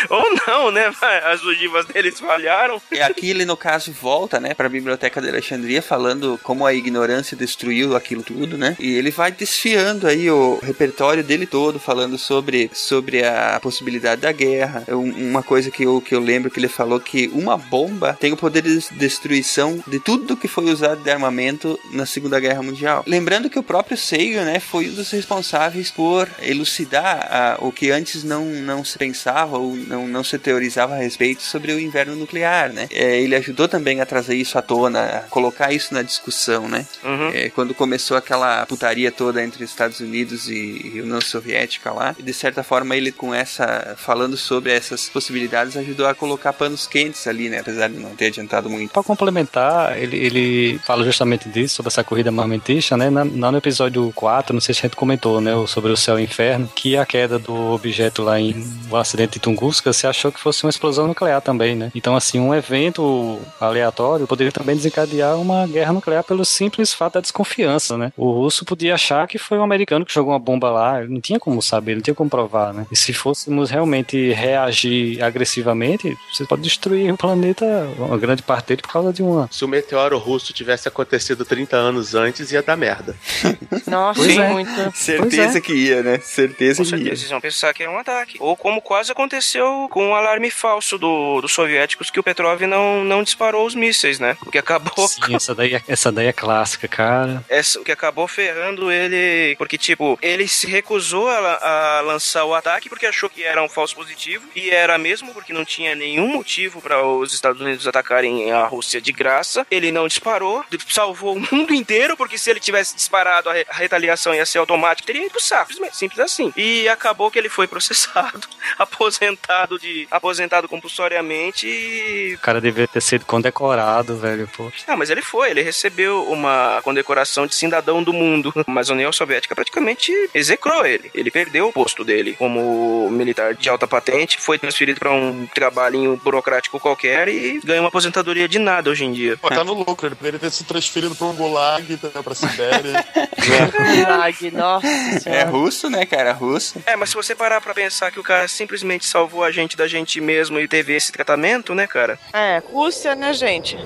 Ou 0.09 0.34
não, 0.47 0.60
né? 0.70 0.91
As 1.24 1.45
ogivas 1.45 1.87
deles 1.87 2.19
falharam. 2.19 2.82
E 2.91 3.01
aqui 3.01 3.31
ele, 3.31 3.45
no 3.45 3.57
caso, 3.57 3.93
volta, 3.93 4.41
né, 4.41 4.53
pra 4.55 4.69
Biblioteca 4.69 5.20
de 5.20 5.28
Alexandria, 5.28 5.81
falando 5.81 6.41
como 6.43 6.66
a 6.66 6.74
ignorância 6.74 7.37
destruiu 7.37 7.95
aquilo 7.95 8.23
tudo, 8.24 8.59
né? 8.59 8.77
E 8.81 8.95
ele 8.97 9.11
vai 9.12 9.31
desfiando 9.31 10.07
aí 10.09 10.28
o 10.31 10.59
repertório 10.62 11.23
dele 11.23 11.47
todo, 11.47 11.78
falando 11.78 12.19
sobre, 12.19 12.69
sobre 12.74 13.24
a 13.24 13.61
possibilidade 13.62 14.23
da 14.23 14.32
guerra. 14.32 14.82
É 14.89 14.95
um- 14.95 15.31
uma 15.31 15.43
coisa 15.43 15.70
que 15.70 15.85
eu, 15.85 16.01
que 16.01 16.15
eu 16.15 16.20
lembro 16.20 16.51
que 16.51 16.59
ele 16.59 16.69
falou 16.69 16.99
que 16.99 17.28
uma 17.32 17.57
bomba 17.57 18.16
tem 18.19 18.32
o 18.32 18.37
poder 18.37 18.62
de 18.62 18.81
destruição 18.93 19.82
de 19.87 20.01
tudo 20.01 20.37
que 20.37 20.49
foi 20.49 20.65
usado 20.65 21.03
de 21.03 21.11
armamento 21.11 21.78
na 21.93 22.07
Segunda 22.07 22.41
Guerra 22.41 22.62
Mundial. 22.62 23.05
Lembrando 23.07 23.51
que 23.51 23.59
o 23.59 23.62
próprio 23.62 23.97
Seigo, 23.97 24.41
né, 24.41 24.59
foi 24.59 24.89
um 24.89 24.95
dos 24.95 25.11
responsáveis 25.11 25.91
por 25.91 26.28
elucidar 26.43 27.28
ah, 27.31 27.57
o 27.61 27.70
que 27.70 27.91
antes 27.91 28.24
não, 28.24 28.45
não 28.47 28.85
se 28.85 28.97
pensava 28.99 29.59
ou 29.59 29.74
não, 29.77 30.07
não 30.09 30.20
não 30.20 30.24
se 30.24 30.39
teorizava 30.39 30.49
a 30.55 30.97
respeito 30.97 31.43
sobre 31.43 31.72
o 31.72 31.81
inverno 31.81 32.14
nuclear, 32.16 32.72
né? 32.72 32.89
É, 32.90 33.20
ele 33.20 33.35
ajudou 33.36 33.68
também 33.68 34.01
a 34.01 34.06
trazer 34.06 34.35
isso 34.36 34.59
à 34.59 34.62
tona, 34.62 35.02
a 35.05 35.18
colocar 35.22 35.72
isso 35.72 35.93
na 35.94 36.02
discussão, 36.02 36.68
né? 36.68 36.86
Uhum. 37.05 37.28
É, 37.32 37.51
quando 37.51 37.74
começou 37.74 38.16
aquela 38.16 38.64
putaria 38.66 39.10
toda 39.12 39.43
entre 39.43 39.64
Estados 39.64 40.01
Unidos 40.01 40.48
e, 40.48 40.93
e 40.94 41.01
União 41.01 41.20
Soviética 41.20 41.93
lá, 41.93 42.14
e 42.18 42.22
de 42.22 42.32
certa 42.32 42.62
forma 42.62 42.97
ele 42.97 43.12
com 43.12 43.35
essa 43.35 43.94
falando 43.97 44.36
sobre 44.36 44.72
essas 44.72 45.09
possibilidades 45.09 45.77
ajudou 45.77 46.06
a 46.06 46.14
colocar 46.14 46.52
panos 46.52 46.86
quentes 46.86 47.27
ali, 47.27 47.48
né? 47.48 47.60
Apesar 47.60 47.89
de 47.89 47.98
não 47.98 48.14
ter 48.16 48.27
adiantado 48.27 48.68
muito. 48.68 48.93
Para 48.93 49.02
complementar, 49.02 49.97
ele, 49.98 50.16
ele 50.16 50.78
fala 50.85 51.05
justamente 51.05 51.48
disso, 51.48 51.77
sobre 51.77 51.89
essa 51.89 52.05
corrida 52.05 52.31
armamentista, 52.31 52.97
né? 52.97 53.10
Na, 53.10 53.22
lá 53.24 53.52
no 53.52 53.59
episódio 53.59 54.10
4, 54.14 54.52
não 54.55 54.60
sei 54.60 54.74
se 54.74 54.81
a 54.81 54.82
gente 54.82 54.97
comentou, 54.97 55.40
né? 55.40 55.55
o- 55.55 55.66
Sobre 55.70 55.93
o 55.93 55.97
céu 55.97 56.18
e 56.18 56.22
o 56.22 56.24
inferno, 56.24 56.70
que 56.74 56.97
a 56.97 57.06
queda 57.06 57.39
do 57.39 57.55
objeto 57.72 58.22
lá 58.22 58.40
em 58.40 58.66
o 58.90 58.97
acidente 58.97 59.35
de 59.35 59.39
Tunguska, 59.40 59.93
você 59.93 60.06
achou 60.06 60.32
que 60.32 60.40
fosse 60.43 60.65
uma 60.65 60.71
explosão 60.71 61.07
nuclear 61.07 61.41
também, 61.41 61.75
né? 61.77 61.91
Então, 61.95 62.17
assim, 62.17 62.41
um 62.41 62.55
evento 62.55 63.39
aleatório 63.61 64.27
poderia 64.27 64.53
também 64.53 64.77
desencadear 64.77 65.37
uma 65.39 65.67
guerra 65.67 65.93
nuclear 65.93 66.25
pelo 66.25 66.45
simples 66.45 66.93
fato 66.93 67.15
da 67.15 67.21
desconfiança, 67.21 67.97
né? 67.97 68.12
O 68.17 68.31
russo 68.33 68.65
podia 68.65 68.95
achar 68.95 69.27
que 69.29 69.39
foi 69.39 69.59
um 69.59 69.62
americano 69.62 70.05
que 70.05 70.12
jogou 70.12 70.33
uma 70.33 70.39
bomba 70.39 70.71
lá, 70.71 71.01
não 71.03 71.21
tinha 71.21 71.39
como 71.39 71.61
saber, 71.62 71.95
não 71.95 72.03
tinha 72.03 72.15
como 72.15 72.31
provar, 72.31 72.73
né? 72.73 72.87
E 72.91 72.97
se 72.97 73.12
fôssemos 73.12 73.71
realmente 73.71 74.33
reagir 74.33 75.23
agressivamente, 75.23 76.17
você 76.33 76.45
pode 76.45 76.62
destruir 76.62 77.12
o 77.12 77.17
planeta, 77.17 77.65
uma 77.99 78.17
grande 78.19 78.43
parte 78.43 78.69
dele, 78.69 78.83
por 78.83 78.93
causa 78.93 79.12
de 79.12 79.23
uma 79.23 79.49
Se 79.51 79.65
o 79.65 79.69
meteoro 79.69 80.19
russo 80.19 80.53
tivesse 80.53 80.89
acontecido 80.89 81.45
30 81.45 81.77
anos 81.77 82.15
antes, 82.15 82.51
ia 82.53 82.62
dar 82.62 82.77
merda. 82.77 83.15
Nossa, 83.87 84.21
Pois 84.21 84.37
é. 84.37 84.49
muito. 84.49 84.71
Certeza 84.95 85.61
que 85.61 85.73
ia, 85.73 86.03
né? 86.03 86.19
Certeza 86.19 86.83
Com 86.85 86.89
que 86.91 86.97
ia. 86.97 87.09
eles 87.09 87.29
vão 87.29 87.41
pensar 87.41 87.73
que 87.75 87.83
é 87.83 87.89
um 87.91 87.99
ataque. 87.99 88.37
Ou 88.41 88.57
como 88.57 88.81
quase 88.81 89.11
aconteceu 89.12 89.89
com 89.91 90.11
o 90.11 90.15
alarme 90.31 90.51
falso 90.51 90.97
do, 90.97 91.40
dos 91.40 91.52
soviéticos, 91.52 92.11
que 92.11 92.20
o 92.20 92.23
Petrov 92.23 92.61
não, 92.62 93.02
não 93.05 93.23
disparou 93.23 93.66
os 93.66 93.74
mísseis, 93.74 94.19
né? 94.20 94.36
O 94.47 94.51
que 94.51 94.59
acabou. 94.59 95.09
Sim, 95.09 95.35
essa 95.35 95.55
daí, 95.55 95.74
é- 95.74 95.82
essa 95.89 96.12
daí 96.12 96.27
é 96.28 96.32
clássica, 96.32 96.86
cara. 96.86 97.44
Essa, 97.48 97.81
o 97.81 97.85
que 97.85 97.90
acabou 97.93 98.28
ferrando 98.28 98.90
ele. 98.93 99.57
Porque, 99.57 99.77
tipo, 99.77 100.19
ele 100.23 100.47
se 100.47 100.66
recusou 100.66 101.28
a, 101.28 101.98
a 101.98 102.01
lançar 102.02 102.44
o 102.44 102.55
ataque 102.55 102.89
porque 102.89 103.07
achou 103.07 103.28
que 103.28 103.43
era 103.43 103.62
um 103.62 103.69
falso 103.69 103.94
positivo. 103.97 104.47
E 104.55 104.70
era 104.70 104.97
mesmo 104.98 105.32
porque 105.35 105.52
não 105.52 105.65
tinha 105.65 105.94
nenhum 105.94 106.28
motivo 106.28 106.81
para 106.81 107.05
os 107.05 107.35
Estados 107.35 107.61
Unidos 107.61 107.86
atacarem 107.89 108.51
a 108.52 108.66
Rússia 108.66 109.01
de 109.01 109.12
graça. 109.12 109.66
Ele 109.70 109.90
não 109.90 110.07
disparou, 110.07 110.65
salvou 110.89 111.36
o 111.36 111.40
mundo 111.40 111.74
inteiro, 111.74 112.16
porque 112.16 112.39
se 112.39 112.51
ele 112.51 112.61
tivesse 112.61 112.94
disparado, 112.94 113.51
a, 113.51 113.52
re- 113.52 113.66
a 113.69 113.74
retaliação 113.74 114.35
ia 114.35 114.47
ser 114.47 114.59
automática, 114.59 115.07
teria 115.07 115.23
ido 115.23 115.31
pro 115.32 115.40
saco. 115.40 115.73
Simples 115.93 116.20
assim. 116.20 116.52
E 116.57 116.89
acabou 116.89 117.31
que 117.31 117.39
ele 117.39 117.48
foi 117.48 117.66
processado, 117.66 118.40
aposentado 118.78 119.78
de. 119.78 120.07
Aposentado 120.20 120.68
compulsoriamente 120.68 121.66
e 121.66 122.34
O 122.34 122.38
cara 122.38 122.60
devia 122.60 122.86
ter 122.86 123.01
sido 123.01 123.24
condecorado, 123.24 124.16
velho, 124.16 124.48
pô. 124.56 124.70
ah, 124.86 124.97
mas 124.97 125.10
ele 125.10 125.22
foi, 125.22 125.51
ele 125.51 125.62
recebeu 125.62 126.22
uma 126.30 126.80
condecoração 126.84 127.47
de 127.47 127.55
cidadão 127.55 128.02
do 128.02 128.12
mundo. 128.12 128.52
Mas 128.66 128.88
a 128.90 128.92
União 128.94 129.12
Soviética 129.12 129.55
praticamente 129.55 130.12
execrou 130.34 130.84
ele. 130.86 131.10
Ele 131.14 131.30
perdeu 131.30 131.68
o 131.68 131.72
posto 131.72 132.05
dele 132.05 132.34
como 132.38 133.09
militar 133.10 133.55
de 133.55 133.68
alta 133.68 133.86
patente, 133.86 134.40
foi 134.40 134.59
transferido 134.59 134.98
para 135.01 135.12
um 135.12 135.47
trabalhinho 135.47 136.20
burocrático 136.22 136.78
qualquer 136.78 137.28
e 137.28 137.60
ganhou 137.64 137.82
uma 137.82 137.88
aposentadoria 137.88 138.48
de 138.48 138.59
nada 138.59 138.90
hoje 138.90 139.05
em 139.05 139.12
dia. 139.12 139.36
Pô, 139.36 139.48
tá 139.48 139.64
no 139.64 139.72
lucro, 139.72 140.06
ele 140.06 140.14
poderia 140.14 140.38
ter 140.38 140.51
se 140.51 140.64
transferido 140.64 141.14
pra 141.14 141.26
um 141.26 141.32
gulag, 141.34 141.92
entendeu? 141.92 142.22
pra 142.22 142.34
Sibéria. 142.34 143.05
Gulag, 143.70 144.51
nossa 144.51 144.86
É 145.28 145.42
russo, 145.44 145.88
né, 145.88 146.05
cara? 146.06 146.32
Russo. 146.32 146.80
É, 146.86 146.97
mas 146.97 147.10
se 147.10 147.16
você 147.16 147.34
parar 147.34 147.60
pra 147.60 147.74
pensar 147.74 148.10
que 148.10 148.20
o 148.20 148.22
cara 148.22 148.47
simplesmente 148.48 149.05
salvou 149.05 149.42
a 149.44 149.51
gente 149.51 149.76
da 149.76 149.86
gente 149.88 149.99
mesmo 150.20 150.59
e 150.59 150.68
teve 150.68 150.94
esse 150.94 151.12
tratamento, 151.12 151.74
né, 151.74 151.86
cara? 151.86 152.18
É, 152.32 152.62
Rússia, 152.72 153.14
né, 153.14 153.32
gente? 153.32 153.77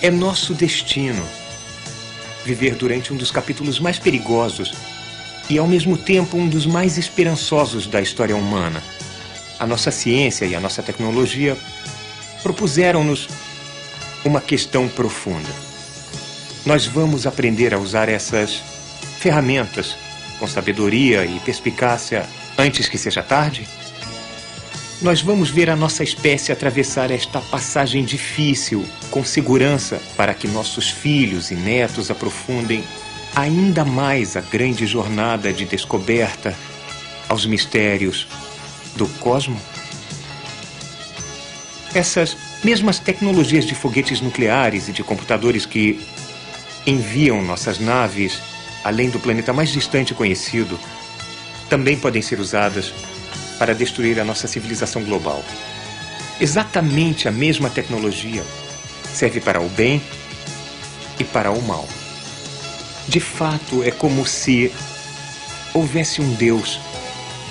É 0.00 0.10
nosso 0.10 0.52
destino 0.54 1.22
viver 2.44 2.74
durante 2.74 3.12
um 3.12 3.16
dos 3.16 3.30
capítulos 3.30 3.78
mais 3.78 3.98
perigosos 3.98 4.74
e, 5.48 5.58
ao 5.58 5.66
mesmo 5.66 5.96
tempo, 5.96 6.36
um 6.36 6.48
dos 6.48 6.66
mais 6.66 6.98
esperançosos 6.98 7.86
da 7.86 8.00
história 8.00 8.36
humana. 8.36 8.82
A 9.58 9.66
nossa 9.66 9.90
ciência 9.90 10.44
e 10.44 10.54
a 10.54 10.60
nossa 10.60 10.82
tecnologia 10.82 11.56
propuseram-nos 12.42 13.28
uma 14.24 14.40
questão 14.40 14.88
profunda. 14.88 15.48
Nós 16.64 16.86
vamos 16.86 17.26
aprender 17.26 17.74
a 17.74 17.78
usar 17.78 18.08
essas 18.08 18.62
ferramentas 19.18 19.96
com 20.42 20.48
sabedoria 20.48 21.24
e 21.24 21.38
perspicácia 21.38 22.28
antes 22.58 22.88
que 22.88 22.98
seja 22.98 23.22
tarde? 23.22 23.64
Nós 25.00 25.22
vamos 25.22 25.50
ver 25.50 25.70
a 25.70 25.76
nossa 25.76 26.02
espécie 26.02 26.50
atravessar 26.50 27.12
esta 27.12 27.40
passagem 27.40 28.04
difícil 28.04 28.84
com 29.08 29.24
segurança 29.24 30.02
para 30.16 30.34
que 30.34 30.48
nossos 30.48 30.90
filhos 30.90 31.52
e 31.52 31.54
netos 31.54 32.10
aprofundem 32.10 32.82
ainda 33.36 33.84
mais 33.84 34.36
a 34.36 34.40
grande 34.40 34.84
jornada 34.84 35.52
de 35.52 35.64
descoberta 35.64 36.56
aos 37.28 37.46
mistérios 37.46 38.26
do 38.96 39.06
cosmo? 39.20 39.60
Essas 41.94 42.36
mesmas 42.64 42.98
tecnologias 42.98 43.64
de 43.64 43.76
foguetes 43.76 44.20
nucleares 44.20 44.88
e 44.88 44.92
de 44.92 45.04
computadores 45.04 45.64
que 45.64 46.04
enviam 46.84 47.40
nossas 47.42 47.78
naves 47.78 48.40
além 48.84 49.10
do 49.10 49.20
planeta 49.20 49.52
mais 49.52 49.70
distante 49.70 50.14
conhecido 50.14 50.78
também 51.68 51.96
podem 51.96 52.20
ser 52.20 52.38
usadas 52.38 52.92
para 53.58 53.74
destruir 53.74 54.20
a 54.20 54.24
nossa 54.24 54.46
civilização 54.46 55.02
global. 55.04 55.42
Exatamente 56.40 57.28
a 57.28 57.30
mesma 57.30 57.70
tecnologia 57.70 58.44
serve 59.04 59.40
para 59.40 59.60
o 59.60 59.68
bem 59.68 60.02
e 61.18 61.24
para 61.24 61.50
o 61.50 61.62
mal. 61.62 61.88
De 63.08 63.20
fato, 63.20 63.82
é 63.82 63.90
como 63.90 64.26
se 64.26 64.72
houvesse 65.72 66.20
um 66.20 66.34
Deus 66.34 66.80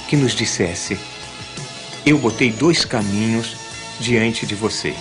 que 0.07 0.15
nos 0.15 0.33
dissesse: 0.33 0.99
Eu 2.05 2.17
botei 2.17 2.51
dois 2.51 2.85
caminhos 2.85 3.55
diante 3.99 4.45
de 4.45 4.55
vocês. 4.55 4.97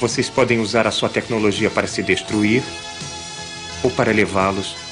Vocês 0.00 0.30
podem 0.30 0.60
usar 0.60 0.86
a 0.86 0.92
sua 0.92 1.08
tecnologia 1.08 1.70
para 1.70 1.86
se 1.86 2.02
destruir 2.02 2.62
ou 3.82 3.90
para 3.90 4.12
levá-los 4.12 4.87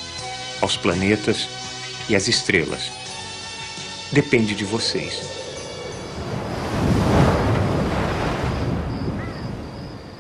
aos 0.60 0.76
planetas 0.76 1.48
e 2.08 2.16
às 2.16 2.28
estrelas. 2.28 2.90
Depende 4.12 4.54
de 4.54 4.64
vocês. 4.64 5.35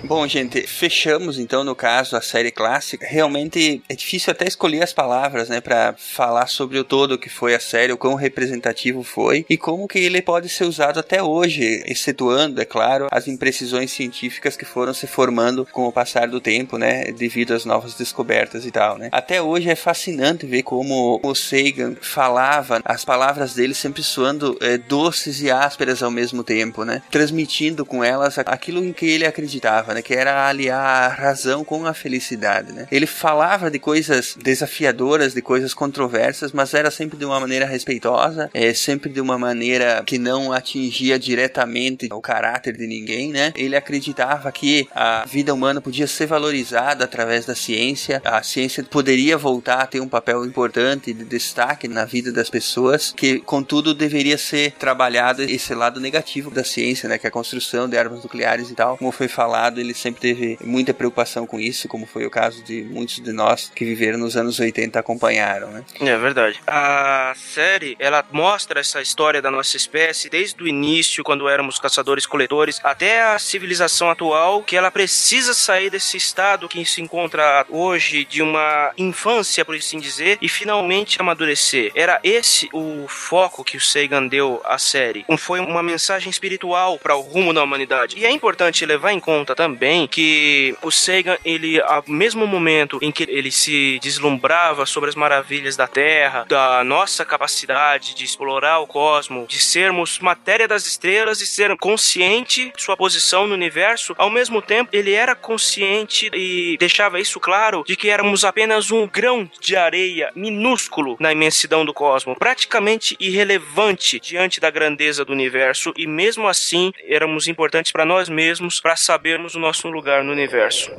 Bom, 0.06 0.24
gente, 0.28 0.64
fechamos 0.68 1.36
então 1.36 1.64
no 1.64 1.74
caso 1.74 2.16
a 2.16 2.20
série 2.20 2.52
clássica. 2.52 3.04
Realmente 3.04 3.82
é 3.88 3.94
difícil 3.94 4.30
até 4.30 4.46
escolher 4.46 4.84
as 4.84 4.92
palavras, 4.92 5.48
né, 5.48 5.60
para 5.60 5.96
falar 5.98 6.46
sobre 6.46 6.78
o 6.78 6.84
todo 6.84 7.18
que 7.18 7.28
foi 7.28 7.56
a 7.56 7.60
série, 7.60 7.92
o 7.92 7.98
quão 7.98 8.14
representativo 8.14 9.02
foi 9.02 9.44
e 9.50 9.56
como 9.56 9.88
que 9.88 9.98
ele 9.98 10.22
pode 10.22 10.48
ser 10.48 10.62
usado 10.62 11.00
até 11.00 11.20
hoje, 11.20 11.82
excetuando, 11.86 12.60
é 12.60 12.64
claro, 12.64 13.08
as 13.10 13.26
imprecisões 13.26 13.90
científicas 13.90 14.56
que 14.56 14.64
foram 14.64 14.94
se 14.94 15.08
formando 15.08 15.66
com 15.72 15.88
o 15.88 15.92
passar 15.92 16.28
do 16.28 16.40
tempo, 16.40 16.78
né, 16.78 17.06
devido 17.06 17.52
às 17.52 17.64
novas 17.64 17.94
descobertas 17.94 18.64
e 18.64 18.70
tal, 18.70 18.96
né. 18.98 19.08
Até 19.10 19.42
hoje 19.42 19.68
é 19.68 19.74
fascinante 19.74 20.46
ver 20.46 20.62
como 20.62 21.18
o 21.20 21.34
Sagan 21.34 21.96
falava, 22.00 22.80
as 22.84 23.04
palavras 23.04 23.54
dele 23.54 23.74
sempre 23.74 24.04
soando 24.04 24.56
é, 24.60 24.78
doces 24.78 25.42
e 25.42 25.50
ásperas 25.50 26.00
ao 26.00 26.12
mesmo 26.12 26.44
tempo, 26.44 26.84
né, 26.84 27.02
transmitindo 27.10 27.84
com 27.84 28.04
elas 28.04 28.38
aquilo 28.38 28.84
em 28.84 28.92
que 28.92 29.06
ele 29.06 29.26
acreditava, 29.26 29.95
né, 29.96 30.02
que 30.02 30.14
era 30.14 30.46
aliar 30.48 30.84
a 30.84 31.08
razão 31.08 31.64
com 31.64 31.86
a 31.86 31.94
felicidade, 31.94 32.72
né. 32.72 32.86
Ele 32.90 33.06
falava 33.06 33.70
de 33.70 33.78
coisas 33.78 34.36
desafiadoras, 34.40 35.32
de 35.32 35.42
coisas 35.42 35.72
controversas, 35.72 36.52
mas 36.52 36.74
era 36.74 36.90
sempre 36.90 37.16
de 37.16 37.24
uma 37.24 37.40
maneira 37.40 37.66
respeitosa, 37.66 38.50
é 38.52 38.72
sempre 38.74 39.10
de 39.10 39.20
uma 39.20 39.38
maneira 39.38 40.02
que 40.04 40.18
não 40.18 40.52
atingia 40.52 41.18
diretamente 41.18 42.08
o 42.12 42.20
caráter 42.20 42.76
de 42.76 42.86
ninguém, 42.86 43.32
né. 43.32 43.52
Ele 43.56 43.76
acreditava 43.76 44.52
que 44.52 44.86
a 44.94 45.24
vida 45.26 45.54
humana 45.54 45.80
podia 45.80 46.06
ser 46.06 46.26
valorizada 46.26 47.04
através 47.04 47.46
da 47.46 47.54
ciência, 47.54 48.20
a 48.24 48.42
ciência 48.42 48.84
poderia 48.84 49.38
voltar 49.38 49.80
a 49.80 49.86
ter 49.86 50.00
um 50.00 50.08
papel 50.08 50.44
importante 50.44 51.12
de 51.12 51.24
destaque 51.24 51.88
na 51.88 52.04
vida 52.04 52.30
das 52.30 52.50
pessoas, 52.50 53.12
que 53.16 53.40
contudo 53.40 53.94
deveria 53.94 54.36
ser 54.36 54.72
trabalhado 54.72 55.42
esse 55.42 55.74
lado 55.74 56.00
negativo 56.00 56.50
da 56.50 56.64
ciência, 56.64 57.08
né, 57.08 57.18
que 57.18 57.26
é 57.26 57.28
a 57.28 57.32
construção 57.32 57.88
de 57.88 57.96
armas 57.96 58.22
nucleares 58.22 58.70
e 58.70 58.74
tal, 58.74 58.98
como 58.98 59.10
foi 59.10 59.28
falado, 59.28 59.80
ele 59.86 59.94
sempre 59.94 60.20
teve 60.20 60.58
muita 60.62 60.92
preocupação 60.92 61.46
com 61.46 61.58
isso, 61.58 61.88
como 61.88 62.06
foi 62.06 62.26
o 62.26 62.30
caso 62.30 62.62
de 62.62 62.82
muitos 62.82 63.16
de 63.22 63.32
nós 63.32 63.70
que 63.74 63.84
viveram 63.84 64.18
nos 64.18 64.36
anos 64.36 64.58
80 64.58 64.98
acompanharam, 64.98 65.70
né? 65.70 65.84
É 66.00 66.16
verdade. 66.16 66.60
A 66.66 67.32
série, 67.36 67.96
ela 67.98 68.24
mostra 68.32 68.80
essa 68.80 69.00
história 69.00 69.40
da 69.40 69.50
nossa 69.50 69.76
espécie 69.76 70.28
desde 70.28 70.62
o 70.62 70.66
início, 70.66 71.22
quando 71.22 71.48
éramos 71.48 71.78
caçadores-coletores, 71.78 72.80
até 72.82 73.22
a 73.22 73.38
civilização 73.38 74.10
atual, 74.10 74.62
que 74.62 74.76
ela 74.76 74.90
precisa 74.90 75.54
sair 75.54 75.90
desse 75.90 76.16
estado 76.16 76.68
que 76.68 76.84
se 76.84 77.00
encontra 77.00 77.64
hoje, 77.68 78.24
de 78.24 78.42
uma 78.42 78.92
infância, 78.98 79.64
por 79.64 79.74
assim 79.74 79.98
dizer, 79.98 80.38
e 80.42 80.48
finalmente 80.48 81.20
amadurecer. 81.20 81.92
Era 81.94 82.18
esse 82.22 82.68
o 82.72 83.06
foco 83.08 83.64
que 83.64 83.76
o 83.76 83.80
Sagan 83.80 84.26
deu 84.26 84.60
à 84.64 84.78
série. 84.78 85.24
Foi 85.38 85.60
uma 85.60 85.82
mensagem 85.82 86.30
espiritual 86.30 86.98
para 86.98 87.14
o 87.14 87.20
rumo 87.20 87.52
da 87.52 87.62
humanidade. 87.62 88.18
E 88.18 88.24
é 88.24 88.30
importante 88.30 88.84
levar 88.84 89.12
em 89.12 89.20
conta 89.20 89.54
também 89.54 89.75
que 90.08 90.76
o 90.82 90.90
Sagan, 90.90 91.36
ele, 91.44 91.80
ao 91.80 92.04
mesmo 92.06 92.46
momento 92.46 92.98
em 93.02 93.10
que 93.10 93.24
ele 93.28 93.50
se 93.50 93.98
deslumbrava 94.02 94.86
sobre 94.86 95.10
as 95.10 95.14
maravilhas 95.14 95.76
da 95.76 95.86
Terra, 95.86 96.44
da 96.48 96.82
nossa 96.84 97.24
capacidade 97.24 98.14
de 98.14 98.24
explorar 98.24 98.80
o 98.80 98.86
cosmo, 98.86 99.46
de 99.48 99.58
sermos 99.58 100.18
matéria 100.18 100.68
das 100.68 100.86
estrelas 100.86 101.40
e 101.40 101.46
ser 101.46 101.76
consciente 101.76 102.72
de 102.76 102.82
sua 102.82 102.96
posição 102.96 103.46
no 103.46 103.54
universo, 103.54 104.14
ao 104.18 104.30
mesmo 104.30 104.62
tempo 104.62 104.90
ele 104.92 105.12
era 105.12 105.34
consciente 105.34 106.30
e 106.32 106.76
deixava 106.78 107.20
isso 107.20 107.40
claro 107.40 107.84
de 107.86 107.96
que 107.96 108.08
éramos 108.08 108.44
apenas 108.44 108.90
um 108.90 109.06
grão 109.06 109.48
de 109.60 109.76
areia 109.76 110.30
minúsculo 110.34 111.16
na 111.18 111.32
imensidão 111.32 111.84
do 111.84 111.94
cosmo, 111.94 112.36
praticamente 112.36 113.16
irrelevante 113.18 114.20
diante 114.20 114.60
da 114.60 114.70
grandeza 114.70 115.24
do 115.24 115.32
universo 115.32 115.92
e 115.96 116.06
mesmo 116.06 116.48
assim 116.48 116.92
éramos 117.06 117.48
importantes 117.48 117.92
para 117.92 118.04
nós 118.04 118.28
mesmos 118.28 118.80
para 118.80 118.96
sabermos 118.96 119.54
o 119.54 119.60
nosso 119.66 119.88
lugar 119.88 120.22
no 120.22 120.30
universo. 120.30 120.92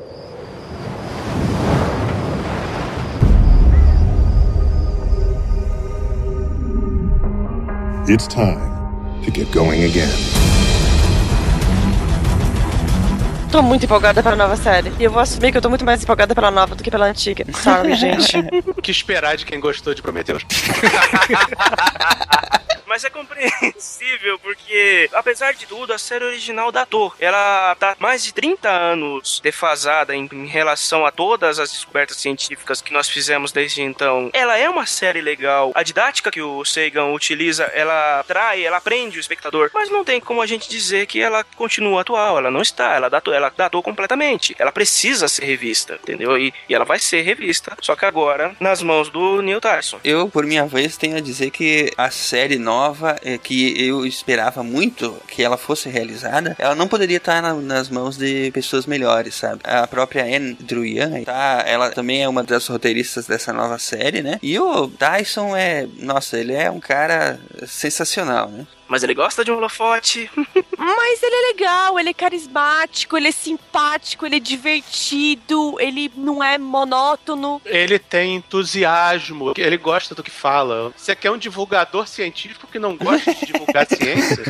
It's 8.10 8.28
time 8.28 8.60
to 9.24 9.32
get 9.32 9.50
going 9.54 9.86
again. 9.86 10.10
Tô 13.50 13.62
muito 13.62 13.86
empolgada 13.86 14.22
pela 14.22 14.36
nova 14.36 14.58
série. 14.58 14.92
E 15.00 15.06
eu 15.06 15.12
vou 15.12 15.22
assumir 15.22 15.54
que 15.54 15.58
eu 15.58 15.62
tô 15.62 15.70
muito 15.70 15.86
mais 15.86 16.04
empolgada 16.04 16.36
pela 16.36 16.52
nova 16.52 16.76
do 16.76 16.84
que 16.84 16.92
pela 16.92 17.06
antiga. 17.06 17.46
Sorry, 17.54 17.96
gente. 18.00 18.38
O 18.68 18.82
que 18.82 18.92
esperar 18.92 19.38
de 19.38 19.46
quem 19.46 19.62
gostou 19.62 19.94
de 19.94 20.02
Prometheus? 20.02 20.44
Mas 22.88 23.04
é 23.04 23.10
compreensível 23.10 24.40
porque, 24.40 25.10
apesar 25.14 25.54
de 25.54 25.66
tudo, 25.66 25.94
a 25.94 25.98
série 25.98 26.24
original 26.26 26.72
datou. 26.72 27.14
Ela 27.20 27.76
tá 27.76 27.96
mais 28.00 28.24
de 28.24 28.34
30 28.34 28.70
anos 28.70 29.40
defasada 29.44 30.16
em, 30.16 30.28
em 30.32 30.48
relação 30.48 31.06
a 31.06 31.12
todas 31.12 31.60
as 31.60 31.72
descobertas 31.72 32.18
científicas 32.18 32.82
que 32.82 32.94
nós 32.94 33.10
fizemos 33.10 33.52
desde 33.52 33.82
então. 33.82 34.30
Ela 34.34 34.58
é 34.58 34.70
uma 34.70 34.86
série 34.86 35.22
legal. 35.22 35.72
A 35.76 35.84
didática 35.84 36.32
que 36.32 36.42
o 36.42 36.64
Sagan 36.64 37.08
utiliza, 37.08 37.66
ela 37.66 38.22
atrai, 38.22 38.66
ela 38.66 38.80
prende 38.80 39.18
o 39.18 39.20
espectador. 39.20 39.70
Mas 39.74 39.90
não 39.90 40.04
tem 40.04 40.20
como 40.22 40.42
a 40.42 40.48
gente 40.48 40.70
dizer 40.70 41.08
que 41.08 41.22
ela 41.22 41.44
continua 41.44 42.02
atual. 42.02 42.38
Ela 42.38 42.52
não 42.52 42.62
está. 42.62 42.96
Ela 42.96 43.10
datou, 43.10 43.34
ela 43.34 43.52
datou 43.56 43.84
completamente. 43.84 44.56
Ela 44.58 44.72
precisa 44.72 45.28
ser 45.28 45.46
revista, 45.46 46.00
entendeu? 46.02 46.38
E, 46.38 46.54
e 46.70 46.74
ela 46.74 46.86
vai 46.86 47.00
ser 47.00 47.22
revista. 47.22 47.76
Só 47.82 47.96
que 47.96 48.06
agora 48.06 48.56
nas 48.60 48.82
mãos 48.82 49.10
do 49.10 49.42
Neil 49.42 49.60
Tyson. 49.60 50.00
Eu, 50.04 50.30
por 50.30 50.46
minha 50.46 50.66
vez, 50.66 50.98
tenho 50.98 51.18
a 51.18 51.22
dizer 51.22 51.52
que 51.52 51.92
a 51.98 52.10
série 52.10 52.58
nova, 52.58 52.77
é, 53.24 53.38
que 53.38 53.74
eu 53.82 54.06
esperava 54.06 54.64
muito 54.64 55.16
que 55.28 55.44
ela 55.44 55.58
fosse 55.58 55.90
realizada, 55.90 56.56
ela 56.60 56.76
não 56.76 56.88
poderia 56.88 57.18
estar 57.18 57.42
na- 57.42 57.54
nas 57.54 57.90
mãos 57.90 58.18
de 58.18 58.52
pessoas 58.52 58.86
melhores, 58.86 59.36
sabe? 59.36 59.62
A 59.64 59.86
própria 59.88 60.24
Anne 60.24 60.54
Druyan, 60.60 61.24
tá? 61.24 61.64
Ela 61.66 61.90
também 61.92 62.24
é 62.24 62.30
uma 62.30 62.44
das 62.44 62.68
roteiristas 62.68 63.26
dessa 63.28 63.52
nova 63.54 63.78
série, 63.80 64.22
né? 64.22 64.40
E 64.42 64.58
o 64.60 64.88
Dyson 64.88 65.56
é, 65.56 65.88
nossa, 66.00 66.38
ele 66.40 66.54
é 66.54 66.70
um 66.70 66.80
cara 66.80 67.40
sensacional, 67.66 68.50
né? 68.50 68.66
Mas 68.88 69.04
ele 69.04 69.14
gosta 69.14 69.44
de 69.44 69.52
um 69.52 69.58
holofote. 69.58 70.30
Mas 70.78 71.24
ele 71.24 71.36
é 71.36 71.48
legal, 71.54 72.00
ele 72.00 72.10
é 72.10 72.14
carismático, 72.14 73.18
ele 73.18 73.28
é 73.28 73.32
simpático, 73.32 74.26
ele 74.26 74.38
é 74.38 74.40
divertido, 74.40 75.76
ele 75.80 76.12
não 76.16 76.44
é 76.44 76.58
monótono. 76.58 77.62
Ele 77.66 78.00
tem 78.00 78.36
entusiasmo, 78.36 79.54
ele 79.58 79.78
gosta 79.78 80.14
do 80.16 80.24
que 80.24 80.32
fala. 80.32 80.92
Você 80.96 81.16
quer 81.16 81.32
um 81.32 81.38
divulgador 81.38 82.08
científico 82.08 82.68
que 82.68 82.80
não 82.80 82.96
gosta 82.96 83.34
de 83.34 83.46
divulgar 83.46 83.86
ciência? 83.90 84.44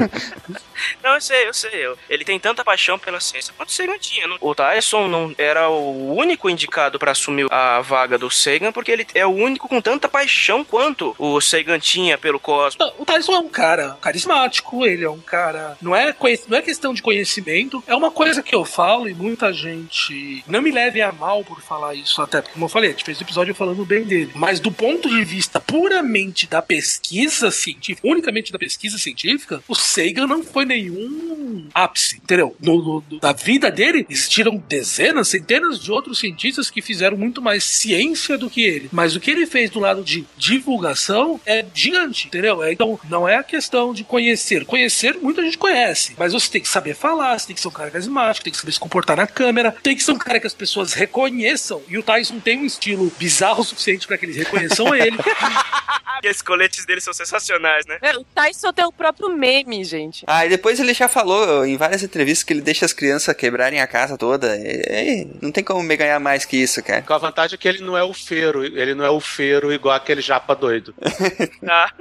Não, 1.04 1.16
eu 1.16 1.22
sei, 1.22 1.48
eu 1.48 1.54
sei. 1.54 1.86
eu- 1.86 1.98
Ele 2.10 2.24
tem 2.24 2.40
tanta 2.40 2.64
paixão 2.64 3.00
pela 3.00 3.20
ciência 3.20 3.54
quanto 3.56 3.70
o 3.70 3.72
Sagan 3.72 3.98
tinha. 3.98 4.28
não- 4.28 4.38
O 4.42 4.54
Tyson 4.54 5.08
não 5.08 5.34
era 5.38 5.70
o 5.70 6.16
único 6.16 6.50
indicado 6.50 7.00
para 7.00 7.12
assumir 7.12 7.48
a 7.52 7.82
vaga 7.82 8.18
do 8.18 8.30
Sagan, 8.30 8.72
porque 8.72 8.92
ele 8.92 9.08
é 9.14 9.26
o 9.26 9.30
único 9.32 9.68
com 9.68 9.82
tanta 9.82 10.08
paixão 10.08 10.64
quanto 10.64 11.16
o 11.18 11.40
Sagan 11.42 11.80
tinha 11.80 12.18
pelo 12.18 12.40
cosmos. 12.40 12.94
O 12.98 13.06
Tyson 13.06 13.34
é 13.34 13.40
um 13.40 13.50
cara 13.50 13.98
carismático, 14.28 14.86
ele 14.86 15.04
é 15.04 15.10
um 15.10 15.20
cara. 15.20 15.78
Não 15.82 15.96
é, 15.96 16.14
não 16.48 16.58
é 16.58 16.62
questão 16.62 16.94
de 16.94 17.02
conhecimento, 17.02 17.84
é 17.88 17.96
uma 17.96 18.12
coisa 18.12 18.44
que 18.44 18.54
eu 18.54 18.66
falo 18.66 19.08
e 19.10 19.14
muita 19.14 19.52
gente. 19.54 20.44
Não 20.48 20.62
me 20.62 20.72
leve 20.72 21.02
a 21.02 21.12
mal 21.12 21.44
por 21.44 21.62
falar 21.62 21.96
isso, 21.96 22.22
até 22.22 22.42
porque, 22.42 22.54
como 22.54 22.66
eu 22.66 22.70
falei, 22.70 22.90
a 22.90 22.94
gente 22.94 23.06
fez 23.06 23.20
o 23.20 23.24
episódio 23.24 23.56
falando 23.56 23.86
bem 23.86 24.04
dele. 24.04 24.32
Mas 24.36 24.60
do 24.60 24.72
ponto 24.72 25.10
de 25.10 25.24
vista 25.24 25.60
puramente 25.60 26.48
da 26.48 26.62
pesquisa 26.62 27.50
científica, 27.52 28.08
unicamente 28.08 28.52
da 28.52 28.60
pesquisa 28.60 28.98
científica, 28.98 29.64
o 29.68 29.76
Sagan 29.76 30.28
não 30.28 30.44
foi 30.44 30.66
nenhum 30.66 31.68
ápice, 31.74 32.18
entendeu? 32.18 32.56
No, 32.60 32.78
no- 32.78 33.04
no- 33.10 33.20
na 33.22 33.32
vida 33.34 33.72
dele 33.72 34.06
existiram 34.10 34.58
dezenas, 34.68 35.28
centenas 35.30 35.80
de 35.80 35.92
outros 35.92 36.20
cientistas 36.20 36.70
que 36.70 36.82
fizeram 36.82 37.18
muito 37.18 37.42
mais 37.42 37.64
ciência 37.64 38.38
do 38.38 38.50
que 38.50 38.62
ele. 38.64 38.90
Mas 38.92 39.16
o 39.16 39.20
que 39.20 39.32
ele 39.32 39.46
fez 39.46 39.70
do 39.70 39.80
lado 39.80 40.04
de 40.04 40.26
divulgação 40.38 41.40
é 41.46 41.66
gigante, 41.74 42.28
entendeu? 42.28 42.64
É, 42.64 42.74
Então, 42.74 43.00
não 43.10 43.28
é 43.28 43.36
a 43.38 43.44
questão 43.44 43.94
de 43.94 44.04
conhecer. 44.18 44.66
Conhecer, 44.66 45.18
muita 45.22 45.44
gente 45.44 45.58
conhece. 45.58 46.16
Mas 46.18 46.34
você 46.34 46.50
tem 46.50 46.62
que 46.62 46.68
saber 46.68 46.96
falar, 46.96 47.38
você 47.38 47.48
tem 47.48 47.56
que 47.56 47.62
ser 47.62 47.68
um 47.68 47.72
cara 47.72 47.92
carismático, 47.92 48.44
tem 48.44 48.52
que 48.52 48.58
saber 48.60 48.72
se 48.72 48.80
comportar 48.80 49.16
na 49.16 49.28
câmera, 49.28 49.76
tem 49.84 49.96
que 49.96 50.04
ser 50.04 50.12
um 50.12 50.18
cara 50.18 50.40
que 50.40 50.48
as 50.48 50.54
pessoas 50.54 50.94
reconheçam. 50.94 51.82
E 51.88 51.98
o 51.98 52.04
Tyson 52.04 52.40
tem 52.40 52.60
um 52.60 52.66
estilo 52.66 53.12
bizarro 53.20 53.62
o 53.62 53.64
suficiente 53.64 54.08
para 54.08 54.18
que 54.18 54.26
eles 54.26 54.36
reconheçam 54.36 54.94
ele. 54.96 55.18
Aqueles 56.18 56.42
coletes 56.42 56.84
dele 56.84 57.00
são 57.00 57.14
sensacionais, 57.14 57.86
né? 57.86 58.00
É, 58.02 58.18
O 58.18 58.24
Tyson 58.24 58.74
tem 58.74 58.84
o 58.86 58.92
próprio 58.92 59.30
meme, 59.30 59.84
gente. 59.84 60.24
Ah, 60.26 60.46
e 60.48 60.50
depois 60.50 60.80
ele 60.80 60.94
já 60.96 61.08
falou 61.08 61.64
em 61.64 61.78
várias 61.78 62.02
entrevistas 62.02 62.44
que 62.44 62.54
ele 62.54 62.62
deixa 62.62 62.86
as 62.86 62.94
crianças 62.94 63.36
quebrarem 63.36 63.82
a 63.82 63.86
casa 63.86 64.18
toda. 64.18 64.56
É, 64.56 65.22
é, 65.22 65.28
não 65.40 65.52
tem 65.52 65.64
como 65.64 65.84
me 65.84 65.96
ganhar 65.96 66.20
mais 66.20 66.44
que 66.44 66.58
isso, 66.58 66.82
cara. 66.82 67.04
Com 67.04 67.14
a 67.14 67.20
vantagem 67.20 67.54
é 67.54 67.58
que 67.58 67.68
ele 67.68 67.84
não 67.84 67.96
é 67.96 68.04
o 68.04 68.16
feiro, 68.16 68.64
ele 68.64 68.96
não 68.96 69.06
é 69.06 69.12
o 69.12 69.20
feiro 69.20 69.72
igual 69.72 69.94
aquele 69.96 70.22
japa 70.22 70.56
doido. 70.56 70.96
Ah. 71.70 71.92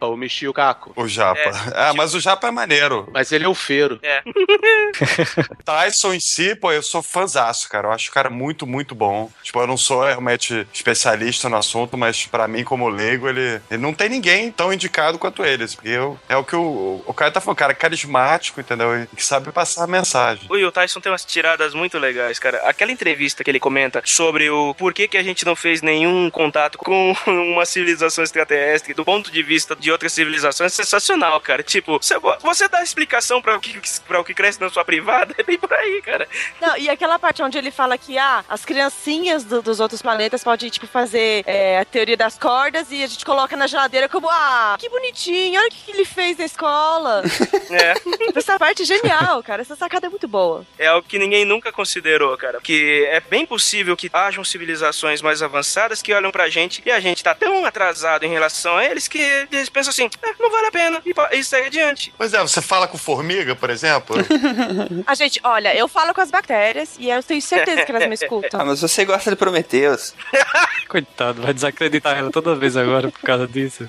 o 0.00 0.16
Michio 0.16 0.52
Kaku. 0.52 0.92
O 0.96 1.06
japa. 1.06 1.50
Ah, 1.74 1.92
mas 1.94 2.14
o 2.14 2.20
japa 2.20 2.48
é 2.48 2.50
maneiro. 2.50 3.08
Mas 3.12 3.32
ele 3.32 3.44
é 3.44 3.48
o 3.48 3.54
feiro. 3.54 3.98
É. 4.02 4.22
Tyson 5.64 6.14
em 6.14 6.20
si, 6.20 6.54
pô, 6.54 6.70
eu 6.72 6.82
sou 6.82 7.02
fãzaço, 7.02 7.68
cara. 7.68 7.88
Eu 7.88 7.92
acho 7.92 8.10
o 8.10 8.12
cara 8.12 8.30
muito, 8.30 8.66
muito 8.66 8.94
bom. 8.94 9.30
Tipo, 9.42 9.60
eu 9.60 9.66
não 9.66 9.76
sou 9.76 10.04
realmente 10.04 10.66
especialista 10.72 11.48
no 11.48 11.56
assunto, 11.56 11.96
mas 11.96 12.26
pra 12.26 12.46
mim, 12.46 12.64
como 12.64 12.88
leigo, 12.88 13.28
ele, 13.28 13.60
ele 13.70 13.82
não 13.82 13.92
tem 13.92 14.08
ninguém 14.08 14.50
tão 14.50 14.72
indicado 14.72 15.18
quanto 15.18 15.44
eles. 15.44 15.74
Porque 15.74 15.88
eu, 15.88 16.18
é 16.28 16.36
o 16.36 16.44
que 16.44 16.56
o, 16.56 17.02
o 17.06 17.14
cara 17.14 17.30
tá 17.30 17.40
falando, 17.40 17.58
cara 17.58 17.74
carismático, 17.74 18.60
entendeu? 18.60 19.02
E 19.02 19.06
que 19.06 19.24
sabe 19.24 19.50
passar 19.52 19.84
a 19.84 19.86
mensagem. 19.86 20.46
O 20.48 20.54
Will 20.54 20.72
Tyson 20.72 21.00
tem 21.00 21.10
umas 21.10 21.24
tiradas 21.24 21.74
muito 21.74 21.98
legais, 21.98 22.38
cara. 22.38 22.58
Aquela 22.68 22.92
entrevista 22.92 23.42
que 23.42 23.50
ele 23.50 23.60
comenta 23.60 24.02
sobre 24.04 24.48
o 24.48 24.74
porquê 24.74 25.08
que 25.08 25.16
a 25.16 25.22
gente 25.22 25.44
não 25.44 25.56
fez 25.56 25.82
nenhum 25.82 26.30
contato 26.30 26.78
com 26.78 27.14
uma 27.26 27.66
civilização 27.66 28.24
extraterrestre 28.24 28.94
do 28.94 29.04
ponto 29.04 29.30
de 29.30 29.42
vista 29.42 29.76
de 29.76 29.90
outras 29.90 30.12
civilizações 30.12 30.72
é 30.72 30.82
sensacional, 30.82 31.40
cara. 31.44 31.62
Tipo, 31.62 31.98
você, 32.00 32.18
você 32.40 32.68
dá 32.68 32.82
explicação 32.82 33.40
pra 33.40 33.56
o, 33.56 33.60
que, 33.60 33.78
pra 34.06 34.20
o 34.20 34.24
que 34.24 34.34
cresce 34.34 34.60
na 34.60 34.68
sua 34.70 34.84
privada, 34.84 35.34
é 35.38 35.42
bem 35.42 35.58
por 35.58 35.72
aí, 35.72 36.02
cara. 36.02 36.26
Não, 36.60 36.76
e 36.76 36.88
aquela 36.90 37.18
parte 37.18 37.42
onde 37.42 37.56
ele 37.58 37.70
fala 37.70 37.96
que 37.96 38.18
ah, 38.18 38.44
as 38.48 38.64
criancinhas 38.64 39.44
do- 39.44 39.62
dos 39.62 39.78
outros 39.80 40.02
planetas 40.02 40.42
podem, 40.42 40.68
tipo, 40.70 40.86
fazer 40.86 41.44
é, 41.46 41.78
a 41.78 41.84
teoria 41.84 42.16
das 42.16 42.38
cordas 42.38 42.90
e 42.90 43.02
a 43.02 43.06
gente 43.06 43.24
coloca 43.24 43.56
na 43.56 43.66
geladeira 43.66 44.08
como, 44.08 44.28
ah, 44.28 44.76
que 44.78 44.88
bonitinho, 44.88 45.60
olha 45.60 45.68
o 45.68 45.70
que 45.70 45.90
ele 45.92 46.04
fez 46.04 46.36
na 46.38 46.44
escola. 46.44 47.22
É. 47.70 47.94
Essa 48.38 48.58
parte 48.58 48.82
é 48.82 48.84
genial, 48.84 49.42
cara. 49.42 49.62
Essa 49.62 49.74
sacada 49.74 50.06
é 50.06 50.10
muito 50.10 50.28
boa. 50.28 50.64
É 50.78 50.86
algo 50.86 51.06
que 51.08 51.18
ninguém 51.18 51.44
nunca 51.44 51.72
considerou, 51.72 52.36
cara. 52.36 52.60
Que 52.60 53.04
é 53.10 53.20
bem 53.20 53.44
possível 53.46 53.96
que 53.96 54.10
hajam 54.12 54.44
civilizações 54.44 55.20
mais 55.22 55.42
avançadas 55.42 56.02
que 56.02 56.12
olham 56.12 56.30
pra 56.30 56.48
gente 56.48 56.82
e 56.84 56.90
a 56.90 57.00
gente 57.00 57.22
tá 57.24 57.34
tão 57.34 57.64
atrasado 57.64 58.24
em 58.24 58.30
relação 58.30 58.76
a 58.76 58.84
eles 58.84 59.08
que 59.08 59.18
eles 59.50 59.68
pensam 59.68 59.90
assim, 59.90 60.08
"É, 60.22 60.34
não 60.38 60.50
vale 60.50 60.66
a 60.66 60.70
pena, 60.72 61.02
e, 61.04 61.14
e 61.40 61.44
segue 61.44 61.66
adiante. 61.66 62.12
Pois 62.16 62.32
é, 62.34 62.40
você 62.40 62.60
fala 62.60 62.86
com 62.86 62.98
formiga, 62.98 63.54
por 63.54 63.70
exemplo. 63.70 64.16
A 65.06 65.14
gente, 65.14 65.40
olha, 65.42 65.74
eu 65.74 65.88
falo 65.88 66.14
com 66.14 66.20
as 66.20 66.30
bactérias 66.30 66.96
e 66.98 67.08
eu 67.10 67.22
tenho 67.22 67.40
certeza 67.42 67.84
que 67.84 67.92
elas 67.92 68.08
me 68.08 68.14
escutam. 68.14 68.60
Ah, 68.64 68.64
mas 68.64 68.80
você 68.80 69.04
gosta 69.04 69.30
de 69.30 69.36
Prometheus. 69.36 70.14
Coitado, 70.88 71.42
vai 71.42 71.52
desacreditar 71.52 72.16
ela 72.16 72.30
toda 72.30 72.54
vez 72.54 72.76
agora 72.76 73.10
por 73.10 73.20
causa 73.20 73.46
disso. 73.48 73.88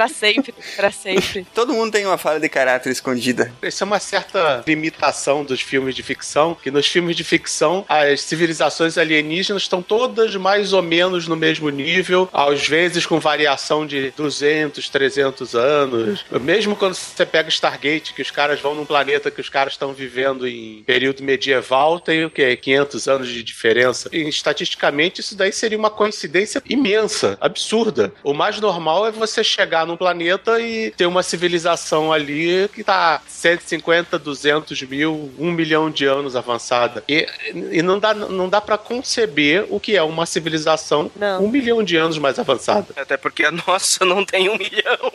Pra 0.00 0.08
sempre, 0.08 0.54
pra 0.76 0.90
sempre. 0.90 1.46
Todo 1.54 1.74
mundo 1.74 1.92
tem 1.92 2.06
uma 2.06 2.16
falha 2.16 2.40
de 2.40 2.48
caráter 2.48 2.88
escondida. 2.88 3.52
Isso 3.62 3.84
é 3.84 3.86
uma 3.86 4.00
certa 4.00 4.64
limitação 4.66 5.44
dos 5.44 5.60
filmes 5.60 5.94
de 5.94 6.02
ficção, 6.02 6.54
que 6.54 6.70
nos 6.70 6.86
filmes 6.86 7.14
de 7.14 7.22
ficção 7.22 7.84
as 7.86 8.22
civilizações 8.22 8.96
alienígenas 8.96 9.60
estão 9.60 9.82
todas 9.82 10.34
mais 10.36 10.72
ou 10.72 10.80
menos 10.80 11.28
no 11.28 11.36
mesmo 11.36 11.68
nível, 11.68 12.26
às 12.32 12.66
vezes 12.66 13.04
com 13.04 13.20
variação 13.20 13.86
de 13.86 14.10
200, 14.12 14.88
300 14.88 15.54
anos. 15.54 16.24
Mesmo 16.40 16.74
quando 16.74 16.94
você 16.94 17.26
pega 17.26 17.50
Stargate, 17.50 18.14
que 18.14 18.22
os 18.22 18.30
caras 18.30 18.58
vão 18.58 18.74
num 18.74 18.86
planeta 18.86 19.30
que 19.30 19.42
os 19.42 19.50
caras 19.50 19.74
estão 19.74 19.92
vivendo 19.92 20.48
em 20.48 20.82
período 20.86 21.22
medieval, 21.22 22.00
tem 22.00 22.24
o 22.24 22.30
quê? 22.30 22.56
500 22.56 23.06
anos 23.06 23.28
de 23.28 23.42
diferença. 23.42 24.08
E, 24.10 24.26
estatisticamente, 24.26 25.20
isso 25.20 25.36
daí 25.36 25.52
seria 25.52 25.76
uma 25.76 25.90
coincidência 25.90 26.62
imensa, 26.66 27.36
absurda. 27.38 28.14
O 28.24 28.32
mais 28.32 28.58
normal 28.58 29.06
é 29.06 29.10
você 29.10 29.44
chegar 29.44 29.89
num 29.90 29.96
planeta 29.96 30.60
e 30.60 30.90
ter 30.92 31.06
uma 31.06 31.22
civilização 31.22 32.12
ali 32.12 32.68
que 32.72 32.84
tá 32.84 33.20
150, 33.26 34.18
200 34.18 34.82
mil, 34.82 35.32
1 35.38 35.50
milhão 35.50 35.90
de 35.90 36.04
anos 36.04 36.36
avançada. 36.36 37.02
E, 37.08 37.26
e 37.72 37.82
não 37.82 37.98
dá, 37.98 38.14
não 38.14 38.48
dá 38.48 38.60
para 38.60 38.78
conceber 38.78 39.66
o 39.68 39.80
que 39.80 39.96
é 39.96 40.02
uma 40.02 40.26
civilização 40.26 41.10
Não. 41.16 41.44
um 41.44 41.48
milhão 41.48 41.82
de 41.82 41.96
anos 41.96 42.18
mais 42.18 42.38
avançada. 42.38 42.86
Até 42.96 43.16
porque 43.16 43.44
a 43.44 43.50
nossa 43.50 44.04
não 44.04 44.24
tem 44.24 44.48
um 44.48 44.56
milhão. 44.56 45.12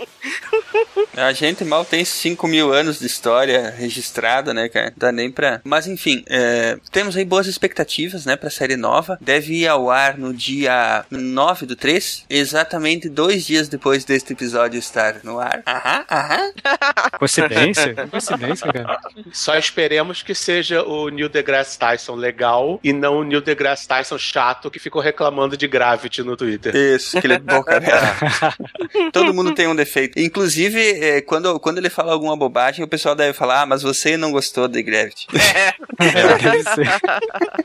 A 1.16 1.32
gente 1.32 1.64
mal 1.64 1.86
tem 1.86 2.04
5 2.04 2.46
mil 2.48 2.74
anos 2.74 3.00
de 3.00 3.06
história 3.06 3.70
registrada, 3.70 4.54
né, 4.54 4.68
cara? 4.68 4.94
Dá 4.98 5.12
nem 5.12 5.32
pra. 5.32 5.62
Mas 5.64 5.88
enfim, 5.88 6.24
é, 6.28 6.78
temos 6.92 7.16
aí 7.16 7.24
boas 7.24 7.48
expectativas, 7.48 8.26
né, 8.26 8.36
pra 8.36 8.50
série 8.50 8.76
nova. 8.76 9.18
Deve 9.22 9.62
ir 9.62 9.68
ao 9.68 9.90
ar 9.90 10.18
no 10.18 10.34
dia 10.34 11.06
9 11.10 11.66
do 11.66 11.76
3, 11.76 12.26
exatamente 12.30 13.08
dois 13.08 13.46
dias 13.46 13.70
depois 13.70 14.04
deste 14.04 14.34
episódio 14.34 14.55
estar 14.78 15.20
no 15.24 15.40
ar. 15.40 15.62
Aham, 15.68 16.06
aham. 16.10 16.52
Coincidência? 17.20 17.94
Coincidência, 18.10 18.72
cara. 18.72 19.00
Só 19.32 19.56
esperemos 19.58 20.22
que 20.24 20.34
seja 20.36 20.84
o 20.84 21.10
Neil 21.10 21.30
deGrasse 21.30 21.78
Tyson 21.78 22.16
legal 22.16 22.80
e 22.84 22.92
não 22.94 23.18
o 23.20 23.24
Neil 23.24 23.42
deGrasse 23.42 23.88
Tyson 23.88 24.18
chato 24.18 24.70
que 24.72 24.80
ficou 24.80 25.02
reclamando 25.02 25.58
de 25.58 25.68
Gravity 25.68 26.24
no 26.24 26.36
Twitter. 26.38 26.76
Isso, 26.76 27.18
aquele 27.18 27.38
boca 27.40 27.78
aberta. 27.78 28.56
Todo 29.12 29.34
mundo 29.34 29.54
tem 29.54 29.68
um 29.68 29.76
defeito. 29.76 30.20
Inclusive, 30.20 30.80
é, 31.04 31.22
quando, 31.22 31.60
quando 31.60 31.78
ele 31.78 31.90
fala 31.90 32.14
alguma 32.14 32.36
bobagem, 32.36 32.84
o 32.84 32.88
pessoal 32.88 33.16
deve 33.16 33.34
falar, 33.34 33.62
ah, 33.62 33.66
mas 33.66 33.82
você 33.82 34.16
não 34.18 34.32
gostou 34.32 34.68
de 34.68 34.82
Gravity. 34.84 35.28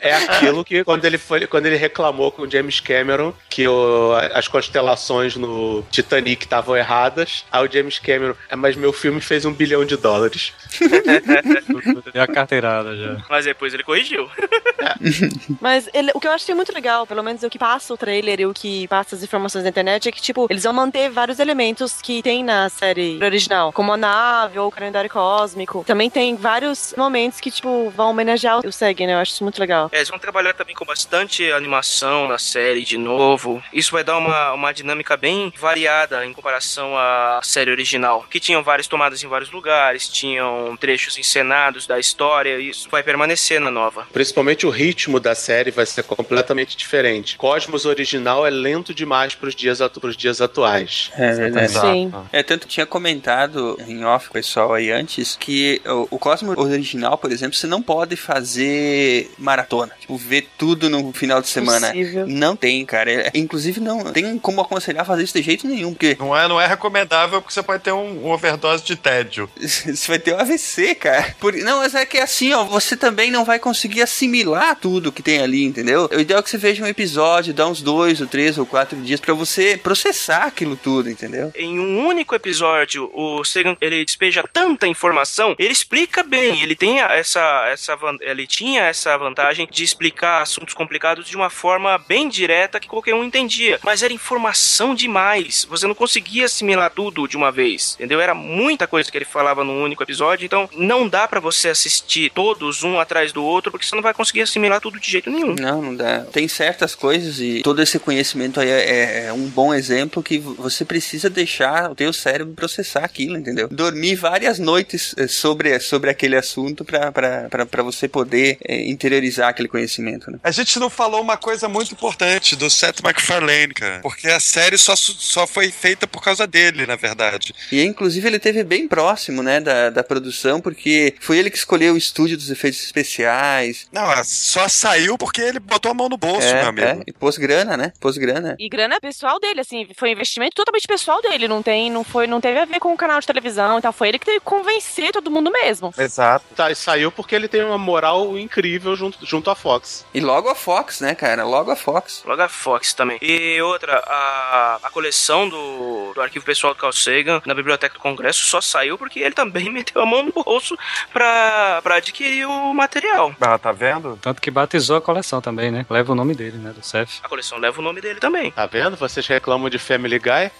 É 0.01 0.15
aquilo 0.15 0.65
que 0.65 0.85
quando 0.85 1.05
ele 1.05 1.19
foi, 1.19 1.47
quando 1.47 1.67
ele 1.67 1.77
reclamou 1.77 2.31
com 2.33 2.43
o 2.43 2.51
James 2.51 2.81
Cameron 2.81 3.33
que 3.49 3.67
o- 3.67 4.13
as 4.35 4.49
constelações 4.49 5.37
no 5.37 5.83
Titanic 5.91 6.45
estavam 6.45 6.77
erradas, 6.81 7.45
aí 7.53 7.67
o 7.67 7.71
James 7.71 7.99
Cameron, 7.99 8.35
"É, 8.49 8.57
mas 8.57 8.75
meu 8.77 8.93
filme 8.93 9.21
fez 9.21 9.45
um 9.45 9.53
bilhão 9.53 9.85
de 9.85 9.97
dólares. 9.97 10.53
É 12.15 12.21
a 12.21 12.27
carteirada 12.27 12.97
já. 12.97 13.17
Mas 13.29 13.45
depois 13.45 13.73
ele 13.75 13.83
corrigiu. 13.83 14.29
Mas 15.61 15.89
ele- 15.93 16.11
o 16.15 16.21
que 16.21 16.27
eu 16.27 16.33
acho 16.33 16.45
que 16.45 16.53
é 16.53 16.55
muito 16.55 16.73
legal, 16.73 17.07
pelo 17.07 17.23
menos 17.23 17.43
o 17.43 17.51
que 17.51 17.59
passa 17.59 17.93
o 17.93 17.97
trailer 17.97 18.41
e 18.41 18.47
o 18.47 18.55
que 18.55 18.87
passa 18.89 19.15
as 19.15 19.23
informações 19.23 19.63
na 19.65 19.71
internet, 19.71 20.09
é 20.09 20.13
que, 20.13 20.21
tipo, 20.23 20.47
eles 20.51 20.65
vão 20.65 20.73
manter 20.73 21.11
vários 21.11 21.39
elementos 21.39 22.01
que 22.03 22.23
tem 22.23 22.43
na 22.43 22.69
série 22.69 23.23
original, 23.23 23.73
como 23.73 23.93
a 23.93 23.97
nave 23.97 24.59
ou 24.59 24.69
o 24.69 24.71
calendário 24.71 25.11
cósmico. 25.11 25.85
Também 25.87 26.09
tem 26.11 26.35
vários 26.37 26.95
momentos 26.97 27.41
que, 27.41 27.51
tipo, 27.51 27.91
vão 27.91 28.11
homenagear 28.11 28.61
o 28.67 28.73
Seg, 28.73 29.07
né? 29.07 29.15
Eu 29.15 29.19
acho 29.19 29.33
isso 29.33 29.45
muito 29.45 29.59
legal. 29.61 29.89
É, 29.93 29.97
eles 29.97 30.09
vão 30.09 30.19
trabalhar 30.19 30.55
também 30.55 30.75
com 30.75 30.85
bastante 30.85 31.51
animação 31.53 32.29
na 32.29 32.39
série 32.39 32.85
de 32.85 32.97
novo. 32.99 33.63
Isso 33.73 33.93
vai 33.93 34.03
dar 34.05 34.17
uma, 34.19 34.53
uma 34.53 34.73
dinâmica 34.73 35.17
bem 35.17 35.53
variada 35.59 36.25
em 36.25 36.33
comparação 36.33 36.70
à 36.79 37.41
série 37.43 37.71
original. 37.71 38.25
Que 38.31 38.41
tinham 38.41 38.63
várias 38.63 38.87
tomadas 38.87 39.23
em 39.23 39.27
vários 39.29 39.51
lugares, 39.51 40.09
tinham 40.09 40.77
trechos 40.77 41.19
encenados 41.19 41.87
da 41.87 41.99
história. 41.99 42.59
Isso 42.59 42.89
vai 42.91 43.03
permanecer 43.03 43.61
na 43.61 43.71
nova. 43.71 44.07
Principalmente 44.13 44.67
o 44.67 44.71
ritmo 44.71 45.19
da 45.21 45.35
série 45.35 45.71
vai 45.71 45.87
ser 45.87 46.03
completamente 46.03 46.77
diferente. 46.77 47.37
Cosmos 47.37 47.85
original 47.85 48.47
é 48.47 48.51
lento 48.51 48.93
demais 48.95 49.35
pros 49.35 49.55
dias, 49.55 49.81
atu 49.81 50.01
pros 50.01 50.17
dias 50.17 50.41
atuais. 50.41 51.11
É 51.17 51.33
verdade. 51.33 51.73
Sim. 51.73 52.13
É, 52.33 52.43
tanto 52.43 52.67
que 52.67 52.75
tinha 52.75 52.87
comentado 52.87 53.79
em 53.87 54.05
off 54.05 54.27
com 54.29 54.33
o 54.33 54.41
pessoal 54.41 54.73
aí 54.75 54.91
antes 54.91 55.37
que 55.37 55.81
o, 55.87 56.09
o 56.13 56.19
Cosmo 56.19 56.59
original, 56.59 57.17
por 57.19 57.31
exemplo, 57.33 57.57
você 57.57 57.67
não 57.67 57.83
pode 57.83 58.17
fazer 58.17 59.31
maratona. 59.39 59.93
Tipo, 60.01 60.17
ver 60.17 60.49
tudo 60.59 60.89
no 60.91 61.13
final 61.13 61.41
de 61.41 61.49
semana. 61.49 61.89
Possível. 61.89 62.27
Não 62.27 62.57
tem, 62.57 62.85
cara. 62.85 63.11
É- 63.11 63.31
inclusive, 63.35 63.81
não 63.81 64.13
tem 64.13 64.39
como 64.39 64.61
aconselhar 64.61 65.05
fazer 65.05 65.25
isso 65.25 65.37
de 65.37 65.43
jeito 65.43 65.67
nenhum, 65.67 65.93
porque 65.93 66.17
Não 66.19 66.37
é, 66.37 66.47
não 66.49 66.60
é 66.61 66.67
recomendável 66.67 67.41
porque 67.41 67.55
você 67.55 67.63
pode 67.63 67.83
ter 67.83 67.93
um, 67.93 68.27
um 68.27 68.31
overdose 68.31 68.85
de 68.85 68.97
tédio. 68.97 69.49
você 69.57 70.07
vai 70.07 70.19
ter 70.19 70.35
um 70.35 70.39
AVC, 70.39 70.95
cara. 70.95 71.35
Por- 71.41 71.55
não, 71.55 71.79
mas 71.79 71.95
é 71.95 72.07
que 72.07 72.19
é 72.19 72.23
assim, 72.23 72.53
ó, 72.53 72.65
você 72.65 72.97
também 72.97 73.31
não 73.31 73.45
vai 73.45 73.59
conseguir 73.59 74.03
assimilar 74.03 74.77
tudo 74.77 75.13
que 75.13 75.23
tem 75.23 75.41
ali, 75.41 75.65
entendeu? 75.65 76.09
O 76.13 76.21
ideal 76.21 76.41
é 76.41 76.43
que 76.43 76.51
você 76.51 76.59
veja 76.59 76.83
um 76.83 76.87
episódio, 76.87 77.55
dá 77.55 77.67
uns 77.67 77.83
dois 77.83 78.21
ou 78.21 78.27
três 78.27 78.59
ou 78.59 78.67
quatro 78.67 79.01
dias 79.01 79.21
pra 79.21 79.35
você 79.35 79.79
processar 79.83 80.45
aquilo 80.45 80.77
tudo, 80.77 81.11
entendeu? 81.11 81.53
Em 81.55 81.79
um 81.79 82.07
único 82.07 82.35
episódio, 82.35 83.11
o 83.13 83.45
Sagan 83.45 83.77
ele 83.81 84.05
despeja 84.05 84.45
tanta 84.53 84.87
informação, 84.87 85.55
ele 85.59 85.73
explica 85.73 86.23
bem, 86.23 86.63
ele 86.63 86.75
tem 86.75 87.01
essa, 87.01 87.67
essa 87.69 87.99
ele 88.21 88.47
tinha 88.47 88.83
essa 88.83 89.17
vantagem 89.17 89.69
de 89.71 89.85
explicar 89.85 90.43
assuntos 90.43 90.75
complicados 90.75 91.27
de 91.27 91.37
uma 91.37 91.51
forma 91.51 91.99
bem 91.99 92.29
direta 92.29 92.81
que 92.81 92.89
qualquer 92.89 93.15
um 93.15 93.25
entendia, 93.25 93.79
mas 93.83 94.03
era 94.03 94.13
informação 94.13 94.95
demais, 94.95 95.67
você 95.69 95.87
não 95.87 95.95
conseguia 95.95 96.49
assimilar 96.51 96.91
tudo 96.91 97.27
de 97.27 97.37
uma 97.37 97.51
vez, 97.53 97.95
entendeu? 97.95 98.21
Era 98.21 98.35
muita 98.35 98.87
coisa 98.87 99.11
que 99.11 99.17
ele 99.19 99.25
falava 99.25 99.65
num 99.65 99.83
único 99.83 100.03
episódio, 100.03 100.45
então 100.45 100.69
não 100.77 101.09
dá 101.09 101.27
pra 101.27 101.41
você 101.41 101.69
assistir 101.69 102.31
todos 102.35 102.83
um 102.83 102.99
atrás 102.99 103.33
do 103.33 103.43
outro, 103.45 103.71
porque 103.71 103.87
você 103.87 103.95
não 103.95 104.03
vai 104.03 104.15
conseguir 104.15 104.43
assimilar 104.43 104.81
tudo 104.81 104.99
de 105.01 105.11
jeito 105.11 105.31
nenhum. 105.31 105.55
Não, 105.55 105.81
não 105.83 105.95
dá. 105.97 106.21
Tem 106.33 106.47
certas 106.49 106.95
coisas 106.95 107.41
e 107.41 107.61
todo 107.63 107.81
esse 107.83 107.99
conhecimento 107.99 108.61
aí 108.61 108.69
é, 108.69 108.91
é- 108.91 109.25
é 109.27 109.33
um 109.33 109.47
bom 109.49 109.73
exemplo 109.75 110.23
que 110.23 110.39
você 110.39 110.85
precisa 110.85 111.29
deixar 111.31 111.91
o 111.91 111.95
teu 111.95 112.13
cérebro 112.13 112.55
processar 112.55 113.05
aquilo, 113.05 113.37
entendeu? 113.37 113.69
Dormir 113.69 114.15
várias 114.17 114.59
noites 114.59 115.15
eh, 115.17 115.27
sobre, 115.27 115.79
sobre 115.81 116.11
aquele 116.11 116.37
assunto 116.37 116.85
pra 116.85 117.83
você 117.83 118.09
poder 118.09 118.59
eh, 118.67 118.89
interiorizar 118.89 119.49
aquele 119.49 119.69
conhecimento, 119.69 120.31
né? 120.31 120.39
A 120.43 120.51
gente 120.51 120.79
não 120.79 120.91
falou 120.91 121.21
uma 121.21 121.37
coisa 121.37 121.69
muito 121.69 121.93
importante 121.93 122.57
do 122.57 122.69
Seth 122.71 123.01
MacFarlane, 123.03 123.75
cara. 123.75 124.01
Porque 124.01 124.29
a 124.29 124.41
série 124.41 124.77
só, 124.79 124.95
só 124.97 125.47
foi 125.47 125.71
feita 125.71 126.07
por 126.07 126.23
causa 126.23 126.40
dele, 126.47 126.87
na 126.87 126.97
verdade. 126.97 127.55
E 127.71 127.83
inclusive 127.83 128.27
ele 128.27 128.39
teve 128.39 128.63
bem 128.65 128.87
próximo, 128.89 129.43
né, 129.43 129.61
da, 129.61 129.91
da 129.91 130.03
produção, 130.03 130.61
porque 130.61 131.15
foi 131.21 131.39
ele 131.39 131.51
que 131.51 131.57
escolheu 131.57 131.95
o 131.95 131.97
estúdio 131.97 132.37
dos 132.37 132.51
efeitos 132.51 132.83
especiais. 132.83 133.87
Não, 133.93 134.05
só 134.25 134.69
saiu 134.69 135.17
porque 135.17 135.41
ele 135.41 135.61
botou 135.61 135.91
a 135.91 135.95
mão 135.95 136.09
no 136.09 136.17
bolso, 136.17 136.47
é, 136.47 136.61
meu 136.61 136.69
amigo. 136.69 136.87
é, 136.87 137.03
e 137.07 137.13
pôs 137.13 137.37
grana, 137.37 137.77
né? 137.77 137.93
Pôs 138.01 138.17
grana. 138.17 138.57
E 138.59 138.69
grana 138.69 138.97
é 138.97 139.01
pessoal 139.01 139.39
dele, 139.39 139.61
assim, 139.61 139.87
foi 139.97 140.11
um 140.11 140.13
investimento 140.13 140.55
totalmente 140.55 140.87
pessoal 140.87 141.21
dele, 141.23 141.49
não 141.49 141.63
tem, 141.63 141.91
não 141.91 142.05
foi, 142.05 142.27
não 142.27 142.41
teve 142.41 142.59
a 142.59 142.65
ver 142.65 142.81
com 142.81 142.93
o 142.93 142.97
canal 142.97 143.21
de 143.21 143.27
televisão 143.27 143.79
e 143.79 143.83
tal, 143.83 143.93
foi 143.93 144.09
ele 144.09 144.19
que 144.19 144.27
teve 144.27 144.41
que 144.41 144.45
convencer 144.47 145.13
todo 145.13 145.31
mundo 145.31 145.51
mesmo. 145.51 145.93
Exato. 145.97 146.45
Tá, 146.55 146.71
e 146.71 146.75
saiu 146.75 147.11
porque 147.13 147.35
ele 147.35 147.49
tem 147.49 147.63
uma 147.63 147.79
moral 147.79 148.39
incrível 148.39 148.97
junto, 148.97 149.25
junto 149.25 149.51
à 149.51 149.55
Fox. 149.55 150.05
E 150.13 150.21
logo 150.21 150.49
a 150.49 150.55
Fox, 150.55 151.01
né, 151.01 151.15
cara? 151.15 151.45
Logo 151.45 151.71
a 151.71 151.77
Fox. 151.77 152.23
Logo 152.25 152.43
a 152.43 152.49
Fox 152.49 152.93
também. 152.95 153.19
E 153.21 153.61
outra, 153.63 154.03
a, 154.07 154.81
a 154.83 154.91
coleção 154.91 155.49
do, 155.49 156.13
do 156.15 156.21
arquivo 156.31 156.45
pessoal 156.45 156.73
do 156.73 156.81
Carl 156.81 156.93
Sagan 156.93 157.43
na 157.45 157.55
Biblioteca 157.55 157.95
do 157.95 158.01
Congresso 158.01 158.45
só 158.45 158.61
saiu 158.61 158.97
porque 158.97 159.19
ele 159.19 159.35
também 159.35 159.69
meteu 159.71 160.01
a 160.01 160.07
mão 160.07 160.23
no 160.23 160.33
bolso 160.33 160.79
pra, 161.13 161.81
pra 161.83 161.97
adquirir 161.97 162.47
o 162.47 162.73
material. 162.73 163.35
Ah, 163.41 163.59
tá 163.59 163.73
vendo? 163.73 164.19
Tanto 164.23 164.41
que 164.41 164.51
batizou 164.51 164.97
a 164.97 165.01
coleção 165.01 165.41
também, 165.41 165.71
né? 165.71 165.85
Leva 165.91 166.13
o 166.13 166.15
nome 166.15 166.35
dele, 166.35 166.57
né? 166.57 166.73
Do 166.73 166.85
Seth. 166.85 167.21
A 167.23 167.29
coleção 167.29 167.59
leva 167.59 167.81
o 167.81 167.83
nome 167.83 168.01
dele 168.01 168.21
também. 168.21 168.51
Tá 168.53 168.67
vendo? 168.67 168.97
Vocês 168.97 169.27
reclamam 169.27 169.69
de 169.69 169.79
Family 169.79 170.19
Guy? 170.19 170.51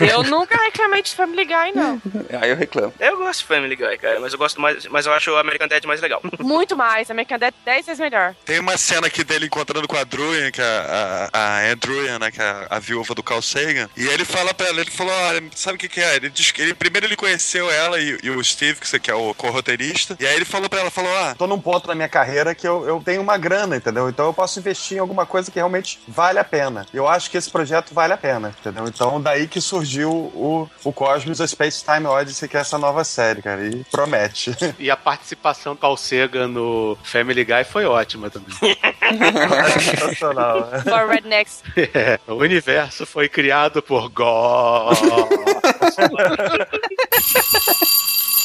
Eu 0.08 0.22
nunca 0.24 0.56
reclamei 0.56 1.02
de 1.02 1.14
Family 1.14 1.44
Guy, 1.44 1.72
não. 1.74 2.00
Aí 2.40 2.50
eu 2.50 2.56
reclamo. 2.56 2.92
Eu 3.00 3.16
gosto 3.18 3.40
de 3.40 3.46
Family 3.46 3.76
Guy, 3.76 3.98
cara, 3.98 4.20
mas 4.20 4.32
eu 4.32 4.38
gosto 4.38 4.60
mais, 4.60 4.86
mas 4.86 5.06
eu 5.06 5.12
acho 5.12 5.30
o 5.30 5.36
American 5.36 5.68
Dad 5.68 5.84
mais 5.84 6.00
legal. 6.00 6.20
Muito 6.38 6.76
mais, 6.76 7.10
a 7.10 7.12
American 7.12 7.38
Dad 7.38 7.54
10 7.64 7.86
vezes 7.86 8.00
melhor. 8.00 8.34
Tem 8.44 8.58
uma 8.60 8.76
cena 8.76 9.06
aqui 9.06 9.24
dele 9.24 9.46
encontrando 9.46 9.86
com 9.88 9.96
a 9.96 10.04
Druyan, 10.04 10.50
que 10.50 10.60
é 10.60 10.64
a, 10.64 11.30
a, 11.32 11.58
a 11.58 12.18
né, 12.18 12.30
que 12.30 12.40
é 12.40 12.44
a, 12.44 12.66
a 12.70 12.78
viúva 12.78 13.14
do 13.14 13.22
Carl 13.22 13.42
Sagan. 13.42 13.88
E 13.96 14.06
ele 14.06 14.17
fala 14.24 14.52
pra 14.54 14.66
ela, 14.68 14.80
ele 14.80 14.90
falou, 14.90 15.12
olha, 15.12 15.42
sabe 15.54 15.76
o 15.76 15.78
que 15.78 15.88
que 15.88 16.00
é? 16.00 16.16
Ele, 16.16 16.30
diz 16.30 16.50
que 16.50 16.60
ele 16.62 16.74
primeiro 16.74 17.06
ele 17.06 17.16
conheceu 17.16 17.70
ela 17.70 17.98
e, 18.00 18.18
e 18.22 18.30
o 18.30 18.42
Steve, 18.44 18.80
que, 18.80 18.86
você- 18.88 18.98
que 18.98 19.10
é 19.10 19.14
o 19.14 19.34
co-roteirista. 19.34 20.16
E 20.20 20.26
aí 20.26 20.34
ele 20.36 20.44
falou 20.44 20.68
pra 20.68 20.80
ela, 20.80 20.90
falou, 20.90 21.10
ah, 21.18 21.34
Tô 21.36 21.46
num 21.46 21.60
ponto 21.60 21.86
na 21.88 21.94
minha 21.94 22.08
carreira 22.08 22.54
que 22.54 22.66
eu, 22.66 22.86
eu 22.86 23.02
tenho 23.04 23.20
uma 23.22 23.36
grana, 23.38 23.76
entendeu? 23.76 24.08
Então 24.08 24.26
eu 24.26 24.34
posso 24.34 24.58
investir 24.58 24.96
em 24.96 25.00
alguma 25.00 25.26
coisa 25.26 25.50
que 25.50 25.58
realmente 25.58 26.00
vale 26.08 26.38
a 26.38 26.44
pena. 26.44 26.86
Eu 26.92 27.06
acho 27.08 27.30
que 27.30 27.36
esse 27.36 27.50
projeto 27.50 27.92
vale 27.94 28.12
a 28.12 28.16
pena, 28.18 28.54
entendeu? 28.60 28.86
Então 28.86 29.20
daí 29.20 29.46
que 29.48 29.60
surgiu 29.60 30.10
o, 30.10 30.68
o 30.84 30.92
Cosmos, 30.92 31.40
a 31.40 31.46
Space 31.46 31.84
Time 31.84 32.06
Odyssey, 32.06 32.48
que 32.48 32.56
é 32.56 32.60
essa 32.60 32.78
nova 32.78 33.04
série, 33.04 33.42
cara. 33.42 33.64
E 33.66 33.84
promete. 33.90 34.54
E 34.78 34.90
a 34.90 34.96
participação 34.96 35.74
do 35.74 36.48
no 36.48 36.96
Family 37.02 37.44
Guy 37.44 37.64
foi 37.64 37.84
ótima 37.84 38.30
também. 38.30 38.48
Sensacional. 39.80 40.66
né? 40.70 40.80
For 40.82 41.08
rednecks. 41.08 41.62
É, 41.76 42.18
o 42.26 42.34
universo 42.34 43.06
foi 43.06 43.28
criado 43.28 43.82
por 43.82 44.07
Oh, 44.08 44.12
God. 44.14 44.98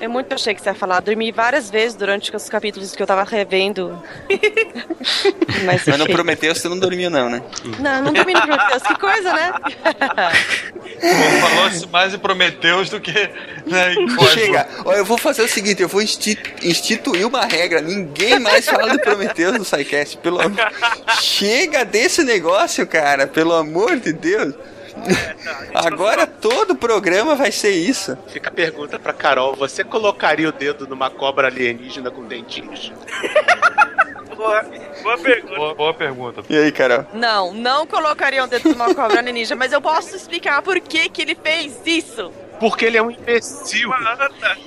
Eu 0.00 0.08
muito 0.10 0.32
achei 0.32 0.54
que 0.54 0.62
você 0.62 0.68
ia 0.68 0.74
falar. 0.74 1.00
Dormi 1.00 1.32
várias 1.32 1.70
vezes 1.70 1.96
durante 1.96 2.34
os 2.34 2.48
capítulos 2.48 2.94
que 2.94 3.02
eu 3.02 3.06
tava 3.06 3.24
revendo. 3.24 4.00
Mas, 5.64 5.84
Mas 5.86 5.98
no. 5.98 6.06
Prometheus 6.06 6.58
você 6.58 6.68
não 6.68 6.78
dormiu, 6.78 7.10
não, 7.10 7.28
né? 7.28 7.42
Não, 7.78 8.02
não 8.02 8.12
dormi 8.12 8.32
no 8.34 8.42
Prometheus. 8.42 8.82
Que 8.82 8.98
coisa, 8.98 9.32
né? 9.32 9.52
Falou-se 11.40 11.86
mais 11.88 12.14
em 12.14 12.18
Prometeus 12.18 12.90
do 12.90 13.00
que 13.00 13.12
né. 13.66 13.94
Chega, 14.32 14.68
ó, 14.84 14.92
eu 14.94 15.04
vou 15.04 15.18
fazer 15.18 15.42
o 15.42 15.48
seguinte, 15.48 15.82
eu 15.82 15.88
vou 15.88 16.02
insti- 16.02 16.38
instituir 16.62 17.26
uma 17.26 17.44
regra, 17.44 17.80
ninguém 17.80 18.38
mais 18.38 18.64
fala 18.66 18.88
do 18.88 18.98
Prometheus 19.00 19.58
no 19.58 19.64
SciCast, 19.64 20.16
pelo 20.18 20.40
amor... 20.40 20.58
Chega 21.20 21.84
desse 21.84 22.22
negócio, 22.24 22.86
cara, 22.86 23.26
pelo 23.26 23.52
amor 23.52 23.96
de 23.98 24.12
Deus. 24.12 24.54
Agora 25.74 26.26
todo 26.26 26.76
programa 26.76 27.34
vai 27.34 27.52
ser 27.52 27.70
isso. 27.70 28.16
Fica 28.28 28.48
a 28.48 28.52
pergunta 28.52 28.98
pra 28.98 29.12
Carol: 29.12 29.54
você 29.54 29.84
colocaria 29.84 30.48
o 30.48 30.52
dedo 30.52 30.86
numa 30.86 31.10
cobra 31.10 31.48
alienígena 31.48 32.10
com 32.10 32.24
dentinhos? 32.24 32.92
Boa, 34.38 34.64
boa 35.02 35.18
pergunta. 35.18 35.56
Boa, 35.56 35.74
boa 35.74 35.94
pergunta. 35.94 36.44
E 36.48 36.56
aí, 36.56 36.70
Carol? 36.70 37.04
Não, 37.12 37.52
não 37.52 37.84
colocaria 37.84 38.44
um 38.44 38.46
dedo 38.46 38.68
numa 38.68 38.94
cobra 38.94 39.20
ninja, 39.20 39.56
mas 39.56 39.72
eu 39.72 39.82
posso 39.82 40.14
explicar 40.14 40.62
por 40.62 40.78
que, 40.78 41.08
que 41.08 41.22
ele 41.22 41.34
fez 41.34 41.80
isso. 41.84 42.32
Porque 42.60 42.84
ele 42.84 42.96
é 42.96 43.02
um 43.02 43.10
imbecil. 43.10 43.90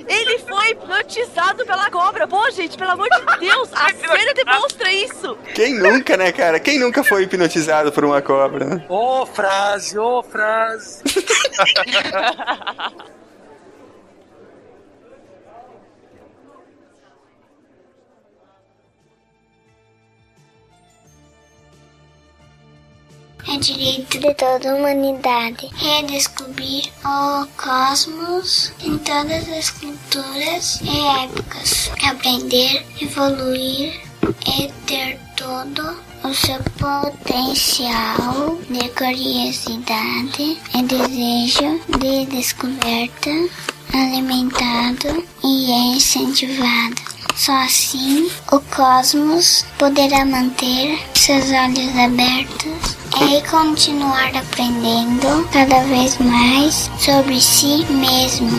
Ele 0.08 0.38
foi 0.38 0.70
hipnotizado 0.70 1.64
pela 1.66 1.90
cobra. 1.90 2.26
Pô, 2.26 2.50
gente, 2.50 2.76
pelo 2.76 2.92
amor 2.92 3.08
de 3.08 3.40
Deus, 3.40 3.68
a 3.72 3.88
cena 3.90 4.34
demonstra 4.34 4.92
isso. 4.92 5.36
Quem 5.54 5.78
nunca, 5.78 6.16
né, 6.16 6.32
cara? 6.32 6.58
Quem 6.58 6.78
nunca 6.78 7.04
foi 7.04 7.24
hipnotizado 7.24 7.92
por 7.92 8.04
uma 8.04 8.22
cobra, 8.22 8.64
né? 8.64 8.84
Ô, 8.88 9.26
frase, 9.26 9.98
ô, 9.98 10.22
frase. 10.22 11.02
É 23.48 23.56
direito 23.58 24.18
de 24.18 24.34
toda 24.34 24.70
a 24.70 24.74
humanidade 24.76 25.68
redescobrir 25.74 26.84
o 27.04 27.46
cosmos 27.56 28.72
em 28.80 28.96
todas 28.98 29.48
as 29.48 29.70
culturas 29.70 30.80
e 30.82 31.24
épocas, 31.24 31.90
aprender, 32.04 32.86
evoluir 33.00 34.00
e 34.46 34.72
ter 34.86 35.18
todo 35.36 35.96
o 36.22 36.32
seu 36.32 36.62
potencial 36.78 38.58
de 38.70 38.88
curiosidade 38.90 40.60
e 40.74 40.82
desejo 40.84 41.80
de 41.98 42.26
descoberta 42.26 43.30
alimentado 43.92 45.26
e 45.42 45.96
incentivado. 45.96 47.11
Só 47.36 47.52
assim 47.52 48.30
o 48.50 48.60
cosmos 48.60 49.64
poderá 49.78 50.24
manter 50.24 50.98
seus 51.14 51.50
olhos 51.50 51.98
abertos 51.98 52.96
e 53.20 53.48
continuar 53.48 54.30
aprendendo 54.36 55.48
cada 55.52 55.80
vez 55.84 56.18
mais 56.18 56.90
sobre 56.98 57.40
si 57.40 57.84
mesmo. 57.90 58.50